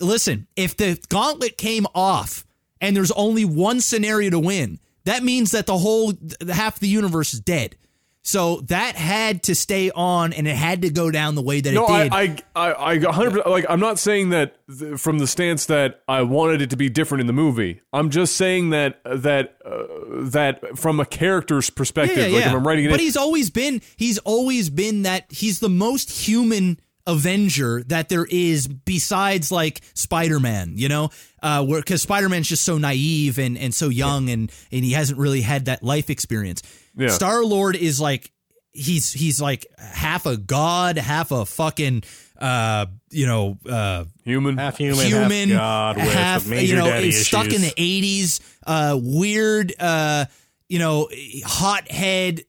Listen, 0.00 0.46
if 0.56 0.76
the 0.76 0.98
gauntlet 1.10 1.58
came 1.58 1.86
off 1.94 2.44
and 2.82 2.94
there's 2.94 3.12
only 3.12 3.46
one 3.46 3.80
scenario 3.80 4.28
to 4.30 4.38
win, 4.38 4.78
that 5.04 5.22
means 5.22 5.52
that 5.52 5.64
the 5.64 5.78
whole 5.78 6.12
half 6.52 6.78
the 6.78 6.88
universe 6.88 7.32
is 7.32 7.40
dead. 7.40 7.76
So 8.24 8.60
that 8.68 8.94
had 8.94 9.42
to 9.44 9.54
stay 9.56 9.90
on, 9.90 10.32
and 10.32 10.46
it 10.46 10.54
had 10.54 10.82
to 10.82 10.90
go 10.90 11.10
down 11.10 11.34
the 11.34 11.42
way 11.42 11.60
that 11.60 11.72
No, 11.74 11.86
it 11.86 12.12
I, 12.12 12.26
did. 12.28 12.42
I, 12.54 12.70
I, 12.70 12.92
I, 12.92 12.98
100 12.98 13.46
like. 13.46 13.64
I'm 13.68 13.80
not 13.80 13.98
saying 13.98 14.28
that 14.30 14.58
th- 14.78 15.00
from 15.00 15.18
the 15.18 15.26
stance 15.26 15.66
that 15.66 16.02
I 16.06 16.22
wanted 16.22 16.62
it 16.62 16.70
to 16.70 16.76
be 16.76 16.88
different 16.88 17.20
in 17.22 17.26
the 17.26 17.32
movie. 17.32 17.80
I'm 17.92 18.10
just 18.10 18.36
saying 18.36 18.70
that 18.70 19.00
that 19.04 19.56
uh, 19.64 19.86
that 20.30 20.78
from 20.78 21.00
a 21.00 21.04
character's 21.04 21.68
perspective, 21.68 22.16
Yeah, 22.16 22.26
yeah, 22.26 22.34
like 22.36 22.44
yeah. 22.44 22.50
if 22.50 22.56
I'm 22.56 22.64
writing 22.66 22.84
it, 22.84 22.90
but 22.90 23.00
in, 23.00 23.06
he's 23.06 23.16
always 23.16 23.50
been 23.50 23.82
he's 23.96 24.18
always 24.18 24.70
been 24.70 25.02
that 25.02 25.24
he's 25.30 25.58
the 25.58 25.68
most 25.68 26.08
human 26.28 26.78
Avenger 27.06 27.82
that 27.88 28.08
there 28.08 28.26
is 28.28 28.68
besides 28.68 29.50
like 29.50 29.80
Spider-Man, 29.94 30.74
you 30.76 30.88
know? 30.88 31.10
Uh 31.42 31.64
where 31.64 31.82
cuz 31.82 32.02
Spider-Man's 32.02 32.48
just 32.48 32.64
so 32.64 32.78
naive 32.78 33.38
and 33.38 33.58
and 33.58 33.74
so 33.74 33.88
young 33.88 34.30
and 34.30 34.50
and 34.70 34.84
he 34.84 34.92
hasn't 34.92 35.18
really 35.18 35.40
had 35.40 35.64
that 35.64 35.82
life 35.82 36.10
experience. 36.10 36.62
Yeah. 36.96 37.08
Star-Lord 37.08 37.76
is 37.76 38.00
like 38.00 38.30
he's 38.72 39.12
he's 39.12 39.40
like 39.40 39.66
half 39.78 40.26
a 40.26 40.36
god, 40.36 40.98
half 40.98 41.32
a 41.32 41.44
fucking 41.44 42.04
uh 42.38 42.86
you 43.10 43.26
know 43.26 43.58
uh 43.68 44.04
human. 44.24 44.56
Half 44.56 44.78
human, 44.78 45.06
human, 45.06 45.50
half 45.50 45.58
God 45.58 45.96
with 45.96 46.12
half, 46.12 46.46
major 46.46 46.74
you 46.74 46.78
know, 46.78 46.86
daddy 46.86 47.08
is 47.08 47.16
issues. 47.16 47.26
stuck 47.28 47.52
in 47.52 47.60
the 47.60 47.74
eighties. 47.76 48.40
Uh, 48.64 48.96
weird, 49.02 49.74
uh, 49.80 50.24
you 50.68 50.78
know, 50.78 51.08
hot 51.44 51.90
head, 51.90 52.42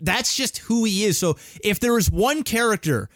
that's 0.00 0.36
just 0.36 0.58
who 0.58 0.84
he 0.84 1.04
is. 1.04 1.18
So 1.18 1.36
if 1.64 1.80
there 1.80 1.92
was 1.92 2.08
one 2.10 2.44
character 2.44 3.08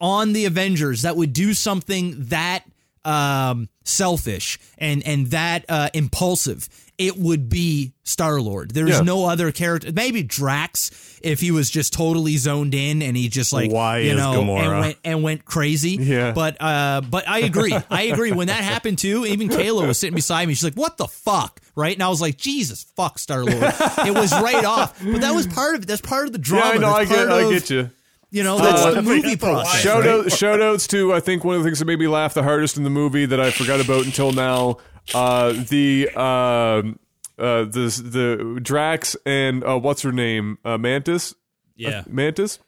on 0.00 0.32
the 0.32 0.44
Avengers 0.46 1.02
that 1.02 1.16
would 1.16 1.32
do 1.32 1.54
something 1.54 2.14
that 2.26 2.64
um, 3.04 3.68
selfish 3.84 4.58
and 4.78 5.02
and 5.06 5.28
that 5.28 5.64
uh, 5.68 5.88
impulsive, 5.94 6.68
it 6.98 7.16
would 7.16 7.48
be 7.48 7.92
Star 8.04 8.40
Lord. 8.42 8.72
There's 8.72 8.90
Yeah. 8.90 9.00
no 9.00 9.24
other 9.24 9.52
character. 9.52 9.90
Maybe 9.90 10.22
Drax 10.22 11.18
if 11.22 11.40
he 11.40 11.50
was 11.50 11.70
just 11.70 11.94
totally 11.94 12.36
zoned 12.36 12.74
in 12.74 13.00
and 13.00 13.16
he 13.16 13.28
just 13.30 13.54
like 13.54 13.70
Why 13.72 13.98
you 14.00 14.10
is 14.12 14.16
know 14.18 14.32
Gamora? 14.42 14.60
and 14.72 14.80
went 14.80 14.98
and 15.04 15.22
went 15.22 15.44
crazy. 15.46 15.92
Yeah. 15.92 16.32
But 16.32 16.60
uh, 16.60 17.00
but 17.08 17.26
I 17.26 17.38
agree. 17.40 17.74
I 17.90 18.02
agree. 18.02 18.32
When 18.32 18.48
that 18.48 18.62
happened 18.62 18.98
too, 18.98 19.24
even 19.24 19.48
Kayla 19.48 19.86
was 19.86 19.98
sitting 19.98 20.14
beside 20.14 20.46
me. 20.46 20.52
She's 20.52 20.64
like, 20.64 20.74
"What 20.74 20.98
the 20.98 21.08
fuck?" 21.08 21.60
Right? 21.74 21.94
And 21.96 22.02
I 22.02 22.10
was 22.10 22.20
like, 22.20 22.36
"Jesus 22.36 22.82
fuck, 22.96 23.18
Star 23.18 23.44
Lord." 23.44 23.62
it 23.62 24.14
was 24.14 24.30
right 24.32 24.64
off. 24.64 25.02
But 25.02 25.22
that 25.22 25.34
was 25.34 25.46
part 25.46 25.76
of 25.76 25.84
it. 25.84 25.86
That's 25.86 26.02
part 26.02 26.26
of 26.26 26.32
the 26.34 26.38
Yeah, 26.38 26.72
drama. 26.72 26.74
I 26.74 26.76
know. 26.78 26.92
I 26.92 27.04
get. 27.06 27.28
part 27.28 27.44
I 27.44 27.50
get 27.50 27.70
you. 27.70 27.90
You 28.30 28.42
know, 28.44 28.58
that's 28.58 28.80
Uh, 28.82 28.90
the 28.92 29.02
movie 29.02 29.22
think 29.22 29.40
that's 29.40 29.42
a 29.42 29.46
process. 29.46 29.80
Shout 29.82 30.00
right? 30.04 30.08
out, 30.08 30.32
shout 30.32 30.62
outs 30.62 30.86
to 30.88 31.12
I 31.12 31.20
think 31.20 31.42
one 31.44 31.56
of 31.56 31.62
the 31.62 31.68
things 31.68 31.78
that 31.80 31.84
made 31.86 31.98
me 31.98 32.06
laugh 32.08 32.32
the 32.34 32.42
hardest 32.44 32.76
in 32.76 32.84
the 32.84 32.90
movie 32.90 33.26
that 33.26 33.40
I 33.40 33.50
forgot 33.50 33.80
about 33.84 34.04
until 34.06 34.32
now. 34.32 34.76
Uh, 35.14 35.52
the 35.68 36.08
um 36.10 36.98
uh, 37.38 37.64
the 37.64 37.90
the 38.04 38.60
Drax 38.62 39.16
and 39.26 39.64
uh, 39.64 39.78
what's 39.78 40.02
her 40.02 40.12
name 40.12 40.58
uh, 40.64 40.78
Mantis 40.78 41.34
Yeah. 41.74 42.04
Mantis 42.08 42.58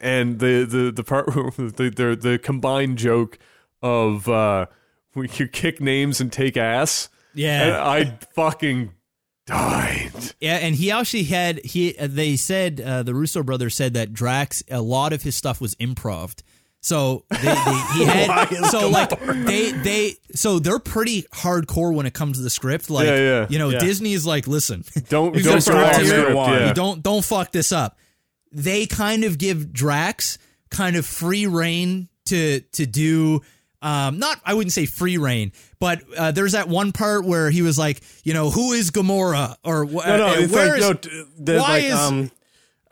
and 0.00 0.38
the 0.38 0.64
the 0.64 0.92
the 0.92 1.02
part 1.02 1.26
the 1.56 1.90
the, 1.94 2.16
the 2.20 2.38
combined 2.42 2.98
joke 2.98 3.38
of 3.82 4.28
uh, 4.28 4.66
we 5.14 5.28
you 5.38 5.48
kick 5.48 5.80
names 5.80 6.20
and 6.20 6.30
take 6.32 6.56
ass. 6.56 7.08
Yeah. 7.34 7.62
and 7.64 7.72
I 7.74 8.18
fucking 8.34 8.92
died. 9.46 10.12
Yeah, 10.40 10.56
and 10.56 10.74
he 10.74 10.90
actually 10.90 11.24
had 11.24 11.64
he. 11.64 11.96
uh, 11.96 12.06
They 12.08 12.36
said 12.36 12.80
uh, 12.80 13.02
the 13.02 13.14
Russo 13.14 13.42
brothers 13.42 13.74
said 13.74 13.94
that 13.94 14.12
Drax 14.12 14.62
a 14.70 14.80
lot 14.80 15.12
of 15.12 15.22
his 15.22 15.34
stuff 15.36 15.60
was 15.60 15.74
improv. 15.76 16.34
So 16.80 17.24
they, 17.30 17.38
they, 17.38 17.82
he 17.94 18.04
had 18.04 18.48
so 18.70 18.90
like 18.90 19.08
they 19.46 19.72
they 19.72 20.14
so 20.34 20.58
they're 20.58 20.78
pretty 20.78 21.22
hardcore 21.32 21.94
when 21.94 22.04
it 22.04 22.12
comes 22.12 22.36
to 22.36 22.42
the 22.42 22.50
script. 22.50 22.90
Like 22.90 23.06
Yeah, 23.06 23.16
yeah. 23.16 23.46
you 23.48 23.58
know 23.58 23.70
Yeah. 23.70 23.78
Disney 23.78 24.12
is 24.12 24.26
like, 24.26 24.46
listen, 24.46 24.84
Don't 25.08 25.32
don't 25.34 25.42
got 25.42 25.44
go 25.44 25.54
off 25.56 25.62
script 25.62 25.96
here. 25.96 26.06
script. 26.06 26.34
One. 26.36 26.52
Yeah. 26.52 26.68
you 26.68 26.74
don't 26.74 27.02
don't 27.02 27.24
fuck 27.24 27.52
this 27.52 27.72
up. 27.72 27.96
They 28.52 28.84
kind 28.86 29.24
of 29.24 29.38
give 29.38 29.72
Drax 29.72 30.36
kind 30.70 30.96
of 30.96 31.06
free 31.06 31.46
reign 31.46 32.08
to 32.26 32.60
to 32.60 32.84
do 32.84 33.40
um 33.84 34.18
not 34.18 34.40
I 34.44 34.54
wouldn't 34.54 34.72
say 34.72 34.86
free 34.86 35.18
reign, 35.18 35.52
but 35.78 36.02
uh, 36.16 36.32
there's 36.32 36.52
that 36.52 36.68
one 36.68 36.90
part 36.92 37.24
where 37.24 37.50
he 37.50 37.62
was 37.62 37.78
like, 37.78 38.00
you 38.24 38.32
know, 38.34 38.50
who 38.50 38.72
is 38.72 38.90
Gamora 38.90 39.56
or 39.62 39.84
No, 39.84 39.90
no, 39.92 40.26
uh, 40.26 40.46
where 40.48 40.78
like 40.80 41.04
is- 41.06 41.08
no. 41.38 41.56
why 41.60 41.68
like 41.68 41.84
is- 41.84 41.94
um, 41.94 42.30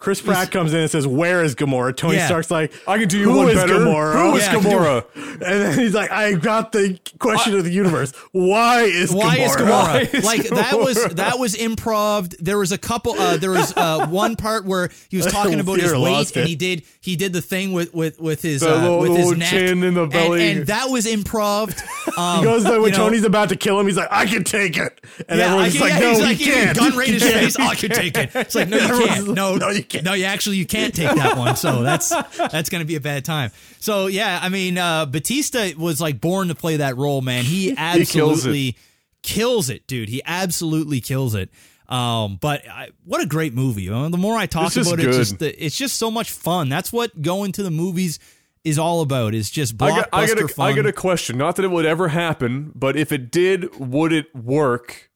Chris 0.02 0.20
Pratt 0.20 0.50
comes 0.50 0.74
in 0.74 0.80
and 0.80 0.90
says, 0.90 1.06
"Where 1.06 1.44
is 1.44 1.54
Gamora?" 1.54 1.96
Tony 1.96 2.16
Yeah. 2.16 2.26
Stark's 2.26 2.50
like, 2.50 2.72
I 2.88 2.98
can 2.98 3.06
do 3.08 3.18
you 3.18 3.30
"Who 3.30 3.36
one 3.38 3.48
is 3.50 3.54
better. 3.54 3.74
Gamora?" 3.74 4.14
Who 4.30 4.36
is 4.36 4.42
Yeah. 4.44 4.54
Gamora? 4.54 5.04
And 5.42 5.60
then 5.62 5.78
he's 5.78 5.94
like, 5.94 6.10
"I 6.10 6.32
got 6.34 6.72
the 6.72 6.98
question 7.18 7.56
of 7.56 7.64
the 7.64 7.70
universe. 7.70 8.12
Why 8.32 8.82
is 8.82 9.12
Why 9.12 9.36
Gamora?" 9.38 9.44
is 9.46 9.56
Gamora? 9.56 10.14
is 10.14 10.24
like 10.24 10.42
that 10.48 10.78
was 10.78 11.04
that 11.14 11.38
was 11.38 11.54
improv. 11.54 12.34
There 12.38 12.58
was 12.58 12.72
a 12.72 12.78
couple. 12.78 13.12
Uh, 13.18 13.36
there 13.36 13.50
was 13.52 13.72
uh, 13.76 14.06
one 14.08 14.36
part 14.36 14.64
where 14.64 14.90
he 15.08 15.16
was 15.16 15.26
talking 15.32 15.60
about 15.60 15.78
his 15.78 15.92
weight, 15.92 15.98
lost 15.98 16.36
and 16.36 16.44
it. 16.44 16.48
he 16.48 16.56
did 16.56 16.82
he 17.00 17.16
did 17.16 17.32
the 17.32 17.40
thing 17.42 17.72
with 17.72 17.94
with 17.94 18.20
with 18.20 18.42
his 18.42 18.60
The 18.60 18.74
uh, 18.76 18.80
little- 18.82 18.98
with 19.00 19.10
his 19.16 19.26
little 19.26 19.38
neck 19.38 19.50
chin 19.50 19.82
in 19.84 19.94
the 19.94 20.02
And- 20.02 20.10
belly. 20.12 20.50
and, 20.50 20.66
that 20.66 20.90
was 20.90 21.06
improv. 21.06 21.70
Um, 22.18 22.38
He 22.40 22.44
goes 22.44 22.64
like 22.64 22.72
when 22.74 22.84
you 22.84 22.90
know, 22.90 22.96
Tony's 23.04 23.24
about 23.24 23.48
to 23.50 23.56
kill 23.56 23.78
him, 23.80 23.86
he's 23.86 23.96
like, 23.96 24.08
"I 24.10 24.26
can 24.26 24.42
take 24.44 24.76
it," 24.76 25.00
and 25.28 25.38
yeah, 25.38 25.46
I 25.54 25.66
everyone's 25.66 25.72
can, 25.72 25.80
like, 25.82 25.92
yeah, 25.92 25.98
"No, 26.00 26.08
he's 26.10 26.18
we 26.18 26.24
like, 26.24 26.36
he 26.38 26.44
can't." 26.44 26.76
gun 26.76 26.96
right 26.96 27.08
in 27.08 27.14
his 27.14 27.22
face. 27.22 27.56
Oh, 27.58 27.62
I 27.66 27.74
can 27.74 27.90
take 27.90 28.16
it. 28.18 28.30
It's 28.34 28.54
like, 28.54 28.68
no, 28.68 28.76
you 28.76 28.82
Everyone's 28.82 29.08
can't. 29.14 29.26
like, 29.28 29.36
No, 29.36 29.56
"No, 29.56 29.68
you 29.70 29.82
can't." 29.92 30.04
No, 30.04 30.14
you 30.14 30.24
actually 30.24 30.56
you 30.56 30.66
can't 30.66 30.94
take 30.94 31.14
that 31.14 31.36
one. 31.36 31.56
So 31.56 31.82
that's 31.82 32.08
that's 32.08 32.68
going 32.70 32.80
to 32.80 32.86
be 32.86 32.96
a 32.96 33.00
bad 33.00 33.24
time. 33.24 33.50
So 33.80 34.06
yeah, 34.06 34.38
I 34.42 34.48
mean, 34.48 34.78
uh, 34.78 35.06
Bautista 35.06 35.74
was 35.76 36.00
like 36.00 36.20
born 36.20 36.48
to 36.48 36.54
play 36.54 36.78
that 36.78 36.96
role, 36.96 37.20
man. 37.20 37.44
He 37.44 37.66
kills 37.76 37.76
it. 37.76 38.00
absolutely 38.00 38.76
kills 39.22 39.70
it, 39.70 39.86
dude. 39.86 40.08
He 40.08 40.22
absolutely 40.24 41.00
kills 41.00 41.34
it. 41.34 41.50
Um, 41.88 42.38
but 42.40 42.66
I, 42.68 42.88
what 43.04 43.22
a 43.22 43.26
great 43.26 43.54
movie! 43.54 43.88
Know, 43.88 44.08
the 44.08 44.16
more 44.16 44.36
I 44.36 44.46
talk 44.46 44.74
about 44.74 44.98
it, 44.98 45.06
it's 45.06 45.16
just 45.16 45.38
the, 45.38 45.64
it's 45.64 45.76
just 45.76 45.96
so 45.96 46.10
much 46.10 46.30
fun. 46.30 46.68
That's 46.68 46.92
what 46.92 47.20
going 47.20 47.52
to 47.52 47.62
the 47.62 47.70
movies 47.70 48.18
is 48.64 48.78
all 48.78 49.02
about. 49.02 49.34
Is 49.34 49.50
just 49.50 49.74
I 49.82 49.90
blockbuster 49.90 49.96
got, 49.96 50.08
I 50.12 50.26
got, 50.26 50.38
a, 50.40 50.48
fun. 50.48 50.72
I 50.72 50.76
got 50.76 50.86
a 50.86 50.92
question. 50.92 51.36
Not 51.36 51.56
that 51.56 51.64
it 51.64 51.70
would 51.70 51.84
ever 51.84 52.08
happen, 52.08 52.72
but 52.74 52.96
if 52.96 53.12
it 53.12 53.30
did, 53.30 53.78
would 53.78 54.12
it 54.12 54.34
work? 54.34 55.10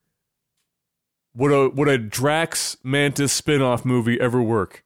Would 1.37 1.51
a 1.51 1.69
would 1.69 1.87
a 1.87 1.97
Drax 1.97 2.75
Mantis 2.83 3.31
spin-off 3.31 3.85
movie 3.85 4.19
ever 4.19 4.41
work? 4.41 4.83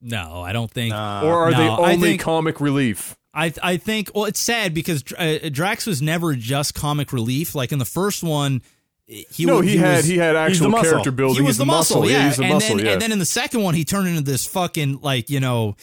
no, 0.00 0.40
I 0.40 0.52
don't 0.52 0.70
think. 0.70 0.90
Nah. 0.94 1.22
Or 1.24 1.44
are 1.46 1.50
no, 1.50 1.58
they 1.58 1.68
only 1.68 2.08
think- 2.10 2.20
comic 2.22 2.60
relief? 2.60 3.16
I 3.34 3.52
I 3.62 3.76
think 3.76 4.10
well, 4.14 4.24
it's 4.24 4.40
sad 4.40 4.74
because 4.74 5.04
uh, 5.16 5.50
Drax 5.52 5.86
was 5.86 6.02
never 6.02 6.34
just 6.34 6.74
comic 6.74 7.12
relief. 7.12 7.54
Like 7.54 7.70
in 7.70 7.78
the 7.78 7.84
first 7.84 8.24
one, 8.24 8.60
he 9.06 9.44
no, 9.44 9.56
wa- 9.56 9.60
he, 9.60 9.76
had 9.76 9.98
was, 9.98 10.06
he 10.06 10.16
had 10.16 10.34
the 10.34 10.40
actual 10.40 10.70
muscle. 10.70 10.90
character 10.90 11.10
building. 11.12 11.36
he 11.36 11.42
was 11.42 11.50
He's 11.50 11.58
the 11.58 11.66
muscle, 11.66 12.08
yeah. 12.10 12.26
he's 12.26 12.38
the 12.38 12.44
and 12.44 12.54
muscle, 12.54 12.76
then 12.78 12.86
yeah. 12.86 12.92
and 12.92 13.02
then 13.02 13.12
in 13.12 13.18
the 13.20 13.26
second 13.26 13.62
one, 13.62 13.74
he 13.74 13.84
turned 13.84 14.08
into 14.08 14.22
this 14.22 14.46
fucking 14.46 15.00
like 15.02 15.30
you 15.30 15.38
know 15.38 15.76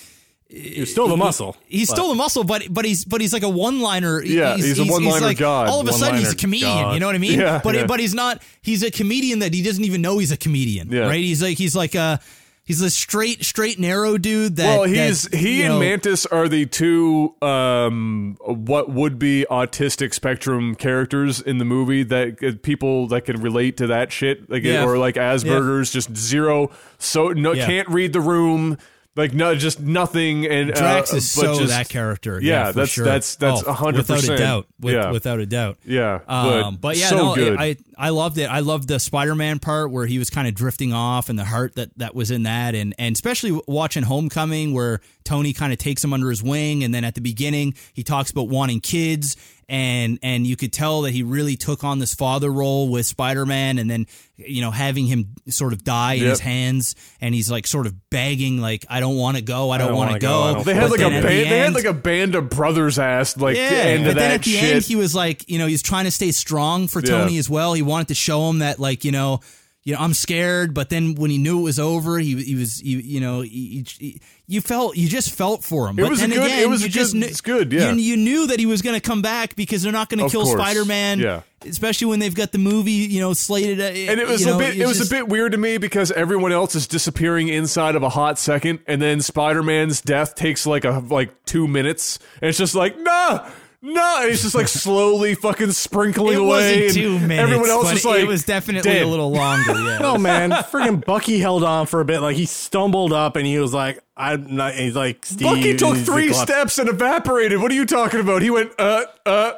He's 0.49 0.91
still 0.91 1.07
the 1.09 1.17
muscle. 1.17 1.57
he's 1.67 1.89
but- 1.89 1.95
still 1.95 2.09
the 2.09 2.15
muscle, 2.15 2.43
but 2.45 2.63
but 2.69 2.85
he's 2.85 3.03
but 3.03 3.19
he's 3.19 3.33
like 3.33 3.43
a 3.43 3.49
one 3.49 3.81
liner. 3.81 4.23
Yeah, 4.23 4.55
he's 4.55 4.79
a 4.79 4.85
one-liner 4.85 5.25
like, 5.25 5.37
god. 5.37 5.67
All 5.67 5.81
of 5.81 5.87
a 5.87 5.93
sudden, 5.93 6.19
he's 6.19 6.31
a 6.31 6.35
comedian. 6.37 6.71
god. 6.71 6.93
You 6.93 6.99
know 7.01 7.05
what 7.05 7.15
I 7.15 7.19
mean? 7.19 7.39
Yeah, 7.39 7.59
but 7.63 7.75
yeah. 7.75 7.85
but 7.85 7.99
he's 7.99 8.13
not. 8.13 8.41
He's 8.61 8.81
a 8.81 8.89
comedian 8.91 9.39
that 9.39 9.53
he 9.53 9.61
doesn't 9.61 9.83
even 9.83 10.01
know 10.01 10.19
he's 10.19 10.31
a 10.31 10.37
comedian. 10.37 10.89
Yeah. 10.89 11.01
Right? 11.07 11.19
He's 11.19 11.41
like 11.43 11.57
he's 11.57 11.75
like 11.75 11.95
a 11.95 12.21
he's 12.63 12.81
a 12.81 12.89
straight 12.89 13.43
straight 13.43 13.77
narrow 13.77 14.17
dude. 14.17 14.55
That 14.55 14.79
well, 14.79 14.83
he's 14.87 15.23
that, 15.23 15.37
he 15.37 15.63
and 15.63 15.73
know- 15.73 15.79
Mantis 15.81 16.25
are 16.25 16.47
the 16.47 16.65
two 16.65 17.35
um 17.41 18.37
what 18.45 18.89
would 18.89 19.19
be 19.19 19.45
autistic 19.51 20.13
spectrum 20.13 20.75
characters 20.75 21.41
in 21.41 21.57
the 21.57 21.65
movie 21.65 22.03
that 22.03 22.41
uh, 22.41 22.51
people 22.61 23.07
that 23.07 23.25
can 23.25 23.41
relate 23.41 23.75
to 23.77 23.87
that 23.87 24.13
shit 24.13 24.49
like 24.49 24.63
Yeah. 24.63 24.85
or 24.85 24.97
like 24.97 25.15
Asperger's 25.15 25.91
just 25.91 26.15
zero 26.15 26.71
so 26.99 27.29
no 27.29 27.53
can't 27.53 27.89
read 27.89 28.13
the 28.13 28.21
room 28.21 28.77
like 29.17 29.33
no 29.33 29.55
just 29.55 29.79
nothing 29.81 30.45
and 30.45 30.71
Drax 30.73 31.11
uh, 31.13 31.17
is 31.17 31.35
but 31.35 31.41
so 31.41 31.55
just, 31.59 31.69
that 31.69 31.89
character. 31.89 32.39
Yeah, 32.41 32.67
for 32.67 32.73
that's- 32.73 32.89
sure. 32.89 33.03
that's- 33.05 33.35
that's 33.35 33.63
Oh, 33.65 33.73
100%. 33.73 33.97
without 33.97 34.23
a 34.29 34.37
doubt. 34.37 34.67
With, 34.79 34.93
Yeah. 34.93 35.11
without 35.11 35.39
a 35.39 35.45
doubt. 35.45 35.77
yeah 35.85 36.19
Um, 36.27 36.77
but, 36.79 36.95
yeah, 36.97 37.09
so 37.09 37.17
no, 37.17 37.35
good 37.35 37.57
I 37.59 37.75
I 37.97 38.09
loved 38.09 38.37
it. 38.37 38.45
I 38.45 38.59
loved 38.59 38.87
the 38.87 38.99
Spider-Man 38.99 39.57
part 39.59 39.91
where 39.91 40.05
he 40.05 40.19
was 40.19 40.29
kind 40.29 40.47
of 40.47 40.53
drifting 40.53 40.93
off, 40.93 41.29
and 41.29 41.37
the 41.39 41.45
heart 41.45 41.73
that 41.75 41.89
that 41.97 42.13
was 42.15 42.29
in 42.31 42.43
that, 42.43 42.75
and 42.75 42.93
and 42.99 43.15
especially 43.15 43.59
watching 43.67 44.03
Homecoming 44.03 44.71
where 44.73 45.01
Tony 45.25 45.51
kind 45.51 45.73
of 45.73 45.79
takes 45.79 46.03
him 46.03 46.13
under 46.13 46.29
his 46.29 46.43
wing, 46.43 46.83
and 46.83 46.93
then 46.93 47.03
at 47.03 47.15
the 47.15 47.21
beginning 47.21 47.73
he 47.93 48.03
talks 48.03 48.29
about 48.29 48.49
wanting 48.49 48.81
kids, 48.81 49.35
and 49.69 50.17
and 50.23 50.47
you 50.47 50.55
could 50.55 50.71
tell 50.71 51.01
that 51.01 51.11
he 51.11 51.23
really 51.23 51.55
took 51.57 51.83
on 51.83 51.99
this 51.99 52.13
father 52.13 52.49
role 52.51 52.87
with 52.89 53.05
Spider-Man, 53.05 53.77
and 53.77 53.89
then 53.89 54.07
you 54.37 54.61
know 54.61 54.71
having 54.71 55.05
him 55.07 55.35
sort 55.49 55.73
of 55.73 55.83
die 55.83 56.13
in 56.13 56.21
Yep. 56.23 56.29
his 56.29 56.39
hands, 56.39 56.95
and 57.19 57.35
he's 57.35 57.51
like 57.51 57.67
sort 57.67 57.85
of 57.85 58.09
begging, 58.09 58.59
like 58.61 58.85
I 58.89 58.99
don't 58.99 59.17
want 59.17 59.37
to 59.37 59.43
go, 59.43 59.69
I 59.71 59.77
don't, 59.77 59.89
don't 59.89 59.97
want 59.97 60.13
to 60.13 60.19
go, 60.19 60.53
go. 60.55 60.63
they 60.63 60.73
had 60.73 60.89
But 60.89 60.91
like 60.91 60.99
a 61.01 61.09
band 61.09 61.23
the 61.25 61.27
they 61.27 61.57
had 61.59 61.73
like 61.73 61.85
a 61.85 61.93
band 61.93 62.35
of 62.35 62.49
brothers 62.49 62.97
ass 62.97 63.35
like 63.37 63.57
yeah, 63.57 63.61
end 63.63 64.05
but 64.05 64.15
then 64.15 64.31
at 64.31 64.43
the 64.43 64.51
shit 64.51 64.75
end, 64.75 64.83
he 64.83 64.95
was 64.95 65.13
like, 65.13 65.49
you 65.49 65.59
know, 65.59 65.67
he's 65.67 65.81
trying 65.83 66.05
to 66.05 66.11
stay 66.11 66.31
strong 66.31 66.87
for 66.87 67.01
Yeah. 67.01 67.09
Tony 67.09 67.37
as 67.37 67.49
well. 67.49 67.73
He 67.73 67.81
wanted 67.81 68.07
to 68.09 68.15
show 68.15 68.49
him 68.49 68.59
that, 68.59 68.79
like, 68.79 69.03
you 69.03 69.11
know, 69.11 69.41
you 69.87 69.93
know, 69.93 70.01
I'm 70.01 70.13
scared. 70.13 70.73
But 70.73 70.89
then 70.89 71.15
when 71.15 71.31
he 71.31 71.37
knew 71.37 71.59
it 71.59 71.63
was 71.63 71.79
over, 71.79 72.19
he 72.19 72.35
he 72.43 72.55
was, 72.55 72.83
you, 72.83 72.97
you 72.97 73.21
know, 73.21 73.39
he, 73.39 73.85
he- 73.99 74.21
you 74.49 74.61
felt, 74.61 74.95
you 74.95 75.09
just 75.09 75.31
felt 75.33 75.61
for 75.63 75.89
him. 75.89 75.99
It 75.99 76.03
but 76.03 76.09
was 76.11 76.19
then 76.21 76.29
good- 76.29 76.43
again, 76.45 76.59
it 76.59 76.69
was 76.69 76.81
you 76.81 76.87
just 76.89 77.11
good- 77.13 77.23
it's 77.23 77.41
good, 77.41 77.71
yeah. 77.73 77.91
You, 77.91 77.97
you 77.99 78.17
knew 78.17 78.47
that 78.47 78.59
he 78.59 78.65
was 78.65 78.81
going 78.81 78.95
to 78.95 79.01
come 79.01 79.21
back 79.21 79.55
because 79.57 79.81
they're 79.83 79.91
not 79.91 80.07
going 80.09 80.23
to 80.23 80.29
kill 80.29 80.45
Spider 80.45 80.85
Man. 80.85 81.19
yeah. 81.19 81.41
especially 81.65 82.07
when 82.07 82.19
they've 82.19 82.33
got 82.35 82.51
the 82.53 82.57
movie, 82.57 82.91
you 82.91 83.19
know, 83.21 83.33
slated. 83.33 83.79
uh, 83.81 83.83
and 83.83 84.19
it 84.21 84.27
was 84.27 84.41
you 84.41 84.47
know, 84.47 84.55
a 84.55 84.59
bit 84.59 84.77
it 84.77 84.85
was 84.87 84.99
just- 84.99 85.11
a 85.11 85.15
bit 85.15 85.27
weird 85.29 85.51
to 85.53 85.57
me 85.57 85.77
because 85.77 86.11
everyone 86.11 86.51
else 86.53 86.75
is 86.75 86.87
disappearing 86.87 87.47
inside 87.49 87.95
of 87.95 88.03
a 88.03 88.09
hot 88.09 88.37
second 88.39 88.79
and 88.87 89.01
then 89.01 89.21
spider-man's 89.21 89.99
death 90.01 90.35
takes 90.35 90.65
like 90.65 90.83
a 90.85 90.99
like 91.09 91.43
two 91.45 91.67
minutes 91.67 92.19
and 92.41 92.47
it's 92.49 92.57
just 92.57 92.75
like 92.75 92.97
nah 92.99 93.49
nah 93.93 94.21
and 94.21 94.29
it's 94.31 94.41
just 94.41 94.53
like 94.55 94.67
slowly 94.67 95.33
fucking 95.35 95.71
sprinkling 95.71 96.33
It 96.33 96.39
away 96.41 96.47
wasn't 96.87 96.93
two 96.93 97.19
minutes. 97.19 97.39
everyone 97.41 97.69
else 97.69 97.85
but 97.85 97.95
is 97.95 98.05
like 98.05 98.19
it 98.21 98.27
was 98.27 98.43
definitely 98.43 98.89
dead. 98.91 99.03
a 99.03 99.07
little 99.07 99.31
longer. 99.31 99.73
Yeah. 99.77 99.99
No 99.99 100.17
man, 100.17 100.51
freaking 100.51 101.03
Bucky 101.05 101.39
held 101.39 101.63
on 101.63 101.85
for 101.87 102.01
a 102.01 102.05
bit. 102.05 102.21
Like 102.21 102.35
he 102.35 102.45
stumbled 102.45 103.13
up 103.13 103.35
and 103.35 103.45
he 103.45 103.57
was 103.59 103.73
like, 103.73 103.99
"I'm 104.17 104.55
not." 104.55 104.73
He's 104.75 104.95
like, 104.95 105.25
Steve. 105.25 105.41
Bucky 105.47 105.75
took 105.77 105.95
three 105.97 106.29
like, 106.29 106.35
steps 106.47 106.77
and 106.77 106.89
evaporated. 106.89 107.61
What 107.61 107.71
are 107.71 107.75
you 107.75 107.85
talking 107.85 108.19
about? 108.19 108.41
He 108.41 108.49
went, 108.49 108.71
uh, 108.77 109.05
uh, 109.25 109.53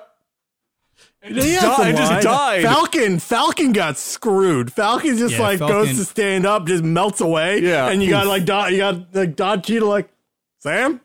and 1.22 1.36
just, 1.36 1.48
He 1.48 1.54
had 1.54 1.62
di- 1.62 1.76
some 1.76 1.86
and 1.88 1.98
just 1.98 2.22
died. 2.22 2.64
Falcon, 2.64 3.20
Falcon 3.20 3.72
got 3.74 3.98
screwed. 3.98 4.72
Falcon 4.72 5.18
just 5.18 5.34
Yeah, 5.36 5.42
like 5.42 5.60
Falcon- 5.60 5.76
goes 5.78 5.98
to 5.98 6.06
stand 6.06 6.46
up, 6.46 6.66
just 6.68 6.84
melts 6.84 7.20
away. 7.22 7.60
Yeah. 7.60 7.90
and 7.90 8.02
you 8.04 8.10
got 8.10 8.28
like 8.28 8.46
Don, 8.46 8.72
you 8.72 8.78
got 8.78 9.14
like 9.16 9.36
Don 9.36 9.62
Cheadle 9.62 9.90
like 9.90 10.10
Sam. 10.60 11.02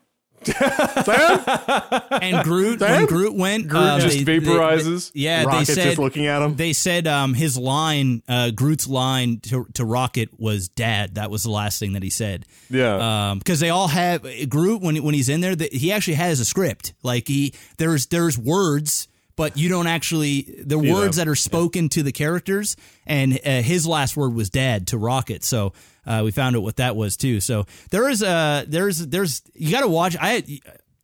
And 0.47 2.43
Groot 2.43 2.79
when 2.79 3.05
Groot 3.05 3.35
went, 3.35 3.67
Groot 3.67 3.81
uh, 3.81 3.99
just 3.99 4.25
they- 4.25 4.39
vaporizes? 4.39 5.11
they- 5.13 5.21
yeah, 5.21 5.43
Rocket's 5.43 5.67
they 5.67 5.73
said 5.75 5.83
just 5.85 5.99
looking 5.99 6.27
at 6.27 6.41
him. 6.41 6.55
They 6.55 6.73
said 6.73 7.07
um, 7.07 7.33
his 7.33 7.57
line, 7.57 8.23
uh, 8.27 8.51
Groot's 8.51 8.87
line 8.87 9.39
to, 9.41 9.65
to 9.73 9.85
Rocket 9.85 10.29
was 10.39 10.69
"Dad." 10.69 11.15
That 11.15 11.29
was 11.29 11.43
the 11.43 11.51
last 11.51 11.79
thing 11.79 11.93
that 11.93 12.03
he 12.03 12.09
said. 12.09 12.45
Yeah. 12.69 13.35
because 13.37 13.59
they 13.59 13.69
all 13.69 13.87
have 13.87 14.25
Groot 14.49 14.81
when 14.81 15.03
when 15.03 15.13
he's 15.13 15.29
in 15.29 15.41
there. 15.41 15.55
That 15.55 15.73
he 15.73 15.91
actually 15.91 16.15
has 16.15 16.39
a 16.39 16.45
script. 16.45 16.93
Like 17.03 17.27
he 17.27 17.53
there's 17.77 18.07
there's 18.07 18.37
words, 18.37 19.07
but 19.35 19.57
you 19.57 19.69
don't 19.69 19.87
actually 19.87 20.41
the 20.65 20.79
words 20.79 21.17
that 21.17 21.27
are 21.27 21.35
spoken 21.35 21.89
to 21.89 22.03
the 22.03 22.11
characters. 22.11 22.75
And 23.05 23.39
uh, 23.45 23.61
his 23.61 23.85
last 23.85 24.17
word 24.17 24.33
was 24.33 24.49
"Dad" 24.49 24.87
to 24.87 24.97
Rocket. 24.97 25.43
So. 25.43 25.73
Uh, 26.05 26.21
we 26.23 26.31
found 26.31 26.55
out 26.55 26.61
what 26.63 26.75
that 26.77 26.95
was 26.95 27.17
too. 27.17 27.39
So 27.39 27.65
there 27.91 28.07
is 28.09 28.21
a 28.21 28.65
there's 28.67 28.99
there's 29.07 29.41
you 29.53 29.71
got 29.71 29.81
to 29.81 29.87
watch. 29.87 30.15
I 30.19 30.43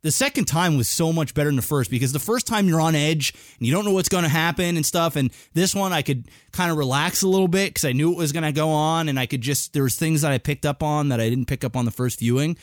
the 0.02 0.10
second 0.10 0.46
time 0.46 0.76
was 0.76 0.88
so 0.88 1.12
much 1.12 1.32
better 1.32 1.48
than 1.48 1.56
the 1.56 1.62
first 1.62 1.88
because 1.90 2.12
the 2.12 2.18
first 2.18 2.46
time 2.46 2.66
you're 2.68 2.80
on 2.80 2.94
edge 2.96 3.32
and 3.58 3.66
you 3.66 3.72
don't 3.72 3.84
know 3.84 3.92
what's 3.92 4.08
going 4.08 4.24
to 4.24 4.28
happen 4.28 4.76
and 4.76 4.84
stuff. 4.84 5.14
And 5.16 5.30
this 5.54 5.74
one 5.76 5.92
I 5.92 6.02
could 6.02 6.28
kind 6.50 6.70
of 6.72 6.76
relax 6.76 7.22
a 7.22 7.28
little 7.28 7.46
bit 7.48 7.70
because 7.70 7.84
I 7.84 7.92
knew 7.92 8.10
it 8.10 8.16
was 8.18 8.32
going 8.32 8.42
to 8.44 8.52
go 8.52 8.68
on 8.70 9.08
and 9.08 9.18
I 9.18 9.26
could 9.26 9.40
just 9.42 9.72
there 9.74 9.84
was 9.84 9.94
things 9.96 10.22
that 10.22 10.32
I 10.32 10.38
picked 10.38 10.66
up 10.66 10.82
on 10.82 11.10
that 11.10 11.20
I 11.20 11.28
didn't 11.30 11.46
pick 11.46 11.62
up 11.62 11.76
on 11.76 11.84
the 11.84 11.90
first 11.92 12.18
viewing, 12.18 12.56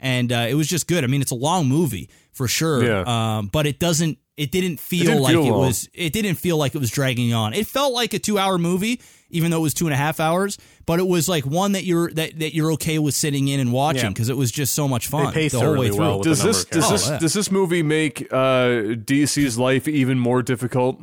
and 0.00 0.32
uh, 0.32 0.46
it 0.48 0.54
was 0.54 0.68
just 0.68 0.86
good. 0.86 1.04
I 1.04 1.06
mean, 1.06 1.20
it's 1.22 1.32
a 1.32 1.34
long 1.36 1.66
movie 1.66 2.08
for 2.32 2.48
sure, 2.48 2.82
Yeah. 2.84 3.04
um, 3.38 3.48
but 3.48 3.66
it 3.66 3.78
doesn't. 3.78 4.18
It 4.38 4.50
didn't 4.52 4.78
feel 4.80 5.04
didn't 5.06 5.22
like 5.22 5.32
feel 5.32 5.44
it 5.44 5.50
long. 5.50 5.60
was. 5.66 5.88
It 5.94 6.12
didn't 6.12 6.34
feel 6.34 6.58
like 6.58 6.74
it 6.74 6.78
was 6.78 6.90
dragging 6.90 7.32
on. 7.32 7.54
It 7.54 7.66
felt 7.66 7.94
like 7.94 8.12
a 8.12 8.18
two-hour 8.18 8.58
movie, 8.58 9.00
even 9.36 9.50
though 9.50 9.58
it 9.58 9.62
was 9.62 9.74
two 9.74 9.86
and 9.86 9.94
a 9.94 9.96
half 9.96 10.18
hours. 10.20 10.58
But 10.86 10.98
it 10.98 11.06
was 11.06 11.28
like 11.28 11.44
one 11.44 11.72
that 11.72 11.84
you're 11.84 12.10
that, 12.12 12.38
that 12.38 12.54
you're 12.54 12.72
okay 12.72 12.98
with 12.98 13.14
sitting 13.14 13.48
in 13.48 13.60
and 13.60 13.72
watching 13.72 14.02
Yeah. 14.04 14.08
because 14.10 14.28
it 14.28 14.36
was 14.36 14.50
just 14.50 14.74
so 14.74 14.88
much 14.88 15.08
fun 15.08 15.32
paced 15.32 15.52
the 15.54 15.60
whole 15.60 15.76
way 15.76 15.88
through. 15.88 15.98
well 15.98 16.20
does 16.22 16.42
this 16.42 16.64
does 16.64 16.90
this. 16.90 17.08
Oh, 17.08 17.12
yeah. 17.12 17.18
does 17.18 17.34
this 17.34 17.50
movie 17.50 17.82
make 17.82 18.22
uh, 18.32 18.96
DC's 19.06 19.58
life 19.58 19.86
even 19.88 20.18
more 20.18 20.42
difficult? 20.42 21.00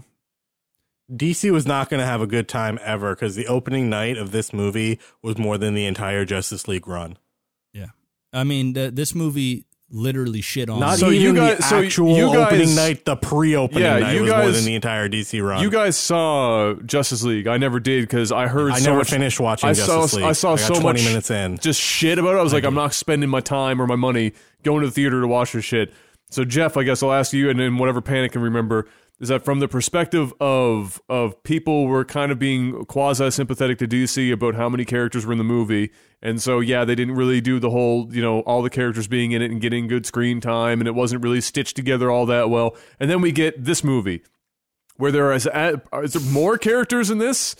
DC 1.11 1.51
was 1.51 1.65
not 1.67 1.89
going 1.89 1.99
to 1.99 2.05
have 2.05 2.21
a 2.21 2.27
good 2.27 2.47
time 2.47 2.79
ever 2.81 3.13
because 3.13 3.35
the 3.35 3.45
opening 3.47 3.89
night 3.89 4.17
of 4.17 4.31
this 4.31 4.53
movie 4.53 4.99
was 5.21 5.37
more 5.37 5.57
than 5.57 5.73
the 5.75 5.85
entire 5.85 6.23
Justice 6.25 6.67
League 6.67 6.87
run. 6.87 7.17
Yeah, 7.73 7.87
I 8.31 8.43
mean, 8.45 8.73
the, 8.73 8.89
this 8.89 9.13
movie 9.13 9.65
literally 9.93 10.41
shit 10.41 10.69
on. 10.69 10.79
Not 10.79 10.97
So 10.97 11.11
even 11.11 11.21
you 11.21 11.33
the 11.33 11.39
guys- 11.39 11.69
so 11.69 11.77
actual 11.83 12.17
you 12.17 12.33
guys- 12.33 12.47
opening 12.53 12.75
night, 12.75 13.05
the 13.05 13.15
pre-opening 13.15 13.83
Yeah, 13.83 13.99
night 13.99 14.15
you 14.15 14.21
was 14.23 14.31
more 14.31 14.39
guys- 14.41 14.55
than 14.55 14.65
the 14.65 14.75
entire 14.75 15.07
DC 15.07 15.39
run. 15.39 15.61
You 15.61 15.69
guys 15.69 15.95
saw 15.95 16.73
Justice 16.85 17.23
League. 17.23 17.47
I 17.47 17.57
never 17.57 17.79
did 17.79 18.01
because 18.01 18.31
I 18.31 18.47
heard 18.47 18.71
I 18.71 18.79
so 18.79 18.85
never 18.85 18.97
much, 18.99 19.09
finished 19.11 19.39
watching 19.39 19.69
I 19.69 19.73
Justice 19.73 20.11
saw 20.11 20.17
League. 20.17 20.25
I 20.25 20.31
saw 20.31 20.53
I 20.53 20.57
got 20.57 20.59
so 20.67 20.73
20 20.81 20.83
much 21.01 21.05
minutes 21.07 21.31
in. 21.31 21.57
just 21.59 21.79
shit 21.79 22.17
about 22.17 22.35
it. 22.35 22.39
I 22.39 22.43
was 22.43 22.53
like, 22.53 22.63
I'm 22.65 22.73
not 22.75 22.93
spending 22.93 23.29
my 23.29 23.39
time 23.41 23.81
or 23.81 23.87
my 23.87 23.95
money 23.95 24.33
going 24.63 24.81
to 24.81 24.87
the 24.87 24.91
theater 24.93 25.21
to 25.21 25.27
watch 25.27 25.51
this 25.53 25.63
shit. 25.63 25.93
So 26.31 26.43
Jeff, 26.43 26.75
I 26.77 26.83
guess 26.83 27.03
I'll 27.03 27.13
ask 27.13 27.31
you, 27.31 27.49
and 27.51 27.59
then 27.59 27.77
whatever 27.77 28.01
panic 28.01 28.31
can 28.31 28.41
remember 28.41 28.87
is 29.19 29.29
that 29.29 29.45
from 29.45 29.59
the 29.59 29.67
perspective 29.67 30.33
of 30.39 31.01
of 31.07 31.41
people 31.43 31.87
were 31.87 32.03
kind 32.03 32.31
of 32.31 32.39
being 32.39 32.85
quasi 32.85 33.29
sympathetic 33.31 33.77
to 33.79 33.87
DC 33.87 34.31
about 34.33 34.55
how 34.55 34.69
many 34.69 34.85
characters 34.85 35.25
were 35.25 35.31
in 35.31 35.37
the 35.37 35.43
movie, 35.43 35.91
and 36.21 36.41
so 36.41 36.59
yeah, 36.59 36.83
they 36.83 36.95
didn't 36.95 37.15
really 37.15 37.41
do 37.41 37.59
the 37.59 37.69
whole 37.69 38.13
you 38.13 38.21
know 38.21 38.41
all 38.41 38.61
the 38.61 38.69
characters 38.69 39.07
being 39.07 39.31
in 39.31 39.41
it 39.41 39.51
and 39.51 39.61
getting 39.61 39.87
good 39.87 40.05
screen 40.05 40.41
time, 40.41 40.81
and 40.81 40.87
it 40.87 40.95
wasn't 40.95 41.23
really 41.23 41.41
stitched 41.41 41.75
together 41.75 42.11
all 42.11 42.25
that 42.25 42.49
well. 42.49 42.75
And 42.99 43.09
then 43.09 43.21
we 43.21 43.31
get 43.31 43.63
this 43.63 43.83
movie 43.83 44.23
where 44.97 45.11
there 45.11 45.31
is 45.31 45.47
is 45.47 46.13
there 46.13 46.31
more 46.31 46.57
characters 46.57 47.09
in 47.09 47.17
this? 47.17 47.55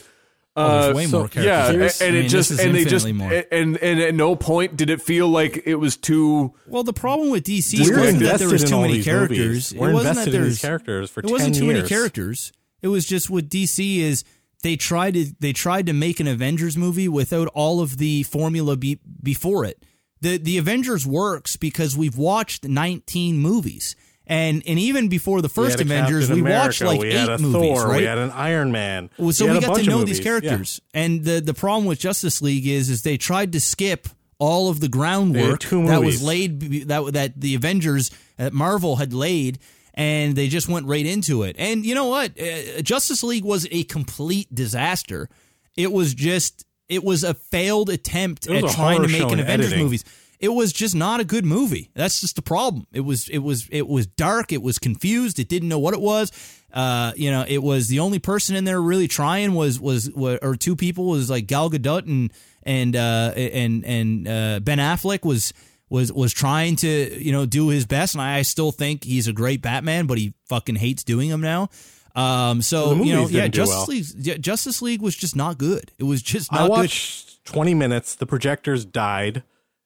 Oh, 0.56 0.82
there's 0.82 0.92
Uh, 0.94 0.96
way 0.96 1.06
so- 1.08 1.18
more 1.20 1.28
characters. 1.30 1.46
Yeah, 1.46 1.68
and, 2.08 2.12
I 2.14 2.16
mean, 2.16 2.26
it 2.26 2.30
just 2.30 2.52
and 2.52 2.76
they 2.76 2.86
just 2.86 3.12
more. 3.12 3.44
and 3.52 3.76
and 3.78 4.00
at 4.00 4.14
no 4.14 4.36
point 4.36 4.78
did 4.78 4.90
it 4.92 5.02
feel 5.02 5.28
like 5.28 5.64
it 5.66 5.76
was 5.76 5.98
too. 5.98 6.54
Well, 6.68 6.84
the 6.84 6.94
problem 6.94 7.32
with 7.32 7.44
DC 7.46 7.80
We're 7.90 8.00
wasn't 8.00 8.20
that 8.24 8.40
there 8.40 8.50
was 8.50 8.64
too 8.64 8.82
many 8.82 9.02
characters. 9.04 9.38
movies. 9.40 9.74
It 9.74 9.80
We're 9.80 9.94
wasn't 9.94 10.04
that 10.04 10.10
invested 10.28 10.34
there's 10.44 10.62
characters 10.62 11.10
for 11.10 11.20
it 11.22 11.30
wasn't 11.32 11.56
10 11.56 11.62
too 11.62 11.68
many 11.74 11.88
characters. 11.88 12.52
It 12.84 12.90
was 12.90 13.06
just 13.06 13.30
what 13.32 13.50
DC 13.50 13.98
is 14.00 14.24
they 14.62 14.76
tried 14.76 15.16
to 15.16 15.26
they 15.40 15.54
tried 15.54 15.88
to 15.88 15.94
make 15.94 16.20
an 16.20 16.28
Avengers 16.28 16.78
movie 16.78 17.08
without 17.08 17.48
all 17.56 17.82
of 17.82 17.98
the 17.98 18.22
formula 18.24 18.78
be, 18.78 19.00
before 19.24 19.66
it. 19.66 19.84
The 20.22 20.38
the 20.38 20.58
Avengers 20.60 21.06
works 21.08 21.56
because 21.58 21.98
we've 21.98 22.18
watched 22.18 22.66
19 22.68 23.40
movies. 23.40 23.96
And 24.26 24.64
and 24.66 24.80
even 24.80 25.10
before 25.10 25.42
the 25.42 25.50
first 25.50 25.82
Avengers, 25.82 26.28
Captain 26.28 26.44
we 26.44 26.50
watched 26.50 26.82
like 26.82 27.00
we 27.00 27.10
eight 27.10 27.16
had 27.16 27.30
a 27.30 27.38
movies, 27.40 27.78
Thor, 27.80 27.90
right? 27.90 27.98
We 27.98 28.06
had 28.06 28.18
an 28.18 28.32
Iron 28.32 28.72
Man. 28.72 29.10
Well, 29.18 29.34
so 29.34 29.52
we, 29.52 29.58
a 29.58 29.62
got 29.62 29.76
to 29.76 29.84
know 29.84 30.04
these 30.04 30.18
movies. 30.18 30.20
Yeah. 30.20 30.24
characters, 30.24 30.82
and 30.94 31.26
the 31.26 31.42
the 31.42 31.54
problem 31.54 31.86
with 31.86 32.00
Justice 32.00 32.42
League 32.42 32.66
is 32.66 32.90
is 32.90 33.02
they 33.02 33.18
tried 33.18 33.52
to 33.52 33.60
skip 33.60 34.08
all 34.40 34.70
of 34.70 34.80
the 34.80 34.88
groundwork 34.88 35.62
that 35.62 36.02
was 36.02 36.24
laid 36.24 36.88
that 36.88 37.14
that 37.14 37.40
the 37.40 37.56
Avengers 37.56 38.12
at 38.40 38.54
Marvel 38.54 38.96
had 38.96 39.14
laid, 39.14 39.60
and 39.94 40.36
they 40.36 40.48
just 40.48 40.70
went 40.70 40.88
right 40.88 41.06
into 41.06 41.44
it. 41.44 41.56
And 41.60 41.86
you 41.86 41.94
know 41.94 42.08
what? 42.08 42.40
Uh, 42.40 42.82
Justice 42.82 43.24
League 43.24 43.46
was 43.46 43.68
a 43.72 43.84
complete 43.84 44.54
disaster. 44.56 45.30
It 45.76 45.92
was 45.92 46.14
just 46.14 46.66
it 46.90 47.04
was 47.04 47.24
a 47.24 47.34
failed 47.34 47.90
attempt 47.90 48.48
was 48.50 48.64
at 48.64 48.72
trying 48.72 49.02
to 49.02 49.08
make 49.08 49.22
an 49.22 49.40
Avengers 49.40 49.68
editing. 49.68 49.84
movies. 49.84 50.06
It 50.44 50.54
was 50.54 50.74
just 50.74 50.94
not 50.94 51.22
a 51.22 51.24
good 51.24 51.46
movie. 51.46 51.90
That's 51.96 52.20
just 52.20 52.36
the 52.36 52.42
problem. 52.42 52.86
It 52.92 53.00
was 53.00 53.30
it 53.30 53.38
was 53.38 53.70
it 53.72 53.88
was 53.88 54.06
dark. 54.08 54.52
It 54.52 54.62
was 54.62 54.78
confused. 54.78 55.40
It 55.40 55.48
didn't 55.48 55.70
know 55.70 55.80
what 55.80 55.94
it 55.94 56.02
was. 56.02 56.34
Uh, 56.74 57.14
you 57.16 57.32
know, 57.32 57.46
it 57.48 57.64
was 57.64 57.88
the 57.88 58.00
only 58.00 58.20
person 58.20 58.58
in 58.58 58.66
there 58.66 58.82
really 58.82 59.08
trying 59.08 59.54
was 59.54 59.80
was, 59.80 60.10
or 60.10 60.58
two 60.58 60.76
people 60.76 61.06
was 61.06 61.30
like 61.30 61.48
Gal 61.48 61.70
Gadot 61.70 62.08
and 62.08 62.34
and 62.64 62.94
uh, 62.94 63.32
and 63.38 63.86
and 63.86 64.28
uh, 64.28 64.60
Ben 64.60 64.80
Affleck 64.80 65.24
was 65.24 65.54
was 65.88 66.12
was 66.12 66.34
trying 66.34 66.76
to 66.76 67.24
you 67.24 67.32
know 67.32 67.46
do 67.46 67.70
his 67.70 67.86
best, 67.86 68.14
and 68.14 68.22
I 68.22 68.42
still 68.42 68.74
think 68.74 69.06
he's 69.06 69.30
a 69.30 69.34
great 69.34 69.62
Batman, 69.62 70.08
but 70.08 70.18
he 70.18 70.34
fucking 70.50 70.76
hates 70.76 71.06
doing 71.06 71.30
them 71.30 71.40
now. 71.40 71.70
Um, 72.16 72.62
so 72.62 72.96
The 72.96 73.06
you 73.06 73.14
know, 73.14 73.30
yeah, 73.30 73.48
Justice 73.48 73.76
well. 73.78 73.86
League, 73.88 74.06
yeah, 74.18 74.36
Justice 74.36 74.82
League 74.82 75.02
was 75.02 75.16
just 75.16 75.38
not 75.38 75.58
good. 75.58 75.92
It 75.98 76.04
was 76.04 76.22
just 76.22 76.52
not 76.52 76.64
I 76.64 76.68
good. 76.68 76.72
watched 76.72 77.46
20 77.46 77.74
minutes. 77.76 78.16
The 78.16 78.26
projectors 78.26 78.84
died. 78.84 79.44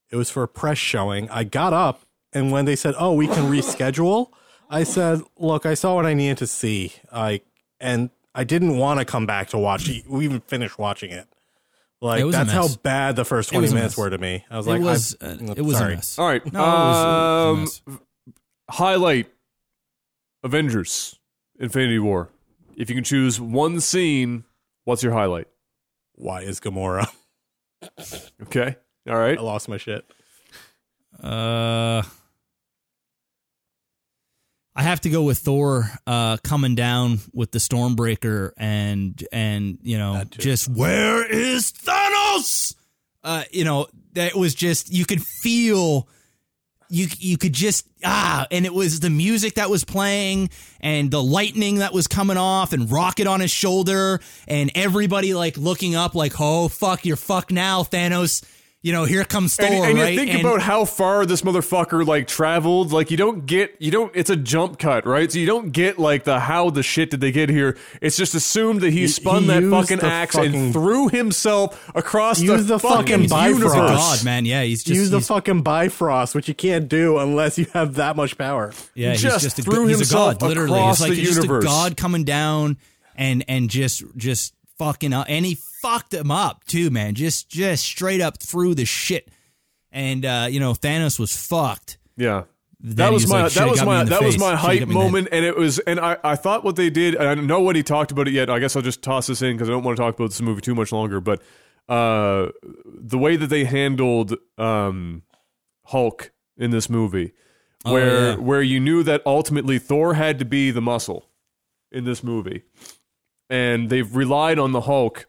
It 0.09 0.15
was 0.15 0.29
for 0.29 0.43
a 0.43 0.47
press 0.47 0.77
showing. 0.77 1.29
I 1.29 1.43
got 1.43 1.73
up, 1.73 2.01
and 2.33 2.51
when 2.51 2.65
they 2.65 2.75
said, 2.75 2.95
"Oh, 2.97 3.13
we 3.13 3.27
can 3.27 3.51
reschedule," 3.51 4.29
I 4.69 4.83
said, 4.83 5.21
"Look, 5.37 5.65
I 5.65 5.73
saw 5.73 5.95
what 5.95 6.05
I 6.05 6.13
needed 6.13 6.37
to 6.39 6.47
see." 6.47 6.93
I 7.11 7.41
and 7.79 8.09
I 8.33 8.43
didn't 8.43 8.77
want 8.77 8.99
to 8.99 9.05
come 9.05 9.25
back 9.25 9.49
to 9.49 9.57
watch 9.57 9.89
it. 9.89 10.07
We 10.09 10.25
even 10.25 10.39
finished 10.41 10.77
watching 10.79 11.11
it. 11.11 11.27
Like 11.99 12.21
It 12.23 12.31
that's 12.31 12.51
how 12.51 12.67
bad 12.83 13.15
the 13.15 13.25
first 13.25 13.49
20 13.49 13.73
minutes 13.73 13.97
were 13.97 14.09
to 14.09 14.17
me. 14.19 14.45
I 14.51 14.57
was 14.57 14.67
It 14.67 14.69
like, 14.69 14.81
was 14.81 15.17
uh, 15.19 15.37
it 15.57 15.61
was 15.63 15.77
sorry. 15.77 15.93
a 15.93 15.95
mess. 15.95 16.19
All 16.19 16.27
right, 16.27 16.53
No, 16.53 16.59
it 16.59 16.63
was- 16.63 16.77
it 16.77 16.99
was 16.99 17.03
a 17.03 17.89
um, 17.89 17.95
mess. 17.95 17.99
highlight 18.69 19.27
Avengers: 20.43 21.19
Infinity 21.59 21.99
War. 21.99 22.29
If 22.75 22.89
you 22.89 22.95
can 22.95 23.03
choose 23.03 23.41
one 23.41 23.79
scene, 23.81 24.43
what's 24.83 25.01
your 25.01 25.13
highlight? 25.13 25.47
Why 26.13 26.41
is 26.41 26.59
Gamora? 26.59 27.07
Okay, 28.43 28.75
all 29.07 29.17
right. 29.17 29.37
I 29.37 29.41
lost 29.41 29.69
my 29.69 29.77
shit. 29.77 30.05
Uh, 31.21 32.03
I 34.75 34.83
have 34.83 35.01
to 35.01 35.09
go 35.09 35.23
with 35.23 35.39
Thor 35.39 35.89
uh, 36.05 36.37
coming 36.43 36.75
down 36.75 37.19
with 37.33 37.51
the 37.51 37.59
Stormbreaker 37.59 38.51
and 38.57 39.21
and 39.31 39.79
you 39.81 39.97
know 39.97 40.23
just 40.29 40.67
where 40.67 41.25
is 41.25 41.71
Thanos? 41.71 42.75
Uh, 43.23 43.43
you 43.51 43.63
know 43.63 43.87
that 44.13 44.35
was 44.35 44.53
just 44.53 44.93
you 44.93 45.05
could 45.05 45.21
feel 45.41 46.07
you 46.89 47.07
you 47.17 47.37
could 47.37 47.53
just 47.53 47.87
ah 48.05 48.45
and 48.51 48.65
it 48.65 48.73
was 48.73 48.99
the 48.99 49.09
music 49.09 49.55
that 49.55 49.69
was 49.69 49.83
playing 49.83 50.49
and 50.79 51.11
the 51.11 51.21
lightning 51.21 51.77
that 51.77 51.91
was 51.91 52.07
coming 52.07 52.37
off 52.37 52.71
and 52.71 52.91
rocket 52.91 53.27
on 53.27 53.39
his 53.39 53.51
shoulder 53.51 54.19
and 54.47 54.71
everybody 54.75 55.33
like 55.33 55.57
looking 55.57 55.95
up 55.95 56.15
like 56.15 56.33
oh 56.39 56.67
fuck 56.67 57.05
you're 57.05 57.17
fucked 57.17 57.51
now 57.51 57.83
Thanos 57.83 58.45
you 58.83 58.93
know 58.93 59.05
here 59.05 59.25
comes 59.25 59.55
Thor 59.55 59.65
And, 59.65 59.83
and 59.85 59.97
you 59.97 60.15
think 60.17 60.31
And- 60.31 60.39
about 60.41 60.61
how 60.61 60.85
far 60.85 61.25
this 61.25 61.41
motherfucker 61.41 62.05
like 62.05 62.27
traveled. 62.27 62.91
Like 62.91 63.09
you 63.11 63.17
don't 63.17 63.45
get, 63.45 63.75
you 63.79 63.91
don't. 63.91 64.11
It's 64.15 64.29
a 64.29 64.35
jump 64.35 64.77
cut, 64.79 65.05
right? 65.05 65.29
So 65.31 65.39
you 65.39 65.45
don't 65.47 65.71
get 65.71 65.97
like 65.99 66.23
the 66.25 66.39
how 66.39 66.69
the 66.69 66.83
shit 66.83 67.09
did 67.09 67.19
they 67.19 67.31
get 67.31 67.49
here. 67.49 67.75
It's 68.01 68.15
just 68.15 68.35
assumed 68.35 68.81
that 68.81 68.91
he, 68.93 69.01
He- 69.01 69.07
spun 69.07 69.43
he 69.43 69.47
that 69.49 69.69
fucking 69.69 69.99
axe 70.01 70.35
fucking- 70.35 70.53
and 70.55 70.73
threw 70.73 71.09
himself 71.09 71.89
across 71.95 72.39
the, 72.39 72.57
the 72.57 72.79
fucking 72.79 73.27
fucking 73.27 73.29
Bifrost. 73.29 73.59
universe. 73.75 73.89
God, 73.97 74.23
man, 74.23 74.45
yeah, 74.45 74.63
he's 74.63 74.83
just 74.83 74.95
Use 74.95 75.09
the 75.09 75.21
fucking 75.21 75.63
Bifrost, 75.63 76.35
which 76.35 76.47
you 76.47 76.53
can't 76.53 76.87
do 76.87 77.17
unless 77.17 77.57
you 77.57 77.65
have 77.73 77.95
that 77.95 78.15
much 78.15 78.37
power. 78.37 78.73
yeah, 78.95 79.11
he's 79.11 79.21
just 79.21 79.41
just 79.43 79.59
a, 79.59 79.63
threw 79.63 79.73
go- 79.73 79.87
he's 79.87 79.95
a 79.97 79.99
himself 79.99 80.39
god, 80.39 80.47
literally. 80.47 80.77
across 80.79 80.99
It's 81.01 81.09
like 81.09 81.17
the 81.17 81.23
just 81.23 81.35
universe. 81.41 81.63
a 81.63 81.67
god 81.67 81.97
coming 81.97 82.23
down 82.23 82.77
and 83.15 83.43
and 83.47 83.69
just 83.69 84.03
just 84.15 84.53
fucking 84.77 85.13
up, 85.13 85.25
and 85.29 85.45
he 85.45 85.55
fucked 85.81 86.13
him 86.13 86.31
up 86.31 86.63
too, 86.65 86.89
man. 86.89 87.15
Just 87.15 87.49
just 87.49 87.83
straight 87.83 88.21
up 88.21 88.41
through 88.41 88.75
the 88.75 88.85
shit, 88.85 89.29
and 89.91 90.25
uh, 90.25 90.47
you 90.49 90.59
know 90.59 90.73
Thanos 90.73 91.19
was 91.19 91.35
fucked. 91.35 91.97
Yeah. 92.15 92.43
Then 92.79 92.95
That 92.97 93.07
he 93.09 93.13
was 93.15 93.27
my 93.27 93.43
like, 93.43 93.53
that 93.53 93.69
was 93.69 93.83
my 93.83 94.03
that 94.03 94.21
was 94.21 94.37
my 94.37 94.55
hype 94.55 94.79
got 94.79 94.87
me 94.87 94.93
in 94.93 94.99
the 94.99 95.03
head." 95.03 95.03
moment, 95.05 95.27
and 95.31 95.43
it 95.43 95.57
was 95.57 95.79
and 95.79 95.99
I, 95.99 96.17
I 96.23 96.35
thought 96.35 96.63
what 96.63 96.75
they 96.75 96.91
did. 96.91 97.15
And 97.15 97.27
I 97.27 97.33
don't 97.33 97.47
know 97.47 97.59
what 97.61 97.75
he 97.75 97.81
talked 97.81 98.11
about 98.11 98.27
it 98.27 98.33
yet. 98.33 98.49
I 98.51 98.59
guess 98.59 98.75
I'll 98.75 98.83
just 98.83 99.01
toss 99.01 99.27
this 99.27 99.41
in 99.41 99.53
because 99.53 99.67
I 99.67 99.71
don't 99.71 99.83
want 99.83 99.97
to 99.97 100.03
talk 100.03 100.13
about 100.15 100.29
this 100.29 100.41
movie 100.41 100.61
too 100.61 100.75
much 100.75 100.91
longer. 100.91 101.19
But 101.19 101.41
uh, 101.89 102.49
the 102.85 103.17
way 103.17 103.35
that 103.35 103.47
they 103.47 103.63
handled 103.65 104.35
um, 104.59 105.23
Hulk 105.85 106.31
in 106.55 106.69
this 106.69 106.87
movie 106.87 107.33
where 107.83 108.29
yeah. 108.29 108.35
where 108.35 108.61
you 108.61 108.79
knew 108.79 109.03
that 109.03 109.21
ultimately 109.25 109.79
Thor 109.79 110.13
had 110.13 110.39
to 110.39 110.45
be 110.45 110.71
the 110.71 110.81
muscle 110.81 111.29
in 111.91 112.03
this 112.03 112.23
movie, 112.23 112.63
and 113.49 113.89
they've 113.89 114.15
relied 114.15 114.59
on 114.59 114.71
the 114.71 114.81
Hulk 114.81 115.25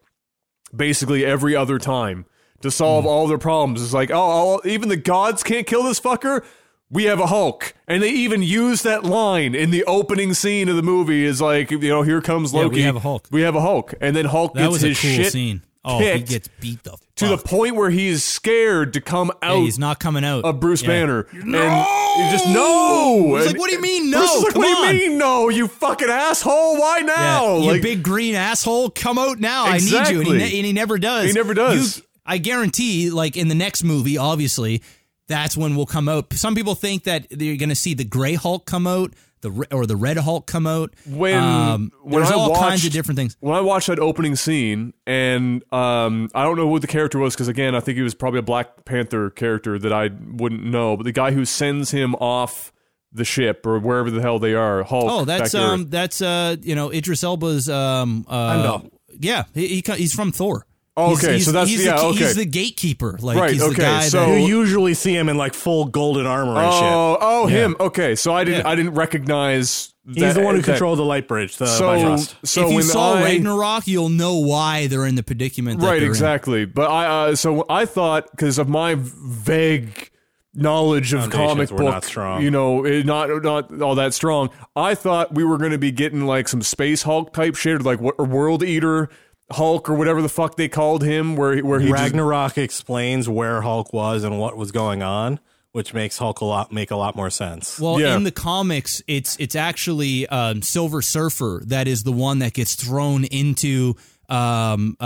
basically 0.75 1.25
every 1.25 1.55
other 1.55 1.77
time 1.79 2.25
to 2.61 2.71
solve 2.71 3.03
hmm. 3.03 3.09
all 3.09 3.27
their 3.27 3.37
problems. 3.37 3.81
It's 3.81 3.93
like, 3.93 4.11
oh, 4.11 4.15
oh, 4.15 4.61
oh, 4.63 4.67
even 4.67 4.89
the 4.89 4.97
gods 4.97 5.43
can't 5.43 5.65
kill 5.65 5.83
this 5.83 5.99
fucker. 5.99 6.43
We 6.91 7.03
have 7.03 7.19
a 7.19 7.27
Hulk, 7.27 7.75
and 7.87 8.01
they 8.01 8.09
even 8.09 8.41
use 8.41 8.81
that 8.81 9.03
line 9.03 9.53
in 9.53 9.69
the 9.69 9.83
opening 9.83 10.33
scene 10.33 10.69
of 10.69 10.75
the 10.75 10.81
movie. 10.81 11.23
Is 11.23 11.39
like, 11.39 11.69
you 11.69 11.77
know, 11.77 12.01
here 12.01 12.19
comes 12.19 12.51
Yeah, 12.51 12.61
Loki. 12.61 12.77
we 12.77 12.81
have 12.81 12.95
a 12.95 12.99
Hulk. 12.99 13.27
We 13.29 13.41
have 13.43 13.55
a 13.55 13.61
Hulk, 13.61 13.93
and 14.01 14.15
then 14.15 14.25
Hulk 14.25 14.55
That 14.55 14.71
gets 14.71 14.81
his 14.81 14.99
cool 14.99 15.11
shit 15.11 15.31
scene. 15.31 15.61
Oh, 15.89 15.99
he 15.99 16.19
gets 16.21 16.47
beat 16.59 16.83
the 16.83 16.97
to 17.17 17.27
the 17.27 17.37
point 17.37 17.75
where 17.75 17.89
he 17.89 18.07
is 18.07 18.23
scared 18.23 18.93
to 18.93 19.01
come 19.01 19.31
Yeah, 19.41 19.49
out 19.53 19.59
he's 19.61 19.77
not 19.79 19.99
coming 19.99 20.23
out. 20.23 20.45
of 20.45 20.59
Bruce 20.59 20.81
Yeah. 20.81 20.87
Banner, 20.87 21.27
and 21.31 21.43
he 21.55 22.31
just 22.31 22.47
no. 22.47 23.35
He's 23.35 23.45
And 23.45 23.53
like, 23.53 23.59
what 23.59 23.69
do 23.69 23.75
you 23.75 23.81
mean, 23.81 24.09
no? 24.11 24.19
Like, 24.43 24.55
what 24.55 24.85
on." 24.85 24.91
do 24.91 24.97
you 24.97 25.09
mean, 25.09 25.17
no? 25.17 25.49
You 25.49 25.67
fucking 25.67 26.09
asshole! 26.09 26.77
Why 26.77 26.99
Yeah, 26.99 27.05
now? 27.05 27.57
you 27.57 27.71
like, 27.71 27.81
big 27.81 28.03
green 28.03 28.35
asshole, 28.35 28.91
come 28.91 29.17
out 29.17 29.39
now. 29.39 29.65
I 29.65 29.77
need 29.79 29.91
you. 30.09 30.19
And 30.19 30.27
he, 30.27 30.33
ne- 30.33 30.57
and 30.57 30.65
he 30.65 30.73
never 30.73 30.97
does. 30.97 31.27
He 31.27 31.33
never 31.33 31.53
does. 31.53 31.97
You- 31.97 32.03
I 32.25 32.37
guarantee, 32.37 33.09
like 33.09 33.35
in 33.37 33.47
the 33.47 33.55
next 33.55 33.83
movie, 33.83 34.17
obviously, 34.17 34.83
that's 35.27 35.57
when 35.57 35.75
we'll 35.75 35.85
come 35.87 36.07
out. 36.07 36.31
Some 36.33 36.53
people 36.55 36.75
think 36.75 37.03
that 37.05 37.27
you're 37.31 37.57
going 37.57 37.69
to 37.69 37.75
see 37.75 37.93
the 37.95 38.03
Gray 38.03 38.35
Hulk 38.35 38.65
come 38.65 38.85
out, 38.85 39.13
the 39.41 39.67
or 39.71 39.85
the 39.85 39.95
Red 39.95 40.17
Hulk 40.17 40.45
come 40.45 40.67
out. 40.67 40.93
when 41.07 41.35
Um, 41.35 41.91
when 42.03 42.21
there's 42.21 42.31
I 42.31 42.35
all 42.35 42.51
watched, 42.51 42.61
kinds 42.61 42.85
of 42.85 42.91
different 42.91 43.17
things. 43.17 43.37
When 43.39 43.55
I 43.55 43.61
watched 43.61 43.87
that 43.87 43.99
opening 43.99 44.35
scene, 44.35 44.93
and 45.07 45.63
um, 45.73 46.29
I 46.35 46.43
don't 46.43 46.57
know 46.57 46.69
who 46.69 46.79
the 46.79 46.87
character 46.87 47.19
was 47.19 47.35
because 47.35 47.47
again, 47.47 47.75
I 47.75 47.79
think 47.79 47.97
he 47.97 48.01
was 48.01 48.13
probably 48.15 48.39
a 48.39 48.43
Black 48.43 48.85
Panther 48.85 49.29
character 49.29 49.79
that 49.79 49.93
I 49.93 50.09
wouldn't 50.31 50.63
know, 50.63 50.97
but 50.97 51.03
the 51.03 51.11
guy 51.11 51.31
who 51.31 51.45
sends 51.45 51.91
him 51.91 52.15
off 52.15 52.71
the 53.11 53.25
ship 53.25 53.65
or 53.65 53.79
wherever 53.79 54.11
the 54.11 54.21
hell 54.21 54.39
they 54.39 54.53
are, 54.53 54.83
Hulk. 54.83 55.05
Oh, 55.09 55.25
that's 55.25 55.55
um, 55.55 55.89
that's 55.89 56.21
uh, 56.21 56.55
you 56.61 56.75
know, 56.75 56.91
Idris 56.91 57.23
Elba's 57.23 57.69
um, 57.69 58.25
uh, 58.27 58.81
yeah, 59.19 59.43
he, 59.53 59.67
he 59.67 59.83
he's 59.95 60.13
from 60.13 60.31
Thor. 60.31 60.65
Oh, 60.99 61.09
He's- 61.09 61.23
okay, 61.23 61.33
he's, 61.35 61.45
so 61.45 61.51
that's- 61.51 61.69
he's 61.69 61.85
yeah, 61.85 61.95
the, 61.97 62.03
okay. 62.05 62.17
he's 62.19 62.35
the 62.35 62.45
gatekeeper. 62.45 63.17
Like 63.21 63.37
Right, 63.37 63.51
he's 63.51 63.59
the 63.61 63.67
okay, 63.67 63.81
guy 63.81 64.01
so- 64.07 64.25
that 64.31 64.39
You 64.41 64.45
usually 64.59 64.93
see 64.93 65.15
him 65.15 65.29
in 65.29 65.37
like 65.37 65.53
full 65.53 65.85
golden 65.85 66.25
armor 66.25 66.57
and 66.59 66.73
shit. 66.73 66.83
Oh, 66.83 67.17
oh, 67.21 67.47
him. 67.47 67.75
Okay, 67.79 68.15
so 68.15 68.33
I 68.33 68.43
didn't, 68.43 68.65
Yeah. 68.65 68.69
I 68.69 68.75
didn't 68.75 68.93
recognize. 68.95 69.93
He's 70.11 70.33
the 70.33 70.41
one 70.41 70.55
who 70.55 70.61
that- 70.61 70.71
controlled 70.71 70.97
the 70.99 71.03
light 71.05 71.27
bridge, 71.27 71.57
the 71.57 71.67
So, 71.67 71.85
Bifrost. 71.87 72.35
so 72.43 72.67
if 72.67 72.73
you 72.73 72.81
saw 72.81 73.13
I, 73.15 73.23
Ragnarok, 73.23 73.87
you'll 73.87 74.09
know 74.09 74.37
why 74.37 74.87
they're 74.87 75.05
in 75.05 75.13
the 75.15 75.21
predicament. 75.23 75.79
That 75.81 75.85
right, 75.85 75.93
they're 75.99 76.05
in. 76.05 76.09
exactly. 76.09 76.65
But 76.65 76.89
I, 76.89 77.05
uh, 77.29 77.35
so 77.35 77.63
I 77.69 77.85
thought 77.85 78.29
because 78.31 78.57
of 78.57 78.67
my 78.67 78.95
vague 78.97 80.09
knowledge 80.55 81.13
of 81.13 81.29
comic 81.29 81.69
were 81.69 81.77
book, 81.77 81.85
not 81.93 82.03
strong. 82.03 82.41
you 82.41 82.49
know, 82.51 82.83
it, 82.85 83.05
not 83.05 83.29
not 83.43 83.81
all 83.81 83.95
that 83.95 84.13
strong. 84.15 84.49
I 84.75 84.95
thought 84.95 85.35
we 85.35 85.43
were 85.43 85.57
going 85.57 85.71
to 85.71 85.77
be 85.77 85.91
getting 85.91 86.25
like 86.25 86.47
some 86.47 86.61
space 86.63 87.03
Hulk 87.03 87.31
type 87.33 87.55
shit, 87.55 87.83
like 87.83 88.01
what, 88.01 88.15
or 88.17 88.25
World 88.25 88.63
Eater 88.63 89.09
Hulk 89.51 89.89
or 89.89 89.95
whatever 89.95 90.21
the 90.21 90.29
fuck 90.29 90.55
they 90.55 90.67
called 90.67 91.03
him, 91.03 91.35
where 91.35 91.55
he- 91.55 91.61
where 91.61 91.79
he 91.79 91.89
just, 91.89 92.01
Ragnarok 92.01 92.57
explains 92.57 93.27
where 93.27 93.61
Hulk 93.61 93.93
was 93.93 94.23
and 94.23 94.39
what 94.39 94.55
was 94.57 94.71
going 94.71 95.01
on, 95.03 95.39
which 95.71 95.93
makes 95.93 96.17
Hulk 96.17 96.41
a 96.41 96.45
lot 96.45 96.71
make 96.71 96.91
a 96.91 96.95
lot 96.95 97.15
more 97.15 97.29
sense. 97.29 97.79
Well, 97.79 97.99
Yeah. 97.99 98.15
in 98.15 98.23
the 98.23 98.31
comics, 98.31 99.01
it's 99.07 99.35
it's 99.39 99.55
actually 99.55 100.27
um, 100.27 100.61
Silver 100.61 101.01
Surfer 101.01 101.63
that 101.65 101.87
is 101.87 102.03
the 102.03 102.11
one 102.11 102.39
that 102.39 102.53
gets 102.53 102.75
thrown 102.75 103.23
into 103.25 103.95
um, 104.29 104.95
uh, 104.99 105.03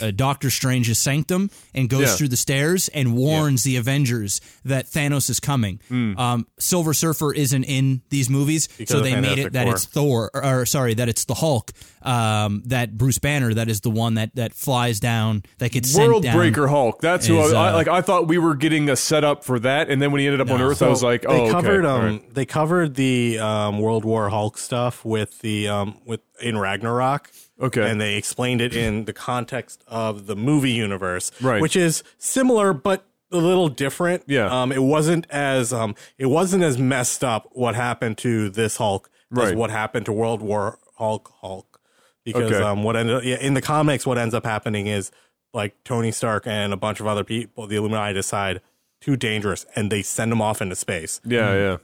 uh, 0.00 0.10
Doctor 0.12 0.50
Strange's 0.50 0.98
sanctum 0.98 1.50
and 1.74 1.88
goes 1.88 2.02
Yeah. 2.02 2.14
through 2.16 2.28
the 2.28 2.36
stairs 2.36 2.88
and 2.88 3.14
warns 3.14 3.62
the 3.62 3.76
Avengers 3.76 4.40
that 4.64 4.86
Thanos 4.86 5.30
is 5.30 5.40
coming. 5.40 5.80
Hmm. 5.88 6.16
Um, 6.18 6.46
Silver 6.58 6.92
Surfer 6.94 7.32
isn't 7.32 7.64
in 7.64 8.02
these 8.10 8.28
movies, 8.28 8.68
Because 8.78 8.92
so 8.92 8.98
of 8.98 9.04
they 9.04 9.20
made 9.20 9.38
it 9.38 9.52
that 9.54 9.64
Four. 9.64 9.74
it's 9.74 9.84
Thor, 9.86 10.30
or, 10.34 10.44
or 10.60 10.66
sorry, 10.66 10.94
that 10.94 11.08
it's 11.08 11.24
the 11.24 11.34
Hulk, 11.34 11.72
um, 12.02 12.62
that 12.66 12.96
Bruce 12.96 13.18
Banner, 13.18 13.54
that 13.54 13.68
is 13.68 13.80
the 13.80 13.90
one 13.90 14.14
that 14.14 14.34
that 14.36 14.54
flies 14.54 15.00
down, 15.00 15.42
that 15.58 15.72
gets 15.72 15.90
sent 15.90 16.08
World 16.08 16.22
down. 16.22 16.36
Breaker 16.36 16.66
Hulk. 16.68 17.00
That's 17.00 17.26
who 17.26 17.40
is, 17.40 17.52
I, 17.52 17.68
I 17.68 17.70
uh, 17.70 17.74
like. 17.74 17.88
I 17.88 18.00
thought 18.02 18.28
we 18.28 18.38
were 18.38 18.54
getting 18.54 18.88
a 18.90 18.96
setup 18.96 19.44
for 19.44 19.58
that, 19.60 19.88
and 19.90 20.00
then 20.00 20.12
when 20.12 20.20
he 20.20 20.26
ended 20.26 20.40
up 20.40 20.50
on 20.50 20.58
No. 20.60 20.68
Earth, 20.68 20.82
I 20.82 20.88
was 20.88 21.02
like, 21.02 21.24
oh, 21.26 21.46
they 21.46 21.50
covered 21.52 21.84
all 21.84 21.98
um 21.98 22.04
right. 22.04 22.34
they 22.34 22.46
covered 22.46 22.94
the 22.94 23.38
um 23.38 23.78
World 23.78 24.04
War 24.04 24.28
Hulk 24.28 24.58
stuff 24.58 25.04
with 25.04 25.38
the 25.40 25.68
um 25.68 25.98
with 26.04 26.20
in 26.40 26.56
Ragnarok. 26.58 27.30
Okay. 27.60 27.88
And 27.90 28.00
they 28.00 28.16
explained 28.16 28.60
it 28.60 28.74
in 28.74 29.04
the 29.04 29.12
context 29.12 29.84
of 29.86 30.26
the 30.26 30.36
movie 30.36 30.70
universe. 30.72 31.30
Right. 31.40 31.60
Which 31.60 31.76
is 31.76 32.02
similar 32.18 32.72
but 32.72 33.06
a 33.32 33.36
little 33.36 33.68
different. 33.68 34.22
Yeah. 34.26 34.46
Um 34.46 34.72
it 34.72 34.82
wasn't 34.82 35.26
as 35.30 35.72
um 35.72 35.94
it 36.18 36.26
wasn't 36.26 36.62
as 36.64 36.78
messed 36.78 37.22
up 37.22 37.48
what 37.52 37.74
happened 37.74 38.18
to 38.18 38.48
this 38.50 38.76
Hulk 38.78 39.10
as 39.32 39.38
Right. 39.38 39.56
what 39.56 39.70
happened 39.70 40.06
to 40.06 40.12
World 40.12 40.40
War 40.42 40.78
Hulk 40.96 41.32
Hulk. 41.40 41.80
Because 42.24 42.50
Okay. 42.52 42.62
um 42.62 42.82
what 42.82 42.96
ended 42.96 43.24
yeah, 43.24 43.36
in 43.36 43.54
the 43.54 43.62
comics 43.62 44.06
what 44.06 44.18
ends 44.18 44.34
up 44.34 44.44
happening 44.44 44.86
is 44.86 45.10
like 45.52 45.74
Tony 45.84 46.12
Stark 46.12 46.46
and 46.46 46.72
a 46.72 46.76
bunch 46.76 47.00
of 47.00 47.06
other 47.06 47.24
people, 47.24 47.66
the 47.66 47.76
Illuminati 47.76 48.14
decide 48.14 48.60
too 49.00 49.16
dangerous 49.16 49.66
and 49.74 49.90
they 49.90 50.02
send 50.02 50.30
him 50.32 50.40
off 50.40 50.60
into 50.62 50.76
space. 50.76 51.20
yeah, 51.24 51.54
yeah. 51.54 51.76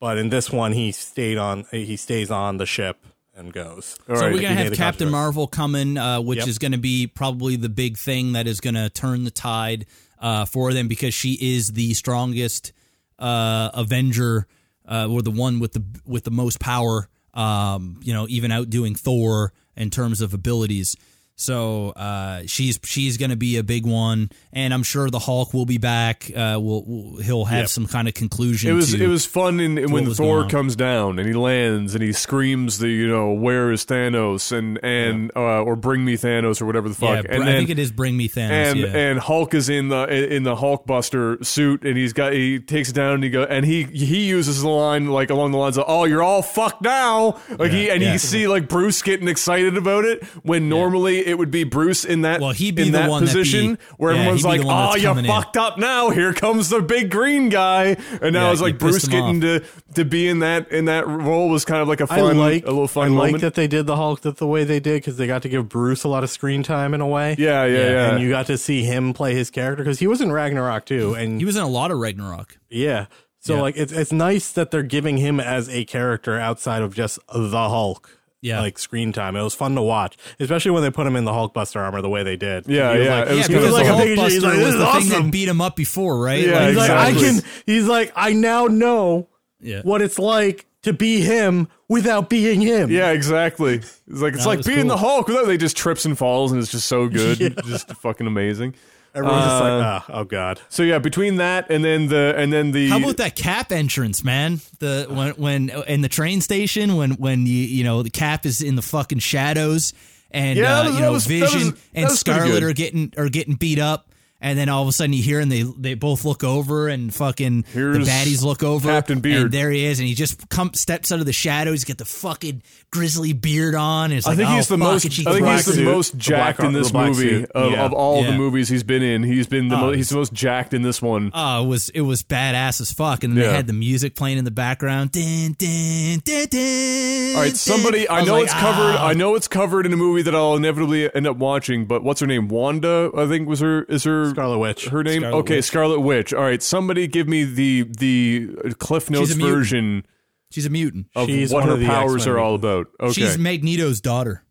But 0.00 0.16
in 0.18 0.28
this 0.28 0.50
one, 0.52 0.72
he 0.74 0.92
stayed 0.92 1.38
on. 1.38 1.64
He 1.72 1.96
stays 1.96 2.30
on 2.30 2.58
the 2.58 2.66
ship 2.66 2.98
and 3.38 3.52
goes. 3.52 3.96
All 4.08 4.16
So 4.16 4.22
right. 4.22 4.32
we're 4.34 4.42
gonna 4.42 4.54
have 4.56 4.66
Captain 4.74 5.06
controversy. 5.06 5.10
Marvel 5.12 5.46
coming, 5.46 5.96
uh, 5.96 6.20
which 6.20 6.40
Yep. 6.40 6.48
is 6.48 6.58
gonna 6.58 6.78
be 6.78 7.06
probably 7.06 7.56
the 7.56 7.68
big 7.68 7.96
thing 7.96 8.32
that 8.32 8.46
is 8.46 8.60
gonna 8.60 8.90
turn 8.90 9.24
the 9.24 9.30
tide 9.30 9.86
uh, 10.20 10.44
for 10.44 10.72
them 10.74 10.88
because 10.88 11.14
she 11.14 11.38
is 11.40 11.68
the 11.72 11.94
strongest 11.94 12.72
uh, 13.18 13.70
Avenger, 13.74 14.46
uh, 14.88 15.06
or 15.08 15.22
the 15.22 15.30
one 15.30 15.58
with 15.60 15.72
the 15.72 15.82
with 16.04 16.24
the 16.24 16.30
most 16.30 16.60
power. 16.60 17.08
Um, 17.34 18.00
you 18.02 18.12
know, 18.12 18.26
even 18.28 18.50
outdoing 18.50 18.94
Thor 18.96 19.52
in 19.76 19.90
terms 19.90 20.20
of 20.20 20.34
abilities. 20.34 20.96
So 21.40 21.90
uh, 21.90 22.42
she's 22.46 22.80
she's 22.82 23.16
going 23.16 23.30
to 23.30 23.36
be 23.36 23.58
a 23.58 23.62
big 23.62 23.86
one, 23.86 24.28
and 24.52 24.74
I'm 24.74 24.82
sure 24.82 25.08
the 25.08 25.20
Hulk 25.20 25.54
will 25.54 25.66
be 25.66 25.78
back. 25.78 26.28
Uh, 26.34 26.58
will 26.60 26.84
will 26.84 27.16
he'll 27.22 27.44
have 27.44 27.58
Yep. 27.60 27.68
some 27.68 27.86
kind 27.86 28.08
of 28.08 28.14
conclusion. 28.14 28.72
It 28.72 28.74
was 28.74 28.92
it 28.92 29.06
was 29.06 29.24
fun 29.24 29.60
in, 29.60 29.92
when 29.92 30.06
was 30.08 30.16
Thor 30.16 30.48
comes 30.48 30.74
down 30.74 31.20
and 31.20 31.28
he 31.28 31.34
lands 31.34 31.94
and 31.94 32.02
he 32.02 32.12
screams 32.12 32.78
the 32.78 32.88
you 32.88 33.06
know 33.06 33.30
where 33.32 33.70
is 33.70 33.86
Thanos 33.86 34.50
and 34.50 34.80
and 34.84 35.30
uh, 35.36 35.62
or 35.62 35.76
bring 35.76 36.04
me 36.04 36.16
Thanos 36.16 36.60
or 36.60 36.66
whatever 36.66 36.88
the 36.88 36.96
yeah. 37.06 37.16
fuck 37.18 37.26
br- 37.26 37.32
and 37.32 37.42
I 37.44 37.46
then 37.46 37.56
think 37.58 37.70
it 37.70 37.78
is 37.78 37.92
Bring 37.92 38.16
Me 38.16 38.28
Thanos. 38.28 38.50
and 38.50 38.78
yeah. 38.80 38.86
and 38.88 39.18
Hulk 39.20 39.54
is 39.54 39.68
in 39.68 39.90
the 39.90 40.08
in 40.34 40.42
the 40.42 40.56
Hulkbuster 40.56 41.46
suit 41.46 41.84
and 41.84 41.96
he's 41.96 42.12
got 42.12 42.32
he 42.32 42.58
takes 42.58 42.88
it 42.90 42.94
down 42.94 43.14
and 43.14 43.22
he 43.22 43.30
go 43.30 43.44
and 43.44 43.64
he 43.64 43.84
he 43.84 44.26
uses 44.26 44.62
the 44.62 44.68
line 44.68 45.06
like 45.06 45.30
along 45.30 45.52
the 45.52 45.58
lines 45.58 45.78
of 45.78 45.84
oh 45.86 46.02
you're 46.04 46.22
all 46.22 46.42
fucked 46.42 46.82
now 46.82 47.38
like 47.60 47.70
he 47.70 47.88
and 47.90 48.02
yeah. 48.02 48.12
you 48.12 48.18
see 48.18 48.48
like 48.48 48.68
Bruce 48.68 49.02
getting 49.02 49.28
excited 49.28 49.76
about 49.76 50.04
it 50.04 50.24
when 50.42 50.68
normally 50.68 51.27
it 51.30 51.38
would 51.38 51.50
be 51.50 51.64
Bruce 51.64 52.04
in 52.04 52.22
that 52.22 52.40
Well, 52.40 52.50
he'd 52.52 52.74
be 52.74 52.82
in 52.86 52.92
the 52.92 52.98
that 52.98 53.10
one 53.10 53.24
that 53.24 53.32
be- 53.34 53.38
position 53.40 53.78
where 53.96 54.12
yeah, 54.12 54.18
everyone's 54.20 54.44
like 54.44 54.60
the 54.60 54.66
one 54.66 54.76
oh 54.76 54.90
that's 54.92 55.02
you 55.02 55.08
coming 55.08 55.24
in." 55.24 55.30
fucked 55.30 55.56
up 55.56 55.78
now 55.78 56.10
here 56.10 56.32
comes 56.32 56.68
the 56.68 56.80
big 56.82 57.10
green 57.10 57.48
guy 57.48 57.96
and 58.22 58.32
now 58.32 58.46
Yeah, 58.46 58.52
it's 58.52 58.60
like 58.60 58.78
Bruce 58.78 59.04
him 59.04 59.10
getting 59.10 59.40
to 59.42 59.64
to 59.94 60.04
be 60.04 60.28
in 60.28 60.40
that 60.40 60.70
in 60.72 60.86
that 60.86 61.06
role 61.06 61.48
was 61.48 61.64
kind 61.64 61.80
of 61.82 61.88
like 61.88 62.00
a 62.00 62.04
I 62.10 62.18
fun 62.18 62.38
like 62.38 62.64
a 62.64 62.68
little 62.70 62.88
fun 62.88 63.08
I 63.08 63.10
like 63.10 63.26
moment 63.28 63.40
that 63.42 63.54
they 63.54 63.66
did 63.66 63.86
the 63.86 63.96
Hulk 63.96 64.20
that 64.22 64.36
the 64.38 64.46
way 64.46 64.64
they 64.64 64.80
did 64.80 64.96
because 65.02 65.16
they 65.16 65.26
got 65.26 65.42
to 65.42 65.48
give 65.48 65.68
Bruce 65.68 66.04
a 66.04 66.08
lot 66.08 66.24
of 66.24 66.30
screen 66.30 66.62
time 66.62 66.94
in 66.94 67.00
a 67.00 67.06
way. 67.06 67.36
yeah 67.38 67.64
yeah 67.64 67.90
yeah, 67.90 68.10
And 68.12 68.22
you 68.22 68.28
got 68.30 68.46
to 68.46 68.58
see 68.58 68.82
him 68.84 69.12
play 69.12 69.34
his 69.34 69.50
character 69.50 69.82
because 69.84 69.98
he 69.98 70.06
was 70.06 70.20
in 70.20 70.32
Ragnarok 70.32 70.86
too. 70.86 71.14
And 71.14 71.38
he 71.40 71.44
was 71.44 71.56
in 71.56 71.62
a 71.62 71.68
lot 71.68 71.90
of 71.90 71.98
Ragnarok. 71.98 72.58
yeah, 72.70 73.06
so 73.40 73.54
Yeah. 73.56 73.62
like 73.62 73.76
it's 73.76 73.92
it's 73.92 74.12
nice 74.12 74.50
that 74.52 74.70
they're 74.70 74.82
giving 74.82 75.16
him 75.18 75.40
as 75.40 75.68
a 75.68 75.84
character 75.84 76.38
outside 76.38 76.82
of 76.82 76.94
just 76.94 77.18
the 77.32 77.68
Hulk. 77.68 78.17
Yeah. 78.40 78.60
like 78.60 78.78
screen 78.78 79.12
time. 79.12 79.34
It 79.36 79.42
was 79.42 79.54
fun 79.54 79.74
to 79.74 79.82
watch, 79.82 80.16
especially 80.38 80.70
when 80.70 80.82
they 80.82 80.90
put 80.90 81.06
him 81.06 81.16
in 81.16 81.24
the 81.24 81.32
Hulkbuster 81.32 81.76
armor 81.80 82.00
the 82.02 82.08
way 82.08 82.22
they 82.22 82.36
did. 82.36 82.66
Yeah, 82.68 82.92
He 82.92 82.98
was 82.98 83.06
yeah, 83.06 83.18
like- 83.20 83.28
it 83.28 83.34
was 83.34 83.38
yeah, 83.40 83.46
because 83.56 83.72
like 83.72 83.86
the 83.86 83.94
a 83.94 83.96
big- 83.98 84.18
Hulkbuster 84.18 84.30
he's 84.30 84.42
like, 84.44 84.58
was 84.58 84.76
the 84.76 84.86
is 84.98 85.08
thing 85.10 85.22
that 85.24 85.32
beat 85.32 85.48
him 85.48 85.60
up 85.60 85.76
before, 85.76 86.18
right? 86.20 86.44
Yeah, 86.44 86.52
Like, 86.58 86.68
He's 86.68 86.76
like, 86.76 86.90
I 86.90 87.08
Exactly. 87.10 87.40
can. 87.42 87.50
He's 87.66 87.86
like, 87.88 88.12
I 88.14 88.32
now 88.34 88.66
know 88.66 89.28
Yeah. 89.60 89.80
what 89.82 90.02
it's 90.02 90.18
like 90.18 90.66
to 90.82 90.92
be 90.92 91.20
him 91.22 91.66
without 91.88 92.28
being 92.30 92.60
him. 92.60 92.90
Yeah, 92.90 93.10
exactly. 93.10 93.74
It's 93.76 94.00
like 94.06 94.34
it's 94.34 94.44
That 94.44 94.48
like 94.48 94.64
being 94.64 94.82
cool. 94.82 94.88
the 94.90 94.96
Hulk. 94.98 95.26
Without 95.26 95.46
they 95.46 95.56
just 95.56 95.76
trips 95.76 96.04
and 96.04 96.16
falls, 96.16 96.52
and 96.52 96.60
it's 96.62 96.70
just 96.70 96.86
so 96.86 97.08
good, 97.08 97.58
just 97.64 97.88
fucking 97.96 98.26
amazing. 98.28 98.74
Everyone's 99.18 99.44
just 99.44 99.60
like, 99.60 99.84
ah, 99.84 100.04
oh 100.08 100.24
god. 100.24 100.60
So 100.68 100.82
yeah, 100.82 100.98
between 100.98 101.36
that 101.36 101.70
and 101.70 101.84
then 101.84 102.06
the 102.08 102.34
and 102.36 102.52
then 102.52 102.70
the 102.72 102.88
How 102.88 102.98
about 102.98 103.16
that 103.18 103.36
Cap 103.36 103.72
entrance, 103.72 104.22
man? 104.24 104.60
The 104.78 105.06
when 105.10 105.30
when 105.34 105.70
in 105.86 106.00
the 106.00 106.08
train 106.08 106.40
station 106.40 106.96
when 106.96 107.12
when 107.12 107.46
you 107.46 107.52
you 107.54 107.84
know 107.84 108.02
the 108.02 108.10
Cap 108.10 108.46
is 108.46 108.62
in 108.62 108.74
the 108.76 108.82
fucking 108.82 109.18
shadows 109.20 109.92
and 110.30 110.58
Yeah, 110.58 110.64
that 110.64 110.80
uh, 110.80 110.84
was- 110.84 110.94
you 110.94 111.00
that 111.00 111.06
know 111.06 111.12
was- 111.12 111.24
that 111.24 111.28
Vision 111.28 111.60
was- 111.60 111.70
that 111.72 111.80
and 111.94 112.04
was 112.04 112.22
pretty 112.22 112.40
Scarlet 112.40 112.60
good. 112.60 112.62
are 112.64 112.72
getting 112.72 113.12
are 113.16 113.28
getting 113.28 113.54
beat 113.54 113.78
up 113.78 114.07
And 114.40 114.56
then 114.56 114.68
all 114.68 114.82
of 114.82 114.88
a 114.88 114.92
sudden 114.92 115.12
you 115.14 115.22
hear 115.22 115.40
and 115.40 115.50
they 115.50 115.62
they 115.62 115.94
both 115.94 116.24
look 116.24 116.44
over 116.44 116.86
and 116.86 117.12
fucking 117.12 117.64
Here's 117.72 117.98
the 117.98 118.04
baddies 118.04 118.44
look 118.44 118.62
over. 118.62 118.88
Captain 118.88 119.18
Beard. 119.18 119.42
And 119.42 119.50
there 119.52 119.70
he 119.72 119.84
is, 119.84 119.98
and 119.98 120.06
he 120.06 120.14
just 120.14 120.48
come 120.48 120.72
steps 120.74 121.10
out 121.10 121.18
of 121.18 121.26
the 121.26 121.32
shadows. 121.32 121.82
He's 121.82 121.96
the 121.96 122.04
fucking 122.04 122.62
grizzly 122.92 123.32
beard 123.32 123.74
on. 123.74 124.10
And 124.12 124.18
it's 124.18 124.26
I 124.28 124.30
like, 124.30 124.36
think 124.38 124.50
oh, 124.50 124.54
he's 124.54 124.68
the 124.68 124.74
fuck, 124.78 124.92
most. 124.92 125.06
I 125.06 125.08
think 125.32 125.46
he's 125.46 125.66
the 125.66 125.72
suit, 125.72 125.84
most 125.84 126.16
jacked 126.16 126.58
black- 126.58 126.68
in 126.68 126.72
this 126.72 126.92
movie 126.92 127.46
of, 127.46 127.72
Yeah. 127.72 127.84
of 127.84 127.92
all 127.92 128.22
the 128.22 128.32
movies 128.36 128.68
he's 128.68 128.84
been 128.84 129.02
in. 129.02 129.24
He's 129.24 129.48
been 129.48 129.68
the 129.68 129.76
Oh, 129.76 129.80
mo- 129.86 129.92
he's 129.92 130.08
the 130.10 130.14
most 130.16 130.32
jacked 130.32 130.72
in 130.72 130.82
this 130.82 131.02
one. 131.02 131.32
Oh, 131.34 131.64
it 131.64 131.66
was 131.66 131.88
it 131.90 132.02
was 132.02 132.22
badass 132.22 132.80
as 132.80 132.92
fuck, 132.92 133.24
and 133.24 133.36
then 133.36 133.42
Yeah. 133.42 133.50
they 133.50 133.56
had 133.56 133.66
the 133.66 133.72
music 133.72 134.14
playing 134.14 134.38
in 134.38 134.44
the 134.44 134.52
background. 134.52 135.10
Din, 135.10 135.54
din, 135.58 136.20
din, 136.24 136.46
din, 136.48 137.34
All 137.34 137.42
right, 137.42 137.56
somebody. 137.56 138.06
I, 138.08 138.20
was 138.20 138.28
know 138.28 138.34
like, 138.34 138.44
it's 138.44 138.54
covered. 138.54 138.96
ah. 138.98 139.06
I 139.08 139.14
know 139.14 139.34
it's 139.34 139.48
covered 139.48 139.84
in 139.84 139.92
a 139.92 139.96
movie 139.96 140.22
that 140.22 140.34
I'll 140.34 140.54
inevitably 140.54 141.12
end 141.12 141.26
up 141.26 141.36
watching. 141.38 141.86
But 141.86 142.04
what's 142.04 142.20
her 142.20 142.26
name? 142.28 142.46
Wanda. 142.48 143.10
I 143.16 143.26
think 143.26 143.48
was 143.48 143.58
her. 143.60 143.82
Is 143.84 144.04
her 144.04 144.27
Scarlet 144.30 144.58
Witch. 144.58 144.86
her 144.86 145.02
name? 145.02 145.20
Scarlet 145.20 145.38
okay, 145.38 145.56
Witch. 145.56 145.64
Scarlet 145.64 146.00
Witch. 146.00 146.32
All 146.34 146.42
right, 146.42 146.62
somebody 146.62 147.06
give 147.06 147.28
me 147.28 147.44
the 147.44 147.82
the 147.82 148.74
Cliff 148.78 149.10
Notes 149.10 149.32
a 149.32 149.36
mutant. 149.36 149.56
version 149.56 150.06
She's 150.50 150.66
a 150.66 150.70
mutant. 150.70 151.06
of 151.14 151.26
She's 151.26 151.52
what 151.52 151.60
one 151.60 151.68
her 151.68 151.74
of 151.74 151.80
the 151.80 151.86
powers 151.86 152.22
X-Men 152.22 152.34
are 152.34 152.38
all 152.38 152.54
about. 152.54 152.86
Okay. 153.00 153.12
She's 153.12 153.36
Magneto's 153.36 154.00
daughter. 154.00 154.44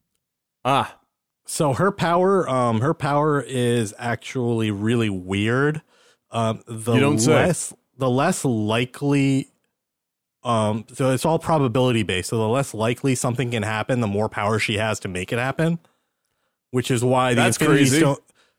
ah, 0.63 0.97
So 1.45 1.73
her 1.73 1.91
power, 1.91 2.47
um, 2.49 2.81
her 2.81 2.93
power 2.93 3.41
is 3.41 3.93
actually 3.97 4.69
really 4.69 5.09
weird. 5.09 5.81
Um, 6.29 6.61
the 6.67 6.93
You 6.93 6.99
don't 6.99 7.19
say. 7.19 7.33
less, 7.33 7.73
the 7.97 8.09
less 8.09 8.43
likely, 8.45 9.49
um, 10.43 10.85
so 10.93 11.11
it's 11.11 11.25
all 11.25 11.39
probability 11.39 12.03
based. 12.03 12.29
So 12.29 12.37
the 12.37 12.47
less 12.47 12.73
likely 12.73 13.15
something 13.15 13.51
can 13.51 13.63
happen, 13.63 14.01
the 14.01 14.07
more 14.07 14.29
power 14.29 14.59
she 14.59 14.77
has 14.77 14.99
to 14.99 15.07
make 15.07 15.31
it 15.33 15.39
happen. 15.39 15.79
Which 16.71 16.91
is 16.91 17.03
why 17.03 17.33
the 17.33 17.41
That's 17.41 17.57
Infinity 17.57 17.83
crazy. 17.85 17.99
Stone. 17.99 18.17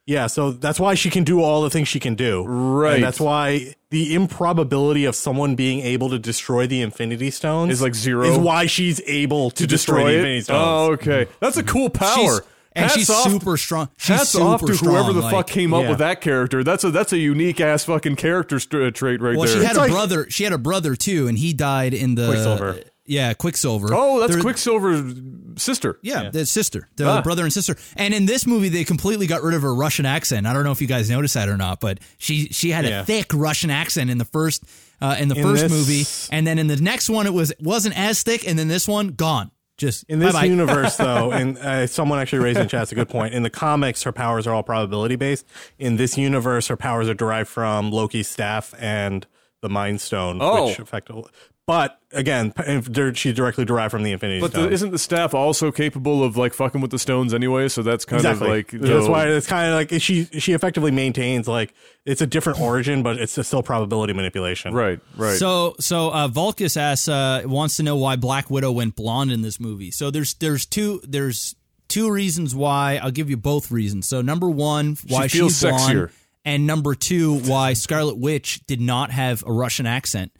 Yeah, 0.08 0.26
so 0.26 0.52
that's 0.52 0.80
why 0.80 0.94
she 0.94 1.10
can 1.10 1.22
do 1.22 1.42
all 1.42 1.60
the 1.62 1.68
things 1.68 1.86
she 1.86 2.00
can 2.00 2.14
do. 2.14 2.42
Right. 2.44 2.94
And 2.94 3.04
that's 3.04 3.20
why 3.20 3.74
the 3.90 4.14
improbability 4.14 5.04
of 5.04 5.14
someone 5.14 5.54
being 5.54 5.80
able 5.80 6.08
to 6.08 6.18
destroy 6.18 6.66
the 6.66 6.80
Infinity 6.80 7.30
Stones 7.30 7.70
Is 7.72 7.82
like 7.82 7.94
zero? 7.94 8.24
Is 8.24 8.38
why 8.38 8.64
she's 8.64 9.02
able 9.06 9.50
to, 9.50 9.66
destroy, 9.66 10.04
the 10.04 10.16
Infinity 10.16 10.38
it. 10.38 10.44
Stones. 10.44 10.60
Oh, 10.66 10.92
okay. 10.92 11.26
That's 11.40 11.58
a 11.58 11.62
cool 11.62 11.90
power. 11.90 12.16
She's, 12.16 12.40
and 12.72 12.82
Hats 12.84 12.94
she's 12.94 13.10
off- 13.10 13.30
super 13.30 13.56
strong. 13.58 13.88
She's 13.98 14.16
Hats 14.16 14.30
super 14.30 14.44
off 14.46 14.64
to 14.64 14.74
strong, 14.76 14.94
whoever 14.94 15.12
the 15.12 15.20
like- 15.20 15.34
fuck 15.34 15.46
came 15.46 15.74
up 15.74 15.82
Yeah. 15.82 15.90
with 15.90 15.98
that 15.98 16.22
character. 16.22 16.64
That's 16.64 16.84
a 16.84 16.90
that's 16.90 17.12
a 17.12 17.18
unique 17.18 17.60
ass 17.60 17.84
fucking 17.84 18.16
character 18.16 18.58
st- 18.60 18.82
uh, 18.82 18.90
trait 18.90 19.20
right 19.20 19.36
Well, 19.36 19.46
there. 19.46 19.56
she 19.56 19.62
had 19.62 19.70
It's 19.72 19.76
a 19.78 19.80
like- 19.82 19.90
brother. 19.90 20.26
She 20.30 20.44
had 20.44 20.52
a 20.54 20.58
brother 20.58 20.94
too, 20.96 21.28
and 21.28 21.36
he 21.38 21.52
died 21.52 21.92
in 21.92 22.14
the 22.14 22.28
Quicksilver. 22.28 22.80
Yeah, 23.08 23.32
Quicksilver. 23.34 23.88
oh, 23.92 24.20
that's 24.20 24.32
They're- 24.34 24.42
Quicksilver's 24.42 25.14
sister. 25.56 25.98
Yeah, 26.02 26.30
the 26.30 26.46
sister, 26.46 26.88
the 26.96 27.08
Ah. 27.08 27.22
brother 27.22 27.42
and 27.42 27.52
sister. 27.52 27.76
And 27.96 28.12
in 28.14 28.26
this 28.26 28.46
movie, 28.46 28.68
they 28.68 28.84
completely 28.84 29.26
got 29.26 29.42
rid 29.42 29.54
of 29.54 29.62
her 29.62 29.74
Russian 29.74 30.06
accent. 30.06 30.46
I 30.46 30.52
don't 30.52 30.62
know 30.64 30.72
if 30.72 30.80
you 30.80 30.86
guys 30.86 31.08
noticed 31.10 31.34
that 31.34 31.48
or 31.48 31.56
not, 31.56 31.80
but 31.80 31.98
she 32.18 32.48
she 32.52 32.70
had 32.70 32.84
Yeah. 32.84 33.00
a 33.00 33.04
thick 33.04 33.32
Russian 33.34 33.70
accent 33.70 34.10
in 34.10 34.18
the 34.18 34.24
first 34.24 34.62
uh, 35.00 35.16
in 35.18 35.28
the 35.28 35.36
In 35.36 35.42
first 35.42 35.62
this- 35.62 35.72
movie, 35.72 36.04
and 36.36 36.46
then 36.46 36.58
in 36.58 36.66
the 36.66 36.76
next 36.76 37.08
one, 37.08 37.26
it 37.26 37.32
was 37.32 37.52
wasn't 37.60 37.98
as 37.98 38.22
thick, 38.22 38.46
and 38.46 38.58
then 38.58 38.68
this 38.68 38.86
one 38.86 39.08
gone. 39.08 39.50
Just 39.78 40.04
In 40.08 40.18
this 40.18 40.32
bye-bye. 40.32 40.46
universe, 40.46 40.96
though, 40.98 41.30
and 41.30 41.56
uh, 41.58 41.86
someone 41.86 42.18
actually 42.18 42.40
raised 42.40 42.58
in 42.58 42.66
chat, 42.68 42.82
it's 42.82 42.90
a 42.92 42.96
good 42.96 43.08
point. 43.08 43.32
In 43.32 43.44
the 43.44 43.50
comics, 43.50 44.02
her 44.02 44.10
powers 44.10 44.44
are 44.46 44.52
all 44.52 44.64
probability 44.64 45.14
based. 45.14 45.46
In 45.78 45.96
this 45.96 46.18
universe, 46.18 46.66
her 46.66 46.76
powers 46.76 47.08
are 47.08 47.14
derived 47.14 47.48
from 47.48 47.92
Loki's 47.92 48.26
staff 48.28 48.74
and 48.78 49.24
the 49.62 49.68
Mind 49.68 50.00
Stone, 50.00 50.38
Oh. 50.40 50.66
which 50.66 50.80
effectively. 50.80 51.30
But 51.64 51.97
again, 52.12 52.52
p- 52.52 52.62
if 52.66 53.16
she 53.16 53.32
directly 53.32 53.64
derived 53.64 53.90
from 53.90 54.02
the 54.02 54.12
Infinity 54.12 54.40
But 54.40 54.52
the, 54.52 54.58
Stone. 54.60 54.72
isn't 54.72 54.90
the 54.92 54.98
staff 54.98 55.34
also 55.34 55.70
capable 55.70 56.24
of 56.24 56.36
like 56.36 56.54
fucking 56.54 56.80
with 56.80 56.90
the 56.90 56.98
stones 56.98 57.34
anyway? 57.34 57.68
So 57.68 57.82
that's 57.82 58.04
kind 58.04 58.20
exactly. 58.20 58.46
of 58.46 58.52
like 58.54 58.70
That's 58.70 59.06
the- 59.06 59.10
why 59.10 59.28
it's 59.28 59.46
kind 59.46 59.68
of 59.68 59.74
like 59.74 60.00
she 60.02 60.24
she 60.24 60.52
effectively 60.52 60.90
maintains 60.90 61.46
like 61.48 61.74
it's 62.04 62.20
a 62.20 62.26
different 62.26 62.60
origin, 62.60 63.02
but 63.02 63.18
it's 63.18 63.44
still 63.46 63.62
probability 63.62 64.12
manipulation. 64.12 64.72
right, 64.74 65.00
right. 65.16 65.36
So 65.38 65.74
so 65.80 66.12
uh, 66.12 66.28
Vulcus 66.28 66.76
asks 66.76 67.08
uh, 67.08 67.42
wants 67.44 67.76
to 67.76 67.82
know 67.82 67.96
why 67.96 68.16
Black 68.16 68.50
Widow 68.50 68.72
went 68.72 68.96
blonde 68.96 69.30
in 69.32 69.42
this 69.42 69.60
movie. 69.60 69.90
So 69.90 70.10
there's 70.10 70.34
there's 70.34 70.64
two 70.66 71.00
there's 71.06 71.54
two 71.88 72.10
reasons 72.10 72.54
why. 72.54 73.00
I'll 73.02 73.10
give 73.10 73.30
you 73.30 73.36
both 73.36 73.70
reasons. 73.70 74.06
So 74.06 74.20
number 74.22 74.48
one, 74.48 74.96
why 75.06 75.28
feels 75.28 75.52
she's 75.58 75.62
blonde, 75.62 76.10
and 76.44 76.66
number 76.66 76.94
two, 76.94 77.38
why 77.40 77.74
Scarlet 77.74 78.16
Witch 78.16 78.60
did 78.66 78.80
not 78.80 79.10
have 79.10 79.44
a 79.46 79.52
Russian 79.52 79.86
accent 79.86 80.32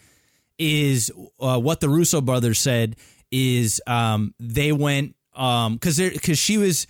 is 0.58 1.10
uh, 1.40 1.58
what 1.58 1.80
the 1.80 1.88
Russo 1.88 2.20
brothers 2.20 2.58
said 2.58 2.96
is 3.30 3.80
um, 3.86 4.34
they 4.38 4.72
went 4.72 5.14
because 5.32 5.98
because 5.98 6.38
she 6.38 6.58
was 6.58 6.86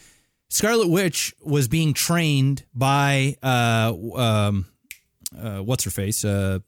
Scarlet 0.48 0.88
Witch 0.88 1.34
was 1.42 1.68
being 1.68 1.92
trained 1.92 2.64
by 2.74 3.36
uh, 3.42 3.92
um, 4.14 4.66
uh, 5.38 5.58
what's 5.58 5.84
her 5.84 5.90
face 5.90 6.24
uh, 6.24 6.60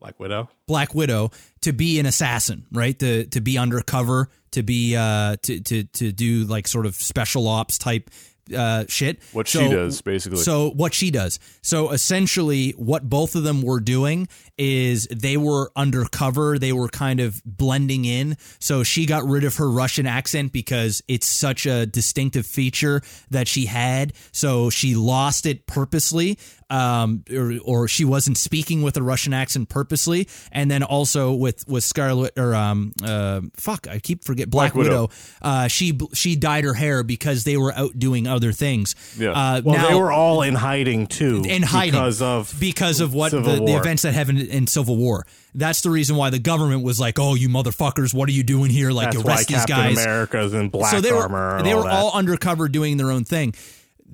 Black 0.00 0.18
Widow. 0.18 0.50
Black 0.66 0.94
Widow 0.94 1.30
to 1.60 1.72
be 1.72 2.00
an 2.00 2.06
assassin, 2.06 2.66
right? 2.72 2.98
To 2.98 3.24
to 3.26 3.40
be 3.40 3.56
undercover, 3.56 4.28
to 4.50 4.62
be 4.62 4.96
uh 4.96 5.36
to 5.42 5.60
to 5.60 5.84
to 5.84 6.12
do 6.12 6.44
like 6.44 6.68
sort 6.68 6.86
of 6.86 6.94
special 6.96 7.48
ops 7.48 7.78
type 7.78 8.10
uh 8.54 8.84
shit. 8.88 9.20
What 9.32 9.48
So- 9.48 9.60
she 9.62 9.68
does, 9.68 10.00
basically. 10.02 10.38
So 10.38 10.70
what 10.70 10.94
she 10.94 11.10
does. 11.10 11.38
So 11.62 11.90
essentially 11.90 12.70
what 12.72 13.08
both 13.08 13.34
of 13.34 13.42
them 13.42 13.62
were 13.62 13.80
doing 13.80 14.28
is 14.58 15.06
they 15.10 15.36
were 15.36 15.72
undercover, 15.76 16.58
they 16.58 16.72
were 16.72 16.88
kind 16.88 17.20
of 17.20 17.42
blending 17.44 18.04
in. 18.04 18.36
So 18.58 18.82
she 18.82 19.06
got 19.06 19.24
rid 19.24 19.44
of 19.44 19.56
her 19.56 19.70
Russian 19.70 20.06
accent 20.06 20.52
because 20.52 21.02
it's 21.08 21.26
such 21.26 21.66
a 21.66 21.86
distinctive 21.86 22.46
feature 22.46 23.02
that 23.30 23.48
she 23.48 23.66
had. 23.66 24.12
So 24.32 24.70
she 24.70 24.94
lost 24.94 25.46
it 25.46 25.66
purposely 25.66 26.38
um, 26.72 27.22
or, 27.30 27.52
or 27.64 27.88
she 27.88 28.04
wasn't 28.04 28.38
speaking 28.38 28.82
with 28.82 28.96
a 28.96 29.02
Russian 29.02 29.34
accent 29.34 29.68
purposely, 29.68 30.26
and 30.50 30.70
then 30.70 30.82
also 30.82 31.32
with 31.32 31.68
with 31.68 31.84
Scarlet 31.84 32.38
or 32.38 32.54
um 32.54 32.92
uh 33.04 33.42
fuck 33.54 33.86
I 33.88 33.98
keep 33.98 34.24
forget 34.24 34.48
Black, 34.48 34.72
Black 34.72 34.84
Widow. 34.86 35.02
Widow. 35.02 35.12
Uh, 35.42 35.68
she 35.68 35.98
she 36.14 36.34
dyed 36.36 36.64
her 36.64 36.74
hair 36.74 37.02
because 37.02 37.44
they 37.44 37.56
were 37.56 37.72
out 37.72 37.98
doing 37.98 38.26
other 38.26 38.52
things. 38.52 38.94
Yeah. 39.18 39.32
Uh, 39.32 39.62
Well, 39.64 39.76
now, 39.76 39.88
they 39.88 39.94
were 39.94 40.10
all 40.12 40.42
in 40.42 40.54
hiding 40.54 41.06
too, 41.08 41.44
in 41.46 41.62
hiding 41.62 41.92
because 41.92 42.22
of 42.22 42.54
because 42.58 43.00
of 43.00 43.12
what 43.12 43.32
the, 43.32 43.40
the 43.40 43.76
events 43.78 44.02
that 44.02 44.14
happened 44.14 44.40
in 44.40 44.66
Civil 44.66 44.96
War. 44.96 45.26
That's 45.54 45.82
the 45.82 45.90
reason 45.90 46.16
why 46.16 46.30
the 46.30 46.38
government 46.38 46.82
was 46.82 46.98
like, 46.98 47.18
"Oh, 47.18 47.34
you 47.34 47.50
motherfuckers, 47.50 48.14
what 48.14 48.26
are 48.28 48.32
you 48.32 48.42
doing 48.42 48.70
here? 48.70 48.90
Like, 48.90 49.12
That's 49.12 49.22
why 49.22 49.32
arrest 49.34 49.48
these 49.48 49.66
Captain 49.66 49.94
guys." 49.94 50.02
America's 50.02 50.54
in 50.54 50.70
black 50.70 50.90
so 50.90 51.02
they 51.02 51.12
were 51.12 51.22
armor. 51.22 51.58
And 51.58 51.66
they 51.66 51.72
all 51.72 51.82
were 51.82 51.90
that. 51.90 51.92
all 51.92 52.12
undercover 52.14 52.68
doing 52.68 52.96
their 52.96 53.10
own 53.10 53.24
thing. 53.24 53.54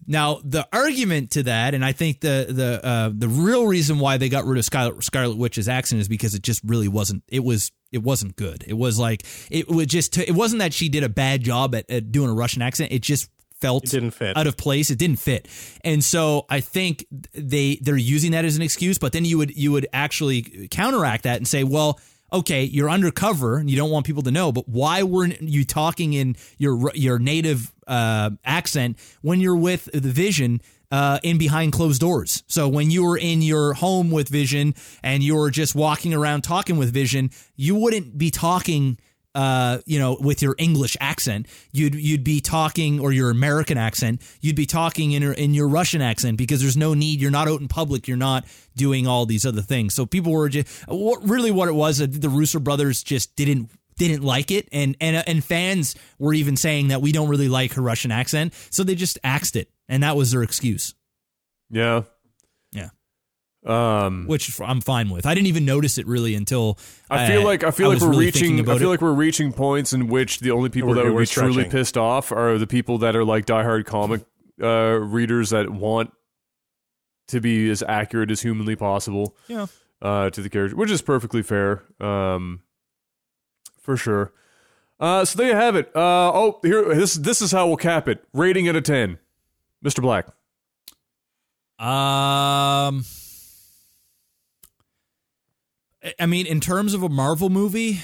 Now 0.06 0.40
the 0.44 0.66
argument 0.72 1.32
to 1.32 1.42
that, 1.44 1.74
and 1.74 1.84
I 1.84 1.92
think 1.92 2.20
the 2.20 2.46
the 2.48 2.84
uh, 2.84 3.10
the 3.14 3.28
real 3.28 3.66
reason 3.66 3.98
why 3.98 4.16
they 4.16 4.28
got 4.28 4.44
rid 4.44 4.58
of 4.58 4.64
Scarlet, 4.64 5.02
Scarlet 5.02 5.36
Witch's 5.36 5.68
accent 5.68 6.00
is 6.00 6.08
because 6.08 6.34
it 6.34 6.42
just 6.42 6.62
really 6.64 6.88
wasn't. 6.88 7.24
It 7.28 7.44
was 7.44 7.72
it 7.92 8.02
wasn't 8.02 8.36
good. 8.36 8.64
It 8.66 8.74
was 8.74 8.98
like 8.98 9.24
it 9.50 9.68
was 9.68 9.86
just. 9.86 10.16
It 10.18 10.34
wasn't 10.34 10.60
that 10.60 10.72
she 10.72 10.88
did 10.88 11.02
a 11.02 11.08
bad 11.08 11.42
job 11.42 11.74
at, 11.74 11.90
at 11.90 12.12
doing 12.12 12.30
a 12.30 12.34
Russian 12.34 12.62
accent. 12.62 12.92
It 12.92 13.02
just 13.02 13.30
felt 13.60 13.84
It 13.84 13.90
didn't 13.90 14.12
fit. 14.12 14.36
out 14.36 14.46
of 14.46 14.56
place. 14.56 14.90
It 14.90 14.98
didn't 14.98 15.18
fit, 15.18 15.48
and 15.82 16.04
so 16.04 16.46
I 16.48 16.60
think 16.60 17.04
they 17.32 17.78
they're 17.82 17.96
using 17.96 18.32
that 18.32 18.44
as 18.44 18.56
an 18.56 18.62
excuse. 18.62 18.98
But 18.98 19.12
then 19.12 19.24
you 19.24 19.38
would 19.38 19.56
you 19.56 19.72
would 19.72 19.86
actually 19.92 20.68
counteract 20.70 21.24
that 21.24 21.38
and 21.38 21.48
say, 21.48 21.64
well, 21.64 21.98
okay, 22.32 22.62
you're 22.64 22.90
undercover 22.90 23.56
and 23.56 23.70
you 23.70 23.76
don't 23.76 23.90
want 23.90 24.06
people 24.06 24.22
to 24.22 24.30
know, 24.30 24.52
but 24.52 24.68
why 24.68 25.02
weren't 25.02 25.40
you 25.42 25.64
talking 25.64 26.12
in 26.12 26.36
your 26.58 26.92
your 26.94 27.18
native 27.18 27.72
uh, 27.88 28.30
accent 28.44 28.98
when 29.22 29.40
you're 29.40 29.56
with 29.56 29.88
the 29.92 30.00
Vision? 30.00 30.60
Uh, 30.90 31.18
in 31.22 31.36
behind 31.36 31.70
closed 31.70 32.00
doors. 32.00 32.42
So 32.46 32.66
when 32.66 32.90
you 32.90 33.04
were 33.04 33.18
in 33.18 33.42
your 33.42 33.74
home 33.74 34.10
with 34.10 34.30
Vision 34.30 34.74
and 35.02 35.22
you 35.22 35.36
were 35.36 35.50
just 35.50 35.74
walking 35.74 36.14
around 36.14 36.44
talking 36.44 36.78
with 36.78 36.94
Vision, 36.94 37.28
you 37.56 37.74
wouldn't 37.74 38.16
be 38.16 38.30
talking 38.30 38.96
uh, 39.34 39.78
you 39.86 39.98
know, 40.00 40.16
with 40.20 40.42
your 40.42 40.56
English 40.58 40.96
accent, 41.00 41.46
you'd 41.70 41.94
you'd 41.94 42.24
be 42.24 42.40
talking 42.40 42.98
or 42.98 43.12
your 43.12 43.30
American 43.30 43.78
accent, 43.78 44.20
you'd 44.40 44.56
be 44.56 44.66
talking 44.66 45.12
in 45.12 45.22
your 45.22 45.32
in 45.32 45.54
your 45.54 45.68
Russian 45.68 46.00
accent 46.00 46.36
because 46.36 46.60
there's 46.60 46.76
no 46.76 46.94
need. 46.94 47.20
You're 47.20 47.30
not 47.30 47.46
out 47.46 47.60
in 47.60 47.68
public. 47.68 48.08
You're 48.08 48.16
not 48.16 48.46
doing 48.76 49.06
all 49.06 49.26
these 49.26 49.46
other 49.46 49.62
things. 49.62 49.94
So 49.94 50.06
people 50.06 50.32
were 50.32 50.48
just 50.48 50.84
really 50.88 51.50
what 51.50 51.68
it 51.68 51.74
was. 51.74 52.00
uh, 52.00 52.06
The 52.10 52.28
Russo 52.28 52.58
brothers 52.58 53.02
just 53.02 53.36
didn't 53.36 53.70
didn't 53.98 54.22
like 54.22 54.50
it, 54.50 54.68
and 54.72 54.96
and 55.00 55.22
and 55.28 55.44
fans 55.44 55.94
were 56.18 56.32
even 56.32 56.56
saying 56.56 56.88
that 56.88 57.02
we 57.02 57.12
don't 57.12 57.28
really 57.28 57.48
like 57.48 57.74
her 57.74 57.82
Russian 57.82 58.10
accent, 58.10 58.54
so 58.70 58.84
they 58.84 58.94
just 58.94 59.18
axed 59.22 59.56
it, 59.56 59.70
and 59.88 60.02
that 60.02 60.16
was 60.16 60.30
their 60.32 60.42
excuse. 60.42 60.94
yeah, 61.70 62.02
Yeah. 62.72 62.90
Um, 63.66 64.26
Which 64.28 64.58
I'm 64.60 64.80
fine 64.80 65.10
with. 65.10 65.26
I 65.26 65.34
didn't 65.34 65.48
even 65.48 65.64
notice 65.64 65.98
it 65.98 66.06
really 66.06 66.34
until 66.36 66.78
I 67.10 67.26
feel 67.26 67.42
uh, 67.42 67.44
like 67.44 67.64
I 67.64 67.70
feel 67.72 67.88
like 67.90 68.00
we're 68.00 68.10
really 68.10 68.26
reaching. 68.26 68.60
I 68.60 68.78
feel 68.78 68.88
it. 68.88 68.90
like 68.92 69.00
we're 69.02 69.12
reaching 69.12 69.52
points 69.52 69.92
in 69.92 70.06
which 70.06 70.38
the 70.38 70.52
only 70.52 70.70
people 70.70 70.90
We're- 70.90 71.00
that 71.02 71.06
would 71.06 71.14
we're 71.14 71.22
be 71.22 71.26
truly 71.26 71.64
pissed 71.64 71.98
off 71.98 72.30
are 72.32 72.56
the 72.56 72.68
people 72.68 72.98
that 72.98 73.16
are 73.16 73.24
like 73.24 73.46
diehard 73.46 73.84
comic 73.84 74.24
uh, 74.62 74.98
readers 75.00 75.50
that 75.50 75.68
want 75.70 76.12
to 77.28 77.40
be 77.40 77.68
as 77.68 77.82
accurate 77.82 78.30
as 78.30 78.40
humanly 78.40 78.76
possible. 78.76 79.36
Yeah. 79.48 79.66
Uh, 80.00 80.30
to 80.30 80.40
the 80.40 80.48
character, 80.48 80.76
which 80.76 80.92
is 80.92 81.02
perfectly 81.02 81.42
fair. 81.42 81.82
Um, 82.00 82.60
for 83.88 83.96
sure. 83.96 84.34
Uh, 85.00 85.24
so 85.24 85.38
there 85.38 85.48
you 85.48 85.54
have 85.56 85.74
it. 85.74 85.90
Uh, 85.96 86.30
oh, 86.30 86.60
here 86.62 86.94
this 86.94 87.14
this 87.14 87.40
is 87.40 87.52
how 87.52 87.66
we'll 87.66 87.78
cap 87.78 88.06
it. 88.06 88.22
Rating 88.34 88.68
out 88.68 88.76
of 88.76 88.82
ten, 88.82 89.18
Mr. 89.82 90.02
Black. 90.02 90.26
Um, 91.78 93.06
I- 96.20 96.26
mean, 96.26 96.46
in 96.46 96.60
terms 96.60 96.92
of 96.92 97.02
a 97.02 97.08
Marvel 97.08 97.48
movie, 97.48 98.00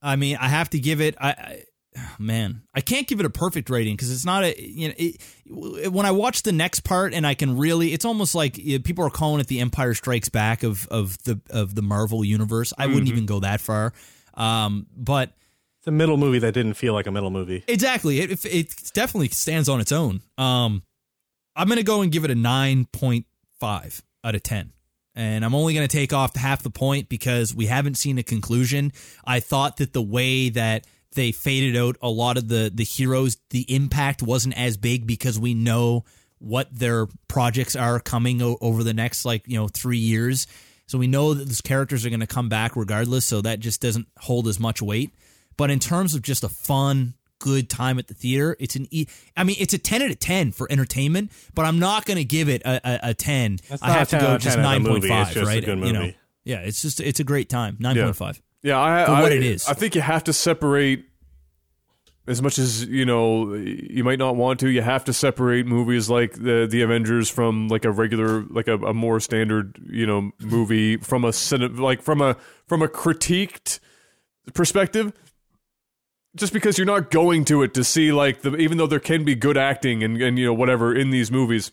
I 0.00 0.16
mean, 0.16 0.38
I 0.40 0.48
have 0.48 0.70
to 0.70 0.78
give 0.78 1.02
it. 1.02 1.14
I, 1.20 1.28
I 1.28 1.64
oh, 1.98 2.14
man, 2.18 2.62
I 2.72 2.80
can't 2.80 3.06
give 3.06 3.20
it 3.20 3.26
a 3.26 3.30
perfect 3.30 3.68
rating 3.68 3.96
because 3.96 4.10
it's 4.10 4.24
not 4.24 4.44
a. 4.44 4.58
You 4.58 4.88
know, 4.88 4.94
it, 4.96 5.92
when 5.92 6.06
I 6.06 6.10
watch 6.12 6.42
the 6.42 6.52
next 6.52 6.84
part 6.84 7.12
and 7.12 7.26
I 7.26 7.34
can 7.34 7.58
really, 7.58 7.92
it's 7.92 8.06
almost 8.06 8.34
like 8.34 8.56
you 8.56 8.78
know, 8.78 8.82
people 8.82 9.04
are 9.04 9.10
calling 9.10 9.40
it 9.40 9.46
the 9.48 9.60
Empire 9.60 9.92
Strikes 9.92 10.30
Back 10.30 10.62
of 10.62 10.88
of 10.88 11.22
the 11.24 11.38
of 11.50 11.74
the 11.74 11.82
Marvel 11.82 12.24
universe. 12.24 12.72
I 12.78 12.86
wouldn't 12.86 13.08
even 13.08 13.26
go 13.26 13.40
that 13.40 13.60
far. 13.60 13.92
Um, 14.36 14.86
but 14.96 15.30
It's 15.78 15.86
a 15.86 15.90
middle 15.92 16.16
movie 16.16 16.38
that 16.40 16.52
didn't 16.52 16.74
feel 16.74 16.92
like 16.92 17.06
a 17.06 17.10
middle 17.10 17.30
movie. 17.30 17.64
Exactly. 17.68 18.20
It, 18.20 18.30
it, 18.30 18.44
it 18.44 18.90
definitely 18.92 19.28
stands 19.28 19.68
on 19.68 19.80
its 19.80 19.92
own. 19.92 20.20
Um, 20.38 20.82
I'm 21.54 21.68
going 21.68 21.78
to 21.78 21.84
go 21.84 22.02
and 22.02 22.12
give 22.12 22.24
it 22.24 22.30
a 22.30 22.34
9.5 22.34 24.02
out 24.24 24.34
of 24.34 24.42
10. 24.42 24.72
And 25.14 25.44
I'm 25.44 25.54
only 25.54 25.72
going 25.72 25.86
to 25.88 25.96
take 25.96 26.12
off 26.12 26.36
half 26.36 26.62
the 26.62 26.70
point 26.70 27.08
because 27.08 27.54
we 27.54 27.66
haven't 27.66 27.94
seen 27.94 28.18
a 28.18 28.22
conclusion. 28.22 28.92
I 29.24 29.40
thought 29.40 29.78
that 29.78 29.94
the 29.94 30.02
way 30.02 30.50
that 30.50 30.86
they 31.14 31.32
faded 31.32 31.74
out 31.76 31.96
a 32.02 32.10
lot 32.10 32.36
of 32.36 32.48
the 32.48 32.70
the 32.74 32.84
heroes, 32.84 33.38
the 33.48 33.62
impact 33.74 34.22
wasn't 34.22 34.58
as 34.58 34.76
big 34.76 35.06
because 35.06 35.38
we 35.38 35.54
know 35.54 36.04
what 36.38 36.68
their 36.70 37.06
projects 37.28 37.74
are 37.74 37.98
coming 37.98 38.42
o- 38.42 38.58
over 38.60 38.84
the 38.84 38.92
next 38.92 39.24
like 39.24 39.48
you 39.48 39.56
know 39.58 39.68
three 39.68 39.96
years. 39.96 40.46
So 40.86 40.98
we 40.98 41.06
know 41.06 41.34
that 41.34 41.48
these 41.48 41.60
characters 41.60 42.06
are 42.06 42.10
going 42.10 42.20
to 42.20 42.26
come 42.26 42.48
back 42.48 42.76
regardless. 42.76 43.24
So 43.24 43.40
that 43.40 43.60
just 43.60 43.80
doesn't 43.80 44.06
hold 44.18 44.46
as 44.48 44.60
much 44.60 44.80
weight. 44.80 45.14
But 45.56 45.70
in 45.70 45.78
terms 45.78 46.14
of 46.14 46.22
just 46.22 46.44
a 46.44 46.48
fun, 46.48 47.14
good 47.38 47.68
time 47.68 47.98
at 47.98 48.08
the 48.08 48.14
theater, 48.14 48.56
it's 48.60 48.76
an 48.76 48.86
e. 48.90 49.06
I 49.36 49.44
mean, 49.44 49.56
it's 49.58 49.74
a 49.74 49.78
ten 49.78 50.02
out 50.02 50.10
of 50.10 50.18
ten 50.18 50.52
for 50.52 50.70
entertainment. 50.70 51.32
But 51.54 51.64
I'm 51.64 51.78
not 51.78 52.04
going 52.04 52.18
to 52.18 52.24
give 52.24 52.48
it 52.48 52.62
a, 52.62 52.80
a, 52.84 53.10
a 53.10 53.14
ten. 53.14 53.58
That's 53.68 53.82
I 53.82 53.90
have 53.90 54.08
to 54.10 54.18
go 54.18 54.38
just 54.38 54.44
10 54.44 54.48
as 54.50 54.56
a 54.56 54.62
nine 54.62 54.84
point 54.84 55.04
five. 55.04 55.36
Right? 55.36 55.66
You 55.66 55.92
know. 55.92 56.10
Yeah, 56.44 56.60
it's 56.60 56.82
just 56.82 57.00
it's 57.00 57.20
a 57.20 57.24
great 57.24 57.48
time. 57.48 57.76
Nine 57.80 57.96
point 57.96 58.16
five. 58.16 58.42
Yeah, 58.62 58.80
I, 58.80 59.04
For 59.04 59.12
I, 59.12 59.22
what 59.22 59.32
it 59.32 59.44
is. 59.44 59.66
I 59.68 59.74
think 59.74 59.94
you 59.94 60.00
have 60.00 60.24
to 60.24 60.32
separate 60.32 61.06
as 62.26 62.42
much 62.42 62.58
as 62.58 62.84
you 62.86 63.04
know 63.04 63.54
you 63.54 64.02
might 64.04 64.18
not 64.18 64.36
want 64.36 64.60
to. 64.60 64.68
You 64.68 64.82
have 64.82 65.04
to 65.04 65.12
separate 65.12 65.66
movies 65.66 66.10
like 66.10 66.32
the 66.32 66.66
the 66.68 66.82
Avengers 66.82 67.30
from 67.30 67.68
like 67.68 67.84
a 67.84 67.90
regular, 67.90 68.42
like 68.50 68.68
a, 68.68 68.74
a 68.78 68.94
more 68.94 69.20
standard, 69.20 69.78
you 69.88 70.06
know, 70.06 70.32
movie 70.40 70.96
from 70.96 71.24
a 71.24 71.32
like 71.80 72.02
from 72.02 72.20
a 72.20 72.36
from 72.66 72.82
a 72.82 72.88
critiqued 72.88 73.80
perspective. 74.54 75.12
Just 76.34 76.52
because 76.52 76.76
you're 76.76 76.86
not 76.86 77.10
going 77.10 77.46
to 77.46 77.62
it 77.62 77.72
to 77.74 77.82
see 77.84 78.12
like 78.12 78.42
the 78.42 78.56
even 78.56 78.76
though 78.76 78.86
there 78.86 79.00
can 79.00 79.24
be 79.24 79.34
good 79.34 79.56
acting 79.56 80.02
and 80.02 80.20
and 80.20 80.38
you 80.38 80.44
know 80.46 80.54
whatever 80.54 80.94
in 80.94 81.10
these 81.10 81.30
movies, 81.30 81.72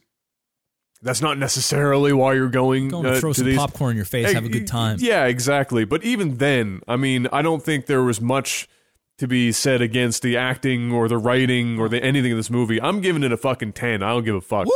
that's 1.01 1.21
not 1.21 1.37
necessarily 1.37 2.13
why 2.13 2.33
you're 2.33 2.47
going, 2.47 2.87
Go 2.87 2.99
and 2.99 3.07
uh, 3.07 3.19
throw 3.19 3.33
to 3.33 3.39
some 3.39 3.45
these. 3.45 3.57
popcorn 3.57 3.91
in 3.91 3.95
your 3.97 4.05
face. 4.05 4.31
Have 4.31 4.45
a 4.45 4.49
good 4.49 4.67
time. 4.67 4.97
Yeah, 5.01 5.25
exactly. 5.25 5.83
But 5.83 6.03
even 6.05 6.37
then, 6.37 6.81
I 6.87 6.95
mean, 6.95 7.27
I 7.33 7.41
don't 7.41 7.61
think 7.61 7.87
there 7.87 8.03
was 8.03 8.21
much 8.21 8.69
to 9.17 9.27
be 9.27 9.51
said 9.51 9.81
against 9.81 10.21
the 10.23 10.37
acting 10.37 10.91
or 10.91 11.07
the 11.07 11.17
writing 11.17 11.79
or 11.79 11.87
the 11.89 12.03
anything 12.03 12.31
in 12.31 12.37
this 12.37 12.49
movie. 12.49 12.81
I'm 12.81 13.01
giving 13.01 13.23
it 13.23 13.31
a 13.31 13.37
fucking 13.37 13.73
ten. 13.73 14.01
I 14.03 14.09
don't 14.09 14.23
give 14.23 14.35
a 14.35 14.41
fuck. 14.41 14.65
Woo! 14.65 14.71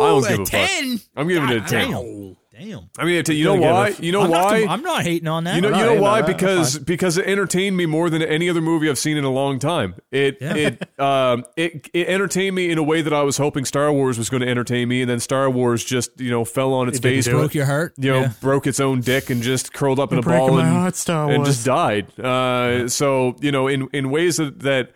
I 0.00 0.08
don't 0.08 0.22
give 0.22 0.40
a 0.40 0.46
fuck. 0.46 0.68
ten. 0.68 1.00
I'm 1.16 1.28
giving 1.28 1.48
it 1.50 1.56
a 1.56 1.60
10. 1.66 1.90
Damn. 1.90 2.36
Damn. 2.56 2.88
I 2.96 3.04
mean, 3.04 3.22
you 3.28 3.44
know 3.44 3.54
why? 3.56 3.88
a- 3.88 4.02
You 4.02 4.12
know 4.12 4.22
I'm 4.22 4.30
not 4.30 4.44
why? 4.44 4.60
com- 4.60 4.68
I'm 4.70 4.82
not 4.82 5.02
hating 5.02 5.26
on 5.26 5.42
that. 5.44 5.56
you 5.56 5.60
know, 5.60 5.68
you 5.76 5.84
know 5.96 6.00
why? 6.00 6.22
Because 6.22 6.78
because 6.78 7.18
it 7.18 7.26
entertained 7.26 7.76
me 7.76 7.84
more 7.86 8.08
than 8.10 8.22
any 8.22 8.48
other 8.48 8.60
movie 8.60 8.88
I've 8.88 8.98
seen 8.98 9.16
in 9.16 9.24
a 9.24 9.30
long 9.30 9.58
time. 9.58 9.96
It 10.12 10.38
Yeah. 10.40 10.54
it 10.54 10.88
um 11.00 11.44
it 11.56 11.90
it 11.92 12.06
entertained 12.06 12.54
me 12.54 12.70
in 12.70 12.78
a 12.78 12.82
way 12.82 13.02
that 13.02 13.12
I 13.12 13.22
was 13.22 13.38
hoping 13.38 13.64
Star 13.64 13.92
Wars 13.92 14.18
was 14.18 14.30
going 14.30 14.40
to 14.42 14.48
entertain 14.48 14.88
me, 14.88 15.00
and 15.02 15.10
then 15.10 15.18
Star 15.18 15.50
Wars 15.50 15.82
just 15.84 16.20
you 16.20 16.30
know 16.30 16.44
fell 16.44 16.72
on 16.74 16.86
its 16.88 16.98
It 16.98 17.02
face, 17.02 17.24
do 17.24 17.32
it. 17.32 17.34
broke 17.40 17.54
your 17.54 17.66
heart. 17.66 17.94
you 17.98 18.10
know, 18.12 18.20
Yeah. 18.20 18.32
broke 18.40 18.66
its 18.68 18.78
own 18.78 19.00
dick 19.00 19.30
and 19.30 19.42
just 19.42 19.72
curled 19.72 19.98
up 19.98 20.12
in 20.12 20.18
a 20.18 20.20
You're 20.20 20.22
breaking 20.22 20.48
ball 20.48 20.58
and, 20.60 20.68
heart, 20.68 20.94
Star 20.94 21.30
and 21.32 21.44
just 21.44 21.64
died. 21.66 22.16
Uh, 22.20 22.86
So 22.88 23.34
you 23.40 23.50
know, 23.50 23.66
in 23.66 23.88
in 23.92 24.10
ways 24.10 24.36
that 24.36 24.60
that 24.60 24.92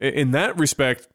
in 0.00 0.32
that 0.32 0.58
respect, 0.58 1.06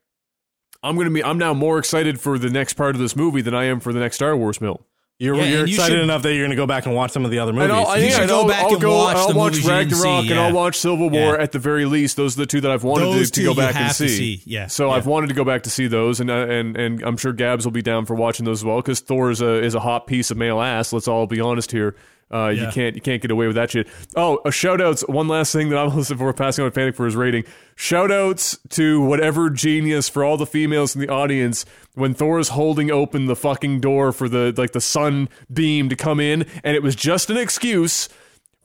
I'm 0.81 0.95
gonna 0.95 1.09
be 1.11 1.21
I'm 1.23 1.37
now 1.37 1.53
more 1.53 1.77
excited 1.77 2.21
for 2.21 2.39
the 2.39 2.49
next 2.49 2.75
part 2.75 2.95
of 2.95 3.01
this 3.01 3.17
movie 3.17 3.41
than 3.41 3.53
I 3.53 3.65
am 3.65 3.81
for 3.81 3.91
the 3.91 3.99
next 3.99 4.15
Star 4.15 4.35
Wars 4.37 4.57
film. 4.57 4.77
You're, 5.19 5.35
Yeah, 5.35 5.43
you're 5.45 5.59
and 5.61 5.69
you 5.69 5.75
excited 5.75 5.95
should- 5.95 6.03
enough 6.03 6.21
that 6.21 6.33
you're 6.33 6.43
going 6.45 6.51
to 6.51 6.55
go 6.55 6.67
back 6.67 6.85
and 6.85 6.93
watch 6.93 7.09
some 7.11 7.25
of 7.25 7.31
the 7.31 7.39
other 7.39 7.51
movies. 7.51 7.71
And 7.71 7.73
I'll, 7.73 7.97
You 7.97 8.05
yeah, 8.05 8.19
should 8.19 8.29
go 8.29 8.41
I'll, 8.41 8.47
back 8.47 8.63
I'll 8.65 8.73
and 8.73 8.81
go, 8.81 8.97
watch 8.97 9.15
I'll 9.17 9.27
the 9.29 9.35
watch 9.35 9.51
movies 9.53 9.65
you 9.65 9.71
didn't 9.71 9.91
Ragnarok 9.93 10.23
see, 10.25 10.29
and 10.31 10.39
I'll 10.39 10.47
yeah. 10.49 10.53
watch 10.53 10.77
Civil 10.77 11.09
War 11.09 11.33
Yeah. 11.35 11.41
at 11.41 11.51
the 11.53 11.59
very 11.59 11.85
least. 11.85 12.17
Those 12.17 12.37
are 12.37 12.41
the 12.41 12.45
two 12.45 12.61
that 12.61 12.69
I've 12.69 12.83
wanted 12.83 13.05
Those 13.05 13.31
to, 13.31 13.33
to 13.33 13.39
two 13.41 13.43
go 13.45 13.51
you 13.51 13.57
back 13.57 13.75
and 13.75 13.85
have 13.85 13.97
to 13.97 14.07
see. 14.09 14.37
see, 14.37 14.43
yeah. 14.45 14.67
So 14.67 14.87
Yeah. 14.87 14.93
I've 14.93 15.07
wanted 15.07 15.27
to 15.29 15.33
go 15.33 15.43
back 15.43 15.63
to 15.63 15.71
see 15.71 15.87
those, 15.87 16.19
and 16.19 16.29
uh, 16.29 16.33
and 16.47 16.77
and 16.77 17.01
I'm 17.01 17.17
sure 17.17 17.33
Gabs 17.33 17.65
will 17.65 17.71
be 17.71 17.81
down 17.81 18.05
for 18.05 18.13
watching 18.15 18.45
those 18.45 18.59
as 18.59 18.65
well 18.65 18.77
because 18.77 18.99
Thor 18.99 19.31
is 19.31 19.41
a 19.41 19.55
is 19.63 19.73
a 19.73 19.79
hot 19.79 20.05
piece 20.05 20.29
of 20.29 20.37
male 20.37 20.61
ass. 20.61 20.93
Let's 20.93 21.07
all 21.07 21.25
be 21.25 21.41
honest 21.41 21.71
here. 21.71 21.95
Uh, 22.31 22.47
You 22.49 22.67
can't 22.71 22.95
you 22.95 23.01
can't 23.01 23.21
get 23.21 23.31
away 23.31 23.47
with 23.47 23.55
that 23.55 23.71
shit. 23.71 23.87
Oh, 24.15 24.39
a 24.43 24.51
shout 24.51 24.81
outs. 24.81 25.01
One 25.07 25.27
last 25.27 25.53
thing 25.53 25.69
that 25.69 25.77
I'm 25.77 25.89
listening 25.95 26.19
for 26.19 26.31
passing 26.33 26.63
on 26.65 26.71
to 26.71 26.75
Panic 26.75 26.95
for 26.95 27.05
his 27.05 27.15
rating. 27.15 27.45
Shout 27.75 28.11
outs 28.11 28.57
to 28.71 29.01
whatever 29.01 29.49
genius 29.49 30.09
for 30.09 30.23
all 30.23 30.35
the 30.37 30.45
females 30.45 30.93
in 30.95 31.01
the 31.01 31.09
audience 31.09 31.63
when 31.93 32.13
Thor 32.13 32.39
is 32.39 32.49
holding 32.49 32.91
open 32.91 33.27
the 33.27 33.35
fucking 33.35 33.79
door 33.79 34.11
for 34.11 34.27
the 34.27 34.53
like 34.57 34.71
the 34.73 34.81
sun 34.81 35.29
beam 35.51 35.87
to 35.89 35.95
come 35.95 36.19
in, 36.19 36.45
and 36.63 36.75
it 36.75 36.83
was 36.83 36.95
just 36.95 37.29
an 37.29 37.37
excuse 37.37 38.09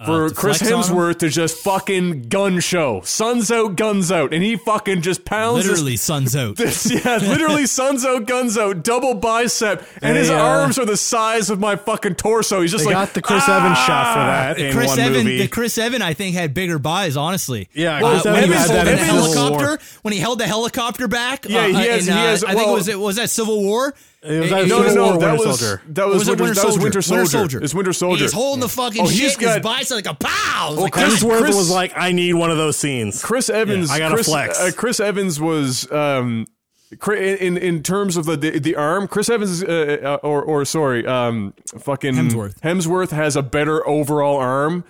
for 0.05 0.27
Uh, 0.27 0.31
Chris 0.31 0.59
flex 0.59 0.73
on 0.73 0.83
him? 0.83 0.89
Hemsworth 0.97 1.19
to 1.19 1.29
just 1.29 1.59
fucking 1.59 2.23
gun 2.29 2.61
show. 2.61 3.01
Sun's 3.05 3.51
out, 3.51 3.77
guns 3.77 4.11
out, 4.13 4.33
and 4.33 4.43
he 4.43 4.57
fucking 4.57 5.03
just 5.03 5.25
pounds 5.25 5.59
this- 5.65 5.69
Literally, 5.69 5.97
sun's 5.97 6.37
out. 6.37 6.57
this, 6.57 6.91
yeah, 6.91 7.17
literally 7.23 7.67
sun's 7.79 8.05
out, 8.05 8.27
guns 8.27 8.57
out, 8.59 8.83
double 8.85 9.15
bicep, 9.15 9.87
and 10.01 10.17
his 10.17 10.31
uh, 10.31 10.35
arms 10.35 10.79
are 10.79 10.85
the 10.87 10.97
size 10.97 11.51
of 11.51 11.59
my 11.61 11.77
fucking 11.77 12.15
torso. 12.17 12.61
He's 12.63 12.71
just 12.73 12.85
they 12.85 12.95
like 12.95 13.09
got 13.09 13.15
the 13.15 13.23
Chris 13.23 13.49
Evans 13.49 13.79
shot 13.79 14.13
for 14.15 14.21
that 14.21 14.59
in 14.59 14.73
Chris 14.73 14.89
one 14.89 14.99
Evan, 15.01 15.25
movie. 15.25 15.39
the 15.39 15.49
Chris 15.49 15.79
Evan, 15.79 16.03
I 16.03 16.15
think 16.15 16.35
had 16.35 16.55
bigger 16.55 16.79
buys. 16.79 17.17
Honestly, 17.17 17.69
Yeah, 17.73 17.97
Uh, 18.05 18.11
Chris 18.11 18.25
when 18.25 18.35
Evans 18.37 18.53
he 18.53 18.59
was 18.59 18.71
had 18.71 18.87
that 18.87 18.89
in 18.89 18.97
the 18.99 19.05
helicopter, 19.05 19.67
War. 19.67 19.79
when 20.03 20.13
he 20.13 20.21
held 20.21 20.39
the 20.39 20.47
helicopter 20.47 21.09
back. 21.09 21.47
Yeah, 21.49 21.61
uh, 21.61 21.67
he 21.69 21.75
has- 21.75 22.09
in, 22.09 22.15
he 22.15 22.19
uh, 22.21 22.23
has- 22.27 22.45
I 22.45 22.55
think 22.55 22.69
it 22.69 22.73
was 22.73 22.89
it 22.89 22.99
was 22.99 23.17
that 23.17 23.31
Civil 23.31 23.63
War. 23.63 23.95
It 24.25 24.41
was 24.41 24.53
either 24.53 24.67
no, 24.69 24.83
no, 24.83 24.95
no, 24.95 25.19
that 25.19 25.33
Winter 25.33 25.49
was 25.49 25.59
Soldier. 25.61 25.83
that 25.89 26.07
was, 26.07 26.19
was 26.21 26.29
Winter, 26.29 26.43
Winter 26.45 26.55
that 26.61 26.65
was 26.67 26.75
Soldier? 26.75 26.83
Winter 26.85 27.03
Soldier. 27.03 27.27
Soldier. 27.27 27.63
It's 27.65 27.75
Winter 27.75 27.93
Soldier. 27.93 28.23
He's 28.25 28.33
holding 28.33 28.61
the 28.61 28.69
fucking 28.69 29.03
Oh, 29.03 29.09
he's 29.09 29.33
shit. 29.33 29.39
got- 29.41 29.55
his 29.57 29.63
bicep 29.65 29.97
like 29.97 30.07
a 30.07 30.15
pow. 30.15 30.69
Well, 30.75 30.83
like, 30.83 30.93
Chris- 30.93 31.23
God, 31.23 31.31
Hemsworth 31.33 31.41
Chris- 31.41 31.57
was 31.57 31.71
like, 31.71 31.93
I 31.97 32.13
need 32.13 32.35
one 32.35 32.51
of 32.53 32.57
those 32.57 32.77
scenes. 32.77 33.21
Chris 33.23 33.51
Evans. 33.51 33.91
I 33.91 33.99
gotta 33.99 34.15
Chris, 34.15 34.27
flex. 34.29 34.61
Uh, 34.61 34.71
Chris 34.77 35.01
Evans 35.01 35.41
was 35.41 35.91
um, 35.91 36.47
in 37.09 37.57
in 37.57 37.83
terms 37.83 38.17
of 38.17 38.27
the 38.27 38.37
the, 38.37 38.59
the 38.61 38.77
arm. 38.77 39.09
Chris 39.09 39.29
Evans, 39.29 39.65
uh, 39.65 39.99
uh, 40.23 40.27
or 40.27 40.41
or 40.43 40.65
sorry, 40.67 41.05
um, 41.05 41.53
fucking 41.79 42.15
Hemsworth. 42.15 42.61
Hemsworth 42.61 43.11
has 43.11 43.35
a 43.35 43.43
better 43.43 43.85
overall 43.89 44.37
arm, 44.37 44.85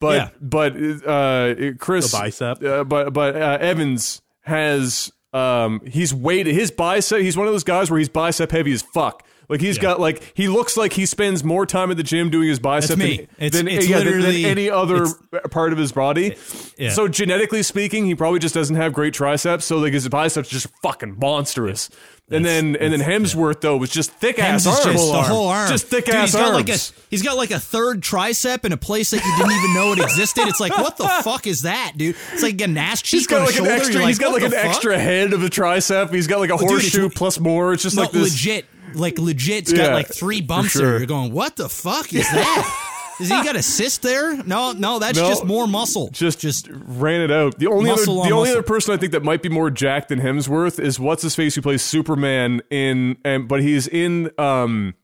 but 0.00 0.16
Yeah. 0.16 0.28
but 0.40 0.72
uh, 1.06 1.54
Chris 1.78 2.10
The 2.10 2.16
bicep. 2.18 2.62
uh, 2.64 2.84
but 2.84 3.12
but 3.12 3.36
uh, 3.36 3.58
Evans 3.60 4.22
has 4.42 5.12
um, 5.32 5.80
he's 5.86 6.14
weighted 6.14 6.54
his 6.54 6.70
bicep. 6.70 7.20
He's 7.20 7.36
one 7.36 7.46
of 7.46 7.52
those 7.52 7.64
guys 7.64 7.90
where 7.90 7.98
he's 7.98 8.08
bicep 8.08 8.50
heavy 8.50 8.72
as 8.72 8.82
fuck. 8.82 9.26
Like 9.48 9.60
he's 9.60 9.78
got 9.78 9.98
like 9.98 10.32
he 10.34 10.46
looks 10.48 10.76
like 10.76 10.92
he 10.92 11.06
spends 11.06 11.42
more 11.42 11.64
time 11.64 11.90
at 11.90 11.96
the 11.96 12.02
gym 12.02 12.28
doing 12.28 12.48
his 12.48 12.58
bicep 12.58 12.98
than, 12.98 13.08
It's- 13.08 13.52
than, 13.52 13.66
it's 13.68 13.88
yeah, 13.88 14.00
than- 14.00 14.20
than 14.20 14.34
any 14.44 14.68
other 14.68 15.06
part 15.50 15.72
of 15.72 15.78
his 15.78 15.90
body. 15.92 16.36
Yeah. 16.76 16.90
So 16.90 17.08
genetically 17.08 17.62
speaking, 17.62 18.04
he 18.06 18.14
probably 18.14 18.40
just 18.40 18.54
doesn't 18.54 18.76
have 18.76 18.92
great 18.92 19.14
triceps. 19.14 19.64
So 19.64 19.78
like 19.78 19.94
his 19.94 20.06
biceps 20.08 20.48
just 20.50 20.66
fucking 20.82 21.18
monstrous. 21.18 21.88
And 22.30 22.44
then 22.44 22.76
and 22.76 22.92
then 22.92 23.00
Hemsworth 23.00 23.62
though 23.62 23.78
was 23.78 23.88
just 23.88 24.10
thick 24.10 24.38
ass 24.38 24.64
Hems 24.64 24.66
arms, 24.66 24.84
just 24.98 25.12
the 25.12 25.22
whole 25.22 25.48
arm, 25.48 25.70
just 25.70 25.86
thick 25.86 26.04
Dude, 26.04 26.14
ass 26.14 26.32
he's 26.32 26.34
got 26.34 26.52
arms. 26.52 26.68
Like 26.68 26.76
a, 26.78 27.06
he's 27.08 27.22
got 27.22 27.36
like 27.38 27.50
a 27.52 27.58
third 27.58 28.02
tricep 28.02 28.66
in 28.66 28.72
a 28.72 28.76
place 28.76 29.12
that 29.12 29.24
you 29.24 29.36
didn't 29.38 29.52
even 29.52 29.74
know 29.74 29.92
it 29.94 29.98
existed. 30.00 30.46
It's 30.46 30.60
like, 30.60 30.76
what 30.76 30.98
the 30.98 31.08
fuck 31.24 31.46
is 31.46 31.62
that, 31.62 31.94
dude? 31.96 32.16
It's 32.34 32.42
like 32.42 32.60
an 32.60 32.76
ass 32.76 33.00
cheek 33.00 33.20
He's 33.20 33.26
got 33.26 33.46
like 33.46 33.54
a 33.56 33.60
an 33.60 33.64
shoulder. 33.64 33.70
extra. 33.72 34.06
He's 34.06 34.18
got 34.18 34.34
like 34.34 34.42
an 34.42 34.50
fuck? 34.50 34.62
extra 34.66 34.98
head 34.98 35.32
of 35.32 35.42
a 35.42 35.46
tricep. 35.48 36.12
He's 36.12 36.26
got 36.26 36.40
like 36.40 36.50
a 36.50 36.58
dude, 36.58 36.68
horseshoe 36.68 37.08
plus 37.08 37.40
more. 37.40 37.72
It's 37.72 37.82
just 37.82 37.96
No, 37.96 38.02
like 38.02 38.10
this. 38.12 38.30
legit, 38.32 38.66
like 38.94 39.18
legit. 39.18 39.58
It's 39.64 39.72
Yeah, 39.72 39.86
got 39.88 39.92
like 39.94 40.08
three 40.08 40.40
bumps 40.40 40.72
for 40.72 40.78
there. 40.78 40.98
You're 40.98 41.06
going, 41.06 41.32
what 41.32 41.56
the 41.56 41.68
fuck 41.68 42.12
is 42.12 42.28
that? 42.30 42.84
Is 43.20 43.26
he 43.30 43.34
got 43.42 43.56
a 43.56 43.62
cyst 43.64 44.02
there? 44.02 44.40
No, 44.44 44.70
no, 44.70 45.00
that's 45.00 45.18
No. 45.18 45.26
just 45.28 45.44
more 45.44 45.66
muscle. 45.66 46.08
Just 46.12 46.38
just 46.38 46.68
ran 46.70 47.20
it 47.20 47.32
out. 47.32 47.58
The 47.58 47.66
only 47.66 47.90
other, 47.90 48.00
Muscle 48.00 48.14
the 48.14 48.20
on 48.20 48.32
only 48.32 48.38
muscle. 48.50 48.58
other 48.58 48.62
person 48.62 48.94
I 48.94 48.96
think 48.96 49.10
that 49.10 49.24
might 49.24 49.42
be 49.42 49.48
more 49.48 49.70
jacked 49.72 50.10
than 50.10 50.20
Hemsworth 50.20 50.78
is 50.78 51.00
what's 51.00 51.24
his 51.24 51.34
face 51.34 51.56
who 51.56 51.60
plays 51.62 51.82
Superman 51.82 52.62
in, 52.70 53.16
and 53.24 53.48
but 53.48 53.60
he's 53.60 53.88
in 53.88 54.30
um 54.38 54.94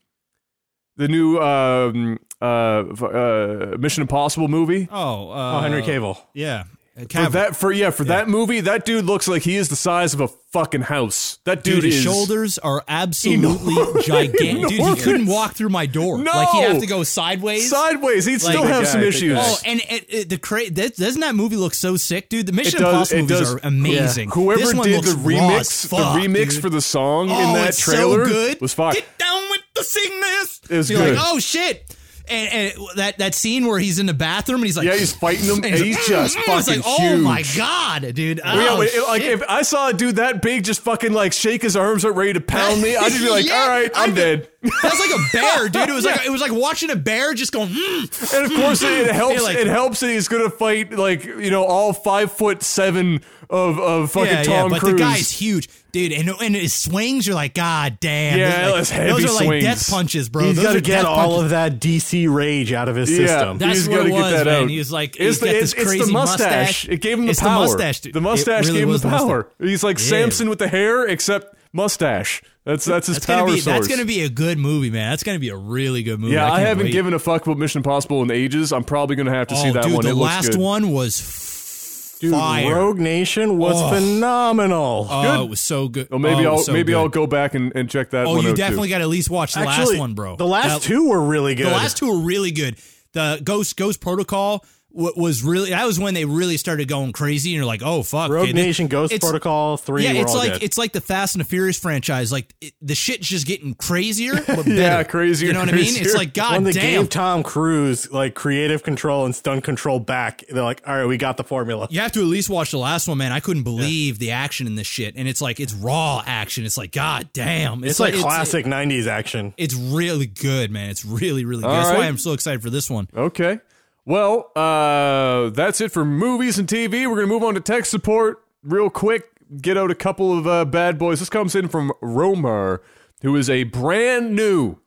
the 0.96 1.08
new 1.08 1.40
um 1.40 2.20
uh, 2.40 2.44
uh 2.44 3.76
Mission 3.80 4.02
Impossible 4.02 4.46
movie. 4.46 4.86
oh, 4.92 5.30
uh, 5.32 5.56
Oh, 5.56 5.60
Henry 5.62 5.82
Cavill. 5.82 6.16
yeah. 6.34 6.64
For 6.96 7.28
that 7.30 7.56
for 7.56 7.72
yeah 7.72 7.90
for 7.90 8.04
that 8.04 8.28
movie, 8.28 8.60
that 8.60 8.84
dude 8.84 9.04
looks 9.04 9.26
like 9.26 9.42
he 9.42 9.56
is 9.56 9.68
the 9.68 9.74
size 9.74 10.14
of 10.14 10.20
a 10.20 10.28
fucking 10.52 10.82
house. 10.82 11.40
That 11.44 11.64
dude, 11.64 11.76
Dude, 11.82 11.84
his 11.86 11.96
is 11.96 12.02
shoulders 12.04 12.56
are 12.58 12.84
absolutely 12.86 13.74
gigantic. 14.02 14.68
Dude, 14.68 14.80
he 14.80 14.94
couldn't 15.02 15.26
walk 15.26 15.54
through 15.54 15.70
my 15.70 15.86
door. 15.86 16.18
No. 16.18 16.30
Like 16.30 16.48
he'd 16.50 16.62
have 16.62 16.78
to 16.80 16.86
go 16.86 17.02
sideways. 17.02 17.68
sideways. 17.68 18.24
He'd 18.26 18.40
still 18.40 18.62
have 18.62 18.82
Big 18.82 18.86
some 18.86 19.00
guy, 19.00 19.06
issues. 19.08 19.38
Oh, 19.40 19.58
and 19.66 19.80
it, 19.90 20.06
it, 20.08 20.28
the 20.28 20.38
cra- 20.38 20.70
that, 20.70 20.94
doesn't 20.96 21.20
that 21.20 21.34
movie 21.34 21.56
look 21.56 21.74
so 21.74 21.96
sick, 21.96 22.28
dude? 22.28 22.46
The 22.46 22.52
Mission 22.52 22.80
does- 22.80 23.10
Impossible 23.10 23.22
movies 23.22 23.38
does- 23.40 23.54
are 23.54 23.60
amazing. 23.64 24.30
Whoever 24.30 24.60
This 24.60 24.72
did 24.72 25.04
the 25.04 25.10
remix, 25.20 25.88
fuck, 25.88 26.14
the 26.14 26.20
remix 26.20 26.50
dude. 26.50 26.62
for 26.62 26.70
the 26.70 26.80
song 26.80 27.28
oh, 27.28 27.48
in 27.48 27.54
that 27.54 27.74
trailer 27.76 28.24
so 28.24 28.30
good. 28.30 28.60
was 28.60 28.72
fire. 28.72 28.92
Get 28.94 29.18
down 29.18 29.42
with 29.50 29.60
the 29.74 29.82
sing 29.82 30.20
this. 30.20 30.60
It 30.70 30.76
was 30.76 30.90
You're 30.90 31.00
good. 31.00 31.16
like, 31.16 31.26
oh 31.28 31.40
shit. 31.40 31.93
And, 32.26 32.52
and 32.78 32.88
that, 32.96 33.18
that 33.18 33.34
scene 33.34 33.66
where 33.66 33.78
he's 33.78 33.98
in 33.98 34.06
the 34.06 34.14
bathroom 34.14 34.60
and 34.60 34.64
he's 34.66 34.76
like, 34.78 34.86
Yeah, 34.86 34.96
he's 34.96 35.12
fighting 35.12 35.46
them, 35.46 35.56
and 35.64 35.74
he's 35.74 36.06
just 36.06 36.36
it's 36.38 36.46
fucking 36.46 36.76
like, 36.80 36.84
oh 36.86 37.08
huge. 37.10 37.20
my 37.22 37.44
god, 37.56 38.14
dude. 38.14 38.38
Yeah, 38.38 38.66
Oh, 38.70 38.76
but 38.78 39.08
like 39.08 39.22
if 39.22 39.42
I 39.46 39.60
saw 39.62 39.88
a 39.90 39.92
dude 39.92 40.16
that 40.16 40.40
big 40.40 40.64
just 40.64 40.80
fucking 40.80 41.12
like 41.12 41.34
shake 41.34 41.60
his 41.60 41.76
arms 41.76 42.02
out 42.04 42.16
ready 42.16 42.32
to 42.32 42.40
pound 42.40 42.80
me, 42.80 42.96
I'd 42.96 43.10
just 43.12 43.22
be 43.22 43.28
like, 43.30 43.44
Yeah, 43.48 43.54
all 43.60 43.68
right, 43.68 43.90
I'm 43.94 44.12
I- 44.12 44.14
dead. 44.14 44.48
That's 44.82 44.98
like 45.00 45.10
a 45.10 45.22
bear, 45.32 45.68
dude. 45.70 45.88
It 45.88 45.92
was 45.94 46.04
like 46.04 46.24
it 46.24 46.30
was 46.30 46.40
like 46.40 46.52
watching 46.52 46.90
a 46.90 46.96
bear 46.96 47.34
just 47.34 47.52
going. 47.52 47.68
Mm. 47.68 48.34
And 48.34 48.46
of 48.52 48.58
course, 48.58 48.82
it 48.82 49.10
helps. 49.10 49.34
You're 49.34 49.42
like- 49.44 49.56
it 49.58 49.66
helps 49.66 50.00
that 50.00 50.08
he's 50.10 50.28
gonna 50.28 50.50
fight 50.50 50.92
like 50.92 51.24
you 51.24 51.50
know 51.50 51.64
all 51.64 51.92
five 51.92 52.32
foot 52.32 52.62
seven 52.62 53.20
of 53.50 53.78
of 53.78 54.10
fucking 54.12 54.32
Yeah, 54.32 54.42
Tom 54.42 54.54
yeah, 54.54 54.68
but 54.68 54.80
Cruise. 54.80 54.92
the 54.94 54.98
guy's 54.98 55.30
huge, 55.30 55.68
dude. 55.92 56.12
And 56.12 56.30
and 56.40 56.54
his 56.54 56.72
swings, 56.72 57.26
you're 57.26 57.36
like, 57.36 57.54
God 57.54 57.98
damn. 58.00 58.38
Yeah, 58.38 58.68
Those- 58.68 58.88
those 58.88 58.90
like, 58.90 58.98
heavy 59.00 59.10
those 59.12 59.24
are 59.24 59.34
like 59.34 59.44
swings. 59.46 59.64
death 59.64 59.90
punches, 59.90 60.28
bro. 60.30 60.44
He's 60.44 60.56
Those 60.56 60.64
got 60.64 60.72
to 60.72 60.80
get 60.80 61.04
all 61.04 61.16
punches. 61.16 61.42
of 61.44 61.50
that 61.50 61.80
DC 61.80 62.34
rage 62.34 62.72
out 62.72 62.88
of 62.88 62.96
his 62.96 63.10
yeah, 63.10 63.26
system. 63.26 63.58
That's 63.58 63.78
he's 63.80 63.88
what 63.88 63.96
gotta 63.98 64.08
get 64.10 64.16
was, 64.20 64.32
that 64.32 64.46
man. 64.46 64.62
out. 64.64 64.70
He 64.70 64.78
was 64.78 64.90
like, 64.92 65.10
it's 65.16 65.18
he's 65.20 65.40
the, 65.40 65.58
it's, 65.58 65.74
this 65.74 65.92
it's 65.94 66.06
the 66.06 66.12
mustache. 66.12 66.40
mustache. 66.40 66.88
It 66.88 67.00
gave 67.02 67.18
him 67.18 67.26
the 67.26 67.30
It's 67.32 67.40
the 67.40 67.46
power. 67.46 67.60
mustache, 67.66 68.00
dude. 68.00 68.14
The 68.14 68.20
mustache 68.22 68.66
really 68.66 68.78
gave 68.80 68.86
him 68.88 68.92
the 68.92 68.98
the 68.98 69.08
power. 69.10 69.48
He's 69.60 69.84
like 69.84 69.98
Yeah. 69.98 70.04
Samson 70.06 70.48
with 70.48 70.58
the 70.58 70.68
hair, 70.68 71.06
except 71.06 71.54
mustache. 71.72 72.40
That's 72.64 72.84
that's 72.86 73.06
his 73.08 73.16
That's 73.16 73.26
power 73.26 73.40
gonna 73.40 73.52
be 73.52 73.60
source. 73.60 73.76
that's 73.76 73.88
gonna 73.88 74.06
be 74.06 74.22
a 74.22 74.28
good 74.30 74.56
movie, 74.58 74.90
man. 74.90 75.10
That's 75.10 75.22
gonna 75.22 75.38
be 75.38 75.50
a 75.50 75.56
really 75.56 76.02
good 76.02 76.18
movie. 76.18 76.32
yeah, 76.32 76.46
I, 76.46 76.56
can't 76.56 76.68
haven't 76.68 76.84
wait. 76.86 76.92
given 76.92 77.12
a 77.12 77.18
fuck 77.18 77.44
about 77.46 77.58
Mission 77.58 77.80
Impossible 77.80 78.22
in 78.22 78.30
ages. 78.30 78.72
I'm 78.72 78.84
probably 78.84 79.16
gonna 79.16 79.34
have 79.34 79.48
to 79.48 79.56
see 79.56 79.68
Oh, 79.68 79.72
that 79.74 79.84
dude, 79.84 79.92
one. 79.94 80.02
the 80.04 80.10
it 80.10 80.14
looks 80.14 80.32
last 80.34 80.50
good. 80.52 80.60
one 80.60 80.90
was 80.90 82.16
Dude, 82.20 82.30
fire. 82.32 82.74
Rogue 82.74 82.98
Nation 82.98 83.58
was 83.58 83.74
Oh. 83.76 83.90
phenomenal. 83.90 85.06
Oh, 85.10 85.42
it 85.44 85.48
was 85.50 85.60
so 85.60 85.88
good. 85.88 86.08
Well, 86.10 86.18
maybe 86.20 86.46
Oh, 86.46 86.52
I'll 86.52 86.58
so 86.58 86.72
maybe 86.72 86.92
good. 86.92 86.98
I'll 86.98 87.08
go 87.08 87.26
back 87.26 87.54
and, 87.54 87.70
and 87.74 87.90
check 87.90 88.10
that 88.10 88.26
Oh, 88.26 88.34
one 88.36 88.42
you 88.44 88.50
out 88.50 88.56
definitely 88.56 88.88
got 88.88 88.98
to 88.98 89.04
at 89.04 89.10
least 89.10 89.28
watch 89.28 89.52
the 89.54 89.60
Actually, 89.60 89.96
last 89.96 89.98
one, 89.98 90.14
bro. 90.14 90.36
The 90.36 90.46
last 90.46 90.82
That- 90.82 90.82
two 90.88 91.08
were 91.08 91.20
really 91.20 91.54
good. 91.54 91.66
The 91.66 91.70
last 91.72 91.98
two 91.98 92.06
were 92.06 92.24
really 92.24 92.50
good. 92.50 92.76
The 93.12 93.40
Ghost 93.44 93.76
Ghost 93.76 94.00
Protocol 94.00 94.52
wa- 94.54 94.64
was 94.94 95.42
really 95.42 95.70
that 95.70 95.84
was 95.86 95.98
when 95.98 96.14
they 96.14 96.24
really 96.24 96.56
started 96.56 96.86
going 96.88 97.12
crazy, 97.12 97.50
and 97.50 97.56
you're 97.56 97.64
like, 97.64 97.82
oh 97.84 98.02
fuck, 98.02 98.30
Rogue 98.30 98.44
okay, 98.44 98.52
Nation, 98.52 98.86
Ghost 98.86 99.12
it's- 99.12 99.28
Protocol, 99.28 99.76
three 99.76 100.04
Yeah, 100.04 100.12
it's 100.12 100.34
like 100.34 100.52
good. 100.54 100.62
it's 100.62 100.78
like 100.78 100.92
the 100.92 101.00
Fast 101.00 101.34
and 101.34 101.40
the 101.40 101.44
Furious 101.48 101.78
franchise. 101.78 102.30
Like 102.30 102.54
it, 102.60 102.74
the 102.80 102.94
shit's 102.94 103.28
just 103.28 103.46
getting 103.46 103.74
crazier, 103.74 104.34
but 104.46 104.66
Yeah, 104.66 105.02
crazier, 105.02 105.48
You 105.48 105.52
know 105.52 105.60
what 105.60 105.68
I 105.68 105.72
mean? 105.72 105.94
It's 105.96 106.14
like 106.14 106.32
God 106.32 106.52
when 106.52 106.64
they 106.64 106.72
damn. 106.72 107.02
gave 107.02 107.10
Tom 107.10 107.42
Cruise 107.42 108.10
like 108.12 108.34
creative 108.34 108.82
control 108.82 109.24
and 109.24 109.34
stunt 109.34 109.64
control 109.64 109.98
back, 109.98 110.44
they're 110.48 110.62
like, 110.62 110.82
all 110.86 110.96
right, 110.96 111.06
we 111.06 111.16
got 111.16 111.36
the 111.36 111.44
formula. 111.44 111.88
you 111.90 112.00
have 112.00 112.12
to 112.12 112.20
at 112.20 112.26
least 112.26 112.48
watch 112.48 112.70
the 112.70 112.78
last 112.78 113.08
one, 113.08 113.18
man. 113.18 113.32
I 113.32 113.40
couldn't 113.40 113.64
believe 113.64 114.18
the 114.18 114.30
action 114.30 114.66
in 114.66 114.76
this 114.76 114.86
shit, 114.86 115.14
and 115.16 115.26
it's 115.28 115.40
like 115.40 115.58
it's 115.60 115.74
raw 115.74 116.22
action. 116.24 116.64
It's 116.64 116.78
like 116.78 116.92
God 116.92 117.30
damn, 117.32 117.82
It's, 117.82 117.98
like 117.98 118.14
classic 118.14 118.64
90s 118.64 119.06
action. 119.06 119.54
It's 119.56 119.74
really 119.74 120.26
good, 120.26 120.70
man. 120.70 120.90
It's 120.90 121.04
really, 121.04 121.44
really 121.44 121.62
good. 121.62 121.68
All 121.68 121.74
That's 121.76 121.90
right. 121.90 121.98
why 121.98 122.06
I'm 122.06 122.18
so 122.18 122.32
excited 122.32 122.62
for 122.62 122.70
this 122.70 122.88
one. 122.88 123.08
Okay. 123.16 123.58
Well, 124.06 124.50
uh, 124.54 125.50
that's 125.50 125.80
it 125.80 125.90
for 125.92 126.04
movies 126.04 126.58
and 126.58 126.68
TV. 126.68 127.06
We're 127.08 127.16
going 127.16 127.26
to 127.28 127.32
move 127.32 127.42
on 127.42 127.54
to 127.54 127.60
tech 127.60 127.86
support 127.86 128.44
real 128.62 128.90
quick. 128.90 129.30
Get 129.60 129.76
out 129.78 129.90
a 129.90 129.94
couple 129.94 130.36
of 130.36 130.46
uh, 130.46 130.64
bad 130.64 130.98
boys. 130.98 131.20
This 131.20 131.30
comes 131.30 131.54
in 131.54 131.68
from 131.68 131.92
Romar, 132.02 132.80
who 133.22 133.36
is 133.36 133.48
a 133.48 133.64
brand 133.64 134.34
new 134.34 134.78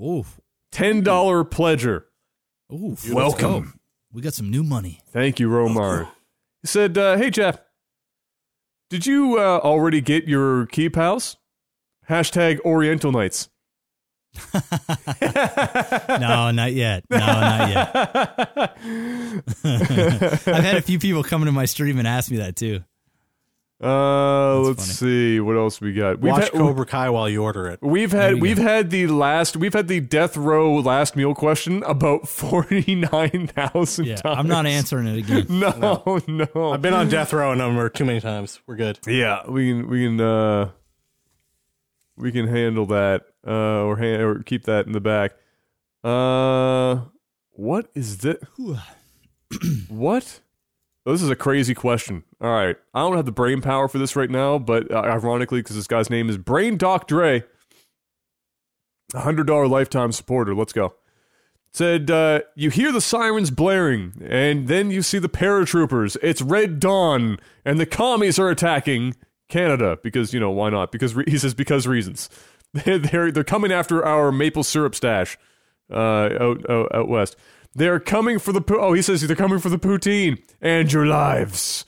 Ooh, 0.00 0.24
$10 0.72 1.02
pledger. 1.50 2.04
ooh, 2.72 2.90
let's 2.90 3.08
Welcome. 3.08 3.78
We 4.12 4.22
got 4.22 4.34
some 4.34 4.50
new 4.50 4.62
money. 4.62 5.00
Thank 5.10 5.40
you, 5.40 5.48
Romar. 5.48 6.08
He 6.62 6.66
said, 6.68 6.96
uh, 6.98 7.16
Hey, 7.16 7.30
Jeff, 7.30 7.58
did 8.90 9.06
you 9.06 9.38
uh, 9.38 9.58
already 9.58 10.00
get 10.00 10.28
your 10.28 10.66
keep 10.66 10.96
house? 10.96 11.36
Hashtag 12.08 12.60
Oriental 12.60 13.10
Nights. 13.12 13.48
No, 16.20 16.50
not 16.50 16.72
yet. 16.72 17.04
No, 17.10 17.18
not 17.18 17.68
yet. 17.68 17.96
I've 19.64 20.64
had 20.64 20.76
a 20.76 20.82
few 20.82 20.98
people 20.98 21.22
come 21.22 21.42
into 21.42 21.52
my 21.52 21.64
stream 21.64 21.98
and 21.98 22.06
ask 22.08 22.30
me 22.30 22.36
that 22.38 22.56
too. 22.56 22.80
Uh, 23.82 24.58
That's 24.58 24.68
let's 24.68 24.98
funny. 24.98 25.10
see 25.10 25.40
what 25.40 25.56
else 25.56 25.80
we 25.80 25.92
got. 25.92 26.20
We've 26.20 26.30
Watch 26.30 26.44
had, 26.44 26.52
Cobra 26.52 26.86
Kai 26.86 27.10
while 27.10 27.28
you 27.28 27.42
order 27.42 27.66
it. 27.68 27.80
We've 27.82 28.12
had 28.12 28.40
we've 28.40 28.56
go. 28.58 28.62
had 28.62 28.90
the 28.90 29.08
last 29.08 29.56
we've 29.56 29.72
had 29.72 29.88
the 29.88 29.98
death 29.98 30.36
row 30.36 30.76
last 30.76 31.16
meal 31.16 31.34
question 31.34 31.82
about 31.82 32.28
forty 32.28 32.94
nine 32.94 33.48
thousand 33.48 34.04
Yeah, 34.06 34.16
times. 34.16 34.38
I'm 34.38 34.46
not 34.46 34.66
answering 34.66 35.08
it 35.08 35.18
again. 35.18 35.46
No, 35.48 36.02
No, 36.06 36.20
no. 36.54 36.72
I've 36.72 36.80
been 36.82 36.94
on 36.94 37.08
death 37.08 37.32
row 37.32 37.50
a 37.52 37.56
number 37.56 37.88
too 37.88 38.04
many 38.04 38.20
times. 38.20 38.60
We're 38.68 38.76
good. 38.76 39.00
yeah, 39.06 39.50
we 39.50 39.70
can 39.70 39.88
we 39.88 40.04
can 40.06 40.20
uh 40.20 40.70
we 42.16 42.32
can 42.32 42.46
handle 42.46 42.86
that 42.86 43.22
uh 43.46 43.84
or 43.84 43.96
hand, 43.96 44.22
or 44.22 44.42
keep 44.42 44.64
that 44.64 44.86
in 44.86 44.92
the 44.92 45.00
back. 45.00 45.32
Uh, 46.04 47.06
what 47.50 47.88
is 47.94 48.18
this? 48.18 48.36
what? 49.88 50.40
This 51.04 51.22
is 51.22 51.30
a 51.30 51.36
crazy 51.36 51.74
question. 51.74 52.22
All 52.40 52.50
right, 52.52 52.76
I 52.94 53.00
don't 53.00 53.16
have 53.16 53.26
the 53.26 53.32
brain 53.32 53.60
power 53.60 53.88
for 53.88 53.98
this 53.98 54.14
right 54.14 54.30
now, 54.30 54.58
but 54.58 54.90
uh, 54.90 55.00
ironically, 55.00 55.60
because 55.60 55.76
this 55.76 55.88
guy's 55.88 56.10
name 56.10 56.28
is 56.30 56.38
Brain 56.38 56.76
Doc 56.76 57.08
Dre, 57.08 57.42
a 59.14 59.20
hundred 59.20 59.46
dollar 59.46 59.66
lifetime 59.66 60.12
supporter. 60.12 60.54
Let's 60.54 60.72
go. 60.72 60.94
Said 61.74 62.10
uh, 62.10 62.42
you 62.54 62.70
hear 62.70 62.92
the 62.92 63.00
sirens 63.00 63.50
blaring, 63.50 64.12
and 64.24 64.68
then 64.68 64.90
you 64.90 65.02
see 65.02 65.18
the 65.18 65.28
paratroopers. 65.28 66.16
It's 66.22 66.42
Red 66.42 66.78
Dawn, 66.78 67.38
and 67.64 67.80
the 67.80 67.86
commies 67.86 68.38
are 68.38 68.50
attacking 68.50 69.16
Canada 69.52 69.98
because 70.02 70.32
you 70.32 70.40
know 70.40 70.50
why 70.50 70.70
not? 70.70 70.90
Because 70.90 71.14
re- 71.14 71.24
he 71.28 71.38
says 71.38 71.54
because 71.54 71.86
reasons. 71.86 72.30
They're 72.72 73.30
they're, 73.30 73.44
coming 73.44 73.70
after 73.70 74.02
our 74.02 74.32
maple 74.32 74.62
syrup 74.64 74.94
stash 74.94 75.36
uh, 75.90 76.30
out, 76.40 76.70
out 76.70 76.94
out 76.94 77.06
west. 77.06 77.36
They're 77.74 78.00
coming 78.00 78.38
for 78.38 78.52
the 78.52 78.62
po- 78.62 78.80
oh 78.80 78.94
he 78.94 79.02
says 79.02 79.20
they're 79.20 79.36
coming 79.36 79.58
for 79.58 79.68
the 79.68 79.78
poutine 79.78 80.42
and 80.62 80.90
your 80.90 81.04
lives. 81.04 81.84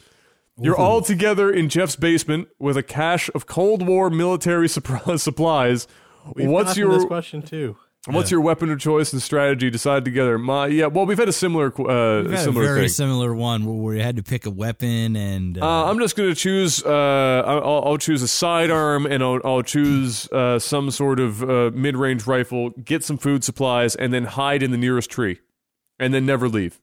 You're 0.60 0.76
all 0.76 1.00
together 1.00 1.50
in 1.50 1.70
Jeff's 1.70 1.96
basement 1.96 2.48
with 2.58 2.76
a 2.76 2.82
cache 2.82 3.30
of 3.34 3.46
Cold 3.46 3.86
War 3.86 4.10
military 4.10 4.68
supplies. 5.16 5.88
We've 6.34 6.48
What's 6.48 6.76
your 6.76 7.06
question 7.06 7.40
too? 7.40 7.76
What's 8.06 8.30
your 8.30 8.40
weapon 8.40 8.70
of 8.70 8.78
choice 8.80 9.12
and 9.12 9.22
strategy? 9.22 9.70
Decide 9.70 10.04
together. 10.04 10.38
My 10.38 10.66
yeah. 10.66 10.86
Well, 10.86 11.06
we've 11.06 11.18
had 11.18 11.28
a 11.28 11.32
similar 11.32 11.66
uh, 11.68 12.22
We've 12.22 12.30
had 12.30 12.40
a 12.40 12.42
similar 12.42 12.64
very 12.66 12.80
thing. 12.80 12.88
similar 12.90 13.34
one 13.34 13.64
where, 13.64 13.74
where 13.74 13.94
you 13.94 14.02
had 14.02 14.16
to 14.16 14.22
pick 14.22 14.46
a 14.46 14.50
weapon 14.50 15.16
and 15.16 15.56
uh, 15.58 15.64
Uh, 15.66 15.90
I'm 15.90 15.98
just 15.98 16.16
gonna 16.16 16.34
choose. 16.34 16.82
Uh, 16.84 17.42
I'll, 17.46 17.82
I'll 17.84 17.98
choose 17.98 18.22
a 18.22 18.28
sidearm, 18.28 19.06
and 19.06 19.22
I'll, 19.22 19.40
I'll 19.44 19.62
choose 19.62 20.28
uh, 20.32 20.58
some 20.58 20.90
sort 20.90 21.18
of 21.20 21.42
uh, 21.42 21.70
mid-range 21.74 22.26
rifle. 22.26 22.70
Get 22.70 23.04
some 23.04 23.16
food 23.16 23.42
supplies, 23.44 23.94
and 23.96 24.12
then 24.12 24.24
hide 24.24 24.62
in 24.62 24.70
the 24.70 24.78
nearest 24.78 25.10
tree, 25.10 25.40
and 25.98 26.12
then 26.12 26.26
never 26.26 26.48
leave. 26.48 26.80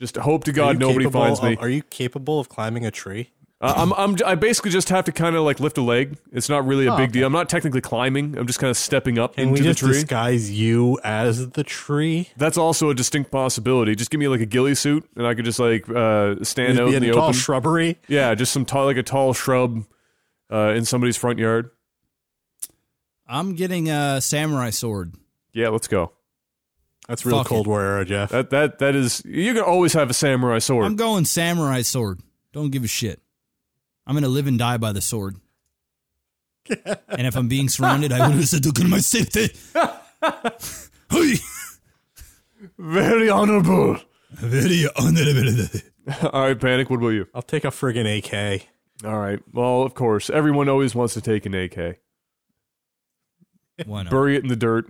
Just 0.00 0.16
hope 0.16 0.44
to 0.44 0.52
God 0.52 0.78
nobody 0.78 1.04
capable 1.04 1.20
finds 1.20 1.42
me. 1.42 1.52
of- 1.52 1.60
are 1.60 1.68
you 1.68 1.82
capable 1.82 2.40
of 2.40 2.48
climbing 2.48 2.84
a 2.84 2.90
tree? 2.90 3.30
Uh, 3.64 3.72
I'm, 3.76 3.92
I'm, 3.94 4.16
I 4.26 4.34
basically 4.34 4.70
just 4.70 4.88
have 4.90 5.04
to 5.06 5.12
kind 5.12 5.34
of 5.36 5.42
like 5.44 5.58
lift 5.58 5.78
a 5.78 5.82
leg. 5.82 6.18
It's 6.32 6.48
not 6.48 6.66
really 6.66 6.86
a 6.86 6.92
Oh, 6.92 6.96
big 6.96 7.04
okay. 7.04 7.12
deal. 7.20 7.26
I'm 7.26 7.32
not 7.32 7.48
technically 7.48 7.80
climbing. 7.80 8.36
I'm 8.36 8.46
just 8.46 8.58
kind 8.58 8.70
of 8.70 8.76
stepping 8.76 9.18
up 9.18 9.36
Can 9.36 9.46
we 9.50 9.58
into 9.58 9.62
the 9.62 9.68
just 9.70 9.78
tree. 9.80 9.92
disguise 9.94 10.50
you 10.50 10.98
as 11.02 11.48
the 11.50 11.64
tree? 11.64 12.28
That's 12.36 12.58
also 12.58 12.90
a 12.90 12.94
distinct 12.94 13.30
possibility. 13.30 13.94
Just 13.94 14.10
give 14.10 14.18
me 14.20 14.28
like 14.28 14.40
a 14.40 14.46
ghillie 14.46 14.74
suit, 14.74 15.08
and 15.16 15.26
I 15.26 15.34
could 15.34 15.44
just 15.46 15.58
like 15.58 15.88
uh, 15.88 16.36
stand 16.44 16.78
out 16.78 16.90
be 16.90 16.96
in 16.96 17.02
in 17.04 17.08
the 17.10 17.14
tall 17.16 17.28
open. 17.28 17.34
shrubbery. 17.40 17.98
yeah, 18.06 18.34
just 18.34 18.52
some 18.52 18.64
tall, 18.66 18.84
like 18.84 18.96
a 18.98 19.02
tall 19.02 19.32
shrub 19.32 19.84
uh, 20.52 20.74
in 20.76 20.84
somebody's 20.84 21.16
front 21.16 21.38
yard. 21.38 21.70
I'm 23.26 23.54
getting 23.54 23.88
a 23.88 24.20
samurai 24.20 24.70
sword. 24.70 25.14
Yeah, 25.52 25.68
let's 25.68 25.88
go. 25.88 26.12
That's 27.08 27.24
real 27.24 27.38
Fuck 27.38 27.46
Cold 27.46 27.66
it. 27.66 27.70
War 27.70 27.80
era, 27.82 28.04
Jeff. 28.04 28.30
That 28.30 28.50
that 28.50 28.78
that 28.80 28.94
is. 28.94 29.22
You 29.24 29.54
can 29.54 29.62
always 29.62 29.92
have 29.94 30.10
a 30.10 30.14
samurai 30.14 30.58
sword. 30.58 30.84
I'm 30.84 30.96
going 30.96 31.24
samurai 31.24 31.82
sword. 31.82 32.20
Don't 32.52 32.70
give 32.70 32.84
a 32.84 32.88
shit. 32.88 33.20
I'm 34.06 34.14
gonna 34.14 34.28
live 34.28 34.46
and 34.46 34.58
die 34.58 34.76
by 34.76 34.92
the 34.92 35.00
sword. 35.00 35.36
and 36.68 37.26
if 37.26 37.36
I'm 37.36 37.48
being 37.48 37.68
surrounded, 37.68 38.12
I 38.12 38.28
will 38.28 38.42
say, 38.42 38.58
"Look 38.58 38.80
at 38.80 38.86
my 38.86 38.98
safety." 39.00 39.50
Hey, 41.10 41.34
Very 42.78 43.28
honorable. 43.28 43.98
very 44.32 44.86
honorable. 44.96 45.68
All 46.32 46.40
right, 46.42 46.58
panic. 46.58 46.88
What 46.90 46.96
about 46.96 47.08
you? 47.10 47.28
I'll 47.34 47.42
take 47.42 47.64
a 47.64 47.68
friggin' 47.68 48.06
AK. 48.18 48.66
All 49.04 49.18
right. 49.18 49.38
Well, 49.52 49.82
of 49.82 49.94
course, 49.94 50.30
everyone 50.30 50.68
always 50.68 50.94
wants 50.94 51.12
to 51.14 51.20
take 51.20 51.44
an 51.46 51.54
AK. 51.54 51.98
Why 53.86 54.02
not? 54.04 54.10
Bury 54.10 54.36
it 54.36 54.42
in 54.42 54.48
the 54.48 54.56
dirt. 54.56 54.86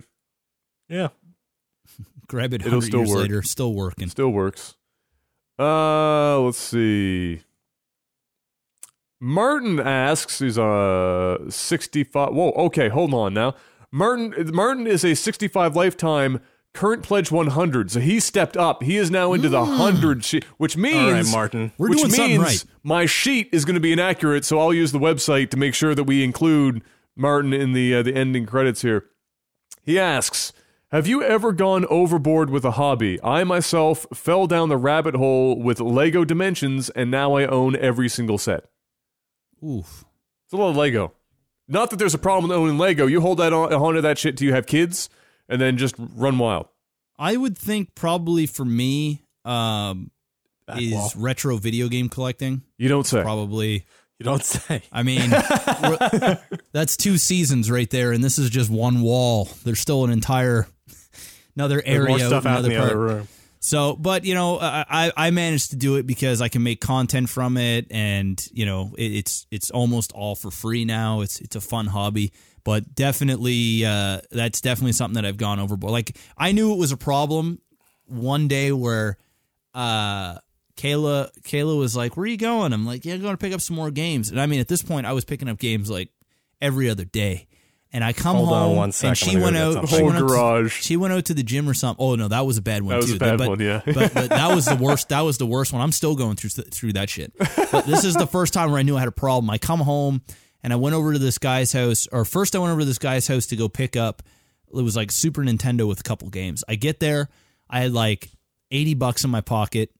Yeah. 0.87 1.09
Grab 2.27 2.53
it. 2.53 2.61
It'll 2.61 2.79
100 2.79 2.85
still 2.87 2.99
years 3.01 3.09
work. 3.09 3.19
later, 3.21 3.41
still 3.43 3.73
working. 3.73 4.09
Still 4.09 4.29
works. 4.29 4.75
Uh, 5.59 6.39
let's 6.39 6.57
see. 6.57 7.41
Martin 9.19 9.79
asks, 9.79 10.39
he's 10.39 10.57
a 10.57 11.39
65. 11.49 12.33
Whoa, 12.33 12.51
okay, 12.51 12.89
hold 12.89 13.13
on 13.13 13.33
now. 13.33 13.55
Martin 13.91 14.53
Martin 14.53 14.87
is 14.87 15.05
a 15.05 15.15
65 15.15 15.75
lifetime 15.75 16.41
current 16.75 17.01
pledge 17.01 17.31
100. 17.31 17.89
So 17.89 17.99
he 17.99 18.19
stepped 18.19 18.55
up. 18.55 18.83
He 18.83 18.97
is 18.97 19.09
now 19.09 19.33
into 19.33 19.49
the 19.49 19.59
100 19.59 20.23
sheet, 20.23 20.43
which 20.57 20.77
means 20.77 20.97
All 20.97 21.11
right, 21.11 21.25
Martin. 21.31 21.71
We're 21.77 21.89
which 21.89 22.17
means 22.17 22.43
right. 22.43 22.65
my 22.83 23.05
sheet 23.05 23.49
is 23.51 23.65
going 23.65 23.75
to 23.75 23.79
be 23.79 23.93
inaccurate, 23.93 24.45
so 24.45 24.59
I'll 24.59 24.73
use 24.73 24.91
the 24.91 24.99
website 24.99 25.49
to 25.51 25.57
make 25.57 25.73
sure 25.73 25.95
that 25.95 26.03
we 26.03 26.23
include 26.23 26.83
Martin 27.15 27.53
in 27.53 27.73
the 27.73 27.95
uh, 27.95 28.03
the 28.03 28.13
ending 28.13 28.45
credits 28.45 28.81
here. 28.81 29.05
He 29.81 29.97
asks, 29.97 30.51
"Have 30.91 31.07
you 31.07 31.23
ever 31.23 31.53
gone 31.53 31.85
overboard 31.89 32.49
with 32.49 32.65
a 32.65 32.71
hobby? 32.71 33.19
I 33.23 33.45
myself 33.45 34.05
fell 34.13 34.45
down 34.45 34.69
the 34.69 34.77
rabbit 34.77 35.15
hole 35.15 35.57
with 35.57 35.79
Lego 35.79 36.25
Dimensions, 36.25 36.89
and 36.89 37.09
now 37.09 37.35
I 37.35 37.45
own 37.45 37.75
every 37.77 38.09
single 38.09 38.37
set. 38.37 38.65
Oof. 39.65 40.05
It's 40.45 40.53
a 40.53 40.57
lot 40.57 40.69
of 40.69 40.75
Lego. 40.75 41.13
Not 41.67 41.89
that 41.89 41.97
there's 41.97 42.13
a 42.13 42.19
problem 42.19 42.49
with 42.49 42.57
owning 42.57 42.77
Lego. 42.77 43.07
You 43.07 43.21
hold 43.21 43.39
that 43.39 43.51
on, 43.53 43.73
onto 43.73 44.01
that 44.01 44.17
shit 44.19 44.37
till 44.37 44.47
you 44.47 44.53
have 44.53 44.67
kids, 44.67 45.09
and 45.49 45.59
then 45.59 45.77
just 45.77 45.95
run 45.97 46.37
wild. 46.37 46.67
I 47.17 47.35
would 47.37 47.57
think 47.57 47.95
probably 47.95 48.45
for 48.45 48.65
me 48.65 49.23
um, 49.43 50.11
Back 50.67 50.81
is 50.81 50.93
wall. 50.93 51.11
retro 51.17 51.57
video 51.57 51.87
game 51.87 52.09
collecting. 52.09 52.61
You 52.77 52.89
don't 52.89 53.07
say. 53.07 53.21
Probably. 53.21 53.85
You 54.19 54.23
don't 54.23 54.43
say. 54.43 54.83
I 54.91 55.03
mean, 55.03 55.29
that's 56.71 56.95
two 56.97 57.17
seasons 57.17 57.69
right 57.71 57.89
there, 57.89 58.11
and 58.11 58.23
this 58.23 58.37
is 58.37 58.49
just 58.49 58.69
one 58.69 59.01
wall. 59.01 59.49
There's 59.63 59.79
still 59.79 60.03
an 60.05 60.11
entire 60.11 60.67
another 61.55 61.81
area, 61.85 62.09
more 62.09 62.19
stuff 62.19 62.45
out 62.45 62.59
in 62.59 62.65
another 62.65 62.69
the 62.69 62.75
part. 62.75 62.89
other 62.91 62.99
room. 62.99 63.27
So, 63.65 63.95
but 63.95 64.25
you 64.25 64.35
know, 64.35 64.59
I 64.61 65.11
I 65.17 65.31
managed 65.31 65.71
to 65.71 65.75
do 65.75 65.95
it 65.95 66.05
because 66.05 66.39
I 66.39 66.49
can 66.49 66.61
make 66.61 66.79
content 66.79 67.31
from 67.31 67.57
it, 67.57 67.87
and 67.89 68.39
you 68.53 68.63
know, 68.63 68.93
it, 68.95 69.11
it's 69.11 69.47
it's 69.49 69.71
almost 69.71 70.11
all 70.11 70.35
for 70.35 70.51
free 70.51 70.85
now. 70.85 71.21
It's 71.21 71.41
it's 71.41 71.55
a 71.55 71.61
fun 71.61 71.87
hobby, 71.87 72.31
but 72.63 72.93
definitely 72.93 73.83
uh, 73.83 74.21
that's 74.29 74.61
definitely 74.61 74.91
something 74.91 75.15
that 75.15 75.25
I've 75.25 75.37
gone 75.37 75.59
overboard. 75.59 75.91
Like 75.91 76.15
I 76.37 76.51
knew 76.51 76.73
it 76.73 76.77
was 76.77 76.91
a 76.91 76.97
problem 76.97 77.59
one 78.05 78.47
day 78.47 78.71
where 78.71 79.17
uh 79.73 80.37
Kayla 80.77 81.31
Kayla 81.41 81.75
was 81.79 81.95
like, 81.95 82.15
"Where 82.15 82.25
are 82.25 82.27
you 82.27 82.37
going?" 82.37 82.71
I'm 82.71 82.85
like, 82.85 83.03
"Yeah, 83.03 83.15
I'm 83.15 83.21
going 83.21 83.33
to 83.33 83.43
pick 83.43 83.51
up 83.51 83.61
some 83.61 83.75
more 83.75 83.89
games." 83.89 84.29
And 84.29 84.39
I 84.39 84.45
mean, 84.45 84.59
at 84.59 84.67
this 84.67 84.83
point, 84.83 85.07
I 85.07 85.13
was 85.13 85.25
picking 85.25 85.49
up 85.49 85.57
games 85.57 85.89
like 85.89 86.09
every 86.61 86.87
other 86.87 87.03
day. 87.05 87.47
And 87.95 88.03
I 88.03 88.11
come 88.11 88.35
Hold 88.35 88.49
on 88.49 88.61
home, 88.67 88.75
one 88.75 88.91
and 89.03 89.17
she 89.17 89.37
went 89.37 89.55
out. 89.55 89.87
She 89.87 89.95
Whole 89.95 90.05
went 90.07 90.17
out 90.17 90.19
to- 90.19 90.25
garage. 90.27 90.81
she 90.81 90.97
went 90.97 91.13
out 91.13 91.23
to 91.25 91.33
the 91.33 91.43
gym 91.43 91.69
or 91.69 91.73
something. 91.73 92.03
Oh 92.05 92.15
no, 92.15 92.27
that 92.27 92.45
was 92.45 92.57
a 92.57 92.61
bad 92.61 92.81
one 92.83 92.89
That 92.89 92.97
was 92.97 93.05
too. 93.11 93.15
a 93.15 93.19
bad 93.19 93.37
but, 93.37 93.47
one, 93.47 93.59
yeah. 93.61 93.81
but, 93.85 94.13
but 94.13 94.29
that 94.31 94.53
was 94.53 94.65
the 94.65 94.75
worst. 94.81 95.07
That 95.09 95.21
was 95.21 95.37
the 95.37 95.45
worst 95.45 95.71
one. 95.71 95.81
I'm 95.81 95.93
still 95.93 96.13
going 96.13 96.35
through 96.35 96.49
through 96.49 96.91
that 96.93 97.09
shit. 97.09 97.31
But 97.71 97.85
this 97.85 98.03
is 98.03 98.13
the 98.15 98.27
first 98.27 98.53
time 98.53 98.69
where 98.71 98.79
I 98.79 98.83
knew 98.83 98.97
I 98.97 98.99
had 98.99 99.07
a 99.07 99.13
problem. 99.13 99.49
I 99.49 99.57
come 99.57 99.79
home 99.79 100.23
and 100.61 100.73
I 100.73 100.75
went 100.75 100.93
over 100.93 101.13
to 101.13 101.19
this 101.19 101.37
guy's 101.37 101.71
house. 101.71 102.05
Or 102.11 102.25
first, 102.25 102.53
I 102.53 102.59
went 102.59 102.71
over 102.71 102.81
to 102.81 102.85
this 102.85 102.97
guy's 102.99 103.29
house 103.29 103.45
to 103.45 103.55
go 103.55 103.69
pick 103.69 103.95
up. 103.95 104.21
It 104.67 104.81
was 104.81 104.97
like 104.97 105.09
Super 105.09 105.41
Nintendo 105.41 105.87
with 105.87 106.01
a 106.01 106.03
couple 106.03 106.29
games. 106.29 106.65
I 106.67 106.75
get 106.75 106.99
there, 106.99 107.29
I 107.69 107.79
had 107.79 107.93
like 107.93 108.29
80 108.71 108.95
bucks 108.95 109.23
in 109.23 109.29
my 109.29 109.39
pocket. 109.39 109.91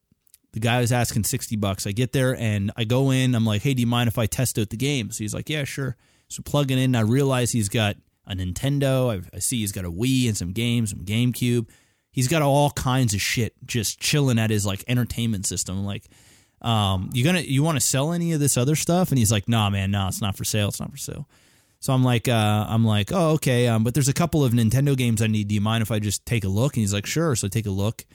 The 0.52 0.60
guy 0.60 0.82
was 0.82 0.92
asking 0.92 1.24
60 1.24 1.56
bucks. 1.56 1.88
I 1.88 1.94
get 1.94 2.12
there 2.12 2.36
and 2.36 2.72
I 2.76 2.84
go 2.84 3.12
in. 3.12 3.36
I'm 3.36 3.46
like, 3.46 3.62
hey, 3.62 3.74
do 3.74 3.80
you 3.80 3.88
mind 3.88 4.10
if 4.10 4.18
I 4.18 4.26
test 4.26 4.60
out 4.60 4.70
the 4.70 4.76
games? 4.76 5.18
He's 5.18 5.34
like, 5.34 5.50
yeah, 5.50 5.64
sure. 5.64 5.96
So 6.28 6.42
plugging 6.44 6.78
in, 6.78 6.96
I 6.96 7.02
realize 7.02 7.52
he's 7.52 7.70
got 7.70 7.98
a 8.28 8.36
Nintendo. 8.36 9.12
I, 9.12 9.36
I 9.36 9.40
see 9.40 9.60
he's 9.60 9.72
got 9.72 9.86
a 9.86 9.92
Wii 9.92 10.28
and 10.28 10.38
some 10.38 10.52
games, 10.52 10.92
some 10.92 11.06
GameCube. 11.06 11.70
He's 12.12 12.28
got 12.28 12.42
all 12.42 12.72
kinds 12.72 13.14
of 13.14 13.22
shit 13.22 13.54
just 13.66 14.00
chilling 14.00 14.40
at 14.40 14.50
his 14.50 14.66
like 14.66 14.84
entertainment 14.88 15.46
system. 15.46 15.86
Like, 15.86 16.06
um, 16.62 17.10
you 17.14 17.24
gonna 17.24 17.42
you 17.42 17.62
want 17.62 17.76
to 17.76 17.86
sell 17.86 18.14
any 18.14 18.32
of 18.32 18.40
this 18.40 18.58
other 18.58 18.76
stuff? 18.76 19.10
And 19.10 19.20
he's 19.20 19.32
like, 19.32 19.50
nah, 19.50 19.70
man, 19.70 19.92
no, 19.92 20.08
it's 20.08 20.22
not 20.22 20.38
for 20.38 20.46
sale. 20.46 20.70
It's 20.70 20.80
not 20.80 20.92
for 20.92 20.98
sale. 20.98 21.28
So 21.80 21.94
I'm 21.94 22.04
like, 22.04 22.28
uh, 22.28 22.66
I'm 22.68 22.86
like, 22.86 23.12
oh, 23.12 23.32
okay. 23.34 23.68
Um, 23.68 23.84
but 23.84 23.94
there's 23.94 24.08
a 24.08 24.14
couple 24.14 24.44
of 24.44 24.54
Nintendo 24.54 24.98
games 24.98 25.22
I 25.22 25.28
need. 25.28 25.50
Do 25.50 25.56
you 25.56 25.62
mind 25.62 25.84
if 25.84 25.92
I 25.92 26.00
just 26.00 26.26
take 26.26 26.44
a 26.44 26.48
look? 26.48 26.76
And 26.76 26.82
he's 26.82 26.94
like, 26.94 27.06
sure. 27.06 27.36
So 27.36 27.48
I 27.48 27.50
take 27.50 27.68
a 27.68 27.72
look, 27.72 28.06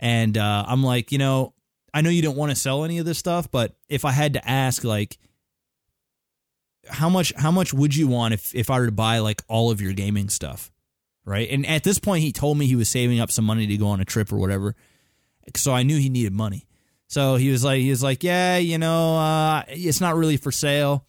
and 0.00 0.36
uh, 0.36 0.64
I'm 0.66 0.82
like, 0.82 1.12
you 1.12 1.18
know, 1.18 1.54
I 1.94 2.00
know 2.00 2.10
you 2.10 2.22
don't 2.22 2.36
want 2.36 2.50
to 2.50 2.56
sell 2.56 2.84
any 2.84 2.98
of 2.98 3.06
this 3.06 3.18
stuff, 3.18 3.50
but 3.50 3.76
if 3.88 4.04
I 4.04 4.12
had 4.12 4.32
to 4.32 4.48
ask, 4.48 4.82
like, 4.82 5.18
how 6.88 7.08
much 7.08 7.32
how 7.36 7.50
much 7.50 7.72
would 7.72 7.94
you 7.94 8.08
want 8.08 8.34
if 8.34 8.54
if 8.54 8.70
I 8.70 8.78
were 8.78 8.86
to 8.86 8.92
buy 8.92 9.18
like 9.18 9.42
all 9.48 9.70
of 9.70 9.80
your 9.80 9.92
gaming 9.92 10.28
stuff, 10.28 10.70
right? 11.24 11.48
And 11.50 11.66
at 11.66 11.84
this 11.84 11.98
point, 11.98 12.22
he 12.22 12.32
told 12.32 12.58
me 12.58 12.66
he 12.66 12.76
was 12.76 12.88
saving 12.88 13.20
up 13.20 13.30
some 13.30 13.44
money 13.44 13.66
to 13.66 13.76
go 13.76 13.88
on 13.88 14.00
a 14.00 14.04
trip 14.04 14.32
or 14.32 14.38
whatever, 14.38 14.74
so 15.56 15.72
I 15.72 15.82
knew 15.82 15.98
he 15.98 16.08
needed 16.08 16.32
money. 16.32 16.66
So 17.08 17.36
he 17.36 17.50
was 17.50 17.62
like, 17.62 17.80
he 17.80 17.90
was 17.90 18.02
like, 18.02 18.24
yeah, 18.24 18.56
you 18.56 18.78
know, 18.78 19.18
uh, 19.18 19.64
it's 19.68 20.00
not 20.00 20.16
really 20.16 20.38
for 20.38 20.50
sale. 20.50 21.04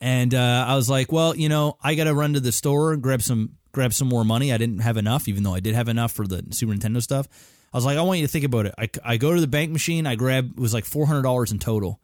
And 0.00 0.34
uh, 0.34 0.64
I 0.66 0.74
was 0.74 0.90
like, 0.90 1.12
well, 1.12 1.36
you 1.36 1.48
know, 1.48 1.76
I 1.80 1.94
got 1.94 2.04
to 2.04 2.14
run 2.14 2.34
to 2.34 2.40
the 2.40 2.52
store 2.52 2.92
and 2.92 3.02
grab 3.02 3.22
some 3.22 3.56
grab 3.72 3.92
some 3.92 4.08
more 4.08 4.24
money. 4.24 4.52
I 4.52 4.58
didn't 4.58 4.80
have 4.80 4.96
enough, 4.96 5.28
even 5.28 5.44
though 5.44 5.54
I 5.54 5.60
did 5.60 5.74
have 5.74 5.88
enough 5.88 6.12
for 6.12 6.26
the 6.26 6.44
Super 6.50 6.72
Nintendo 6.72 7.02
stuff. 7.02 7.28
I 7.72 7.76
was 7.76 7.84
like, 7.84 7.98
I 7.98 8.02
want 8.02 8.18
you 8.18 8.26
to 8.26 8.32
think 8.32 8.44
about 8.44 8.66
it. 8.66 8.74
I, 8.78 8.88
I 9.04 9.16
go 9.18 9.34
to 9.34 9.40
the 9.40 9.46
bank 9.46 9.70
machine. 9.70 10.06
I 10.06 10.14
grab 10.14 10.52
it 10.56 10.60
was 10.60 10.72
like 10.74 10.84
four 10.84 11.06
hundred 11.06 11.22
dollars 11.22 11.52
in 11.52 11.58
total, 11.58 12.00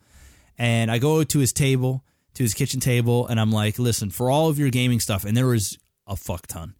and 0.58 0.90
I 0.90 0.98
go 0.98 1.24
to 1.24 1.38
his 1.38 1.52
table, 1.52 2.04
to 2.34 2.42
his 2.42 2.54
kitchen 2.54 2.80
table, 2.80 3.26
and 3.26 3.38
I'm 3.40 3.50
like, 3.52 3.78
listen, 3.78 4.10
for 4.10 4.30
all 4.30 4.48
of 4.48 4.58
your 4.58 4.70
gaming 4.70 5.00
stuff, 5.00 5.24
and 5.24 5.36
there 5.36 5.46
was 5.46 5.78
a 6.06 6.16
fuck 6.16 6.46
ton. 6.46 6.74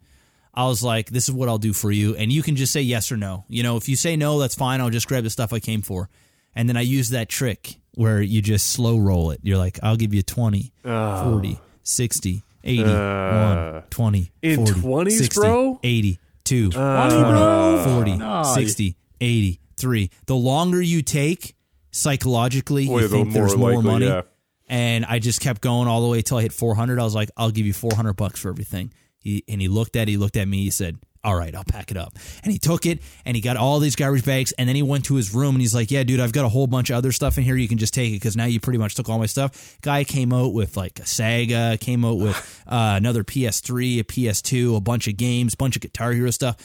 I 0.53 0.67
was 0.67 0.81
like, 0.83 1.09
this 1.09 1.27
is 1.27 1.33
what 1.35 1.49
I'll 1.49 1.57
do 1.57 1.73
for 1.73 1.91
you, 1.91 2.15
and 2.15 2.31
you 2.31 2.41
can 2.43 2.55
just 2.55 2.71
say 2.71 2.81
yes 2.81 3.11
or 3.11 3.17
no. 3.17 3.43
You 3.49 3.63
know, 3.63 3.75
if 3.77 3.89
you 3.89 3.95
say 3.95 4.15
no, 4.15 4.39
that's 4.39 4.55
fine. 4.55 4.79
I'll 4.81 4.89
just 4.89 5.07
grab 5.07 5.23
the 5.23 5.29
stuff 5.29 5.51
I 5.51 5.59
came 5.59 5.81
for, 5.81 6.09
and 6.55 6.69
then 6.69 6.77
I 6.77 6.81
use 6.81 7.09
that 7.09 7.27
trick 7.29 7.75
where 7.95 8.21
you 8.21 8.41
just 8.41 8.67
slow 8.71 8.97
roll 8.97 9.31
it. 9.31 9.39
You're 9.43 9.57
like, 9.57 9.79
I'll 9.83 9.95
give 9.97 10.13
you 10.13 10.21
20, 10.21 10.71
40, 10.83 11.59
60, 11.83 12.43
80, 12.63 12.83
Uh, 12.83 13.71
1, 13.73 13.83
20, 13.89 14.31
in 14.41 14.55
40, 14.65 14.71
20s, 14.81 15.11
60, 15.17 15.39
bro? 15.41 15.79
80, 15.83 16.19
2, 16.45 16.71
Uh, 16.75 17.09
20, 17.09 17.23
bro. 17.23 17.83
40, 17.85 18.15
No, 18.17 18.43
60, 18.55 18.95
80, 19.21 19.59
3. 19.77 20.09
The 20.25 20.35
longer 20.35 20.81
you 20.81 21.01
take, 21.01 21.55
psychologically, 21.91 22.87
Boy, 22.87 23.01
you 23.01 23.07
the 23.07 23.15
think 23.15 23.33
there's 23.33 23.55
more 23.55 23.71
more 23.71 23.81
likely, 23.83 23.91
money. 23.91 24.05
yeah. 24.07 24.21
And 24.67 25.05
I 25.05 25.19
just 25.19 25.41
kept 25.41 25.61
going 25.61 25.87
all 25.87 26.01
the 26.01 26.07
way 26.07 26.21
till 26.21 26.37
I 26.37 26.41
hit 26.41 26.53
400. 26.53 26.99
I 26.99 27.03
was 27.03 27.15
like, 27.15 27.29
I'll 27.37 27.51
give 27.51 27.65
you 27.65 27.73
400 27.73 28.13
bucks 28.13 28.39
for 28.39 28.49
everything. 28.49 28.93
He, 29.19 29.43
and 29.47 29.61
he 29.61 29.67
looked 29.67 29.95
at 29.95 30.07
he 30.07 30.17
looked 30.17 30.37
at 30.37 30.47
me, 30.47 30.63
he 30.63 30.69
said, 30.69 30.97
all 31.25 31.35
right, 31.35 31.55
I'll 31.55 31.63
pack 31.63 31.89
it 31.89 31.97
up. 31.97 32.17
And 32.43 32.53
he 32.53 32.59
took 32.59 32.85
it 32.85 33.01
and 33.25 33.35
he 33.35 33.41
got 33.41 33.57
all 33.57 33.79
these 33.79 33.95
garbage 33.95 34.23
bags. 34.23 34.51
And 34.53 34.69
then 34.69 34.75
he 34.75 34.83
went 34.83 35.05
to 35.05 35.15
his 35.15 35.33
room 35.33 35.55
and 35.55 35.61
he's 35.61 35.73
like, 35.73 35.89
Yeah, 35.89 36.03
dude, 36.03 36.19
I've 36.19 36.31
got 36.31 36.45
a 36.45 36.49
whole 36.49 36.67
bunch 36.67 36.91
of 36.91 36.97
other 36.97 37.11
stuff 37.11 37.39
in 37.39 37.43
here. 37.43 37.55
You 37.55 37.67
can 37.67 37.79
just 37.79 37.95
take 37.95 38.11
it 38.11 38.17
because 38.17 38.37
now 38.37 38.45
you 38.45 38.59
pretty 38.59 38.77
much 38.77 38.93
took 38.93 39.09
all 39.09 39.17
my 39.17 39.25
stuff. 39.25 39.77
Guy 39.81 40.03
came 40.03 40.31
out 40.31 40.53
with 40.53 40.77
like 40.77 40.99
a 40.99 41.03
Sega, 41.03 41.79
came 41.79 42.05
out 42.05 42.19
with 42.19 42.63
uh, 42.67 42.93
another 42.95 43.23
PS3, 43.23 44.01
a 44.01 44.03
PS2, 44.03 44.77
a 44.77 44.81
bunch 44.81 45.07
of 45.07 45.17
games, 45.17 45.55
bunch 45.55 45.75
of 45.75 45.81
Guitar 45.81 46.11
Hero 46.11 46.29
stuff. 46.29 46.57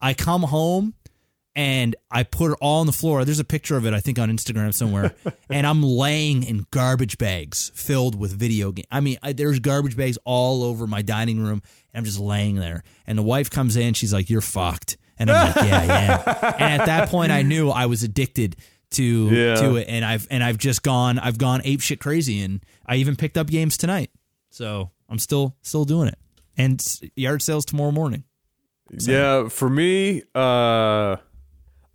I 0.00 0.14
come 0.14 0.42
home 0.42 0.94
and 1.58 1.96
I 2.08 2.22
put 2.22 2.52
it 2.52 2.58
all 2.60 2.78
on 2.78 2.86
the 2.86 2.92
floor. 2.92 3.24
There's 3.24 3.40
a 3.40 3.44
picture 3.44 3.76
of 3.76 3.84
it, 3.84 3.92
I 3.92 3.98
think, 3.98 4.16
on 4.20 4.30
Instagram 4.30 4.72
somewhere. 4.72 5.16
and 5.50 5.66
I'm 5.66 5.82
laying 5.82 6.44
in 6.44 6.66
garbage 6.70 7.18
bags 7.18 7.72
filled 7.74 8.14
with 8.16 8.30
video 8.30 8.70
game. 8.70 8.84
I 8.92 9.00
mean, 9.00 9.18
I, 9.24 9.32
there's 9.32 9.58
garbage 9.58 9.96
bags 9.96 10.18
all 10.24 10.62
over 10.62 10.86
my 10.86 11.02
dining 11.02 11.40
room, 11.40 11.60
and 11.92 11.98
I'm 11.98 12.04
just 12.04 12.20
laying 12.20 12.54
there. 12.54 12.84
And 13.08 13.18
the 13.18 13.24
wife 13.24 13.50
comes 13.50 13.76
in, 13.76 13.94
she's 13.94 14.12
like, 14.12 14.30
"You're 14.30 14.40
fucked," 14.40 14.98
and 15.18 15.28
I'm 15.32 15.48
like, 15.48 15.56
"Yeah, 15.56 15.84
yeah." 15.84 16.54
and 16.60 16.80
at 16.80 16.86
that 16.86 17.08
point, 17.08 17.32
I 17.32 17.42
knew 17.42 17.70
I 17.70 17.86
was 17.86 18.04
addicted 18.04 18.54
to 18.92 19.02
Yeah. 19.02 19.56
to 19.56 19.76
it, 19.76 19.88
and 19.88 20.04
I've 20.04 20.28
and 20.30 20.44
I've 20.44 20.58
just 20.58 20.84
gone, 20.84 21.18
I've 21.18 21.38
gone 21.38 21.60
ape 21.64 21.80
shit 21.80 21.98
crazy, 21.98 22.40
and 22.40 22.64
I 22.86 22.96
even 22.96 23.16
picked 23.16 23.36
up 23.36 23.48
games 23.48 23.76
tonight. 23.76 24.12
So 24.50 24.92
I'm 25.08 25.18
still 25.18 25.56
still 25.62 25.84
doing 25.84 26.06
it, 26.06 26.18
and 26.56 26.80
yard 27.16 27.42
sales 27.42 27.64
tomorrow 27.64 27.90
morning. 27.90 28.22
Yeah, 28.90 29.48
for 29.48 29.68
me, 29.68 30.22
uh, 30.34 31.16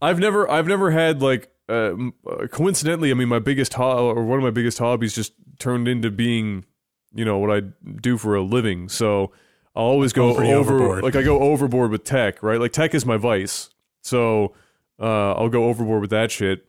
I've 0.04 0.20
never, 0.20 0.50
I've 0.50 0.68
never 0.68 0.92
had 0.92 1.22
like, 1.22 1.50
uh, 1.70 1.94
uh, 2.30 2.48
coincidentally, 2.52 3.10
I 3.10 3.14
mean, 3.14 3.30
my 3.30 3.40
biggest 3.40 3.74
ho- 3.76 4.10
or 4.10 4.26
one 4.26 4.38
of 4.38 4.44
my 4.44 4.52
biggest 4.52 4.78
hobbies 4.80 5.16
just 5.16 5.34
turned 5.60 5.88
into 5.88 6.12
being, 6.12 6.66
you 7.14 7.24
know, 7.24 7.38
what 7.38 7.50
I 7.56 7.62
do 8.02 8.18
for 8.18 8.36
a 8.36 8.42
living. 8.42 8.90
So 8.90 9.32
I'll 9.76 9.84
always 9.86 10.14
go 10.14 10.32
over, 10.32 10.44
overboard. 10.44 11.04
like 11.04 11.16
I 11.16 11.24
go 11.24 11.40
overboard 11.40 11.90
with 11.90 12.04
tech, 12.04 12.44
right? 12.44 12.60
Like 12.60 12.74
tech 12.74 12.94
is 12.94 13.06
my 13.06 13.18
vice. 13.18 13.70
So 14.02 14.54
uh, 15.00 15.34
I'll 15.34 15.50
go 15.50 15.66
overboard 15.66 16.02
with 16.02 16.10
that 16.10 16.32
shit. 16.32 16.66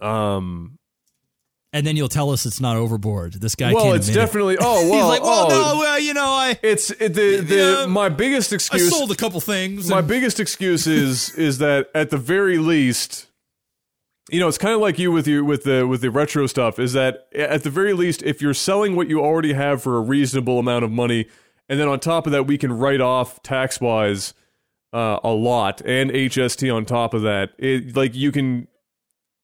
Um, 0.00 0.78
And 1.74 1.86
then 1.86 1.96
you'll 1.96 2.08
tell 2.10 2.30
us 2.30 2.44
it's 2.44 2.60
not 2.60 2.76
overboard. 2.76 3.34
This 3.34 3.54
guy 3.54 3.72
well, 3.72 3.94
it's 3.94 4.06
admit 4.08 4.22
it. 4.22 4.26
definitely. 4.26 4.56
Oh 4.60 4.88
well, 4.90 4.94
He's 4.94 5.04
like, 5.04 5.22
well, 5.22 5.46
oh, 5.46 5.72
no, 5.74 5.78
well, 5.80 5.98
you 5.98 6.12
know, 6.12 6.26
I 6.26 6.58
It's 6.62 6.90
it, 6.90 7.14
the 7.14 7.36
the 7.40 7.86
my 7.88 8.08
biggest 8.10 8.52
I 8.52 8.56
excuse. 8.56 8.90
sold 8.90 9.10
a 9.10 9.16
couple 9.16 9.40
things. 9.40 9.88
my 9.88 10.00
and- 10.00 10.08
biggest 10.08 10.38
excuse 10.38 10.86
is 10.86 11.30
is 11.36 11.58
that 11.58 11.88
at 11.94 12.10
the 12.10 12.18
very 12.18 12.58
least 12.58 13.26
you 14.30 14.38
know 14.38 14.46
it's 14.48 14.58
kind 14.58 14.74
of 14.74 14.80
like 14.80 14.98
you 14.98 15.10
with 15.10 15.26
you 15.26 15.44
with 15.44 15.64
the 15.64 15.86
with 15.86 16.00
the 16.00 16.10
retro 16.10 16.46
stuff 16.46 16.78
is 16.78 16.92
that 16.92 17.26
at 17.34 17.64
the 17.64 17.70
very 17.70 17.92
least 17.92 18.22
if 18.22 18.40
you're 18.40 18.54
selling 18.54 18.94
what 18.94 19.08
you 19.08 19.20
already 19.20 19.52
have 19.52 19.82
for 19.82 19.96
a 19.96 20.00
reasonable 20.00 20.58
amount 20.60 20.84
of 20.84 20.90
money 20.92 21.26
and 21.68 21.80
then 21.80 21.88
on 21.88 21.98
top 21.98 22.24
of 22.26 22.32
that 22.32 22.46
we 22.46 22.56
can 22.56 22.72
write 22.72 23.00
off 23.00 23.42
tax 23.42 23.80
wise 23.80 24.32
uh, 24.92 25.18
a 25.24 25.30
lot 25.32 25.80
and 25.84 26.10
HST 26.10 26.72
on 26.74 26.84
top 26.84 27.14
of 27.14 27.22
that 27.22 27.50
it 27.58 27.96
like 27.96 28.14
you 28.14 28.30
can 28.30 28.68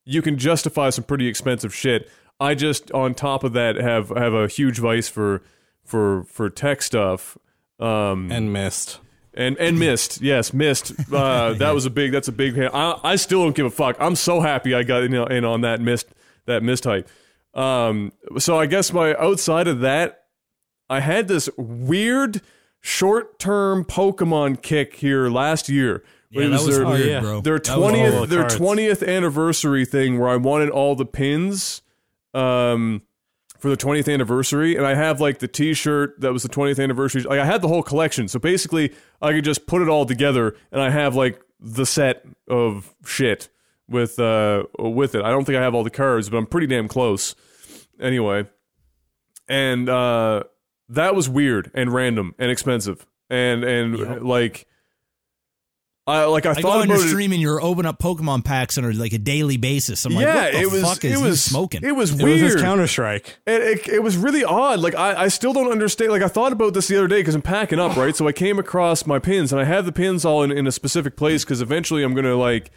you 0.09 0.23
can 0.23 0.39
justify 0.39 0.91
some 0.91 1.05
pretty 1.05 1.27
expensive 1.27 1.75
shit 1.75 2.11
I 2.41 2.55
just 2.55 2.91
on 2.93 3.15
top 3.15 3.45
of 3.45 3.53
that 3.55 3.77
have 3.77 4.11
have 4.11 4.33
a 4.33 4.47
huge 4.47 4.79
vice 4.79 5.09
for 5.09 5.43
for 5.85 6.25
for 6.25 6.49
tech 6.49 6.83
stuff 6.83 7.37
um 7.81 8.31
and 8.31 8.53
missed. 8.53 9.01
and 9.35 9.57
and 9.59 9.79
missed, 9.79 10.21
yes, 10.21 10.53
missed. 10.53 10.93
Uh, 11.13 11.53
that 11.59 11.75
was 11.75 11.87
a 11.87 11.91
big. 11.91 12.13
That's 12.13 12.29
a 12.29 12.33
big. 12.33 12.59
I 12.59 12.99
I 13.03 13.17
still 13.17 13.43
don't 13.43 13.57
give 13.57 13.67
a 13.67 13.71
fuck. 13.71 13.97
I'm 13.99 14.17
so 14.17 14.41
happy 14.41 14.75
I 14.75 14.83
got 14.83 15.03
in, 15.03 15.15
in 15.15 15.45
on 15.45 15.63
that 15.63 15.81
missed 15.81 16.07
that 16.47 16.63
missed 16.63 16.85
hype. 16.85 17.09
Um, 17.55 18.13
so 18.39 18.59
I 18.59 18.67
guess 18.67 18.93
my 18.93 19.17
outside 19.17 19.67
of 19.67 19.81
that, 19.81 20.25
I 20.89 21.01
had 21.01 21.27
this 21.29 21.49
weird 21.57 22.41
short 22.81 23.39
term 23.39 23.85
Pokemon 23.85 24.63
kick 24.63 24.97
here 24.97 25.29
last 25.29 25.69
year. 25.69 26.05
Yeah, 26.31 26.43
It 26.43 26.49
that 26.51 26.61
was 26.63 26.77
their, 26.77 26.87
weird, 26.87 27.07
yeah. 27.07 27.21
bro. 27.21 27.41
their 27.41 27.59
That 27.59 27.79
was 27.79 27.91
twentieth 27.93 28.29
their 28.31 28.49
twentieth 28.49 29.03
anniversary 29.03 29.85
thing 29.85 30.19
where 30.19 30.29
I 30.29 30.37
wanted 30.37 30.71
all 30.71 30.95
the 30.95 31.07
pins 31.07 31.83
um 32.35 33.03
for 33.59 33.71
the 33.71 33.77
20th 33.77 34.13
anniversary 34.13 34.77
and 34.77 34.87
I 34.87 34.95
have 34.95 35.21
like 35.21 35.39
the 35.41 35.49
t-shirt 35.49 36.21
that 36.21 36.33
was 36.33 36.45
the 36.45 36.49
20th 36.49 36.81
anniversary. 36.81 37.23
Like 37.23 37.41
I 37.41 37.45
had 37.45 37.61
the 37.61 37.67
whole 37.69 37.83
collection. 37.83 38.29
So 38.29 38.39
basically 38.39 38.93
I 39.21 39.33
could 39.33 39.45
just 39.45 39.67
put 39.67 39.83
it 39.83 39.89
all 39.89 40.07
together 40.07 40.55
and 40.71 40.81
I 40.81 40.91
have 40.91 41.17
like 41.17 41.43
the 41.59 41.85
set 41.85 42.25
of 42.49 42.95
shit 43.05 43.49
with 43.89 44.19
uh 44.21 44.65
with 44.79 45.15
it. 45.17 45.23
I 45.25 45.31
don't 45.31 45.45
think 45.45 45.57
I 45.59 45.63
have 45.63 45.75
all 45.75 45.83
the 45.83 45.91
cards 45.91 46.29
but 46.31 46.37
I'm 46.37 46.47
pretty 46.47 46.67
damn 46.69 46.87
close. 46.89 47.35
Anyway. 48.01 48.47
And 49.49 49.89
uh 49.89 50.45
that 50.91 51.15
was 51.17 51.29
weird 51.29 51.71
and 51.75 51.93
random 51.93 52.35
and 52.39 52.51
expensive. 52.51 53.07
And 53.31 53.65
and 53.65 54.23
like 54.23 54.67
I 56.09 56.25
like 56.25 56.47
I, 56.47 56.53
I 56.53 56.55
go 56.55 56.61
thought 56.63 56.81
on 56.81 56.89
your 56.89 56.97
about 56.97 57.07
it 57.07 57.11
stream 57.11 57.33
and 57.33 57.41
you're 57.41 57.61
opening 57.63 57.87
up 57.89 57.99
Pokemon 57.99 58.45
packs 58.45 58.79
on 58.79 58.85
a, 58.85 58.93
like 58.93 59.13
a 59.13 59.19
daily 59.19 59.59
basis. 59.59 60.05
I'm 60.07 60.15
like, 60.15 60.25
yeah, 60.25 60.35
what 60.45 60.53
the 60.53 60.59
it 60.61 60.71
was 60.71 60.83
fuck 60.83 61.05
is 61.05 61.13
it 61.13 61.17
he 61.19 61.23
was 61.23 61.43
smoking? 61.43 61.85
It 61.85 61.93
was 61.95 62.19
It 62.19 62.23
weird. 62.25 62.55
was 62.55 62.63
Counter 62.63 62.87
Strike. 62.87 63.39
It, 63.47 63.61
it, 63.87 63.89
it 63.89 64.03
was 64.03 64.17
really 64.17 64.43
odd. 64.43 64.81
Like 64.81 64.95
I, 64.95 65.25
I 65.25 65.29
still 65.29 65.53
don't 65.53 65.71
understand. 65.71 66.11
Like 66.11 66.23
I 66.23 66.29
thought 66.29 66.53
about 66.53 66.73
this 66.75 66.89
the 66.89 66.97
other 66.97 67.09
day 67.09 67.21
because 67.21 67.35
I'm 67.35 67.43
packing 67.43 67.79
up, 67.79 67.95
right? 67.97 68.17
So 68.17 68.27
I 68.27 68.33
came 68.33 68.59
across 68.59 69.07
my 69.07 69.19
pins, 69.19 69.53
and 69.53 69.61
I 69.61 69.65
have 69.65 69.85
the 69.85 69.93
pins 69.93 70.25
all 70.25 70.43
in, 70.43 70.51
in 70.51 70.67
a 70.67 70.73
specific 70.73 71.15
place 71.17 71.45
because 71.45 71.61
eventually 71.61 72.03
I'm 72.03 72.15
gonna 72.15 72.37
like 72.37 72.71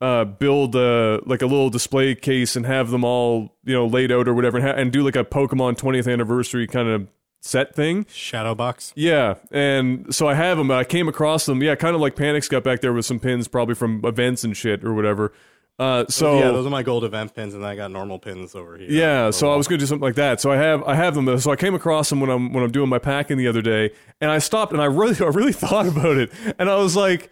uh, 0.00 0.24
build 0.24 0.74
a 0.74 1.20
like 1.26 1.42
a 1.42 1.46
little 1.46 1.70
display 1.70 2.14
case 2.16 2.56
and 2.56 2.66
have 2.66 2.90
them 2.90 3.04
all 3.04 3.56
you 3.64 3.74
know 3.74 3.86
laid 3.86 4.10
out 4.10 4.26
or 4.26 4.34
whatever, 4.34 4.58
and, 4.58 4.66
ha- 4.66 4.74
and 4.74 4.90
do 4.92 5.02
like 5.04 5.14
a 5.16 5.22
Pokemon 5.24 5.78
20th 5.78 6.12
anniversary 6.12 6.66
kind 6.66 6.88
of 6.88 7.06
set 7.40 7.74
thing. 7.74 8.06
Shadow 8.10 8.54
box. 8.54 8.92
Yeah, 8.94 9.34
and 9.50 10.14
so 10.14 10.28
I 10.28 10.34
have 10.34 10.58
them. 10.58 10.70
I 10.70 10.84
came 10.84 11.08
across 11.08 11.46
them. 11.46 11.62
Yeah, 11.62 11.74
kind 11.74 11.94
of 11.94 12.00
like 12.00 12.16
Panics 12.16 12.48
got 12.48 12.62
back 12.62 12.80
there 12.80 12.92
with 12.92 13.06
some 13.06 13.18
pins, 13.18 13.48
probably 13.48 13.74
from 13.74 14.04
events 14.04 14.44
and 14.44 14.56
shit 14.56 14.84
or 14.84 14.94
whatever. 14.94 15.32
Uh, 15.78 16.04
so 16.10 16.38
yeah, 16.38 16.50
those 16.50 16.66
are 16.66 16.70
my 16.70 16.82
gold 16.82 17.04
event 17.04 17.34
pins, 17.34 17.54
and 17.54 17.64
I 17.64 17.74
got 17.74 17.90
normal 17.90 18.18
pins 18.18 18.54
over 18.54 18.76
here. 18.76 18.90
yeah, 18.90 19.30
so 19.30 19.50
I 19.50 19.56
was 19.56 19.66
gonna 19.66 19.78
do 19.78 19.86
something 19.86 20.04
like 20.06 20.16
that. 20.16 20.38
So 20.38 20.52
I 20.52 20.56
have 20.56 20.82
I 20.84 20.94
have 20.94 21.14
them. 21.14 21.38
So 21.38 21.50
I 21.50 21.56
came 21.56 21.74
across 21.74 22.10
them 22.10 22.20
when 22.20 22.28
I'm 22.28 22.52
when 22.52 22.62
I'm 22.62 22.70
doing 22.70 22.90
my 22.90 22.98
packing 22.98 23.38
the 23.38 23.48
other 23.48 23.62
day, 23.62 23.90
and 24.20 24.30
I 24.30 24.38
stopped 24.40 24.72
and 24.72 24.82
I 24.82 24.84
really 24.84 25.16
I 25.24 25.28
really 25.28 25.54
thought 25.54 25.86
about 25.86 26.18
it, 26.18 26.30
and 26.58 26.68
I 26.68 26.76
was 26.76 26.96
like, 26.96 27.30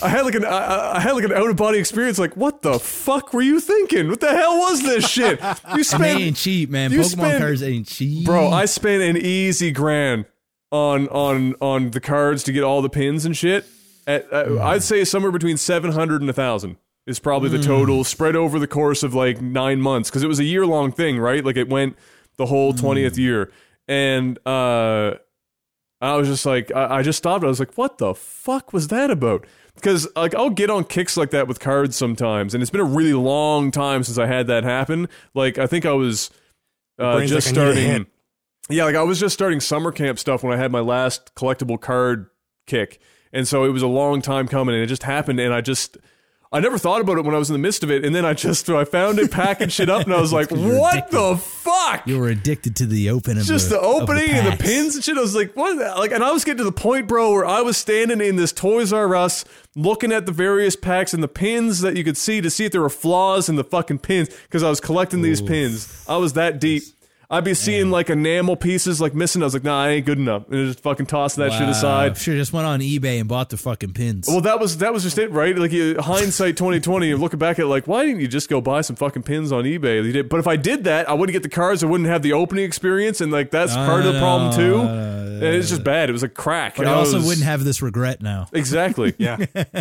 I 0.00 0.08
had 0.08 0.22
like 0.22 0.34
an 0.34 0.44
I, 0.44 0.96
I 0.96 1.00
had 1.00 1.12
like 1.12 1.24
an 1.24 1.32
out 1.32 1.50
of 1.50 1.56
body 1.56 1.78
experience. 1.78 2.18
Like, 2.18 2.36
what 2.36 2.62
the 2.62 2.78
fuck 2.78 3.32
were 3.32 3.42
you 3.42 3.60
thinking? 3.60 4.08
What 4.08 4.20
the 4.20 4.30
hell 4.30 4.58
was 4.58 4.82
this 4.82 5.08
shit? 5.08 5.40
You 5.40 5.46
and 5.46 5.78
they 5.78 5.82
spent, 5.82 6.20
ain't 6.20 6.36
cheap, 6.36 6.70
man. 6.70 6.90
Pokemon 6.90 7.04
spend- 7.04 7.38
cards 7.42 7.62
ain't 7.62 7.86
cheap, 7.86 8.24
bro. 8.26 8.48
I 8.48 8.64
spent 8.64 9.02
an 9.02 9.16
easy 9.16 9.70
grand 9.70 10.26
on 10.70 11.08
on 11.08 11.54
on 11.60 11.90
the 11.90 12.00
cards 12.00 12.42
to 12.44 12.52
get 12.52 12.64
all 12.64 12.80
the 12.82 12.88
pins 12.88 13.24
and 13.24 13.36
shit. 13.36 13.66
At, 14.06 14.32
uh, 14.32 14.58
I'd 14.62 14.82
say 14.82 15.04
somewhere 15.04 15.30
between 15.30 15.56
seven 15.56 15.92
hundred 15.92 16.22
and 16.22 16.30
a 16.30 16.32
thousand 16.32 16.76
is 17.06 17.18
probably 17.18 17.48
the 17.48 17.58
total 17.58 18.04
spread 18.04 18.36
over 18.36 18.58
the 18.58 18.66
course 18.66 19.02
of 19.02 19.14
like 19.14 19.40
nine 19.40 19.80
months 19.80 20.08
because 20.08 20.22
it 20.22 20.28
was 20.28 20.38
a 20.38 20.44
year 20.44 20.66
long 20.66 20.90
thing, 20.92 21.18
right? 21.18 21.44
Like 21.44 21.56
it 21.56 21.68
went 21.68 21.96
the 22.36 22.46
whole 22.46 22.72
twentieth 22.72 23.18
year, 23.18 23.52
and 23.86 24.38
uh, 24.46 25.14
I 26.00 26.16
was 26.16 26.26
just 26.28 26.46
like, 26.46 26.72
I, 26.74 26.96
I 26.96 27.02
just 27.02 27.18
stopped. 27.18 27.44
I 27.44 27.48
was 27.48 27.60
like, 27.60 27.74
what 27.74 27.98
the 27.98 28.14
fuck 28.14 28.72
was 28.72 28.88
that 28.88 29.10
about? 29.10 29.46
Because 29.74 30.06
like 30.14 30.34
I'll 30.34 30.50
get 30.50 30.70
on 30.70 30.84
kicks 30.84 31.16
like 31.16 31.30
that 31.30 31.48
with 31.48 31.60
cards 31.60 31.96
sometimes, 31.96 32.54
and 32.54 32.62
it's 32.62 32.70
been 32.70 32.80
a 32.80 32.84
really 32.84 33.14
long 33.14 33.70
time 33.70 34.04
since 34.04 34.18
I 34.18 34.26
had 34.26 34.46
that 34.48 34.64
happen. 34.64 35.08
Like 35.34 35.58
I 35.58 35.66
think 35.66 35.86
I 35.86 35.92
was 35.92 36.30
uh, 36.98 37.20
just 37.20 37.56
like, 37.56 37.56
I 37.58 37.70
need 37.70 37.76
a 37.76 37.84
starting. 37.84 38.06
Yeah, 38.68 38.84
like 38.84 38.94
I 38.94 39.02
was 39.02 39.18
just 39.18 39.34
starting 39.34 39.60
summer 39.60 39.90
camp 39.90 40.18
stuff 40.18 40.42
when 40.42 40.52
I 40.52 40.56
had 40.56 40.70
my 40.70 40.80
last 40.80 41.34
collectible 41.34 41.80
card 41.80 42.26
kick. 42.66 43.00
And 43.32 43.48
so 43.48 43.64
it 43.64 43.70
was 43.70 43.82
a 43.82 43.88
long 43.88 44.22
time 44.22 44.46
coming 44.46 44.74
and 44.74 44.84
it 44.84 44.86
just 44.86 45.02
happened 45.02 45.40
and 45.40 45.52
I 45.54 45.62
just 45.62 45.96
I 46.52 46.60
never 46.60 46.76
thought 46.76 47.00
about 47.00 47.16
it 47.16 47.24
when 47.24 47.34
I 47.34 47.38
was 47.38 47.48
in 47.48 47.54
the 47.54 47.58
midst 47.58 47.82
of 47.82 47.90
it 47.90 48.04
and 48.04 48.14
then 48.14 48.24
I 48.26 48.34
just 48.34 48.68
I 48.68 48.84
found 48.84 49.18
it 49.18 49.30
packaged 49.30 49.80
it 49.80 49.88
up 49.88 50.04
and 50.04 50.12
I 50.12 50.20
was 50.20 50.32
like, 50.38 50.50
"What 50.50 50.94
addicted. 50.94 51.16
the 51.16 51.36
fuck?" 51.36 52.06
You 52.06 52.18
were 52.18 52.28
addicted 52.28 52.76
to 52.76 52.86
the 52.86 53.08
opening, 53.10 53.38
of 53.40 53.46
just 53.46 53.70
the, 53.70 53.76
the 53.76 53.80
of 53.80 54.02
opening 54.02 54.30
and 54.30 54.52
the 54.52 54.62
pins 54.62 54.94
and 54.94 55.02
shit. 55.02 55.16
I 55.16 55.20
was 55.20 55.34
like, 55.34 55.54
what? 55.56 55.78
the- 55.78 55.94
Like, 55.98 56.12
and 56.12 56.22
I 56.22 56.30
was 56.30 56.44
getting 56.44 56.58
to 56.58 56.64
the 56.64 56.72
point, 56.72 57.08
bro, 57.08 57.32
where 57.32 57.46
I 57.46 57.62
was 57.62 57.76
standing 57.78 58.20
in 58.20 58.36
this 58.36 58.52
Toys 58.52 58.92
R 58.92 59.14
Us, 59.16 59.44
looking 59.74 60.12
at 60.12 60.26
the 60.26 60.32
various 60.32 60.76
packs 60.76 61.14
and 61.14 61.22
the 61.22 61.28
pins 61.28 61.80
that 61.80 61.96
you 61.96 62.04
could 62.04 62.16
see 62.18 62.40
to 62.42 62.50
see 62.50 62.66
if 62.66 62.72
there 62.72 62.82
were 62.82 62.90
flaws 62.90 63.48
in 63.48 63.56
the 63.56 63.64
fucking 63.64 64.00
pins 64.00 64.28
because 64.42 64.62
I 64.62 64.68
was 64.68 64.80
collecting 64.80 65.22
these 65.22 65.40
pins. 65.40 66.04
I 66.08 66.16
was 66.18 66.34
that 66.34 66.60
deep. 66.60 66.82
I'd 67.32 67.44
be 67.44 67.54
seeing 67.54 67.90
like 67.90 68.10
enamel 68.10 68.56
pieces 68.56 69.00
like 69.00 69.14
missing. 69.14 69.42
I 69.42 69.46
was 69.46 69.54
like, 69.54 69.64
nah, 69.64 69.82
I 69.84 69.88
ain't 69.88 70.04
good 70.06 70.18
enough, 70.18 70.46
and 70.50 70.66
just 70.68 70.80
fucking 70.80 71.06
tossing 71.06 71.42
that 71.42 71.52
shit 71.58 71.66
aside. 71.68 72.16
Should 72.18 72.36
just 72.36 72.52
went 72.52 72.66
on 72.66 72.80
eBay 72.80 73.18
and 73.18 73.26
bought 73.28 73.48
the 73.48 73.56
fucking 73.56 73.94
pins. 73.94 74.28
Well, 74.28 74.42
that 74.42 74.60
was 74.60 74.76
that 74.78 74.92
was 74.92 75.02
just 75.02 75.16
it, 75.16 75.30
right? 75.30 75.56
Like 75.56 75.72
you, 75.72 75.96
hindsight 75.98 76.58
twenty 76.58 76.78
twenty, 76.78 77.10
and 77.10 77.20
looking 77.22 77.38
back 77.38 77.58
at 77.58 77.64
it, 77.64 77.68
like, 77.68 77.86
why 77.88 78.04
didn't 78.04 78.20
you 78.20 78.28
just 78.28 78.50
go 78.50 78.60
buy 78.60 78.82
some 78.82 78.96
fucking 78.96 79.22
pins 79.22 79.50
on 79.50 79.64
eBay? 79.64 80.04
You 80.04 80.12
did, 80.12 80.28
but 80.28 80.40
if 80.40 80.46
I 80.46 80.56
did 80.56 80.84
that, 80.84 81.08
I 81.08 81.14
wouldn't 81.14 81.32
get 81.32 81.42
the 81.42 81.48
cards. 81.48 81.82
I 81.82 81.86
wouldn't 81.86 82.08
have 82.10 82.20
the 82.22 82.34
opening 82.34 82.64
experience, 82.66 83.22
and 83.22 83.32
like 83.32 83.50
that's 83.50 83.74
part 83.74 84.04
of 84.04 84.12
the 84.12 84.20
problem 84.20 84.52
too. 84.54 84.80
and 84.80 85.42
it's 85.56 85.70
just 85.70 85.82
bad. 85.82 86.10
It 86.10 86.12
was 86.12 86.22
a 86.22 86.28
crack. 86.28 86.76
but 86.76 86.86
I 86.86 86.90
I 86.90 86.94
also 86.94 87.16
was- 87.16 87.26
wouldn't 87.26 87.46
have 87.46 87.64
this 87.64 87.80
regret 87.80 88.20
now. 88.22 88.46
exactly. 88.52 89.14
Yeah. 89.22 89.36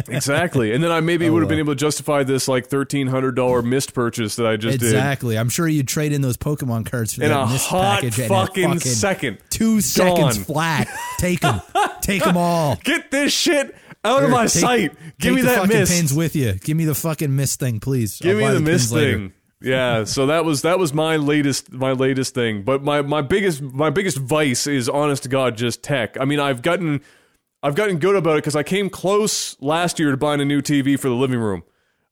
exactly. 0.08 0.72
And 0.74 0.84
then 0.84 0.92
I 0.92 1.00
maybe 1.02 1.28
oh, 1.30 1.34
would 1.34 1.42
have 1.42 1.50
been 1.50 1.60
able 1.60 1.74
to 1.74 1.80
justify 1.80 2.24
this 2.24 2.48
like 2.48 2.68
thirteen 2.68 3.08
hundred 3.08 3.36
dollar 3.36 3.62
missed 3.62 3.94
purchase 3.94 4.36
that 4.38 4.46
I 4.48 4.56
just 4.56 4.80
did. 4.80 4.88
exactly. 4.88 5.38
I'm 5.38 5.50
sure 5.50 5.68
you'd 5.68 5.88
trade 5.88 6.14
in 6.14 6.22
those 6.22 6.38
Pokemon 6.38 6.86
cards 6.90 7.14
for 7.16 7.24
in 7.24 7.30
that 7.30 7.41
a 7.44 7.52
missed 7.54 7.68
hot 7.68 8.02
package 8.02 8.20
a 8.20 8.28
fucking 8.28 8.80
second. 8.80 9.38
Two 9.50 9.82
seconds 9.82 10.38
Gone. 10.38 10.46
flat. 10.46 10.88
Take 11.18 11.42
them. 11.42 11.62
Take 12.02 12.24
them 12.24 12.38
all. 12.38 12.76
Get 12.84 13.12
this 13.12 13.34
shit 13.34 13.76
out 14.04 14.24
of 14.24 14.30
my 14.30 14.44
Take- 14.44 14.50
sight. 14.50 14.96
Give 15.20 15.34
me 15.36 15.42
the 15.42 15.48
that 15.48 15.60
fucking 15.62 15.78
mist. 15.78 15.92
pins 15.92 16.14
with 16.14 16.36
you. 16.36 16.54
Give 16.54 16.76
me 16.78 16.86
the 16.86 16.96
fucking 16.96 17.36
mist 17.36 17.60
thing, 17.60 17.80
please. 17.80 18.20
Give 18.20 18.38
I'll 18.38 18.42
me 18.42 18.48
the 18.48 18.54
pins 18.56 18.66
mist 18.66 18.92
later. 18.92 19.18
thing. 19.18 19.34
Yeah, 19.64 20.06
so 20.06 20.26
that 20.26 20.44
was 20.44 20.64
that 20.64 20.80
was 20.80 20.92
my 20.92 21.18
latest 21.18 21.72
my 21.72 21.92
latest 21.92 22.34
thing. 22.34 22.64
But 22.64 22.84
my 22.84 23.04
my 23.04 23.22
biggest 23.22 23.62
my 23.62 23.92
biggest 23.92 24.18
vice 24.18 24.66
is 24.66 24.90
honest 24.90 25.24
to 25.24 25.30
god 25.30 25.56
just 25.56 25.84
tech. 25.84 26.18
I 26.20 26.26
mean, 26.26 26.40
I've 26.40 26.64
gotten 26.64 27.02
I've 27.62 27.76
gotten 27.76 28.00
good 28.00 28.16
about 28.16 28.40
it 28.40 28.44
cuz 28.44 28.56
I 28.56 28.64
came 28.64 28.90
close 28.90 29.56
last 29.62 30.00
year 30.00 30.10
to 30.10 30.18
buying 30.18 30.42
a 30.42 30.46
new 30.46 30.62
TV 30.64 31.00
for 31.00 31.10
the 31.10 31.14
living 31.16 31.40
room. 31.40 31.62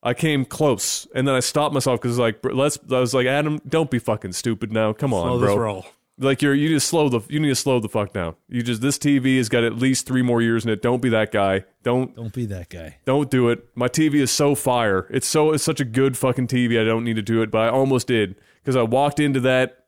I 0.01 0.13
came 0.13 0.45
close 0.45 1.07
and 1.13 1.27
then 1.27 1.35
I 1.35 1.39
stopped 1.41 1.73
myself 1.73 1.99
cuz 2.01 2.17
like 2.17 2.39
let's 2.43 2.79
I 2.91 2.99
was 2.99 3.13
like 3.13 3.27
Adam, 3.27 3.59
don't 3.67 3.91
be 3.91 3.99
fucking 3.99 4.33
stupid 4.33 4.71
now. 4.71 4.93
Come 4.93 5.13
on, 5.13 5.27
Slow 5.27 5.39
bro. 5.39 5.47
this 5.49 5.57
roll. 5.57 5.85
Like 6.21 6.41
you're 6.41 6.53
you 6.53 6.67
need 6.69 6.75
to 6.75 6.79
slow 6.81 7.07
the 7.09 7.21
you 7.29 7.39
need 7.39 7.47
to 7.49 7.55
slow 7.55 7.79
the 7.79 7.87
fuck 7.89 8.11
down. 8.13 8.35
You 8.49 8.61
just 8.61 8.81
this 8.81 8.97
TV 8.97 9.37
has 9.37 9.47
got 9.49 9.63
at 9.63 9.75
least 9.77 10.05
3 10.05 10.21
more 10.21 10.41
years 10.41 10.65
in 10.65 10.69
it. 10.71 10.81
Don't 10.81 11.01
be 11.01 11.07
that 11.09 11.31
guy. 11.31 11.63
Don't 11.83 12.13
Don't 12.15 12.33
be 12.33 12.45
that 12.47 12.69
guy. 12.69 12.97
don't 13.05 13.29
do 13.31 13.47
it. 13.49 13.65
My 13.75 13.87
TV 13.87 14.15
is 14.15 14.29
so 14.31 14.53
fire. 14.55 15.07
It's 15.09 15.27
so 15.27 15.53
it's 15.53 15.63
such 15.63 15.79
a 15.79 15.85
good 15.85 16.17
fucking 16.17 16.47
TV. 16.47 16.79
I 16.79 16.83
don't 16.83 17.03
need 17.05 17.15
to 17.15 17.21
do 17.21 17.41
it, 17.41 17.51
but 17.51 17.59
I 17.61 17.69
almost 17.69 18.07
did 18.07 18.35
because 18.61 18.75
I 18.75 18.81
walked 18.83 19.19
into 19.19 19.39
that 19.41 19.85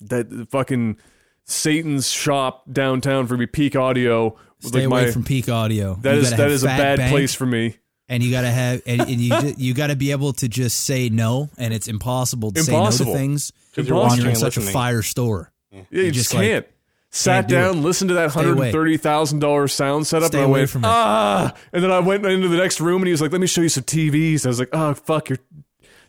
that 0.00 0.48
fucking 0.50 0.96
Satan's 1.44 2.10
shop 2.10 2.64
downtown 2.72 3.26
for 3.26 3.36
me 3.36 3.46
peak 3.46 3.76
audio. 3.76 4.30
with, 4.62 4.68
Stay 4.68 4.78
like 4.80 4.86
away 4.86 5.04
my, 5.06 5.10
from 5.12 5.24
peak 5.24 5.48
audio. 5.48 5.94
that 6.02 6.14
You 6.14 6.20
is 6.22 6.30
gotta 6.30 6.36
that 6.38 6.42
have 6.44 6.52
is 6.52 6.64
a 6.64 6.66
fat 6.68 6.78
bad 6.78 6.98
bank, 6.98 7.10
place 7.12 7.34
for 7.34 7.46
me. 7.46 7.76
And 8.08 8.22
you 8.22 8.30
gotta 8.30 8.50
have 8.50 8.82
and, 8.86 9.00
and 9.02 9.10
you 9.20 9.40
ju- 9.40 9.54
you 9.56 9.74
gotta 9.74 9.96
be 9.96 10.10
able 10.12 10.32
to 10.34 10.48
just 10.48 10.84
say 10.84 11.08
no, 11.08 11.50
and 11.58 11.74
it's 11.74 11.88
impossible 11.88 12.52
to 12.52 12.60
Impossible. 12.60 12.92
say 12.92 13.04
no 13.04 13.12
to 13.12 13.18
things 13.18 13.52
Because 13.74 13.88
you're 13.88 14.16
you're 14.16 14.28
in 14.30 14.36
such 14.36 14.56
a 14.56 14.60
fire 14.60 15.02
store. 15.02 15.52
Yeah, 15.72 15.82
you, 15.90 16.10
just, 16.10 16.30
just, 16.30 16.32
can't. 16.32 16.66
Sat 17.10 17.32
can't 17.34 17.48
do 17.48 17.54
down, 17.54 17.82
listened 17.82 18.08
to 18.10 18.14
that 18.14 18.30
hundred 18.30 18.58
and 18.58 18.72
thirty 18.72 18.96
thousand 18.96 19.38
dollars 19.40 19.72
sound 19.72 20.06
setup, 20.06 20.28
Stay 20.28 20.38
and 20.38 20.46
I 20.46 20.48
away 20.48 20.60
went 20.60 20.70
from 20.70 20.84
it. 20.84 20.88
ah. 20.88 21.54
And 21.72 21.82
then 21.82 21.90
I 21.90 21.98
went 22.00 22.24
into 22.26 22.48
the 22.48 22.56
next 22.58 22.80
room, 22.80 23.02
and 23.02 23.06
he 23.06 23.12
was 23.12 23.20
like, 23.22 23.32
"Let 23.32 23.40
me 23.40 23.46
show 23.46 23.62
you 23.62 23.68
some 23.68 23.84
TVs." 23.84 24.44
I 24.44 24.48
was 24.48 24.58
like, 24.58 24.70
"Oh 24.72 24.94
fuck, 24.94 25.28
you're 25.30 25.38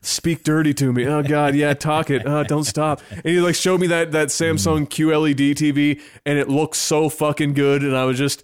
speak 0.02 0.44
dirty 0.44 0.74
to 0.76 0.92
me." 0.94 1.06
Oh 1.08 1.24
god, 1.24 1.56
yeah, 1.56 1.74
talk 1.74 2.10
it. 2.10 2.24
Oh, 2.26 2.44
don't 2.44 2.64
stop. 2.64 3.02
And 3.12 3.26
he 3.26 3.40
like 3.40 3.56
showed 3.56 3.80
me 3.80 3.88
that 3.88 4.12
that 4.12 4.30
Samsung 4.30 4.88
QLED 4.88 5.52
TV, 5.56 6.02
and 6.26 6.38
it 6.38 6.50
looks 6.50 6.78
so 6.78 7.10
fucking 7.10 7.54
good. 7.54 7.84
And 7.84 7.96
I 7.96 8.06
was 8.06 8.18
just. 8.18 8.44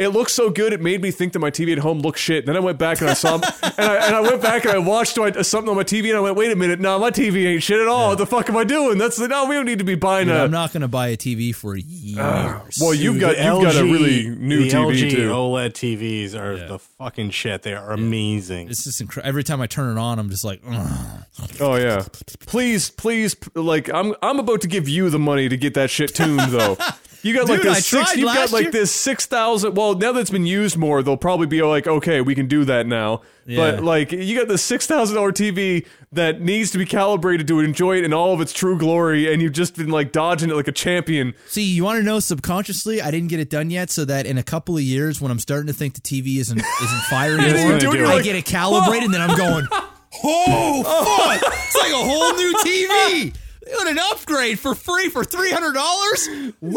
It 0.00 0.08
looked 0.08 0.30
so 0.30 0.48
good. 0.48 0.72
It 0.72 0.80
made 0.80 1.02
me 1.02 1.10
think 1.10 1.34
that 1.34 1.40
my 1.40 1.50
TV 1.50 1.72
at 1.72 1.78
home 1.78 2.00
looked 2.00 2.18
shit. 2.18 2.46
Then 2.46 2.56
I 2.56 2.60
went 2.60 2.78
back 2.78 3.02
and 3.02 3.10
I 3.10 3.12
saw, 3.12 3.34
and 3.62 3.74
I, 3.76 4.06
and 4.06 4.16
I 4.16 4.20
went 4.22 4.40
back 4.40 4.64
and 4.64 4.72
I 4.72 4.78
watched 4.78 5.18
my, 5.18 5.30
something 5.42 5.68
on 5.68 5.76
my 5.76 5.84
TV, 5.84 6.08
and 6.08 6.16
I 6.16 6.20
went, 6.20 6.36
"Wait 6.36 6.50
a 6.50 6.56
minute, 6.56 6.80
no, 6.80 6.98
my 6.98 7.10
TV 7.10 7.44
ain't 7.44 7.62
shit 7.62 7.78
at 7.78 7.86
all. 7.86 8.08
What 8.08 8.16
the 8.16 8.24
fuck 8.24 8.48
am 8.48 8.56
I 8.56 8.64
doing? 8.64 8.96
That's 8.96 9.18
the, 9.18 9.28
no, 9.28 9.44
we 9.44 9.56
don't 9.56 9.66
need 9.66 9.78
to 9.78 9.84
be 9.84 9.96
buying 9.96 10.28
Dude, 10.28 10.36
a." 10.36 10.40
I'm 10.44 10.50
not 10.50 10.72
gonna 10.72 10.88
buy 10.88 11.08
a 11.08 11.18
TV 11.18 11.54
for 11.54 11.76
years. 11.76 12.78
Well, 12.80 12.94
you've 12.94 13.20
got 13.20 13.36
the 13.36 13.44
you've 13.44 13.62
got 13.62 13.76
a 13.76 13.84
really 13.84 14.30
new 14.30 14.62
the 14.62 14.70
TV 14.70 14.94
LG 14.94 15.10
too. 15.10 15.28
OLED 15.28 15.72
TVs 15.72 16.34
are 16.34 16.66
the 16.66 16.78
fucking 16.78 17.28
shit. 17.28 17.60
They 17.60 17.74
are 17.74 17.92
amazing. 17.92 18.70
it's 18.70 18.84
just 18.84 19.02
incredible. 19.02 19.28
Every 19.28 19.44
time 19.44 19.60
I 19.60 19.66
turn 19.66 19.98
it 19.98 20.00
on, 20.00 20.18
I'm 20.18 20.30
just 20.30 20.46
like, 20.46 20.62
"Ugh." 20.66 21.24
Oh 21.60 21.74
yeah, 21.74 22.06
please, 22.46 22.88
please, 22.88 23.36
like 23.54 23.92
I'm 23.92 24.14
I'm 24.22 24.38
about 24.38 24.62
to 24.62 24.66
give 24.66 24.88
you 24.88 25.10
the 25.10 25.18
money 25.18 25.50
to 25.50 25.58
get 25.58 25.74
that 25.74 25.90
shit 25.90 26.14
tuned 26.14 26.40
though. 26.52 26.78
You 27.22 27.34
got 27.34 27.48
like 27.48 27.60
Dude, 27.60 27.70
I 27.70 27.74
this 27.74 27.86
six. 27.86 28.16
You've 28.16 28.32
got 28.32 28.52
like 28.52 28.64
year. 28.64 28.72
this 28.72 28.92
six 28.92 29.26
thousand. 29.26 29.74
Well, 29.74 29.94
now 29.94 30.12
that 30.12 30.20
it's 30.20 30.30
been 30.30 30.46
used 30.46 30.76
more, 30.76 31.02
they'll 31.02 31.16
probably 31.16 31.46
be 31.46 31.62
like, 31.62 31.86
okay, 31.86 32.20
we 32.20 32.34
can 32.34 32.46
do 32.46 32.64
that 32.64 32.86
now. 32.86 33.22
Yeah. 33.46 33.56
But 33.56 33.84
like, 33.84 34.12
you 34.12 34.38
got 34.38 34.48
the 34.48 34.58
six 34.58 34.86
thousand 34.86 35.16
dollar 35.16 35.32
TV 35.32 35.86
that 36.12 36.40
needs 36.40 36.70
to 36.70 36.78
be 36.78 36.86
calibrated 36.86 37.46
to 37.48 37.60
enjoy 37.60 37.98
it 37.98 38.04
in 38.04 38.12
all 38.12 38.32
of 38.32 38.40
its 38.40 38.52
true 38.52 38.78
glory, 38.78 39.32
and 39.32 39.42
you've 39.42 39.52
just 39.52 39.76
been 39.76 39.88
like 39.90 40.12
dodging 40.12 40.50
it 40.50 40.54
like 40.54 40.68
a 40.68 40.72
champion. 40.72 41.34
See, 41.46 41.64
you 41.64 41.84
want 41.84 41.98
to 41.98 42.02
know 42.02 42.20
subconsciously, 42.20 43.02
I 43.02 43.10
didn't 43.10 43.28
get 43.28 43.40
it 43.40 43.50
done 43.50 43.70
yet, 43.70 43.90
so 43.90 44.04
that 44.06 44.26
in 44.26 44.38
a 44.38 44.42
couple 44.42 44.76
of 44.76 44.82
years, 44.82 45.20
when 45.20 45.30
I'm 45.30 45.38
starting 45.38 45.66
to 45.66 45.72
think 45.72 45.94
the 45.94 46.00
TV 46.00 46.38
isn't 46.38 46.58
isn't 46.58 47.02
firing 47.10 47.40
anymore, 47.40 47.78
do 47.78 47.92
it, 47.92 48.00
I 48.00 48.14
like, 48.14 48.24
get 48.24 48.36
it 48.36 48.44
calibrated, 48.46 49.04
and 49.04 49.14
then 49.14 49.20
I'm 49.20 49.36
going, 49.36 49.66
oh 50.24 51.38
fuck! 51.40 51.52
It's 51.52 51.76
like 51.76 51.92
a 51.92 51.96
whole 51.96 52.32
new 52.34 52.54
TV. 52.64 53.34
Got 53.66 53.88
an 53.88 53.98
upgrade 53.98 54.58
for 54.58 54.74
free 54.74 55.08
for 55.10 55.22
three 55.22 55.50
hundred 55.50 55.74
dollars. 55.74 56.28
Woo! 56.60 56.76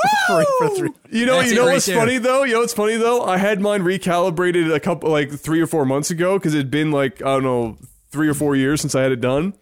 for 0.58 0.70
three. 0.76 0.90
You 1.12 1.26
know, 1.26 1.38
That's 1.38 1.50
you 1.50 1.56
know 1.56 1.66
right 1.66 1.74
what's 1.74 1.86
there. 1.86 1.98
funny 1.98 2.18
though. 2.18 2.44
You 2.44 2.54
know 2.54 2.60
what's 2.60 2.74
funny 2.74 2.98
though. 2.98 3.24
I 3.24 3.38
had 3.38 3.62
mine 3.62 3.84
recalibrated 3.84 4.74
a 4.74 4.80
couple, 4.80 5.10
like 5.10 5.32
three 5.32 5.62
or 5.62 5.68
four 5.68 5.86
months 5.86 6.12
ago, 6.12 6.38
because 6.38 6.54
it'd 6.54 6.72
been 6.72 6.92
like 6.92 7.22
I 7.22 7.36
don't 7.36 7.44
know, 7.44 7.78
three 8.12 8.28
or 8.28 8.34
four 8.34 8.56
years 8.56 8.82
since 8.82 8.96
I 8.96 9.02
had 9.02 9.14
it 9.14 9.22
done, 9.22 9.54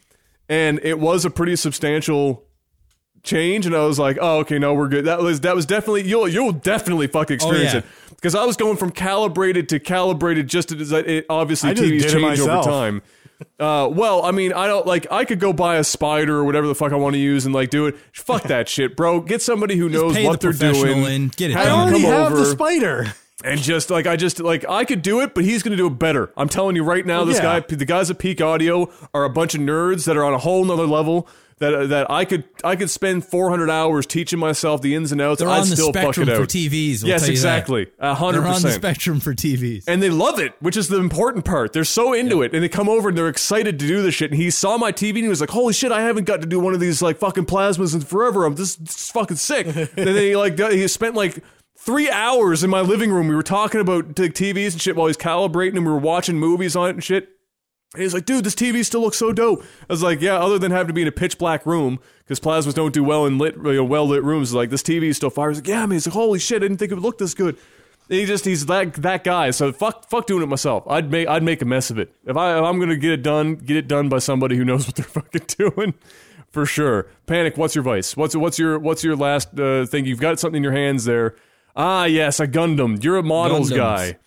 and 0.49 0.79
it 0.83 0.99
was 0.99 1.23
a 1.23 1.29
pretty 1.29 1.55
substantial 1.55 2.43
change. 3.23 3.67
And 3.67 3.75
I 3.75 3.85
was 3.85 3.99
like, 3.99 4.17
oh, 4.19 4.39
okay, 4.39 4.57
no, 4.57 4.73
we're 4.73 4.89
good. 4.89 5.05
That 5.05 5.19
was 5.19 5.41
that 5.41 5.55
was 5.55 5.67
definitely 5.67 6.07
you'll 6.07 6.27
you'll 6.27 6.53
definitely 6.53 7.07
fucking 7.07 7.35
oh, 7.35 7.35
experience 7.35 7.73
yeah. 7.73 7.79
it 7.79 7.85
because 8.15 8.35
I 8.35 8.45
was 8.45 8.57
going 8.57 8.77
from 8.77 8.91
calibrated 8.91 9.69
to 9.69 9.79
calibrated 9.79 10.47
just 10.47 10.71
as 10.71 10.91
it 10.91 11.25
obviously 11.29 11.69
I 11.69 11.73
just 11.73 11.85
TVs 11.85 12.01
did 12.01 12.05
it 12.05 12.13
change 12.13 12.39
over 12.39 12.47
myself. 12.49 12.65
time. 12.65 13.01
Uh, 13.59 13.89
well, 13.91 14.23
I 14.23 14.31
mean, 14.31 14.53
I 14.53 14.67
don't 14.67 14.85
like. 14.85 15.07
I 15.11 15.25
could 15.25 15.39
go 15.39 15.53
buy 15.53 15.77
a 15.77 15.83
spider 15.83 16.37
or 16.37 16.43
whatever 16.43 16.67
the 16.67 16.75
fuck 16.75 16.91
I 16.91 16.95
want 16.95 17.13
to 17.13 17.19
use 17.19 17.45
and 17.45 17.53
like 17.53 17.69
do 17.69 17.85
it. 17.87 17.95
Fuck 18.13 18.43
that 18.43 18.67
shit, 18.69 18.95
bro. 18.95 19.19
Get 19.21 19.41
somebody 19.41 19.75
who 19.77 19.89
knows 19.89 20.15
pay 20.15 20.25
what 20.25 20.39
the 20.41 20.51
they're 20.51 20.71
professional 20.71 21.03
doing. 21.03 21.15
and 21.15 21.35
get 21.35 21.51
it 21.51 21.57
Have 21.57 21.65
I 21.65 21.69
done. 21.69 21.77
them 21.77 21.87
already 21.89 22.03
come 22.03 22.11
have 22.11 22.31
the 22.33 22.37
over 22.41 22.45
spider. 22.51 23.13
and 23.43 23.59
just 23.59 23.89
like 23.89 24.05
I 24.07 24.15
just 24.15 24.39
like 24.39 24.65
I 24.69 24.85
could 24.85 25.01
do 25.01 25.19
it, 25.21 25.33
but 25.33 25.43
he's 25.43 25.63
going 25.63 25.71
to 25.71 25.77
do 25.77 25.87
it 25.87 25.97
better. 25.99 26.31
I'm 26.37 26.49
telling 26.49 26.75
you 26.75 26.83
right 26.83 27.05
now, 27.05 27.23
this 27.23 27.37
Yeah. 27.37 27.59
guy, 27.59 27.75
the 27.75 27.85
guys 27.85 28.09
at 28.11 28.19
Peak 28.19 28.41
Audio 28.41 28.91
are 29.13 29.23
a 29.23 29.29
bunch 29.29 29.55
of 29.55 29.61
nerds 29.61 30.05
that 30.05 30.15
are 30.17 30.23
on 30.23 30.33
a 30.33 30.39
whole 30.39 30.63
nother 30.65 30.85
level. 30.87 31.27
That 31.61 31.89
that 31.89 32.11
I 32.11 32.25
could 32.25 32.43
I 32.63 32.75
could 32.75 32.89
spend 32.89 33.23
400 33.23 33.69
hours 33.69 34.05
teaching 34.05 34.39
myself 34.39 34.81
the 34.81 34.93
ins 34.95 35.11
and 35.11 35.21
outs. 35.21 35.39
They're 35.39 35.47
I'd 35.47 35.61
on 35.61 35.69
the 35.69 35.75
still 35.75 35.89
spectrum 35.93 36.27
for. 36.27 36.45
TVs. 36.45 37.03
we'll 37.03 37.09
yes, 37.09 37.21
tell 37.21 37.29
you 37.29 37.37
that. 37.37 37.57
exactly, 37.59 37.87
a 37.99 38.13
hundred 38.15 38.41
They're 38.41 38.47
on 38.47 38.61
the 38.61 38.67
percent. 38.67 38.81
spectrum 38.81 39.19
for 39.19 39.33
TVs. 39.33 39.83
And 39.87 40.01
they 40.03 40.09
love 40.09 40.39
it, 40.39 40.53
which 40.59 40.75
is 40.75 40.89
the 40.89 40.97
important 40.97 41.45
part. 41.45 41.71
They're 41.71 41.83
so 41.85 42.13
into 42.13 42.41
it, 42.41 42.53
and 42.53 42.61
they 42.63 42.67
come 42.69 42.89
over 42.89 43.09
and 43.09 43.17
they're 43.17 43.29
excited 43.29 43.79
to 43.79 43.87
do 43.87 44.01
this 44.01 44.15
shit. 44.15 44.31
And 44.31 44.41
he 44.41 44.49
saw 44.51 44.77
my 44.77 44.91
TV 44.91 45.09
and 45.09 45.17
he 45.19 45.27
was 45.29 45.39
like, 45.39 45.51
"Holy 45.51 45.73
shit! 45.73 45.91
I 45.91 46.01
haven't 46.01 46.25
got 46.25 46.41
to 46.41 46.47
do 46.47 46.59
one 46.59 46.73
of 46.73 46.79
these 46.79 47.01
like 47.01 47.17
fucking 47.17 47.45
plasmas 47.45 47.93
in 47.93 48.01
forever. 48.01 48.43
I'm 48.45 48.55
this, 48.55 48.75
this 48.75 48.95
is 48.95 49.09
fucking 49.11 49.37
sick." 49.37 49.67
and 49.67 49.75
then 49.95 50.15
he 50.15 50.35
like 50.35 50.59
he 50.59 50.87
spent 50.87 51.15
like 51.15 51.43
three 51.77 52.09
hours 52.09 52.63
in 52.63 52.69
my 52.69 52.81
living 52.81 53.11
room. 53.11 53.27
We 53.27 53.35
were 53.35 53.43
talking 53.43 53.81
about 53.81 54.15
TVs 54.15 54.73
and 54.73 54.81
shit 54.81 54.95
while 54.95 55.07
he's 55.07 55.17
calibrating, 55.17 55.75
and 55.77 55.85
we 55.85 55.91
were 55.91 55.97
watching 55.99 56.37
movies 56.37 56.75
on 56.75 56.89
it 56.89 56.93
and 56.93 57.03
shit. 57.03 57.29
And 57.93 58.01
he's 58.01 58.13
like, 58.13 58.25
dude, 58.25 58.45
this 58.45 58.55
TV 58.55 58.85
still 58.85 59.01
looks 59.01 59.17
so 59.17 59.33
dope. 59.33 59.63
I 59.89 59.93
was 59.93 60.01
like, 60.01 60.21
yeah, 60.21 60.35
other 60.35 60.57
than 60.57 60.71
having 60.71 60.87
to 60.87 60.93
be 60.93 61.01
in 61.01 61.09
a 61.09 61.11
pitch 61.11 61.37
black 61.37 61.65
room, 61.65 61.99
because 62.19 62.39
plasmas 62.39 62.73
don't 62.73 62.93
do 62.93 63.03
well 63.03 63.25
in 63.25 63.37
lit, 63.37 63.57
you 63.57 63.73
know, 63.73 63.83
well 63.83 64.07
lit 64.07 64.23
rooms. 64.23 64.53
Like, 64.53 64.69
this 64.69 64.81
TV 64.81 65.03
is 65.03 65.17
still 65.17 65.29
fire. 65.29 65.49
He's 65.49 65.57
like, 65.57 65.67
yeah, 65.67 65.81
man. 65.81 65.91
He's 65.91 66.07
like, 66.07 66.13
holy 66.13 66.39
shit, 66.39 66.57
I 66.57 66.59
didn't 66.59 66.77
think 66.77 66.91
it 66.91 66.95
would 66.95 67.03
look 67.03 67.17
this 67.17 67.33
good. 67.33 67.57
And 68.09 68.19
he 68.19 68.25
just, 68.25 68.45
he's 68.45 68.65
that 68.67 68.93
that 68.95 69.23
guy. 69.23 69.51
So 69.51 69.71
fuck, 69.71 70.09
fuck 70.09 70.25
doing 70.25 70.41
it 70.43 70.47
myself. 70.47 70.85
I'd 70.87 71.11
make, 71.11 71.27
I'd 71.27 71.43
make 71.43 71.61
a 71.61 71.65
mess 71.65 71.89
of 71.89 71.99
it. 71.99 72.13
If 72.25 72.35
I, 72.37 72.57
if 72.57 72.63
I'm 72.63 72.79
gonna 72.79 72.95
get 72.97 73.11
it 73.11 73.23
done, 73.23 73.55
get 73.55 73.77
it 73.77 73.87
done 73.87 74.09
by 74.09 74.19
somebody 74.19 74.55
who 74.57 74.65
knows 74.65 74.85
what 74.87 74.95
they're 74.95 75.05
fucking 75.05 75.45
doing, 75.47 75.93
for 76.49 76.65
sure. 76.65 77.07
Panic. 77.25 77.57
What's 77.57 77.75
your 77.75 77.83
vice? 77.83 78.17
What's 78.17 78.35
what's 78.35 78.59
your 78.59 78.79
what's 78.79 79.03
your 79.03 79.15
last 79.15 79.57
uh, 79.59 79.85
thing? 79.85 80.05
You've 80.05 80.19
got 80.19 80.39
something 80.39 80.57
in 80.57 80.63
your 80.63 80.73
hands 80.73 81.05
there. 81.05 81.35
Ah, 81.75 82.03
yes, 82.05 82.39
a 82.41 82.47
Gundam. 82.47 83.01
You're 83.01 83.17
a 83.17 83.23
models 83.23 83.71
Gundams. 83.71 83.75
guy. 83.77 84.17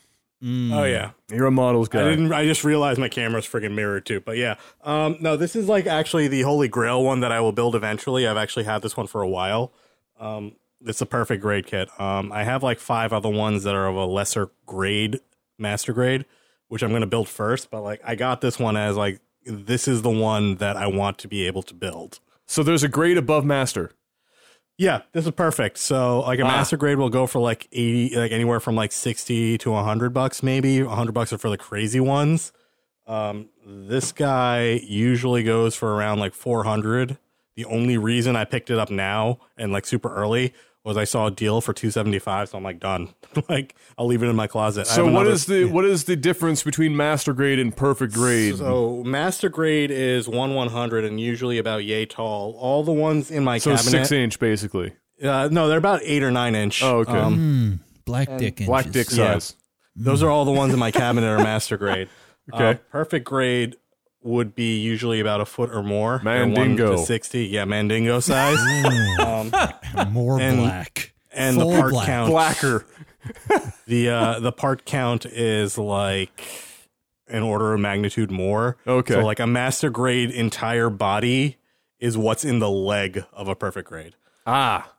Oh 0.46 0.84
yeah. 0.84 1.12
You're 1.30 1.46
a 1.46 1.50
models 1.50 1.88
guy. 1.88 2.02
I 2.02 2.10
didn't. 2.10 2.32
I 2.32 2.44
just 2.44 2.64
realized 2.64 2.98
my 3.00 3.08
camera's 3.08 3.46
freaking 3.46 3.74
mirrored 3.74 4.04
too. 4.04 4.20
But 4.20 4.36
yeah, 4.36 4.56
um, 4.82 5.16
no, 5.20 5.36
this 5.36 5.56
is 5.56 5.68
like 5.68 5.86
actually 5.86 6.28
the 6.28 6.42
Holy 6.42 6.68
Grail 6.68 7.02
one 7.02 7.20
that 7.20 7.32
I 7.32 7.40
will 7.40 7.52
build 7.52 7.74
eventually. 7.74 8.26
I've 8.26 8.36
actually 8.36 8.64
had 8.64 8.82
this 8.82 8.96
one 8.96 9.06
for 9.06 9.22
a 9.22 9.28
while. 9.28 9.72
Um, 10.20 10.56
it's 10.84 11.00
a 11.00 11.06
perfect 11.06 11.40
grade 11.40 11.66
kit. 11.66 11.88
Um, 11.98 12.30
I 12.30 12.44
have 12.44 12.62
like 12.62 12.78
five 12.78 13.12
other 13.12 13.30
ones 13.30 13.62
that 13.62 13.74
are 13.74 13.86
of 13.86 13.96
a 13.96 14.04
lesser 14.04 14.50
grade, 14.66 15.20
master 15.58 15.94
grade, 15.94 16.26
which 16.68 16.82
I'm 16.82 16.90
going 16.90 17.00
to 17.00 17.06
build 17.06 17.28
first. 17.28 17.70
But 17.70 17.80
like, 17.82 18.02
I 18.04 18.14
got 18.14 18.42
this 18.42 18.58
one 18.58 18.76
as 18.76 18.96
like 18.96 19.20
this 19.46 19.88
is 19.88 20.02
the 20.02 20.10
one 20.10 20.56
that 20.56 20.76
I 20.76 20.86
want 20.86 21.16
to 21.18 21.28
be 21.28 21.46
able 21.46 21.62
to 21.62 21.74
build. 21.74 22.20
so 22.46 22.62
there's 22.62 22.82
a 22.82 22.88
grade 22.88 23.16
above 23.16 23.44
master. 23.46 23.92
Yeah, 24.76 25.02
this 25.12 25.24
is 25.24 25.30
perfect. 25.32 25.78
So 25.78 26.20
like 26.20 26.38
a 26.40 26.42
Ah. 26.42 26.48
master 26.48 26.76
grade 26.76 26.98
will 26.98 27.10
go 27.10 27.26
for 27.26 27.38
like 27.38 27.68
80 27.72 28.16
like 28.16 28.32
anywhere 28.32 28.58
from 28.60 28.74
like 28.74 28.90
60 28.92 29.56
to 29.58 29.70
100 29.70 30.12
bucks 30.12 30.42
maybe. 30.42 30.82
100 30.82 31.12
bucks 31.12 31.32
are 31.32 31.38
for 31.38 31.48
the 31.50 31.56
crazy 31.58 32.00
ones. 32.00 32.52
Um 33.06 33.50
this 33.66 34.12
guy 34.12 34.80
usually 34.84 35.42
goes 35.42 35.74
for 35.76 35.94
around 35.94 36.18
like 36.18 36.34
400. 36.34 37.18
The 37.56 37.64
only 37.66 37.96
reason 37.98 38.34
I 38.34 38.44
picked 38.44 38.68
it 38.70 38.78
up 38.78 38.90
now 38.90 39.38
and 39.56 39.72
like 39.72 39.86
super 39.86 40.12
early 40.12 40.52
was 40.84 40.96
I 40.96 41.04
saw 41.04 41.26
a 41.26 41.30
deal 41.30 41.60
for 41.60 41.72
275 41.72 42.50
so 42.50 42.58
I'm 42.58 42.64
like 42.64 42.78
done. 42.80 43.14
like 43.48 43.74
I'll 43.98 44.06
leave 44.06 44.22
it 44.22 44.26
in 44.26 44.36
my 44.36 44.46
closet. 44.46 44.86
So 44.86 45.04
have 45.06 45.12
what 45.14 45.22
another- 45.22 45.30
is 45.34 45.46
the 45.46 45.64
what 45.72 45.84
is 45.84 46.04
the 46.04 46.16
difference 46.16 46.62
between 46.62 46.96
master 46.96 47.32
grade 47.32 47.58
and 47.58 47.74
perfect 47.76 48.12
grade? 48.14 48.56
So 48.58 49.02
master 49.04 49.48
grade 49.48 49.90
is 49.90 50.28
1 50.28 50.54
100 50.54 51.04
and 51.04 51.20
usually 51.20 51.58
about 51.58 51.84
yay 51.84 52.06
tall. 52.06 52.54
All 52.58 52.82
the 52.84 52.92
ones 52.92 53.30
in 53.30 53.42
my 53.44 53.58
So 53.58 53.70
cabinet 53.74 53.90
six 53.90 54.12
inch 54.12 54.38
basically. 54.38 54.92
uh, 55.22 55.48
no, 55.50 55.68
they're 55.68 55.78
about 55.78 56.00
8 56.04 56.22
or 56.22 56.30
9 56.30 56.54
inch. 56.54 56.82
Oh, 56.82 56.98
okay. 56.98 57.12
Um, 57.18 57.80
Black 58.04 58.28
dick 58.36 58.60
inches. 58.60 58.66
Black 58.66 58.90
dick 58.90 59.08
yeah. 59.10 59.32
size. 59.34 59.56
Those 59.96 60.22
are 60.22 60.28
all 60.30 60.44
the 60.44 60.50
ones 60.52 60.72
in 60.74 60.78
my 60.78 60.90
cabinet 60.90 61.26
are 61.28 61.38
master 61.38 61.76
grade. 61.76 62.08
Okay. 62.52 62.70
Uh, 62.72 62.74
perfect 62.90 63.24
grade 63.24 63.74
would 64.24 64.54
be 64.56 64.78
usually 64.80 65.20
about 65.20 65.40
a 65.40 65.44
foot 65.44 65.70
or 65.70 65.82
more. 65.82 66.20
Mandingo. 66.24 66.88
one 66.88 66.96
to 66.98 67.04
sixty. 67.04 67.44
Yeah, 67.46 67.64
mandingo 67.66 68.18
size. 68.20 68.58
um, 69.20 70.12
More 70.12 70.40
And- 70.40 70.58
black. 70.58 71.12
and 71.32 71.56
Full 71.56 71.70
the 71.70 71.78
part 71.78 71.90
black. 71.92 72.06
count. 72.06 72.30
Blacker. 72.30 72.86
The 73.86 74.08
uh, 74.10 74.40
the 74.40 74.52
part 74.52 74.84
count 74.86 75.24
is 75.26 75.76
like 75.78 76.42
an 77.28 77.42
order 77.42 77.72
of 77.74 77.80
magnitude 77.80 78.30
more. 78.30 78.76
Okay. 78.86 79.14
So 79.14 79.20
like 79.24 79.40
a 79.40 79.46
master 79.46 79.88
grade 79.90 80.30
entire 80.30 80.88
body 80.90 81.56
is 81.98 82.16
what's 82.18 82.44
in 82.44 82.58
the 82.58 82.68
leg 82.70 83.24
of 83.32 83.46
a 83.48 83.54
perfect 83.54 83.88
grade. 83.88 84.14
Ah. 84.46 84.90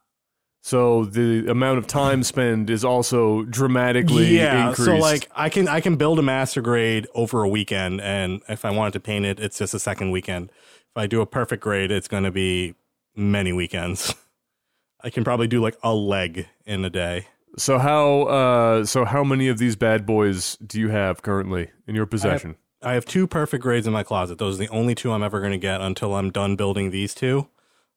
So 0.66 1.06
the 1.06 1.46
amount 1.48 1.78
of 1.78 1.86
time 1.86 2.24
spent 2.24 2.72
is 2.72 2.84
also 2.84 3.44
dramatically 3.44 4.36
yeah 4.36 4.70
increased. 4.70 4.90
so 4.90 4.98
like 4.98 5.30
i 5.36 5.48
can 5.48 5.68
i 5.68 5.80
can 5.80 5.96
build 5.96 6.18
a 6.18 6.24
master 6.24 6.60
grade 6.60 7.06
over 7.14 7.44
a 7.44 7.48
weekend 7.48 8.02
and 8.02 8.42
if 8.50 8.66
i 8.66 8.72
wanted 8.72 8.94
to 8.94 9.00
paint 9.00 9.26
it 9.26 9.40
it's 9.40 9.60
just 9.60 9.76
a 9.76 9.80
second 9.80 10.10
weekend. 10.10 10.50
If 10.50 10.98
i 10.98 11.06
do 11.06 11.22
a 11.22 11.28
perfect 11.28 11.62
grade 11.62 11.92
it's 11.92 12.08
going 12.08 12.24
to 12.24 12.32
be 12.32 12.74
many 13.16 13.54
weekends. 13.54 14.16
I 15.02 15.12
can 15.12 15.24
probably 15.24 15.46
do 15.48 15.62
like 15.62 15.78
a 15.84 15.94
leg 15.94 16.48
in 16.66 16.84
a 16.84 16.90
day. 16.90 17.28
So 17.60 17.78
how 17.78 18.24
uh 18.24 18.86
so 18.86 19.06
how 19.06 19.24
many 19.24 19.50
of 19.50 19.60
these 19.60 19.76
bad 19.76 20.04
boys 20.08 20.58
do 20.66 20.80
you 20.80 20.90
have 20.90 21.22
currently 21.22 21.70
in 21.86 21.94
your 21.94 22.08
possession? 22.08 22.56
i 22.82 22.94
have 22.94 23.06
two 23.06 23.28
perfect 23.28 23.62
grades 23.62 23.86
in 23.86 23.94
my 23.94 24.02
closet. 24.02 24.40
Those 24.40 24.56
are 24.56 24.64
the 24.66 24.70
only 24.70 24.96
two 24.96 25.12
i'm 25.12 25.22
ever 25.22 25.42
going 25.42 25.52
to 25.52 25.60
get 25.60 25.80
until 25.80 26.16
i'm 26.16 26.32
done 26.32 26.56
building 26.56 26.90
these 26.90 27.14
two 27.14 27.50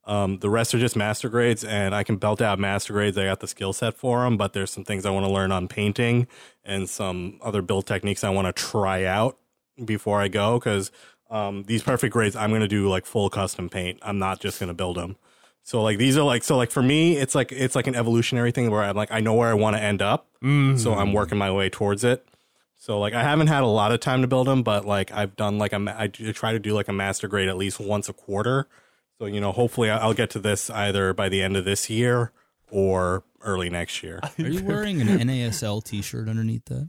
um, 0.09 0.39
the 0.39 0.49
rest 0.49 0.75
are 0.75 0.79
just 0.79 0.97
master 0.97 1.29
grades, 1.29 1.63
and 1.63 1.95
I 1.95 2.03
can 2.03 2.17
belt 2.17 2.41
out 2.41 2.59
master 2.59 2.95
grades. 2.95 3.19
I 3.19 3.27
got 3.27 3.41
the 3.41 3.47
skill 3.47 3.75
set 3.75 3.95
for 3.95 4.25
them, 4.25 4.39
but 4.39 4.55
there's 4.55 4.71
some 4.71 4.83
things 4.83 5.05
I 5.05 5.11
want 5.11 5.27
to 5.27 5.31
learn 5.31 5.53
on 5.53 5.69
painting 5.69 6.27
and 6.65 6.89
some 6.89 7.39
other 7.43 7.61
build 7.61 7.87
techniques 7.87 8.25
I 8.25 8.31
want 8.31 8.47
to 8.47 8.53
try 8.55 9.05
out 9.05 9.37
before 9.85 10.21
I 10.21 10.29
go. 10.29 10.59
Because 10.59 10.91
um, 11.31 11.65
these 11.65 11.83
perfect 11.83 12.15
grades, 12.15 12.35
I'm 12.35 12.49
going 12.49 12.63
to 12.63 12.69
do 12.69 12.89
like 12.89 13.05
full 13.05 13.29
custom 13.29 13.69
paint. 13.69 13.99
I'm 14.01 14.19
not 14.19 14.41
just 14.41 14.59
going 14.59 14.69
to 14.69 14.75
build 14.75 14.97
them. 14.97 15.17
So 15.63 15.83
like 15.83 15.99
these 15.99 16.17
are 16.17 16.23
like 16.25 16.43
so 16.43 16.57
like 16.57 16.71
for 16.71 16.83
me, 16.83 17.19
it's 17.19 17.35
like 17.35 17.53
it's 17.53 17.77
like 17.77 17.87
an 17.87 17.95
evolutionary 17.95 18.51
thing 18.53 18.71
where 18.71 18.83
I'm 18.83 18.97
like 18.97 19.13
I 19.13 19.21
know 19.21 19.35
where 19.35 19.51
I 19.51 19.55
want 19.55 19.77
to 19.77 19.83
end 19.83 20.01
up, 20.01 20.27
so 20.79 20.95
I'm 20.95 21.13
working 21.13 21.37
my 21.37 21.53
way 21.53 21.69
towards 21.69 22.05
it. 22.05 22.27
So 22.77 22.99
like 22.99 23.13
I 23.13 23.23
haven't 23.23 23.49
had 23.49 23.63
a 23.63 23.67
lot 23.67 23.93
of 23.93 24.01
time 24.01 24.23
to 24.23 24.27
build 24.27 24.47
them, 24.47 24.63
but 24.63 24.87
like 24.87 25.13
I've 25.13 25.37
done 25.37 25.59
like 25.59 25.75
a 25.75 25.95
I 25.95 26.07
try 26.07 26.53
to 26.53 26.59
do 26.59 26.73
like 26.73 26.89
a 26.89 26.95
master 26.95 27.29
grade 27.29 27.49
at 27.51 27.59
least 27.59 27.79
once 27.79 28.09
a 28.09 28.15
quarter. 28.15 28.67
So 29.19 29.27
you 29.27 29.41
know, 29.41 29.53
hopefully 29.53 29.91
I- 29.91 29.99
I'll 29.99 30.15
get 30.15 30.31
to 30.31 30.39
this 30.39 30.71
either 30.71 31.13
by 31.13 31.29
the 31.29 31.43
end 31.43 31.57
of 31.57 31.65
this 31.65 31.91
year 31.91 32.33
or 32.71 33.25
early 33.43 33.69
next 33.71 34.03
year. 34.03 34.21
Are 34.23 34.47
you 34.49 34.63
wearing 34.65 35.01
an 35.01 35.09
NASL 35.09 35.83
T-shirt 35.85 36.29
underneath 36.29 36.65
that? 36.67 36.89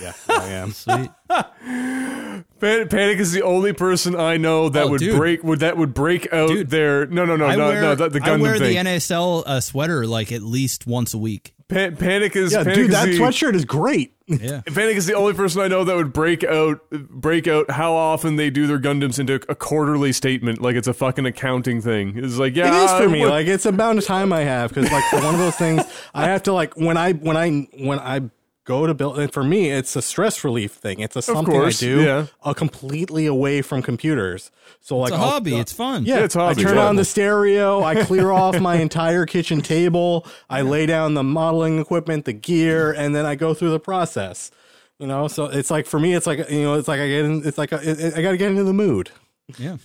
Yeah, 0.00 0.12
I 0.28 0.48
am. 0.50 0.70
Sweet. 0.72 1.10
Pan- 1.28 2.88
Panic 2.88 3.18
is 3.18 3.32
the 3.32 3.42
only 3.42 3.72
person 3.72 4.14
I 4.16 4.36
know 4.36 4.68
that 4.68 4.84
Oh, 4.84 4.88
would 4.90 5.00
dude. 5.00 5.16
break 5.16 5.42
would 5.44 5.60
that 5.60 5.76
would 5.76 5.92
break 5.94 6.32
out 6.32 6.48
Dude. 6.48 6.70
their 6.70 7.06
no 7.06 7.24
no 7.24 7.36
no 7.36 7.46
I 7.46 7.56
no 7.56 7.68
wear, 7.68 7.80
no 7.82 7.94
the, 7.94 8.08
the 8.08 8.20
I 8.24 8.36
wear 8.36 8.56
thing. 8.58 8.74
the 8.84 8.90
NASL 8.90 9.42
uh, 9.46 9.60
sweater 9.60 10.06
like 10.06 10.32
at 10.32 10.42
least 10.42 10.86
once 10.86 11.12
a 11.14 11.18
week. 11.18 11.53
Pa- 11.68 11.90
Panic 11.98 12.36
is 12.36 12.52
Yeah, 12.52 12.58
Panic 12.64 12.74
dude, 12.76 12.84
is 12.86 12.92
that 12.92 13.06
the, 13.06 13.18
sweatshirt 13.18 13.54
is 13.54 13.64
great. 13.64 14.12
Yeah. 14.26 14.60
Panic 14.66 14.96
is 14.96 15.06
the 15.06 15.14
only 15.14 15.32
person 15.32 15.60
I 15.62 15.68
know 15.68 15.82
that 15.84 15.96
would 15.96 16.12
break 16.12 16.44
out 16.44 16.80
break 16.90 17.46
out 17.48 17.70
how 17.70 17.92
often 17.94 18.36
they 18.36 18.50
do 18.50 18.66
their 18.66 18.78
Gundams 18.78 19.18
into 19.18 19.34
a 19.48 19.54
quarterly 19.54 20.12
statement, 20.12 20.60
like 20.60 20.76
it's 20.76 20.88
a 20.88 20.94
fucking 20.94 21.26
accounting 21.26 21.80
thing. 21.80 22.14
It's 22.16 22.36
like 22.36 22.54
yeah, 22.54 22.82
it 22.82 22.84
is 22.84 22.90
for 22.92 23.08
me. 23.08 23.20
what- 23.20 23.30
Like 23.30 23.46
it's 23.46 23.66
about 23.66 23.96
the 23.96 24.02
time 24.02 24.32
I 24.32 24.40
have 24.40 24.70
because 24.72 24.90
like 24.92 25.04
for 25.10 25.16
one 25.16 25.34
of 25.34 25.40
those 25.40 25.56
things, 25.56 25.82
I 26.14 26.26
have 26.28 26.42
to 26.44 26.52
like 26.52 26.74
when 26.76 26.96
I 26.96 27.12
when 27.12 27.36
I 27.36 27.68
when 27.78 27.98
I 27.98 28.20
go 28.64 28.86
to 28.86 28.94
build. 28.94 29.18
And 29.18 29.32
for 29.32 29.44
me, 29.44 29.70
it's 29.70 29.94
a 29.96 30.02
stress 30.02 30.42
relief 30.44 30.72
thing. 30.72 31.00
It's 31.00 31.14
a 31.16 31.22
something 31.22 31.52
course, 31.54 31.82
I 31.82 31.86
do, 31.86 32.02
yeah. 32.02 32.26
uh, 32.42 32.54
completely 32.54 33.26
away 33.26 33.60
from 33.62 33.82
computers. 33.82 34.50
So 34.80 34.96
like 34.98 35.12
It's 35.12 35.18
a 35.18 35.22
I'll- 35.22 35.30
hobby. 35.32 35.56
It's 35.56 35.72
fun. 35.72 36.04
Yeah, 36.04 36.20
it's 36.20 36.34
hobby, 36.34 36.60
I 36.62 36.64
turn 36.64 36.76
yeah. 36.76 36.86
on 36.86 36.96
the 36.96 37.04
stereo. 37.04 37.82
I 37.82 38.02
clear 38.04 38.30
off 38.42 38.58
my 38.60 38.76
entire 38.76 39.26
kitchen 39.26 39.60
table. 39.60 40.26
I 40.48 40.62
lay 40.62 40.86
down 40.86 41.14
the 41.14 41.22
modeling 41.22 41.78
equipment, 41.78 42.24
the 42.24 42.32
gear, 42.32 42.92
and 42.92 43.14
then 43.14 43.26
I 43.26 43.34
go 43.34 43.54
through 43.54 43.70
the 43.70 43.80
process. 43.80 44.50
You 44.98 45.06
know, 45.08 45.26
so 45.28 45.46
it's 45.46 45.70
like 45.70 45.86
for 45.86 45.98
me, 45.98 46.14
it's 46.14 46.26
like 46.26 46.48
you 46.50 46.62
know, 46.62 46.74
it's 46.74 46.88
like 46.88 47.00
I 47.00 47.08
get 47.08 47.24
in. 47.24 47.42
It's 47.46 47.58
like 47.58 47.72
a, 47.72 47.80
it, 47.82 48.14
I 48.16 48.22
got 48.22 48.30
to 48.30 48.36
get 48.36 48.50
into 48.50 48.62
the 48.64 48.72
mood. 48.72 49.10
Yeah. 49.58 49.76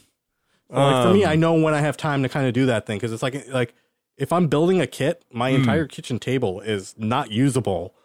Like 0.70 1.08
for 1.08 1.14
me, 1.14 1.24
Um, 1.24 1.32
I 1.32 1.36
know 1.36 1.54
when 1.56 1.74
I 1.74 1.80
have 1.82 1.98
time 1.98 2.22
to 2.24 2.30
kind 2.30 2.46
of 2.48 2.54
do 2.54 2.68
that 2.68 2.86
thing 2.86 2.98
because 2.98 3.12
it's 3.12 3.24
like 3.24 3.48
like 3.50 3.74
if 4.18 4.32
I'm 4.32 4.48
building 4.48 4.80
a 4.80 4.86
kit, 4.88 5.26
my 5.32 5.50
Hmm. 5.52 5.56
entire 5.62 5.88
kitchen 5.88 6.20
table 6.20 6.62
is 6.62 6.94
not 6.98 7.32
usable 7.32 7.96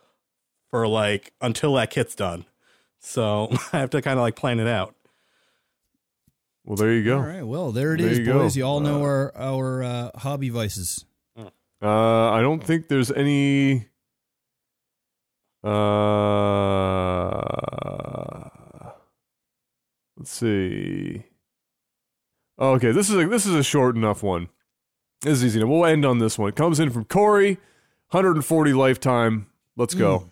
for 0.75 0.89
like 0.89 1.33
until 1.41 1.75
that 1.75 1.89
kit's 1.89 2.17
done. 2.17 2.44
So 2.99 3.49
I 3.73 3.78
have 3.78 3.91
to 3.91 4.03
kind 4.03 4.19
of 4.19 4.25
like 4.25 4.35
plan 4.35 4.59
it 4.59 4.67
out. 4.67 4.97
well, 6.65 6.75
there 6.75 6.93
you 6.93 7.05
go. 7.05 7.19
All 7.19 7.23
right. 7.23 7.47
Well, 7.47 7.70
there 7.70 7.94
it 7.94 8.01
There 8.01 8.09
is, 8.09 8.19
you 8.19 8.25
go. 8.25 8.41
boys. 8.41 8.57
You 8.57 8.65
all 8.65 8.81
know 8.81 9.01
our 9.03 9.33
our 9.36 9.85
uh, 9.85 10.11
hobby 10.17 10.49
vices. 10.49 11.05
Uh, 11.81 12.31
I 12.33 12.41
don't 12.41 12.59
think 12.65 12.89
there's 12.89 13.12
any. 13.12 13.86
Uh, 15.62 15.70
let's 20.17 20.33
see. 20.33 21.23
Okay, 22.59 22.91
this 22.91 23.11
is 23.11 23.17
a, 23.17 23.28
this 23.28 23.47
is 23.47 23.55
a 23.55 23.62
short 23.62 23.94
enough 23.94 24.25
one. 24.25 24.49
This 25.20 25.35
is 25.35 25.44
easy 25.44 25.61
enough. 25.61 25.70
We'll 25.70 25.86
end 25.86 26.05
on 26.05 26.19
this 26.19 26.36
one. 26.36 26.49
It 26.49 26.57
comes 26.57 26.81
in 26.81 26.91
from 26.91 27.05
Corey, 27.05 27.59
140 28.11 28.73
lifetime. 28.73 29.47
Let's 29.77 29.94
go. 29.94 30.31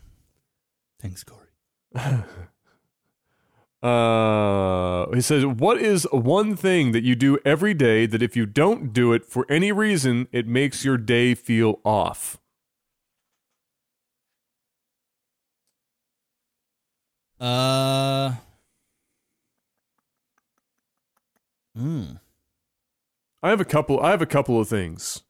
Thanks, 1.02 1.24
Corey. 1.24 1.48
Uh, 3.82 5.10
he 5.12 5.20
says, 5.20 5.44
"What 5.44 5.76
is 5.80 6.06
one 6.12 6.54
thing 6.54 6.92
that 6.92 7.02
you 7.02 7.16
do 7.16 7.36
every 7.44 7.74
day 7.74 8.06
that 8.06 8.22
if 8.22 8.36
you 8.36 8.46
don't 8.46 8.92
do 8.92 9.12
it 9.12 9.24
for 9.24 9.44
any 9.50 9.72
reason, 9.72 10.28
it 10.30 10.46
makes 10.46 10.84
your 10.84 10.96
day 10.96 11.34
feel 11.34 11.80
off?" 11.84 12.38
Uh. 17.40 18.34
Hmm. 21.76 22.04
I 23.42 23.50
have 23.50 23.60
a 23.60 23.64
couple. 23.64 23.98
I 23.98 24.10
have 24.10 24.22
a 24.22 24.26
couple 24.26 24.60
of 24.60 24.68
things. 24.68 25.22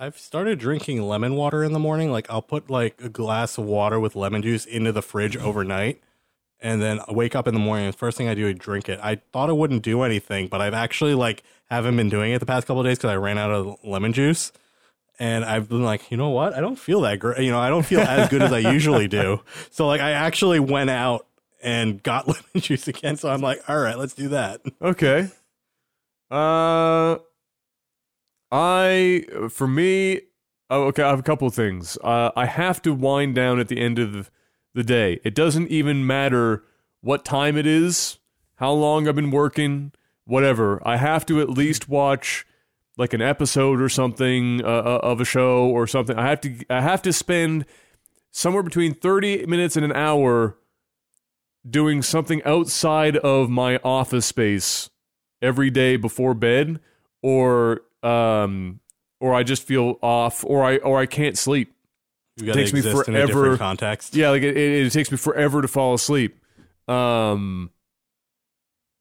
I've 0.00 0.18
started 0.18 0.58
drinking 0.58 1.02
lemon 1.02 1.34
water 1.36 1.62
in 1.62 1.74
the 1.74 1.78
morning. 1.78 2.10
Like 2.10 2.26
I'll 2.30 2.40
put 2.40 2.70
like 2.70 2.98
a 3.02 3.10
glass 3.10 3.58
of 3.58 3.66
water 3.66 4.00
with 4.00 4.16
lemon 4.16 4.40
juice 4.40 4.64
into 4.64 4.92
the 4.92 5.02
fridge 5.02 5.36
overnight, 5.36 6.00
and 6.58 6.80
then 6.80 7.00
I 7.06 7.12
wake 7.12 7.36
up 7.36 7.46
in 7.46 7.52
the 7.52 7.60
morning. 7.60 7.84
And 7.84 7.92
the 7.92 7.98
first 7.98 8.16
thing 8.16 8.26
I 8.26 8.34
do 8.34 8.46
is 8.46 8.54
drink 8.54 8.88
it. 8.88 8.98
I 9.02 9.16
thought 9.30 9.50
it 9.50 9.56
wouldn't 9.58 9.82
do 9.82 10.00
anything, 10.00 10.48
but 10.48 10.62
I've 10.62 10.72
actually 10.72 11.14
like 11.14 11.42
haven't 11.68 11.98
been 11.98 12.08
doing 12.08 12.32
it 12.32 12.38
the 12.38 12.46
past 12.46 12.66
couple 12.66 12.80
of 12.80 12.86
days 12.86 12.96
because 12.96 13.10
I 13.10 13.16
ran 13.16 13.36
out 13.36 13.50
of 13.50 13.76
lemon 13.84 14.14
juice. 14.14 14.52
And 15.18 15.44
I've 15.44 15.68
been 15.68 15.84
like, 15.84 16.10
you 16.10 16.16
know 16.16 16.30
what? 16.30 16.54
I 16.54 16.62
don't 16.62 16.78
feel 16.78 17.02
that 17.02 17.18
great. 17.18 17.40
You 17.40 17.50
know, 17.50 17.60
I 17.60 17.68
don't 17.68 17.84
feel 17.84 18.00
as 18.00 18.30
good 18.30 18.40
as 18.40 18.52
I 18.52 18.58
usually 18.58 19.06
do. 19.06 19.42
So 19.70 19.86
like, 19.86 20.00
I 20.00 20.12
actually 20.12 20.60
went 20.60 20.88
out 20.88 21.26
and 21.62 22.02
got 22.02 22.26
lemon 22.28 22.42
juice 22.56 22.88
again. 22.88 23.18
So 23.18 23.28
I'm 23.28 23.42
like, 23.42 23.60
all 23.68 23.78
right, 23.78 23.98
let's 23.98 24.14
do 24.14 24.28
that. 24.28 24.62
Okay. 24.80 25.28
Uh, 26.30 27.18
I 28.50 29.24
for 29.48 29.68
me, 29.68 30.22
oh, 30.68 30.84
okay. 30.84 31.02
I 31.02 31.10
have 31.10 31.20
a 31.20 31.24
couple 31.24 31.48
things. 31.50 31.96
Uh, 32.02 32.30
I 32.36 32.46
have 32.46 32.82
to 32.82 32.92
wind 32.92 33.34
down 33.34 33.60
at 33.60 33.68
the 33.68 33.80
end 33.80 33.98
of 33.98 34.30
the, 34.74 34.84
day. 34.84 35.20
It 35.24 35.34
doesn't 35.34 35.68
even 35.68 36.06
matter 36.06 36.64
what 37.00 37.24
time 37.24 37.56
it 37.56 37.66
is, 37.66 38.18
how 38.56 38.72
long 38.72 39.08
I've 39.08 39.16
been 39.16 39.30
working, 39.30 39.92
whatever. 40.24 40.80
I 40.86 40.96
have 40.96 41.26
to 41.26 41.40
at 41.40 41.50
least 41.50 41.88
watch 41.88 42.46
like 42.96 43.12
an 43.12 43.20
episode 43.20 43.80
or 43.80 43.88
something 43.88 44.64
uh, 44.64 44.68
uh, 44.68 45.00
of 45.02 45.20
a 45.20 45.24
show 45.24 45.64
or 45.66 45.86
something. 45.86 46.16
I 46.16 46.28
have 46.28 46.40
to. 46.42 46.56
I 46.70 46.80
have 46.80 47.02
to 47.02 47.12
spend 47.12 47.66
somewhere 48.30 48.62
between 48.62 48.94
thirty 48.94 49.44
minutes 49.46 49.76
and 49.76 49.84
an 49.84 49.92
hour 49.92 50.56
doing 51.68 52.02
something 52.02 52.42
outside 52.44 53.16
of 53.18 53.50
my 53.50 53.78
office 53.84 54.26
space 54.26 54.88
every 55.42 55.70
day 55.70 55.96
before 55.96 56.34
bed 56.34 56.80
or 57.22 57.82
um 58.02 58.80
or 59.20 59.34
I 59.34 59.42
just 59.42 59.62
feel 59.64 59.98
off 60.02 60.44
or 60.44 60.64
I 60.64 60.76
or 60.78 60.98
I 60.98 61.06
can't 61.06 61.36
sleep. 61.36 61.74
To 62.38 62.52
Takes 62.52 62.72
me 62.72 62.78
exist 62.78 63.08
in 63.08 63.16
a 63.16 63.26
forever- 63.26 63.58
context. 63.58 64.14
Yeah, 64.14 64.30
like 64.30 64.42
it, 64.42 64.56
it, 64.56 64.86
it 64.86 64.90
takes 64.90 65.10
me 65.10 65.18
forever 65.18 65.60
to 65.60 65.68
fall 65.68 65.92
asleep. 65.94 66.36
Um 66.88 67.70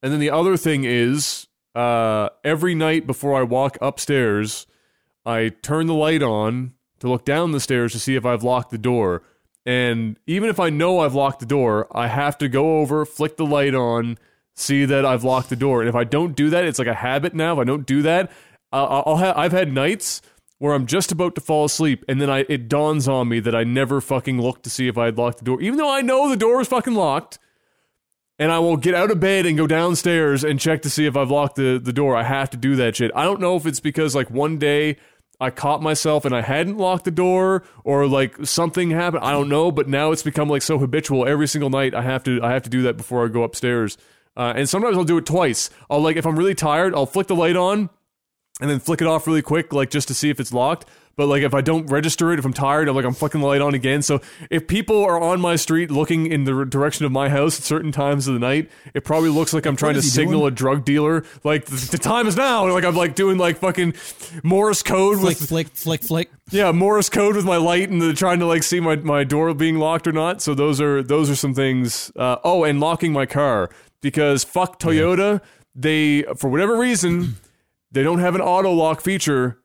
and 0.02 0.12
then 0.14 0.20
the 0.20 0.30
other 0.32 0.58
thing 0.58 0.84
is 0.84 1.48
uh 1.76 2.30
every 2.44 2.76
night 2.76 3.08
before 3.08 3.40
I 3.40 3.44
walk 3.44 3.78
upstairs, 3.82 4.68
I 5.26 5.50
turn 5.62 5.88
the 5.88 5.94
light 5.94 6.22
on 6.24 6.74
to 7.00 7.08
look 7.10 7.24
down 7.24 7.52
the 7.52 7.60
stairs 7.60 7.94
to 7.94 8.00
see 8.00 8.16
if 8.16 8.26
I've 8.26 8.44
locked 8.44 8.72
the 8.72 8.78
door. 8.78 9.24
And 9.66 10.18
even 10.26 10.50
if 10.50 10.60
I 10.60 10.70
know 10.70 11.00
I've 11.00 11.14
locked 11.16 11.40
the 11.40 11.46
door, 11.46 11.88
I 11.96 12.08
have 12.08 12.38
to 12.40 12.50
go 12.50 12.80
over, 12.80 13.06
flick 13.06 13.38
the 13.38 13.46
light 13.46 13.76
on, 13.76 14.18
see 14.56 14.84
that 14.86 15.06
I've 15.06 15.24
locked 15.24 15.50
the 15.50 15.56
door. 15.56 15.82
And 15.82 15.88
if 15.90 15.96
I 15.96 16.04
don't 16.06 16.36
do 16.36 16.50
that, 16.50 16.66
it's 16.66 16.80
like 16.80 16.88
a 16.88 16.94
habit 16.94 17.34
now. 17.34 17.54
If 17.54 17.60
I 17.60 17.64
don't 17.66 17.86
do 17.86 18.02
that, 18.02 18.32
I'll 18.72 19.18
ha- 19.18 19.34
I've 19.36 19.52
had 19.52 19.74
nights 19.74 20.22
where 20.60 20.74
I'm 20.74 20.86
just 20.86 21.12
about 21.12 21.36
to 21.36 21.42
fall 21.42 21.66
asleep, 21.66 22.04
and 22.08 22.22
then 22.22 22.30
I 22.30 22.46
it 22.50 22.68
dawns 22.68 23.08
on 23.08 23.30
me 23.30 23.40
that 23.40 23.56
I 23.56 23.64
never 23.64 24.02
fucking 24.02 24.40
looked 24.40 24.64
to 24.64 24.70
see 24.70 24.88
if 24.88 24.98
I 24.98 25.06
had 25.06 25.18
locked 25.18 25.40
the 25.40 25.46
door, 25.46 25.62
even 25.62 25.78
though 25.78 25.92
I 25.92 26.02
know 26.02 26.30
the 26.30 26.38
door 26.38 26.62
is 26.62 26.68
fucking 26.68 26.94
locked. 26.96 27.40
And 28.42 28.54
I 28.54 28.60
will 28.60 28.78
get 28.78 28.96
out 28.96 29.12
of 29.12 29.20
bed 29.20 29.46
and 29.46 29.58
go 29.58 29.68
downstairs 29.68 30.46
and 30.46 30.62
check 30.62 30.82
to 30.84 30.90
see 30.90 31.06
if 31.06 31.18
I've 31.18 31.30
locked 31.30 31.58
the, 31.58 31.78
the 31.78 31.92
door. 31.92 32.16
I 32.16 32.24
have 32.24 32.50
to 32.52 32.58
do 32.58 32.78
that 32.78 32.96
shit. 32.96 33.12
I 33.14 33.26
don't 33.26 33.42
know 33.42 33.58
if 33.58 33.66
it's 33.66 33.82
because 33.82 34.16
like 34.16 34.32
one 34.32 34.58
day 34.58 34.96
I 35.42 35.50
caught 35.50 35.82
myself 35.82 36.24
and 36.24 36.34
I 36.34 36.42
hadn't 36.42 36.78
locked 36.78 37.04
the 37.04 37.12
door 37.12 37.64
or 37.84 38.08
like 38.08 38.46
something 38.46 38.92
happened. 38.92 39.26
I 39.26 39.32
don't 39.32 39.50
know, 39.50 39.74
but 39.74 39.90
now 39.90 40.14
it's 40.14 40.24
become 40.24 40.48
like 40.48 40.62
so 40.62 40.78
habitual. 40.78 41.28
Every 41.28 41.50
single 41.50 41.70
night 41.70 41.94
I 41.94 42.02
have 42.02 42.24
to 42.24 42.42
I 42.42 42.54
have 42.54 42.64
to 42.64 42.70
do 42.70 42.82
that 42.84 42.96
before 42.96 43.26
I 43.26 43.28
go 43.28 43.44
upstairs. 43.44 43.98
Uh, 44.38 44.54
and 44.56 44.70
sometimes 44.70 44.96
I'll 44.96 45.04
do 45.04 45.18
it 45.18 45.26
twice. 45.26 45.70
I'll 45.90 46.00
like 46.00 46.16
if 46.16 46.26
I'm 46.26 46.40
really 46.40 46.56
tired, 46.56 46.96
I'll 46.96 47.06
flick 47.06 47.28
the 47.28 47.36
light 47.36 47.58
on 47.58 47.90
and 48.60 48.70
then 48.70 48.80
flick 48.80 49.02
it 49.02 49.08
off 49.08 49.28
really 49.28 49.42
quick, 49.42 49.74
like 49.74 49.90
just 49.90 50.08
to 50.10 50.14
see 50.14 50.30
if 50.30 50.40
it's 50.40 50.54
locked. 50.54 50.86
But 51.20 51.28
like 51.28 51.44
if 51.44 51.54
I 51.54 51.60
don't 51.60 51.86
register 51.88 52.32
it, 52.32 52.40
if 52.40 52.46
I'm 52.46 52.54
tired, 52.54 52.88
I'm 52.88 52.96
like 52.96 53.04
I'm 53.04 53.14
flicking 53.14 53.42
the 53.42 53.48
light 53.48 53.60
on 53.60 53.74
again. 53.74 54.02
So 54.02 54.22
if 54.50 54.68
people 54.68 55.04
are 55.04 55.22
on 55.22 55.42
my 55.42 55.58
street 55.58 55.92
looking 55.92 56.28
in 56.28 56.46
the 56.46 56.64
direction 56.64 57.06
of 57.06 57.12
my 57.12 57.28
house 57.28 57.60
at 57.60 57.66
certain 57.66 57.92
times 57.92 58.30
of 58.30 58.36
the 58.36 58.40
night, 58.40 58.70
it 58.94 59.04
probably 59.04 59.28
looks 59.28 59.54
like 59.54 59.66
I'm 59.66 59.76
trying 59.76 59.96
to 59.96 60.02
signal 60.02 60.40
doing? 60.40 60.54
a 60.54 60.56
drug 60.56 60.86
dealer. 60.86 61.26
Like 61.44 61.66
the, 61.66 61.98
time 61.98 62.26
is 62.26 62.38
now. 62.38 62.72
Like 62.72 62.86
I'm 62.86 62.96
like 62.96 63.16
doing 63.16 63.38
like 63.38 63.58
fucking 63.58 63.96
Morse 64.44 64.82
code 64.82 65.20
Flick, 65.20 65.40
with 65.42 65.50
flick, 65.50 65.68
flick, 65.68 66.04
flick. 66.04 66.30
yeah 66.52 66.72
Morse 66.72 67.10
code 67.10 67.36
with 67.36 67.44
my 67.44 67.58
light 67.58 67.90
and 67.90 68.02
the, 68.02 68.14
trying 68.14 68.40
to 68.40 68.46
like 68.46 68.64
see 68.64 68.80
my, 68.80 68.96
my 68.96 69.26
door 69.26 69.54
being 69.54 69.78
locked 69.78 70.08
or 70.08 70.14
not. 70.14 70.42
So 70.42 70.56
those 70.56 70.80
are 70.80 71.04
those 71.04 71.30
are 71.30 71.36
some 71.36 71.54
things. 71.54 72.14
Uh, 72.16 72.38
oh, 72.46 72.64
and 72.64 72.80
locking 72.80 73.12
my 73.12 73.26
car 73.26 73.70
because 74.00 74.46
fuck 74.46 74.80
Toyota. 74.80 75.42
They 75.76 76.24
for 76.38 76.50
whatever 76.50 76.78
reason 76.78 77.36
they 77.92 78.04
don't 78.04 78.20
have 78.20 78.36
an 78.36 78.42
auto 78.42 78.72
lock 78.72 79.02
feature 79.02 79.60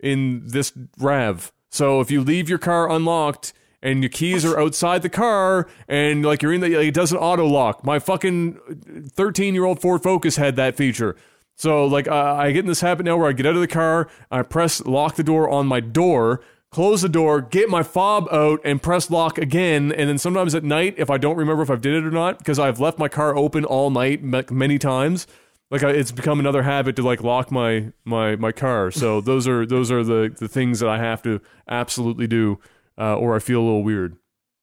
in 0.00 0.42
this 0.44 0.72
Rav. 0.98 1.52
So 1.70 2.00
if 2.00 2.10
you 2.10 2.20
leave 2.20 2.48
your 2.48 2.58
car 2.58 2.90
unlocked 2.90 3.52
and 3.82 4.02
your 4.02 4.10
keys 4.10 4.44
are 4.44 4.58
outside 4.58 5.02
the 5.02 5.08
car 5.08 5.68
and 5.88 6.24
like 6.24 6.42
you're 6.42 6.52
in 6.52 6.60
the 6.60 6.76
like, 6.76 6.88
it 6.88 6.94
doesn't 6.94 7.16
auto 7.16 7.46
lock. 7.46 7.84
My 7.84 7.98
fucking 7.98 9.08
13 9.14 9.54
year 9.54 9.64
old 9.64 9.80
Ford 9.80 10.02
Focus 10.02 10.36
had 10.36 10.56
that 10.56 10.76
feature. 10.76 11.16
So 11.56 11.86
like 11.86 12.08
uh, 12.08 12.34
I 12.34 12.52
get 12.52 12.60
in 12.60 12.66
this 12.66 12.80
habit 12.80 13.06
now 13.06 13.16
where 13.16 13.28
I 13.28 13.32
get 13.32 13.46
out 13.46 13.54
of 13.54 13.60
the 13.60 13.68
car, 13.68 14.08
I 14.30 14.42
press 14.42 14.84
lock 14.84 15.16
the 15.16 15.24
door 15.24 15.48
on 15.48 15.66
my 15.66 15.80
door, 15.80 16.42
close 16.70 17.02
the 17.02 17.08
door, 17.08 17.40
get 17.40 17.68
my 17.68 17.82
fob 17.82 18.26
out, 18.32 18.60
and 18.64 18.82
press 18.82 19.10
lock 19.10 19.38
again. 19.38 19.92
And 19.92 20.08
then 20.08 20.18
sometimes 20.18 20.54
at 20.54 20.64
night, 20.64 20.94
if 20.98 21.10
I 21.10 21.18
don't 21.18 21.36
remember 21.36 21.62
if 21.62 21.70
I've 21.70 21.80
did 21.80 21.94
it 21.94 22.06
or 22.06 22.10
not, 22.10 22.38
because 22.38 22.58
I've 22.58 22.80
left 22.80 22.98
my 22.98 23.08
car 23.08 23.36
open 23.36 23.64
all 23.64 23.90
night 23.90 24.22
ma- 24.22 24.42
many 24.50 24.78
times, 24.78 25.26
like 25.72 25.82
I, 25.82 25.90
it's 25.90 26.12
become 26.12 26.38
another 26.38 26.62
habit 26.62 26.96
to 26.96 27.02
like 27.02 27.22
lock 27.22 27.50
my 27.50 27.92
my 28.04 28.36
my 28.36 28.52
car. 28.52 28.90
So 28.90 29.20
those 29.22 29.48
are 29.48 29.66
those 29.66 29.90
are 29.90 30.04
the 30.04 30.32
the 30.38 30.46
things 30.46 30.80
that 30.80 30.88
I 30.88 30.98
have 30.98 31.22
to 31.22 31.40
absolutely 31.68 32.26
do, 32.26 32.60
uh, 32.98 33.16
or 33.16 33.34
I 33.34 33.38
feel 33.38 33.60
a 33.60 33.64
little 33.64 33.82
weird. 33.82 34.16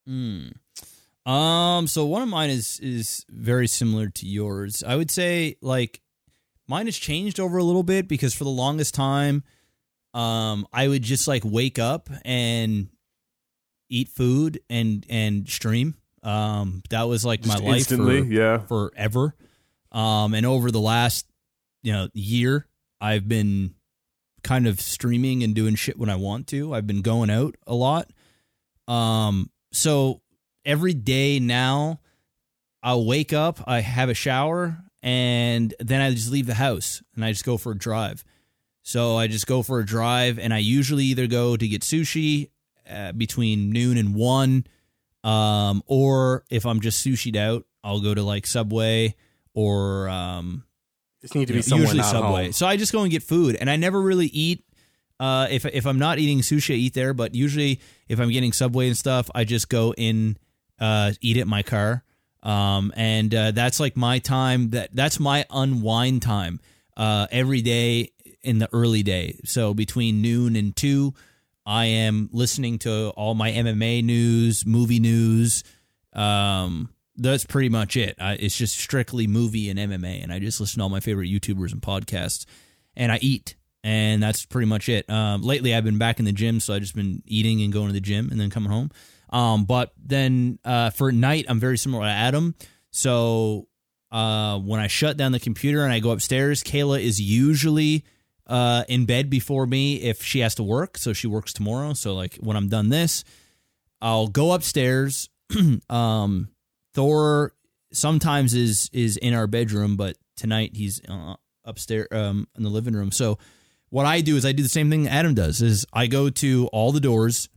Mm. 0.08 0.54
Um, 1.26 1.88
so 1.88 2.06
one 2.06 2.22
of 2.22 2.30
mine 2.30 2.52
is 2.52 2.80
is 2.82 3.26
very 3.28 3.68
similar 3.68 4.10
to 4.10 4.28
yours. 4.28 4.84
I 4.86 4.96
would 4.96 5.10
say 5.10 5.58
like 5.62 6.00
mine 6.68 6.86
has 6.86 6.96
changed 6.96 7.40
over 7.40 7.58
a 7.58 7.64
little 7.64 7.84
bit 7.84 8.08
because 8.08 8.36
for 8.36 8.44
the 8.44 8.50
longest 8.52 8.94
time, 8.94 9.44
um, 10.14 10.68
I 10.72 10.88
would 10.88 11.02
just 11.02 11.28
like 11.28 11.42
wake 11.44 11.80
up 11.80 12.10
and 12.24 12.88
eat 13.90 14.10
food 14.10 14.62
and 14.70 15.06
and 15.10 15.50
stream. 15.50 15.96
Um, 16.22 16.84
that 16.92 17.04
was 17.04 17.26
like 17.26 17.42
Just 17.42 17.62
my 17.62 17.66
life 17.66 17.78
instantly, 17.80 18.22
for, 18.22 18.32
yeah. 18.32 18.58
forever. 18.60 19.36
Um, 19.92 20.34
and 20.34 20.46
over 20.46 20.72
the 20.72 20.80
last 20.80 21.26
you 21.82 21.92
know 21.94 22.10
year, 22.14 22.68
I've 23.02 23.28
been 23.28 23.76
kind 24.44 24.68
of 24.68 24.80
streaming 24.80 25.44
and 25.44 25.54
doing 25.54 25.76
shit 25.76 25.98
when 25.98 26.10
I 26.10 26.16
want 26.16 26.48
to. 26.48 26.74
I've 26.74 26.88
been 26.88 27.02
going 27.02 27.30
out 27.30 27.56
a 27.68 27.76
lot. 27.76 28.10
Um, 28.88 29.50
so 29.72 30.22
every 30.66 30.94
day 30.94 31.40
now, 31.40 32.00
I'll 32.82 33.06
wake 33.06 33.34
up, 33.34 33.62
I 33.68 33.82
have 33.82 34.10
a 34.10 34.14
shower, 34.14 34.80
and 35.02 35.74
then 35.80 36.02
I 36.02 36.12
just 36.12 36.32
leave 36.32 36.48
the 36.48 36.54
house 36.54 37.02
and 37.16 37.24
I 37.24 37.32
just 37.32 37.46
go 37.46 37.58
for 37.58 37.72
a 37.72 37.78
drive. 37.78 38.24
So 38.82 39.18
I 39.18 39.28
just 39.28 39.46
go 39.46 39.62
for 39.62 39.80
a 39.80 39.86
drive, 39.86 40.40
and 40.40 40.54
I 40.54 40.60
usually 40.60 41.06
either 41.06 41.28
go 41.28 41.56
to 41.56 41.68
get 41.68 41.82
sushi 41.82 42.50
uh, 42.90 43.12
between 43.12 43.72
noon 43.72 43.98
and 43.98 44.16
one, 44.16 44.66
um, 45.24 45.84
or 45.86 46.44
if 46.50 46.66
I'm 46.66 46.80
just 46.80 47.06
sushied 47.06 47.36
out, 47.36 47.66
I'll 47.84 48.00
go 48.00 48.16
to 48.16 48.24
like 48.24 48.48
Subway 48.48 49.16
or 49.54 50.10
um, 50.10 50.64
Just 51.22 51.36
need 51.36 51.48
to 51.48 51.56
you 51.56 51.64
be 51.64 51.70
know, 51.70 51.78
usually 51.78 52.04
Subway. 52.04 52.44
home. 52.46 52.52
So 52.54 52.68
I 52.68 52.78
just 52.78 52.92
go 52.92 53.02
and 53.02 53.12
get 53.12 53.24
food, 53.24 53.56
and 53.56 53.70
I 53.70 53.76
never 53.76 54.02
really 54.02 54.28
eat. 54.28 54.64
Uh, 55.20 55.48
if 55.50 55.66
if 55.66 55.86
I'm 55.86 56.00
not 56.00 56.18
eating 56.20 56.40
sushi, 56.40 56.74
I 56.76 56.78
eat 56.78 56.94
there. 56.94 57.14
But 57.14 57.36
usually, 57.36 57.82
if 58.08 58.20
I'm 58.20 58.30
getting 58.30 58.54
Subway 58.54 58.88
and 58.88 58.98
stuff, 58.98 59.30
I 59.36 59.44
just 59.44 59.70
go 59.70 59.94
in, 59.94 60.38
uh, 60.80 61.12
eat 61.22 61.38
it 61.38 61.42
in 61.42 61.50
my 61.50 61.64
car. 61.64 62.04
Um, 62.42 62.94
and 62.96 63.36
uh, 63.36 63.52
that's 63.52 63.80
like 63.82 63.98
my 63.98 64.20
time. 64.20 64.70
That 64.70 64.90
that's 64.94 65.20
my 65.20 65.46
unwind 65.50 66.22
time. 66.22 66.60
Uh, 66.96 67.28
every 67.32 67.62
day 67.62 68.12
in 68.42 68.60
the 68.60 68.70
early 68.74 69.04
day. 69.04 69.40
So 69.46 69.74
between 69.74 70.22
noon 70.22 70.56
and 70.56 70.76
two, 70.76 71.14
I 71.66 71.86
am 71.86 72.30
listening 72.32 72.80
to 72.80 73.10
all 73.10 73.36
my 73.36 73.52
MMA 73.52 74.04
news, 74.04 74.66
movie 74.66 75.00
news. 75.00 75.64
Um, 76.14 76.90
that's 77.20 77.46
pretty 77.46 77.70
much 77.70 77.96
it. 77.98 78.16
I, 78.20 78.34
it's 78.34 78.58
just 78.58 78.78
strictly 78.78 79.28
movie 79.28 79.70
and 79.70 79.80
MMA, 79.80 80.24
and 80.24 80.32
I 80.32 80.40
just 80.40 80.60
listen 80.60 80.80
to 80.80 80.84
all 80.84 80.90
my 80.90 81.00
favorite 81.00 81.30
YouTubers 81.30 81.72
and 81.72 81.82
podcasts, 81.82 82.46
and 82.96 83.12
I 83.12 83.20
eat, 83.22 83.56
and 83.84 84.22
that's 84.22 84.46
pretty 84.46 84.68
much 84.68 84.90
it. 84.90 85.10
Um, 85.10 85.42
lately, 85.42 85.76
I've 85.76 85.84
been 85.84 85.98
back 85.98 86.20
in 86.20 86.26
the 86.26 86.32
gym, 86.32 86.60
so 86.60 86.74
I've 86.74 86.82
just 86.82 86.96
been 86.96 87.22
eating 87.26 87.62
and 87.62 87.72
going 87.72 87.88
to 87.88 87.94
the 87.94 88.02
gym, 88.02 88.30
and 88.32 88.40
then 88.40 88.50
coming 88.50 88.72
home. 88.72 88.92
Um, 89.32 89.66
but 89.66 89.94
then 90.04 90.60
uh, 90.66 90.90
for 90.90 91.12
night, 91.12 91.46
I'm 91.48 91.60
very 91.60 91.78
similar 91.78 92.04
to 92.04 92.10
Adam. 92.10 92.56
So 92.92 93.68
uh, 94.12 94.58
when 94.60 94.80
I 94.80 94.88
shut 94.88 95.18
down 95.18 95.32
the 95.32 95.40
computer 95.40 95.84
and 95.84 95.94
I 95.94 96.00
go 96.00 96.12
upstairs, 96.12 96.64
Kayla 96.64 97.02
is 97.02 97.22
usually 97.22 98.04
uh, 98.48 98.84
in 98.88 99.06
bed 99.06 99.30
before 99.30 99.68
me 99.68 99.98
if 99.98 100.24
she 100.24 100.40
has 100.40 100.56
to 100.56 100.64
work. 100.64 100.98
So 100.98 101.14
she 101.14 101.28
works 101.28 101.54
tomorrow. 101.54 101.94
So 101.94 102.16
like 102.16 102.36
when 102.36 102.58
I'm 102.58 102.70
done 102.70 102.90
this, 102.90 103.24
I'll 104.02 104.28
go 104.28 104.54
upstairs. 104.54 105.30
um, 105.90 106.50
Thor 106.94 107.54
sometimes 107.92 108.54
is 108.54 108.90
is 108.94 109.18
in 109.18 109.34
our 109.34 109.48
bedroom, 109.48 109.96
but 109.96 110.18
tonight 110.36 110.72
he's 110.76 111.02
uh, 111.08 111.36
upstairs 111.66 112.08
um, 112.12 112.48
in 112.58 112.64
the 112.64 112.70
living 112.70 112.94
room. 112.94 113.12
So 113.12 113.38
what 113.90 114.06
I 114.06 114.22
do 114.22 114.36
is 114.36 114.46
I 114.46 114.52
do 114.52 114.64
the 114.64 114.70
same 114.70 114.90
thing 114.90 115.08
Adam 115.08 115.34
does. 115.34 115.62
Is 115.62 115.86
I 115.94 116.08
go 116.08 116.30
to 116.30 116.68
all 116.74 116.92
the 116.92 117.00
doors 117.00 117.50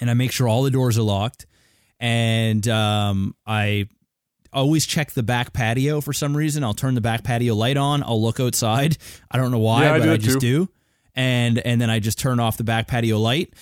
and 0.00 0.10
I 0.10 0.14
make 0.14 0.32
sure 0.32 0.48
all 0.48 0.62
the 0.62 0.70
doors 0.70 0.98
are 0.98 1.02
locked, 1.02 1.46
and 2.00 2.66
um, 2.68 3.34
I 3.46 3.88
always 4.52 4.86
check 4.86 5.10
the 5.12 5.22
back 5.22 5.52
patio 5.52 6.00
for 6.00 6.12
some 6.12 6.36
reason. 6.36 6.62
I'll 6.64 6.74
turn 6.74 6.94
the 6.94 7.00
back 7.00 7.24
patio 7.24 7.54
light 7.54 7.76
on. 7.76 8.02
I'll 8.02 8.22
look 8.22 8.38
outside. 8.40 8.96
I 9.30 9.36
don't 9.36 9.50
know 9.50 9.58
why, 9.58 9.84
Yeah, 9.84 9.94
I 9.94 9.98
but 9.98 10.04
do 10.04 10.12
I 10.12 10.16
just 10.16 10.40
too. 10.40 10.66
do. 10.66 10.68
And 11.14 11.58
and 11.58 11.80
then 11.80 11.90
I 11.90 12.00
just 12.00 12.18
turn 12.18 12.40
off 12.40 12.56
the 12.56 12.64
back 12.64 12.86
patio 12.88 13.18
light. 13.18 13.54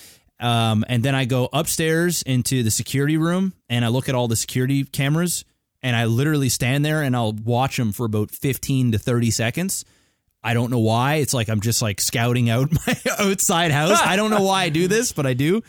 Um, 0.43 0.85
and 0.89 1.05
then 1.05 1.15
I 1.15 1.25
go 1.25 1.49
upstairs 1.53 2.23
into 2.23 2.65
the 2.65 2.71
security 2.73 3.17
room 3.17 3.55
and 3.69 3.85
I 3.85 3.89
look 3.89 4.09
at 4.09 4.17
all 4.17 4.27
the 4.27 4.37
security 4.37 4.83
cameras 4.83 5.45
and 5.83 5.95
I 5.95 6.07
literally 6.07 6.49
stand 6.49 6.85
there 6.85 7.01
and 7.03 7.15
I'll 7.15 7.33
watch 7.33 7.77
them 7.77 7.93
for 7.93 8.05
about 8.07 8.33
15 8.33 8.93
to 8.93 8.99
30 8.99 9.31
seconds. 9.31 9.85
I 10.43 10.55
don't 10.55 10.71
know 10.71 10.81
why. 10.81 11.17
It's 11.17 11.33
like 11.33 11.49
I'm 11.49 11.61
just 11.61 11.81
like 11.81 12.01
scouting 12.01 12.51
out 12.51 12.71
my 12.87 12.97
outside 13.21 13.71
house. 13.71 14.01
I 14.03 14.17
don't 14.17 14.31
know 14.31 14.43
why 14.43 14.65
I 14.65 14.69
do 14.69 14.89
this, 14.89 15.13
but 15.13 15.27
I 15.27 15.35
do. 15.35 15.63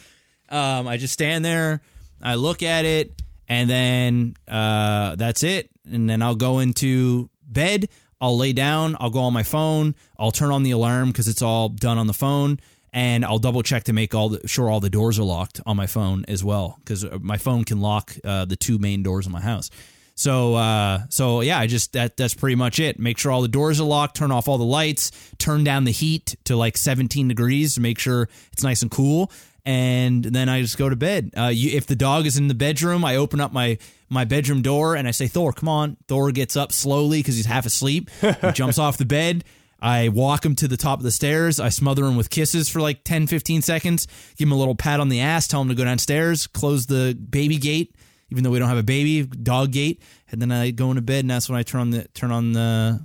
Um, 0.49 0.87
I 0.87 0.97
just 0.97 1.13
stand 1.13 1.45
there, 1.45 1.81
I 2.21 2.35
look 2.35 2.63
at 2.63 2.85
it, 2.85 3.21
and 3.47 3.69
then 3.69 4.35
uh, 4.47 5.15
that's 5.15 5.43
it. 5.43 5.69
And 5.91 6.09
then 6.09 6.21
I'll 6.21 6.35
go 6.35 6.59
into 6.59 7.29
bed. 7.47 7.89
I'll 8.19 8.37
lay 8.37 8.53
down. 8.53 8.95
I'll 8.99 9.09
go 9.09 9.21
on 9.21 9.33
my 9.33 9.43
phone. 9.43 9.95
I'll 10.17 10.31
turn 10.31 10.51
on 10.51 10.63
the 10.63 10.71
alarm 10.71 11.09
because 11.09 11.27
it's 11.27 11.41
all 11.41 11.69
done 11.69 11.97
on 11.97 12.07
the 12.07 12.13
phone, 12.13 12.59
and 12.93 13.25
I'll 13.25 13.39
double 13.39 13.63
check 13.63 13.85
to 13.85 13.93
make 13.93 14.13
all 14.13 14.29
the, 14.29 14.47
sure 14.47 14.69
all 14.69 14.79
the 14.79 14.89
doors 14.89 15.17
are 15.19 15.23
locked 15.23 15.59
on 15.65 15.75
my 15.75 15.87
phone 15.87 16.23
as 16.27 16.43
well 16.43 16.77
because 16.79 17.05
my 17.19 17.37
phone 17.37 17.63
can 17.63 17.81
lock 17.81 18.15
uh, 18.23 18.45
the 18.45 18.55
two 18.55 18.77
main 18.77 19.01
doors 19.01 19.25
of 19.25 19.31
my 19.31 19.41
house. 19.41 19.69
So 20.15 20.53
uh, 20.53 21.01
so 21.09 21.41
yeah, 21.41 21.57
I 21.57 21.65
just 21.65 21.93
that 21.93 22.17
that's 22.17 22.35
pretty 22.35 22.55
much 22.55 22.79
it. 22.79 22.99
Make 22.99 23.17
sure 23.17 23.31
all 23.31 23.41
the 23.41 23.47
doors 23.47 23.81
are 23.81 23.85
locked, 23.85 24.15
turn 24.15 24.31
off 24.31 24.47
all 24.47 24.59
the 24.59 24.63
lights, 24.63 25.11
turn 25.39 25.63
down 25.63 25.85
the 25.85 25.91
heat 25.91 26.35
to 26.45 26.55
like 26.55 26.77
17 26.77 27.27
degrees 27.27 27.75
to 27.75 27.81
make 27.81 27.97
sure 27.97 28.29
it's 28.51 28.63
nice 28.63 28.83
and 28.83 28.91
cool, 28.91 29.31
and 29.65 30.23
then 30.23 30.49
I 30.49 30.61
just 30.61 30.77
go 30.77 30.87
to 30.87 30.95
bed. 30.95 31.31
Uh, 31.35 31.47
you, 31.47 31.75
if 31.75 31.87
the 31.87 31.95
dog 31.95 32.27
is 32.27 32.37
in 32.37 32.47
the 32.47 32.53
bedroom, 32.53 33.03
I 33.03 33.15
open 33.15 33.41
up 33.41 33.51
my 33.51 33.79
my 34.07 34.23
bedroom 34.23 34.61
door 34.61 34.95
and 34.95 35.07
I 35.07 35.11
say, 35.11 35.27
"Thor, 35.27 35.51
come 35.51 35.67
on." 35.67 35.97
Thor 36.07 36.31
gets 36.31 36.55
up 36.55 36.71
slowly 36.71 37.19
because 37.19 37.35
he's 37.35 37.47
half 37.47 37.65
asleep. 37.65 38.11
He 38.21 38.51
jumps 38.51 38.77
off 38.79 38.97
the 38.97 39.05
bed. 39.05 39.43
I 39.83 40.07
walk 40.09 40.45
him 40.45 40.55
to 40.55 40.67
the 40.67 40.77
top 40.77 40.99
of 40.99 41.03
the 41.03 41.11
stairs. 41.11 41.59
I 41.59 41.67
smother 41.69 42.05
him 42.05 42.15
with 42.15 42.29
kisses 42.29 42.69
for 42.69 42.79
like 42.79 43.03
10, 43.03 43.27
15 43.27 43.61
seconds. 43.61 44.07
Give 44.37 44.47
him 44.47 44.53
a 44.53 44.57
little 44.57 44.75
pat 44.75 44.99
on 45.01 45.09
the 45.09 45.19
ass. 45.19 45.47
Tell 45.47 45.61
him 45.61 45.67
to 45.69 45.75
go 45.75 45.83
downstairs. 45.83 46.47
Close 46.47 46.85
the 46.85 47.13
baby 47.29 47.57
gate 47.57 47.95
even 48.31 48.43
though 48.43 48.49
we 48.49 48.57
don't 48.57 48.69
have 48.69 48.77
a 48.79 48.83
baby 48.83 49.23
dog 49.27 49.71
gate 49.71 50.01
and 50.31 50.41
then 50.41 50.51
i 50.51 50.71
go 50.71 50.89
into 50.89 51.03
bed 51.03 51.19
and 51.19 51.29
that's 51.29 51.47
when 51.49 51.59
i 51.59 51.61
turn 51.61 51.81
on 51.81 51.91
the 51.91 52.07
turn 52.15 52.31
on 52.31 52.53
the 52.53 52.99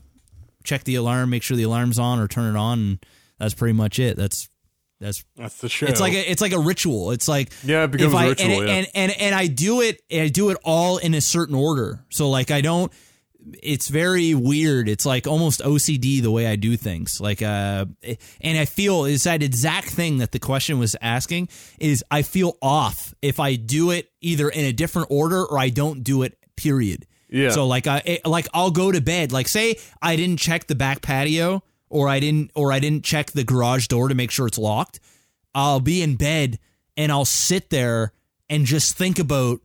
check 0.64 0.84
the 0.84 0.94
alarm 0.94 1.28
make 1.28 1.42
sure 1.42 1.54
the 1.54 1.64
alarm's 1.64 1.98
on 1.98 2.18
or 2.18 2.26
turn 2.26 2.54
it 2.54 2.58
on 2.58 2.78
and 2.78 3.06
that's 3.38 3.52
pretty 3.52 3.74
much 3.74 3.98
it 3.98 4.16
that's 4.16 4.48
that's 5.00 5.24
That's 5.36 5.56
the 5.58 5.68
show. 5.68 5.84
it's 5.86 6.00
like 6.00 6.14
a 6.14 6.30
it's 6.30 6.40
like 6.40 6.52
a 6.52 6.58
ritual 6.58 7.10
it's 7.10 7.28
like 7.28 7.52
Yeah, 7.62 7.84
it 7.84 7.90
becomes 7.90 8.12
if 8.12 8.18
a 8.18 8.22
I, 8.22 8.28
ritual, 8.28 8.46
and, 8.60 8.68
yeah. 8.68 8.74
and, 8.74 8.86
and 8.94 9.12
and 9.20 9.34
i 9.34 9.48
do 9.48 9.82
it 9.82 10.00
i 10.10 10.28
do 10.28 10.48
it 10.48 10.56
all 10.64 10.96
in 10.96 11.12
a 11.12 11.20
certain 11.20 11.54
order 11.54 12.02
so 12.08 12.30
like 12.30 12.50
i 12.50 12.62
don't 12.62 12.90
it's 13.62 13.88
very 13.88 14.34
weird. 14.34 14.88
It's 14.88 15.06
like 15.06 15.26
almost 15.26 15.60
OCD 15.60 16.20
the 16.22 16.30
way 16.30 16.46
I 16.46 16.56
do 16.56 16.76
things. 16.76 17.20
Like, 17.20 17.42
uh, 17.42 17.86
and 18.40 18.58
I 18.58 18.64
feel 18.64 19.04
is 19.04 19.24
that 19.24 19.42
exact 19.42 19.88
thing 19.88 20.18
that 20.18 20.32
the 20.32 20.38
question 20.38 20.78
was 20.78 20.96
asking 21.00 21.48
is 21.78 22.04
I 22.10 22.22
feel 22.22 22.56
off 22.62 23.14
if 23.22 23.40
I 23.40 23.54
do 23.56 23.90
it 23.90 24.10
either 24.20 24.48
in 24.48 24.64
a 24.64 24.72
different 24.72 25.08
order 25.10 25.44
or 25.44 25.58
I 25.58 25.68
don't 25.70 26.02
do 26.02 26.22
it. 26.22 26.36
Period. 26.56 27.06
Yeah. 27.28 27.50
So 27.50 27.66
like 27.66 27.86
I 27.86 28.02
it- 28.04 28.26
like 28.26 28.48
I'll 28.54 28.70
go 28.70 28.90
to 28.90 29.00
bed. 29.00 29.32
Like 29.32 29.48
say 29.48 29.76
I 30.02 30.16
didn't 30.16 30.38
check 30.38 30.66
the 30.66 30.74
back 30.74 31.02
patio 31.02 31.62
or 31.88 32.08
I 32.08 32.20
didn't 32.20 32.50
or 32.54 32.72
I 32.72 32.80
didn't 32.80 33.04
check 33.04 33.30
the 33.30 33.44
garage 33.44 33.86
door 33.86 34.08
to 34.08 34.14
make 34.14 34.30
sure 34.30 34.46
it's 34.46 34.58
locked. 34.58 34.98
I'll 35.54 35.80
be 35.80 36.02
in 36.02 36.16
bed 36.16 36.58
and 36.96 37.12
I'll 37.12 37.24
sit 37.24 37.70
there 37.70 38.12
and 38.50 38.64
just 38.64 38.96
think 38.96 39.18
about 39.18 39.60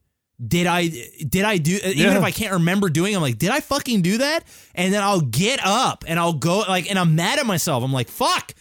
did 0.46 0.68
I 0.68 0.88
did 0.88 1.44
I 1.46 1.58
do 1.58 1.76
even 1.76 1.98
Yeah. 1.98 2.18
if 2.18 2.24
I 2.24 2.32
can't 2.32 2.54
remember 2.54 2.90
doing 2.90 3.16
I'm 3.16 3.22
like 3.22 3.38
did 3.38 3.50
I 3.52 3.60
fucking 3.62 4.02
do 4.02 4.18
that? 4.20 4.44
And 4.76 4.94
then 4.94 5.02
I'll 5.04 5.22
get 5.22 5.60
up 5.64 6.04
and 6.08 6.20
I'll 6.20 6.34
go 6.34 6.60
like 6.60 6.90
and 6.90 6.98
I'm 7.00 7.16
mad 7.16 7.40
at 7.40 7.46
myself. 7.46 7.84
I'm 7.84 7.94
like 7.94 8.10
fuck. 8.10 8.54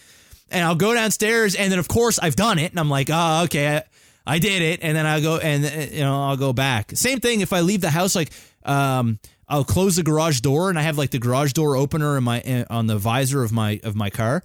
And 0.51 0.65
I'll 0.65 0.75
go 0.75 0.93
downstairs 0.95 1.55
and 1.55 1.73
then 1.73 1.79
of 1.79 1.89
course 1.89 2.19
I've 2.19 2.37
done 2.37 2.59
it. 2.59 2.71
And 2.73 2.79
I'm 2.81 2.91
like 2.91 3.09
oh 3.11 3.45
okay 3.45 3.77
I, 3.79 3.83
I 4.27 4.39
did 4.39 4.63
it. 4.63 4.81
And 4.83 4.97
then 4.97 5.07
I'll 5.07 5.23
go 5.23 5.39
and 5.39 5.65
uh, 5.65 5.95
you 5.95 6.01
know 6.01 6.23
I'll 6.25 6.37
go 6.37 6.53
back. 6.53 6.93
Same 6.95 7.21
thing 7.21 7.41
if 7.41 7.53
I 7.53 7.61
leave 7.61 7.81
the 7.81 7.91
house 7.91 8.15
like 8.15 8.31
um 8.65 9.19
I'll 9.49 9.65
close 9.65 9.97
the 9.97 10.03
garage 10.03 10.41
door 10.41 10.71
and 10.71 10.79
I 10.79 10.83
have 10.83 10.97
like 10.97 11.11
the 11.11 11.19
garage 11.19 11.53
door 11.53 11.77
opener 11.77 12.17
in 12.17 12.25
my 12.25 12.41
uh, 12.43 12.65
on 12.71 12.87
the 12.87 12.97
visor 12.99 13.43
of 13.43 13.53
my 13.53 13.81
of 13.83 13.95
my 13.97 14.09
car. 14.11 14.43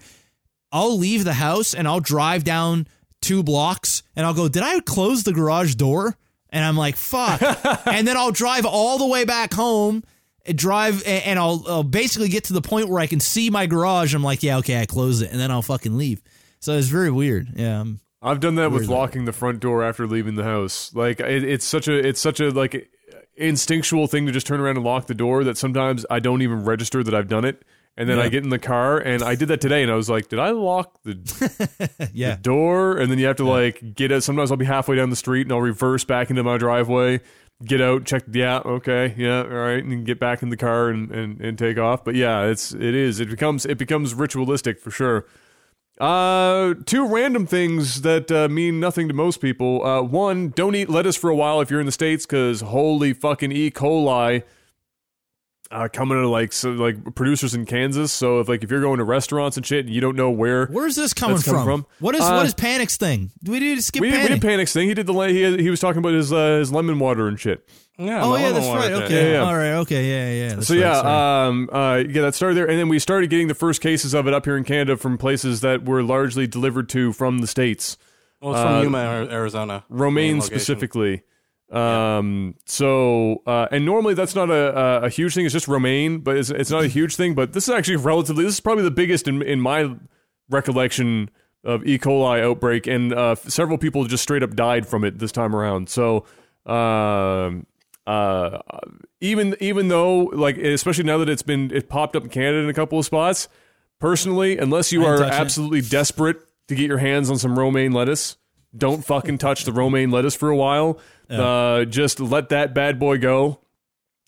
I'll 0.72 0.98
leave 0.98 1.24
the 1.24 1.32
house 1.34 1.72
and 1.74 1.88
I'll 1.88 2.00
drive 2.00 2.44
down 2.44 2.86
two 3.22 3.42
blocks 3.42 4.02
and 4.14 4.26
I'll 4.26 4.34
go, 4.34 4.48
Did 4.48 4.62
I 4.62 4.80
close 4.80 5.22
the 5.22 5.32
garage 5.32 5.76
door? 5.76 6.16
And 6.50 6.64
I'm 6.64 6.76
like, 6.76 6.96
Fuck. 6.96 7.42
and 7.86 8.06
then 8.06 8.16
I'll 8.16 8.32
drive 8.32 8.64
all 8.66 8.98
the 8.98 9.06
way 9.06 9.24
back 9.24 9.52
home 9.54 10.02
and 10.46 10.56
drive 10.56 11.02
and 11.06 11.38
I'll, 11.38 11.64
I'll 11.68 11.82
basically 11.84 12.28
get 12.28 12.44
to 12.44 12.52
the 12.52 12.62
point 12.62 12.88
where 12.88 13.00
I 13.00 13.06
can 13.06 13.20
see 13.20 13.50
my 13.50 13.66
garage. 13.66 14.14
I'm 14.14 14.22
like, 14.22 14.42
Yeah, 14.42 14.58
okay, 14.58 14.80
I 14.80 14.86
close 14.86 15.20
it. 15.22 15.30
And 15.30 15.38
then 15.40 15.50
I'll 15.50 15.62
fucking 15.62 15.96
leave. 15.96 16.22
So 16.60 16.72
it's 16.76 16.88
very 16.88 17.10
weird. 17.10 17.48
Yeah. 17.54 17.78
I'm- 17.78 18.00
I've 18.20 18.40
done 18.40 18.56
that 18.56 18.72
with 18.72 18.88
locking 18.88 19.26
the 19.26 19.32
front 19.32 19.60
door 19.60 19.84
after 19.84 20.04
leaving 20.04 20.34
the 20.34 20.42
house. 20.42 20.92
Like 20.92 21.20
it, 21.20 21.44
it's 21.44 21.64
such 21.64 21.86
a 21.86 21.96
it's 22.04 22.20
such 22.20 22.40
a 22.40 22.50
like 22.50 22.90
instinctual 23.36 24.08
thing 24.08 24.26
to 24.26 24.32
just 24.32 24.46
turn 24.46 24.58
around 24.60 24.76
and 24.76 24.84
lock 24.84 25.06
the 25.06 25.14
door 25.14 25.44
that 25.44 25.56
sometimes 25.56 26.04
I 26.10 26.18
don't 26.18 26.42
even 26.42 26.64
register 26.64 27.04
that 27.04 27.14
I've 27.14 27.28
done 27.28 27.44
it. 27.44 27.62
And 27.98 28.08
then 28.08 28.18
I 28.20 28.28
get 28.28 28.44
in 28.44 28.50
the 28.50 28.60
car 28.60 28.96
and 28.98 29.24
I 29.24 29.34
did 29.34 29.48
that 29.48 29.60
today 29.60 29.82
and 29.82 29.90
I 29.90 29.96
was 29.96 30.08
like, 30.08 30.28
did 30.28 30.38
I 30.38 30.50
lock 30.50 31.02
the 31.02 32.10
Yeah. 32.14 32.36
door? 32.40 32.96
And 32.96 33.10
then 33.10 33.18
you 33.18 33.26
have 33.26 33.36
to 33.36 33.44
like 33.44 33.94
get 33.96 34.12
it. 34.12 34.22
Sometimes 34.22 34.52
I'll 34.52 34.56
be 34.56 34.64
halfway 34.66 34.94
down 34.94 35.10
the 35.10 35.16
street 35.16 35.42
and 35.42 35.52
I'll 35.52 35.60
reverse 35.60 36.04
back 36.04 36.30
into 36.30 36.44
my 36.44 36.58
driveway, 36.58 37.18
get 37.64 37.80
out, 37.80 38.04
check. 38.04 38.22
Yeah, 38.30 38.58
okay, 38.64 39.14
yeah, 39.18 39.40
all 39.42 39.48
right, 39.48 39.82
and 39.82 40.06
get 40.06 40.20
back 40.20 40.44
in 40.44 40.50
the 40.50 40.56
car 40.56 40.90
and, 40.90 41.10
and, 41.10 41.40
and 41.40 41.58
take 41.58 41.76
off. 41.76 42.04
But 42.04 42.14
yeah, 42.14 42.44
it's 42.44 42.72
it 42.72 42.94
is. 42.94 43.18
It 43.18 43.28
becomes 43.28 43.66
it 43.66 43.78
becomes 43.78 44.14
ritualistic 44.14 44.78
for 44.80 44.92
sure. 44.92 45.26
Uh, 46.00 46.74
two 46.86 47.04
random 47.04 47.48
things 47.48 48.02
that 48.02 48.30
uh, 48.30 48.48
mean 48.48 48.78
nothing 48.78 49.08
to 49.08 49.14
most 49.14 49.40
people. 49.40 49.84
Uh, 49.84 50.00
one, 50.02 50.50
don't 50.50 50.76
eat 50.76 50.88
lettuce 50.88 51.16
for 51.16 51.28
a 51.30 51.34
while 51.34 51.60
if 51.60 51.68
you're 51.68 51.80
in 51.80 51.86
the 51.86 51.90
states, 51.90 52.24
because 52.26 52.60
holy 52.60 53.12
fucking 53.12 53.50
E. 53.50 53.72
coli. 53.72 54.44
Uh, 55.70 55.86
coming 55.92 56.16
to 56.16 56.26
like 56.26 56.50
so 56.50 56.70
like 56.70 57.14
producers 57.14 57.54
in 57.54 57.66
Kansas. 57.66 58.10
So 58.10 58.40
if 58.40 58.48
like 58.48 58.64
if 58.64 58.70
you're 58.70 58.80
going 58.80 58.96
to 58.98 59.04
restaurants 59.04 59.58
and 59.58 59.66
shit, 59.66 59.84
and 59.84 59.94
you 59.94 60.00
don't 60.00 60.16
know 60.16 60.30
where 60.30 60.64
Where's 60.68 60.96
this 60.96 61.12
coming 61.12 61.36
That's 61.36 61.46
coming 61.46 61.62
from? 61.62 61.82
from? 61.82 61.90
What 62.00 62.14
is 62.14 62.22
Uh, 62.22 62.32
what 62.36 62.46
is 62.46 62.54
Panic's 62.54 62.96
thing? 62.96 63.30
Do 63.44 63.52
we 63.52 63.60
need 63.60 63.74
to 63.74 63.82
skip 63.82 64.00
we, 64.00 64.10
we 64.10 64.28
did 64.28 64.40
Panic's 64.40 64.72
thing. 64.72 64.88
He 64.88 64.94
did 64.94 65.06
the 65.06 65.12
he 65.12 65.58
he 65.62 65.68
was 65.68 65.78
talking 65.78 65.98
about 65.98 66.14
his 66.14 66.32
uh, 66.32 66.56
his 66.58 66.72
lemon 66.72 66.98
water 66.98 67.28
and 67.28 67.38
shit. 67.38 67.68
Yeah. 67.98 68.24
oh 68.24 68.34
yeah, 68.36 68.52
that's 68.52 68.66
right. 68.66 68.88
that. 68.92 69.02
Okay, 69.02 69.26
Yeah, 69.26 69.32
yeah. 69.32 69.44
all 69.44 69.54
right. 69.54 69.72
Okay, 69.80 70.08
yeah, 70.08 70.46
yeah. 70.48 70.54
That's 70.54 70.68
so 70.68 70.74
right, 70.74 70.80
yeah, 70.80 71.02
sorry. 71.02 71.48
um, 71.48 71.68
uh, 71.70 71.96
yeah, 72.08 72.22
that 72.22 72.34
started 72.34 72.54
there, 72.56 72.66
and 72.70 72.78
then 72.78 72.88
we 72.88 72.98
started 72.98 73.28
getting 73.28 73.48
the 73.48 73.54
first 73.54 73.82
cases 73.82 74.14
of 74.14 74.26
it 74.26 74.32
up 74.32 74.46
here 74.46 74.56
in 74.56 74.64
Canada 74.64 74.96
from 74.96 75.18
places 75.18 75.60
that 75.60 75.84
were 75.84 76.02
largely 76.02 76.46
delivered 76.46 76.88
to 76.90 77.12
from 77.12 77.40
the 77.40 77.46
states, 77.46 77.98
Well, 78.40 78.52
it's 78.52 78.62
from 78.62 78.72
Uh, 78.76 78.82
Yuma, 78.84 78.98
Arizona. 79.30 79.84
main 79.90 79.98
Romaine 80.00 80.34
location. 80.36 80.58
specifically. 80.60 81.22
Um, 81.70 82.54
so 82.64 83.42
uh, 83.46 83.68
and 83.70 83.84
normally 83.84 84.14
that's 84.14 84.34
not 84.34 84.50
a, 84.50 84.78
a 84.78 85.00
a 85.02 85.08
huge 85.10 85.34
thing. 85.34 85.44
It's 85.44 85.52
just 85.52 85.68
romaine, 85.68 86.20
but 86.20 86.36
it's 86.36 86.50
it's 86.50 86.70
not 86.70 86.84
a 86.84 86.88
huge 86.88 87.16
thing. 87.16 87.34
But 87.34 87.52
this 87.52 87.68
is 87.68 87.74
actually 87.74 87.96
relatively. 87.96 88.44
This 88.44 88.54
is 88.54 88.60
probably 88.60 88.84
the 88.84 88.90
biggest 88.90 89.28
in 89.28 89.42
in 89.42 89.60
my 89.60 89.94
recollection 90.48 91.30
of 91.64 91.86
E. 91.86 91.98
coli 91.98 92.42
outbreak, 92.42 92.86
and 92.86 93.12
uh, 93.12 93.34
several 93.34 93.76
people 93.76 94.04
just 94.04 94.22
straight 94.22 94.42
up 94.42 94.54
died 94.54 94.86
from 94.86 95.04
it 95.04 95.18
this 95.18 95.32
time 95.32 95.54
around. 95.54 95.88
So. 95.88 96.24
Um, 96.66 97.66
uh, 98.06 98.60
even 99.20 99.54
even 99.60 99.88
though 99.88 100.30
like 100.32 100.56
especially 100.56 101.04
now 101.04 101.18
that 101.18 101.28
it's 101.28 101.42
been 101.42 101.70
it 101.74 101.90
popped 101.90 102.16
up 102.16 102.22
in 102.22 102.30
Canada 102.30 102.60
in 102.60 102.68
a 102.70 102.74
couple 102.74 102.98
of 102.98 103.04
spots, 103.04 103.48
personally, 103.98 104.56
unless 104.56 104.92
you 104.92 105.04
are 105.04 105.22
it. 105.22 105.30
absolutely 105.30 105.82
desperate 105.82 106.38
to 106.68 106.74
get 106.74 106.86
your 106.86 106.98
hands 106.98 107.30
on 107.30 107.38
some 107.38 107.58
romaine 107.58 107.92
lettuce, 107.92 108.38
don't 108.76 109.04
fucking 109.04 109.36
touch 109.38 109.64
the 109.64 109.72
romaine 109.72 110.10
lettuce 110.10 110.34
for 110.34 110.48
a 110.48 110.56
while. 110.56 110.98
Uh, 111.30 111.84
just 111.84 112.20
let 112.20 112.48
that 112.50 112.74
bad 112.74 112.98
boy 112.98 113.18
go. 113.18 113.60